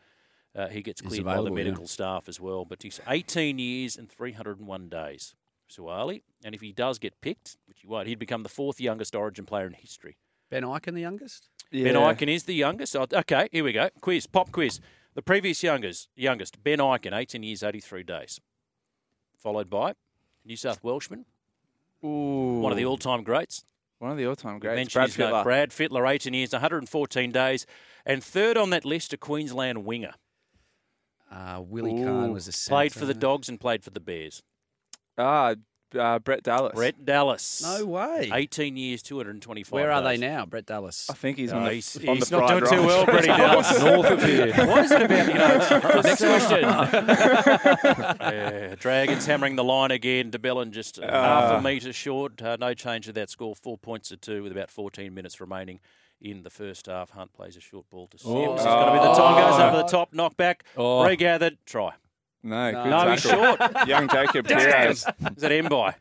uh, 0.54 0.68
he 0.68 0.82
gets 0.82 1.00
cleared 1.00 1.24
by 1.24 1.32
the 1.32 1.40
available, 1.40 1.58
yeah. 1.58 1.64
medical 1.64 1.86
staff 1.86 2.28
as 2.28 2.38
well. 2.38 2.66
But 2.66 2.82
he's 2.82 3.00
18 3.08 3.58
years 3.58 3.96
and 3.96 4.06
301 4.10 4.90
days, 4.90 5.34
Suaalii. 5.70 6.20
And 6.44 6.54
if 6.54 6.60
he 6.60 6.72
does 6.72 6.98
get 6.98 7.18
picked, 7.22 7.56
which 7.66 7.80
he 7.80 7.86
won't, 7.86 8.08
he'd 8.08 8.18
become 8.18 8.42
the 8.42 8.50
fourth 8.50 8.78
youngest 8.78 9.14
Origin 9.16 9.46
player 9.46 9.66
in 9.66 9.72
history. 9.72 10.18
Ben 10.50 10.64
Ikin, 10.64 10.92
the 10.92 11.00
youngest. 11.00 11.48
Yeah. 11.70 11.84
Ben 11.84 11.94
Ikin 11.94 12.28
is 12.28 12.44
the 12.44 12.54
youngest. 12.54 12.94
Oh, 12.94 13.06
Okay, 13.10 13.48
here 13.50 13.64
we 13.64 13.72
go. 13.72 13.88
Quiz, 14.02 14.26
pop 14.26 14.52
quiz. 14.52 14.80
The 15.14 15.22
previous 15.22 15.62
youngest, 15.62 16.10
youngest 16.14 16.62
Ben 16.62 16.78
Ikin, 16.78 17.16
18 17.16 17.42
years, 17.42 17.62
83 17.62 18.02
days. 18.02 18.38
Followed 19.34 19.70
by 19.70 19.94
New 20.44 20.56
South 20.56 20.84
Welshman, 20.84 21.24
Ooh. 22.04 22.58
one 22.60 22.70
of 22.70 22.76
the 22.76 22.84
all-time 22.84 23.22
greats. 23.22 23.64
One 23.98 24.10
of 24.10 24.18
the 24.18 24.26
all-time 24.26 24.58
greats. 24.58 24.76
Mentioned 24.76 24.92
Brad 24.92 25.08
his 25.08 25.18
name, 25.18 25.28
Fittler. 25.28 25.42
Brad 25.42 25.70
Fittler, 25.70 26.10
18 26.10 26.34
years, 26.34 26.52
114 26.52 27.32
days. 27.32 27.66
And 28.04 28.22
third 28.22 28.56
on 28.56 28.70
that 28.70 28.84
list, 28.84 29.12
a 29.12 29.16
Queensland 29.16 29.84
winger. 29.84 30.12
Uh, 31.30 31.60
Willie 31.66 32.02
Kahn 32.04 32.32
was 32.32 32.46
a 32.46 32.70
Played 32.70 32.92
for 32.92 33.04
the 33.04 33.14
Dogs 33.14 33.48
and 33.48 33.58
played 33.58 33.82
for 33.82 33.90
the 33.90 34.00
Bears. 34.00 34.42
Ah, 35.18 35.54
uh, 35.98 36.18
Brett 36.18 36.42
Dallas. 36.42 36.72
Brett 36.74 37.04
Dallas. 37.04 37.62
No 37.62 37.86
way. 37.86 38.30
18 38.32 38.76
years, 38.76 39.02
225 39.02 39.72
Where 39.72 39.90
are 39.90 40.02
they 40.02 40.16
now, 40.16 40.44
Brett 40.46 40.66
Dallas? 40.66 41.08
I 41.10 41.14
think 41.14 41.38
he's 41.38 41.52
No, 41.52 41.58
on 41.58 41.64
the, 41.64 41.72
he's, 41.74 41.96
on 42.08 42.16
he's 42.16 42.28
the 42.28 42.38
not 42.38 42.48
fried 42.48 42.64
doing 42.64 42.80
too 42.80 42.86
well, 42.86 43.04
Brett 43.04 43.24
Dallas. 43.26 43.80
North 43.82 44.06
of 44.10 44.22
here. 44.24 44.52
What 44.66 44.84
is 44.84 44.90
it 44.92 45.02
about, 45.02 45.28
you 45.28 45.34
know? 45.34 46.00
Next 46.02 46.18
question. 46.18 46.60
yeah, 48.20 48.74
Dragons 48.78 49.26
hammering 49.26 49.56
the 49.56 49.64
line 49.64 49.90
again. 49.90 50.30
de 50.30 50.38
Belin 50.38 50.72
just 50.72 50.98
uh, 50.98 51.10
half 51.10 51.58
a 51.58 51.62
metre 51.62 51.92
short. 51.92 52.40
Uh, 52.42 52.56
no 52.58 52.74
change 52.74 53.06
to 53.06 53.12
that 53.12 53.30
score. 53.30 53.54
Four 53.54 53.78
points 53.78 54.08
to 54.10 54.16
two 54.16 54.42
with 54.42 54.52
about 54.52 54.70
14 54.70 55.12
minutes 55.14 55.40
remaining 55.40 55.80
in 56.20 56.42
the 56.42 56.50
first 56.50 56.86
half. 56.86 57.10
Hunt 57.10 57.32
plays 57.32 57.56
a 57.56 57.60
short 57.60 57.88
ball 57.90 58.06
to 58.08 58.18
Seals. 58.18 58.60
It's 58.60 58.64
going 58.64 58.86
to 58.86 58.92
be 58.92 58.98
the 59.06 59.14
time 59.14 59.50
goes 59.50 59.60
over 59.60 59.76
the 59.78 59.82
top. 59.84 60.12
Knockback. 60.12 60.60
Oh. 60.76 61.04
Regathered. 61.06 61.58
Try. 61.66 61.92
No, 62.46 62.72
good 62.72 62.90
No, 62.90 63.10
he's 63.10 63.20
short. 63.22 63.88
Young 63.88 64.08
Jacob 64.08 64.46
Damn. 64.46 64.92
Is 64.92 65.04
that 65.38 65.50
M 65.52 65.66
by? 65.68 65.94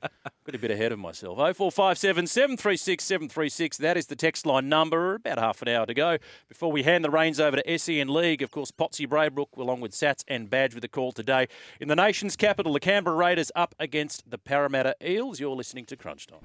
Got 0.45 0.53
a 0.53 0.59
bit 0.59 0.69
ahead 0.69 0.91
of 0.91 0.99
myself. 0.99 1.38
0457 1.38 2.27
736 2.27 3.03
736. 3.03 3.77
That 3.77 3.97
is 3.97 4.05
the 4.05 4.15
text 4.15 4.45
line 4.45 4.69
number. 4.69 5.15
About 5.15 5.39
half 5.39 5.61
an 5.63 5.69
hour 5.69 5.88
to 5.88 5.93
go 5.95 6.17
before 6.47 6.72
we 6.72 6.84
hand 6.84 7.03
the 7.03 7.09
reins 7.09 7.39
over 7.39 7.57
to 7.57 7.77
SEN 7.80 8.09
League. 8.13 8.43
Of 8.43 8.51
course, 8.51 8.69
Potsy 8.69 9.07
Braybrook, 9.07 9.57
along 9.57 9.81
with 9.81 9.93
Sats 9.93 10.23
and 10.27 10.47
Badge 10.47 10.76
with 10.76 10.84
a 10.84 10.88
call 10.88 11.11
today. 11.11 11.47
In 11.80 11.88
the 11.88 11.95
nation's 11.95 12.35
capital, 12.35 12.73
the 12.73 12.80
Canberra 12.80 13.15
Raiders 13.15 13.51
up 13.55 13.73
against 13.80 14.30
the 14.30 14.38
Parramatta 14.38 14.95
Eels. 15.03 15.39
You're 15.39 15.55
listening 15.55 15.85
to 15.85 15.95
Crunch 15.97 16.27
Time. 16.27 16.39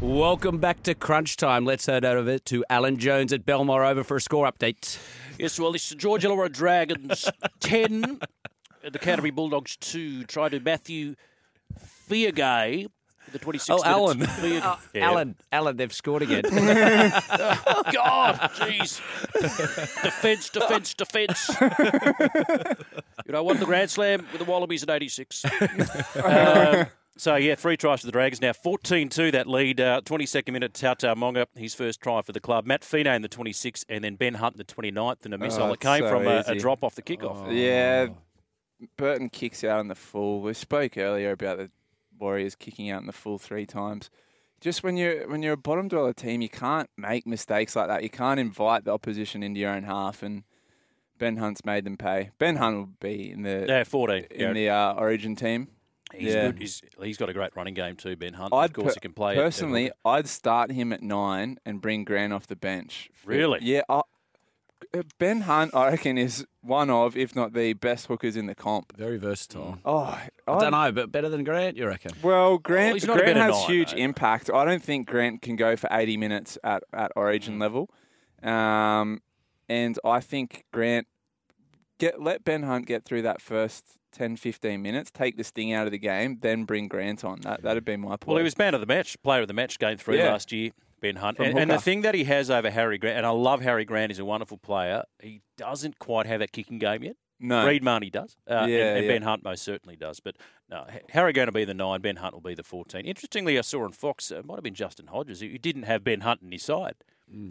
Welcome 0.00 0.56
back 0.56 0.82
to 0.84 0.94
Crunch 0.94 1.36
Time. 1.36 1.66
Let's 1.66 1.84
head 1.84 2.06
over 2.06 2.38
to 2.38 2.64
Alan 2.70 2.96
Jones 2.96 3.34
at 3.34 3.44
Belmore 3.44 3.84
over 3.84 4.02
for 4.02 4.16
a 4.16 4.20
score 4.22 4.50
update. 4.50 4.98
Yes, 5.38 5.58
well, 5.60 5.74
it's 5.74 5.90
the 5.90 5.94
George 5.94 6.22
Illawarra 6.24 6.50
Dragons 6.50 7.28
10, 7.60 8.18
the 8.88 8.98
Canterbury 8.98 9.30
Bulldogs 9.30 9.76
2. 9.78 10.24
Try 10.24 10.48
to 10.48 10.60
Mathew 10.60 11.14
Feagai 12.08 12.88
The 13.32 13.38
26 13.38 13.68
Oh, 13.70 13.82
Alan. 13.84 14.18
minutes. 14.18 14.38
Oh, 14.64 14.78
Yeah. 14.94 15.06
Alan, 15.10 15.36
Alan, 15.52 15.76
they've 15.76 15.92
scored 15.92 16.22
again. 16.22 16.42
oh, 16.50 17.82
God, 17.92 18.36
jeez. 18.54 19.00
defence, 20.02 20.48
defence, 20.50 20.94
defence. 20.94 21.48
you 23.26 23.32
know, 23.32 23.42
won 23.44 23.58
the 23.58 23.66
Grand 23.66 23.90
Slam 23.90 24.26
with 24.32 24.38
the 24.40 24.44
Wallabies 24.50 24.82
at 24.82 24.90
86. 24.90 25.44
Um, 26.16 26.86
so, 27.16 27.36
yeah, 27.36 27.54
three 27.54 27.76
tries 27.76 28.00
for 28.00 28.06
the 28.06 28.12
Dragons 28.12 28.40
now. 28.40 28.52
14-2 28.52 29.32
that 29.32 29.46
lead. 29.46 29.80
Uh, 29.80 30.00
22nd 30.04 30.52
minute, 30.52 30.72
Tautau 30.72 31.14
Moga, 31.16 31.46
his 31.54 31.74
first 31.74 32.00
try 32.00 32.22
for 32.22 32.32
the 32.32 32.40
club. 32.40 32.64
Matt 32.66 32.82
Fino 32.82 33.12
in 33.14 33.22
the 33.22 33.28
26th 33.28 33.84
and 33.88 34.02
then 34.02 34.16
Ben 34.16 34.34
Hunt 34.34 34.54
in 34.54 34.58
the 34.58 34.64
29th 34.64 35.24
and 35.26 35.34
a 35.34 35.38
missile 35.38 35.64
Oh, 35.64 35.68
that 35.70 35.80
came 35.80 36.00
so 36.02 36.08
from 36.08 36.26
a, 36.26 36.42
a 36.46 36.54
drop 36.56 36.82
off 36.82 36.94
the 36.94 37.02
kickoff. 37.02 37.46
Yeah, 37.54 38.08
Burton 38.96 39.28
kicks 39.28 39.64
out 39.64 39.80
in 39.80 39.88
the 39.88 39.94
full. 39.94 40.40
We 40.40 40.54
spoke 40.54 40.96
earlier 40.96 41.32
about 41.32 41.58
the 41.58 41.70
Warriors 42.18 42.54
kicking 42.54 42.90
out 42.90 43.00
in 43.00 43.06
the 43.06 43.12
full 43.12 43.38
three 43.38 43.66
times. 43.66 44.10
Just 44.60 44.82
when 44.82 44.96
you're 44.96 45.26
when 45.28 45.42
you're 45.42 45.54
a 45.54 45.58
bottom 45.58 45.88
dweller 45.88 46.12
team, 46.12 46.42
you 46.42 46.50
can't 46.50 46.90
make 46.96 47.26
mistakes 47.26 47.74
like 47.74 47.88
that. 47.88 48.02
You 48.02 48.10
can't 48.10 48.38
invite 48.38 48.84
the 48.84 48.92
opposition 48.92 49.42
into 49.42 49.58
your 49.60 49.70
own 49.70 49.84
half, 49.84 50.22
and 50.22 50.44
Ben 51.18 51.38
Hunt's 51.38 51.64
made 51.64 51.84
them 51.84 51.96
pay. 51.96 52.30
Ben 52.38 52.56
Hunt 52.56 52.76
will 52.76 52.90
be 53.00 53.30
in 53.30 53.42
the 53.42 53.64
Yeah, 53.66 53.84
14, 53.84 54.26
in 54.30 54.40
yeah. 54.40 54.52
the 54.52 54.68
uh, 54.68 54.94
Origin 54.94 55.34
team. 55.34 55.68
He's 56.12 56.34
yeah. 56.34 56.46
good. 56.46 56.58
He's, 56.58 56.82
he's 57.00 57.16
got 57.16 57.28
a 57.28 57.32
great 57.32 57.54
running 57.54 57.74
game 57.74 57.96
too, 57.96 58.16
Ben 58.16 58.34
Hunt. 58.34 58.52
I'd 58.52 58.70
of 58.70 58.72
course, 58.72 58.86
per- 58.88 58.94
he 58.94 59.00
can 59.00 59.12
play. 59.12 59.34
Personally, 59.36 59.92
I'd 60.04 60.28
start 60.28 60.72
him 60.72 60.92
at 60.92 61.02
nine 61.02 61.58
and 61.64 61.80
bring 61.80 62.04
Grant 62.04 62.32
off 62.32 62.46
the 62.46 62.56
bench. 62.56 63.10
Really? 63.24 63.60
Yeah. 63.62 63.82
I, 63.88 64.02
ben 65.18 65.42
Hunt, 65.42 65.74
I 65.74 65.90
reckon, 65.90 66.18
is 66.18 66.46
one 66.62 66.90
of, 66.90 67.16
if 67.16 67.34
not 67.34 67.52
the 67.54 67.72
best 67.72 68.06
hookers 68.06 68.36
in 68.36 68.46
the 68.46 68.54
comp. 68.54 68.96
Very 68.96 69.16
versatile. 69.18 69.78
Oh, 69.84 69.98
I 69.98 70.28
don't 70.46 70.72
know, 70.72 70.92
but 70.92 71.10
better 71.10 71.28
than 71.28 71.42
Grant, 71.44 71.76
you 71.76 71.86
reckon? 71.86 72.12
Well, 72.22 72.58
Grant, 72.58 72.94
he's 72.94 73.06
not 73.06 73.16
a 73.16 73.20
Grant 73.20 73.38
has 73.38 73.54
nine, 73.54 73.66
huge 73.66 73.92
though. 73.92 73.98
impact. 73.98 74.50
I 74.52 74.64
don't 74.64 74.82
think 74.82 75.08
Grant 75.08 75.40
can 75.42 75.56
go 75.56 75.74
for 75.76 75.88
80 75.90 76.16
minutes 76.18 76.58
at, 76.62 76.82
at 76.92 77.12
Origin 77.16 77.56
Mm. 77.56 77.60
level. 77.60 77.90
Um, 78.42 79.20
and 79.68 79.98
I 80.04 80.20
think 80.20 80.64
Grant 80.72 81.06
get 81.98 82.20
let 82.20 82.44
Ben 82.44 82.62
Hunt 82.62 82.86
get 82.86 83.04
through 83.04 83.22
that 83.22 83.40
first 83.42 83.84
10, 84.12 84.36
15 84.36 84.80
minutes, 84.82 85.10
take 85.10 85.36
the 85.36 85.44
sting 85.44 85.72
out 85.72 85.86
of 85.86 85.92
the 85.92 85.98
game, 85.98 86.38
then 86.40 86.64
bring 86.64 86.88
Grant 86.88 87.24
on. 87.24 87.40
That 87.42 87.62
that'd 87.62 87.84
be 87.84 87.96
my 87.96 88.16
point. 88.16 88.26
Well, 88.28 88.36
he 88.38 88.42
was 88.42 88.58
man 88.58 88.74
of 88.74 88.80
the 88.80 88.86
match, 88.86 89.20
player 89.22 89.42
of 89.42 89.48
the 89.48 89.54
match, 89.54 89.78
game 89.78 89.98
three 89.98 90.18
Yeah. 90.18 90.30
last 90.32 90.50
year, 90.52 90.70
Ben 91.00 91.16
Hunt. 91.16 91.38
And, 91.38 91.58
and 91.58 91.70
the 91.70 91.78
thing 91.78 92.02
that 92.02 92.14
he 92.14 92.24
has 92.24 92.50
over 92.50 92.70
Harry 92.70 92.98
Grant, 92.98 93.16
and 93.16 93.26
I 93.26 93.30
love 93.30 93.62
Harry 93.62 93.84
Grant, 93.84 94.10
he's 94.10 94.18
a 94.18 94.24
wonderful 94.24 94.58
player. 94.58 95.04
He 95.20 95.42
doesn't 95.56 95.98
quite 95.98 96.26
have 96.26 96.40
that 96.40 96.52
kicking 96.52 96.78
game 96.78 97.02
yet. 97.02 97.16
No. 97.42 97.66
Reed 97.66 97.82
Mahoney 97.82 98.10
does. 98.10 98.36
Uh, 98.48 98.66
Yeah, 98.68 98.96
and, 98.96 99.06
yeah. 99.06 99.12
Ben 99.12 99.22
Hunt 99.22 99.42
most 99.42 99.62
certainly 99.62 99.96
does. 99.96 100.20
But 100.20 100.36
no, 100.68 100.86
Harry 101.08 101.32
going 101.32 101.46
to 101.46 101.52
be 101.52 101.64
the 101.64 101.74
nine, 101.74 102.00
Ben 102.02 102.16
Hunt 102.16 102.34
will 102.34 102.42
be 102.42 102.54
the 102.54 102.62
14. 102.62 103.06
Interestingly, 103.06 103.58
I 103.58 103.62
saw 103.62 103.84
on 103.84 103.92
Fox, 103.92 104.30
uh, 104.30 104.36
it 104.40 104.44
might 104.44 104.56
have 104.56 104.64
been 104.64 104.74
Justin 104.74 105.06
Hodges, 105.06 105.40
who 105.40 105.56
didn't 105.56 105.84
have 105.84 106.04
Ben 106.04 106.20
Hunt 106.20 106.42
in 106.42 106.52
his 106.52 106.62
side. 106.62 106.96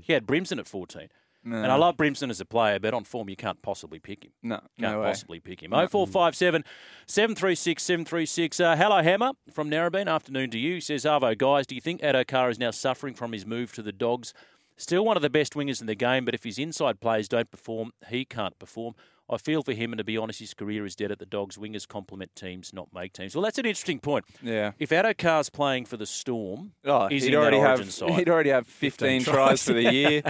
He 0.02 0.14
had 0.14 0.28
Brimson 0.28 0.60
at 0.60 0.68
14. 0.68 1.08
No. 1.44 1.58
And 1.58 1.72
I 1.72 1.76
love 1.76 1.96
Brimson 1.96 2.30
as 2.30 2.42
a 2.42 2.46
player, 2.46 2.80
but 2.80 2.94
on 2.94 3.06
form, 3.06 3.30
you 3.30 3.36
can't 3.36 3.62
possibly 3.62 4.00
pick 4.00 4.26
him. 4.26 4.32
No, 4.44 4.58
Can't 4.80 4.94
no 4.94 5.02
possibly 5.04 5.40
pick 5.40 5.64
him. 5.64 5.72
0457 5.72 6.64
736 7.08 7.82
736. 7.82 8.60
Uh, 8.60 8.76
hello, 8.76 9.02
Hammer 9.02 9.32
from 9.52 9.70
Narrabeen. 9.70 10.08
Afternoon 10.08 10.50
to 10.52 10.60
you. 10.60 10.82
Says, 10.82 11.06
Arvo, 11.06 11.38
guys, 11.38 11.66
do 11.66 11.76
you 11.76 11.82
think 11.82 12.02
Addo-Carr 12.02 12.50
is 12.50 12.60
now 12.60 12.72
suffering 12.72 13.14
from 13.14 13.32
his 13.32 13.46
move 13.46 13.72
to 13.74 13.82
the 13.82 13.92
Dogs? 13.92 14.34
Still 14.78 15.04
one 15.04 15.18
of 15.18 15.24
the 15.24 15.30
best 15.30 15.54
wingers 15.56 15.82
in 15.82 15.88
the 15.88 15.96
game, 15.96 16.24
but 16.24 16.34
if 16.34 16.44
his 16.44 16.58
inside 16.58 17.00
players 17.02 17.28
don't 17.28 17.52
perform, 17.52 17.92
he 18.10 18.24
can't 18.26 18.58
perform. 18.60 18.96
I 19.30 19.38
feel 19.38 19.62
for 19.62 19.74
him, 19.74 19.92
and 19.94 19.98
to 20.00 20.04
be 20.04 20.18
honest, 20.18 20.40
his 20.40 20.54
career 20.54 20.86
is 20.86 20.96
dead 20.96 21.12
at 21.12 21.20
the 21.20 21.26
Dogs. 21.26 21.58
Wingers 21.58 21.88
complement 21.88 22.36
teams, 22.36 22.74
not 22.74 22.90
make 22.94 23.14
teams. 23.14 23.36
Well, 23.36 23.44
that's 23.44 23.60
an 23.60 23.66
interesting 23.66 24.00
point. 24.00 24.26
Yeah. 24.42 24.72
If 24.80 24.90
Addo-Carr's 24.90 25.50
playing 25.50 25.86
for 25.86 25.98
the 25.98 26.08
Storm, 26.08 26.72
Oh, 26.84 27.08
is 27.08 27.24
he'd 27.24 27.36
already 27.36 27.60
have 27.60 27.92
side? 27.92 28.12
he'd 28.12 28.30
already 28.30 28.50
have 28.50 28.66
15, 28.66 29.22
15 29.22 29.34
tries 29.34 29.64
for 29.64 29.74
the 29.74 29.84
year. 29.94 30.22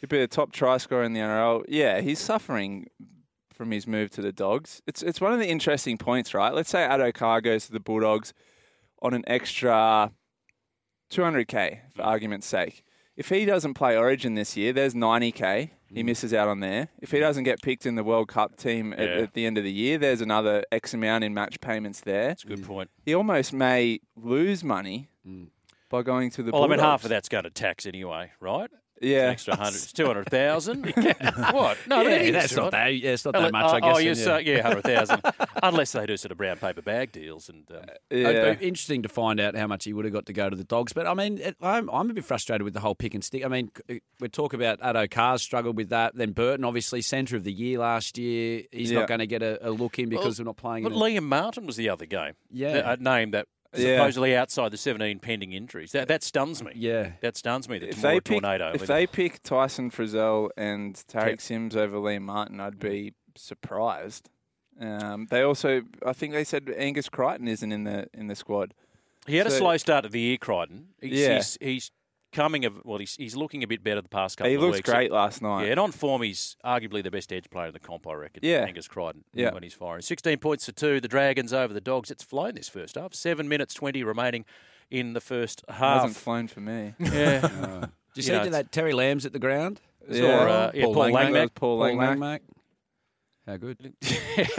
he'd 0.00 0.10
be 0.10 0.18
the 0.18 0.26
top 0.26 0.52
try 0.52 0.76
scorer 0.76 1.04
in 1.04 1.14
the 1.14 1.20
NRL. 1.20 1.64
Yeah, 1.68 2.00
he's 2.00 2.18
suffering 2.18 2.88
from 3.54 3.70
his 3.70 3.86
move 3.86 4.10
to 4.10 4.20
the 4.20 4.32
Dogs. 4.32 4.82
It's 4.86 5.02
it's 5.02 5.20
one 5.20 5.32
of 5.32 5.38
the 5.38 5.48
interesting 5.48 5.96
points, 5.96 6.34
right? 6.34 6.52
Let's 6.52 6.70
say 6.70 6.80
Addo-Carr 6.80 7.40
goes 7.40 7.66
to 7.66 7.72
the 7.72 7.80
Bulldogs 7.80 8.34
on 9.00 9.14
an 9.14 9.24
extra 9.26 10.12
200k 11.10 11.80
for 11.94 12.02
mm. 12.02 12.06
argument's 12.06 12.46
sake. 12.46 12.84
If 13.16 13.28
he 13.28 13.44
doesn't 13.44 13.74
play 13.74 13.96
Origin 13.96 14.34
this 14.34 14.56
year, 14.56 14.72
there's 14.72 14.94
90k. 14.94 15.70
He 15.92 16.00
hmm. 16.00 16.06
misses 16.06 16.32
out 16.32 16.48
on 16.48 16.60
there. 16.60 16.88
If 17.00 17.10
he 17.10 17.18
hmm. 17.18 17.22
doesn't 17.22 17.44
get 17.44 17.60
picked 17.60 17.84
in 17.84 17.94
the 17.94 18.04
World 18.04 18.28
Cup 18.28 18.56
team 18.56 18.92
at, 18.94 19.00
Yeah. 19.00 19.22
at 19.22 19.34
the 19.34 19.44
end 19.44 19.58
of 19.58 19.64
the 19.64 19.72
year, 19.72 19.98
there's 19.98 20.20
another 20.20 20.64
X 20.72 20.94
amount 20.94 21.24
in 21.24 21.34
match 21.34 21.60
payments 21.60 22.00
there. 22.00 22.28
That's 22.28 22.44
a 22.44 22.46
good 22.46 22.64
point. 22.64 22.90
He 23.04 23.14
almost 23.14 23.52
may 23.52 24.00
lose 24.16 24.64
money 24.64 25.08
hmm. 25.24 25.44
by 25.90 26.02
going 26.02 26.30
to 26.30 26.42
the 26.42 26.52
Well, 26.52 26.64
I 26.64 26.68
mean, 26.68 26.78
half 26.78 27.04
of 27.04 27.10
that's 27.10 27.28
going 27.28 27.44
to 27.44 27.50
tax 27.50 27.84
anyway, 27.84 28.32
right? 28.40 28.70
Yeah. 29.02 29.32
It's 29.32 29.46
an 29.48 29.52
extra 29.52 29.56
hundred. 29.56 29.74
It's 29.76 29.92
two 29.92 30.06
hundred 30.06 30.30
thousand. 30.30 30.86
what? 31.52 31.76
No, 31.86 32.02
Yeah, 32.02 32.30
that's 32.30 32.54
not 32.56 32.70
that- 32.70 32.94
yeah, 32.96 33.10
it's 33.12 33.24
not 33.24 33.34
that 33.34 33.52
much, 33.52 33.64
I 33.64 33.76
Oh, 33.76 33.80
guess, 33.80 33.96
Oh, 33.96 33.98
yes, 33.98 34.26
yeah. 34.26 34.32
uh, 34.34 34.38
yeah, 34.38 34.62
hundred 34.62 34.82
thousand. 34.84 35.20
Unless 35.62 35.92
they 35.92 36.06
do 36.06 36.16
sort 36.16 36.32
of 36.32 36.38
brown 36.38 36.56
paper 36.58 36.82
bag 36.82 37.12
deals 37.12 37.48
and. 37.48 37.68
Um, 37.70 37.84
It'd 38.10 38.58
be 38.60 38.66
interesting 38.68 39.02
to 39.02 39.08
find 39.08 39.40
out 39.40 39.54
how 39.56 39.66
much 39.66 39.84
he 39.84 39.92
would 39.92 40.04
have 40.04 40.14
got 40.14 40.26
to 40.26 40.32
go 40.32 40.48
to 40.48 40.56
the 40.56 40.64
Dogs. 40.64 40.92
But 40.92 41.06
I 41.06 41.14
mean, 41.14 41.38
it, 41.38 41.56
I'm, 41.60 41.88
I'm 41.90 42.10
a 42.10 42.14
bit 42.14 42.24
frustrated 42.24 42.62
with 42.62 42.74
the 42.74 42.80
whole 42.80 42.94
pick 42.94 43.14
and 43.14 43.24
stick. 43.24 43.44
I 43.44 43.48
mean, 43.48 43.70
c- 43.88 44.00
we 44.20 44.28
talk 44.28 44.52
about 44.54 44.80
Addo 44.80 45.10
Carr's 45.10 45.42
struggled 45.42 45.76
with 45.76 45.88
that. 45.90 46.14
Then 46.14 46.32
Burton, 46.32 46.64
obviously, 46.64 47.02
centre 47.02 47.36
of 47.36 47.44
the 47.44 47.52
year 47.52 47.78
last 47.78 48.18
year. 48.18 48.62
He's 48.70 48.90
Yeah. 48.92 49.00
not 49.00 49.08
going 49.08 49.20
to 49.20 49.26
get 49.26 49.42
a, 49.42 49.68
a 49.68 49.70
look 49.70 49.98
in 49.98 50.08
because 50.08 50.38
Well, 50.38 50.44
we're 50.44 50.48
not 50.50 50.56
playing. 50.56 50.84
But 50.84 50.92
Liam 50.92 51.24
Martin 51.24 51.66
was 51.66 51.76
the 51.76 51.88
other 51.88 52.06
game. 52.06 52.34
Yeah. 52.50 52.92
a 52.92 52.96
name 52.96 53.30
that 53.32 53.46
Yeah. 53.46 53.61
Supposedly 53.74 54.36
outside 54.36 54.70
the 54.70 54.76
seventeen 54.76 55.18
pending 55.18 55.52
injuries. 55.52 55.92
That 55.92 56.08
that 56.08 56.22
stuns 56.22 56.62
me. 56.62 56.72
Yeah, 56.74 57.12
that 57.20 57.36
stuns 57.36 57.68
me. 57.68 57.78
The 57.78 57.88
if 57.88 58.02
they 58.02 58.20
pick, 58.20 58.24
tornado. 58.42 58.72
if 58.74 58.86
they 58.86 59.06
pick 59.06 59.42
Tyson 59.42 59.90
Frizell 59.90 60.50
and 60.56 60.94
Tariq 60.94 61.40
Sims 61.40 61.74
over 61.74 61.96
Liam 61.96 62.22
Martin, 62.22 62.60
I'd 62.60 62.78
be 62.78 63.14
surprised. 63.34 64.28
Um, 64.80 65.26
they 65.30 65.42
also, 65.42 65.82
I 66.04 66.12
think 66.12 66.32
they 66.32 66.44
said 66.44 66.72
Angus 66.76 67.08
Crichton 67.08 67.46
isn't 67.48 67.72
in 67.72 67.84
the 67.84 68.08
in 68.12 68.26
the 68.26 68.34
squad. 68.34 68.74
He 69.26 69.36
had 69.36 69.46
a 69.46 69.50
slow 69.50 69.76
start 69.76 70.04
of 70.04 70.12
the 70.12 70.20
year, 70.20 70.36
Crichton. 70.36 70.88
He's, 71.00 71.20
Yeah. 71.20 71.34
he's, 71.36 71.58
he's 71.60 71.90
coming 72.32 72.64
of 72.64 72.80
well, 72.84 72.98
he's, 72.98 73.14
he's 73.16 73.36
looking 73.36 73.62
a 73.62 73.66
bit 73.66 73.84
better 73.84 74.00
the 74.00 74.08
past 74.08 74.38
couple 74.38 74.50
He 74.50 74.56
of 74.56 74.62
looks 74.62 74.78
weeks. 74.78 74.90
great 74.90 75.12
last 75.12 75.42
night. 75.42 75.64
Yeah, 75.64 75.72
and 75.72 75.80
on 75.80 75.92
form, 75.92 76.22
he's 76.22 76.56
arguably 76.64 77.02
the 77.02 77.10
best 77.10 77.32
edge 77.32 77.48
player 77.50 77.66
in 77.66 77.72
the 77.72 77.78
comp, 77.78 78.06
I 78.06 78.14
reckon. 78.14 78.40
Yeah. 78.42 78.64
Angus 78.66 78.88
Crichton. 78.88 79.24
Yeah. 79.34 79.52
when 79.52 79.62
he's 79.62 79.74
firing, 79.74 80.02
sixteen 80.02 80.38
points 80.38 80.66
to 80.66 80.72
two. 80.72 81.00
The 81.00 81.08
Dragons 81.08 81.52
over 81.52 81.72
the 81.72 81.80
Dogs. 81.80 82.10
It's 82.10 82.22
flown 82.24 82.54
this 82.54 82.68
first 82.68 82.96
half. 82.96 83.14
Seven 83.14 83.48
minutes 83.48 83.74
twenty 83.74 84.02
remaining 84.02 84.44
in 84.90 85.12
the 85.12 85.20
first 85.20 85.62
half. 85.68 85.98
It 85.98 86.00
hasn't 86.00 86.16
flown 86.16 86.48
for 86.48 86.60
me. 86.60 86.94
Yeah. 87.00 87.86
Did 88.14 88.16
you 88.16 88.22
see 88.24 88.32
know, 88.32 88.48
that 88.50 88.72
Terry 88.72 88.92
Lamb's 88.92 89.24
at 89.24 89.32
the 89.32 89.38
ground? 89.38 89.80
Saw, 90.10 90.16
uh, 90.26 90.70
yeah, 90.74 90.84
Paul 90.84 90.94
Langmack. 90.96 91.54
Paul 91.54 91.78
Langmack. 91.80 92.40
How 93.46 93.56
good? 93.56 93.76
so 94.02 94.52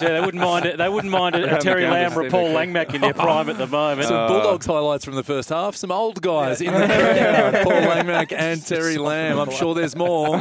they 0.00 0.20
wouldn't 0.20 0.42
mind 0.42 0.64
it. 0.64 0.78
They 0.78 0.88
wouldn't 0.88 1.12
mind 1.12 1.34
a, 1.34 1.56
a 1.56 1.60
Terry 1.60 1.86
Lamb 1.86 2.18
or 2.18 2.30
Paul 2.30 2.48
Langmack 2.48 2.94
in 2.94 3.02
their 3.02 3.12
prime 3.14 3.50
at 3.50 3.58
the 3.58 3.66
moment. 3.66 4.08
Some 4.08 4.26
Bulldogs 4.26 4.64
highlights 4.64 5.04
from 5.04 5.16
the 5.16 5.22
first 5.22 5.50
half. 5.50 5.76
Some 5.76 5.92
old 5.92 6.22
guys 6.22 6.62
in 6.62 6.72
the 6.72 6.86
crowd. 6.86 7.54
Paul 7.64 7.82
Langmack 7.82 8.32
and 8.32 8.64
Terry 8.64 8.96
Lamb. 8.96 9.38
I'm 9.38 9.50
sure 9.50 9.74
there's 9.74 9.94
more. 9.94 10.36
Is 10.36 10.40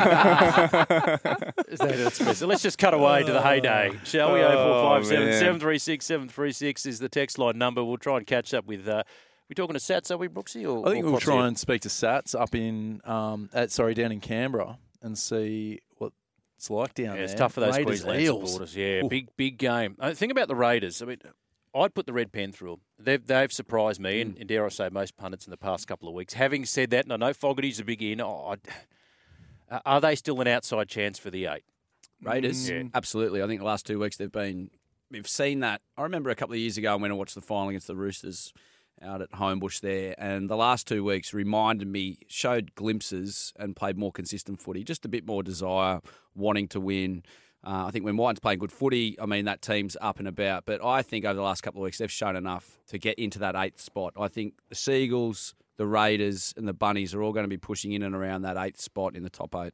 that? 1.79 2.33
So 2.35 2.47
let's 2.47 2.63
just 2.63 2.77
cut 2.77 2.93
away 2.93 3.23
to 3.23 3.33
the 3.33 3.41
heyday, 3.41 3.91
shall 4.05 4.31
we? 4.33 4.39
Oh, 4.39 5.01
0457 5.01 5.33
736 5.33 6.05
736 6.05 6.85
is 6.85 6.99
the 6.99 7.09
text 7.09 7.37
line 7.37 7.57
number. 7.57 7.83
We'll 7.83 7.97
try 7.97 8.17
and 8.17 8.25
catch 8.25 8.53
up 8.53 8.65
with. 8.65 8.87
Uh, 8.87 9.03
we 9.49 9.53
talking 9.55 9.73
to 9.73 9.79
Sats, 9.79 10.11
are 10.11 10.17
we, 10.17 10.27
Brooksy? 10.29 10.65
Or, 10.65 10.87
I 10.87 10.91
think 10.93 11.05
or 11.05 11.11
we'll 11.11 11.19
Potsy? 11.19 11.23
try 11.23 11.47
and 11.47 11.57
speak 11.57 11.81
to 11.81 11.89
Sats 11.89 12.39
up 12.39 12.53
in, 12.53 13.01
um, 13.05 13.49
at 13.53 13.71
sorry, 13.71 13.93
down 13.93 14.11
in 14.11 14.19
Canberra 14.19 14.77
and 15.01 15.17
see 15.17 15.79
what 15.97 16.11
it's 16.57 16.69
like 16.69 16.93
down 16.95 17.05
Yeah, 17.05 17.13
there. 17.13 17.23
it's 17.23 17.33
tough 17.33 17.53
for 17.53 17.61
those 17.61 17.77
Raiders, 17.77 18.01
Queensland 18.01 18.21
Eels. 18.21 18.51
supporters. 18.51 18.75
Yeah, 18.75 19.03
Ooh. 19.05 19.09
big 19.09 19.29
big 19.37 19.57
game. 19.57 19.95
Uh, 19.99 20.13
think 20.13 20.31
about 20.31 20.47
the 20.47 20.55
Raiders. 20.55 21.01
I 21.01 21.05
mean, 21.05 21.17
I'd 21.75 21.93
put 21.93 22.05
the 22.07 22.13
red 22.13 22.31
pen 22.31 22.51
through 22.51 22.71
them. 22.71 22.81
They've 22.99 23.25
they've 23.25 23.51
surprised 23.53 23.99
me, 24.01 24.17
Mm. 24.19 24.21
and, 24.21 24.37
and 24.39 24.47
dare 24.49 24.65
I 24.65 24.69
say, 24.69 24.89
most 24.89 25.15
pundits 25.17 25.45
in 25.45 25.51
the 25.51 25.57
past 25.57 25.87
couple 25.87 26.07
of 26.09 26.15
weeks. 26.15 26.33
Having 26.33 26.65
said 26.65 26.89
that, 26.91 27.05
and 27.05 27.13
I 27.13 27.17
know 27.17 27.33
Fogarty's 27.33 27.79
a 27.79 27.83
big 27.85 28.01
in. 28.01 28.19
Oh, 28.21 28.47
I'd- 28.49 28.61
uh, 29.69 29.79
are 29.85 30.01
they 30.01 30.15
still 30.15 30.39
an 30.41 30.47
outside 30.47 30.87
chance 30.89 31.19
for 31.19 31.29
the 31.29 31.45
eight? 31.45 31.63
Raiders, 32.21 32.69
Yeah. 32.69 32.83
absolutely. 32.95 33.43
I 33.43 33.47
think 33.47 33.59
the 33.61 33.65
last 33.65 33.85
two 33.85 33.99
weeks 33.99 34.17
they've 34.17 34.31
been. 34.31 34.71
We've 35.11 35.27
seen 35.27 35.59
that. 35.61 35.81
I 35.97 36.01
remember 36.03 36.29
a 36.31 36.35
couple 36.35 36.53
of 36.53 36.59
years 36.59 36.77
ago 36.77 36.97
when 36.97 37.11
I 37.11 37.13
watched 37.13 37.35
the 37.35 37.41
final 37.41 37.69
against 37.69 37.87
the 37.87 37.95
Roosters 37.95 38.51
out 39.01 39.21
at 39.21 39.31
Homebush 39.31 39.81
there, 39.81 40.15
and 40.17 40.49
the 40.49 40.57
last 40.57 40.87
two 40.87 41.03
weeks 41.03 41.33
reminded 41.33 41.87
me, 41.87 42.17
showed 42.27 42.75
glimpses 42.75 43.53
and 43.57 43.75
played 43.75 43.97
more 43.97 44.11
consistent 44.11 44.61
footy, 44.61 44.83
just 44.83 45.05
a 45.05 45.09
bit 45.09 45.25
more 45.25 45.43
desire, 45.43 46.01
wanting 46.35 46.67
to 46.69 46.79
win. 46.79 47.23
Uh, 47.63 47.85
I 47.87 47.91
think 47.91 48.05
when 48.05 48.17
White's 48.17 48.39
playing 48.39 48.59
good 48.59 48.71
footy, 48.71 49.19
I 49.19 49.25
mean 49.25 49.45
that 49.45 49.61
team's 49.61 49.97
up 49.99 50.19
and 50.19 50.27
about. 50.27 50.65
But 50.65 50.83
I 50.83 51.01
think 51.01 51.25
over 51.25 51.33
the 51.33 51.41
last 51.41 51.61
couple 51.61 51.81
of 51.81 51.85
weeks 51.85 51.97
they've 51.97 52.11
shown 52.11 52.35
enough 52.35 52.77
to 52.87 52.97
get 52.97 53.17
into 53.19 53.39
that 53.39 53.55
eighth 53.55 53.81
spot. 53.81 54.13
I 54.17 54.27
think 54.27 54.53
the 54.69 54.75
Seagulls, 54.75 55.53
the 55.77 55.87
Raiders, 55.87 56.53
and 56.55 56.67
the 56.67 56.73
Bunnies 56.73 57.13
are 57.13 57.21
all 57.21 57.33
going 57.33 57.43
to 57.43 57.49
be 57.49 57.57
pushing 57.57 57.91
in 57.91 58.03
and 58.03 58.15
around 58.15 58.43
that 58.43 58.57
eighth 58.57 58.79
spot 58.79 59.15
in 59.15 59.23
the 59.23 59.29
top 59.29 59.55
eight. 59.55 59.73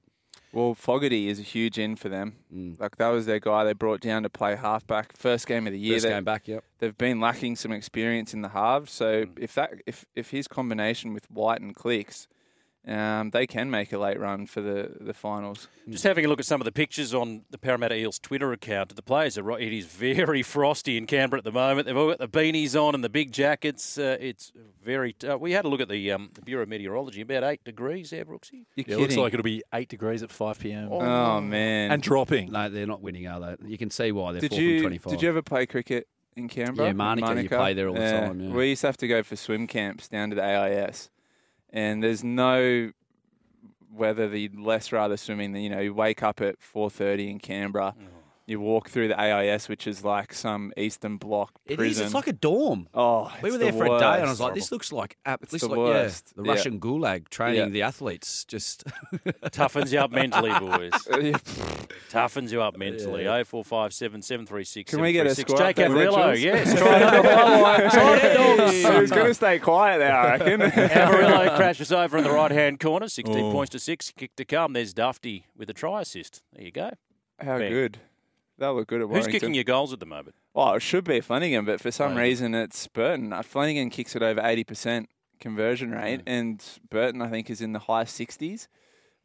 Well, 0.54 0.76
Fogarty 0.76 1.30
is 1.30 1.40
a 1.40 1.44
huge 1.44 1.80
in 1.80 1.96
for 1.96 2.10
them. 2.10 2.36
Mm. 2.54 2.80
Like 2.80 2.98
that 2.98 3.10
was 3.10 3.26
their 3.26 3.40
guy 3.40 3.64
they 3.64 3.74
brought 3.74 4.02
down 4.02 4.22
to 4.22 4.30
play 4.30 4.56
halfback. 4.56 5.18
First 5.18 5.48
game 5.48 5.66
of 5.66 5.74
the 5.74 5.80
year. 5.80 5.96
First 5.96 6.08
game 6.08 6.24
back, 6.24 6.48
yep. 6.48 6.64
They've 6.78 6.98
been 6.98 7.20
lacking 7.20 7.56
some 7.56 7.72
experience 7.72 8.36
in 8.36 8.44
the 8.44 8.50
halves. 8.50 8.92
So 8.92 9.26
mm. 9.26 9.40
if 9.40 9.56
that 9.56 9.74
if 9.88 10.06
if 10.16 10.30
his 10.30 10.48
combination 10.48 11.14
with 11.14 11.30
White 11.32 11.60
and 11.60 11.76
clicks, 11.76 12.28
um, 12.86 13.30
they 13.30 13.48
can 13.48 13.72
make 13.72 13.94
a 13.94 13.98
late 13.98 14.20
run 14.20 14.46
for 14.46 14.60
the 14.62 14.92
the 15.00 15.14
finals. 15.14 15.70
Just 15.90 16.04
having 16.04 16.26
a 16.26 16.28
look 16.28 16.40
at 16.40 16.46
some 16.46 16.60
of 16.60 16.66
the 16.66 16.72
pictures 16.72 17.14
on 17.14 17.44
the 17.50 17.58
Parramatta 17.58 17.96
Eels 17.96 18.20
Twitter 18.20 18.52
account. 18.52 18.96
The 18.96 19.02
players 19.02 19.38
are 19.38 19.44
right. 19.44 19.62
It 19.62 19.74
is 19.74 19.86
very 19.86 20.42
frosty 20.44 20.98
in 20.98 21.06
Canberra 21.06 21.40
at 21.40 21.44
the 21.46 21.52
moment. 21.52 21.88
They've 21.88 21.96
all 21.96 22.10
got 22.10 22.20
the 22.20 22.28
beanies 22.28 22.76
on 22.82 22.94
and 22.96 23.04
the 23.04 23.10
big 23.10 23.32
jackets. 23.32 23.98
Uh, 23.98 24.18
it's 24.20 24.52
very. 24.84 25.16
Uh, 25.28 25.38
we 25.38 25.54
had 25.54 25.64
a 25.66 25.70
look 25.70 25.80
at 25.82 25.88
the, 25.90 26.12
um, 26.12 26.30
the 26.34 26.42
Bureau 26.42 26.64
of 26.64 26.70
Meteorology. 26.70 27.22
About 27.22 27.44
eight 27.44 27.64
degrees 27.64 28.10
there, 28.10 28.26
Brooksy. 28.26 28.66
Yeah, 28.76 28.86
it 28.96 29.00
looks 29.00 29.16
like 29.16 29.34
it'll 29.34 29.44
be 29.44 29.64
eight 29.74 29.88
degrees 29.90 30.22
at 30.24 30.30
five 30.32 30.60
pm. 30.60 30.90
Oh, 30.92 31.40
man. 31.40 31.92
and 31.92 32.02
dropping. 32.02 32.52
No, 32.52 32.70
they're 32.70 32.86
not 32.86 33.02
winning, 33.02 33.28
are 33.28 33.40
they? 33.40 33.70
You 33.70 33.78
can 33.78 33.90
see 33.92 34.12
why 34.12 34.34
they're 34.34 34.42
Did 34.42 34.52
four 34.52 34.60
you 34.60 34.78
from 34.80 34.84
twenty-five. 34.84 35.12
did 35.14 35.22
you 35.22 35.30
ever 35.30 35.42
play 35.42 35.66
cricket 35.66 36.08
in 36.36 36.50
Canberra? 36.50 36.88
Yeah, 36.90 36.94
Manuka, 36.94 37.42
you 37.44 37.50
play 37.50 37.74
there 37.74 37.88
all 37.88 37.94
the 37.96 38.12
time, 38.12 38.40
yeah. 38.42 38.52
We 38.52 38.70
used 38.70 38.82
to 38.82 38.88
have 38.88 38.98
to 38.98 39.08
go 39.08 39.24
for 39.24 39.36
swim 39.36 39.68
camps 39.68 40.08
down 40.10 40.30
to 40.32 40.36
the 40.36 40.44
AIS, 40.44 41.10
and 41.74 42.04
there's 42.04 42.24
no 42.24 42.92
weather 43.92 44.30
the 44.30 44.50
less 44.56 44.92
rather 44.92 45.18
swimming. 45.18 45.52
Than 45.52 45.64
you 45.64 45.70
know, 45.70 45.80
you 45.80 45.94
wake 45.94 46.24
up 46.24 46.40
at 46.40 46.62
four 46.62 46.90
thirty 46.90 47.30
in 47.30 47.40
Canberra. 47.40 47.96
Oh. 48.00 48.13
You 48.46 48.60
walk 48.60 48.90
through 48.90 49.08
the 49.08 49.18
AIS, 49.18 49.70
which 49.70 49.88
is 49.88 50.04
like 50.04 50.34
some 50.34 50.74
Eastern 50.76 51.16
Bloc 51.16 51.52
It 51.66 51.72
is. 51.74 51.78
prison. 51.78 52.06
It's 52.08 52.14
like 52.14 52.28
a 52.28 52.34
dorm. 52.34 52.90
Oh, 52.94 53.32
we 53.42 53.48
it's 53.48 53.54
were 53.54 53.58
there 53.58 53.72
the 53.72 53.78
for 53.78 53.86
a 53.86 54.00
day, 54.00 54.16
and 54.16 54.26
I 54.26 54.30
was 54.30 54.42
like, 54.42 54.54
"This 54.54 54.70
looks 54.70 54.92
like 54.92 55.16
ab- 55.26 55.40
It's 55.44 55.54
this 55.54 55.62
the 55.62 55.70
like 55.70 55.78
worst. 55.78 56.34
yeah, 56.36 56.42
the 56.42 56.48
Yeah. 56.48 56.52
Russian 56.54 56.80
gulag 56.82 57.30
training 57.30 57.60
Yeah. 57.60 57.70
the 57.70 57.82
athletes." 57.84 58.44
Just 58.44 58.84
Toughens 59.52 59.94
you 59.94 60.00
up 60.00 60.12
mentally, 60.12 60.50
boys. 60.60 60.92
Toughens 62.12 62.52
you 62.52 62.62
up 62.62 62.78
mentally. 62.78 63.24
Yeah. 63.24 63.38
Oh 63.38 63.44
four 63.46 63.64
five 63.64 63.94
seven 63.94 64.22
seven 64.22 64.46
three 64.46 64.64
six. 64.66 64.92
Can 64.92 65.02
we 65.02 65.14
get 65.14 65.26
a 65.26 65.34
score? 65.36 65.58
Jake 65.58 65.78
update, 65.78 65.88
Averillo, 65.90 66.26
Jules? 66.36 66.42
yes. 66.42 66.78
Try 66.78 66.98
another 66.98 67.62
one. 67.62 67.92
Try 67.92 68.18
it, 68.18 68.34
dogs. 68.58 68.74
He 68.74 69.00
was 69.02 69.10
going 69.12 69.28
to 69.28 69.34
stay 69.34 69.60
quiet 69.60 70.00
there, 70.00 70.14
I 70.16 70.38
reckon. 70.38 70.60
Averillo 70.70 71.56
crashes 71.56 71.92
over 71.92 72.18
in 72.18 72.24
the 72.24 72.32
right 72.32 72.52
hand 72.52 72.80
corner, 72.80 73.08
16 73.08 73.38
Oh. 73.38 73.52
points 73.52 73.72
to 73.72 73.80
six. 73.80 74.12
Kick 74.12 74.36
to 74.36 74.46
come. 74.46 74.74
There's 74.74 74.94
Dufty 74.94 75.46
with 75.56 75.70
a 75.70 75.74
try 75.74 76.02
assist. 76.02 76.42
There 76.54 76.66
you 76.66 76.72
go. 76.72 76.92
How 77.40 77.58
Bang. 77.58 77.72
good. 77.72 78.00
That'll 78.58 78.76
look 78.76 78.88
good 78.88 79.02
at 79.02 79.10
Warrington. 79.10 79.32
Who's 79.32 79.42
kicking 79.42 79.54
your 79.56 79.64
goals 79.64 79.94
at 79.94 80.00
the 80.00 80.06
moment? 80.06 80.36
Oh, 80.56 80.74
it 80.74 80.82
should 80.82 81.04
be 81.04 81.22
Flanagan, 81.22 81.66
but 81.66 81.82
for 81.82 81.92
some 81.92 82.10
Flanagan. 82.14 82.24
reason 82.30 82.56
it's 82.56 82.88
Burton. 82.88 83.34
Uh, 83.34 83.42
Flanagan 83.42 83.90
kicks 83.90 84.16
it 84.16 84.22
over 84.22 84.40
80% 84.42 85.08
conversion 85.40 85.92
rate, 85.92 86.22
and 86.28 86.64
Burton, 86.90 87.22
I 87.22 87.28
think, 87.30 87.50
is 87.50 87.62
in 87.62 87.74
the 87.74 87.80
high 87.80 88.04
60s. 88.06 88.68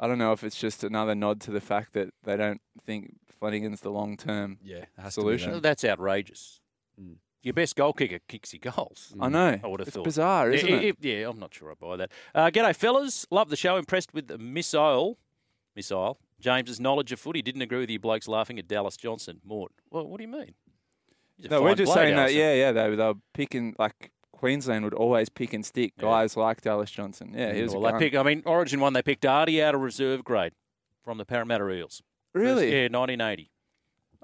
I 0.01 0.07
don't 0.07 0.19
know 0.19 0.33
if 0.33 0.43
it's 0.45 0.57
just 0.59 0.83
another 0.85 1.15
nod 1.15 1.41
to 1.43 1.51
the 1.51 1.61
fact 1.61 1.93
that 1.93 2.09
they 2.25 2.37
don't 2.37 2.61
think 2.85 3.15
Flanagan's 3.39 3.81
the 3.83 3.91
long 3.91 4.17
term 4.17 4.59
Yeah, 4.63 4.77
it 4.79 4.89
has 4.97 5.15
to 5.15 5.21
be 5.21 5.23
solution. 5.25 5.51
Well, 5.53 5.61
That's 5.61 5.85
outrageous. 5.85 6.61
Your 7.43 7.55
best 7.55 7.77
goal 7.77 7.93
kicker 7.93 8.19
kicks 8.29 8.53
your 8.53 8.73
goals. 8.73 9.15
I 9.21 9.29
know. 9.29 9.61
I 9.63 9.67
would 9.67 9.81
have 9.81 9.89
It's 9.89 9.97
thought. 9.97 10.05
bizarre, 10.05 10.51
isn't 10.51 10.69
yeah, 10.69 10.77
it? 10.77 10.97
Yeah, 11.01 11.29
I'm 11.29 11.39
not 11.39 11.55
sure 11.55 11.71
I 11.71 11.75
buy 11.75 11.97
that. 11.97 12.11
Uh, 12.35 12.51
g'day, 12.51 12.75
fellas. 12.75 13.27
Love 13.31 13.49
the 13.49 13.57
show. 13.57 13.77
Impressed 13.77 14.13
with 14.13 14.27
the 14.27 14.39
missile. 14.39 15.19
Missile. 15.77 16.19
James's 16.41 16.79
knowledge 16.81 17.13
of 17.13 17.21
footy. 17.21 17.43
Didn't 17.43 17.63
agree 17.63 17.81
with 17.81 17.91
you 17.91 17.99
blokes 17.99 18.29
laughing 18.29 18.59
at 18.59 18.69
Dallas 18.69 18.97
Johnson. 18.97 19.41
Mort. 19.45 19.73
Well, 19.91 20.07
what 20.07 20.19
do 20.19 20.23
you 20.23 20.29
mean? 20.29 20.55
No, 21.51 21.63
we're 21.63 21.75
just 21.75 21.93
saying 21.93 22.17
that, 22.17 22.35
yeah, 22.35 22.53
yeah, 22.55 22.73
they, 22.73 22.91
they 22.91 23.05
were 23.05 23.15
picking, 23.33 23.77
like, 23.79 24.11
Queensland 24.33 24.85
would 24.85 24.95
always 24.95 25.29
pick 25.29 25.53
and 25.53 25.65
stick 25.65 25.97
guys 25.99 26.37
like 26.37 26.61
Dallas 26.63 26.91
Johnson. 26.91 27.33
Yeah, 27.35 27.53
he 27.53 27.61
mm, 27.61 27.63
was 27.65 27.75
well, 27.77 27.93
they 27.93 27.99
pick, 28.11 28.19
I 28.19 28.23
mean, 28.25 28.43
Origin 28.45 28.81
one, 28.81 28.93
they 28.93 29.03
picked 29.03 29.25
Artie 29.25 29.63
out 29.63 29.75
of 29.75 29.81
reserve 29.81 30.25
grade 30.25 30.53
from 31.05 31.19
the 31.19 31.25
Parramatta 31.25 31.69
Eels. 31.71 32.03
Really? 32.35 32.71
First- 32.71 32.73
yeah, 32.73 32.99
1980. 32.99 33.51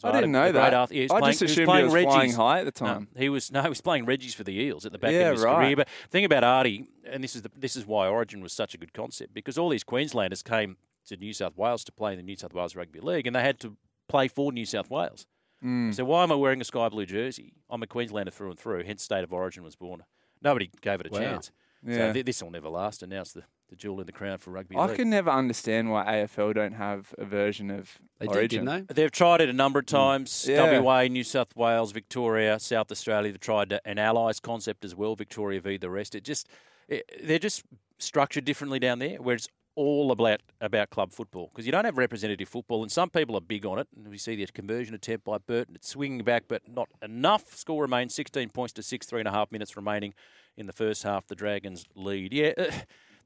I 0.03 0.11
didn't 0.13 0.33
know 0.33 0.51
that. 0.51 0.75
Arthur- 0.75 0.95
yeah, 0.95 1.03
was 1.05 1.13
I 1.13 1.19
playing- 1.21 1.33
just 1.33 1.41
he 1.41 1.45
was 1.45 1.53
assumed 1.53 1.79
he 1.79 1.85
was 1.85 2.03
flying 2.15 2.33
high 2.33 2.61
at 2.61 2.75
the 2.75 2.85
No, 2.85 2.91
time. 2.95 3.09
he 3.17 3.29
was 3.29 3.53
no, 3.53 3.63
he 3.63 3.69
was 3.69 3.81
playing 3.81 4.07
Reggie's 4.07 4.35
for 4.35 4.43
the 4.43 4.53
Eels 4.53 4.85
at 4.85 4.91
the 4.91 4.99
back 4.99 5.13
Yeah, 5.13 5.29
of 5.29 5.37
his 5.37 5.45
right. 5.45 5.55
career. 5.57 5.77
But 5.77 5.87
the 5.87 6.09
thing 6.09 6.25
about 6.25 6.43
Artie, 6.43 6.89
and 7.09 7.23
this 7.23 7.37
is 7.37 7.43
the, 7.43 7.51
this 7.57 7.77
is 7.77 7.87
why 7.87 8.09
Origin 8.09 8.41
was 8.41 8.53
such 8.53 8.75
a 8.75 8.77
good 8.79 8.93
concept 8.93 9.33
because 9.33 9.57
all 9.57 9.69
these 9.69 9.85
Queenslanders 9.85 10.43
came 10.43 10.79
to 11.07 11.17
New 11.17 11.33
South 11.33 11.57
Wales 11.57 11.85
to 11.85 11.93
play 11.93 12.13
in 12.13 12.17
the 12.19 12.23
New 12.23 12.37
South 12.37 12.55
Wales 12.55 12.75
Rugby 12.77 13.01
League, 13.01 13.27
and 13.27 13.35
they 13.37 13.43
had 13.43 13.59
to 13.61 13.77
play 14.09 14.29
for 14.29 14.53
New 14.53 14.67
South 14.67 14.91
Wales. 14.91 15.27
Mm. 15.65 15.95
So 15.95 16.05
why 16.05 16.23
am 16.23 16.33
I 16.33 16.35
wearing 16.35 16.61
a 16.61 16.65
sky 16.65 16.89
blue 16.89 17.07
jersey? 17.07 17.55
I'm 17.71 17.83
a 17.83 17.87
Queenslander 17.87 18.31
through 18.31 18.51
and 18.51 18.59
through. 18.59 18.85
Hence, 18.85 19.03
state 19.03 19.25
of 19.25 19.33
origin 19.33 19.63
was 19.65 19.77
born. 19.77 20.03
Nobody 20.43 20.71
gave 20.83 21.01
it 21.01 21.07
a 21.07 21.11
Wow. 21.11 21.19
chance. 21.19 21.51
Yeah. 21.87 21.97
So 22.09 22.13
th- 22.15 22.27
this 22.27 22.43
will 22.43 22.51
never 22.51 22.69
last, 22.69 23.03
and 23.03 23.11
now 23.13 23.21
it's 23.23 23.33
the, 23.33 23.45
the 23.69 23.77
jewel 23.77 24.01
in 24.01 24.07
the 24.07 24.13
crown 24.13 24.39
for 24.39 24.51
rugby 24.51 24.77
I 24.77 24.87
league. 24.87 24.97
can 24.97 25.11
never 25.11 25.31
understand 25.31 25.91
why 25.91 26.05
AFL 26.07 26.55
don't 26.55 26.73
have 26.75 27.15
a 27.19 27.25
version 27.27 27.71
of 27.71 27.99
They 28.19 28.27
did, 28.27 28.37
Origin. 28.37 28.65
didn't 28.67 28.89
They've 28.95 29.11
tried 29.11 29.41
it 29.43 29.49
a 29.51 29.53
number 29.55 29.79
of 29.81 29.87
times. 29.87 30.31
Mm. 30.31 30.49
Yeah. 30.49 30.81
WA, 30.81 31.03
New 31.09 31.25
South 31.25 31.55
Wales, 31.57 31.93
Victoria, 31.93 32.59
South 32.59 32.91
Australia. 32.91 33.33
They've 33.33 33.41
tried 33.41 33.79
an 33.85 33.99
allies 33.99 34.41
concept 34.41 34.85
as 34.85 34.95
well. 34.95 35.15
Victoria 35.15 35.61
v 35.61 35.77
the 35.77 35.91
rest. 35.91 36.15
It 36.15 36.25
just 36.25 36.49
it, 36.89 37.11
they're 37.23 37.39
just 37.39 37.63
structured 37.99 38.45
differently 38.45 38.79
down 38.79 38.99
there, 38.99 39.17
where 39.23 39.35
it's 39.37 39.49
all 39.77 40.11
about 40.13 40.41
about 40.61 40.91
club 40.91 41.13
football 41.13 41.49
because 41.53 41.67
you 41.67 41.73
don't 41.73 41.85
have 41.85 41.99
representative 41.99 42.49
football, 42.49 42.83
and 42.83 42.91
some 42.93 43.11
people 43.11 43.37
are 43.37 43.41
big 43.41 43.67
on 43.67 43.79
it. 43.79 43.89
And 43.97 44.09
we 44.09 44.19
see 44.19 44.37
the 44.37 44.47
conversion 44.47 44.95
attempt 44.95 45.25
by 45.25 45.39
Burton. 45.39 45.75
It's 45.77 45.89
swinging 45.89 46.23
back, 46.25 46.45
but 46.49 46.63
not 46.69 46.89
enough. 47.03 47.57
Score 47.57 47.83
remains 47.83 48.15
16 48.15 48.51
points 48.51 48.73
to 48.75 48.83
six. 48.83 49.07
Three 49.07 49.21
and 49.21 49.29
a 49.29 49.33
half 49.33 49.51
minutes 49.53 49.77
remaining 49.77 50.15
in 50.57 50.67
the 50.67 50.73
first 50.73 51.03
half. 51.03 51.27
The 51.27 51.35
Dragons 51.35 51.85
lead. 51.95 52.33
Yeah, 52.33 52.53
uh, 52.57 52.71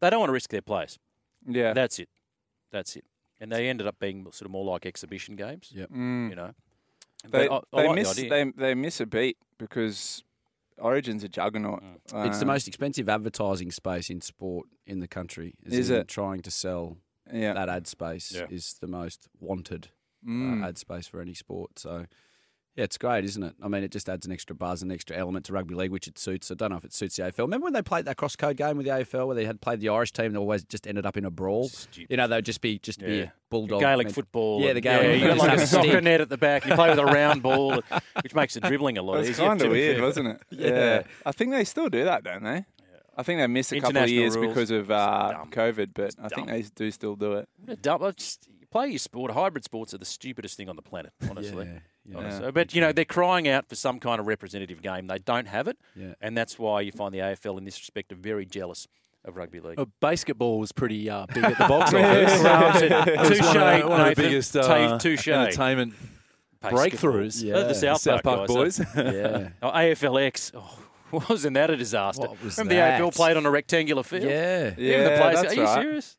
they 0.01 0.11
don't 0.11 0.21
want 0.21 0.29
to 0.31 0.35
risk 0.35 0.51
their 0.51 0.63
players. 0.63 0.99
Yeah. 1.47 1.73
that's 1.73 1.99
it. 1.99 2.09
That's 2.71 2.97
it. 2.97 3.05
And 3.41 3.53
they 3.53 3.69
ended 3.69 3.87
up 3.87 3.99
being 4.01 4.25
sort 4.33 4.43
of 4.47 4.51
more 4.51 4.65
like 4.65 4.85
exhibition 4.85 5.37
games. 5.37 5.71
Yeah, 5.73 5.87
Mm. 5.87 6.31
You 6.31 6.37
know. 6.37 6.55
They, 7.31 7.49
I- 7.49 7.57
I 7.57 7.61
they 7.73 7.79
like 7.79 7.89
the 7.89 7.95
miss 7.95 8.11
idea. 8.19 8.31
they, 8.31 8.45
they 8.57 8.75
miss 8.75 9.01
a 9.01 9.07
beat 9.07 9.37
because 9.59 10.23
Origin's 10.81 11.25
a 11.25 11.29
juggernaut. 11.29 11.83
it's 12.15 12.39
the 12.39 12.47
most 12.47 12.69
expensive 12.69 13.09
advertising 13.09 13.71
space 13.71 14.11
in 14.11 14.21
sport 14.21 14.67
in 14.87 15.01
the 15.01 15.09
country. 15.09 15.55
Is 15.65 15.91
in 15.91 15.97
it? 15.97 16.09
trying 16.09 16.41
to 16.43 16.51
sell 16.51 16.99
Yeah. 17.33 17.53
that 17.55 17.69
ad 17.69 17.87
space 17.87 18.33
Yeah. 18.33 18.47
is 18.51 18.75
the 18.81 18.87
most 18.87 19.29
wanted 19.41 19.89
Mm. 20.27 20.63
uh, 20.63 20.69
ad 20.69 20.79
space 20.79 21.07
for 21.07 21.21
any 21.21 21.35
sport. 21.35 21.79
So. 21.79 22.07
Yeah, 22.79 22.85
it's 22.85 22.97
great, 22.97 23.25
isn't 23.25 23.43
it? 23.43 23.55
I 23.61 23.67
mean, 23.67 23.83
it 23.83 23.91
just 23.91 24.09
adds 24.09 24.25
an 24.25 24.31
extra 24.31 24.55
buzz, 24.55 24.83
an 24.83 24.93
extra 24.93 25.17
element 25.17 25.47
to 25.47 25.53
rugby 25.53 25.75
league, 25.75 25.91
which 25.91 26.07
it 26.07 26.17
suits. 26.17 26.49
I 26.53 26.55
don't 26.55 26.71
know 26.71 26.77
if 26.77 26.85
it 26.85 26.93
suits 26.95 27.17
the 27.17 27.25
AFL. 27.25 27.39
Remember 27.41 27.65
when 27.65 27.73
they 27.73 27.83
played 27.83 28.05
that 28.05 28.17
cross 28.17 28.37
code 28.37 28.57
game 28.57 28.77
with 28.77 28.87
the 28.87 28.93
AFL, 28.93 29.27
where 29.27 29.35
they 29.35 29.47
had 29.47 29.61
played 29.61 29.81
the 29.81 29.89
Irish 29.89 30.13
team, 30.13 30.33
that 30.33 30.39
always 30.39 30.63
just 30.63 30.87
ended 30.87 31.05
up 31.05 31.17
in 31.17 31.25
a 31.25 31.31
brawl. 31.31 31.69
You 31.97 32.17
know, 32.17 32.29
they'd 32.29 32.45
just 32.45 32.61
be 32.61 32.79
just 32.79 33.01
be 33.01 33.17
Yeah. 33.17 33.23
a 33.25 33.31
bulldog 33.51 33.81
Gaelic 33.81 34.07
meant- 34.07 34.15
football. 34.15 34.63
Yeah, 34.63 34.75
the 34.75 34.81
Gaelic. 34.81 35.21
you 35.21 35.27
got 35.27 35.39
like 35.39 35.59
a 35.59 35.67
soccer 35.67 35.89
stick. 35.89 36.05
net 36.05 36.21
at 36.21 36.29
the 36.29 36.39
back. 36.39 36.67
You 36.67 36.75
play 36.77 36.89
with 36.91 37.01
a 37.01 37.05
round 37.21 37.43
ball, 37.43 37.83
which 38.23 38.37
makes 38.37 38.55
the 38.55 38.61
dribbling 38.61 38.97
a 38.97 39.03
lot 39.03 39.17
That's 39.17 39.31
easier. 39.31 39.47
kind 39.47 39.61
of 39.61 39.71
weird, 39.73 39.97
fair. 39.97 40.05
wasn't 40.05 40.29
it? 40.29 40.43
Yeah. 40.51 41.03
I 41.27 41.33
think 41.33 41.51
they 41.51 41.65
still 41.65 41.89
do 41.89 42.05
that, 42.05 42.23
don't 42.23 42.45
they? 42.45 42.65
I 43.17 43.25
think 43.25 43.41
they 43.41 43.47
missed 43.49 43.73
a 43.73 43.81
couple 43.81 44.01
of 44.05 44.09
years 44.09 44.37
rules. 44.37 44.47
because 44.55 44.71
of 44.71 44.89
uh. 44.93 45.45
COVID, 45.51 45.89
but 45.95 46.15
I 46.23 46.29
think 46.29 46.47
they 46.47 46.63
do 46.77 46.93
still 46.93 47.17
do 47.17 47.33
it. 47.33 47.49
What 47.65 47.83
dumb- 47.83 48.13
just- 48.17 48.47
you 48.58 48.58
play 48.79 48.89
your 48.91 48.99
sport. 48.99 49.31
Hybrid 49.33 49.65
sports 49.65 49.93
are 49.95 49.99
the 49.99 50.05
stupidest 50.05 50.57
thing 50.57 50.69
on 50.69 50.77
the 50.77 50.83
planet, 50.83 51.13
honestly. 51.31 51.67
Yeah, 51.67 51.79
yeah. 52.13 52.17
Honestly. 52.19 52.45
Yeah. 52.45 52.51
But 52.53 52.75
you 52.75 52.81
know 52.81 52.93
they're 52.93 53.05
crying 53.05 53.49
out 53.49 53.69
for 53.69 53.75
some 53.75 53.99
kind 54.01 54.21
of 54.21 54.27
representative 54.27 54.83
game. 54.83 55.07
They 55.07 55.19
don't 55.19 55.49
have 55.49 55.69
it, 55.69 55.79
Yeah. 55.97 56.15
and 56.21 56.37
that's 56.37 56.59
why 56.59 56.81
you 56.83 56.93
find 56.93 57.13
the 57.15 57.19
AFL 57.19 57.59
in 57.59 57.65
this 57.65 57.79
respect 57.79 58.13
are 58.13 58.17
very 58.17 58.47
jealous 58.47 58.87
of 59.25 59.37
rugby 59.37 59.61
league. 59.61 59.79
Uh, 59.81 59.87
basketball 60.01 60.59
was 60.61 60.71
pretty 60.73 61.11
uh, 61.11 61.27
big 61.35 61.45
at 61.45 61.59
the 61.59 61.67
box 61.69 61.93
office. 61.95 62.43
Well, 62.43 62.71
it's 62.77 62.83
a- 62.83 63.29
touche, 63.29 63.41
one 63.47 63.57
of, 63.57 63.81
the- 63.83 63.89
one 63.89 64.01
of 64.01 64.15
the 64.17 64.23
biggest 64.23 64.57
uh, 64.57 64.99
touche. 64.99 65.29
entertainment 65.29 65.95
Basketball. 66.61 66.87
breakthroughs. 67.13 67.43
They're 67.43 67.65
the 67.65 67.75
South, 67.75 68.01
South 68.01 68.23
Park 68.23 68.47
guys, 68.49 68.57
boys. 68.57 68.79
huh? 68.79 68.85
Yeah. 69.13 69.49
Oh, 69.63 69.71
AFLX. 69.71 70.53
Oh, 70.55 70.79
wasn't 71.29 71.55
that 71.55 71.71
a 71.71 71.77
disaster? 71.77 72.23
What 72.29 72.43
was 72.43 72.57
Remember 72.59 72.75
that? 72.75 72.99
the 72.99 73.05
AFL 73.05 73.15
played 73.17 73.37
on 73.37 73.45
a 73.47 73.51
rectangular 73.51 74.03
field? 74.03 74.25
Yeah. 74.25 74.69
Even 74.71 74.75
the 74.77 74.83
Yeah, 75.11 75.21
players, 75.21 75.43
that's 75.43 75.53
are 75.53 75.57
you 75.57 75.63
right. 75.65 75.83
serious? 75.83 76.17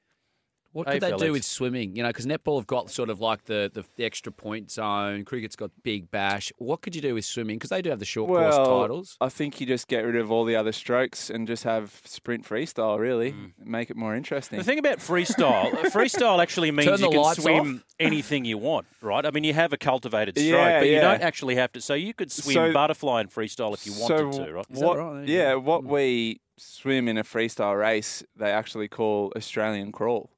What 0.71 0.87
could 0.87 1.01
they 1.01 1.15
do 1.17 1.31
with 1.31 1.43
swimming? 1.43 1.95
You 1.95 2.03
know, 2.03 2.09
because 2.09 2.25
netball 2.27 2.57
have 2.59 2.67
got 2.67 2.91
sort 2.91 3.09
of 3.09 3.19
like 3.19 3.45
the, 3.45 3.71
the, 3.73 3.83
the 3.95 4.05
extra 4.05 4.31
point 4.31 4.69
zone. 4.69 5.25
Cricket's 5.25 5.55
got 5.55 5.71
big 5.83 6.11
bash. 6.11 6.51
What 6.57 6.81
could 6.81 6.95
you 6.95 7.01
do 7.01 7.15
with 7.15 7.25
swimming? 7.25 7.57
Because 7.57 7.71
they 7.71 7.81
do 7.81 7.89
have 7.89 7.99
the 7.99 8.05
short 8.05 8.27
course 8.29 8.55
Well, 8.55 8.81
titles. 8.81 9.17
I 9.19 9.29
think 9.29 9.59
you 9.59 9.65
just 9.65 9.87
get 9.87 10.01
rid 10.01 10.15
of 10.15 10.31
all 10.31 10.45
the 10.45 10.55
other 10.55 10.71
strokes 10.71 11.29
and 11.29 11.47
just 11.47 11.63
have 11.63 12.01
sprint 12.05 12.47
freestyle. 12.47 12.99
Really, 12.99 13.31
Mm. 13.33 13.51
make 13.63 13.89
it 13.89 13.97
more 13.97 14.15
interesting. 14.15 14.57
The 14.59 14.63
thing 14.63 14.79
about 14.79 14.99
freestyle, 14.99 15.73
uh, 15.73 15.89
freestyle 15.89 16.41
actually 16.41 16.71
means 16.71 16.89
Turn 16.89 16.99
you 16.99 17.09
can 17.09 17.19
lights 17.21 17.41
swim 17.41 17.83
anything 17.99 18.45
you 18.45 18.57
want, 18.57 18.85
right? 19.01 19.25
I 19.25 19.31
mean, 19.31 19.43
you 19.43 19.53
have 19.53 19.73
a 19.73 19.77
cultivated 19.77 20.37
stroke, 20.37 20.51
Yeah, 20.51 20.79
but 20.79 20.87
you 20.87 20.99
don't 21.01 21.21
actually 21.21 21.55
have 21.55 21.71
to. 21.73 21.81
So 21.81 21.93
you 21.93 22.13
could 22.13 22.31
swim 22.31 22.53
So- 22.53 22.73
butterfly 22.73 23.21
and 23.21 23.29
freestyle 23.29 23.73
if 23.73 23.85
you 23.85 23.93
wanted 23.93 24.33
so 24.35 24.45
to, 24.45 24.53
right? 24.53 24.65
Is 24.69 24.79
that 24.79 24.85
what? 24.85 24.97
right? 24.97 25.27
Yeah, 25.27 25.55
what 25.55 25.83
we 25.83 26.41
swim 26.57 27.07
in 27.07 27.17
a 27.17 27.23
freestyle 27.23 27.79
race, 27.79 28.23
they 28.35 28.51
actually 28.51 28.87
call 28.87 29.31
Australian 29.35 29.91
crawl. 29.91 30.29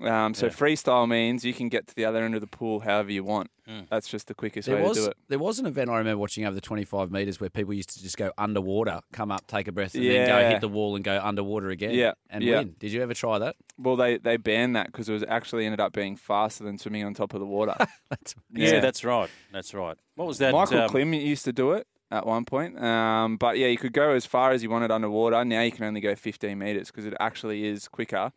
Yeah. 0.00 0.24
Um, 0.24 0.34
so 0.34 0.46
Yeah. 0.46 0.52
freestyle 0.52 1.08
means 1.08 1.44
you 1.44 1.52
can 1.52 1.68
get 1.68 1.86
to 1.88 1.94
the 1.94 2.04
other 2.04 2.24
end 2.24 2.34
of 2.34 2.40
the 2.40 2.46
pool 2.46 2.80
however 2.80 3.12
you 3.12 3.22
want. 3.24 3.50
Mm. 3.68 3.86
That's 3.88 4.08
just 4.08 4.26
the 4.26 4.34
quickest 4.34 4.66
There 4.66 4.76
way 4.76 4.82
was 4.82 4.96
to 4.96 5.04
do 5.04 5.10
it. 5.10 5.16
there 5.28 5.38
was 5.38 5.58
an 5.58 5.66
event 5.66 5.90
I 5.90 5.98
remember 5.98 6.18
watching 6.18 6.44
over 6.44 6.54
the 6.54 6.60
25 6.60 7.10
metres 7.10 7.40
where 7.40 7.50
people 7.50 7.72
used 7.74 7.90
to 7.90 8.02
just 8.02 8.16
go 8.16 8.32
underwater, 8.36 9.00
come 9.12 9.30
up, 9.30 9.46
take 9.46 9.68
a 9.68 9.72
breath, 9.72 9.94
and 9.94 10.04
then 10.04 10.26
go 10.26 10.48
hit 10.48 10.60
the 10.60 10.68
wall 10.68 10.96
and 10.96 11.04
go 11.04 11.20
underwater 11.22 11.70
again. 11.70 11.92
Yeah, 11.94 12.12
and 12.30 12.42
yeah. 12.42 12.58
win. 12.58 12.74
Did 12.78 12.92
you 12.92 13.02
ever 13.02 13.14
try 13.14 13.38
that? 13.38 13.56
Well, 13.78 13.96
they, 13.96 14.18
they 14.18 14.36
banned 14.36 14.74
that 14.74 14.86
because 14.86 15.08
it 15.08 15.12
was 15.12 15.24
actually 15.28 15.66
ended 15.66 15.80
up 15.80 15.92
being 15.92 16.16
faster 16.16 16.64
than 16.64 16.78
swimming 16.78 17.04
on 17.04 17.14
top 17.14 17.34
of 17.34 17.40
the 17.40 17.46
water. 17.46 17.74
Yeah, 18.52 18.80
that's 18.80 19.04
right. 19.04 19.30
That's 19.52 19.72
right. 19.72 19.96
What 20.16 20.26
was 20.26 20.38
that? 20.38 20.52
Michael 20.52 20.82
um, 20.82 20.90
Klim 20.90 21.14
used 21.14 21.44
to 21.44 21.52
do 21.52 21.72
it 21.72 21.86
at 22.10 22.26
one 22.26 22.44
point. 22.44 22.78
Um, 22.82 23.36
but 23.36 23.56
yeah, 23.56 23.68
you 23.68 23.78
could 23.78 23.92
go 23.92 24.10
as 24.10 24.26
far 24.26 24.50
as 24.50 24.62
you 24.62 24.70
wanted 24.70 24.90
underwater. 24.90 25.42
Now 25.44 25.62
you 25.62 25.70
can 25.72 25.84
only 25.84 26.00
go 26.00 26.14
15 26.14 26.58
metres 26.58 26.88
because 26.88 27.06
it 27.06 27.14
actually 27.20 27.64
is 27.66 27.86
quicker 27.88 28.32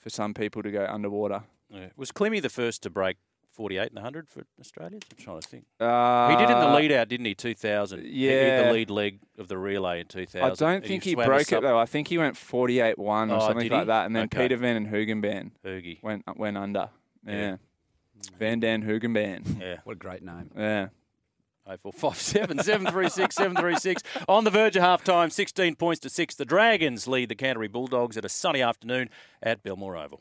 for 0.00 0.10
some 0.10 0.34
people 0.34 0.62
to 0.62 0.70
go 0.70 0.86
underwater. 0.88 1.42
Yeah. 1.68 1.88
Was 1.96 2.10
Clemmy 2.10 2.40
the 2.40 2.48
first 2.48 2.82
to 2.82 2.90
break 2.90 3.16
48 3.52 3.88
and 3.88 3.94
100 3.94 4.28
for 4.28 4.44
Australians? 4.58 5.04
I'm 5.10 5.22
trying 5.22 5.40
to 5.40 5.46
think. 5.48 5.64
Uh, 5.78 6.30
he 6.30 6.36
did 6.36 6.50
in 6.50 6.58
the 6.58 6.74
lead 6.74 6.90
out, 6.92 7.08
didn't 7.08 7.26
he? 7.26 7.34
2000. 7.34 8.00
Yeah. 8.00 8.04
He 8.04 8.26
hit 8.26 8.46
yeah. 8.46 8.62
the 8.64 8.72
lead 8.72 8.90
leg 8.90 9.20
of 9.38 9.48
the 9.48 9.58
relay 9.58 10.00
in 10.00 10.06
2000. 10.06 10.42
I 10.42 10.54
don't 10.54 10.84
think 10.84 11.04
he 11.04 11.12
swam 11.12 11.26
broke 11.26 11.52
it 11.52 11.60
though. 11.62 11.78
I 11.78 11.86
think 11.86 12.08
he 12.08 12.18
went 12.18 12.34
48-1 12.36 12.96
or 12.98 13.34
Oh, 13.36 13.46
something 13.46 13.70
like 13.70 13.86
that, 13.86 14.06
and 14.06 14.16
then 14.16 14.24
Okay. 14.24 14.42
Peter 14.42 14.56
Van 14.56 14.76
and 14.76 14.86
Hugenban 14.88 15.50
Hoogie. 15.64 16.02
went 16.02 16.24
went 16.36 16.56
under. 16.56 16.90
Yeah, 17.26 17.34
Yeah. 17.34 17.56
Van 18.38 18.60
Dan 18.60 18.82
Hugenban. 18.82 19.60
Yeah. 19.60 19.76
What 19.84 19.92
a 19.92 19.98
great 19.98 20.22
name. 20.22 20.50
Yeah. 20.56 20.88
0457 21.76 22.58
736 22.58 23.34
736. 23.34 24.02
On 24.28 24.44
the 24.44 24.50
verge 24.50 24.76
of 24.76 24.82
half 24.82 25.04
time, 25.04 25.30
16 25.30 25.76
points 25.76 26.00
to 26.00 26.10
6. 26.10 26.34
The 26.34 26.44
Dragons 26.44 27.06
lead 27.06 27.28
the 27.28 27.34
Canterbury 27.34 27.68
Bulldogs 27.68 28.16
at 28.16 28.24
a 28.24 28.28
sunny 28.28 28.62
afternoon 28.62 29.10
at 29.42 29.62
Belmore 29.62 29.96
Oval. 29.96 30.20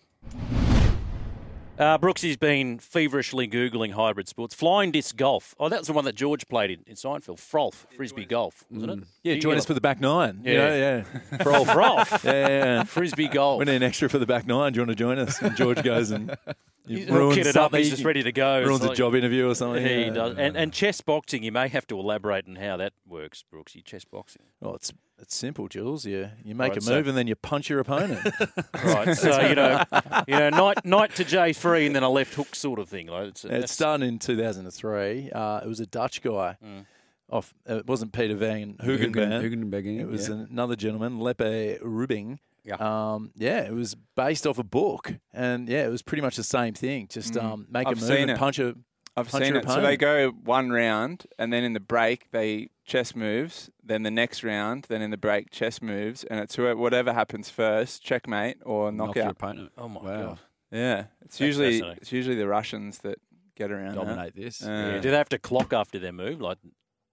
Uh, 1.80 1.98
Brooksy's 1.98 2.36
been 2.36 2.78
feverishly 2.78 3.48
Googling 3.48 3.94
hybrid 3.94 4.28
sports. 4.28 4.54
Flying 4.54 4.92
disc 4.92 5.16
golf. 5.16 5.56
Oh, 5.58 5.70
that 5.70 5.80
was 5.80 5.88
the 5.88 5.94
one 5.94 6.04
that 6.04 6.16
George 6.16 6.46
played 6.50 6.72
in, 6.72 6.84
in 6.86 6.96
Seinfeld. 6.96 7.38
Frolf, 7.38 7.86
Frisbee 7.96 8.26
golf, 8.26 8.66
wasn't 8.70 9.04
it? 9.04 9.08
Yeah, 9.24 9.36
join 9.36 9.58
us 9.58 9.66
for 9.66 9.74
the 9.74 9.80
back 9.80 10.02
nine. 10.02 10.42
Yeah. 10.44 10.52
You 10.52 10.58
know, 10.58 10.76
yeah. 10.76 11.04
Frolf. 11.38 11.66
Frolf. 11.68 12.24
Yeah, 12.30 12.32
yeah, 12.34 12.48
yeah. 12.48 12.84
Frisbee 12.84 13.30
golf. 13.30 13.60
We 13.60 13.66
need 13.66 13.78
an 13.78 13.84
extra 13.84 14.10
for 14.10 14.18
the 14.20 14.26
back 14.26 14.46
nine. 14.46 14.74
Do 14.74 14.78
you 14.78 14.82
want 14.82 14.90
to 14.90 14.96
join 14.96 15.18
us? 15.20 15.42
And 15.42 15.56
George 15.56 15.82
goes 15.82 16.12
and 16.12 16.36
He's 16.88 17.08
ruins 17.08 17.56
up, 17.56 17.74
he's 17.76 17.92
just 17.92 18.04
ready 18.04 18.24
to 18.24 18.32
go. 18.32 18.62
Ruins 18.64 18.84
It's 18.84 18.94
a 18.94 18.96
job 18.96 19.14
interview 19.16 19.48
or 19.48 19.56
something. 19.56 19.86
He 19.86 20.06
Yeah. 20.06 20.10
does. 20.10 20.38
And, 20.38 20.58
and 20.58 20.74
chess 20.74 21.00
boxing, 21.02 21.44
you 21.44 21.52
may 21.52 21.68
have 21.70 21.86
to 21.88 22.00
elaborate 22.00 22.48
on 22.48 22.56
how 22.56 22.78
that 22.78 22.94
works, 23.08 23.44
Brooksy. 23.54 23.84
Chess 23.86 24.04
boxing. 24.06 24.42
Well, 24.60 24.76
it's 24.76 24.92
it's 25.22 25.36
simple, 25.36 25.68
Jules. 25.68 26.06
You 26.06 26.30
you 26.44 26.56
make 26.56 26.70
Right, 26.70 26.78
a 26.78 26.82
so- 26.82 26.94
move 26.96 27.08
and 27.08 27.18
then 27.18 27.28
you 27.28 27.36
punch 27.36 27.70
your 27.70 27.80
opponent. 27.80 28.22
Right. 28.84 29.16
So, 29.16 29.40
you 29.42 29.56
know, 29.56 29.84
you 30.28 30.36
know, 30.38 30.50
knight, 30.50 30.86
knight 30.86 31.16
to 31.16 31.26
J3 31.26 31.88
and 31.88 31.96
then 31.96 32.04
a 32.04 32.10
left 32.10 32.34
hook 32.36 32.56
sort 32.56 32.80
of 32.80 32.88
thing. 32.90 33.08
Like 33.08 33.28
it's, 33.30 33.44
It 33.46 33.50
that's- 33.50 33.72
started 33.72 34.06
in 34.08 34.20
2003. 34.20 35.32
Uh, 35.32 35.60
it 35.64 35.68
was 35.68 35.80
a 35.80 35.86
Dutch 35.86 36.22
guy. 36.22 36.58
Mm. 36.64 36.86
Off, 37.32 37.54
uh, 37.70 37.76
it 37.78 37.88
wasn't 37.88 38.12
Peter 38.14 38.36
Van 38.36 38.76
Hugen- 38.82 39.14
Hugenban. 39.14 39.42
Hugenbergen, 39.44 40.00
It 40.00 40.08
was 40.08 40.30
yeah. 40.30 40.46
another 40.50 40.76
gentleman, 40.76 41.20
Iepe 41.20 41.80
Rubingh. 41.84 42.40
Yeah. 42.64 42.76
Um, 42.76 43.32
yeah, 43.36 43.62
it 43.62 43.74
was 43.74 43.96
based 44.16 44.46
off 44.48 44.58
a 44.60 44.64
book, 44.64 45.14
and 45.34 45.68
yeah, 45.70 45.86
it 45.86 45.90
was 45.90 46.02
pretty 46.02 46.22
much 46.22 46.36
the 46.36 46.44
same 46.44 46.74
thing. 46.74 47.08
Just 47.10 47.34
Mm. 47.34 47.44
um, 47.44 47.68
make 47.70 47.88
I've 47.88 47.98
a 47.98 48.02
move 48.02 48.10
and 48.12 48.32
it. 48.32 48.38
punch 48.38 48.60
a. 48.60 48.76
I've 49.20 49.30
punch 49.30 49.44
seen 49.46 49.54
your 49.54 49.62
it. 49.64 49.68
So 49.70 49.82
they 49.82 49.98
go 49.98 50.30
one 50.32 50.72
round, 50.72 51.26
and 51.38 51.52
then 51.54 51.64
in 51.64 51.74
the 51.74 51.80
break 51.80 52.32
they 52.32 52.70
chess 52.86 53.16
moves. 53.16 53.70
Then 53.84 54.04
the 54.04 54.12
next 54.12 54.44
round, 54.44 54.86
then 54.90 55.02
in 55.02 55.12
the 55.12 55.18
break 55.18 55.50
chess 55.52 55.82
moves, 55.82 56.24
and 56.24 56.40
it's 56.40 56.58
whatever 56.58 57.14
happens 57.14 57.50
first, 57.50 58.04
checkmate 58.04 58.58
or 58.66 58.92
Knock 58.92 59.16
your 59.16 59.26
knockout. 59.26 59.32
opponent. 59.38 59.72
Oh 59.78 59.88
my 59.90 60.02
Wow. 60.02 60.22
god. 60.28 60.40
Yeah, 60.72 61.00
it's 61.22 61.38
That's 61.38 61.42
usually 61.42 61.80
it's 62.02 62.12
usually 62.12 62.36
the 62.36 62.48
Russians 62.48 63.00
that 63.00 63.20
get 63.56 63.72
around. 63.72 63.96
that. 63.96 64.06
Dominate 64.06 64.36
this. 64.36 64.64
Uh, 64.64 64.70
Yeah. 64.96 65.00
Do 65.02 65.12
they 65.12 65.18
have 65.18 65.30
to 65.30 65.40
clock 65.40 65.74
after 65.74 65.98
their 66.00 66.12
move? 66.14 66.40
Like 66.42 66.60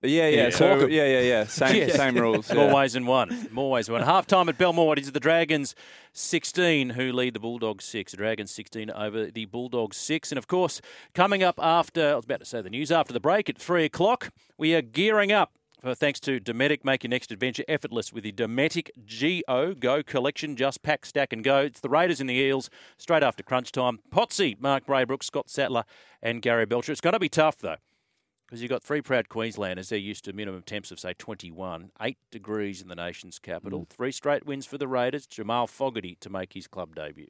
yeah, 0.03 0.29
yeah. 0.29 0.43
Yeah. 0.45 0.51
So 0.51 0.87
yeah, 0.87 1.07
yeah, 1.07 1.21
yeah. 1.21 1.45
Same 1.47 1.77
Yes. 1.77 1.95
same 1.97 2.15
rules. 2.17 2.53
More 2.53 2.73
ways 2.75 2.93
than 2.93 3.07
one. 3.07 3.49
More 3.51 3.71
ways 3.71 3.87
than 3.87 3.95
one. 3.95 4.03
Half 4.03 4.27
time 4.27 4.49
at 4.49 4.59
Belmore. 4.59 4.93
It 4.95 5.01
is 5.01 5.13
the 5.13 5.21
Dragons 5.21 5.75
16 6.13 6.91
who 6.91 7.13
lead 7.13 7.35
the 7.35 7.41
Bulldogs 7.41 7.85
6. 7.85 8.13
The 8.13 8.17
Dragons 8.19 8.51
16 8.51 8.91
over 8.91 9.27
the 9.31 9.45
Bulldogs 9.47 9.97
6. 9.97 10.33
And 10.33 10.39
of 10.39 10.47
course, 10.47 10.81
coming 11.15 11.43
up 11.43 11.59
after, 11.63 12.13
I 12.13 12.17
was 12.17 12.25
about 12.25 12.41
to 12.41 12.47
say 12.47 12.61
the 12.63 12.71
news, 12.71 12.91
after 12.93 13.13
the 13.13 13.21
break 13.21 13.49
at 13.49 13.59
3 13.59 13.85
o'clock, 13.85 14.31
we 14.59 14.75
are 14.75 14.83
gearing 14.83 15.33
up. 15.33 15.53
For, 15.83 15.95
thanks 15.95 16.19
to 16.21 16.41
Dometic, 16.41 16.85
make 16.85 17.05
your 17.05 17.11
next 17.11 17.31
adventure 17.31 17.63
effortless 17.69 18.11
with 18.13 18.25
the 18.25 18.33
Dometic 18.33 18.89
Go 19.47 19.75
Go 19.75 20.03
collection. 20.03 20.57
Just 20.57 20.83
pack, 20.83 21.05
stack, 21.05 21.33
and 21.35 21.45
go. 21.45 21.59
It's 21.61 21.81
the 21.81 21.91
Raiders 21.91 22.19
and 22.21 22.31
the 22.31 22.35
Eels 22.35 22.71
straight 22.97 23.23
after 23.23 23.43
crunch 23.43 23.73
time. 23.73 23.99
Potsy, 24.11 24.59
Mark 24.59 24.87
Braybrook, 24.87 25.23
Scott 25.23 25.51
Sattler, 25.51 25.85
and 26.23 26.41
Gary 26.41 26.65
Belcher. 26.65 26.93
It's 26.93 27.03
going 27.03 27.13
to 27.13 27.19
be 27.19 27.29
tough 27.29 27.59
though. 27.59 27.77
Because 28.47 28.63
you've 28.63 28.71
got 28.71 28.83
three 28.83 29.03
proud 29.03 29.29
Queenslanders. 29.29 29.89
They're 29.89 29.99
used 29.99 30.25
to 30.27 30.33
minimum 30.33 30.63
temps 30.63 30.93
of, 30.93 31.01
say, 31.01 31.15
21. 31.15 31.91
Eight 32.01 32.19
degrees 32.31 32.81
in 32.81 32.89
the 32.89 32.95
nation's 32.95 33.39
capital. 33.41 33.81
Mm. 33.81 33.89
Three 33.89 34.13
straight 34.13 34.47
wins 34.47 34.67
for 34.67 34.79
the 34.79 34.87
Raiders. 34.87 35.27
Jamal 35.27 35.67
Fogarty 35.67 36.17
to 36.21 36.31
make 36.31 36.53
his 36.53 36.69
club 36.69 36.95
debut. 36.95 37.27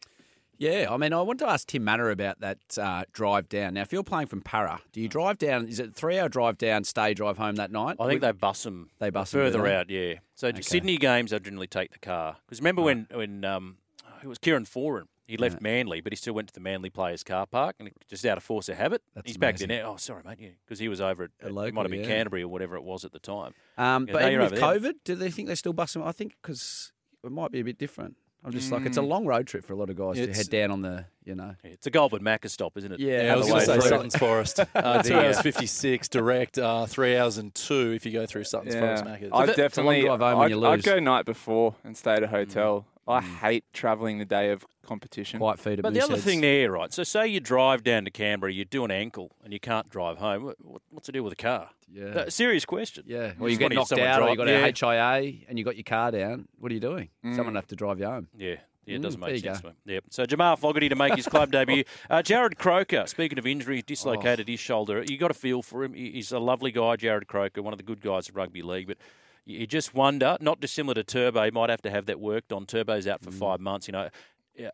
Yeah, 0.59 0.87
I 0.91 0.97
mean, 0.97 1.13
I 1.13 1.21
want 1.21 1.39
to 1.41 1.49
ask 1.49 1.67
Tim 1.69 1.85
Mannah 1.85 2.07
about 2.07 2.41
that 2.41 2.59
uh, 2.79 3.05
drive 3.13 3.49
down. 3.49 3.75
Now, 3.75 3.83
if 3.83 3.93
you're 3.93 4.03
playing 4.03 4.29
from 4.29 4.41
Parra, 4.41 4.81
do 4.93 5.01
you 5.03 5.09
drive 5.09 5.37
down? 5.39 5.69
Is 5.69 5.79
it 5.79 5.95
three-hour 5.95 6.31
drive 6.31 6.57
down, 6.57 6.85
stay, 6.85 7.13
drive 7.13 7.37
home 7.37 7.57
that 7.57 7.71
night? 7.71 7.97
I 8.01 8.09
think 8.09 8.23
they 8.23 8.33
bus 8.33 8.63
them 8.63 8.89
They 8.99 9.11
bus 9.11 9.35
'em, 9.35 9.41
do 9.41 9.47
further 9.47 9.67
out, 9.67 9.91
yeah. 9.91 10.15
So 10.35 10.49
Okay. 10.49 10.63
Sydney 10.63 10.97
games, 10.97 11.31
they 11.31 11.39
generally 11.39 11.67
take 11.67 11.93
the 11.93 11.99
car. 11.99 12.37
Because 12.47 12.61
remember 12.61 12.81
when, 12.81 13.07
when 13.13 13.45
um, 13.45 13.77
it 14.23 14.29
was 14.29 14.39
Kieran 14.39 14.65
Foran, 14.65 15.09
he 15.27 15.37
left 15.37 15.61
Manly, 15.61 16.01
but 16.01 16.13
he 16.13 16.17
still 16.17 16.35
went 16.35 16.49
to 16.49 16.55
the 16.55 16.61
Manly 16.61 16.91
players' 16.91 17.23
car 17.25 17.47
park, 17.47 17.77
and 17.81 17.91
just 18.09 18.25
out 18.27 18.37
of 18.37 18.43
force 18.45 18.69
of 18.69 18.77
habit, 18.77 19.03
That's 19.15 19.27
he's 19.27 19.37
back 19.37 19.57
there 19.57 19.67
amazing. 19.67 19.83
now. 19.85 19.93
Oh, 19.93 19.97
sorry, 19.97 20.23
mate, 20.25 20.39
yeah, 20.41 20.49
because 20.65 20.79
he 20.79 20.89
was 20.89 21.01
over 21.01 21.25
at, 21.25 21.31
it 21.45 21.53
local, 21.53 21.73
might 21.75 21.83
have 21.83 21.91
been 21.91 22.01
yeah. 22.03 22.07
Canterbury 22.07 22.43
or 22.43 22.49
whatever 22.49 22.77
it 22.77 22.83
was 22.85 23.05
at 23.05 23.13
the 23.13 23.19
time. 23.19 23.53
Um, 23.79 24.07
Yeah, 24.07 24.13
but 24.13 24.23
even 24.33 24.41
with 24.41 24.53
over 24.63 24.79
there. 24.81 24.93
COVID, 24.93 24.95
do 25.05 25.15
they 25.15 25.31
think 25.31 25.49
they 25.49 25.55
still 25.55 25.73
bus 25.73 25.93
them? 25.93 26.03
I 26.03 26.13
think 26.13 26.35
because 26.43 26.93
it 27.25 27.33
might 27.33 27.51
be 27.51 27.61
a 27.61 27.65
bit 27.65 27.79
different. 27.79 28.17
I'm 28.45 28.53
just 28.53 28.71
like, 28.71 28.87
it's 28.87 28.97
a 28.97 29.01
Mm. 29.01 29.09
long 29.09 29.27
road 29.27 29.49
trip 29.49 29.65
for 29.65 29.73
a 29.73 29.77
lot 29.77 29.91
of 29.91 29.97
guys 29.97 30.15
to 30.19 30.33
head 30.33 30.49
down 30.51 30.71
on 30.71 30.81
the, 30.81 31.07
you 31.25 31.35
know. 31.35 31.57
It's 31.65 31.89
a 31.89 31.91
Goulburn 31.91 32.23
Macca 32.23 32.49
stop, 32.49 32.77
isn't 32.77 32.93
it? 32.93 33.01
Yeah, 33.01 33.25
Yeah, 33.25 33.33
I 33.33 33.37
was 33.37 33.47
Other 33.47 33.51
going 33.51 33.61
to 33.61 33.67
say 33.67 33.81
through. 33.81 33.89
Sutton's 33.89 34.17
Forest. 34.17 34.61
Uh, 34.77 35.03
two 35.03 35.15
hours 35.17 35.39
uh, 35.39 35.43
56 35.43 36.09
direct, 36.11 36.57
uh, 36.57 36.87
three 36.87 37.17
hours 37.17 37.39
and 37.39 37.53
two 37.57 37.93
if 37.97 38.07
you 38.07 38.13
go 38.13 38.25
through 38.25 38.45
Sutton's 38.45 38.75
Forest 38.77 39.05
Yeah, 39.05 39.17
Macca's. 39.17 39.31
I 39.33 39.47
that- 39.47 39.59
it's 39.59 39.79
a 39.79 39.83
long 39.83 39.95
definitely. 39.95 40.03
drive 40.03 40.21
home 40.21 40.65
I'd, 40.65 40.79
I'd 40.79 40.83
go 40.85 41.01
night 41.01 41.25
before 41.25 41.75
and 41.83 41.97
stay 41.97 42.13
at 42.13 42.23
a 42.23 42.29
hotel. 42.29 42.87
I 43.09 43.21
hate 43.21 43.65
travelling 43.73 44.19
the 44.19 44.25
day 44.25 44.51
of 44.51 44.65
competition. 44.85 45.39
Quiet 45.39 45.59
feet 45.61 45.79
at 45.79 45.83
But 45.83 45.95
the 45.95 46.03
other 46.03 46.15
Mooseheads. 46.17 46.21
thing 46.21 46.41
there, 46.41 46.71
right? 46.73 46.93
So 46.93 47.03
say 47.05 47.27
you 47.29 47.41
drive 47.41 47.83
down 47.85 48.05
to 48.05 48.11
Canberra, 48.11 48.53
you 48.53 48.65
do 48.65 48.85
an 48.85 48.91
ankle, 48.91 49.31
and 49.45 49.53
you 49.53 49.61
can't 49.61 49.89
drive 49.91 50.19
home. 50.19 50.45
What, 50.45 50.57
what- 50.61 50.83
what's 50.91 51.07
the 51.07 51.13
deal 51.13 51.23
with 51.23 51.33
the 51.37 51.43
car? 51.43 51.71
Yeah. 51.93 52.05
Uh, 52.07 52.31
serious 52.31 52.65
question. 52.65 53.05
Yeah. 53.07 53.29
Just 53.29 53.39
Well, 53.39 53.49
you 53.51 53.57
get 53.59 53.73
knocked 53.73 53.93
out 53.93 54.23
or 54.23 54.31
you 54.31 54.35
drive- 54.37 54.47
got 54.49 54.85
yeah. 54.85 54.91
a 54.91 55.21
HIA 55.21 55.45
and 55.49 55.59
you 55.59 55.65
got 55.65 55.77
your 55.77 55.85
car 55.85 56.11
down. 56.11 56.49
What 56.59 56.71
are 56.73 56.75
you 56.75 56.81
doing? 56.81 57.11
Someone 57.35 57.55
have 57.55 57.67
to 57.69 57.77
drive 57.77 58.01
you 58.01 58.07
home. 58.07 58.29
Yeah. 58.37 58.57
Yeah, 58.87 58.95
it 58.95 58.99
Mm, 59.01 59.03
doesn't 59.03 59.21
there 59.21 59.31
make 59.31 59.43
sense. 59.43 59.61
go. 59.61 59.71
to. 59.71 59.75
Yep. 59.95 60.05
So 60.11 60.27
Jamal 60.27 60.57
Fogarty 60.57 60.89
to 60.89 60.95
make 60.95 61.15
his 61.17 61.27
club 61.27 61.51
debut. 61.51 61.83
Uh, 62.11 62.23
Jarrod 62.23 62.57
Croker, 62.57 63.03
speaking 63.09 63.37
of 63.37 63.45
injury, 63.45 63.83
dislocated 63.83 64.47
his 64.47 64.61
shoulder. 64.61 65.03
You 65.09 65.19
got 65.19 65.33
a 65.33 65.35
feel 65.35 65.61
for 65.63 65.83
him. 65.83 65.93
He's 65.95 66.31
a 66.31 66.39
lovely 66.39 66.71
guy, 66.71 66.95
Jarrod 66.95 67.27
Croker, 67.27 67.63
one 67.63 67.73
of 67.75 67.79
the 67.79 67.83
good 67.85 68.01
guys 68.01 68.29
of 68.29 68.37
rugby 68.37 68.63
league. 68.63 68.87
But 68.87 68.99
you 69.47 69.61
you 69.61 69.67
just 69.67 69.95
wonder, 69.95 70.37
not 70.41 70.61
dissimilar 70.61 70.95
to 70.95 71.05
Turbo, 71.05 71.45
he 71.45 71.51
might 71.51 71.71
have 71.71 71.83
to 71.83 71.91
have 71.91 72.07
that 72.07 72.21
worked 72.21 72.53
on. 72.53 72.67
Turbo's 72.67 73.07
out 73.07 73.23
for 73.23 73.31
Mm. 73.31 73.39
five 73.39 73.61
months. 73.61 73.87
You 73.89 73.93
know, 73.93 74.09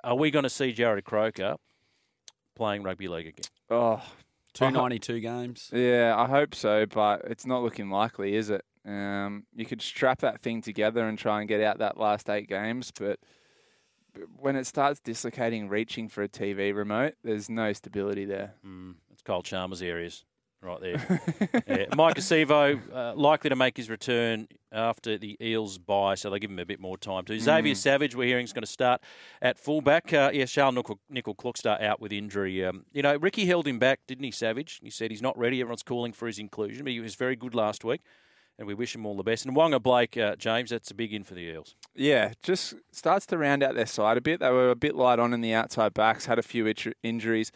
are 0.03 0.17
we 0.17 0.31
going 0.31 0.43
to 0.45 0.51
see 0.51 0.73
Jarrod 0.73 1.05
Croker 1.05 1.57
playing 2.57 2.83
rugby 2.83 3.09
league 3.09 3.27
again? 3.29 3.45
Oh, 3.71 4.03
Two 4.55 4.67
I 4.67 4.71
ho- 4.71 4.89
games. 4.89 5.71
Yeah, 5.73 6.15
I 6.17 6.27
hope 6.27 6.55
so, 6.55 6.85
but 6.87 7.23
it's 7.25 7.47
not 7.47 7.63
looking 7.63 7.89
likely, 7.91 8.35
is 8.35 8.51
it? 8.51 8.65
Um, 8.85 9.45
you 9.55 9.65
could 9.65 9.81
strap 9.81 10.19
that 10.21 10.41
thing 10.41 10.61
together 10.61 11.07
and 11.09 11.17
try 11.19 11.41
and 11.41 11.49
get 11.49 11.61
out 11.63 11.79
that 11.79 11.97
last 11.97 12.29
eight 12.29 12.49
games, 12.49 12.91
but 12.99 13.19
but 14.15 14.25
when 14.37 14.57
it 14.57 14.67
starts 14.67 15.01
dislocating, 15.01 15.71
reaching 15.71 16.07
for 16.07 16.23
a 16.23 16.29
TV 16.29 16.75
remote, 16.75 17.15
there's 17.25 17.49
no 17.49 17.73
stability 17.73 18.27
there. 18.27 18.53
Mm, 18.67 18.97
it's 19.11 19.23
Kyle 19.23 19.43
Chalmers 19.43 19.81
areas 19.81 20.27
right 20.63 20.81
there. 20.81 21.21
yeah. 21.67 21.87
Maika 21.87 22.19
Sivo, 22.19 22.81
uh, 22.95 23.15
likely 23.15 23.51
to 23.51 23.57
make 23.57 23.77
his 23.77 23.91
return 23.91 24.49
after 24.71 25.19
the 25.19 25.37
Eels 25.41 25.77
bye, 25.79 26.15
so 26.15 26.31
they 26.31 26.39
give 26.39 26.51
him 26.51 26.59
a 26.59 26.65
bit 26.65 26.81
more 26.81 26.97
time 26.97 27.25
to. 27.27 27.39
Xavier 27.39 27.75
Mm. 27.75 27.77
Savage, 27.77 28.15
we're 28.15 28.27
hearing, 28.29 28.45
is 28.45 28.53
going 28.53 28.63
to 28.63 28.67
start 28.71 29.03
at 29.43 29.59
fullback. 29.59 30.13
Uh, 30.13 30.31
yeah, 30.33 30.47
Charles 30.47 30.75
Nickel, 30.75 30.99
Nickel 31.11 31.35
Kluckstar 31.35 31.83
out 31.83 32.01
with 32.01 32.13
injury. 32.13 32.65
Um, 32.65 32.87
you 32.93 33.03
know, 33.03 33.17
Ricky 33.17 33.45
held 33.47 33.67
him 33.67 33.79
back, 33.79 34.01
didn't 34.07 34.25
he, 34.25 34.31
Savage? 34.31 34.81
He 34.83 34.91
said 34.91 35.11
he's 35.11 35.21
not 35.23 35.37
ready. 35.37 35.61
Everyone's 35.61 35.83
calling 35.83 36.13
for 36.13 36.27
his 36.27 36.39
inclusion, 36.39 36.85
but 36.85 36.93
he 36.93 37.01
was 37.01 37.15
very 37.17 37.37
good 37.37 37.55
last 37.55 37.85
week, 37.85 38.01
and 38.59 38.67
we 38.67 38.73
wish 38.75 38.95
him 38.95 39.05
all 39.05 39.17
the 39.17 39.23
best. 39.23 39.45
And 39.45 39.55
Waqa 39.55 39.83
Blake, 39.83 40.17
uh, 40.17 40.37
James, 40.37 40.71
that's 40.71 40.91
a 40.91 40.95
big 40.95 41.13
in 41.13 41.23
for 41.25 41.35
the 41.35 41.43
Eels. 41.43 41.75
Yeah, 41.95 42.33
just 42.43 42.75
starts 42.93 43.27
to 43.27 43.37
round 43.39 43.63
out 43.63 43.75
their 43.75 43.85
side 43.87 44.17
a 44.17 44.23
bit. 44.23 44.41
They 44.41 44.51
were 44.51 44.71
a 44.71 44.77
bit 44.77 44.95
light 44.95 45.19
on 45.19 45.35
in 45.35 45.43
the 45.43 45.53
outside 45.53 45.93
backs, 45.93 46.25
had 46.27 46.39
a 46.39 46.43
few 46.43 46.67
itch- 46.67 46.89
injuries. 47.03 47.53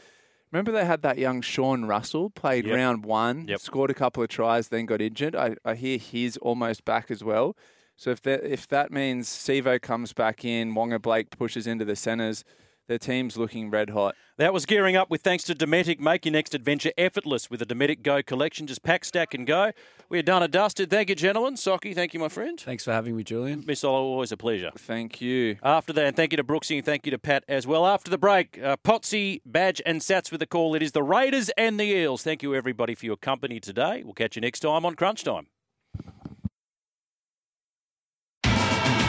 Remember 0.52 0.70
they 0.72 0.84
had 0.84 1.02
that 1.02 1.18
young 1.18 1.40
Sean 1.40 1.84
Russell, 1.84 2.30
played 2.30 2.66
Yep. 2.66 2.74
round 2.74 3.04
one, 3.04 3.46
Yep. 3.48 3.60
scored 3.60 3.90
a 3.90 3.94
couple 3.94 4.22
of 4.22 4.28
tries, 4.28 4.68
then 4.68 4.86
got 4.86 5.00
injured. 5.00 5.34
I, 5.34 5.56
I 5.64 5.74
hear 5.74 5.98
he's 5.98 6.36
almost 6.38 6.84
back 6.84 7.10
as 7.10 7.22
well. 7.24 7.56
So 7.96 8.10
if 8.10 8.22
that 8.22 8.44
if 8.44 8.68
that 8.68 8.92
means 8.92 9.28
Sivo 9.28 9.80
comes 9.80 10.12
back 10.12 10.44
in, 10.44 10.74
Waqa 10.74 11.00
Blake 11.00 11.30
pushes 11.30 11.66
into 11.66 11.84
the 11.84 11.96
centres, 11.96 12.44
their 12.88 12.98
team's 12.98 13.36
looking 13.36 13.70
red 13.70 13.90
hot. 13.90 14.14
That 14.38 14.52
was 14.52 14.66
gearing 14.66 14.96
up 14.96 15.10
with 15.10 15.22
thanks 15.22 15.44
to 15.44 15.54
Dometic. 15.54 15.98
Make 15.98 16.24
your 16.24 16.32
next 16.32 16.54
adventure 16.54 16.92
effortless 16.98 17.50
with 17.50 17.62
a 17.62 17.66
Dometic 17.66 18.02
Go 18.02 18.22
collection. 18.22 18.66
Just 18.66 18.82
pack, 18.82 19.04
stack, 19.04 19.34
and 19.34 19.46
go. 19.46 19.72
We're 20.08 20.22
done 20.22 20.42
and 20.42 20.52
dusted. 20.52 20.90
Thank 20.90 21.08
you, 21.08 21.14
gentlemen. 21.14 21.54
Socky, 21.54 21.94
thank 21.94 22.14
you, 22.14 22.20
my 22.20 22.28
friend. 22.28 22.60
Thanks 22.60 22.84
for 22.84 22.92
having 22.92 23.16
me, 23.16 23.24
Julian. 23.24 23.64
Miss 23.66 23.82
Olo, 23.82 24.02
always 24.02 24.32
a 24.32 24.36
pleasure. 24.36 24.70
Thank 24.76 25.20
you. 25.20 25.56
After 25.62 25.92
that, 25.94 26.06
and 26.06 26.16
thank 26.16 26.32
you 26.32 26.36
to 26.36 26.44
Brooksy 26.44 26.76
and 26.76 26.84
thank 26.84 27.06
you 27.06 27.10
to 27.10 27.18
Pat 27.18 27.44
as 27.48 27.66
well. 27.66 27.86
After 27.86 28.10
the 28.10 28.18
break, 28.18 28.60
uh, 28.62 28.76
Potsy, 28.76 29.40
Badge, 29.44 29.82
and 29.84 30.00
Sats 30.00 30.30
with 30.30 30.40
the 30.40 30.46
call. 30.46 30.74
It 30.74 30.82
is 30.82 30.92
the 30.92 31.02
Raiders 31.02 31.50
and 31.56 31.80
the 31.80 31.84
Eels. 31.84 32.22
Thank 32.22 32.42
you, 32.42 32.54
everybody, 32.54 32.94
for 32.94 33.06
your 33.06 33.16
company 33.16 33.58
today. 33.58 34.02
We'll 34.04 34.14
catch 34.14 34.36
you 34.36 34.42
next 34.42 34.60
time 34.60 34.84
on 34.84 34.94
Crunch 34.94 35.24
Time. 35.24 35.46